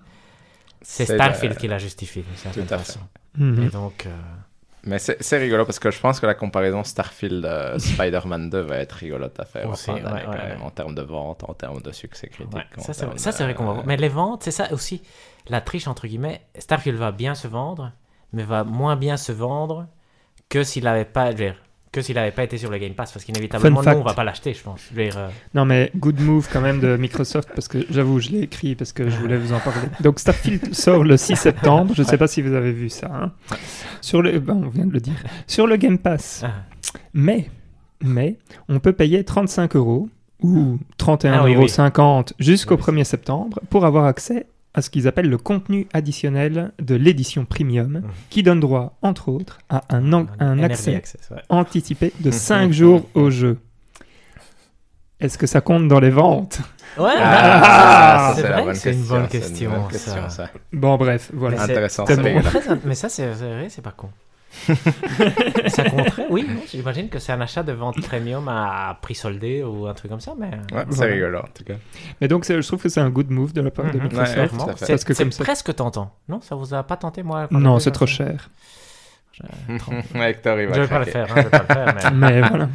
c'est 0.82 1.06
Starfield 1.06 1.58
qui 1.58 1.68
la 1.68 1.78
justifie 1.78 2.22
d'une 2.22 2.36
certaine 2.38 2.68
façon. 2.68 3.00
Mhm. 3.38 3.64
Et 3.64 3.70
donc. 3.70 4.06
Euh, 4.06 4.10
Mais 4.86 4.98
c'est 4.98 5.38
rigolo 5.38 5.66
parce 5.66 5.78
que 5.80 5.92
je 5.92 6.00
pense 6.00 6.22
que 6.22 6.26
la 6.26 6.36
comparaison 6.36 6.84
Starfield 6.84 7.44
euh, 7.44 7.78
Spider-Man 7.80 8.50
2 8.50 8.60
va 8.62 8.78
être 8.78 8.94
rigolote 8.94 9.38
à 9.40 9.46
faire 9.46 9.70
en 9.70 10.70
termes 10.70 10.96
de 10.96 11.02
vente, 11.02 11.44
en 11.48 11.54
termes 11.54 11.82
de 11.82 11.92
succès 11.92 12.28
critique. 12.28 12.58
Ça, 12.78 12.94
c'est 13.34 13.44
vrai 13.44 13.54
qu'on 13.54 13.66
va 13.66 13.74
voir. 13.74 13.86
Mais 13.86 13.98
les 13.98 14.10
ventes, 14.10 14.44
c'est 14.44 14.52
ça 14.52 14.72
aussi. 14.72 15.02
La 15.50 15.62
triche, 15.62 15.88
entre 15.88 16.08
guillemets. 16.08 16.42
Starfield 16.58 16.98
va 16.98 17.12
bien 17.12 17.36
se 17.36 17.48
vendre, 17.48 17.92
mais 18.34 18.44
va 18.44 18.64
moins 18.64 18.96
bien 18.96 19.18
se 19.18 19.32
vendre 19.32 19.88
que 20.48 20.64
s'il 20.64 20.84
n'avait 20.84 21.06
pas 21.06 21.32
que 21.92 22.02
s'il 22.02 22.16
n'avait 22.16 22.32
pas 22.32 22.44
été 22.44 22.58
sur 22.58 22.70
le 22.70 22.78
Game 22.78 22.94
Pass, 22.94 23.12
parce 23.12 23.26
qu'inévitablement, 23.26 23.82
nous, 23.82 23.90
on 23.90 24.04
va 24.04 24.14
pas 24.14 24.24
l'acheter, 24.24 24.54
je 24.54 24.62
pense. 24.62 24.82
Euh, 24.96 25.30
non, 25.56 25.66
mais 25.66 25.92
good 25.96 26.20
move 26.20 26.48
quand 26.52 26.62
même 26.62 26.80
de 26.80 26.96
Microsoft, 26.98 27.50
parce 27.56 27.68
que 27.68 27.80
j'avoue, 27.90 28.20
je 28.20 28.30
l'ai 28.30 28.42
écrit 28.42 28.76
parce 28.76 28.94
que 28.94 29.10
je 29.10 29.18
voulais 29.18 29.38
vous 29.38 29.54
en 29.54 29.60
parler. 29.60 29.88
Donc, 30.02 30.20
Starfield 30.20 30.76
sort 30.76 31.04
le 31.04 31.18
6 31.18 31.36
septembre, 31.36 31.94
je 31.96 32.04
ne 32.04 32.08
sais 32.08 32.18
pas 32.18 32.28
si 32.28 32.44
vous 32.44 32.54
avez 32.54 32.72
vu 32.72 32.90
ça. 32.90 33.10
Hein. 33.12 33.32
Sur 34.02 34.22
le, 34.22 34.40
ben, 34.40 34.62
on 34.64 34.70
vient 34.70 34.86
de 34.86 34.94
le 34.94 35.00
dire. 35.00 35.16
Sur 35.48 35.66
le 35.66 35.78
Game 35.78 35.98
Pass. 35.98 36.44
Ah. 36.46 36.52
Mais, 37.14 37.50
mais, 38.02 38.38
on 38.68 38.80
peut 38.80 38.94
payer 38.94 39.24
35 39.24 39.76
euros 39.76 40.10
ou 40.44 40.78
31,50 41.00 42.00
euros 42.00 42.26
jusqu'au 42.38 42.76
1er 42.76 43.04
septembre 43.04 43.60
pour 43.70 43.86
avoir 43.86 44.06
accès 44.06 44.46
à 44.74 44.82
ce 44.82 44.90
qu'ils 44.90 45.08
appellent 45.08 45.30
le 45.30 45.38
contenu 45.38 45.88
additionnel 45.94 46.72
de 46.80 46.96
l'édition 46.96 47.46
premium, 47.46 48.00
mmh. 48.00 48.04
qui 48.30 48.44
donne 48.44 48.60
droit, 48.60 48.98
entre 49.02 49.30
autres, 49.30 49.60
à 49.70 49.84
un, 49.90 50.28
un, 50.40 50.60
accès 50.64 51.02
anticipé 51.50 52.14
de 52.20 52.32
5 52.32 52.72
jours 52.72 53.08
au 53.14 53.30
jeu. 53.30 53.58
Est-ce 55.20 55.38
que 55.38 55.48
ça 55.48 55.60
compte 55.60 55.88
dans 55.88 56.00
les 56.00 56.12
ventes? 56.12 56.62
Ouais, 56.98 57.12
ah, 57.18 58.34
c'est 58.74 58.94
une 58.94 59.04
bonne 59.04 59.28
question. 59.28 59.72
Bon, 60.72 60.98
bref, 60.98 61.32
voilà. 61.34 61.62
Intéressant. 61.62 62.06
Mais 62.86 62.96
ça, 62.96 63.10
c'est 63.10 63.28
vrai, 63.28 63.68
c'est 63.70 63.82
pas 63.82 63.92
con. 63.92 64.10
ça 65.68 65.90
compterait, 65.90 66.28
oui. 66.30 66.48
J'imagine 66.70 67.10
que 67.10 67.20
c'est 67.20 67.32
un 67.32 67.42
achat 67.42 67.64
de 67.64 67.72
vente 67.72 68.02
premium 68.02 68.48
à 68.48 68.98
prix 69.02 69.16
soldé 69.16 69.64
ou 69.64 69.88
un 69.88 69.94
truc 69.94 70.12
comme 70.12 70.20
ça. 70.20 70.34
Mais... 70.38 70.52
Ouais, 70.76 70.86
c'est 70.90 71.06
rigolo 71.06 71.40
en 71.40 71.48
tout 71.54 71.64
cas. 71.64 71.76
Mais 72.20 72.28
donc, 72.28 72.46
je 72.46 72.66
trouve 72.66 72.82
que 72.82 72.90
c'est 72.90 73.00
un 73.00 73.10
good 73.10 73.30
move 73.30 73.54
de 73.54 73.62
la 73.62 73.72
part 73.72 73.92
de 73.92 73.98
mhm. 73.98 74.04
Microsoft. 74.04 75.14
c'est 75.14 75.40
presque 75.40 75.76
tentant. 75.76 76.14
Non, 76.28 76.42
ça 76.42 76.56
vous 76.56 76.74
a 76.74 76.84
pas 76.84 76.98
tenté, 76.98 77.24
moi 77.24 77.48
Non, 77.52 77.80
c'est 77.80 77.92
trop 77.92 78.08
cher. 78.08 78.50
Je... 79.32 79.44
Hector, 80.20 80.60
il 80.60 80.68
va 80.68 80.74
je 80.76 80.82
vais 80.82 80.88
pas 80.88 81.00
le 81.00 81.06
faire. 81.06 81.32
Hein, 81.32 81.36
je 81.38 81.42
vais 81.44 81.50
pas 81.50 81.60
le 81.60 81.74
faire 81.74 82.12
mais... 82.14 82.32
mais 82.32 82.48
voilà. 82.48 82.70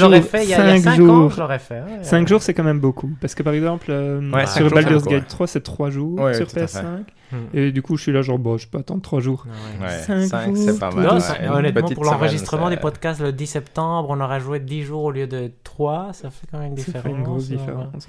L'aurais 0.00 0.22
fait 0.22 0.44
il 0.44 0.50
y 0.50 0.54
a 0.54 0.78
5 0.78 0.96
jours. 0.96 1.30
je 1.30 1.58
fait. 1.58 1.82
5 2.02 2.28
jours, 2.28 2.42
c'est 2.42 2.54
quand 2.54 2.64
même 2.64 2.80
beaucoup. 2.80 3.10
Parce 3.20 3.34
que 3.34 3.42
par 3.42 3.54
exemple, 3.54 3.90
euh, 3.90 4.46
sur 4.46 4.70
Baldur's 4.70 5.04
Gate 5.04 5.28
3, 5.28 5.46
c'est 5.46 5.62
3 5.62 5.90
jours 5.90 6.18
sur 6.34 6.46
PS5. 6.46 7.04
Hmm. 7.32 7.36
Et 7.54 7.70
du 7.70 7.80
coup, 7.80 7.96
je 7.96 8.02
suis 8.02 8.12
là, 8.12 8.22
genre, 8.22 8.40
bon, 8.40 8.58
je 8.58 8.66
peux 8.66 8.78
attendre 8.78 9.02
3 9.02 9.20
jours. 9.20 9.46
5, 10.06 10.56
c'est 10.56 10.78
pas 10.78 10.90
mal. 10.90 11.20
honnêtement, 11.52 11.88
pour 11.88 12.04
l'enregistrement 12.04 12.70
des 12.70 12.76
podcasts 12.76 13.20
le 13.20 13.32
10 13.32 13.46
septembre, 13.46 14.10
on 14.10 14.20
aura 14.20 14.38
joué 14.38 14.60
10 14.60 14.82
jours 14.82 15.04
au 15.04 15.10
lieu 15.10 15.26
de 15.26 15.50
3. 15.64 16.12
Ça 16.12 16.30
fait 16.30 16.46
quand 16.50 16.58
même 16.58 16.68
une 16.68 16.74
différence. 16.74 17.02
Ça 17.02 17.08
fait 17.08 17.16
une 17.16 17.22
grosse 17.22 17.48
différence. 17.48 18.06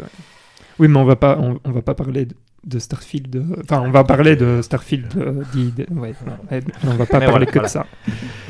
Oui, 0.79 0.87
mais 0.87 0.97
on 0.97 1.05
va 1.05 1.15
pas, 1.15 1.37
on, 1.37 1.59
on 1.63 1.71
va 1.71 1.81
pas 1.81 1.93
parler 1.93 2.25
de 2.25 2.35
de 2.63 2.79
Starfield. 2.79 3.35
Euh, 3.35 3.61
enfin, 3.63 3.81
on 3.81 3.91
va 3.91 4.03
parler 4.03 4.35
de 4.35 4.61
Starfield. 4.61 5.11
Euh, 5.17 5.43
ouais, 5.91 6.13
on 6.83 6.91
va 6.91 7.05
pas 7.05 7.19
parler 7.19 7.45
que 7.47 7.59
de 7.59 7.67
ça. 7.67 7.85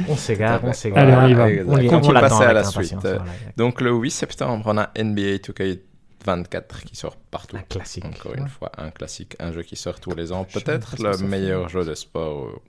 On 0.07 0.15
s'égare, 0.15 0.59
on 0.63 0.73
s'égare. 0.73 1.07
Allez, 1.07 1.13
on 1.15 1.27
y 1.27 1.33
va. 1.33 1.63
On, 1.65 1.77
on 1.79 1.87
continue 1.87 2.13
passer 2.13 2.43
à 2.43 2.53
la 2.53 2.63
suite. 2.63 3.07
Donc, 3.57 3.81
le 3.81 3.91
8 3.91 4.11
septembre, 4.11 4.63
on 4.67 4.77
a 4.77 4.91
NBA 4.97 5.37
2K24 5.37 6.83
qui 6.85 6.95
sort 6.95 7.15
partout. 7.15 7.55
Un 7.57 7.61
classique. 7.61 8.05
Encore 8.05 8.35
une 8.35 8.49
fois, 8.49 8.71
un 8.77 8.91
classique, 8.91 9.35
un 9.39 9.51
jeu 9.51 9.63
qui 9.63 9.75
sort 9.75 9.99
tous 9.99 10.15
les 10.15 10.31
ans. 10.31 10.45
Peut-être 10.45 11.01
le 11.01 11.17
meilleur 11.25 11.69
jeu 11.69 11.85
de 11.85 11.93
sport. 11.93 12.61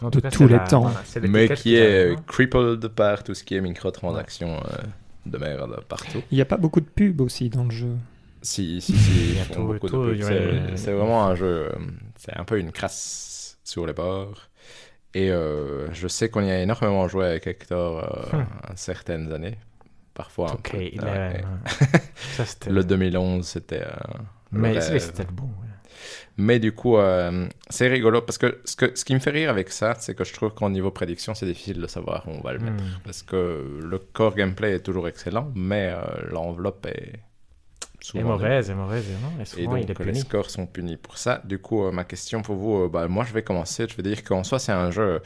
de 0.00 0.20
tous 0.30 0.46
les 0.46 0.62
temps. 0.68 0.92
mais 1.22 1.48
qui 1.48 1.74
est 1.76 2.14
crippled 2.26 2.88
par 2.88 3.24
tout 3.24 3.34
ce 3.34 3.42
qui 3.42 3.56
est 3.56 3.60
microtransactions 3.60 4.56
euh, 4.58 4.82
de 5.26 5.38
merde 5.38 5.80
partout. 5.88 6.22
Il 6.30 6.36
n'y 6.36 6.42
a 6.42 6.46
pas 6.46 6.56
beaucoup 6.56 6.80
de 6.80 6.86
pubs 6.86 7.20
aussi 7.20 7.48
dans 7.50 7.64
le 7.64 7.70
jeu. 7.70 7.96
Si, 8.44 8.80
si, 8.82 8.94
si. 8.94 9.38
C'est 10.76 10.92
vraiment 10.92 11.24
un 11.24 11.34
jeu. 11.34 11.72
C'est 12.16 12.36
un 12.36 12.44
peu 12.44 12.58
une 12.58 12.72
crasse 12.72 13.58
sur 13.64 13.86
les 13.86 13.94
bords. 13.94 14.50
Et 15.14 15.30
euh, 15.30 15.90
je 15.92 16.08
sais 16.08 16.28
qu'on 16.28 16.42
y 16.42 16.50
a 16.50 16.60
énormément 16.60 17.08
joué 17.08 17.24
avec 17.26 17.46
Hector 17.46 18.04
euh, 18.04 18.36
hmm. 18.36 18.46
certaines 18.74 19.32
années. 19.32 19.56
Parfois 20.12 20.52
un 20.52 20.56
peu. 20.56 20.76
le 22.70 22.82
2011, 22.84 23.46
c'était. 23.46 23.82
Euh, 23.82 23.90
Mais 24.52 24.78
c'était 24.80 25.24
bon. 25.24 25.48
Mais 26.36 26.58
du 26.58 26.72
coup, 26.72 26.98
c'est 27.70 27.88
rigolo 27.88 28.20
parce 28.20 28.38
que 28.38 28.60
ce, 28.64 28.76
que 28.76 28.94
ce 28.94 29.04
qui 29.04 29.14
me 29.14 29.20
fait 29.20 29.30
rire 29.30 29.50
avec 29.50 29.70
ça, 29.70 29.94
c'est 29.98 30.14
que 30.14 30.24
je 30.24 30.34
trouve 30.34 30.52
qu'au 30.52 30.68
niveau 30.68 30.90
prédiction, 30.90 31.32
c'est 31.34 31.46
difficile 31.46 31.80
de 31.80 31.86
savoir 31.86 32.28
où 32.28 32.32
on 32.32 32.40
va 32.40 32.52
le 32.52 32.58
mettre. 32.58 32.82
Hmm. 32.82 32.98
Parce 33.04 33.22
que 33.22 33.80
le 33.82 33.98
core 33.98 34.34
gameplay 34.34 34.74
est 34.74 34.80
toujours 34.80 35.08
excellent, 35.08 35.50
mais 35.54 35.94
l'enveloppe 36.30 36.86
est 36.86 37.20
et 38.14 38.22
mauvaise, 38.22 38.70
et 38.70 38.74
mauvaise, 38.74 39.06
et, 39.56 39.66
donc, 39.66 39.98
les 40.00 40.14
scores 40.14 40.50
sont 40.50 40.66
punis 40.66 40.96
pour 40.96 41.16
ça. 41.16 41.40
Du 41.44 41.58
coup, 41.58 41.84
euh, 41.84 41.90
ma 41.90 42.04
question 42.04 42.42
pour 42.42 42.56
vous, 42.56 42.82
euh, 42.82 42.88
bah, 42.88 43.08
moi 43.08 43.24
je 43.24 43.32
vais 43.32 43.42
commencer. 43.42 43.86
Je 43.88 43.96
vais 43.96 44.02
dire 44.02 44.22
qu'en 44.22 44.44
soi, 44.44 44.58
c'est 44.58 44.72
un 44.72 44.90
jeu 44.90 45.22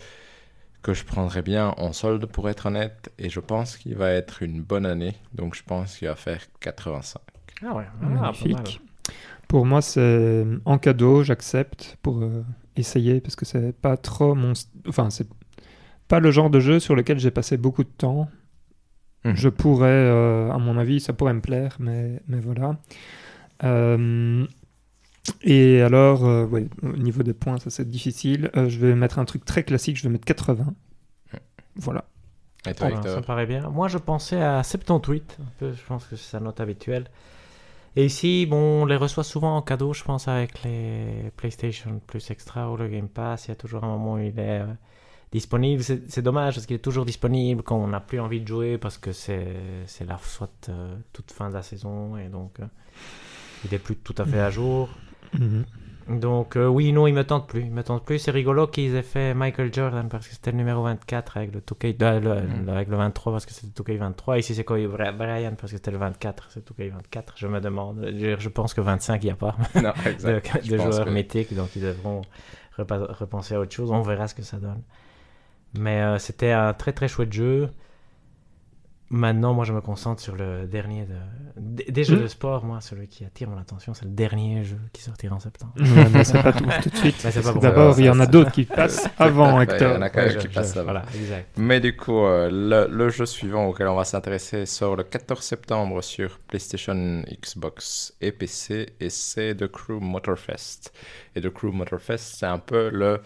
que 0.83 0.95
je 0.95 1.05
prendrais 1.05 1.43
bien 1.43 1.75
en 1.77 1.93
solde 1.93 2.27
pour 2.27 2.49
être 2.49 2.67
honnête, 2.67 3.11
et 3.19 3.31
je 3.31 3.41
pense 3.41 3.77
qu'il 3.77 3.97
va 3.97 4.11
être 4.13 4.43
une 4.43 4.63
bonne 4.63 4.87
année. 4.87 5.15
Donc 5.33 5.55
je 5.55 5.63
pense 5.65 5.97
qu'il 5.97 6.09
va 6.09 6.15
faire 6.15 6.41
85. 6.61 7.21
Ah 7.63 7.75
ouais, 7.75 7.85
ah, 8.01 8.07
magnifique. 8.07 8.81
Pour 9.49 9.65
moi, 9.67 9.83
c'est 9.83 10.45
en 10.65 10.79
cadeau, 10.79 11.23
j'accepte 11.23 11.97
pour 12.03 12.23
euh, 12.23 12.45
essayer 12.77 13.21
parce 13.21 13.35
que 13.35 13.45
c'est 13.45 13.73
pas 13.73 13.97
trop 13.97 14.35
mon. 14.35 14.53
Enfin, 14.87 15.11
c'est 15.11 15.29
pas 16.07 16.21
le 16.21 16.31
genre 16.31 16.51
de 16.51 16.61
jeu 16.61 16.79
sur 16.79 16.95
lequel 16.95 17.19
j'ai 17.19 17.31
passé 17.31 17.57
beaucoup 17.57 17.83
de 17.83 17.89
temps. 17.89 18.29
Mhm. 19.29 19.37
Je 19.37 19.49
pourrais, 19.49 19.89
euh, 19.89 20.51
à 20.51 20.59
mon 20.59 20.79
avis, 20.79 21.01
ça 21.01 21.13
pourrait 21.13 21.35
me 21.35 21.41
plaire, 21.41 21.77
mais, 21.79 22.21
mais 22.29 22.41
voilà. 22.41 22.77
Euh, 23.65 24.47
et 25.43 25.83
alors, 25.83 26.25
euh, 26.25 26.47
au 26.83 26.97
niveau 26.97 27.23
des 27.23 27.35
points, 27.35 27.59
ça 27.59 27.71
c'est 27.71 27.89
difficile. 27.89 28.51
je 28.55 28.79
vais 28.79 28.95
mettre 28.95 29.19
un 29.19 29.25
truc 29.25 29.45
très 29.45 29.63
classique, 29.63 29.97
je 29.97 30.05
vais 30.05 30.09
mettre 30.09 30.25
80. 30.25 30.75
Voilà. 31.77 32.05
Et 32.67 32.75
toi, 32.75 32.91
ça 33.03 33.23
paraît 33.23 33.47
bien. 33.47 33.69
Moi, 33.69 33.89
je 33.89 33.99
pensais 33.99 34.41
à 34.41 34.63
78, 34.63 35.39
un 35.41 35.45
peu, 35.59 35.73
je 35.73 35.83
pense 35.87 36.05
que 36.07 36.17
c'est 36.17 36.31
sa 36.31 36.41
note 36.41 36.61
habituelle. 36.61 37.05
Et 37.97 38.05
ici, 38.05 38.47
bon, 38.47 38.83
on 38.83 38.87
les 38.87 38.97
reçoit 38.97 39.25
souvent 39.25 39.57
en 39.57 39.63
cadeau, 39.63 39.93
je 39.93 40.05
pense, 40.05 40.29
avec 40.29 40.63
les 40.63 41.31
PlayStation 41.37 42.01
Plus 42.07 42.31
Extra 42.31 42.71
ou 42.71 42.77
le 42.77 42.89
Game 42.89 43.09
Pass. 43.09 43.47
Il 43.47 43.49
y 43.49 43.53
a 43.53 43.57
toujours 43.57 43.85
un 43.85 43.89
moment 43.89 44.15
où 44.15 44.19
il 44.19 44.39
est 44.39 44.63
disponible. 45.33 45.83
C'est 45.83 46.23
dommage 46.23 46.55
parce 46.55 46.67
qu'il 46.67 46.77
est 46.77 46.81
toujours 46.81 47.05
disponible 47.05 47.63
quand 47.63 47.77
on 47.77 47.89
n'a 47.89 48.01
plus 48.01 48.21
envie 48.21 48.41
de 48.41 48.47
jouer 48.47 48.79
parce 48.79 48.99
que 48.99 49.13
c'est 49.13 49.47
la 50.07 50.19
soit 50.19 50.69
euh, 50.69 50.97
toute 51.13 51.33
fin 51.33 51.49
de 51.49 51.55
la 51.55 51.63
saison 51.63 52.17
et 52.17 52.29
donc 52.29 52.61
euh, 52.61 52.67
il 53.65 53.75
est 53.75 53.79
plus 53.79 53.97
tout 53.97 54.15
à 54.19 54.25
fait 54.25 54.41
à 54.41 54.51
jour. 54.51 54.89
Mhm. 55.35 55.65
Donc 56.09 56.57
euh, 56.57 56.67
oui, 56.67 56.91
non, 56.93 57.07
il 57.07 57.13
me 57.13 57.23
tente 57.23 57.47
plus. 57.47 57.61
Il 57.61 57.71
me 57.71 57.83
tente 57.83 58.03
plus. 58.03 58.19
C'est 58.19 58.31
rigolo 58.31 58.67
qu'ils 58.67 58.95
aient 58.95 59.03
fait 59.03 59.35
Michael 59.35 59.75
Jordan 59.75 60.09
parce 60.09 60.27
que 60.27 60.33
c'était 60.33 60.53
le 60.53 60.57
numéro 60.57 60.83
24 60.83 61.37
avec 61.37 61.53
le 61.53 61.61
2K, 61.61 62.23
mhm. 62.23 62.69
avec 62.71 62.89
le 62.89 62.97
23 62.97 63.33
parce 63.33 63.45
que 63.45 63.53
c'était 63.53 63.93
le 63.93 63.99
2K23. 63.99 64.39
Ici 64.39 64.55
c'est 64.55 64.65
Kobe 64.65 64.87
Bryant 64.87 65.55
parce 65.59 65.71
que 65.71 65.77
c'était 65.77 65.91
le 65.91 65.99
24, 65.99 66.49
c'est 66.49 66.65
le 66.79 66.87
2K24. 66.87 67.25
Je 67.37 67.47
me 67.47 67.61
demande. 67.61 68.11
Je, 68.17 68.49
pense 68.49 68.73
que 68.73 68.81
25 68.81 69.23
il 69.23 69.27
n'y 69.27 69.33
a 69.33 69.37
pas 69.37 69.55
non, 69.75 69.93
de, 70.25 70.71
de 70.71 70.77
joueurs 70.79 71.11
mythiques 71.11 71.55
donc 71.55 71.77
ils 71.77 71.83
devront 71.83 72.23
repenser 72.79 73.57
à 73.57 73.61
autre 73.61 73.73
chose. 73.73 73.91
On 73.91 74.01
verra 74.01 74.29
ce 74.29 74.35
que 74.35 74.43
ça 74.43 74.57
donne. 74.57 74.81
Mais 75.75 76.01
euh, 76.01 76.19
c'était 76.19 76.53
un 76.53 76.73
très 76.73 76.93
très 76.93 77.09
chouette 77.09 77.33
jeu. 77.33 77.71
Maintenant, 79.11 79.55
moi, 79.55 79.65
je 79.65 79.73
me 79.73 79.81
concentre 79.81 80.21
sur 80.21 80.37
le 80.37 80.67
dernier 80.67 81.07
de... 81.07 81.91
des 81.91 82.05
jeux 82.05 82.19
hmm. 82.19 82.23
de 82.23 82.27
sport. 82.27 82.65
Moi, 82.65 82.83
celui 82.83 83.09
qui 83.09 83.25
attire 83.25 83.49
mon 83.49 83.57
attention, 83.57 83.95
c'est 83.95 84.05
le 84.05 84.11
dernier 84.11 84.65
jeu 84.65 84.79
qui 84.93 85.01
sortira 85.01 85.35
en 85.35 85.41
septembre. 85.41 85.73
mais 86.13 86.25
c'est 86.25 86.43
pas 86.43 86.53
tout, 86.53 86.67
tout 86.83 86.91
de 86.91 86.97
suite. 86.97 87.27
D'abord, 87.63 87.99
il 87.99 88.05
y 88.05 88.11
en 88.11 88.21
a 88.21 88.27
d'autres 88.27 88.53
qui 88.53 88.65
passent 88.65 89.09
avant, 89.19 89.63
Hector. 89.63 89.93
Il 89.93 89.95
y 89.95 89.97
en 89.97 90.03
a 90.03 90.11
quand 90.11 90.21
même 90.21 90.37
qui 90.37 90.49
passent 90.49 90.77
avant. 90.77 90.85
Voilà, 90.85 91.05
exact. 91.15 91.49
Mais 91.57 91.81
du 91.81 91.97
coup, 91.97 92.19
euh, 92.19 92.87
le, 92.91 93.09
jeu 93.09 93.25
suivant 93.25 93.67
auquel 93.69 93.89
on 93.89 93.95
va 93.95 94.05
s'intéresser 94.05 94.67
sort 94.67 94.95
le 94.95 95.05
14 95.05 95.43
septembre 95.43 96.03
sur 96.03 96.39
PlayStation, 96.41 97.23
Xbox 97.43 98.13
et 98.21 98.31
PC, 98.31 98.91
et 99.01 99.09
c'est 99.09 99.55
The 99.55 99.69
Crew 99.69 100.01
Motorfest. 100.03 100.93
Et 101.35 101.41
The 101.41 101.49
Crew 101.49 101.73
Motorfest, 101.73 102.19
c'est 102.19 102.47
un 102.47 102.59
peu 102.59 102.91
le 102.91 103.23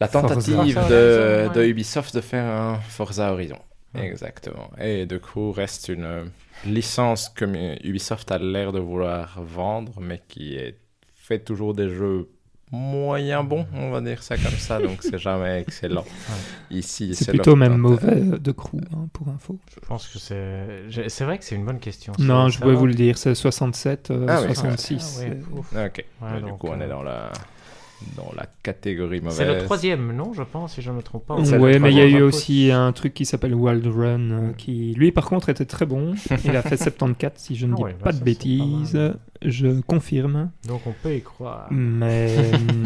la 0.00 0.08
tentative 0.08 0.78
de, 0.88 1.64
Ubisoft 1.64 2.14
de 2.14 2.20
faire 2.20 2.44
un 2.44 2.80
Forza 2.80 3.32
Horizon. 3.32 3.58
Exactement. 3.94 4.70
Et 4.80 5.06
de 5.06 5.18
coup, 5.18 5.52
reste 5.52 5.88
une 5.88 6.30
licence 6.66 7.28
que 7.28 7.44
Ubisoft 7.86 8.30
a 8.32 8.38
l'air 8.38 8.72
de 8.72 8.80
vouloir 8.80 9.40
vendre, 9.42 10.00
mais 10.00 10.20
qui 10.26 10.56
est 10.56 10.78
fait 11.14 11.38
toujours 11.38 11.74
des 11.74 11.88
jeux 11.88 12.28
moyen 12.74 13.44
bon, 13.44 13.66
on 13.74 13.90
va 13.90 14.00
dire 14.00 14.22
ça 14.22 14.36
comme 14.36 14.52
ça, 14.52 14.80
donc 14.80 14.98
c'est 15.02 15.18
jamais 15.18 15.60
excellent. 15.66 16.04
Ici, 16.70 17.14
c'est 17.14 17.30
plutôt 17.30 17.56
même 17.56 17.76
mauvais 17.76 18.20
de 18.20 18.52
crew, 18.52 18.76
hein, 18.92 19.08
pour 19.12 19.28
info. 19.28 19.58
Je 19.74 19.80
pense 19.86 20.08
que 20.08 20.18
c'est. 20.18 21.08
C'est 21.08 21.24
vrai 21.24 21.38
que 21.38 21.44
c'est 21.44 21.54
une 21.54 21.64
bonne 21.64 21.78
question. 21.78 22.12
Non, 22.18 22.48
je 22.48 22.58
voulais 22.60 22.74
vous 22.74 22.86
le 22.86 22.94
dire, 22.94 23.16
c'est 23.16 23.34
67, 23.34 24.12
66. 24.46 25.20
Euh, 25.22 25.34
ah, 25.76 25.86
ok, 25.86 26.04
du 26.44 26.52
coup, 26.52 26.68
on 26.68 26.80
est 26.80 26.84
euh, 26.84 26.88
dans 26.88 27.02
la 27.02 27.30
dans 28.16 28.30
la 28.36 28.46
catégorie 28.62 29.20
mauvaise. 29.20 29.36
C'est 29.36 29.46
le 29.46 29.58
troisième, 29.64 30.12
non, 30.12 30.32
je 30.32 30.42
pense, 30.42 30.74
si 30.74 30.82
je 30.82 30.90
ne 30.90 30.96
me 30.96 31.02
trompe 31.02 31.26
pas. 31.26 31.36
Oui, 31.36 31.78
mais 31.78 31.90
il 31.90 31.98
y 31.98 32.00
a 32.00 32.06
eu 32.06 32.22
aussi 32.22 32.70
un 32.70 32.92
truc 32.92 33.14
qui 33.14 33.24
s'appelle 33.24 33.54
Wild 33.54 33.86
Run, 33.86 34.30
euh, 34.30 34.52
qui 34.52 34.94
lui, 34.94 35.12
par 35.12 35.26
contre, 35.26 35.48
était 35.48 35.64
très 35.64 35.86
bon. 35.86 36.14
Il 36.44 36.56
a 36.56 36.62
fait 36.62 36.76
74, 36.76 37.40
si 37.40 37.56
je 37.56 37.66
ne 37.66 37.72
ah 37.72 37.76
dis 37.76 37.82
bah 37.82 37.90
pas 38.04 38.12
de 38.12 38.22
bêtises. 38.22 38.98
je 39.42 39.80
confirme. 39.82 40.50
Donc 40.66 40.86
on 40.86 40.92
peut 40.92 41.14
y 41.14 41.22
croire. 41.22 41.68
Mais, 41.70 42.34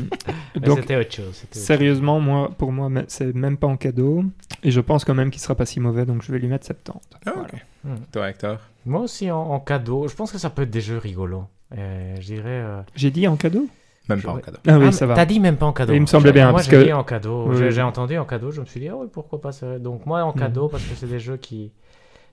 donc, 0.56 0.80
c'était 0.80 0.96
autre 0.96 1.14
chose. 1.14 1.44
Sérieusement, 1.50 2.20
moi, 2.20 2.50
pour 2.56 2.72
moi, 2.72 2.90
c'est 3.08 3.34
même 3.34 3.56
pas 3.56 3.66
en 3.66 3.76
cadeau. 3.76 4.24
Et 4.62 4.70
je 4.70 4.80
pense 4.80 5.04
quand 5.04 5.14
même 5.14 5.30
qu'il 5.30 5.40
sera 5.40 5.54
pas 5.54 5.66
si 5.66 5.80
mauvais, 5.80 6.06
donc 6.06 6.22
je 6.22 6.32
vais 6.32 6.38
lui 6.38 6.48
mettre 6.48 6.66
70. 6.66 7.00
Ah, 7.26 7.32
ok. 7.40 7.52
Hmm. 7.84 7.94
Toi, 8.12 8.30
Hector? 8.30 8.58
Moi 8.86 9.02
aussi, 9.02 9.30
en, 9.30 9.60
cadeau. 9.60 10.08
Je 10.08 10.14
pense 10.14 10.32
que 10.32 10.38
ça 10.38 10.50
peut 10.50 10.62
être 10.62 10.70
des 10.70 10.80
jeux 10.80 10.98
rigolos. 10.98 11.44
je 11.72 12.24
dirais. 12.24 12.42
Euh, 12.48 12.80
J'ai 12.94 13.10
dit 13.10 13.28
en 13.28 13.36
cadeau? 13.36 13.68
Même 14.08 14.22
pas 14.22 14.32
en 14.32 14.38
cadeau. 14.38 14.58
Ah 14.66 14.78
oui, 14.78 14.86
ah, 14.88 14.92
ça 14.92 15.06
va. 15.06 15.14
T'as 15.14 15.26
dit 15.26 15.40
même 15.40 15.56
pas 15.56 15.66
en 15.66 15.72
cadeau. 15.72 15.92
il 15.92 16.00
me 16.00 16.06
semblait 16.06 16.32
bien. 16.32 16.50
Moi, 16.50 16.62
j'ai 16.62 16.70
que... 16.70 16.84
dit 16.84 16.92
en 16.92 17.04
cadeau. 17.04 17.52
J'ai 17.70 17.82
entendu 17.82 18.18
en 18.18 18.24
cadeau, 18.24 18.50
je 18.50 18.60
me 18.60 18.66
suis 18.66 18.80
dit, 18.80 18.88
ah 18.88 18.96
oui, 18.96 19.06
pourquoi 19.12 19.40
pas 19.40 19.52
ça. 19.52 19.78
Donc, 19.78 20.06
moi, 20.06 20.22
en 20.22 20.32
cadeau, 20.32 20.68
mm. 20.68 20.70
parce 20.70 20.84
que 20.84 20.94
c'est 20.94 21.06
des 21.06 21.20
jeux 21.20 21.36
qui, 21.36 21.72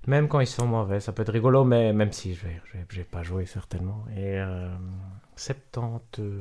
même 0.07 0.27
quand 0.27 0.39
ils 0.39 0.47
sont 0.47 0.67
mauvais, 0.67 0.99
ça 0.99 1.11
peut 1.11 1.23
être 1.23 1.33
rigolo, 1.33 1.63
mais 1.63 1.93
même 1.93 2.11
si 2.11 2.33
je 2.33 2.45
vais, 2.45 2.61
je 2.89 2.97
vais, 2.97 3.03
pas 3.03 3.23
joué 3.23 3.45
certainement. 3.45 4.05
Et 4.15 4.39
euh, 4.39 4.69
70. 5.35 6.31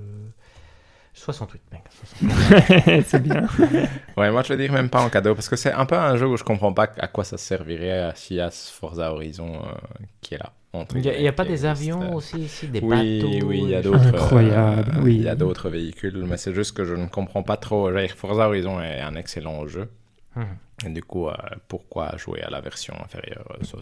68, 1.14 1.62
mec. 1.70 3.04
c'est 3.06 3.22
bien. 3.22 3.46
ouais, 4.16 4.32
moi 4.32 4.42
je 4.42 4.52
veux 4.52 4.58
dire 4.58 4.72
même 4.72 4.90
pas 4.90 5.00
en 5.00 5.08
cadeau 5.08 5.36
parce 5.36 5.48
que 5.48 5.54
c'est 5.54 5.72
un 5.72 5.86
peu 5.86 5.94
un 5.94 6.16
jeu 6.16 6.26
où 6.26 6.36
je 6.36 6.42
comprends 6.42 6.72
pas 6.72 6.88
à 6.98 7.06
quoi 7.06 7.22
ça 7.22 7.38
servirait 7.38 8.12
s'il 8.16 8.38
y 8.38 8.40
a 8.40 8.50
Forza 8.50 9.12
Horizon 9.12 9.54
euh, 9.54 9.74
qui 10.20 10.34
est 10.34 10.38
là. 10.38 10.52
Il 10.94 11.00
n'y 11.00 11.28
a, 11.28 11.32
pas 11.32 11.44
des 11.44 11.66
avions 11.66 12.14
aussi 12.14 12.38
ici, 12.40 12.66
des 12.68 12.80
bateaux 12.80 13.46
Oui, 13.46 13.60
il 13.62 13.70
y 13.70 13.74
a 13.74 13.82
d'autres. 13.82 14.06
Incroyable, 14.06 14.92
euh, 14.96 15.02
oui. 15.02 15.16
Il 15.16 15.22
y 15.22 15.28
a 15.28 15.34
d'autres 15.34 15.68
véhicules, 15.68 16.24
mais 16.26 16.36
c'est 16.36 16.54
juste 16.54 16.76
que 16.76 16.84
je 16.84 16.94
ne 16.94 17.06
comprends 17.06 17.42
pas 17.42 17.56
trop. 17.56 17.90
Forza 18.16 18.48
Horizon 18.48 18.80
est 18.80 19.00
un 19.00 19.14
excellent 19.14 19.66
jeu. 19.66 19.88
Hum. 20.36 20.46
Et 20.84 20.90
du 20.90 21.02
coup, 21.02 21.28
euh, 21.28 21.34
pourquoi 21.68 22.16
jouer 22.16 22.42
à 22.42 22.50
la 22.50 22.60
version 22.60 22.94
inférieure 23.02 23.56
sur 23.62 23.78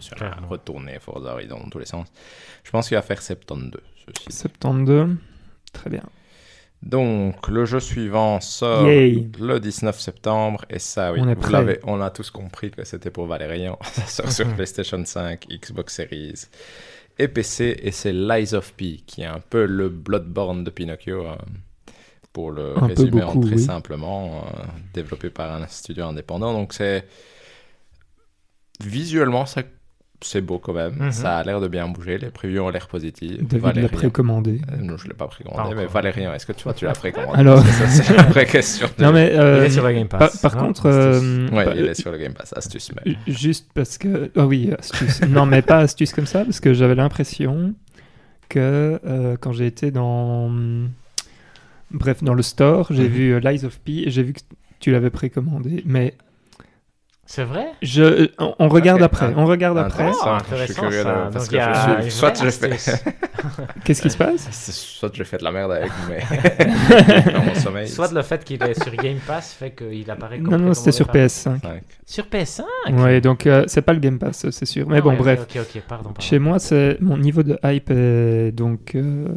retourner 0.49 0.99
Forza 0.99 1.33
Horizon 1.33 1.59
dans 1.59 1.69
tous 1.69 1.79
les 1.79 1.85
sens? 1.85 2.07
Je 2.63 2.71
pense 2.71 2.87
qu'il 2.87 2.95
va 2.95 3.01
faire 3.01 3.21
72. 3.21 3.81
72, 4.29 5.15
très 5.71 5.89
bien. 5.89 6.03
Donc, 6.85 7.47
le 7.47 7.63
jeu 7.63 7.79
suivant 7.79 8.41
sort 8.41 8.85
le 8.85 9.57
19 9.57 9.97
septembre. 9.99 10.65
Et 10.69 10.79
ça, 10.79 11.13
oui, 11.13 11.21
on, 11.21 11.33
vous 11.33 11.73
on 11.83 12.01
a 12.01 12.09
tous 12.09 12.29
compris 12.29 12.71
que 12.71 12.83
c'était 12.83 13.09
pour 13.09 13.25
Valérian. 13.25 13.79
ça 13.83 14.05
sort 14.05 14.31
sur 14.31 14.47
PlayStation 14.55 15.03
5, 15.03 15.47
Xbox 15.49 15.95
Series 15.95 16.45
et 17.17 17.29
PC. 17.29 17.79
Et 17.81 17.91
c'est 17.91 18.11
Lies 18.11 18.53
of 18.53 18.73
P, 18.73 19.01
qui 19.07 19.21
est 19.21 19.27
un 19.27 19.39
peu 19.39 19.65
le 19.65 19.87
Bloodborne 19.87 20.65
de 20.65 20.69
Pinocchio. 20.69 21.25
Hein, 21.25 21.37
pour 22.33 22.51
le 22.51 22.73
résumer 22.73 23.23
très 23.43 23.59
simplement, 23.59 24.43
euh, 24.47 24.63
développé 24.93 25.29
par 25.29 25.53
un 25.53 25.67
studio 25.67 26.05
indépendant. 26.05 26.51
Donc, 26.51 26.73
c'est. 26.73 27.07
Visuellement, 28.81 29.45
ça 29.45 29.61
c'est 30.25 30.41
beau 30.41 30.59
quand 30.59 30.73
même. 30.73 30.95
Mhm. 30.97 31.11
Ça 31.11 31.37
a 31.37 31.43
l'air 31.43 31.59
de 31.59 31.67
bien 31.67 31.87
bouger. 31.87 32.17
Les 32.17 32.29
previews 32.29 32.61
ont 32.61 32.69
l'air 32.69 32.87
positifs. 32.87 33.41
David 33.41 33.81
l'a 33.81 33.89
précommandé. 33.89 34.61
Euh, 34.71 34.77
non, 34.77 34.97
je 34.97 35.05
ne 35.05 35.09
l'ai 35.09 35.15
pas 35.15 35.27
précommandé, 35.27 35.75
mais 35.75 35.85
Valérien, 35.85 36.33
est-ce 36.33 36.45
que 36.45 36.53
tu 36.53 36.63
vois, 36.63 36.73
tu 36.73 36.85
l'as 36.85 36.93
précommandé? 36.93 37.39
Alors, 37.39 37.63
c'est 37.89 38.15
la 38.15 38.23
vraie 38.23 38.45
question. 38.45 38.87
Non, 38.99 39.11
mais 39.11 39.31
euh, 39.33 39.59
il 39.59 39.65
est 39.65 39.69
sur 39.69 39.85
le 39.85 39.93
Game 39.93 40.07
Pass. 40.07 40.37
Par, 40.37 40.55
contre, 40.55 40.85
euh, 40.85 41.49
ouais, 41.49 41.65
il 41.75 41.85
est 41.85 41.93
sur 41.93 42.11
le 42.11 42.17
Game 42.17 42.33
Pass. 42.33 42.53
Astuce, 42.55 42.91
mais... 43.05 43.15
juste 43.27 43.67
parce 43.73 43.97
que, 43.97 44.31
oh 44.35 44.43
oui, 44.43 44.71
astuce. 44.77 45.21
non, 45.27 45.45
mais 45.45 45.61
pas 45.61 45.79
astuce 45.79 46.13
comme 46.13 46.25
ça, 46.25 46.45
parce 46.45 46.59
que 46.59 46.73
j'avais 46.73 46.95
l'impression 46.95 47.73
que 48.49 48.99
quand 49.41 49.51
j'ai 49.51 49.65
été 49.65 49.91
dans, 49.91 50.49
bref, 51.91 52.23
dans 52.23 52.33
le 52.33 52.43
store, 52.43 52.87
j'ai 52.91 53.09
mhm. 53.09 53.13
vu 53.13 53.39
Lies 53.39 53.65
of 53.65 53.79
P 53.79 54.03
et 54.05 54.11
j'ai 54.11 54.23
vu 54.23 54.33
que 54.33 54.41
tu 54.79 54.91
l'avais 54.91 55.09
précommandé, 55.09 55.83
mais 55.85 56.13
c'est 57.35 57.45
vrai? 57.45 57.71
Je, 57.81 58.29
on, 58.37 58.69
regarde 58.69 59.01
après. 59.01 59.33
On 59.35 59.47
regarde 59.47 59.79
après. 59.79 60.11
Ah, 60.21 60.37
intéressant, 60.37 60.55
je 60.55 60.65
suis 60.65 60.75
curieux 60.75 61.01
ça. 61.01 61.29
parce 61.33 61.47
que 61.47 61.57
je 61.57 62.01
suis... 62.03 62.11
soit 62.11 62.43
je 62.43 62.49
fais. 62.51 62.69
Qu'est-ce 63.83 64.03
qui 64.03 64.11
se 64.11 64.17
passe? 64.17 64.51
Soit 64.51 65.09
je 65.15 65.23
fais 65.23 65.39
de 65.39 65.43
la 65.43 65.51
merde 65.51 65.71
avec 65.71 65.89
mais 66.07 66.19
dans 67.33 67.43
mon 67.43 67.55
sommeil. 67.55 67.87
Soit 67.87 68.13
le 68.13 68.21
fait 68.21 68.43
qu'il 68.43 68.61
est 68.61 68.79
sur 68.79 68.95
Game 68.95 69.17
Pass 69.25 69.51
fait 69.51 69.71
qu'il 69.71 70.11
apparaît 70.11 70.37
comme. 70.41 70.51
Non, 70.51 70.59
non, 70.59 70.73
c'était 70.75 70.91
sur 70.91 71.07
PS5. 71.07 71.57
Sur 72.05 72.25
PS5 72.25 72.61
Oui, 72.91 73.19
donc 73.19 73.47
euh, 73.47 73.63
c'est 73.65 73.81
pas 73.81 73.93
le 73.93 73.99
Game 73.99 74.19
Pass, 74.19 74.47
c'est 74.51 74.65
sûr. 74.65 74.87
Mais 74.87 74.99
ah 74.99 75.01
bon, 75.01 75.15
bref. 75.15 75.41
Ok, 75.41 75.59
ok, 75.59 75.81
pardon, 75.87 76.03
pardon. 76.03 76.21
Chez 76.21 76.37
moi, 76.37 76.59
c'est 76.59 76.97
mon 77.01 77.17
niveau 77.17 77.41
de 77.41 77.57
hype 77.63 77.89
est 77.89 78.51
donc. 78.51 78.93
Euh... 78.93 79.27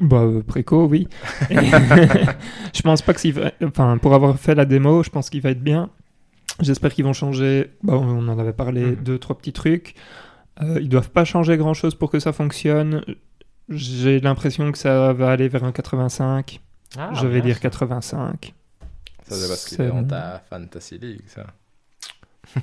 Bah, 0.00 0.18
euh, 0.18 0.42
préco, 0.42 0.84
oui. 0.84 1.08
je 1.50 2.82
pense 2.82 3.00
pas 3.00 3.14
que 3.14 3.20
s'il 3.20 3.32
va... 3.32 3.52
Enfin, 3.64 3.96
pour 3.96 4.12
avoir 4.12 4.38
fait 4.38 4.54
la 4.54 4.66
démo, 4.66 5.02
je 5.02 5.08
pense 5.08 5.30
qu'il 5.30 5.40
va 5.40 5.50
être 5.50 5.62
bien. 5.62 5.88
J'espère 6.60 6.94
qu'ils 6.94 7.04
vont 7.04 7.12
changer. 7.12 7.72
Bah, 7.82 7.94
on 7.94 8.28
en 8.28 8.38
avait 8.38 8.52
parlé, 8.52 8.92
mm. 8.92 8.96
deux, 8.96 9.18
trois 9.18 9.36
petits 9.36 9.52
trucs. 9.52 9.94
Euh, 10.62 10.78
ils 10.80 10.88
doivent 10.88 11.10
pas 11.10 11.24
changer 11.24 11.56
grand 11.56 11.74
chose 11.74 11.94
pour 11.94 12.10
que 12.10 12.20
ça 12.20 12.32
fonctionne. 12.32 13.04
J'ai 13.68 14.20
l'impression 14.20 14.70
que 14.70 14.78
ça 14.78 15.12
va 15.12 15.30
aller 15.30 15.48
vers 15.48 15.64
un 15.64 15.72
85. 15.72 16.60
Ah, 16.96 17.10
Je 17.14 17.26
vais 17.26 17.40
dire 17.40 17.58
85. 17.60 18.54
Ça, 19.26 19.34
c'est 19.34 19.48
parce 19.48 19.64
qu'il 19.64 19.80
est 19.80 19.88
dans 19.88 20.04
ta 20.04 20.42
Fantasy 20.50 20.98
League, 20.98 21.22
ça. 21.26 21.46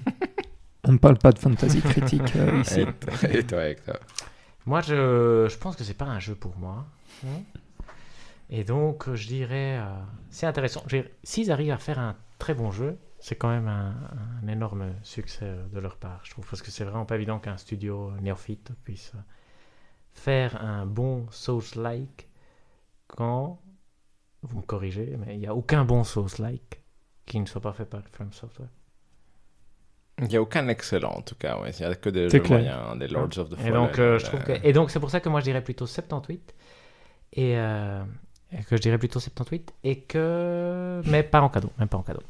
on 0.83 0.93
ne 0.93 0.97
parle 0.97 1.17
pas 1.17 1.31
de 1.31 1.39
fantasy 1.39 1.81
critique 1.81 2.35
euh, 2.35 2.61
ici. 2.61 2.85
Et 3.29 3.43
toi, 3.43 3.65
Hector 3.65 3.97
Moi, 4.65 4.81
je, 4.81 5.47
je 5.49 5.57
pense 5.57 5.75
que 5.75 5.83
c'est 5.83 5.95
pas 5.95 6.05
un 6.05 6.19
jeu 6.19 6.35
pour 6.35 6.55
moi. 6.57 6.85
Et 8.49 8.63
donc, 8.63 9.11
je 9.13 9.27
dirais, 9.27 9.79
euh, 9.79 9.85
c'est 10.29 10.45
intéressant. 10.45 10.83
S'ils 11.23 11.51
arrivent 11.51 11.71
à 11.71 11.77
faire 11.77 11.99
un 11.99 12.15
très 12.37 12.53
bon 12.53 12.71
jeu, 12.71 12.97
c'est 13.21 13.35
quand 13.35 13.49
même 13.49 13.67
un, 13.67 14.47
énorme 14.47 14.95
succès 15.03 15.55
de 15.71 15.79
leur 15.79 15.95
part, 15.97 16.21
je 16.23 16.31
trouve, 16.31 16.45
parce 16.49 16.61
que 16.63 16.71
c'est 16.71 16.83
vraiment 16.83 17.05
pas 17.05 17.15
évident 17.15 17.37
qu'un 17.37 17.55
studio 17.55 18.11
néophyte 18.19 18.71
puisse 18.83 19.13
faire 20.11 20.61
un 20.61 20.87
bon 20.87 21.27
Souls-like 21.29 22.27
quand, 23.07 23.61
vous 24.41 24.57
me 24.57 24.65
corrigez, 24.65 25.15
mais 25.19 25.35
il 25.35 25.39
n'y 25.39 25.47
a 25.47 25.53
aucun 25.53 25.85
bon 25.85 26.03
Souls-like 26.03 26.81
qui 27.27 27.39
ne 27.39 27.45
soit 27.45 27.61
pas 27.61 27.73
fait 27.73 27.85
par 27.85 28.01
From 28.11 28.33
Software. 28.33 28.69
Il 30.17 30.27
n'y 30.27 30.35
a 30.35 30.41
aucun 30.41 30.67
excellent 30.67 31.11
en 31.11 31.21
tout 31.21 31.35
cas, 31.35 31.59
il 31.67 31.75
n'y 31.79 31.85
a 31.85 31.93
que 31.95 32.09
des 32.09 32.39
moyens, 32.39 32.97
des 32.97 33.07
Lords 33.07 33.37
of 33.37 33.49
the 33.49 33.55
Fallen. 33.55 33.67
Et 33.67 33.71
donc, 33.71 33.99
euh, 33.99 34.17
je 34.17 34.25
trouve 34.25 34.43
que... 34.43 34.53
et 34.63 34.73
donc 34.73 34.89
c'est 34.89 34.99
pour 34.99 35.11
ça 35.11 35.19
que 35.19 35.29
moi 35.29 35.41
je 35.41 35.45
dirais 35.45 35.63
plutôt 35.63 35.85
78 35.85 36.55
et, 37.33 37.57
euh, 37.57 38.03
et 38.51 38.63
que 38.63 38.77
je 38.77 38.81
dirais 38.81 38.97
plutôt 38.97 39.19
78 39.19 39.73
et 39.83 40.01
que 40.01 41.01
mais 41.05 41.21
pas 41.21 41.41
en 41.41 41.49
cadeau, 41.49 41.69
même 41.77 41.87
pas 41.87 41.97
en 41.97 42.03
cadeau. 42.03 42.21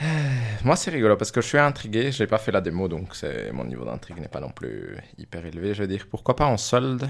Moi, 0.64 0.76
c'est 0.76 0.90
rigolo 0.90 1.16
parce 1.16 1.30
que 1.30 1.40
je 1.40 1.46
suis 1.46 1.58
intrigué. 1.58 2.12
Je 2.12 2.22
n'ai 2.22 2.26
pas 2.26 2.38
fait 2.38 2.52
la 2.52 2.60
démo, 2.60 2.88
donc 2.88 3.14
mon 3.52 3.64
niveau 3.64 3.84
d'intrigue 3.84 4.18
n'est 4.18 4.28
pas 4.28 4.40
non 4.40 4.50
plus 4.50 4.96
hyper 5.18 5.44
élevé. 5.44 5.74
Je 5.74 5.82
veux 5.82 5.88
dire, 5.88 6.06
pourquoi 6.10 6.36
pas 6.36 6.46
en 6.46 6.56
solde? 6.56 7.08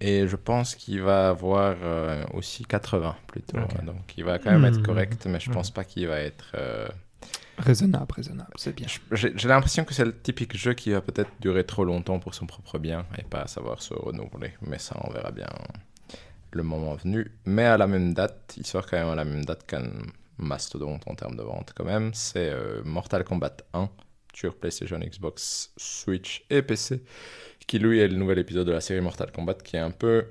Et 0.00 0.26
je 0.26 0.34
pense 0.34 0.74
qu'il 0.74 1.00
va 1.00 1.28
avoir 1.28 1.76
euh, 1.80 2.24
aussi 2.34 2.64
80 2.64 3.14
plutôt. 3.28 3.58
Donc, 3.84 4.16
il 4.16 4.24
va 4.24 4.40
quand 4.40 4.50
même 4.50 4.64
être 4.64 4.80
hmm. 4.80 4.82
correct, 4.82 5.26
mais 5.26 5.38
je 5.38 5.48
ne 5.48 5.54
pense 5.54 5.70
pas 5.70 5.84
qu'il 5.84 6.08
va 6.08 6.18
être. 6.18 6.50
Euh, 6.56 6.88
raisonnable, 7.58 8.12
raisonnable, 8.12 8.50
c'est 8.56 8.74
bien. 8.74 8.88
J'ai 9.12 9.48
l'impression 9.48 9.84
que 9.84 9.94
c'est 9.94 10.04
le 10.04 10.18
typique 10.18 10.56
jeu 10.56 10.74
qui 10.74 10.90
va 10.90 11.02
peut-être 11.02 11.30
durer 11.40 11.62
trop 11.62 11.84
longtemps 11.84 12.18
pour 12.18 12.34
son 12.34 12.46
propre 12.46 12.80
bien 12.80 13.06
et 13.16 13.22
pas 13.22 13.46
savoir 13.46 13.80
se 13.80 13.94
renouveler. 13.94 14.54
Mais 14.62 14.78
ça, 14.78 14.96
on 15.04 15.12
verra 15.12 15.30
bien 15.30 15.46
le 16.50 16.62
moment 16.64 16.96
venu. 16.96 17.30
Mais 17.44 17.64
à 17.64 17.76
la 17.76 17.86
même 17.86 18.12
date, 18.12 18.54
il 18.56 18.66
sort 18.66 18.86
quand 18.86 18.98
même 18.98 19.08
à 19.08 19.14
la 19.14 19.24
même 19.24 19.44
date 19.44 19.64
qu'un 19.66 19.88
mastodonte 20.38 21.02
en 21.06 21.14
termes 21.14 21.36
de 21.36 21.42
vente 21.42 21.72
quand 21.74 21.84
même, 21.84 22.12
c'est 22.14 22.50
euh, 22.50 22.82
Mortal 22.84 23.24
Kombat 23.24 23.56
1 23.74 23.88
sur 24.34 24.56
PlayStation, 24.56 24.98
Xbox, 24.98 25.72
Switch 25.76 26.44
et 26.50 26.62
PC, 26.62 27.02
qui 27.66 27.78
lui 27.78 28.00
est 28.00 28.08
le 28.08 28.16
nouvel 28.16 28.38
épisode 28.38 28.66
de 28.66 28.72
la 28.72 28.80
série 28.80 29.00
Mortal 29.00 29.30
Kombat 29.30 29.54
qui 29.54 29.76
est 29.76 29.80
un 29.80 29.90
peu, 29.90 30.26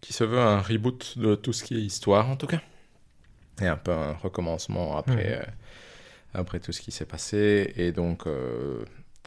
qui 0.00 0.12
se 0.12 0.24
veut 0.24 0.38
un 0.38 0.60
reboot 0.60 1.18
de 1.18 1.34
tout 1.34 1.52
ce 1.52 1.64
qui 1.64 1.76
est 1.76 1.82
histoire 1.82 2.28
en 2.28 2.36
tout 2.36 2.46
cas, 2.46 2.60
et 3.60 3.66
un 3.66 3.76
peu 3.76 3.92
un 3.92 4.12
recommencement 4.12 4.96
après, 4.96 5.36
mhm. 5.36 5.42
euh, 5.42 5.44
après 6.34 6.60
tout 6.60 6.72
ce 6.72 6.80
qui 6.80 6.92
s'est 6.92 7.06
passé, 7.06 7.72
et 7.76 7.92
donc 7.92 8.26
euh, 8.26 8.84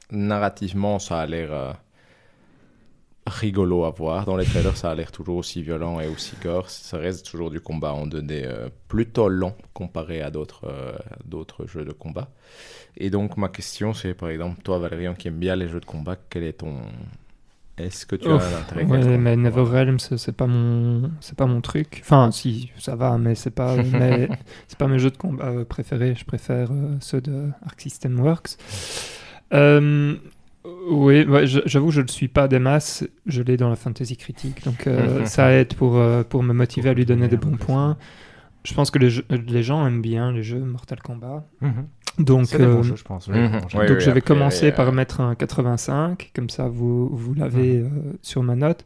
narrativement 0.10 1.00
ça 1.00 1.20
a 1.20 1.26
l'air 1.26 1.78
rigolo 3.26 3.86
à 3.86 3.92
voir. 3.92 4.26
Dans 4.26 4.38
les 4.38 4.46
trailers, 4.46 4.78
ça 4.78 4.92
a 4.92 4.96
l'air 4.96 5.12
toujours 5.12 5.38
aussi 5.38 5.62
violent 5.62 6.00
et 6.00 6.08
aussi 6.08 6.36
gore. 6.44 6.70
Ça 6.70 6.98
reste 6.98 7.30
toujours 7.30 7.52
du 7.52 7.60
combat 7.60 7.94
en 7.94 8.08
2D 8.08 8.44
euh, 8.46 8.70
plutôt 8.88 9.30
lent 9.30 9.56
comparé 9.74 10.22
à 10.22 10.30
d'autres 10.30 10.66
euh, 10.66 10.94
d'autres 11.26 11.66
jeux 11.68 11.86
de 11.86 11.94
combat. 11.94 12.30
Et 12.98 13.10
donc, 13.10 13.38
ma 13.38 13.50
question, 13.50 13.94
c'est 13.94 14.14
par 14.14 14.30
exemple, 14.30 14.62
toi, 14.64 14.80
Valérian, 14.80 15.14
qui 15.14 15.28
aime 15.28 15.40
bien 15.40 15.56
les 15.56 15.68
jeux 15.68 15.80
de 15.80 15.86
combat, 15.86 16.16
quel 16.30 16.44
est 16.44 16.54
ton, 16.54 16.78
est-ce 17.78 18.06
que 18.06 18.16
tu 18.16 18.30
as 18.30 18.34
un 18.34 18.36
intérêt 18.36 18.86
ouais, 18.86 19.18
mais 19.18 19.36
NetherRealm, 19.36 19.98
c'est 19.98 20.36
pas 20.36 20.46
mon, 20.46 21.10
c'est 21.22 21.36
pas 21.36 21.48
mon 21.48 21.60
truc. 21.60 22.02
Enfin, 22.04 22.30
si, 22.32 22.72
ça 22.78 22.96
va, 22.96 23.18
mais 23.18 23.34
c'est 23.34 23.50
pas, 23.50 23.76
c'est 24.68 24.78
pas 24.78 24.88
mes 24.88 25.00
jeux 25.00 25.10
de 25.10 25.18
combat 25.18 25.46
euh, 25.46 25.66
préférés. 25.66 26.14
Je 26.16 26.24
préfère 26.24 26.72
euh, 26.72 26.98
ceux 27.00 27.20
de 27.20 27.50
Arc 27.66 27.82
System 27.82 28.20
Works. 28.20 28.58
Euh, 29.54 30.16
oui, 30.66 31.26
ouais, 31.26 31.46
j'avoue, 31.46 31.92
je 31.92 32.02
ne 32.02 32.08
suis 32.08 32.28
pas 32.28 32.48
des 32.48 32.60
masses. 32.60 33.06
Je 33.26 33.42
l'ai 33.42 33.58
dans 33.58 33.70
la 33.70 33.76
fantasy 33.76 34.18
critique, 34.18 34.64
donc 34.64 34.88
ça 35.26 35.52
aide 35.52 35.74
pour 35.74 36.02
pour 36.30 36.44
me 36.44 36.54
motiver 36.54 36.90
à 36.90 36.94
lui 36.94 37.06
donner 37.06 37.28
des 37.28 37.38
bons 37.38 37.58
points. 37.58 37.98
Je 38.64 38.74
pense 38.74 38.92
que 38.92 39.00
les, 39.00 39.10
les 39.30 39.64
gens 39.64 39.86
aiment 39.86 40.02
bien 40.02 40.32
les 40.32 40.44
jeux 40.44 40.60
Mortal 40.60 41.02
Kombat. 41.02 41.46
Mhm. 41.62 41.88
Donc, 42.20 42.54
euh, 42.54 42.84
je 42.84 43.04
pense. 43.04 43.28
Mhm. 43.28 43.62
donc 43.62 44.00
je 44.00 44.12
vais 44.12 44.22
commencer 44.22 44.72
par 44.72 44.92
mettre 44.92 45.20
un 45.22 45.36
85, 45.36 46.32
comme 46.36 46.50
ça 46.50 46.68
vous, 46.68 47.10
vous 47.10 47.34
l'avez 47.34 47.80
mhm. 47.80 47.86
euh, 47.86 48.14
sur 48.22 48.44
ma 48.44 48.56
note. 48.56 48.86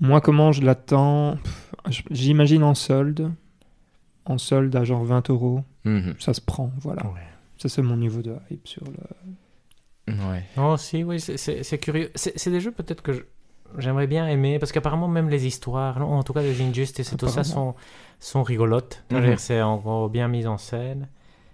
Moi, 0.00 0.20
comment 0.20 0.52
je 0.52 0.62
l'attends? 0.62 1.38
J'imagine 2.10 2.62
en 2.62 2.74
solde. 2.74 3.30
En 4.24 4.38
solde 4.38 4.74
à 4.76 4.84
genre 4.84 5.04
20 5.04 5.30
euros. 5.30 5.64
Mhm. 5.84 6.14
Ça 6.20 6.34
se 6.34 6.40
prend, 6.40 6.72
voilà. 6.80 7.02
Ça, 7.58 7.68
c'est 7.68 7.82
mon 7.82 7.96
niveau 7.96 8.22
de 8.22 8.34
hype 8.50 8.66
sur 8.66 8.84
le. 8.84 8.92
Ouais. 10.08 10.44
Oh, 10.56 10.76
si, 10.76 11.04
oui, 11.04 11.20
c'est 11.20 11.78
curieux. 11.78 12.10
C'est 12.14 12.50
des 12.50 12.60
jeux 12.60 12.72
peut-être 12.72 13.02
que 13.02 13.26
j'aimerais 13.78 14.06
bien 14.06 14.26
aimer, 14.28 14.58
parce 14.58 14.72
qu'apparemment, 14.72 15.08
même 15.08 15.28
les 15.28 15.46
histoires, 15.46 16.00
en 16.00 16.22
tout 16.22 16.32
cas 16.32 16.42
les 16.42 16.60
Injustice 16.60 17.12
et 17.12 17.16
tout 17.16 17.28
ça, 17.28 17.44
sont, 17.44 17.74
sont 18.18 18.42
rigolotes. 18.42 19.04
C'est 19.38 19.62
encore 19.62 20.10
bien 20.10 20.28
mis 20.28 20.46
en 20.46 20.58
scène 20.58 21.08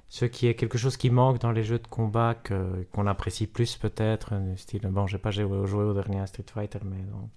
ce 0.08 0.24
qui 0.24 0.46
est 0.46 0.54
quelque 0.54 0.78
chose 0.78 0.96
qui 0.96 1.10
manque 1.10 1.38
dans 1.38 1.52
les 1.52 1.62
jeux 1.62 1.78
de 1.78 1.86
combat 1.86 2.34
qu'on 2.34 3.06
apprécie 3.06 3.46
plus 3.46 3.76
peut-être, 3.76 4.32
style, 4.56 4.86
bon, 4.88 5.06
j'ai 5.06 5.18
pas 5.18 5.30
joué, 5.30 5.44
au 5.44 5.92
dernier 5.92 6.26
Street 6.26 6.46
Fighter, 6.50 6.78
mais 6.84 7.02
dans, 7.02 7.28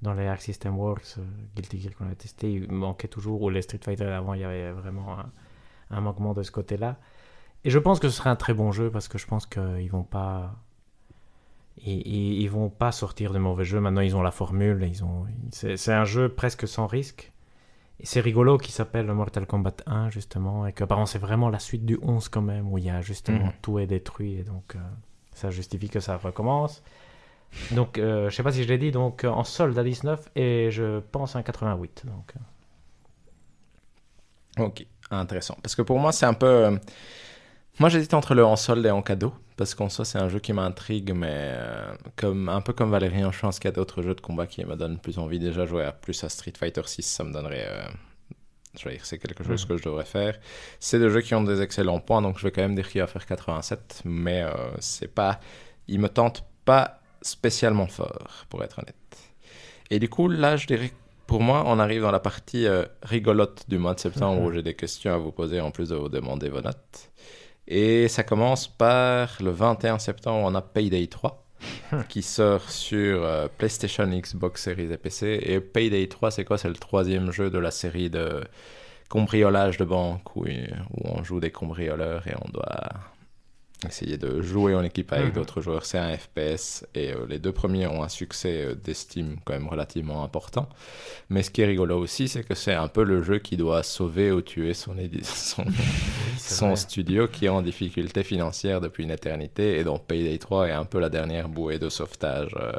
dans 0.00 0.14
les 0.14 0.26
Arc 0.26 0.40
System 0.40 0.78
Works, 0.78 1.16
euh, 1.18 1.22
Guilty 1.54 1.80
Gear 1.80 1.94
qu'on 1.94 2.08
a 2.08 2.14
testé, 2.14 2.52
il 2.52 2.72
manquait 2.72 3.08
toujours, 3.08 3.42
ou 3.42 3.50
les 3.50 3.60
Street 3.62 3.80
Fighter 3.82 4.06
avant, 4.06 4.32
il 4.32 4.40
y 4.40 4.44
avait 4.44 4.72
vraiment 4.72 5.18
un, 5.18 5.30
un, 5.90 6.00
manquement 6.00 6.32
de 6.32 6.42
ce 6.42 6.50
côté-là. 6.50 6.96
Et 7.64 7.70
je 7.70 7.78
pense 7.78 8.00
que 8.00 8.08
ce 8.08 8.16
serait 8.16 8.30
un 8.30 8.36
très 8.36 8.54
bon 8.54 8.72
jeu 8.72 8.90
parce 8.90 9.08
que 9.08 9.18
je 9.18 9.26
pense 9.26 9.46
qu'ils 9.46 9.90
vont 9.90 10.02
pas. 10.02 10.56
Ils, 11.84 12.40
ils, 12.42 12.48
vont 12.48 12.68
pas 12.68 12.92
sortir 12.92 13.32
de 13.32 13.38
mauvais 13.38 13.64
jeux. 13.64 13.80
Maintenant, 13.80 14.02
ils 14.02 14.14
ont 14.14 14.22
la 14.22 14.30
formule. 14.30 14.86
Ils 14.90 15.02
ont, 15.02 15.26
c'est, 15.50 15.92
un 15.92 16.04
jeu 16.04 16.28
presque 16.28 16.68
sans 16.68 16.86
risque 16.86 17.32
c'est 18.02 18.20
rigolo 18.20 18.58
qu'il 18.58 18.72
s'appelle 18.72 19.06
Mortal 19.12 19.46
Kombat 19.46 19.76
1, 19.86 20.10
justement, 20.10 20.66
et 20.66 20.72
qu'apparemment 20.72 21.06
c'est 21.06 21.18
vraiment 21.18 21.48
la 21.48 21.58
suite 21.58 21.84
du 21.84 21.98
11 22.02 22.28
quand 22.28 22.42
même, 22.42 22.72
où 22.72 22.78
il 22.78 22.84
y 22.84 22.90
a 22.90 23.00
justement 23.02 23.46
mhm. 23.46 23.52
tout 23.62 23.78
est 23.78 23.86
détruit, 23.86 24.38
et 24.38 24.42
donc 24.42 24.74
euh, 24.74 24.78
ça 25.32 25.50
justifie 25.50 25.88
que 25.88 26.00
ça 26.00 26.16
recommence. 26.16 26.82
Donc, 27.72 27.98
euh, 27.98 28.30
je 28.30 28.36
sais 28.36 28.44
pas 28.44 28.52
si 28.52 28.62
je 28.62 28.68
l'ai 28.68 28.78
dit, 28.78 28.92
donc 28.92 29.24
en 29.24 29.42
solde 29.42 29.76
à 29.76 29.82
19, 29.82 30.30
et 30.36 30.70
je 30.70 31.00
pense 31.00 31.34
à 31.34 31.42
88. 31.42 32.04
Donc. 32.06 32.34
Euh. 34.58 34.64
Ok, 34.64 34.86
intéressant. 35.10 35.56
Parce 35.62 35.74
que 35.74 35.82
pour 35.82 35.98
moi, 35.98 36.12
c'est 36.12 36.26
un 36.26 36.34
peu. 36.34 36.78
Moi, 37.78 37.88
j'hésite 37.88 38.14
entre 38.14 38.34
le 38.34 38.44
en 38.44 38.56
solde 38.56 38.84
et 38.84 38.90
en 38.90 39.02
cadeau 39.02 39.32
parce 39.60 39.74
qu'en 39.74 39.90
soi 39.90 40.06
c'est 40.06 40.16
un 40.16 40.30
jeu 40.30 40.38
qui 40.38 40.54
m'intrigue, 40.54 41.12
mais 41.14 41.28
euh, 41.34 41.92
comme, 42.16 42.48
un 42.48 42.62
peu 42.62 42.72
comme 42.72 42.90
Valérien, 42.90 43.30
je 43.30 43.38
pense 43.38 43.58
qu'il 43.58 43.68
y 43.68 43.72
a 43.72 43.76
d'autres 43.76 44.00
jeux 44.00 44.14
de 44.14 44.20
combat 44.22 44.46
qui 44.46 44.64
me 44.64 44.74
donnent 44.74 44.98
plus 44.98 45.18
envie. 45.18 45.38
Déjà 45.38 45.66
jouer 45.66 45.84
à 45.84 45.92
plus 45.92 46.24
à 46.24 46.30
Street 46.30 46.54
Fighter 46.58 46.80
6, 46.86 47.02
ça 47.02 47.24
me 47.24 47.30
donnerait... 47.30 47.66
Euh, 47.68 47.86
je 48.78 48.88
vais 48.88 48.94
dire, 48.94 49.04
c'est 49.04 49.18
quelque 49.18 49.44
chose 49.44 49.66
que 49.66 49.76
je 49.76 49.82
devrais 49.82 50.06
faire. 50.06 50.38
C'est 50.78 50.98
des 50.98 51.10
jeux 51.10 51.20
qui 51.20 51.34
ont 51.34 51.42
des 51.42 51.60
excellents 51.60 52.00
points, 52.00 52.22
donc 52.22 52.38
je 52.38 52.44
vais 52.44 52.50
quand 52.50 52.62
même 52.62 52.74
dire 52.74 52.88
qu'il 52.88 53.02
va 53.02 53.06
faire 53.06 53.26
87, 53.26 54.00
mais 54.06 54.44
euh, 54.44 54.50
c'est 54.78 55.14
pas... 55.14 55.40
Il 55.88 56.00
me 56.00 56.08
tente 56.08 56.42
pas 56.64 57.02
spécialement 57.20 57.86
fort, 57.86 58.46
pour 58.48 58.64
être 58.64 58.78
honnête. 58.78 58.96
Et 59.90 59.98
du 59.98 60.08
coup, 60.08 60.28
là, 60.28 60.56
je 60.56 60.66
dirais 60.66 60.90
pour 61.26 61.42
moi, 61.42 61.64
on 61.66 61.78
arrive 61.78 62.00
dans 62.00 62.10
la 62.10 62.18
partie 62.18 62.66
rigolote 63.02 63.64
du 63.68 63.76
mois 63.76 63.94
de 63.94 64.00
septembre 64.00 64.42
où 64.42 64.50
j'ai 64.50 64.62
des 64.62 64.74
questions 64.74 65.12
à 65.12 65.18
vous 65.18 65.30
poser 65.30 65.60
en 65.60 65.70
plus 65.70 65.90
de 65.90 65.96
vous 65.96 66.08
demander 66.08 66.48
vos 66.48 66.62
notes. 66.62 67.10
Et 67.72 68.08
ça 68.08 68.24
commence 68.24 68.66
par 68.66 69.38
le 69.40 69.52
21 69.52 70.00
septembre, 70.00 70.44
on 70.44 70.56
a 70.56 70.60
Payday 70.60 71.06
3 71.06 71.46
qui 72.08 72.20
sort 72.20 72.68
sur 72.68 73.22
euh, 73.22 73.46
PlayStation, 73.58 74.08
Xbox 74.08 74.64
Series 74.64 74.92
et 74.92 74.96
PC. 74.96 75.38
Et 75.40 75.60
Payday 75.60 76.08
3, 76.08 76.32
c'est 76.32 76.44
quoi? 76.44 76.58
C'est 76.58 76.68
le 76.68 76.74
troisième 76.74 77.30
jeu 77.30 77.48
de 77.48 77.58
la 77.58 77.70
série 77.70 78.10
de 78.10 78.42
cambriolage 79.08 79.76
de 79.76 79.84
banque 79.84 80.34
où, 80.34 80.46
où 80.46 81.00
on 81.04 81.22
joue 81.22 81.38
des 81.38 81.52
cambrioleurs 81.52 82.26
et 82.26 82.34
on 82.44 82.50
doit 82.50 82.90
essayer 83.86 84.18
de 84.18 84.42
jouer 84.42 84.74
en 84.74 84.82
équipe 84.82 85.12
avec 85.12 85.28
mhm. 85.28 85.32
d'autres 85.32 85.60
joueurs. 85.60 85.84
C'est 85.84 85.98
un 85.98 86.16
FPS 86.16 86.86
et 86.94 87.12
euh, 87.12 87.26
les 87.28 87.38
deux 87.38 87.52
premiers 87.52 87.86
ont 87.86 88.02
un 88.02 88.08
succès 88.08 88.64
euh, 88.64 88.74
d'estime 88.74 89.36
quand 89.44 89.52
même 89.52 89.68
relativement 89.68 90.22
important. 90.24 90.68
Mais 91.28 91.42
ce 91.42 91.50
qui 91.50 91.62
est 91.62 91.66
rigolo 91.66 91.98
aussi, 91.98 92.28
c'est 92.28 92.42
que 92.42 92.54
c'est 92.54 92.74
un 92.74 92.88
peu 92.88 93.04
le 93.04 93.22
jeu 93.22 93.38
qui 93.38 93.56
doit 93.56 93.82
sauver 93.82 94.32
ou 94.32 94.42
tuer 94.42 94.74
son, 94.74 94.94
son, 95.22 95.64
son 96.38 96.76
studio 96.76 97.28
qui 97.28 97.46
est 97.46 97.50
en 97.50 97.62
difficulté 97.62 98.22
financière 98.22 98.80
depuis 98.80 99.04
une 99.04 99.10
éternité 99.10 99.78
et 99.78 99.84
dont 99.84 99.98
Payday 99.98 100.38
3 100.38 100.68
est 100.68 100.72
un 100.72 100.84
peu 100.84 100.98
la 101.00 101.08
dernière 101.08 101.48
bouée 101.48 101.78
de 101.78 101.88
sauvetage. 101.88 102.54
Euh, 102.56 102.72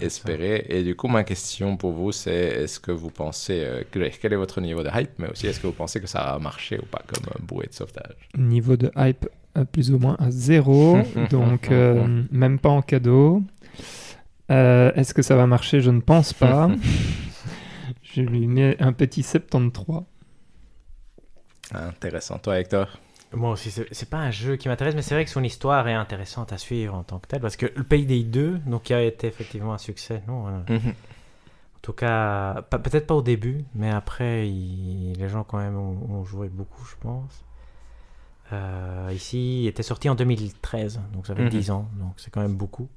espérée. 0.00 0.64
Et 0.68 0.82
du 0.82 0.94
coup, 0.96 1.08
ma 1.08 1.24
question 1.24 1.76
pour 1.76 1.92
vous, 1.92 2.12
c'est 2.12 2.32
est-ce 2.32 2.80
que 2.80 2.92
vous 2.92 3.10
pensez, 3.10 3.84
quel 3.90 4.32
est 4.32 4.36
votre 4.36 4.60
niveau 4.60 4.82
de 4.82 4.90
hype, 4.92 5.10
mais 5.18 5.28
aussi 5.30 5.46
est-ce 5.46 5.60
que 5.60 5.66
vous 5.66 5.72
pensez 5.72 6.00
que 6.00 6.06
ça 6.06 6.20
a 6.20 6.38
marché 6.38 6.78
ou 6.78 6.86
pas 6.86 7.02
comme 7.06 7.46
bouée 7.46 7.66
de 7.66 7.74
sauvetage? 7.74 8.28
Niveau 8.36 8.76
de 8.76 8.90
hype, 8.96 9.26
plus 9.72 9.92
ou 9.92 9.98
moins 9.98 10.16
à 10.18 10.30
zéro, 10.30 10.98
donc 11.30 11.70
euh, 11.70 12.22
même 12.30 12.58
pas 12.58 12.70
en 12.70 12.82
cadeau. 12.82 13.42
Euh, 14.50 14.92
est-ce 14.94 15.14
que 15.14 15.22
ça 15.22 15.36
va 15.36 15.46
marcher? 15.46 15.80
Je 15.80 15.90
ne 15.90 16.00
pense 16.00 16.32
pas. 16.32 16.70
Je 18.02 18.20
lui 18.20 18.46
mets 18.46 18.76
un 18.80 18.92
petit 18.92 19.22
73. 19.22 20.02
Intéressant. 21.72 22.38
Toi, 22.38 22.58
Hector? 22.60 22.98
Moi 23.34 23.50
aussi, 23.50 23.70
c'est 23.70 24.10
pas 24.10 24.18
un 24.18 24.30
jeu 24.30 24.56
qui 24.56 24.68
m'intéresse, 24.68 24.94
mais 24.94 25.02
c'est 25.02 25.14
vrai 25.14 25.24
que 25.24 25.30
son 25.30 25.42
histoire 25.42 25.88
est 25.88 25.94
intéressante 25.94 26.52
à 26.52 26.58
suivre 26.58 26.94
en 26.94 27.02
tant 27.02 27.18
que 27.18 27.28
tel, 27.28 27.40
parce 27.40 27.56
que 27.56 27.66
le 27.74 27.84
Pays 27.84 28.06
des 28.06 28.22
2, 28.24 28.58
donc 28.66 28.82
qui 28.82 28.94
a 28.94 29.02
été 29.02 29.26
effectivement 29.26 29.72
un 29.72 29.78
succès, 29.78 30.22
non 30.28 30.46
hein. 30.48 30.64
mhm. 30.68 30.78
En 30.78 31.80
tout 31.82 31.92
cas, 31.92 32.62
peut-être 32.70 33.08
pas 33.08 33.14
au 33.14 33.22
début, 33.22 33.64
mais 33.74 33.90
après, 33.90 34.44
les 34.44 35.28
gens 35.28 35.42
quand 35.42 35.58
même 35.58 35.76
ont 35.76 36.24
joué 36.24 36.48
beaucoup, 36.48 36.84
je 36.84 36.94
pense. 37.00 37.44
Euh, 38.52 39.10
ici, 39.12 39.62
il 39.62 39.66
était 39.66 39.82
sorti 39.82 40.08
en 40.08 40.14
2013, 40.14 41.00
donc 41.14 41.26
ça 41.26 41.34
fait 41.34 41.48
10 41.48 41.68
mhm. 41.68 41.74
ans, 41.74 41.88
donc 41.94 42.14
c'est 42.18 42.30
quand 42.30 42.42
même 42.42 42.54
beaucoup. 42.54 42.88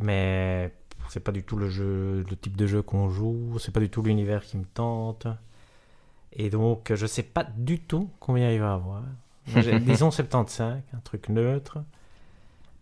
Mais 0.00 0.72
c'est 1.08 1.20
pas 1.20 1.32
du 1.32 1.42
tout 1.42 1.56
le 1.56 1.70
jeu, 1.70 2.24
le 2.28 2.36
type 2.36 2.56
de 2.56 2.66
jeu 2.66 2.82
qu'on 2.82 3.08
joue, 3.08 3.58
c'est 3.58 3.72
pas 3.72 3.80
du 3.80 3.88
tout 3.88 4.02
l'univers 4.02 4.44
qui 4.44 4.58
me 4.58 4.64
tente. 4.64 5.26
Et 6.32 6.50
donc, 6.50 6.92
je 6.94 7.06
sais 7.06 7.22
pas 7.22 7.44
du 7.44 7.80
tout 7.80 8.10
combien 8.20 8.50
il 8.52 8.60
va 8.60 8.74
avoir. 8.74 9.02
Disons 9.80 10.10
75, 10.10 10.80
un 10.94 11.00
truc 11.04 11.28
neutre. 11.28 11.78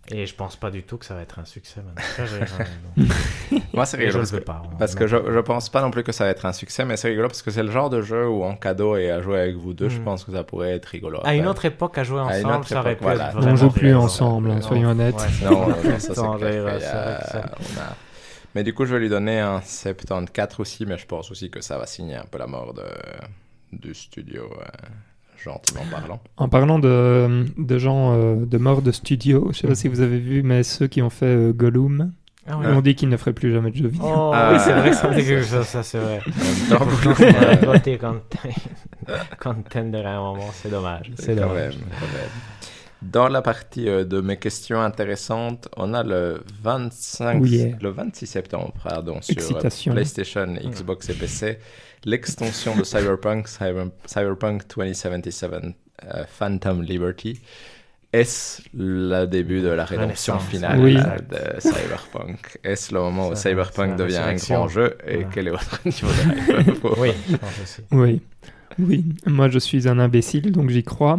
Et 0.08 0.24
je 0.24 0.34
pense 0.36 0.54
pas 0.54 0.70
du 0.70 0.84
tout 0.84 0.98
que 0.98 1.04
ça 1.04 1.14
va 1.14 1.22
être 1.22 1.40
un 1.40 1.44
succès 1.44 1.80
maintenant. 1.82 3.06
Moi, 3.74 3.86
c'est 3.86 3.96
rigolo. 3.96 4.18
Parce, 4.18 4.44
pas, 4.44 4.62
parce 4.78 4.94
que 4.94 5.08
je, 5.08 5.16
je 5.16 5.38
pense 5.40 5.68
pas 5.68 5.82
non 5.82 5.90
plus 5.90 6.04
que 6.04 6.12
ça 6.12 6.24
va 6.24 6.30
être 6.30 6.46
un 6.46 6.52
succès, 6.52 6.84
mais 6.84 6.96
c'est 6.96 7.08
rigolo 7.08 7.26
parce 7.26 7.42
que 7.42 7.50
c'est 7.50 7.64
le 7.64 7.72
genre 7.72 7.90
de 7.90 8.02
jeu 8.02 8.28
où 8.28 8.44
en 8.44 8.54
cadeau 8.54 8.96
et 8.96 9.10
à 9.10 9.20
jouer 9.20 9.40
avec 9.40 9.56
vous 9.56 9.74
deux, 9.74 9.88
je 9.88 9.98
hmm. 9.98 10.04
pense 10.04 10.24
que 10.24 10.30
ça 10.30 10.44
pourrait 10.44 10.76
être 10.76 10.86
rigolo. 10.86 11.18
À, 11.24 11.34
une 11.34 11.48
autre 11.48 11.64
époque, 11.64 11.98
à 11.98 12.04
jouer 12.04 12.20
ensemble, 12.20 12.64
ça 12.66 12.80
aurait 12.80 12.96
pu 12.96 13.02
voilà. 13.02 13.32
On 13.34 13.56
joue 13.56 13.70
plus 13.70 13.94
ensemble, 13.94 14.52
hein, 14.52 14.60
soyons 14.60 14.90
honnêtes. 14.90 15.16
non, 15.42 15.74
ça, 15.98 17.44
Mais 18.54 18.62
du 18.62 18.72
coup, 18.72 18.86
je 18.86 18.94
vais 18.94 19.00
lui 19.00 19.08
donner 19.08 19.40
un 19.40 19.60
74 19.60 20.60
aussi, 20.60 20.86
mais 20.86 20.98
je 20.98 21.06
pense 21.06 21.30
aussi 21.30 21.50
que 21.50 21.60
ça 21.60 21.78
va 21.78 21.86
signer 21.86 22.14
un 22.14 22.24
peu 22.30 22.38
la 22.38 22.46
mort 22.46 22.74
de, 22.74 22.86
du 23.72 23.92
studio. 23.92 24.44
Euh 24.44 24.64
gentiment 25.42 25.82
parlant. 25.90 26.20
En 26.36 26.48
parlant 26.48 26.78
de, 26.78 27.46
de 27.56 27.78
gens 27.78 28.14
euh, 28.14 28.46
de 28.46 28.58
mort 28.58 28.82
de 28.82 28.92
studio, 28.92 29.50
je 29.52 29.58
sais 29.58 29.68
pas 29.68 29.74
si 29.74 29.88
vous 29.88 30.00
avez 30.00 30.18
vu, 30.18 30.42
mais 30.42 30.62
ceux 30.62 30.86
qui 30.86 31.02
ont 31.02 31.10
fait 31.10 31.26
euh, 31.26 31.52
Gollum. 31.52 32.12
Ah 32.48 32.58
ouais. 32.58 32.66
On 32.68 32.80
dit 32.80 32.94
qu'ils 32.94 33.08
ne 33.08 33.16
feraient 33.16 33.32
plus 33.32 33.52
jamais 33.52 33.70
de 33.70 33.76
jeux 33.76 33.88
vidéo. 33.88 34.06
Oh, 34.06 34.30
ah, 34.32 34.52
oui, 34.52 34.60
c'est 34.60 34.72
vrai 34.72 34.92
ça 34.92 35.08
quelque 35.14 35.42
chose, 35.42 35.66
ça 35.66 35.82
c'est 35.82 35.98
vrai. 35.98 36.20
Voter 37.64 37.98
content 37.98 39.84
de 39.90 40.06
un 40.06 40.20
moment, 40.20 40.50
c'est 40.52 40.70
dommage. 40.70 41.10
C'est 41.16 41.34
dommage. 41.34 41.76
Dans 43.02 43.28
la 43.28 43.42
partie 43.42 43.88
euh, 43.88 44.04
de 44.04 44.20
mes 44.20 44.36
questions 44.36 44.80
intéressantes, 44.80 45.68
on 45.76 45.92
a 45.92 46.02
le 46.02 46.42
25, 46.62 47.42
le 47.44 47.88
26 47.90 48.26
septembre, 48.26 48.72
pardon, 48.82 49.20
sur 49.20 49.58
PlayStation, 49.92 50.46
Xbox 50.46 51.10
et 51.10 51.14
PC 51.14 51.58
l'extension 52.06 52.74
de 52.76 52.84
Cyberpunk, 52.84 53.48
Cyberpunk 53.48 54.62
2077 54.74 55.50
euh, 55.52 56.24
Phantom 56.26 56.82
Liberty. 56.82 57.38
Est-ce 58.12 58.62
le 58.72 59.26
début 59.26 59.60
de 59.60 59.68
la 59.68 59.84
rédemption 59.84 60.38
finale 60.38 60.80
de 60.80 61.60
Cyberpunk? 61.60 62.58
Est-ce 62.64 62.94
le 62.94 63.00
moment 63.00 63.28
où 63.28 63.34
Cyberpunk 63.34 63.96
devient 63.96 64.16
un 64.18 64.34
grand 64.36 64.68
jeu 64.68 64.96
Et 65.06 65.26
quel 65.34 65.48
est 65.48 65.50
votre 65.50 65.80
niveau 65.84 66.06
de 66.06 67.00
Oui, 67.00 67.10
je 67.28 67.36
pense 67.36 67.60
aussi. 67.62 67.82
Oui. 67.90 68.22
Oui, 68.78 69.04
moi 69.26 69.48
je 69.48 69.58
suis 69.58 69.88
un 69.88 69.98
imbécile, 69.98 70.52
donc 70.52 70.70
j'y 70.70 70.84
crois. 70.84 71.18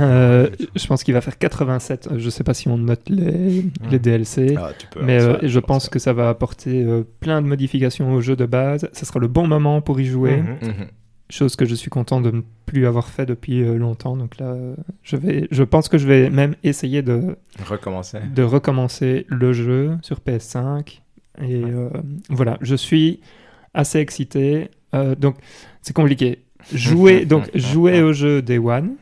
Euh, 0.00 0.48
je 0.74 0.86
pense 0.86 1.04
qu'il 1.04 1.14
va 1.14 1.20
faire 1.20 1.38
87. 1.38 2.10
Je 2.16 2.24
ne 2.24 2.30
sais 2.30 2.44
pas 2.44 2.54
si 2.54 2.68
on 2.68 2.78
note 2.78 3.08
les, 3.08 3.64
les 3.90 3.98
DLC, 3.98 4.54
ah, 4.58 4.70
mais 5.02 5.20
euh, 5.20 5.36
je 5.42 5.60
pense 5.60 5.88
que 5.88 5.98
ça 5.98 6.12
va 6.12 6.28
apporter 6.28 6.82
euh, 6.82 7.02
plein 7.20 7.42
de 7.42 7.46
modifications 7.46 8.12
au 8.12 8.20
jeu 8.20 8.36
de 8.36 8.46
base. 8.46 8.88
Ce 8.92 9.04
sera 9.04 9.20
le 9.20 9.28
bon 9.28 9.46
moment 9.46 9.80
pour 9.80 10.00
y 10.00 10.06
jouer. 10.06 10.38
Mhm. 10.38 10.58
Mhm. 10.62 10.86
Chose 11.28 11.54
que 11.54 11.64
je 11.64 11.76
suis 11.76 11.90
content 11.90 12.20
de 12.20 12.32
ne 12.32 12.40
plus 12.66 12.86
avoir 12.86 13.06
fait 13.06 13.24
depuis 13.24 13.62
longtemps. 13.62 14.16
Donc 14.16 14.38
là, 14.38 14.56
je, 15.04 15.14
vais, 15.14 15.46
je 15.52 15.62
pense 15.62 15.88
que 15.88 15.96
je 15.96 16.08
vais 16.08 16.28
même 16.28 16.56
essayer 16.64 17.02
de 17.02 17.36
recommencer, 17.64 18.18
de 18.34 18.42
recommencer 18.42 19.26
le 19.28 19.52
jeu 19.52 19.96
sur 20.02 20.18
PS5. 20.26 21.00
Et 21.40 21.62
voilà, 22.30 22.58
je 22.62 22.74
suis 22.74 23.20
assez 23.74 24.00
excité. 24.00 24.70
donc, 24.92 25.36
c'est 25.82 25.94
compliqué. 25.94 26.40
Jouer, 26.74 27.24
donc, 27.26 27.48
jouer 27.54 28.02
au 28.02 28.12
jeu 28.12 28.42
Day 28.42 28.58
One 28.58 28.96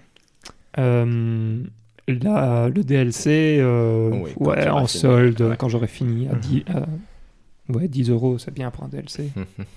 euh, 0.79 1.65
le 2.09 2.83
DLC, 2.83 3.59
euh, 3.61 4.11
ouais, 4.37 4.69
en 4.69 4.87
solde, 4.87 5.57
quand 5.59 5.69
j'aurai 5.69 5.87
fini, 5.87 6.29
à 6.29 6.35
10, 6.35 6.65
mhm. 6.69 7.77
ouais, 7.77 7.89
10 7.89 8.11
euros, 8.11 8.39
c'est 8.39 8.53
bien 8.53 8.71
pour 8.71 8.85
un 8.85 8.89
DLC. 8.89 9.31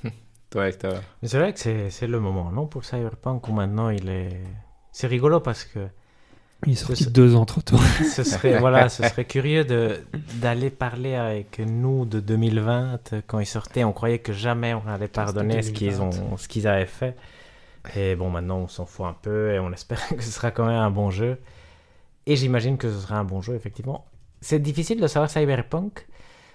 Toi, 0.49 0.67
Hector. 0.67 1.01
C'est 1.23 1.37
vrai 1.37 1.53
que 1.53 1.59
c'est 1.89 2.07
le 2.07 2.19
moment, 2.19 2.51
non, 2.51 2.67
pour 2.67 2.83
Cyberpunk, 2.83 3.47
où 3.47 3.53
maintenant 3.53 3.89
il 3.89 4.09
est... 4.09 4.41
C'est 4.91 5.07
rigolo 5.07 5.39
parce 5.39 5.63
que... 5.63 5.79
Il 6.67 6.73
est 6.73 6.75
sorti 6.75 7.09
deux 7.09 7.35
ans 7.35 7.45
trop 7.45 7.61
tôt. 7.61 7.77
ce 8.15 8.23
serait, 8.23 8.59
voilà, 8.59 8.87
ce 8.89 9.01
serait 9.09 9.25
curieux 9.25 9.65
d'aller 10.39 10.69
parler 10.69 11.15
avec 11.15 11.59
nous 11.59 12.05
de 12.05 12.19
2020. 12.19 13.23
Quand 13.25 13.39
il 13.39 13.45
sortait, 13.45 13.83
on 13.83 13.93
croyait 13.93 14.19
que 14.19 14.33
jamais 14.33 14.73
on 14.73 14.87
allait 14.87 15.07
pardonner 15.07 15.63
ce 15.63 15.71
qu'ils 15.71 16.01
ont, 16.01 16.11
ce 16.37 16.47
qu'ils 16.47 16.67
avaient 16.67 16.85
fait. 16.85 17.15
Et 17.95 18.15
bon, 18.15 18.29
maintenant, 18.29 18.59
on 18.59 18.67
s'en 18.67 18.85
fout 18.85 19.05
un 19.05 19.15
peu 19.19 19.53
et 19.53 19.59
on 19.59 19.71
espère 19.71 20.07
que 20.15 20.21
ce 20.21 20.31
sera 20.31 20.51
quand 20.51 20.65
même 20.65 20.79
un 20.79 20.91
bon 20.91 21.09
jeu. 21.09 21.39
Et 22.25 22.35
j'imagine 22.35 22.77
que 22.77 22.91
ce 22.91 22.99
sera 22.99 23.17
un 23.17 23.23
bon 23.23 23.41
jeu, 23.41 23.55
effectivement. 23.55 24.05
C'est 24.41 24.59
difficile 24.59 24.99
de 24.99 25.07
savoir 25.07 25.29
Cyberpunk 25.29 26.07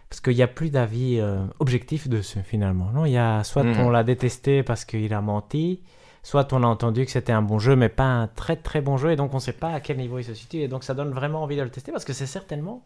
parce 0.08 0.20
qu'il 0.20 0.34
n'y 0.34 0.42
a 0.42 0.48
plus 0.48 0.70
d'avis 0.70 1.18
euh, 1.18 1.44
objectif 1.58 2.08
dessus, 2.08 2.40
finalement. 2.44 2.90
Non, 2.92 3.04
il 3.04 3.12
y 3.12 3.18
a 3.18 3.42
soit 3.44 3.64
mhm. 3.64 3.80
on 3.80 3.90
l'a 3.90 4.04
détesté 4.04 4.62
parce 4.62 4.84
qu'il 4.84 5.12
a 5.12 5.20
menti, 5.20 5.82
soit 6.22 6.52
on 6.52 6.62
a 6.62 6.66
entendu 6.66 7.04
que 7.04 7.10
c'était 7.10 7.32
un 7.32 7.42
bon 7.42 7.58
jeu, 7.58 7.74
mais 7.74 7.88
pas 7.88 8.04
un 8.04 8.28
très 8.28 8.56
très 8.56 8.80
bon 8.80 8.96
jeu, 8.96 9.12
et 9.12 9.16
donc 9.16 9.32
on 9.32 9.36
ne 9.36 9.40
sait 9.40 9.52
pas 9.52 9.72
à 9.72 9.80
quel 9.80 9.96
niveau 9.96 10.18
il 10.18 10.24
se 10.24 10.34
situe. 10.34 10.58
Et 10.58 10.68
donc 10.68 10.84
ça 10.84 10.94
donne 10.94 11.10
vraiment 11.10 11.42
envie 11.42 11.56
de 11.56 11.62
le 11.62 11.70
tester 11.70 11.90
parce 11.90 12.04
que 12.04 12.12
c'est 12.12 12.26
certainement 12.26 12.84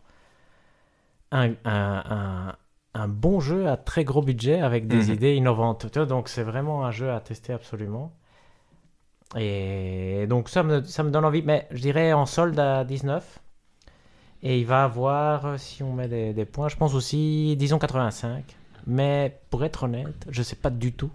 un, 1.31 1.53
un, 1.65 2.55
un, 2.95 3.09
bon 3.09 3.39
jeu 3.39 3.69
à 3.69 3.77
très 3.77 4.05
gros 4.05 4.23
budget 4.23 4.61
avec 4.61 4.89
des 4.89 5.05
mhm. 5.05 5.15
idées 5.15 5.35
innovantes. 5.35 5.87
Donc 5.99 6.29
c'est 6.29 6.43
vraiment 6.43 6.87
un 6.87 6.91
jeu 6.91 7.11
à 7.11 7.21
tester 7.21 7.53
absolument. 7.53 8.13
Et 9.37 10.27
donc 10.29 10.49
ça 10.49 10.63
me, 10.63 10.83
ça 10.85 11.03
me 11.03 11.11
donne 11.11 11.25
envie, 11.25 11.43
mais 11.43 11.67
je 11.71 11.81
dirais 11.81 12.13
en 12.13 12.27
solde 12.27 12.59
à 12.59 12.85
19. 12.85 13.39
Et 14.43 14.59
il 14.59 14.67
va 14.67 14.85
avoir, 14.85 15.59
si 15.59 15.83
on 15.83 15.93
met 15.93 16.09
des, 16.09 16.33
des 16.33 16.45
points, 16.47 16.69
je 16.69 16.77
pense 16.77 16.95
aussi, 16.95 17.57
disons 17.57 17.79
85. 17.79 18.45
Mais 18.87 19.39
pour 19.51 19.65
être 19.65 19.85
honnête, 19.85 20.27
je 20.31 20.43
sais 20.43 20.57
pas 20.57 20.71
du 20.71 20.93
tout 20.93 21.11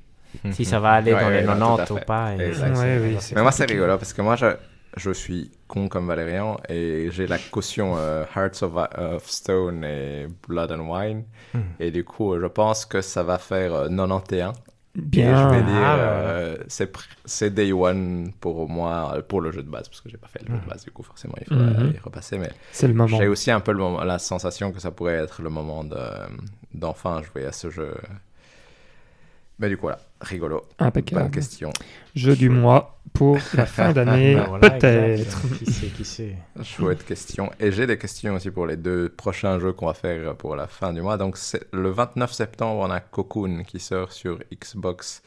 si 0.51 0.65
ça 0.65 0.79
va 0.79 0.91
aller 0.91 1.11
dans 1.19 1.29
les 1.29 1.43
90 1.43 1.91
ou 1.91 1.97
pas. 2.05 2.35
mais 2.35 3.41
moi, 3.41 3.51
c'est 3.51 3.65
rigolo 3.65 3.97
parce 3.97 4.13
que 4.13 4.21
moi, 4.21 4.35
je, 4.35 4.47
je, 4.97 5.11
suis 5.11 5.51
con 5.67 5.87
comme 5.87 6.07
Valérian 6.07 6.57
et 6.69 7.09
j'ai 7.11 7.27
la 7.27 7.37
caution 7.37 7.95
euh, 7.97 8.23
Hearts 8.35 8.63
of, 8.63 8.73
of, 8.75 9.27
Stone 9.27 9.83
et 9.83 10.27
Blood 10.47 10.71
and 10.71 10.87
Wine. 10.87 11.23
Hmm. 11.53 11.61
Et 11.79 11.91
du 11.91 12.03
coup, 12.03 12.39
je 12.39 12.45
pense 12.45 12.85
que 12.85 13.01
ça 13.01 13.23
va 13.23 13.37
faire 13.37 13.87
91. 13.89 14.53
Euh, 14.97 15.01
Bien. 15.01 15.49
je 15.49 15.55
vais 15.55 15.63
dire, 15.63 15.81
ah, 15.84 15.97
euh, 15.97 16.57
c'est 17.26 17.53
Day 17.53 17.72
One 17.72 18.31
pour 18.39 18.69
moi, 18.69 19.22
pour 19.27 19.41
le 19.41 19.51
jeu 19.51 19.61
de 19.61 19.69
base, 19.69 19.89
parce 19.89 20.01
que 20.01 20.09
j'ai 20.09 20.17
pas 20.17 20.27
fait 20.27 20.41
le 20.43 20.53
jeu 20.53 20.59
de 20.59 20.65
mm. 20.65 20.69
base, 20.69 20.85
du 20.85 20.91
coup, 20.91 21.03
forcément, 21.03 21.35
il 21.41 21.47
faut 21.47 21.53
mhm. 21.55 21.93
y 21.95 21.99
repasser. 21.99 22.38
Mais 22.38 22.51
c'est 22.72 22.88
le 22.88 22.93
moment. 22.93 23.17
J'ai 23.17 23.27
aussi 23.27 23.51
un 23.51 23.59
peu 23.59 23.73
le 23.73 24.05
la 24.05 24.19
sensation 24.19 24.72
que 24.72 24.80
ça 24.80 24.91
pourrait 24.91 25.15
être 25.15 25.41
le 25.41 25.49
moment 25.49 25.84
d'enfin 26.73 27.22
jouer 27.22 27.45
à 27.45 27.51
ce 27.51 27.69
jeu 27.69 27.93
mais 29.57 29.69
du 29.69 29.77
coup, 29.77 29.84
voilà, 29.84 29.99
rigolo. 30.21 30.65
Impeccable. 30.79 31.23
Bonne 31.23 31.31
question. 31.31 31.71
Jeu 32.15 32.35
du 32.35 32.49
mois 32.49 32.99
pour 33.13 33.37
la 33.53 33.65
fin 33.65 33.91
d'année, 33.93 34.35
ben 34.35 34.59
peut-être. 34.59 35.41
Qui 35.57 35.65
sait, 35.65 35.87
qui 35.87 36.05
sait. 36.05 36.35
Chouette 36.63 37.05
question. 37.05 37.51
Et 37.59 37.71
j'ai 37.71 37.87
des 37.87 37.97
questions 37.97 38.35
aussi 38.35 38.51
pour 38.51 38.67
les 38.67 38.77
deux 38.77 39.09
prochains 39.09 39.59
jeux 39.59 39.73
qu'on 39.73 39.87
va 39.87 39.93
faire 39.93 40.35
pour 40.35 40.55
la 40.55 40.67
fin 40.67 40.93
du 40.93 41.01
mois. 41.01 41.17
Donc, 41.17 41.37
le 41.71 41.89
29 41.89 42.31
septembre, 42.31 42.81
on 42.81 42.91
a 42.91 42.99
Cocoon 42.99 43.63
qui 43.63 43.79
sort 43.79 44.11
sur 44.11 44.39
Xbox 44.53 45.21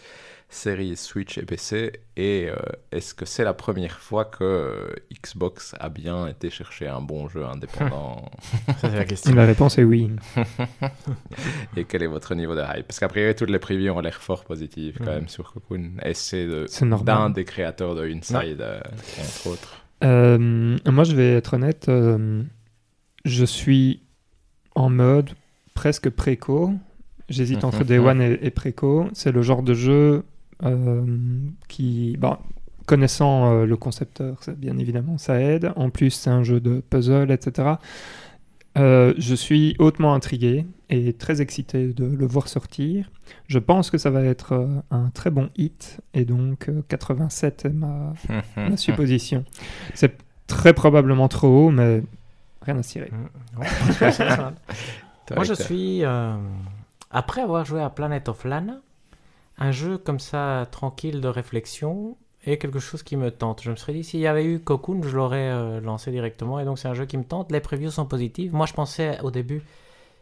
série 0.48 0.96
Switch 0.96 1.36
et 1.36 1.42
PC 1.42 1.92
Et 2.16 2.48
euh, 2.48 2.56
est-ce 2.90 3.14
que 3.14 3.26
c'est 3.26 3.44
la 3.44 3.52
première 3.52 3.98
fois 3.98 4.24
que 4.24 4.44
euh, 4.44 4.94
Xbox 5.12 5.74
a 5.78 5.88
bien 5.90 6.26
été 6.26 6.48
chercher 6.48 6.88
un 6.88 7.00
bon 7.00 7.28
jeu 7.28 7.44
indépendant? 7.44 8.30
C'est 8.80 8.94
la 8.94 9.04
question. 9.04 9.34
La 9.34 9.44
réponse 9.44 9.78
est 9.78 9.84
oui. 9.84 10.10
et 11.76 11.84
quel 11.84 12.02
est 12.02 12.06
votre 12.06 12.34
niveau 12.34 12.54
de 12.54 12.62
hype? 12.62 12.86
Parce 12.86 12.98
qu'après, 12.98 13.34
toutes 13.34 13.50
les 13.50 13.58
previews 13.58 13.92
ont 13.92 14.00
l'air 14.00 14.20
fort 14.22 14.44
positives 14.44 14.96
quand 14.98 15.12
même 15.12 15.28
sur 15.28 15.52
Cocoon. 15.52 15.92
Et 16.02 16.14
c'est 16.14 16.46
d'un 17.04 17.30
des 17.30 17.44
créateurs 17.44 17.94
de 17.94 18.08
Inside, 18.08 18.60
euh, 18.60 18.80
entre 19.20 19.46
autres? 19.48 19.84
moi, 20.00 21.04
je 21.04 21.14
vais 21.14 21.34
être 21.34 21.54
honnête. 21.54 21.90
je 23.24 23.44
suis 23.44 24.02
en 24.74 24.88
mode 24.88 25.30
presque 25.74 26.08
préco. 26.08 26.72
J'hésite 27.28 27.64
entre 27.64 27.84
Day 27.84 27.98
One 27.98 28.22
et, 28.22 28.38
et 28.40 28.50
préco. 28.50 29.08
C'est 29.12 29.32
le 29.32 29.42
genre 29.42 29.62
de 29.62 29.74
jeu 29.74 30.24
qui, 31.68 32.16
bon, 32.18 32.36
connaissant 32.88 33.52
euh, 33.52 33.66
le 33.66 33.76
concepteur, 33.76 34.40
bien 34.56 34.76
évidemment, 34.78 35.18
ça 35.18 35.40
aide. 35.40 35.72
En 35.76 35.90
plus, 35.90 36.10
c'est 36.10 36.30
un 36.30 36.42
jeu 36.42 36.58
de 36.58 36.80
puzzle, 36.80 37.30
etc. 37.30 37.74
Euh, 38.76 39.14
je 39.18 39.34
suis 39.34 39.76
hautement 39.78 40.14
intrigué 40.14 40.66
et 40.88 41.12
très 41.12 41.40
excité 41.40 41.92
de 41.92 42.06
le 42.06 42.26
voir 42.26 42.48
sortir. 42.48 43.10
Je 43.46 43.58
pense 43.58 43.90
que 43.90 43.98
ça 43.98 44.10
va 44.10 44.22
être 44.24 44.82
un 44.90 45.10
très 45.10 45.30
bon 45.30 45.50
hit 45.56 46.00
et 46.14 46.24
donc 46.24 46.70
87 46.88 47.66
est 47.66 47.68
ma, 47.70 48.14
ma 48.56 48.76
supposition. 48.76 49.44
C'est 49.94 50.16
très 50.46 50.72
probablement 50.72 51.28
trop 51.28 51.66
haut, 51.66 51.70
mais 51.70 52.02
rien 52.62 52.78
à 52.78 52.82
cirer. 52.82 53.12
Mmh. 53.12 53.64
Moi, 55.34 55.44
je 55.44 55.52
suis. 55.52 56.04
après 57.10 57.42
avoir 57.42 57.66
joué 57.66 57.82
à 57.82 57.90
Planet 57.90 58.30
of 58.30 58.44
Lana, 58.44 58.80
un 59.58 59.70
jeu 59.72 59.98
comme 59.98 60.20
ça, 60.20 60.66
tranquille 60.70 61.20
de 61.20 61.28
réflexion, 61.28 62.16
est 62.46 62.58
quelque 62.58 62.78
chose 62.78 63.02
qui 63.02 63.16
me 63.16 63.30
tente. 63.30 63.62
Je 63.62 63.70
me 63.70 63.76
serais 63.76 63.92
dit, 63.92 64.04
s'il 64.04 64.20
y 64.20 64.26
avait 64.26 64.44
eu 64.44 64.60
Cocoon, 64.60 65.02
je 65.02 65.16
l'aurais 65.16 65.50
euh, 65.50 65.80
lancé 65.80 66.10
directement. 66.10 66.60
Et 66.60 66.64
donc, 66.64 66.78
c'est 66.78 66.88
un 66.88 66.94
jeu 66.94 67.06
qui 67.06 67.16
me 67.18 67.24
tente. 67.24 67.50
Les 67.52 67.60
previews 67.60 67.90
sont 67.90 68.06
positives. 68.06 68.54
Moi, 68.54 68.66
je 68.66 68.74
pensais 68.74 69.20
au 69.22 69.30
début 69.30 69.62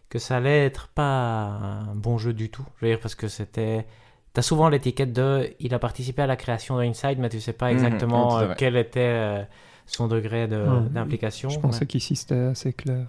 que 0.09 0.19
ça 0.19 0.37
allait 0.37 0.65
être 0.65 0.89
pas 0.89 1.03
un 1.11 1.95
bon 1.95 2.19
jeu 2.19 2.33
du 2.33 2.51
tout. 2.51 2.65
Je 2.81 2.87
veux 2.87 2.93
dire, 2.93 3.01
parce 3.01 3.15
que 3.15 3.29
c'était. 3.29 3.87
T'as 4.33 4.43
souvent 4.43 4.69
l'étiquette 4.69 5.13
de. 5.13 5.55
Il 5.61 5.75
a 5.75 5.79
participé 5.79 6.23
à 6.23 6.27
la 6.27 6.37
création 6.37 6.77
de 6.77 6.83
Inside, 6.83 7.19
mais 7.19 7.29
tu 7.29 7.41
sais 7.41 7.53
pas 7.53 7.67
mhm. 7.67 7.77
exactement 7.77 8.39
euh, 8.39 8.55
quel 8.57 8.77
était. 8.77 9.01
Euh, 9.01 9.43
son 9.87 10.09
degré 10.09 10.49
d'implication. 10.49 11.49
je 11.49 11.59
pensais 11.59 11.87
qu'ici 11.87 12.17
c'était 12.17 12.35
assez 12.35 12.73
clair. 12.73 13.07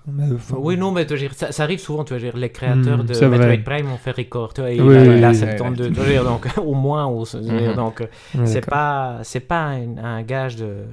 oui, 0.58 0.78
non, 0.78 0.91
mais 0.91 1.08
ça, 1.34 1.52
ça, 1.52 1.64
arrive 1.64 1.80
souvent, 1.80 2.04
tu 2.04 2.14
vois, 2.14 2.22
dire, 2.22 2.38
les 2.38 2.49
créateurs 2.49 3.04
hmm, 3.04 3.08
de 3.08 3.26
Metroid 3.26 3.64
Prime 3.64 3.91
ont 3.91 3.98
fait 3.98 4.12
record, 4.12 4.54
tu 4.54 4.62
vois, 4.62 4.72
il, 4.72 4.82
oui, 4.82 5.24
a, 5.24 5.34
72, 5.34 5.91
tu 5.94 5.94
vois, 5.94 6.24
donc 6.24 6.48
au 6.58 6.74
moins, 6.74 7.10
mhm. 7.10 7.76
donc 7.76 8.08
c'est 8.45 8.66
pas, 8.66 9.20
c'est 9.24 9.41
pas 9.41 9.72
un, 10.04 10.22
gage 10.22 10.56
de 10.58 10.84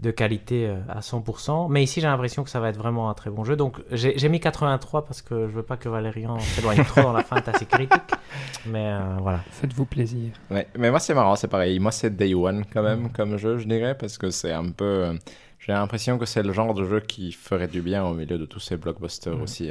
de 0.00 0.10
qualité 0.10 0.66
euh, 0.66 0.78
à 0.88 1.00
100%. 1.00 1.70
Mais 1.70 1.82
ici, 1.82 2.00
j'ai 2.00 2.06
l'impression 2.06 2.42
que 2.42 2.50
ça 2.50 2.60
va 2.60 2.70
être 2.70 2.78
vraiment 2.78 3.10
un 3.10 3.14
très 3.14 3.30
bon 3.30 3.44
jeu. 3.44 3.56
Donc, 3.56 3.76
j'ai 3.92 4.28
mis 4.28 4.40
83 4.40 5.04
parce 5.04 5.20
que 5.20 5.46
je 5.48 5.52
veux 5.52 5.62
pas 5.62 5.76
que 5.76 5.88
Valérian 5.88 6.38
s'éloigne 6.40 6.84
trop 6.84 7.02
dans 7.02 7.12
la 7.12 7.22
fin 7.22 7.42
assez 7.46 7.66
critique. 7.66 8.00
Mais 8.66 8.86
euh, 8.86 9.16
voilà. 9.20 9.40
Faites-vous 9.50 9.84
plaisir. 9.84 10.32
Ouais, 10.50 10.66
mais 10.78 10.90
moi, 10.90 11.00
c'est 11.00 11.14
marrant, 11.14 11.36
c'est 11.36 11.48
pareil. 11.48 11.78
Moi, 11.78 11.92
c'est 11.92 12.16
Day 12.16 12.34
One 12.34 12.64
quand 12.72 12.82
même 12.82 13.04
mm. 13.04 13.12
comme 13.12 13.36
jeu, 13.36 13.58
je 13.58 13.66
dirais, 13.66 13.96
parce 13.96 14.16
que 14.16 14.30
c'est 14.30 14.52
un 14.52 14.70
peu. 14.70 14.84
Euh, 14.84 15.14
j'ai 15.58 15.72
l'impression 15.72 16.16
que 16.16 16.24
c'est 16.24 16.42
le 16.42 16.54
genre 16.54 16.72
de 16.72 16.86
jeu 16.86 17.00
qui 17.00 17.32
ferait 17.32 17.68
du 17.68 17.82
bien 17.82 18.02
au 18.02 18.14
milieu 18.14 18.38
de 18.38 18.46
tous 18.46 18.60
ces 18.60 18.78
blockbusters 18.78 19.38
aussi, 19.42 19.70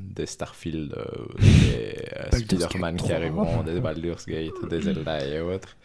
des 0.00 0.26
Starfield, 0.26 0.94
des 1.40 2.38
Spider-Man 2.38 2.96
qui 2.96 3.12
arriveront, 3.12 3.64
des 3.64 3.80
Baldur's 3.80 4.26
Gate, 4.26 4.52
des 4.70 4.80
Zelda 4.80 5.26
et 5.26 5.40
autres. 5.40 5.76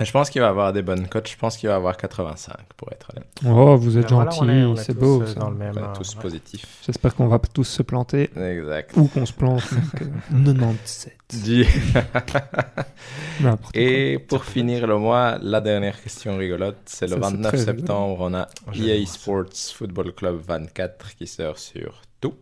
Je 0.00 0.12
pense 0.12 0.30
qu'il 0.30 0.40
va 0.40 0.48
avoir 0.48 0.72
des 0.72 0.82
bonnes 0.82 1.08
cotes. 1.08 1.28
Je 1.28 1.36
pense 1.36 1.56
qu'il 1.56 1.68
va 1.68 1.74
avoir 1.74 1.96
85 1.96 2.54
pour 2.76 2.92
être 2.92 3.10
honnête. 3.12 3.28
Oh, 3.44 3.76
vous 3.76 3.98
êtes 3.98 4.08
gentil, 4.08 4.74
c'est 4.76 4.96
beau. 4.96 5.22
Euh, 5.22 5.34
dans 5.34 5.50
le 5.50 5.56
même, 5.56 5.74
on 5.76 5.92
est 5.92 5.96
tous 5.96 6.14
positifs. 6.14 6.82
J'espère 6.86 7.14
qu'on 7.16 7.26
va 7.26 7.38
tous 7.38 7.64
se 7.64 7.82
planter. 7.82 8.30
Exact. 8.36 8.92
Ou 8.96 9.08
qu'on 9.08 9.26
se 9.26 9.32
plante. 9.32 9.64
97. 10.30 11.16
Euh, 11.48 11.64
Et 13.74 14.18
pour 14.18 14.44
finir 14.44 14.86
le 14.86 14.98
mois, 14.98 15.38
la 15.42 15.60
dernière 15.60 16.00
question 16.00 16.36
rigolote, 16.36 16.78
c'est 16.86 17.08
le 17.08 17.16
29 17.16 17.56
septembre. 17.56 18.18
On 18.20 18.34
a 18.34 18.46
EA 18.74 19.04
Sports 19.04 19.72
Football 19.74 20.12
Club 20.12 20.40
24 20.46 21.16
qui 21.16 21.26
sort 21.26 21.58
sur 21.58 22.02
tout. 22.20 22.34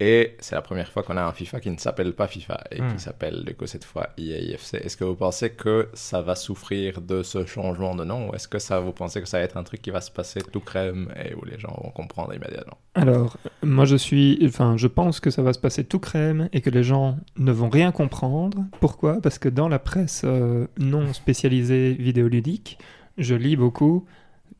Et 0.00 0.36
c'est 0.38 0.54
la 0.54 0.62
première 0.62 0.92
fois 0.92 1.02
qu'on 1.02 1.16
a 1.16 1.24
un 1.24 1.32
FIFA 1.32 1.58
qui 1.58 1.70
ne 1.70 1.76
s'appelle 1.76 2.12
pas 2.12 2.28
FIFA 2.28 2.62
et 2.70 2.76
qui 2.76 2.82
hmm. 2.82 2.98
s'appelle 2.98 3.44
du 3.44 3.54
coup 3.54 3.66
cette 3.66 3.84
fois 3.84 4.10
EAFC. 4.16 4.74
Est-ce 4.74 4.96
que 4.96 5.02
vous 5.02 5.16
pensez 5.16 5.50
que 5.50 5.88
ça 5.92 6.22
va 6.22 6.36
souffrir 6.36 7.00
de 7.00 7.24
ce 7.24 7.44
changement 7.46 7.96
de 7.96 8.04
nom 8.04 8.30
ou 8.30 8.34
est-ce 8.34 8.46
que 8.46 8.60
ça 8.60 8.78
vous 8.78 8.92
pensez 8.92 9.20
que 9.20 9.28
ça 9.28 9.38
va 9.38 9.44
être 9.44 9.56
un 9.56 9.64
truc 9.64 9.82
qui 9.82 9.90
va 9.90 10.00
se 10.00 10.12
passer 10.12 10.40
tout 10.40 10.60
crème 10.60 11.12
et 11.16 11.34
où 11.34 11.44
les 11.44 11.58
gens 11.58 11.76
vont 11.82 11.90
comprendre 11.90 12.32
immédiatement? 12.32 12.78
Alors, 12.94 13.36
moi 13.64 13.86
je 13.86 13.96
suis, 13.96 14.38
enfin, 14.44 14.76
je 14.76 14.86
pense 14.86 15.18
que 15.18 15.30
ça 15.30 15.42
va 15.42 15.52
se 15.52 15.58
passer 15.58 15.82
tout 15.82 15.98
crème 15.98 16.48
et 16.52 16.60
que 16.60 16.70
les 16.70 16.84
gens 16.84 17.18
ne 17.36 17.50
vont 17.50 17.68
rien 17.68 17.90
comprendre. 17.90 18.64
Pourquoi? 18.78 19.20
Parce 19.20 19.40
que 19.40 19.48
dans 19.48 19.68
la 19.68 19.80
presse 19.80 20.22
euh, 20.24 20.68
non 20.78 21.12
spécialisée 21.12 21.94
vidéoludique, 21.94 22.78
je 23.16 23.34
lis 23.34 23.56
beaucoup 23.56 24.06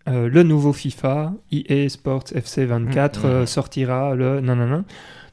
euh, 0.08 0.28
le 0.28 0.42
nouveau 0.42 0.72
FIFA, 0.72 1.32
EA 1.52 1.88
Sports 1.88 2.24
FC 2.34 2.64
24, 2.64 3.20
hmm. 3.20 3.26
euh, 3.26 3.46
sortira 3.46 4.14
le 4.14 4.40
nanana. 4.40 4.84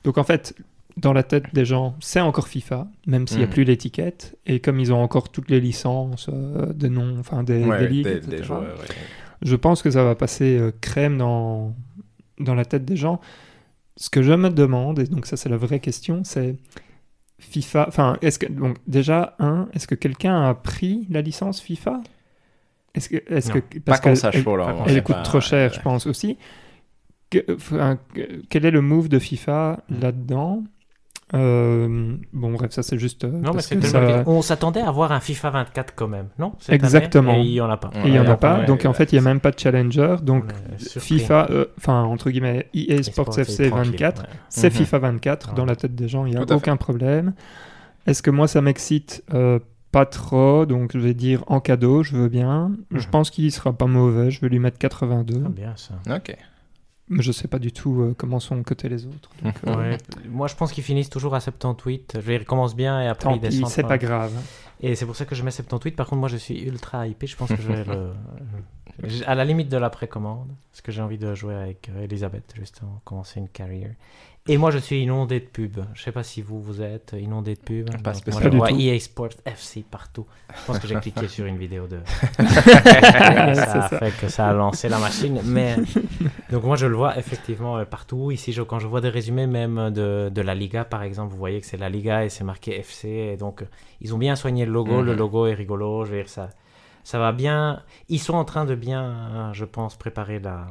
Donc 0.06 0.18
en 0.18 0.24
fait, 0.24 0.56
dans 0.98 1.12
la 1.12 1.24
tête 1.24 1.54
des 1.54 1.66
gens, 1.66 1.96
c'est 2.00 2.22
encore 2.22 2.48
FIFA, 2.48 2.88
même 3.06 3.28
s'il 3.28 3.40
n'y 3.40 3.44
a 3.44 3.48
mm. 3.48 3.50
plus 3.50 3.64
l'étiquette. 3.66 4.38
Et 4.46 4.60
comme 4.62 4.80
ils 4.80 4.94
ont 4.94 5.02
encore 5.02 5.30
toutes 5.30 5.50
les 5.50 5.60
licences 5.60 6.30
euh, 6.32 6.72
des 6.74 6.90
noms, 6.90 7.18
enfin 7.20 7.44
des, 7.44 7.66
ligues, 7.88 8.08
je 9.42 9.56
pense 9.56 9.82
que 9.82 9.92
ça 9.92 10.04
va 10.04 10.16
passer 10.16 10.58
euh, 10.58 10.72
crème 10.80 11.18
dans, 11.18 11.76
dans 12.40 12.56
la 12.56 12.64
tête 12.64 12.86
des 12.86 12.96
gens. 12.96 13.20
Ce 13.98 14.10
que 14.10 14.22
je 14.22 14.34
me 14.34 14.50
demande, 14.50 15.00
et 15.00 15.06
donc 15.06 15.26
ça 15.26 15.38
c'est 15.38 15.50
la 15.50 15.58
vraie 15.58 15.80
question, 15.80 16.24
c'est 16.24 16.56
FIFA. 17.40 17.86
Enfin, 17.88 18.18
est-ce 18.22 18.40
que 18.40 18.46
donc 18.46 18.78
déjà 18.88 19.36
un, 19.40 19.68
est-ce 19.74 19.88
que 19.88 19.96
quelqu'un 19.96 20.50
a 20.50 20.54
pris 20.54 21.08
la 21.10 21.22
licence 21.22 21.60
FIFA? 21.60 22.02
Est-ce 22.94 23.10
que, 23.10 23.18
est-ce 23.28 23.52
que 23.52 23.60
parce 23.80 24.00
pas 24.00 24.32
elle 24.88 25.04
coûte 25.04 25.24
trop 25.24 25.42
cher, 25.42 25.74
je 25.74 25.82
pense 25.82 26.08
aussi 26.08 26.38
quel 27.32 28.66
est 28.66 28.72
le 28.72 28.82
move 28.82 29.10
de 29.10 29.20
FIFA 29.20 29.84
là-dedans? 29.90 30.64
Euh, 31.34 32.18
bon, 32.34 32.52
bref, 32.52 32.72
ça 32.72 32.84
c'est 32.84 33.00
juste. 33.00 33.24
Euh, 33.24 33.32
non, 33.32 33.54
mais 33.54 33.62
ça... 33.62 34.24
On 34.28 34.44
s'attendait 34.44 34.82
à 34.82 34.92
voir 34.92 35.12
un 35.12 35.20
FIFA 35.20 35.50
24 35.50 35.96
quand 35.96 36.08
même, 36.08 36.28
non? 36.38 36.54
Exactement. 36.70 37.34
et 37.34 37.42
il 37.42 37.52
n'y 37.52 37.62
en 37.62 37.70
a 37.70 37.78
pas. 37.78 37.90
Et 37.96 38.08
il 38.08 38.12
n'y 38.12 38.20
en 38.20 38.30
a 38.30 38.38
pas. 38.38 38.64
donc 38.64 38.86
en 38.86 38.94
fait, 38.94 39.12
il 39.12 39.16
n'y 39.16 39.20
a 39.20 39.24
même 39.24 39.40
pas 39.40 39.52
de 39.52 39.60
challenger. 39.60 40.18
Donc 40.22 40.46
FIFA, 40.78 41.48
euh, 41.50 41.66
enfin, 41.78 42.04
entre 42.04 42.30
guillemets, 42.30 42.70
EA 42.74 43.02
Sports 43.02 43.40
FC 43.40 43.70
24, 43.70 44.26
c'est 44.50 44.70
mhm. 44.70 44.78
FIFA 44.78 45.00
24 45.00 45.54
dans 45.56 45.66
la 45.66 45.76
tête 45.76 45.96
des 45.96 46.08
gens, 46.08 46.26
il 46.26 46.36
n'y 46.36 46.38
a 46.38 46.42
aucun 46.42 46.78
problème. 46.78 47.34
Est-ce 48.06 48.22
que 48.22 48.30
moi 48.30 48.48
ça 48.48 48.62
m'excite? 48.62 49.24
Pas 49.92 50.06
trop, 50.06 50.66
donc 50.66 50.92
je 50.94 51.00
vais 51.00 51.14
dire 51.14 51.46
en 51.48 51.62
cadeau, 51.62 52.04
je 52.04 52.18
veux 52.18 52.28
bien. 52.28 52.74
Je 52.92 53.06
mhm. 53.06 53.12
pense 53.12 53.30
qu'il 53.32 53.52
sera 53.52 53.72
pas 53.74 53.88
mauvais, 53.88 54.30
je 54.30 54.42
vais 54.42 54.50
lui 54.50 54.60
mettre 54.60 54.78
82. 54.78 55.44
Ah, 55.46 55.50
bien 55.50 55.74
ça. 55.76 55.94
Ok. 56.14 56.36
Mais 57.08 57.22
je 57.22 57.32
sais 57.32 57.48
pas 57.48 57.60
du 57.60 57.72
tout 57.72 58.02
euh, 58.02 58.16
comment 58.18 58.40
sont 58.40 58.62
cotés 58.64 58.90
les 58.90 59.06
autres. 59.06 59.30
Euh, 59.68 59.98
Moi, 60.30 60.48
je 60.48 60.56
pense 60.56 60.72
qu'ils 60.72 60.84
finissent 60.84 61.10
toujours 61.10 61.36
à 61.36 61.40
78. 61.40 62.20
Je 62.24 62.32
ils 62.32 62.46
commencent 62.46 62.76
bien 62.76 63.02
et 63.02 63.08
après 63.08 63.36
ils 63.36 63.40
descendent. 63.40 63.70
C'est 63.70 63.84
pas 63.84 63.98
grave. 63.98 64.34
Et 64.82 64.96
c'est 64.96 65.06
pour 65.06 65.16
ça 65.16 65.26
que 65.26 65.36
je 65.36 65.44
mets 65.44 65.52
78. 65.52 65.96
Par 65.96 66.08
contre, 66.08 66.20
moi, 66.20 66.30
je 66.30 66.38
suis 66.38 66.62
ultra 66.64 67.08
hypé. 67.08 67.28
Je 67.28 67.36
pense 67.36 67.50
que 67.50 67.62
je 67.62 67.72
vais 67.72 67.84
le... 67.84 68.12
à 69.26 69.36
la 69.36 69.46
limite 69.46 69.70
de 69.70 69.78
la 69.78 69.90
précommande. 69.90 70.50
Parce 70.72 70.82
que 70.82 70.92
j'ai 70.92 71.02
envie 71.02 71.18
de 71.18 71.34
jouer 71.34 71.56
avec 71.56 71.90
euh, 71.90 72.04
Elisabeth, 72.04 72.54
justement, 72.58 73.02
commencer 73.06 73.40
une 73.40 73.50
carrière. 73.50 73.94
Et 74.48 74.58
moi, 74.58 74.70
je 74.70 74.78
suis 74.78 75.02
inondé 75.02 75.40
de 75.40 75.46
pubs. 75.46 75.84
Je 75.96 76.04
sais 76.04 76.12
pas 76.12 76.22
si 76.22 76.44
vous, 76.44 76.62
vous 76.62 76.80
êtes 76.80 77.16
inondé 77.20 77.56
de 77.56 77.60
pubs. 77.60 77.90
Pas 78.04 78.14
moi, 78.28 78.42
je 78.44 78.50
vois 78.50 78.72
EA 78.72 79.00
Sports 79.00 79.34
FC 79.44 79.84
partout. 79.90 80.28
Je 80.56 80.66
pense 80.68 80.78
que 80.78 80.88
j'ai 80.88 80.94
cliqué 80.98 81.28
sur 81.28 81.48
une 81.48 81.58
vidéo 81.58 81.88
de... 81.88 81.98
ça 82.46 83.86
a 83.86 83.90
fait 83.90 84.12
que 84.12 84.28
ça 84.28 84.50
a 84.50 84.54
lancé 84.54 84.88
la 84.88 85.00
machine. 85.00 85.42
Mais... 85.46 85.78
Donc 86.52 86.64
moi, 86.64 86.76
je 86.76 86.86
le 86.86 86.96
vois 86.96 87.18
effectivement 87.18 87.78
euh, 87.78 87.86
partout. 87.86 88.30
Ici, 88.30 88.54
je, 88.54 88.62
quand 88.62 88.78
je 88.78 88.86
vois 88.86 89.02
des 89.02 89.10
résumés 89.10 89.48
même 89.48 89.90
de, 89.90 90.30
de 90.30 90.42
la 90.42 90.54
Liga, 90.54 90.86
par 90.86 91.02
exemple, 91.02 91.32
vous 91.32 91.40
voyez 91.40 91.60
que 91.60 91.66
c'est 91.66 91.78
la 91.78 91.90
Liga 91.90 92.24
et 92.24 92.30
c'est 92.30 92.44
marqué 92.44 92.78
FC. 92.78 93.08
Et 93.10 93.38
donc, 93.38 93.64
ils 94.00 94.14
ont 94.14 94.20
bien 94.20 94.36
soigné 94.36 94.68
le 94.68 94.72
logo. 94.72 95.02
Le 95.02 95.14
mhm. 95.14 95.18
logo 95.18 95.48
est 95.48 95.56
rigolo. 95.56 96.06
Je 96.06 96.12
veux 96.12 96.18
dire, 96.18 96.30
ça, 96.30 96.52
ça 97.04 97.18
va 97.18 97.32
bien. 97.32 97.82
Ils 98.10 98.20
sont 98.20 98.36
en 98.36 98.46
train 98.46 98.66
de 98.66 98.76
bien, 98.76 99.52
je 99.54 99.66
pense, 99.66 99.96
préparer 99.96 100.38
la... 100.38 100.68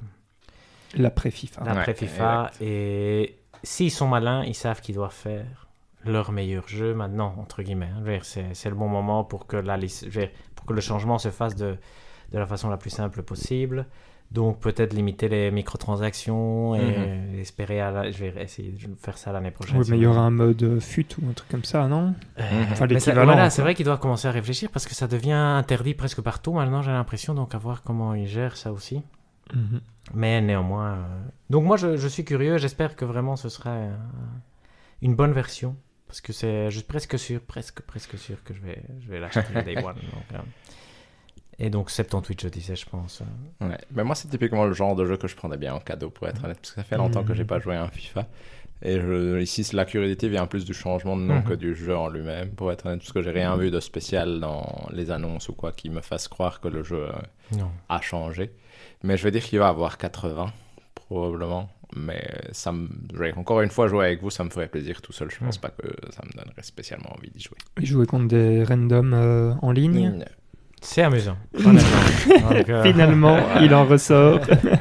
La 0.96 1.10
pré-FIFA. 1.10 1.64
La 1.64 1.74
pré-FIFA. 1.74 2.52
et 2.60 3.34
s'ils 3.64 3.90
sont 3.90 4.08
malins, 4.08 4.44
ils 4.44 4.54
savent 4.54 4.80
qu'ils 4.80 4.94
doivent 4.94 5.12
faire 5.12 5.66
leur 6.04 6.32
meilleur 6.32 6.68
jeu 6.68 6.94
maintenant, 6.94 7.34
entre 7.38 7.62
guillemets. 7.62 7.88
Hein. 7.96 8.18
C'est 8.52 8.68
le 8.68 8.74
bon 8.74 8.88
moment 8.88 9.24
pour 9.24 9.46
que, 9.46 9.56
la, 9.56 9.78
pour 10.54 10.66
que 10.66 10.72
le 10.72 10.80
changement 10.80 11.18
se 11.18 11.30
fasse 11.30 11.56
de, 11.56 11.76
de 12.32 12.38
la 12.38 12.46
façon 12.46 12.68
la 12.68 12.76
plus 12.76 12.90
simple 12.90 13.22
possible. 13.22 13.86
Donc 14.30 14.58
peut-être 14.58 14.94
limiter 14.94 15.28
les 15.28 15.50
microtransactions 15.50 16.74
et 16.74 16.80
mhm. 16.80 17.38
espérer 17.38 17.80
à 17.80 18.10
Je 18.10 18.24
vais 18.24 18.42
essayer 18.42 18.72
de 18.72 18.96
faire 18.96 19.16
ça 19.16 19.30
l'année 19.32 19.52
prochaine. 19.52 19.78
Oui, 19.78 19.86
mais 19.88 19.96
il 19.96 20.02
y 20.02 20.06
aura 20.06 20.22
un 20.22 20.30
mode 20.30 20.80
FUT 20.80 21.06
ou 21.22 21.30
un 21.30 21.34
truc 21.34 21.48
comme 21.48 21.62
ça, 21.62 21.86
non? 21.86 22.14
Euh, 22.40 22.64
Enfin 22.72 22.86
l'équivalent. 22.86 23.48
c'est 23.50 23.62
vrai 23.62 23.74
qu'ils 23.74 23.84
doivent 23.84 24.00
commencer 24.00 24.26
à 24.26 24.32
réfléchir 24.32 24.70
parce 24.72 24.86
que 24.86 24.94
ça 24.94 25.06
devient 25.06 25.32
interdit 25.32 25.94
presque 25.94 26.20
partout 26.20 26.52
maintenant, 26.52 26.82
j'ai 26.82 26.90
l'impression. 26.90 27.34
Donc 27.34 27.54
à 27.54 27.58
voir 27.58 27.82
comment 27.82 28.14
ils 28.14 28.26
gèrent 28.26 28.56
ça 28.56 28.72
aussi. 28.72 29.02
Mhm. 29.52 29.80
Mais 30.12 30.40
néanmoins. 30.40 30.94
Euh, 30.94 31.22
donc 31.50 31.64
moi, 31.64 31.76
je, 31.76 32.08
suis 32.08 32.24
curieux. 32.24 32.58
J'espère 32.58 32.96
que 32.96 33.04
vraiment 33.04 33.36
ce 33.36 33.48
sera 33.48 33.70
euh, 33.70 33.94
une 35.02 35.14
bonne 35.14 35.32
version. 35.32 35.76
Parce 36.06 36.20
que 36.20 36.32
c'est, 36.32 36.70
je 36.70 36.76
suis 36.76 36.86
presque 36.86 37.18
sûr, 37.18 37.40
presque, 37.40 37.80
presque 37.80 38.18
sûr 38.18 38.42
que 38.44 38.54
je 38.54 38.60
vais, 38.60 38.82
je 39.00 39.08
vais 39.08 39.18
l'acheter 39.18 39.62
Day 39.62 39.76
One. 39.84 39.96
Euh, 40.34 40.38
et 41.58 41.70
donc 41.70 41.90
78, 41.90 42.42
je 42.42 42.48
disais, 42.48 42.76
je 42.76 42.86
pense. 42.86 43.22
Ouais. 43.60 43.78
Mais 43.90 44.04
moi, 44.04 44.14
c'est 44.14 44.28
typiquement 44.28 44.64
le 44.64 44.74
genre 44.74 44.94
de 44.94 45.06
jeu 45.06 45.16
que 45.16 45.26
je 45.26 45.34
prendrais 45.34 45.58
bien 45.58 45.74
en 45.74 45.80
cadeau, 45.80 46.10
pour 46.10 46.28
être 46.28 46.44
honnête. 46.44 46.58
Parce 46.58 46.70
que 46.70 46.76
ça 46.76 46.84
fait 46.84 46.96
longtemps 46.96 47.24
que 47.24 47.34
j'ai 47.34 47.44
pas 47.44 47.58
joué 47.58 47.74
à 47.74 47.84
un 47.84 47.88
FIFA. 47.88 48.28
Et 48.82 49.00
je, 49.00 49.40
ici, 49.40 49.66
la 49.72 49.86
curiosité 49.86 50.28
vient 50.28 50.46
plus 50.46 50.64
du 50.64 50.74
changement 50.74 51.16
de 51.16 51.22
nom 51.22 51.36
mhm. 51.36 51.44
que 51.44 51.54
du 51.54 51.74
jeu 51.74 51.96
en 51.96 52.08
lui-même, 52.08 52.50
pour 52.50 52.70
être 52.70 52.86
honnête. 52.86 52.98
Parce 52.98 53.12
que 53.12 53.22
j'ai 53.22 53.30
rien 53.30 53.56
vu 53.56 53.70
de 53.70 53.80
spécial 53.80 54.40
dans 54.40 54.86
les 54.92 55.10
annonces 55.10 55.48
ou 55.48 55.54
quoi 55.54 55.72
qui 55.72 55.88
me 55.88 56.00
fasse 56.00 56.28
croire 56.28 56.60
que 56.60 56.68
le 56.68 56.82
jeu 56.84 57.08
a 57.88 58.00
changé. 58.00 58.52
Mais 59.04 59.18
je 59.18 59.22
vais 59.22 59.30
dire 59.30 59.44
qu'il 59.44 59.58
va 59.58 59.68
avoir 59.68 59.98
80, 59.98 60.50
probablement. 60.94 61.68
Mais 61.94 62.26
ça 62.52 62.72
me... 62.72 62.88
encore 63.36 63.60
une 63.60 63.68
fois, 63.68 63.86
jouer 63.86 64.06
avec 64.06 64.22
vous, 64.22 64.30
ça 64.30 64.44
me 64.44 64.48
ferait 64.50 64.66
plaisir 64.66 65.02
tout 65.02 65.12
seul. 65.12 65.30
Je 65.30 65.38
pense 65.44 65.58
pas 65.58 65.68
que 65.68 65.86
ça 66.10 66.22
me 66.24 66.32
donnerait 66.32 66.62
spécialement 66.62 67.14
envie 67.14 67.30
d'y 67.30 67.42
jouer. 67.42 67.58
Jouer 67.82 68.06
contre 68.06 68.28
des 68.28 68.64
randoms 68.64 69.12
euh, 69.12 69.52
en 69.60 69.72
ligne 69.72 70.24
C'est 70.80 71.02
amusant. 71.02 71.36
Euh, 72.26 72.82
Finalement, 72.82 73.38
il 73.60 73.74
en 73.74 73.84
ressort. 73.84 74.40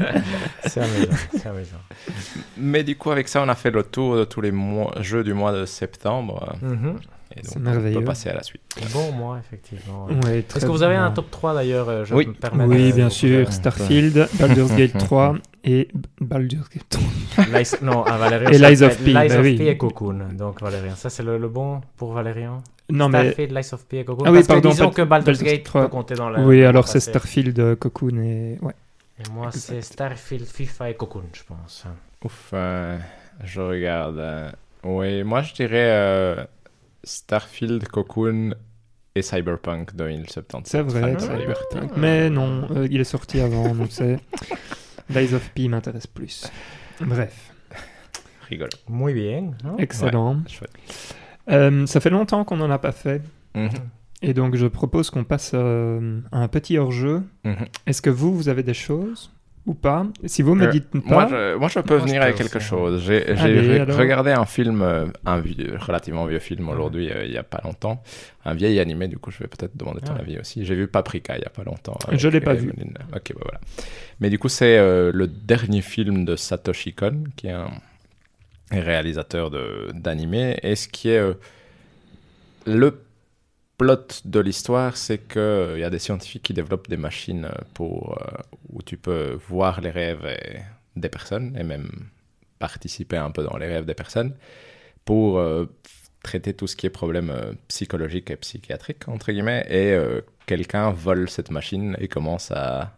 c'est 0.66 0.82
amusant, 0.82 1.18
amusant, 1.46 1.78
Mais 2.58 2.84
du 2.84 2.96
coup, 2.96 3.12
avec 3.12 3.28
ça, 3.28 3.44
on 3.44 3.50
a 3.50 3.56
fait 3.56 3.72
le 3.72 3.84
tour 3.84 4.16
de 4.16 4.24
tous 4.24 4.40
les 4.42 4.52
mois, 4.52 4.94
jeux 5.02 5.24
du 5.24 5.34
mois 5.34 5.52
de 5.52 5.66
septembre. 5.66 6.56
Mm 6.62 6.94
c'est 7.42 7.60
merveilleux. 7.60 7.98
On 7.98 8.00
peut 8.02 8.06
passer 8.06 8.30
à 8.30 8.36
la 8.36 8.44
suite. 8.44 8.62
Bon 8.94 9.12
mois, 9.12 9.40
effectivement. 9.40 10.08
Est-ce 10.28 10.66
que 10.66 10.72
vous 10.72 10.84
avez 10.84 10.96
un 10.96 11.12
top 11.12 11.32
3 11.32 11.54
d'ailleurs 11.54 11.90
euh, 11.90 12.06
Oui, 12.12 12.28
oui 12.68 12.94
bien 12.94 13.10
sûr. 13.10 13.52
Starfield, 13.52 14.28
Baldur's 14.40 14.76
Gate 14.76 14.98
3 14.98 15.36
et 15.64 15.88
Baldur's 16.20 16.70
Gate 16.70 16.90
3. 16.90 17.82
non, 17.82 18.04
à 18.04 18.18
Valérian. 18.18 18.52
Et 18.52 18.58
Lies 18.58 18.84
of 18.84 18.98
P. 18.98 19.06
Lies 19.06 19.14
bah 19.14 19.40
of 19.40 19.44
P 19.44 19.68
et 19.68 19.78
Cocoon. 19.78 20.30
Donc 20.34 20.62
Valérian. 20.62 20.96
Ça, 20.96 21.10
c'est 21.10 21.24
le, 21.24 21.48
bon 21.48 21.82
pour 21.98 22.14
Valérian 22.14 22.62
non, 22.90 23.08
Starfield, 23.08 23.52
mais... 23.54 23.62
Lies 23.62 23.74
of 23.74 23.86
P 23.86 24.00
et 24.00 24.06
Cocoon? 24.06 24.26
Ah 24.28 24.32
oui, 24.32 24.44
pardon. 24.44 24.70
Que 24.70 24.74
disons 24.74 24.90
que 24.92 25.02
Baldur's 25.02 25.42
Gate 25.42 25.64
3. 25.64 25.84
peut 25.84 25.88
compter 25.88 26.16
dans 26.16 26.30
la. 26.30 26.42
Oui, 26.42 26.64
alors 26.64 26.88
c'est 26.88 27.00
Starfield, 27.00 27.58
euh, 27.60 27.76
Cocoon 27.76 28.18
et. 28.18 28.58
Ouais. 28.62 28.74
Et 29.20 29.32
moi, 29.32 29.52
c'est 29.52 29.82
Starfield, 29.82 30.46
FIFA 30.46 30.90
et 30.90 30.96
Cocoon, 30.96 31.24
je 31.34 31.44
pense. 31.44 31.86
Ouf, 32.24 32.50
euh, 32.54 32.98
je 33.44 33.62
regarde. 33.62 34.54
Oui, 34.84 35.24
moi 35.24 35.42
je 35.42 35.54
dirais 35.54 36.48
Starfield, 37.04 37.88
Cocoon 37.88 38.56
et 39.16 39.22
Cyberpunk 39.22 39.96
2077. 39.96 40.66
C'est 40.68 40.82
vrai, 40.82 41.16
Mais 41.98 42.30
non, 42.30 42.68
euh, 42.72 42.88
il 42.90 43.00
est 43.00 43.06
sorti 43.06 43.40
avant, 43.40 43.74
donc 43.76 43.88
c'est. 43.92 44.18
Lies 45.10 45.34
of 45.34 45.50
P 45.54 45.68
m'intéresse 45.68 46.08
plus. 46.08 46.50
Bref. 47.02 47.52
Rigolo. 48.50 48.70
Muy 48.90 49.14
bien. 49.14 49.52
Excellent. 49.78 50.42
Euh, 51.50 51.86
ça 51.86 52.00
fait 52.00 52.10
longtemps 52.10 52.44
qu'on 52.44 52.58
n'en 52.58 52.72
a 52.72 52.80
pas 52.80 52.92
fait. 52.92 53.22
Mhm. 53.56 53.70
Et 54.22 54.34
donc, 54.34 54.56
je 54.56 54.68
propose 54.68 55.10
qu'on 55.10 55.26
passe 55.26 55.52
euh, 55.54 56.22
à 56.32 56.40
un 56.40 56.48
petit 56.48 56.78
hors-jeu. 56.78 57.24
Mhm. 57.44 57.66
Est-ce 57.86 58.02
que 58.02 58.10
vous, 58.10 58.34
vous 58.36 58.48
avez 58.50 58.64
des 58.64 58.74
choses? 58.74 59.32
Ou 59.66 59.74
pas 59.74 60.06
Si 60.26 60.42
vous 60.42 60.56
me 60.56 60.66
euh, 60.66 60.72
dites 60.72 60.90
pas. 60.90 61.00
Moi, 61.06 61.28
je, 61.30 61.56
moi, 61.56 61.68
je 61.70 61.80
peux 61.80 61.96
venir 61.96 62.22
avec 62.22 62.36
quelque 62.36 62.60
chose. 62.60 63.02
J'ai 63.02 63.24
regardé 63.84 64.32
un 64.32 64.46
film, 64.46 64.82
euh, 64.82 65.06
un 65.26 65.40
vieux, 65.40 65.78
relativement 65.80 66.26
vieux 66.26 66.40
film 66.40 66.68
aujourd'hui, 66.70 67.10
euh, 67.12 67.26
il 67.26 67.32
n'y 67.32 67.38
a 67.38 67.44
pas 67.44 67.62
longtemps. 67.64 68.04
Un 68.46 68.54
vieil 68.56 68.80
animé, 68.80 69.08
du 69.08 69.18
coup, 69.18 69.32
je 69.32 69.40
vais 69.40 69.48
peut-être 69.48 69.78
demander 69.78 70.02
ton 70.02 70.14
ah. 70.18 70.22
avis 70.22 70.38
aussi. 70.38 70.66
J'ai 70.66 70.76
vu 70.76 70.88
Paprika 70.88 71.36
il 71.38 71.40
n'y 71.40 71.46
a 71.46 71.50
pas 71.50 71.64
longtemps. 71.64 71.98
Je 72.12 72.28
ne 72.28 72.34
l'ai 72.34 72.42
pas 72.42 72.54
vu. 72.54 72.74
Ok, 73.16 73.34
bah 73.34 73.42
voilà. 73.42 73.62
Mais 74.20 74.30
du 74.30 74.38
coup, 74.38 74.50
c'est 74.50 74.78
le 74.78 75.28
dernier 75.28 75.82
film 75.82 76.26
de 76.26 76.36
Satoshi 76.36 76.94
Kon, 76.94 77.24
qui 77.38 77.48
est 77.48 77.52
un 77.52 77.70
réalisateur 78.72 79.50
d'animé, 79.94 80.58
et 80.62 80.76
ce 80.76 80.88
qui 80.90 81.10
est 81.10 81.22
le 82.66 83.00
plot 83.78 84.22
de 84.26 84.40
l'histoire, 84.40 84.98
c'est 84.98 85.20
qu'il 85.28 85.42
euh, 85.42 85.80
y 85.80 85.84
a 85.84 85.90
des 85.90 86.00
scientifiques 86.00 86.44
qui 86.44 86.54
développent 86.54 86.90
des 86.90 86.98
machines 86.98 87.46
euh, 87.46 87.64
pour, 87.74 88.18
euh, 88.22 88.38
où 88.70 88.82
tu 88.82 88.98
peux 88.98 89.38
voir 89.48 89.82
les 89.82 89.90
rêves 89.90 90.26
des 90.96 91.10
personnes 91.10 91.56
et 91.58 91.64
même 91.64 91.90
participer 92.60 93.18
un 93.18 93.32
peu 93.32 93.44
dans 93.44 93.58
les 93.58 93.68
rêves 93.68 93.86
des 93.86 93.94
personnes 93.94 94.36
pour 95.06 95.44
traiter 96.24 96.54
tout 96.54 96.68
ce 96.68 96.78
qui 96.78 96.86
est 96.86 96.90
problème 96.90 97.58
psychologique 97.68 98.32
et 98.32 98.38
psychiatrique, 98.38 99.10
entre 99.10 99.34
guillemets, 99.34 99.66
et 99.70 100.00
quelqu'un 100.46 100.92
vole 100.92 101.30
cette 101.30 101.52
machine 101.52 101.98
et 102.00 102.08
commence 102.08 102.52
à 102.52 102.96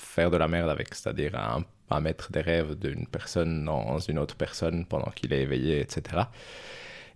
faire 0.00 0.30
de 0.30 0.38
la 0.38 0.48
merde 0.48 0.70
avec, 0.70 0.94
c'est-à-dire 0.94 1.34
à, 1.34 1.60
à, 1.90 2.00
mettre 2.00 2.32
des 2.32 2.40
rêves 2.40 2.76
d'une 2.76 3.06
personne 3.06 3.66
dans 3.66 3.98
une 3.98 4.18
autre 4.18 4.36
personne 4.36 4.86
pendant 4.86 5.10
qu'il 5.10 5.34
est 5.34 5.42
éveillé, 5.42 5.80
etc. 5.80 6.22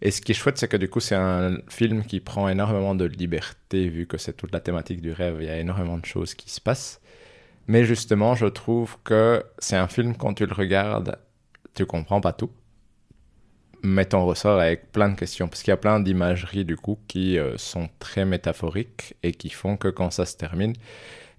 Et 0.05 0.11
ce 0.11 0.21
qui 0.21 0.33
est 0.33 0.35
chouette, 0.35 0.59
c'est 0.59 0.67
que 0.67 0.77
du 0.77 0.89
coup, 0.91 0.99
c'est 0.99 1.15
un 1.15 1.59
film 1.69 2.05
qui 2.05 2.19
prend 2.19 2.49
énormément 2.49 2.97
de 2.97 3.05
liberté, 3.05 3.89
vu 3.89 4.09
que 4.09 4.19
c'est 4.19 4.33
toute 4.33 4.53
la 4.53 4.59
thématique 4.59 5.01
du 5.01 5.13
rêve, 5.13 5.37
il 5.41 5.47
y 5.47 5.49
a 5.49 5.59
énormément 5.59 5.97
de 5.97 6.05
choses 6.05 6.35
qui 6.35 6.51
se 6.51 6.61
passent. 6.61 7.01
Mais 7.69 7.85
justement, 7.85 8.35
je 8.35 8.47
trouve 8.47 8.97
que 9.05 9.45
c'est 9.59 9.77
un 9.77 9.87
film, 9.87 10.17
quand 10.17 10.35
tu 10.35 10.45
le 10.45 10.53
regardes, 10.53 11.19
tu 11.75 11.87
comprends 11.87 12.21
pas 12.21 12.33
tout. 12.33 12.51
Mais 13.85 14.05
t'en 14.05 14.27
ressors 14.27 14.59
avec 14.59 14.91
plein 14.91 15.09
de 15.09 15.15
questions, 15.15 15.47
parce 15.47 15.63
qu'il 15.63 15.71
y 15.71 15.75
a 15.75 15.77
plein 15.77 16.01
d'imageries, 16.01 16.65
du 16.65 16.77
coup, 16.77 16.99
qui 17.07 17.39
euh, 17.39 17.57
sont 17.57 17.89
très 18.01 18.25
métaphoriques 18.25 19.15
et 19.23 19.31
qui 19.31 19.51
font 19.51 19.77
que 19.77 19.87
quand 19.87 20.11
ça 20.11 20.27
se 20.27 20.37
termine, 20.37 20.75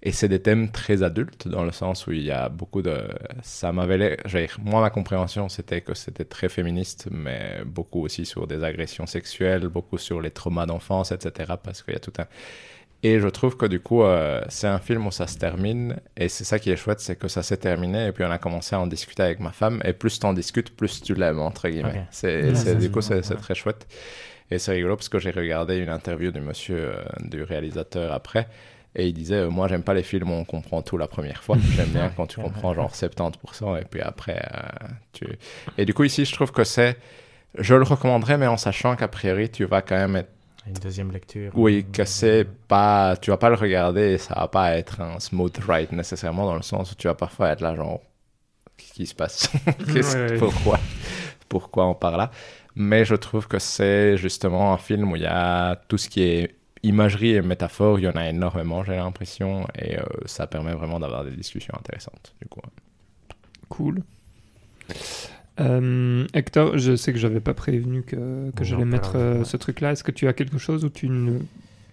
et 0.05 0.11
c'est 0.11 0.27
des 0.27 0.41
thèmes 0.41 0.69
très 0.69 1.01
adultes, 1.01 1.47
dans 1.47 1.63
le 1.63 1.71
sens 1.71 2.07
où 2.07 2.11
il 2.11 2.23
y 2.23 2.31
a 2.31 2.49
beaucoup 2.49 2.81
de... 2.81 3.07
Ça 3.41 3.71
m'avait. 3.71 4.17
Moi, 4.61 4.81
ma 4.81 4.89
compréhension, 4.89 5.47
c'était 5.47 5.79
que 5.79 5.93
c'était 5.93 6.25
très 6.25 6.49
féministe, 6.49 7.07
mais 7.09 7.61
beaucoup 7.65 8.01
aussi 8.01 8.25
sur 8.25 8.45
des 8.45 8.65
agressions 8.65 9.05
sexuelles, 9.05 9.69
beaucoup 9.69 9.97
sur 9.97 10.19
les 10.19 10.31
traumas 10.31 10.65
d'enfance, 10.65 11.13
etc. 11.13 11.53
Parce 11.63 11.83
qu'il 11.83 11.93
y 11.93 11.97
a 11.97 12.01
tout 12.01 12.11
un... 12.17 12.25
Et 13.01 13.21
je 13.21 13.27
trouve 13.29 13.55
que 13.55 13.65
du 13.65 13.79
coup, 13.79 14.03
euh, 14.03 14.41
c'est 14.49 14.67
un 14.67 14.79
film 14.79 15.07
où 15.07 15.11
ça 15.11 15.25
se 15.25 15.37
termine, 15.37 15.95
et 16.17 16.27
c'est 16.27 16.43
ça 16.43 16.59
qui 16.59 16.69
est 16.69 16.75
chouette, 16.75 16.99
c'est 16.99 17.15
que 17.15 17.29
ça 17.29 17.41
s'est 17.41 17.57
terminé, 17.57 18.07
et 18.07 18.11
puis 18.11 18.25
on 18.25 18.31
a 18.31 18.37
commencé 18.37 18.75
à 18.75 18.81
en 18.81 18.87
discuter 18.87 19.23
avec 19.23 19.39
ma 19.39 19.51
femme, 19.51 19.81
et 19.85 19.93
plus 19.93 20.19
tu 20.19 20.25
en 20.25 20.33
discutes, 20.33 20.75
plus 20.75 21.01
tu 21.01 21.13
l'aimes, 21.13 21.39
entre 21.39 21.69
guillemets. 21.69 22.05
C'est, 22.11 22.75
du 22.77 22.91
coup, 22.91 23.01
c'est, 23.01 23.21
très 23.21 23.55
chouette. 23.55 23.87
Et 24.51 24.59
c'est 24.59 24.73
rigolo 24.73 24.97
parce 24.97 25.09
que 25.09 25.19
j'ai 25.19 25.31
regardé 25.31 25.77
une 25.77 25.89
interview 25.89 26.31
du 26.31 26.41
monsieur, 26.41 26.93
euh, 26.93 27.03
du 27.21 27.43
réalisateur 27.43 28.11
après, 28.11 28.47
et 28.95 29.07
il 29.07 29.13
disait, 29.13 29.35
euh, 29.35 29.49
moi, 29.49 29.67
j'aime 29.67 29.83
pas 29.83 29.93
les 29.93 30.03
films 30.03 30.29
où 30.29 30.33
on 30.33 30.45
comprend 30.45 30.81
tout 30.81 30.97
la 30.97 31.07
première 31.07 31.41
fois. 31.41 31.57
J'aime 31.75 31.89
bien 31.89 32.11
quand 32.15 32.27
tu 32.27 32.39
comprends 32.39 32.73
genre 32.73 32.91
70% 32.91 33.81
et 33.81 33.85
puis 33.85 34.01
après, 34.01 34.39
euh, 34.53 34.87
tu... 35.13 35.27
Et 35.77 35.85
du 35.85 35.93
coup, 35.93 36.03
ici, 36.03 36.25
je 36.25 36.33
trouve 36.33 36.51
que 36.51 36.63
c'est... 36.63 36.97
Je 37.57 37.75
le 37.75 37.83
recommanderais, 37.83 38.37
mais 38.37 38.47
en 38.47 38.57
sachant 38.57 38.95
qu'a 38.95 39.07
priori, 39.07 39.49
tu 39.49 39.65
vas 39.65 39.81
quand 39.81 39.95
même 39.95 40.15
être... 40.17 40.29
Une 40.65 40.73
deuxième 40.73 41.11
lecture. 41.11 41.51
Oui, 41.55 41.85
que 41.91 42.05
c'est 42.05 42.47
pas... 42.67 43.17
Tu 43.17 43.31
vas 43.31 43.37
pas 43.37 43.49
le 43.49 43.55
regarder 43.55 44.13
et 44.13 44.17
ça 44.17 44.35
va 44.35 44.47
pas 44.47 44.77
être 44.77 45.01
un 45.01 45.19
smooth 45.19 45.57
ride 45.67 45.91
nécessairement 45.91 46.45
dans 46.45 46.55
le 46.55 46.61
sens 46.61 46.91
où 46.91 46.95
tu 46.95 47.07
vas 47.07 47.15
parfois 47.15 47.49
être 47.49 47.61
là, 47.61 47.75
genre... 47.75 47.99
Qu'est-ce 48.77 48.93
qui 48.93 49.05
se 49.05 49.15
passe? 49.15 49.51
Pourquoi? 50.39 50.79
Pourquoi 51.49 51.87
on 51.87 51.93
parle 51.93 52.17
là? 52.17 52.31
Mais 52.75 53.05
je 53.05 53.15
trouve 53.15 53.47
que 53.47 53.59
c'est 53.59 54.17
justement 54.17 54.73
un 54.73 54.77
film 54.77 55.11
où 55.11 55.15
il 55.15 55.21
y 55.23 55.27
a 55.27 55.75
tout 55.87 55.99
ce 55.99 56.09
qui 56.09 56.23
est 56.23 56.55
imagerie 56.83 57.31
et 57.31 57.41
métaphore, 57.41 57.99
il 57.99 58.03
y 58.03 58.07
en 58.07 58.11
a 58.11 58.29
énormément, 58.29 58.83
j'ai 58.83 58.95
l'impression, 58.95 59.65
et 59.79 59.97
euh, 59.97 60.03
ça 60.25 60.47
permet 60.47 60.73
vraiment 60.73 60.99
d'avoir 60.99 61.23
des 61.23 61.31
discussions 61.31 61.73
intéressantes, 61.77 62.35
du 62.41 62.47
coup. 62.47 62.61
Cool. 63.69 64.03
Euh, 65.59 66.25
Hector, 66.33 66.77
je 66.77 66.95
sais 66.95 67.13
que 67.13 67.19
j'avais 67.19 67.39
pas 67.39 67.53
prévenu 67.53 68.03
que, 68.03 68.51
que 68.51 68.63
j'allais 68.63 68.85
mettre 68.85 69.13
euh, 69.15 69.43
ce 69.43 69.55
truc-là. 69.55 69.91
Est-ce 69.91 70.03
que 70.03 70.11
tu 70.11 70.27
as 70.27 70.33
quelque 70.33 70.57
chose 70.57 70.83
où 70.83 70.89
tu 70.89 71.09
ne... 71.09 71.39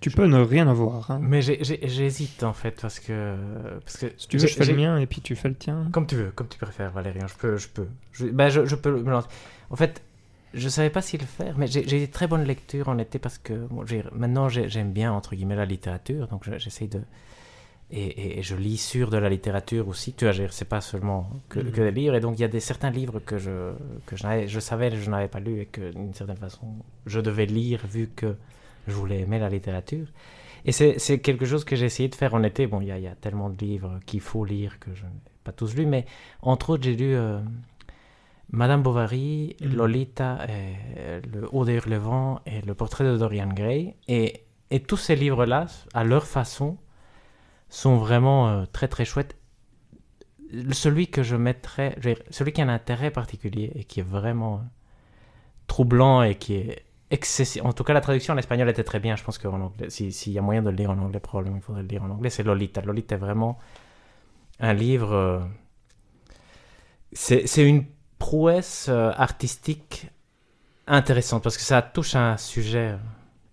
Tu 0.01 0.11
peux 0.11 0.27
ne 0.27 0.41
rien 0.41 0.67
avoir. 0.67 1.11
Hein? 1.11 1.21
Mais 1.23 1.43
j'hésite 1.43 2.43
en 2.43 2.55
fait 2.55 2.81
parce 2.81 2.99
que, 2.99 3.37
parce 3.85 3.99
que 3.99 4.07
si 4.17 4.29
tu 4.29 4.39
veux, 4.39 4.47
je 4.47 4.55
fais 4.55 4.65
le 4.65 4.75
mien 4.75 4.99
et 4.99 5.05
puis 5.05 5.21
tu 5.21 5.37
fais 5.37 5.51
le 5.51 5.55
tien. 5.55 5.89
Comme 5.93 6.07
tu 6.07 6.17
veux, 6.17 6.31
comme 6.31 6.49
tu 6.49 6.59
préfères, 6.59 6.91
Valérien. 6.91 7.27
Je 7.27 7.35
peux, 7.35 7.59
je 7.59 7.69
peux. 7.69 7.87
Je, 8.12 8.25
ben, 8.25 8.49
je, 8.49 8.65
je 8.65 8.77
peux. 8.77 9.05
En 9.69 9.77
fait, 9.77 10.03
je 10.55 10.68
savais 10.68 10.90
pas 10.90 11.02
s'il 11.02 11.20
le 11.20 11.27
faire, 11.27 11.56
mais 11.59 11.66
j'ai 11.66 12.02
eu 12.02 12.09
très 12.09 12.27
bonnes 12.27 12.44
lectures 12.44 12.89
en 12.89 12.98
été 12.98 13.18
parce 13.18 13.39
que 13.39 13.68
maintenant 14.12 14.48
j'aime 14.48 14.93
bien 14.93 15.12
entre 15.12 15.35
guillemets 15.35 15.56
la 15.56 15.66
littérature, 15.66 16.28
donc 16.28 16.44
j'essaie 16.59 16.89
de 16.89 17.02
et, 17.93 18.43
je 18.43 18.55
lis 18.55 18.78
sur 18.78 19.10
de 19.10 19.16
la 19.16 19.28
littérature 19.28 19.89
aussi. 19.89 20.12
Tu 20.12 20.24
vois, 20.24 20.48
c'est 20.51 20.64
pas 20.64 20.81
seulement 20.81 21.28
que, 21.48 21.59
que, 21.59 21.81
des 21.81 21.90
livres, 21.90 22.14
et 22.14 22.20
donc 22.20 22.39
il 22.39 22.43
y 22.43 22.44
a 22.44 22.48
des 22.48 22.60
certains 22.60 22.90
livres 22.90 23.18
que 23.18 23.39
je 23.39 23.72
que 24.06 24.16
je, 24.16 24.47
je 24.47 24.60
savais 24.60 24.90
que 24.90 24.97
je 24.97 25.10
n'avais 25.10 25.28
pas 25.28 25.40
lu 25.40 25.60
et 25.60 25.66
que 25.66 25.93
d'une 25.93 26.14
certaine 26.14 26.36
façon 26.36 26.77
je 27.06 27.20
devais 27.20 27.47
lire 27.47 27.85
vu 27.86 28.09
que 28.14 28.36
je 28.86 28.93
voulais 28.93 29.20
aimer 29.20 29.39
la 29.39 29.48
littérature. 29.48 30.06
Et 30.66 30.72
c'est 30.72 31.20
quelque 31.20 31.47
chose 31.47 31.64
que 31.64 31.74
j'ai 31.74 31.86
essayé 31.86 32.09
de 32.09 32.14
faire 32.14 32.35
en 32.35 32.43
été. 32.43 32.66
Bon, 32.66 32.82
il 32.82 32.94
y, 32.94 33.01
y, 33.01 33.06
a 33.06 33.14
tellement 33.14 33.48
de 33.48 33.59
livres 33.59 33.98
qu'il 34.05 34.20
faut 34.20 34.44
lire 34.44 34.78
que 34.78 34.94
je 34.94 35.05
n'ai 35.05 35.10
pas 35.43 35.52
tous 35.52 35.74
lus, 35.74 35.86
mais 35.86 36.05
entre 36.43 36.70
autres 36.70 36.85
j'ai 36.85 36.94
lu 36.94 37.14
euh, 37.14 37.40
Madame 38.52 38.82
Bovary, 38.82 39.56
mm. 39.60 39.74
Lolita, 39.74 40.39
Le 41.32 41.48
Haut 41.52 41.64
des 41.64 41.74
Hurlevents 41.74 42.40
et 42.47 42.60
Le 42.62 42.74
Portrait 42.74 43.05
de 43.05 43.16
Dorian 43.16 43.48
Gray. 43.48 43.94
Et, 44.09 44.44
et 44.70 44.81
tous 44.81 44.97
ces 44.97 45.16
livres-là, 45.16 45.66
à 45.94 46.05
leur 46.05 46.27
façon, 46.27 46.78
sont 47.68 47.97
vraiment 47.97 48.48
euh, 48.48 48.64
très 48.72 48.89
très 48.89 49.05
chouettes. 49.05 49.36
Celui 50.72 51.09
que 51.09 51.22
je 51.22 51.36
mettrais, 51.36 51.97
celui 52.31 52.52
qui 52.52 52.60
a 52.60 52.64
un 52.64 52.68
intérêt 52.68 53.12
particulier 53.12 53.70
et 53.77 53.85
qui 53.85 54.01
est 54.01 54.05
vraiment 54.05 54.64
troublant 55.68 56.24
et 56.24 56.35
qui 56.35 56.55
est 56.55 56.85
excessif. 57.12 57.64
En 57.64 57.72
tout 57.72 57.85
cas, 57.85 57.93
la 57.93 58.01
traduction 58.01 58.35
en 58.35 58.36
espagnol 58.36 58.68
était 58.68 58.82
très 58.82 58.98
bien. 58.98 59.14
Je 59.14 59.22
pense 59.22 59.39
qu'en 59.39 59.60
anglais, 59.60 59.90
s'il 59.90 60.32
y 60.32 60.39
a 60.39 60.43
moyen 60.43 60.62
de 60.62 60.70
le 60.70 60.77
lire 60.77 60.90
en 60.90 60.98
anglais, 60.98 61.20
probablement 61.20 61.56
il 61.56 61.62
faudrait 61.62 61.82
le 61.82 61.89
lire 61.89 62.02
en 62.02 62.10
anglais. 62.10 62.31
C'est 62.31 62.43
Lolita. 62.43 62.81
Lolita 62.81 63.14
est 63.14 63.18
vraiment 63.18 63.59
un 64.59 64.72
livre. 64.72 65.12
Euh, 65.12 65.39
c'est 67.12 67.68
une 67.68 67.85
prouesse 68.20 68.86
euh, 68.88 69.10
artistique 69.16 70.09
intéressante 70.86 71.42
parce 71.42 71.56
que 71.56 71.62
ça 71.62 71.82
touche 71.82 72.14
à 72.14 72.32
un 72.32 72.36
sujet 72.36 72.90
euh, 72.90 72.97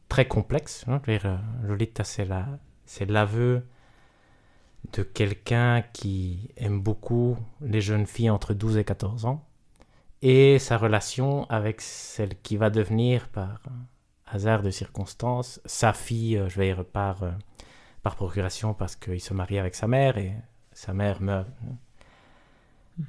très 0.10 0.28
complexe. 0.28 0.84
Hein. 0.88 1.02
Euh, 1.08 1.38
Lolita, 1.64 2.04
c'est 2.04 3.06
l'aveu 3.06 3.66
de 4.94 5.04
quelqu'un 5.04 5.84
qui 5.94 6.52
aime 6.58 6.80
beaucoup 6.82 7.38
les 7.62 7.82
jeunes 7.82 8.06
filles 8.06 8.30
entre 8.30 8.54
12 8.54 8.78
et 8.78 8.84
14 8.84 9.26
ans 9.26 9.44
et 10.22 10.60
sa 10.60 10.78
relation 10.78 11.50
avec 11.50 11.82
celle 11.82 12.40
qui 12.42 12.58
va 12.58 12.70
devenir 12.70 13.30
par 13.30 13.62
hasard 14.26 14.64
de 14.64 14.70
circonstances 14.70 15.62
sa 15.66 15.94
fille, 15.94 16.42
je 16.48 16.60
vais 16.60 16.74
dire 16.74 16.86
par, 16.86 17.24
par 18.04 18.16
procuration 18.16 18.74
parce 18.74 18.96
qu'il 18.96 19.22
se 19.22 19.34
marie 19.34 19.60
avec 19.60 19.76
sa 19.76 19.88
mère 19.88 20.18
et 20.18 20.34
sa 20.74 20.94
mère 20.94 21.22
meurt. 21.22 21.48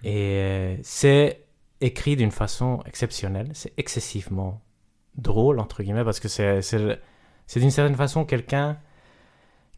Et 0.04 0.78
c'est 0.82 1.47
écrit 1.80 2.16
d'une 2.16 2.30
façon 2.30 2.82
exceptionnelle. 2.86 3.50
C'est 3.54 3.72
excessivement 3.76 4.60
drôle, 5.16 5.58
entre 5.58 5.82
guillemets, 5.82 6.04
parce 6.04 6.20
que 6.20 6.28
c'est, 6.28 6.62
c'est, 6.62 7.60
d'une 7.60 7.70
certaine 7.70 7.96
façon 7.96 8.24
quelqu'un 8.24 8.78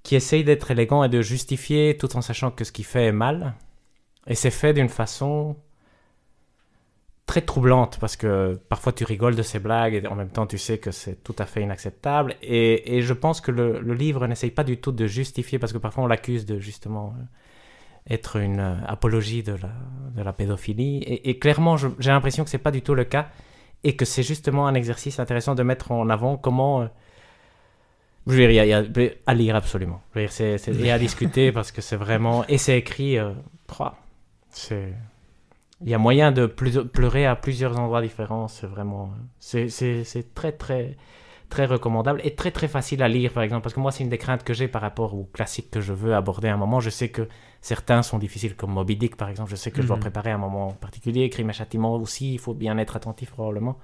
qui 0.03 0.17
essaye 0.17 0.45
d'être 0.45 0.71
élégant 0.71 1.05
et 1.05 1.09
de 1.09 1.21
justifier 1.21 1.97
tout 1.99 2.17
en 2.17 2.23
sachant 2.23 2.51
que 2.51 2.65
ce 2.65 2.73
qu'il 2.73 2.85
fait 2.85 3.07
est 3.07 3.13
mal. 3.13 3.55
Et 4.27 4.35
c'est 4.35 4.51
fait 4.51 4.73
d'une 4.73 4.89
façon 4.89 5.57
très 7.27 7.43
troublante 7.43 7.99
parce 8.01 8.17
que 8.17 8.59
parfois 8.69 8.93
tu 8.93 9.05
rigoles 9.05 9.37
de 9.37 9.43
ces 9.43 9.61
blagues 9.61 9.95
et 9.95 10.07
en 10.09 10.17
même 10.17 10.31
temps 10.31 10.49
tu 10.49 10.59
sais 10.59 10.79
que 10.79 10.91
c'est 10.91 11.23
tout 11.23 11.37
à 11.39 11.47
fait 11.47 11.63
inacceptable. 11.63 12.35
Et, 12.43 12.97
et 12.97 13.03
je 13.03 13.13
pense 13.13 13.41
que 13.41 13.51
le, 13.51 13.81
le 13.81 13.95
livre 13.95 14.27
n'essaye 14.27 14.51
pas 14.51 14.65
du 14.65 14.79
tout 14.79 14.93
de 14.93 15.07
justifier 15.07 15.59
parce 15.59 15.73
que 15.73 15.79
parfois 15.79 16.05
on 16.05 16.07
l'accuse 16.07 16.45
de 16.47 16.59
justement 16.59 17.15
être 18.09 18.37
une 18.37 18.61
euh, 18.61 18.75
apologie 18.87 19.43
de 19.43 19.53
la, 19.53 19.71
de 20.17 20.23
la 20.23 20.33
pédophilie. 20.33 21.03
Et, 21.03 21.39
clairement, 21.39 21.77
j'ai 21.77 22.11
l'impression 22.11 22.45
que 22.45 22.51
c'est 22.51 22.59
pas 22.59 22.71
du 22.71 22.83
tout 22.83 22.95
le 22.95 23.05
cas 23.05 23.29
et 23.85 23.97
que 23.97 24.05
c'est 24.05 24.23
justement 24.23 24.67
un 24.67 24.75
exercice 24.75 25.19
intéressant 25.19 25.55
de 25.55 25.63
mettre 25.63 25.93
en 25.93 26.09
avant 26.09 26.37
comment. 26.37 26.83
Euh, 26.83 26.87
je 28.27 28.33
veux 28.33 28.49
dire, 28.49 28.65
il 28.65 28.69
y, 28.69 28.73
a, 28.73 28.83
à 29.27 29.35
lire 29.35 29.57
absolument. 29.57 30.03
Je 30.15 30.21
veux 30.21 30.27
dire, 30.27 30.33
c'est, 30.33 30.69
et 30.69 30.93
à 30.93 30.99
discuter 30.99 31.53
parce 31.53 31.73
que 31.73 31.81
c'est 31.81 31.97
vraiment. 31.97 32.47
Et 32.49 32.59
c'est 32.59 32.79
écrit. 32.79 33.19
Euh, 33.19 33.33
c'est. 34.51 34.93
Il 35.83 35.89
y 35.89 35.95
a 35.95 35.99
moyen 35.99 36.31
de 36.31 36.45
pleurer 36.45 37.25
à 37.25 37.37
plusieurs 37.37 37.79
endroits 37.79 38.03
différents. 38.03 38.49
C'est 38.49 38.67
vraiment. 38.67 39.13
C'est, 39.39 39.69
c'est 39.69 40.35
très, 40.35 40.53
très 40.53 40.97
très 41.51 41.67
recommandable 41.67 42.21
et 42.25 42.35
très 42.35 42.51
très 42.51 42.69
facile 42.69 43.03
à 43.03 43.09
lire 43.09 43.33
par 43.33 43.43
exemple. 43.43 43.63
Parce 43.63 43.75
que 43.75 43.81
moi 43.81 43.93
c'est 43.93 44.03
une 44.03 44.09
des 44.09 44.19
craintes 44.19 44.45
que 44.45 44.55
j'ai 44.55 44.69
par 44.69 44.81
rapport 44.81 45.15
aux 45.15 45.25
classiques 45.25 45.71
que 45.71 45.81
je 45.81 45.93
veux 45.93 46.15
aborder 46.15 46.49
à 46.49 46.55
un 46.55 46.57
moment. 46.57 46.81
Je 46.81 46.89
sais 46.89 47.11
que 47.11 47.29
certains 47.61 48.03
sont 48.03 48.19
difficiles 48.19 48.57
comme 48.57 48.73
Moby 48.73 48.97
Dick 48.97 49.17
par 49.17 49.29
exemple. 49.29 49.51
Je 49.51 49.57
sais 49.57 49.71
que 49.71 49.83
je 49.83 49.87
dois 49.87 49.97
mhm. 49.97 50.03
préparer 50.03 50.31
un 50.31 50.39
moment 50.39 50.73
particulier. 50.73 51.29
Crime 51.29 51.51
et 51.51 51.53
Châtiment 51.53 51.95
aussi 51.97 52.33
il 52.33 52.39
faut 52.39 52.55
bien 52.55 52.79
être 52.79 52.97
attentif 52.97 53.33
probablement. 53.33 53.79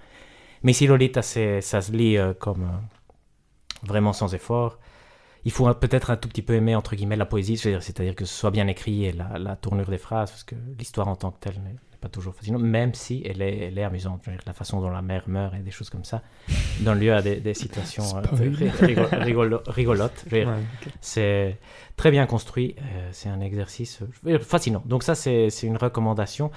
Mais 0.62 0.72
si 0.72 0.86
Lolita 0.86 1.20
ça 1.20 1.60
se 1.60 1.92
lit 1.92 2.16
euh, 2.16 2.32
comme 2.32 2.62
euh, 2.62 3.86
vraiment 3.86 4.14
sans 4.14 4.34
effort 4.34 4.78
il 5.44 5.52
faut 5.52 5.72
peut-être 5.74 6.10
un 6.10 6.16
tout 6.16 6.28
petit 6.28 6.42
peu 6.42 6.54
aimer 6.54 6.74
entre 6.74 6.96
guillemets 6.96 7.16
la 7.16 7.26
poésie. 7.26 7.56
C'est-à-dire 7.56 8.16
que 8.16 8.24
ce 8.24 8.34
soit 8.34 8.50
bien 8.50 8.66
écrit 8.66 9.04
et 9.04 9.12
la, 9.12 9.38
la 9.38 9.54
tournure 9.54 9.88
des 9.88 9.98
phrases 9.98 10.30
parce 10.30 10.42
que 10.42 10.56
l'histoire 10.76 11.06
en 11.06 11.14
tant 11.14 11.30
que 11.30 11.38
telle 11.38 11.60
pas 11.96 12.08
toujours 12.08 12.34
fascinante, 12.34 12.62
même 12.62 12.94
si 12.94 13.22
elle 13.24 13.42
est, 13.42 13.58
elle 13.66 13.78
est 13.78 13.84
amusante. 13.84 14.26
la 14.46 14.52
façon 14.52 14.80
dont 14.80 14.90
la 14.90 15.02
mère 15.02 15.24
meurt 15.28 15.54
et 15.54 15.58
des 15.58 15.70
choses 15.70 15.90
comme 15.90 16.04
ça, 16.04 16.22
dans 16.80 16.94
le 16.94 17.00
lieu 17.00 17.14
à 17.14 17.22
des, 17.22 17.54
situations 17.54 18.04
euh, 18.16 18.70
rigolotes. 19.66 20.24
C'est 21.00 21.58
très 21.96 22.10
bien 22.10 22.26
construit, 22.26 22.76
euh, 22.78 23.08
c'est 23.12 23.28
un 23.28 23.40
exercice 23.40 24.00
euh, 24.26 24.38
fascinant. 24.38 24.82
Donc 24.86 25.02
ça, 25.02 25.14
c'est 25.14 25.48
une 25.62 25.76
recommandation. 25.76 26.50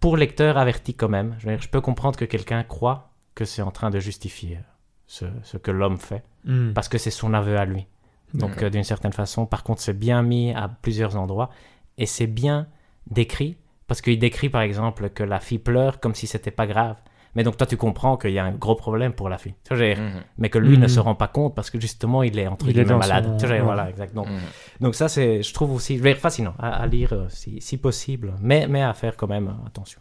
pour 0.00 0.16
lecteur 0.16 0.58
averti 0.58 0.94
quand 0.94 1.08
même. 1.08 1.36
Je, 1.38 1.58
je 1.58 1.68
peux 1.68 1.80
comprendre 1.80 2.18
que 2.18 2.24
quelqu'un 2.24 2.62
croit 2.62 3.10
que 3.34 3.44
c'est 3.44 3.62
en 3.62 3.70
train 3.70 3.90
de 3.90 3.98
justifier 3.98 4.58
ce, 5.06 5.26
ce 5.42 5.56
que 5.56 5.70
l'homme 5.70 5.98
fait, 5.98 6.24
hmm. 6.44 6.72
parce 6.72 6.88
que 6.88 6.98
c'est 6.98 7.10
son 7.10 7.34
aveu 7.34 7.56
à 7.56 7.64
lui. 7.64 7.86
Donc, 8.34 8.62
euh, 8.62 8.70
d'une 8.70 8.84
certaine 8.84 9.12
façon, 9.12 9.46
par 9.46 9.62
contre, 9.62 9.80
c'est 9.80 9.96
bien 9.96 10.22
mis 10.22 10.52
à 10.52 10.68
plusieurs 10.68 11.16
endroits 11.16 11.50
et 11.98 12.06
c'est 12.06 12.26
bien 12.26 12.66
décrit, 13.08 13.56
parce 13.86 14.00
qu'il 14.00 14.18
décrit 14.18 14.48
par 14.48 14.62
exemple 14.62 15.10
que 15.10 15.22
la 15.22 15.40
fille 15.40 15.58
pleure 15.58 16.00
comme 16.00 16.14
si 16.14 16.26
c'était 16.26 16.50
pas 16.50 16.66
grave. 16.66 16.96
Mais 17.34 17.42
donc 17.42 17.56
toi, 17.56 17.66
tu 17.66 17.76
comprends 17.76 18.16
qu'il 18.16 18.30
y 18.30 18.38
a 18.38 18.44
un 18.44 18.52
gros 18.52 18.76
problème 18.76 19.12
pour 19.12 19.28
la 19.28 19.38
fille. 19.38 19.54
Mhm. 19.70 19.96
Mais 20.38 20.50
que 20.50 20.58
lui 20.58 20.78
ne 20.78 20.86
se 20.86 21.00
mhm. 21.00 21.06
rend 21.06 21.14
pas 21.14 21.26
compte 21.28 21.54
parce 21.54 21.70
que 21.70 21.80
justement, 21.80 22.22
il 22.22 22.38
est 22.38 22.46
entre 22.46 22.66
guillemets 22.66 22.96
malade. 22.96 23.36
Voilà, 23.62 23.90
exact. 23.90 24.14
Donc, 24.14 24.28
mhm. 24.28 24.38
donc 24.80 24.94
ça, 24.94 25.08
c'est, 25.08 25.42
je 25.42 25.52
trouve 25.52 25.72
aussi 25.72 25.98
fascinant 26.14 26.54
à, 26.58 26.86
lire 26.86 27.12
euh, 27.12 27.26
si, 27.28 27.60
si, 27.60 27.76
possible, 27.76 28.34
mais, 28.40 28.68
mais 28.68 28.82
à 28.82 28.94
faire 28.94 29.16
quand 29.16 29.26
même 29.26 29.52
attention. 29.66 30.00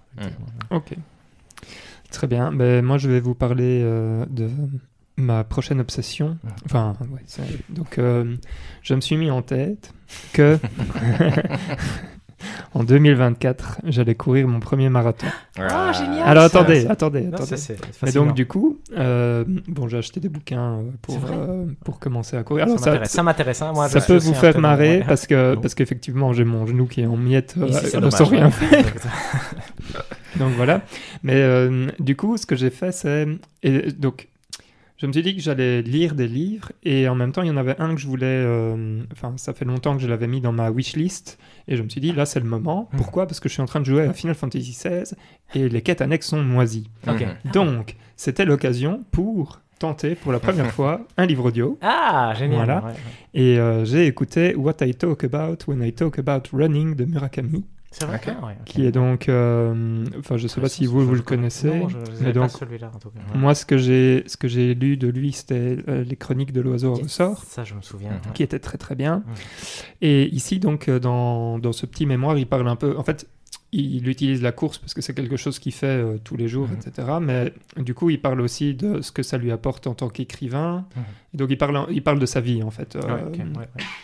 Ok. 0.69 0.93
Très 2.11 2.27
bien. 2.27 2.51
Ben, 2.51 2.85
moi, 2.85 2.99
je 2.99 3.09
vais 3.09 3.19
vous 3.19 3.33
parler 3.33 3.81
euh, 3.83 4.25
de 4.29 4.47
ma 5.17 5.43
prochaine 5.43 5.79
obsession. 5.79 6.37
Enfin, 6.65 6.95
ouais, 7.11 7.21
donc, 7.69 7.97
euh, 7.97 8.35
je 8.83 8.93
me 8.93 9.01
suis 9.01 9.17
mis 9.17 9.31
en 9.31 9.41
tête 9.41 9.93
que 10.33 10.59
en 12.73 12.83
2024, 12.83 13.81
j'allais 13.85 14.15
courir 14.15 14.47
mon 14.47 14.59
premier 14.59 14.89
marathon. 14.89 15.27
Ah, 15.57 15.89
oh, 15.89 15.93
génial 15.93 16.27
Alors 16.27 16.43
attendez, 16.45 16.85
attendez, 16.87 17.29
attendez. 17.31 17.55
Et 18.07 18.11
donc 18.11 18.33
du 18.33 18.47
coup, 18.47 18.79
euh, 18.97 19.43
bon, 19.67 19.87
j'ai 19.87 19.97
acheté 19.97 20.19
des 20.19 20.29
bouquins 20.29 20.79
euh, 20.79 20.81
pour, 21.01 21.19
euh, 21.31 21.65
pour 21.83 21.99
commencer 21.99 22.37
à 22.37 22.43
courir. 22.43 22.65
Alors, 22.65 22.79
ça 22.79 23.23
m'intéresse. 23.23 23.57
Ça, 23.57 23.69
hein. 23.69 23.73
Moi, 23.73 23.89
ça 23.89 24.01
peut 24.01 24.17
vous 24.17 24.33
faire 24.33 24.59
marrer 24.59 25.03
parce 25.07 25.27
que 25.27 25.55
parce 25.55 25.75
qu'effectivement, 25.75 26.33
j'ai 26.33 26.43
mon 26.43 26.65
genou 26.65 26.85
qui 26.85 27.01
est 27.01 27.05
en 27.05 27.17
miettes. 27.17 27.55
ne 27.57 28.09
sens 28.09 28.29
rien 28.29 28.49
faire. 28.51 28.85
donc 30.37 30.53
voilà. 30.55 30.81
Mais 31.23 31.43
du 31.99 32.15
coup, 32.15 32.37
ce 32.37 32.45
que 32.45 32.55
j'ai 32.55 32.69
fait, 32.69 32.91
c'est 32.91 33.27
donc 33.97 34.27
je 35.03 35.07
me 35.09 35.11
suis 35.11 35.21
dit 35.21 35.35
que 35.35 35.41
j'allais 35.41 35.81
lire 35.81 36.15
des 36.15 36.29
livres 36.29 36.71
et 36.81 37.09
en 37.09 37.15
même 37.15 37.33
temps, 37.33 37.41
il 37.41 37.49
y 37.49 37.51
en 37.51 37.57
avait 37.57 37.75
un 37.77 37.93
que 37.93 37.99
je 37.99 38.07
voulais. 38.07 38.25
Euh, 38.25 39.03
enfin, 39.11 39.33
ça 39.35 39.53
fait 39.53 39.65
longtemps 39.65 39.97
que 39.97 40.01
je 40.01 40.07
l'avais 40.07 40.27
mis 40.27 40.39
dans 40.39 40.53
ma 40.53 40.71
wishlist 40.71 41.37
et 41.67 41.75
je 41.75 41.83
me 41.83 41.89
suis 41.89 41.99
dit 41.99 42.13
là, 42.13 42.25
c'est 42.25 42.39
le 42.39 42.45
moment. 42.45 42.87
Hmm. 42.93 42.97
Pourquoi? 42.97 43.27
Parce 43.27 43.41
que 43.41 43.49
je 43.49 43.53
suis 43.53 43.61
en 43.61 43.65
train 43.65 43.81
de 43.81 43.85
jouer 43.85 44.03
à 44.03 44.13
Final 44.13 44.33
Fantasy 44.33 44.71
XVI 44.71 45.13
et 45.55 45.67
les 45.67 45.81
quêtes 45.81 45.99
annexes 45.99 46.27
sont 46.27 46.41
moisies. 46.41 46.89
Donc, 47.51 47.97
c'était 48.15 48.45
l'occasion 48.45 49.01
pour 49.11 49.59
tenter 49.77 50.15
pour 50.15 50.31
la 50.31 50.39
première 50.39 50.71
fois 50.71 51.01
un 51.17 51.25
livre 51.25 51.47
audio. 51.47 51.77
Ah, 51.81 52.33
génial. 52.39 52.63
Voilà. 52.63 52.93
Et 53.33 53.59
euh, 53.59 53.83
j'ai 53.83 54.07
écouté 54.07 54.55
What 54.55 54.75
I 54.79 54.95
Talk 54.95 55.25
About 55.25 55.57
When 55.67 55.83
I 55.83 55.91
Talk 55.91 56.17
About 56.17 56.43
Running 56.53 56.95
de 56.95 57.03
Murakami. 57.03 57.65
C'est 57.93 58.05
vrai. 58.05 58.19
Qui 58.65 58.85
est 58.85 58.91
donc, 58.91 59.29
euh, 59.29 60.03
enfin, 60.17 60.37
je 60.37 60.47
sais 60.47 60.59
pas 60.59 60.67
si 60.67 60.87
vous 60.87 61.05
vous 61.05 61.13
le 61.13 61.21
connaissez, 61.21 61.79
non, 61.79 61.89
je, 61.89 61.97
mais 62.21 62.33
donc 62.33 62.49
celui-là 62.49 62.91
en 62.93 62.97
tout 62.97 63.11
cas. 63.11 63.19
Moi, 63.35 63.53
ce 63.53 63.65
que 63.65 63.77
j'ai, 63.77 64.23
ce 64.25 64.35
que 64.35 64.47
j'ai 64.47 64.73
lu 64.73 64.97
de 64.97 65.07
lui, 65.07 65.31
c'était 65.31 65.77
euh, 65.87 66.03
les 66.03 66.15
Chroniques 66.15 66.53
de 66.53 66.61
l'oiseau 66.61 66.93
au 66.93 66.95
ressort. 66.95 67.43
Ça, 67.43 67.63
je 67.63 67.75
me 67.75 67.81
souviens. 67.81 68.19
Qui 68.33 68.41
était 68.41 68.59
très 68.59 68.79
très 68.79 68.95
bien. 68.95 69.23
Et 70.01 70.27
ici, 70.33 70.59
donc, 70.59 70.89
euh, 70.89 70.99
dans, 70.99 71.59
dans 71.59 71.71
ce 71.71 71.85
petit 71.85 72.07
mémoire, 72.07 72.37
il 72.37 72.47
parle 72.47 72.67
un 72.67 72.75
peu. 72.75 72.97
En 72.97 73.03
fait, 73.03 73.27
il 73.71 74.07
utilise 74.07 74.41
la 74.41 74.51
course 74.51 74.79
parce 74.79 74.93
que 74.93 75.01
c'est 75.01 75.13
quelque 75.15 75.37
chose 75.37 75.57
qu'il 75.59 75.71
fait 75.71 76.03
tous 76.23 76.35
les 76.37 76.47
jours, 76.47 76.69
etc. 76.71 77.17
Mais 77.21 77.53
du 77.77 77.93
coup, 77.93 78.09
il 78.09 78.21
parle 78.21 78.41
aussi 78.41 78.73
de 78.73 79.01
ce 79.01 79.11
que 79.11 79.23
ça 79.23 79.37
lui 79.37 79.51
apporte 79.51 79.85
en 79.85 79.93
tant 79.93 80.09
qu'écrivain. 80.09 80.85
Donc, 81.33 81.49
il 81.51 81.57
parle, 81.57 81.85
il 81.91 82.03
parle 82.03 82.19
de 82.19 82.25
sa 82.25 82.41
vie, 82.41 82.63
en 82.63 82.71
fait, 82.71 82.97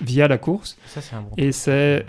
via 0.01 0.27
la 0.27 0.37
course. 0.37 0.77
Ça, 0.85 1.01
c'est 1.01 1.15
un 1.15 1.21
bon 1.21 1.31
Et 1.37 1.51
c'est 1.51 2.05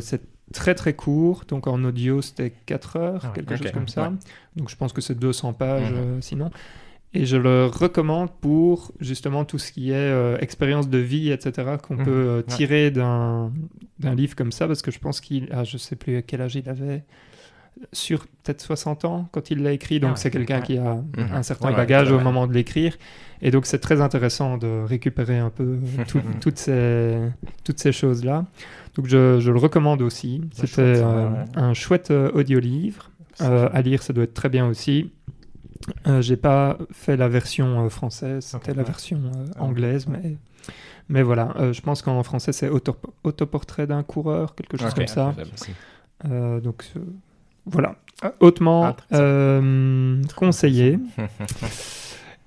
cette 0.00 0.29
très 0.52 0.74
très 0.74 0.94
court, 0.94 1.44
donc 1.48 1.66
en 1.66 1.82
audio 1.84 2.22
c'était 2.22 2.52
4 2.66 2.96
heures, 2.96 3.22
ah 3.24 3.32
quelque 3.34 3.56
chose 3.56 3.72
comme 3.72 3.88
ça. 3.88 4.12
Donc 4.56 4.68
je 4.68 4.76
pense 4.76 4.92
que 4.92 5.00
c'est 5.00 5.18
200 5.18 5.52
pages 5.54 5.90
mhm. 5.90 5.96
euh, 5.96 6.20
sinon. 6.20 6.50
Et 7.12 7.26
je 7.26 7.36
le 7.36 7.66
recommande 7.66 8.30
pour 8.40 8.92
justement 9.00 9.44
tout 9.44 9.58
ce 9.58 9.72
qui 9.72 9.90
est 9.90 9.94
euh, 9.94 10.38
expérience 10.38 10.88
de 10.88 10.98
vie, 10.98 11.32
etc., 11.32 11.76
qu'on 11.82 11.96
mhm. 11.96 12.04
peut 12.04 12.10
euh, 12.10 12.42
tirer 12.42 12.90
d'un 12.92 13.50
livre 14.00 14.36
comme 14.36 14.52
ça, 14.52 14.68
parce 14.68 14.82
que 14.82 14.92
je 14.92 15.00
pense 15.00 15.20
qu'il 15.20 15.52
a, 15.52 15.64
je 15.64 15.76
sais 15.76 15.96
plus 15.96 16.18
à 16.18 16.22
quel 16.22 16.40
âge 16.40 16.54
il 16.54 16.68
avait, 16.68 17.02
sur 17.92 18.26
peut-être 18.26 18.60
60 18.60 19.04
ans 19.06 19.28
quand 19.32 19.50
il 19.50 19.62
l'a 19.62 19.72
écrit, 19.72 19.98
donc 19.98 20.12
ah 20.14 20.16
c'est 20.16 20.30
quelqu'un 20.30 20.60
qui 20.60 20.78
a 20.78 20.94
mhm. 20.94 21.32
un 21.32 21.42
certain 21.42 21.72
bagage 21.72 22.12
au 22.12 22.20
moment 22.20 22.46
de 22.46 22.52
l'écrire. 22.52 22.96
Et 23.42 23.50
donc 23.50 23.66
c'est 23.66 23.78
très 23.78 24.00
intéressant 24.00 24.58
de 24.58 24.84
récupérer 24.84 25.38
un 25.38 25.50
peu 25.50 25.78
toutes 26.40 26.58
ces, 26.58 27.16
toutes 27.64 27.80
ces 27.80 27.92
choses-là. 27.92 28.44
Donc 28.94 29.06
je, 29.06 29.50
le 29.50 29.58
recommande 29.58 30.02
aussi. 30.02 30.42
C'était 30.52 30.80
euh, 30.80 31.28
un 31.54 31.74
chouette 31.74 32.10
euh, 32.10 32.30
audio-livre. 32.32 33.10
Euh, 33.40 33.68
à 33.72 33.82
lire, 33.82 34.02
ça 34.02 34.12
doit 34.12 34.24
être 34.24 34.34
très 34.34 34.48
bien 34.48 34.66
aussi. 34.66 35.12
J'ai 36.20 36.36
pas 36.36 36.76
fait 36.92 37.16
la 37.16 37.28
version 37.28 37.88
française, 37.88 38.44
c'était 38.44 38.74
la 38.74 38.82
version 38.82 39.22
ah, 39.56 39.62
anglaise, 39.62 40.06
mais, 40.06 40.36
mais 41.08 41.22
voilà. 41.22 41.72
je 41.72 41.80
pense 41.80 42.02
qu'en 42.02 42.22
français, 42.22 42.52
c'est 42.52 42.68
autoportrait 42.68 43.86
d'un 43.86 44.02
coureur, 44.02 44.54
quelque 44.54 44.76
chose 44.76 44.92
comme 44.92 45.06
ça. 45.06 45.34
donc 46.24 46.92
voilà. 47.64 47.96
Hautement 48.40 48.94
ah, 49.10 49.60
conseillé. 50.36 50.98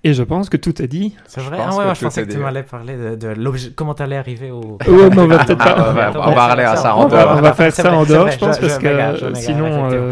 Et 0.05 0.13
je 0.13 0.23
pense 0.23 0.49
que 0.49 0.57
tout 0.57 0.81
est 0.81 0.87
dit. 0.87 1.15
C'est 1.27 1.39
vrai? 1.39 1.57
Ah 1.61 1.73
ouais, 1.75 1.95
je 1.95 2.01
pensais 2.01 2.25
que 2.25 2.31
tu 2.31 2.37
m'allais 2.37 2.63
parler 2.63 2.97
de, 2.97 3.15
de 3.15 3.69
comment 3.73 3.93
tu 3.93 4.03
allais 4.03 4.17
arriver 4.17 4.51
au. 4.51 4.77
Ouais, 4.85 5.09
mais 5.09 5.19
on 5.19 5.27
va 5.27 5.45
peut-être 5.45 5.57
pas. 5.57 5.89
on 5.89 5.93
va, 5.93 6.31
parler 6.33 6.63
à 6.63 6.75
ça 6.75 6.93
en 6.93 7.07
dehors. 7.07 7.35
On 7.37 7.41
va 7.41 7.53
faire 7.53 7.71
ça 7.71 7.93
en 7.93 8.03
dehors, 8.03 8.29
je 8.29 8.37
pense, 8.37 8.59
parce 8.59 8.77
que 8.79 9.33
sinon, 9.35 9.89
euh, 9.91 10.11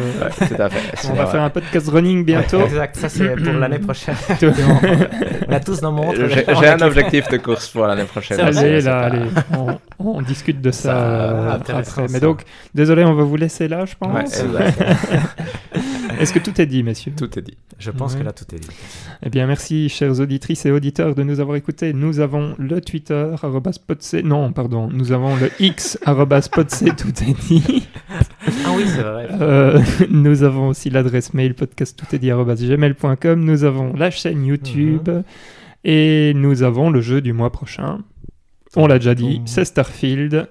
on 1.10 1.14
va 1.14 1.26
faire 1.26 1.42
un 1.42 1.50
podcast 1.50 1.90
running 1.90 2.24
bientôt. 2.24 2.62
Exact. 2.62 2.96
Ça 2.96 3.10
c'est 3.10 3.36
pour 3.36 3.54
l'année 3.54 3.80
prochaine. 3.80 4.16
on 5.48 5.54
a 5.54 5.60
tous 5.60 5.82
nos 5.82 5.92
montres. 5.92 6.20
J'ai 6.28 6.68
un 6.68 6.82
objectif 6.82 7.28
de 7.28 7.38
course 7.38 7.68
pour 7.70 7.86
l'année 7.86 8.06
prochaine. 8.06 8.40
Allez, 8.40 8.82
là, 8.82 9.00
allez. 9.00 9.26
On 10.04 10.22
discute 10.22 10.62
de 10.62 10.72
ça 10.72 10.98
euh, 10.98 11.52
après. 11.52 12.08
Mais 12.10 12.20
donc, 12.20 12.42
désolé, 12.74 13.04
on 13.04 13.14
va 13.14 13.24
vous 13.24 13.36
laisser 13.36 13.68
là, 13.68 13.86
je 13.86 13.94
pense. 13.96 14.44
Est-ce 16.22 16.34
que 16.34 16.40
tout 16.40 16.62
est 16.62 16.68
dit, 16.68 16.84
messieurs 16.84 17.14
Tout 17.18 17.38
est 17.38 17.42
dit. 17.42 17.58
Je 17.80 17.90
pense 17.90 18.16
que 18.16 18.22
là, 18.22 18.32
tout 18.32 18.46
est 18.54 18.60
dit. 18.60 18.68
Eh 19.24 19.30
bien, 19.30 19.48
merci, 19.48 19.90
chers 19.90 20.20
auditrices 20.20 20.66
et 20.68 20.72
auditeurs, 20.72 21.16
de 21.16 21.24
nous 21.24 21.40
avoir 21.40 21.58
écoutés. 21.58 21.94
Nous 21.94 22.20
avons 22.20 22.56
le 22.60 22.80
Twitter, 22.80 23.34
@podc. 23.42 24.24
Non, 24.24 24.54
pardon. 24.54 24.88
Nous 24.92 25.12
avons 25.12 25.36
le 25.36 25.50
X, 25.60 25.98
@podc. 26.06 26.96
tout 26.96 27.24
est 27.24 27.48
dit. 27.48 27.88
Ah 28.66 28.70
oui, 28.76 28.84
c'est 28.86 29.02
vrai. 29.02 29.30
Euh, 29.42 29.82
nous 30.12 30.44
avons 30.44 30.68
aussi 30.70 30.92
l'adresse 30.92 31.34
mail 31.34 31.56
podcast 31.56 31.98
tout 31.98 32.16
est 32.16 32.20
dit 32.20 32.30
gmail.com. 32.30 33.44
Nous 33.44 33.64
avons 33.64 33.94
la 33.94 34.12
chaîne 34.12 34.46
YouTube. 34.46 35.10
Mhm. 35.10 35.24
Et 35.84 36.34
nous 36.36 36.62
avons 36.62 36.92
le 36.92 37.02
jeu 37.02 37.22
du 37.22 37.34
mois 37.34 37.52
prochain. 37.52 38.00
On 38.76 38.86
l'a 38.88 39.00
déjà 39.00 39.16
dit, 39.16 39.42
c'est 39.46 39.66
Starfield. 39.66 40.48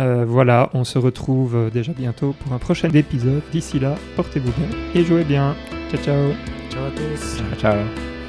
Euh, 0.00 0.24
voilà, 0.26 0.70
on 0.72 0.84
se 0.84 0.98
retrouve 0.98 1.54
euh, 1.54 1.70
déjà 1.70 1.92
bientôt 1.92 2.34
pour 2.40 2.52
un 2.52 2.58
prochain 2.58 2.88
épisode. 2.90 3.42
D'ici 3.52 3.78
là, 3.78 3.96
portez-vous 4.16 4.52
bien 4.52 4.78
et 4.94 5.04
jouez 5.04 5.24
bien. 5.24 5.54
Ciao, 5.90 6.02
ciao. 6.02 6.32
Ciao 6.70 6.84
à 6.86 6.90
tous. 6.90 7.36
Ciao, 7.36 7.60
ciao. 7.60 8.19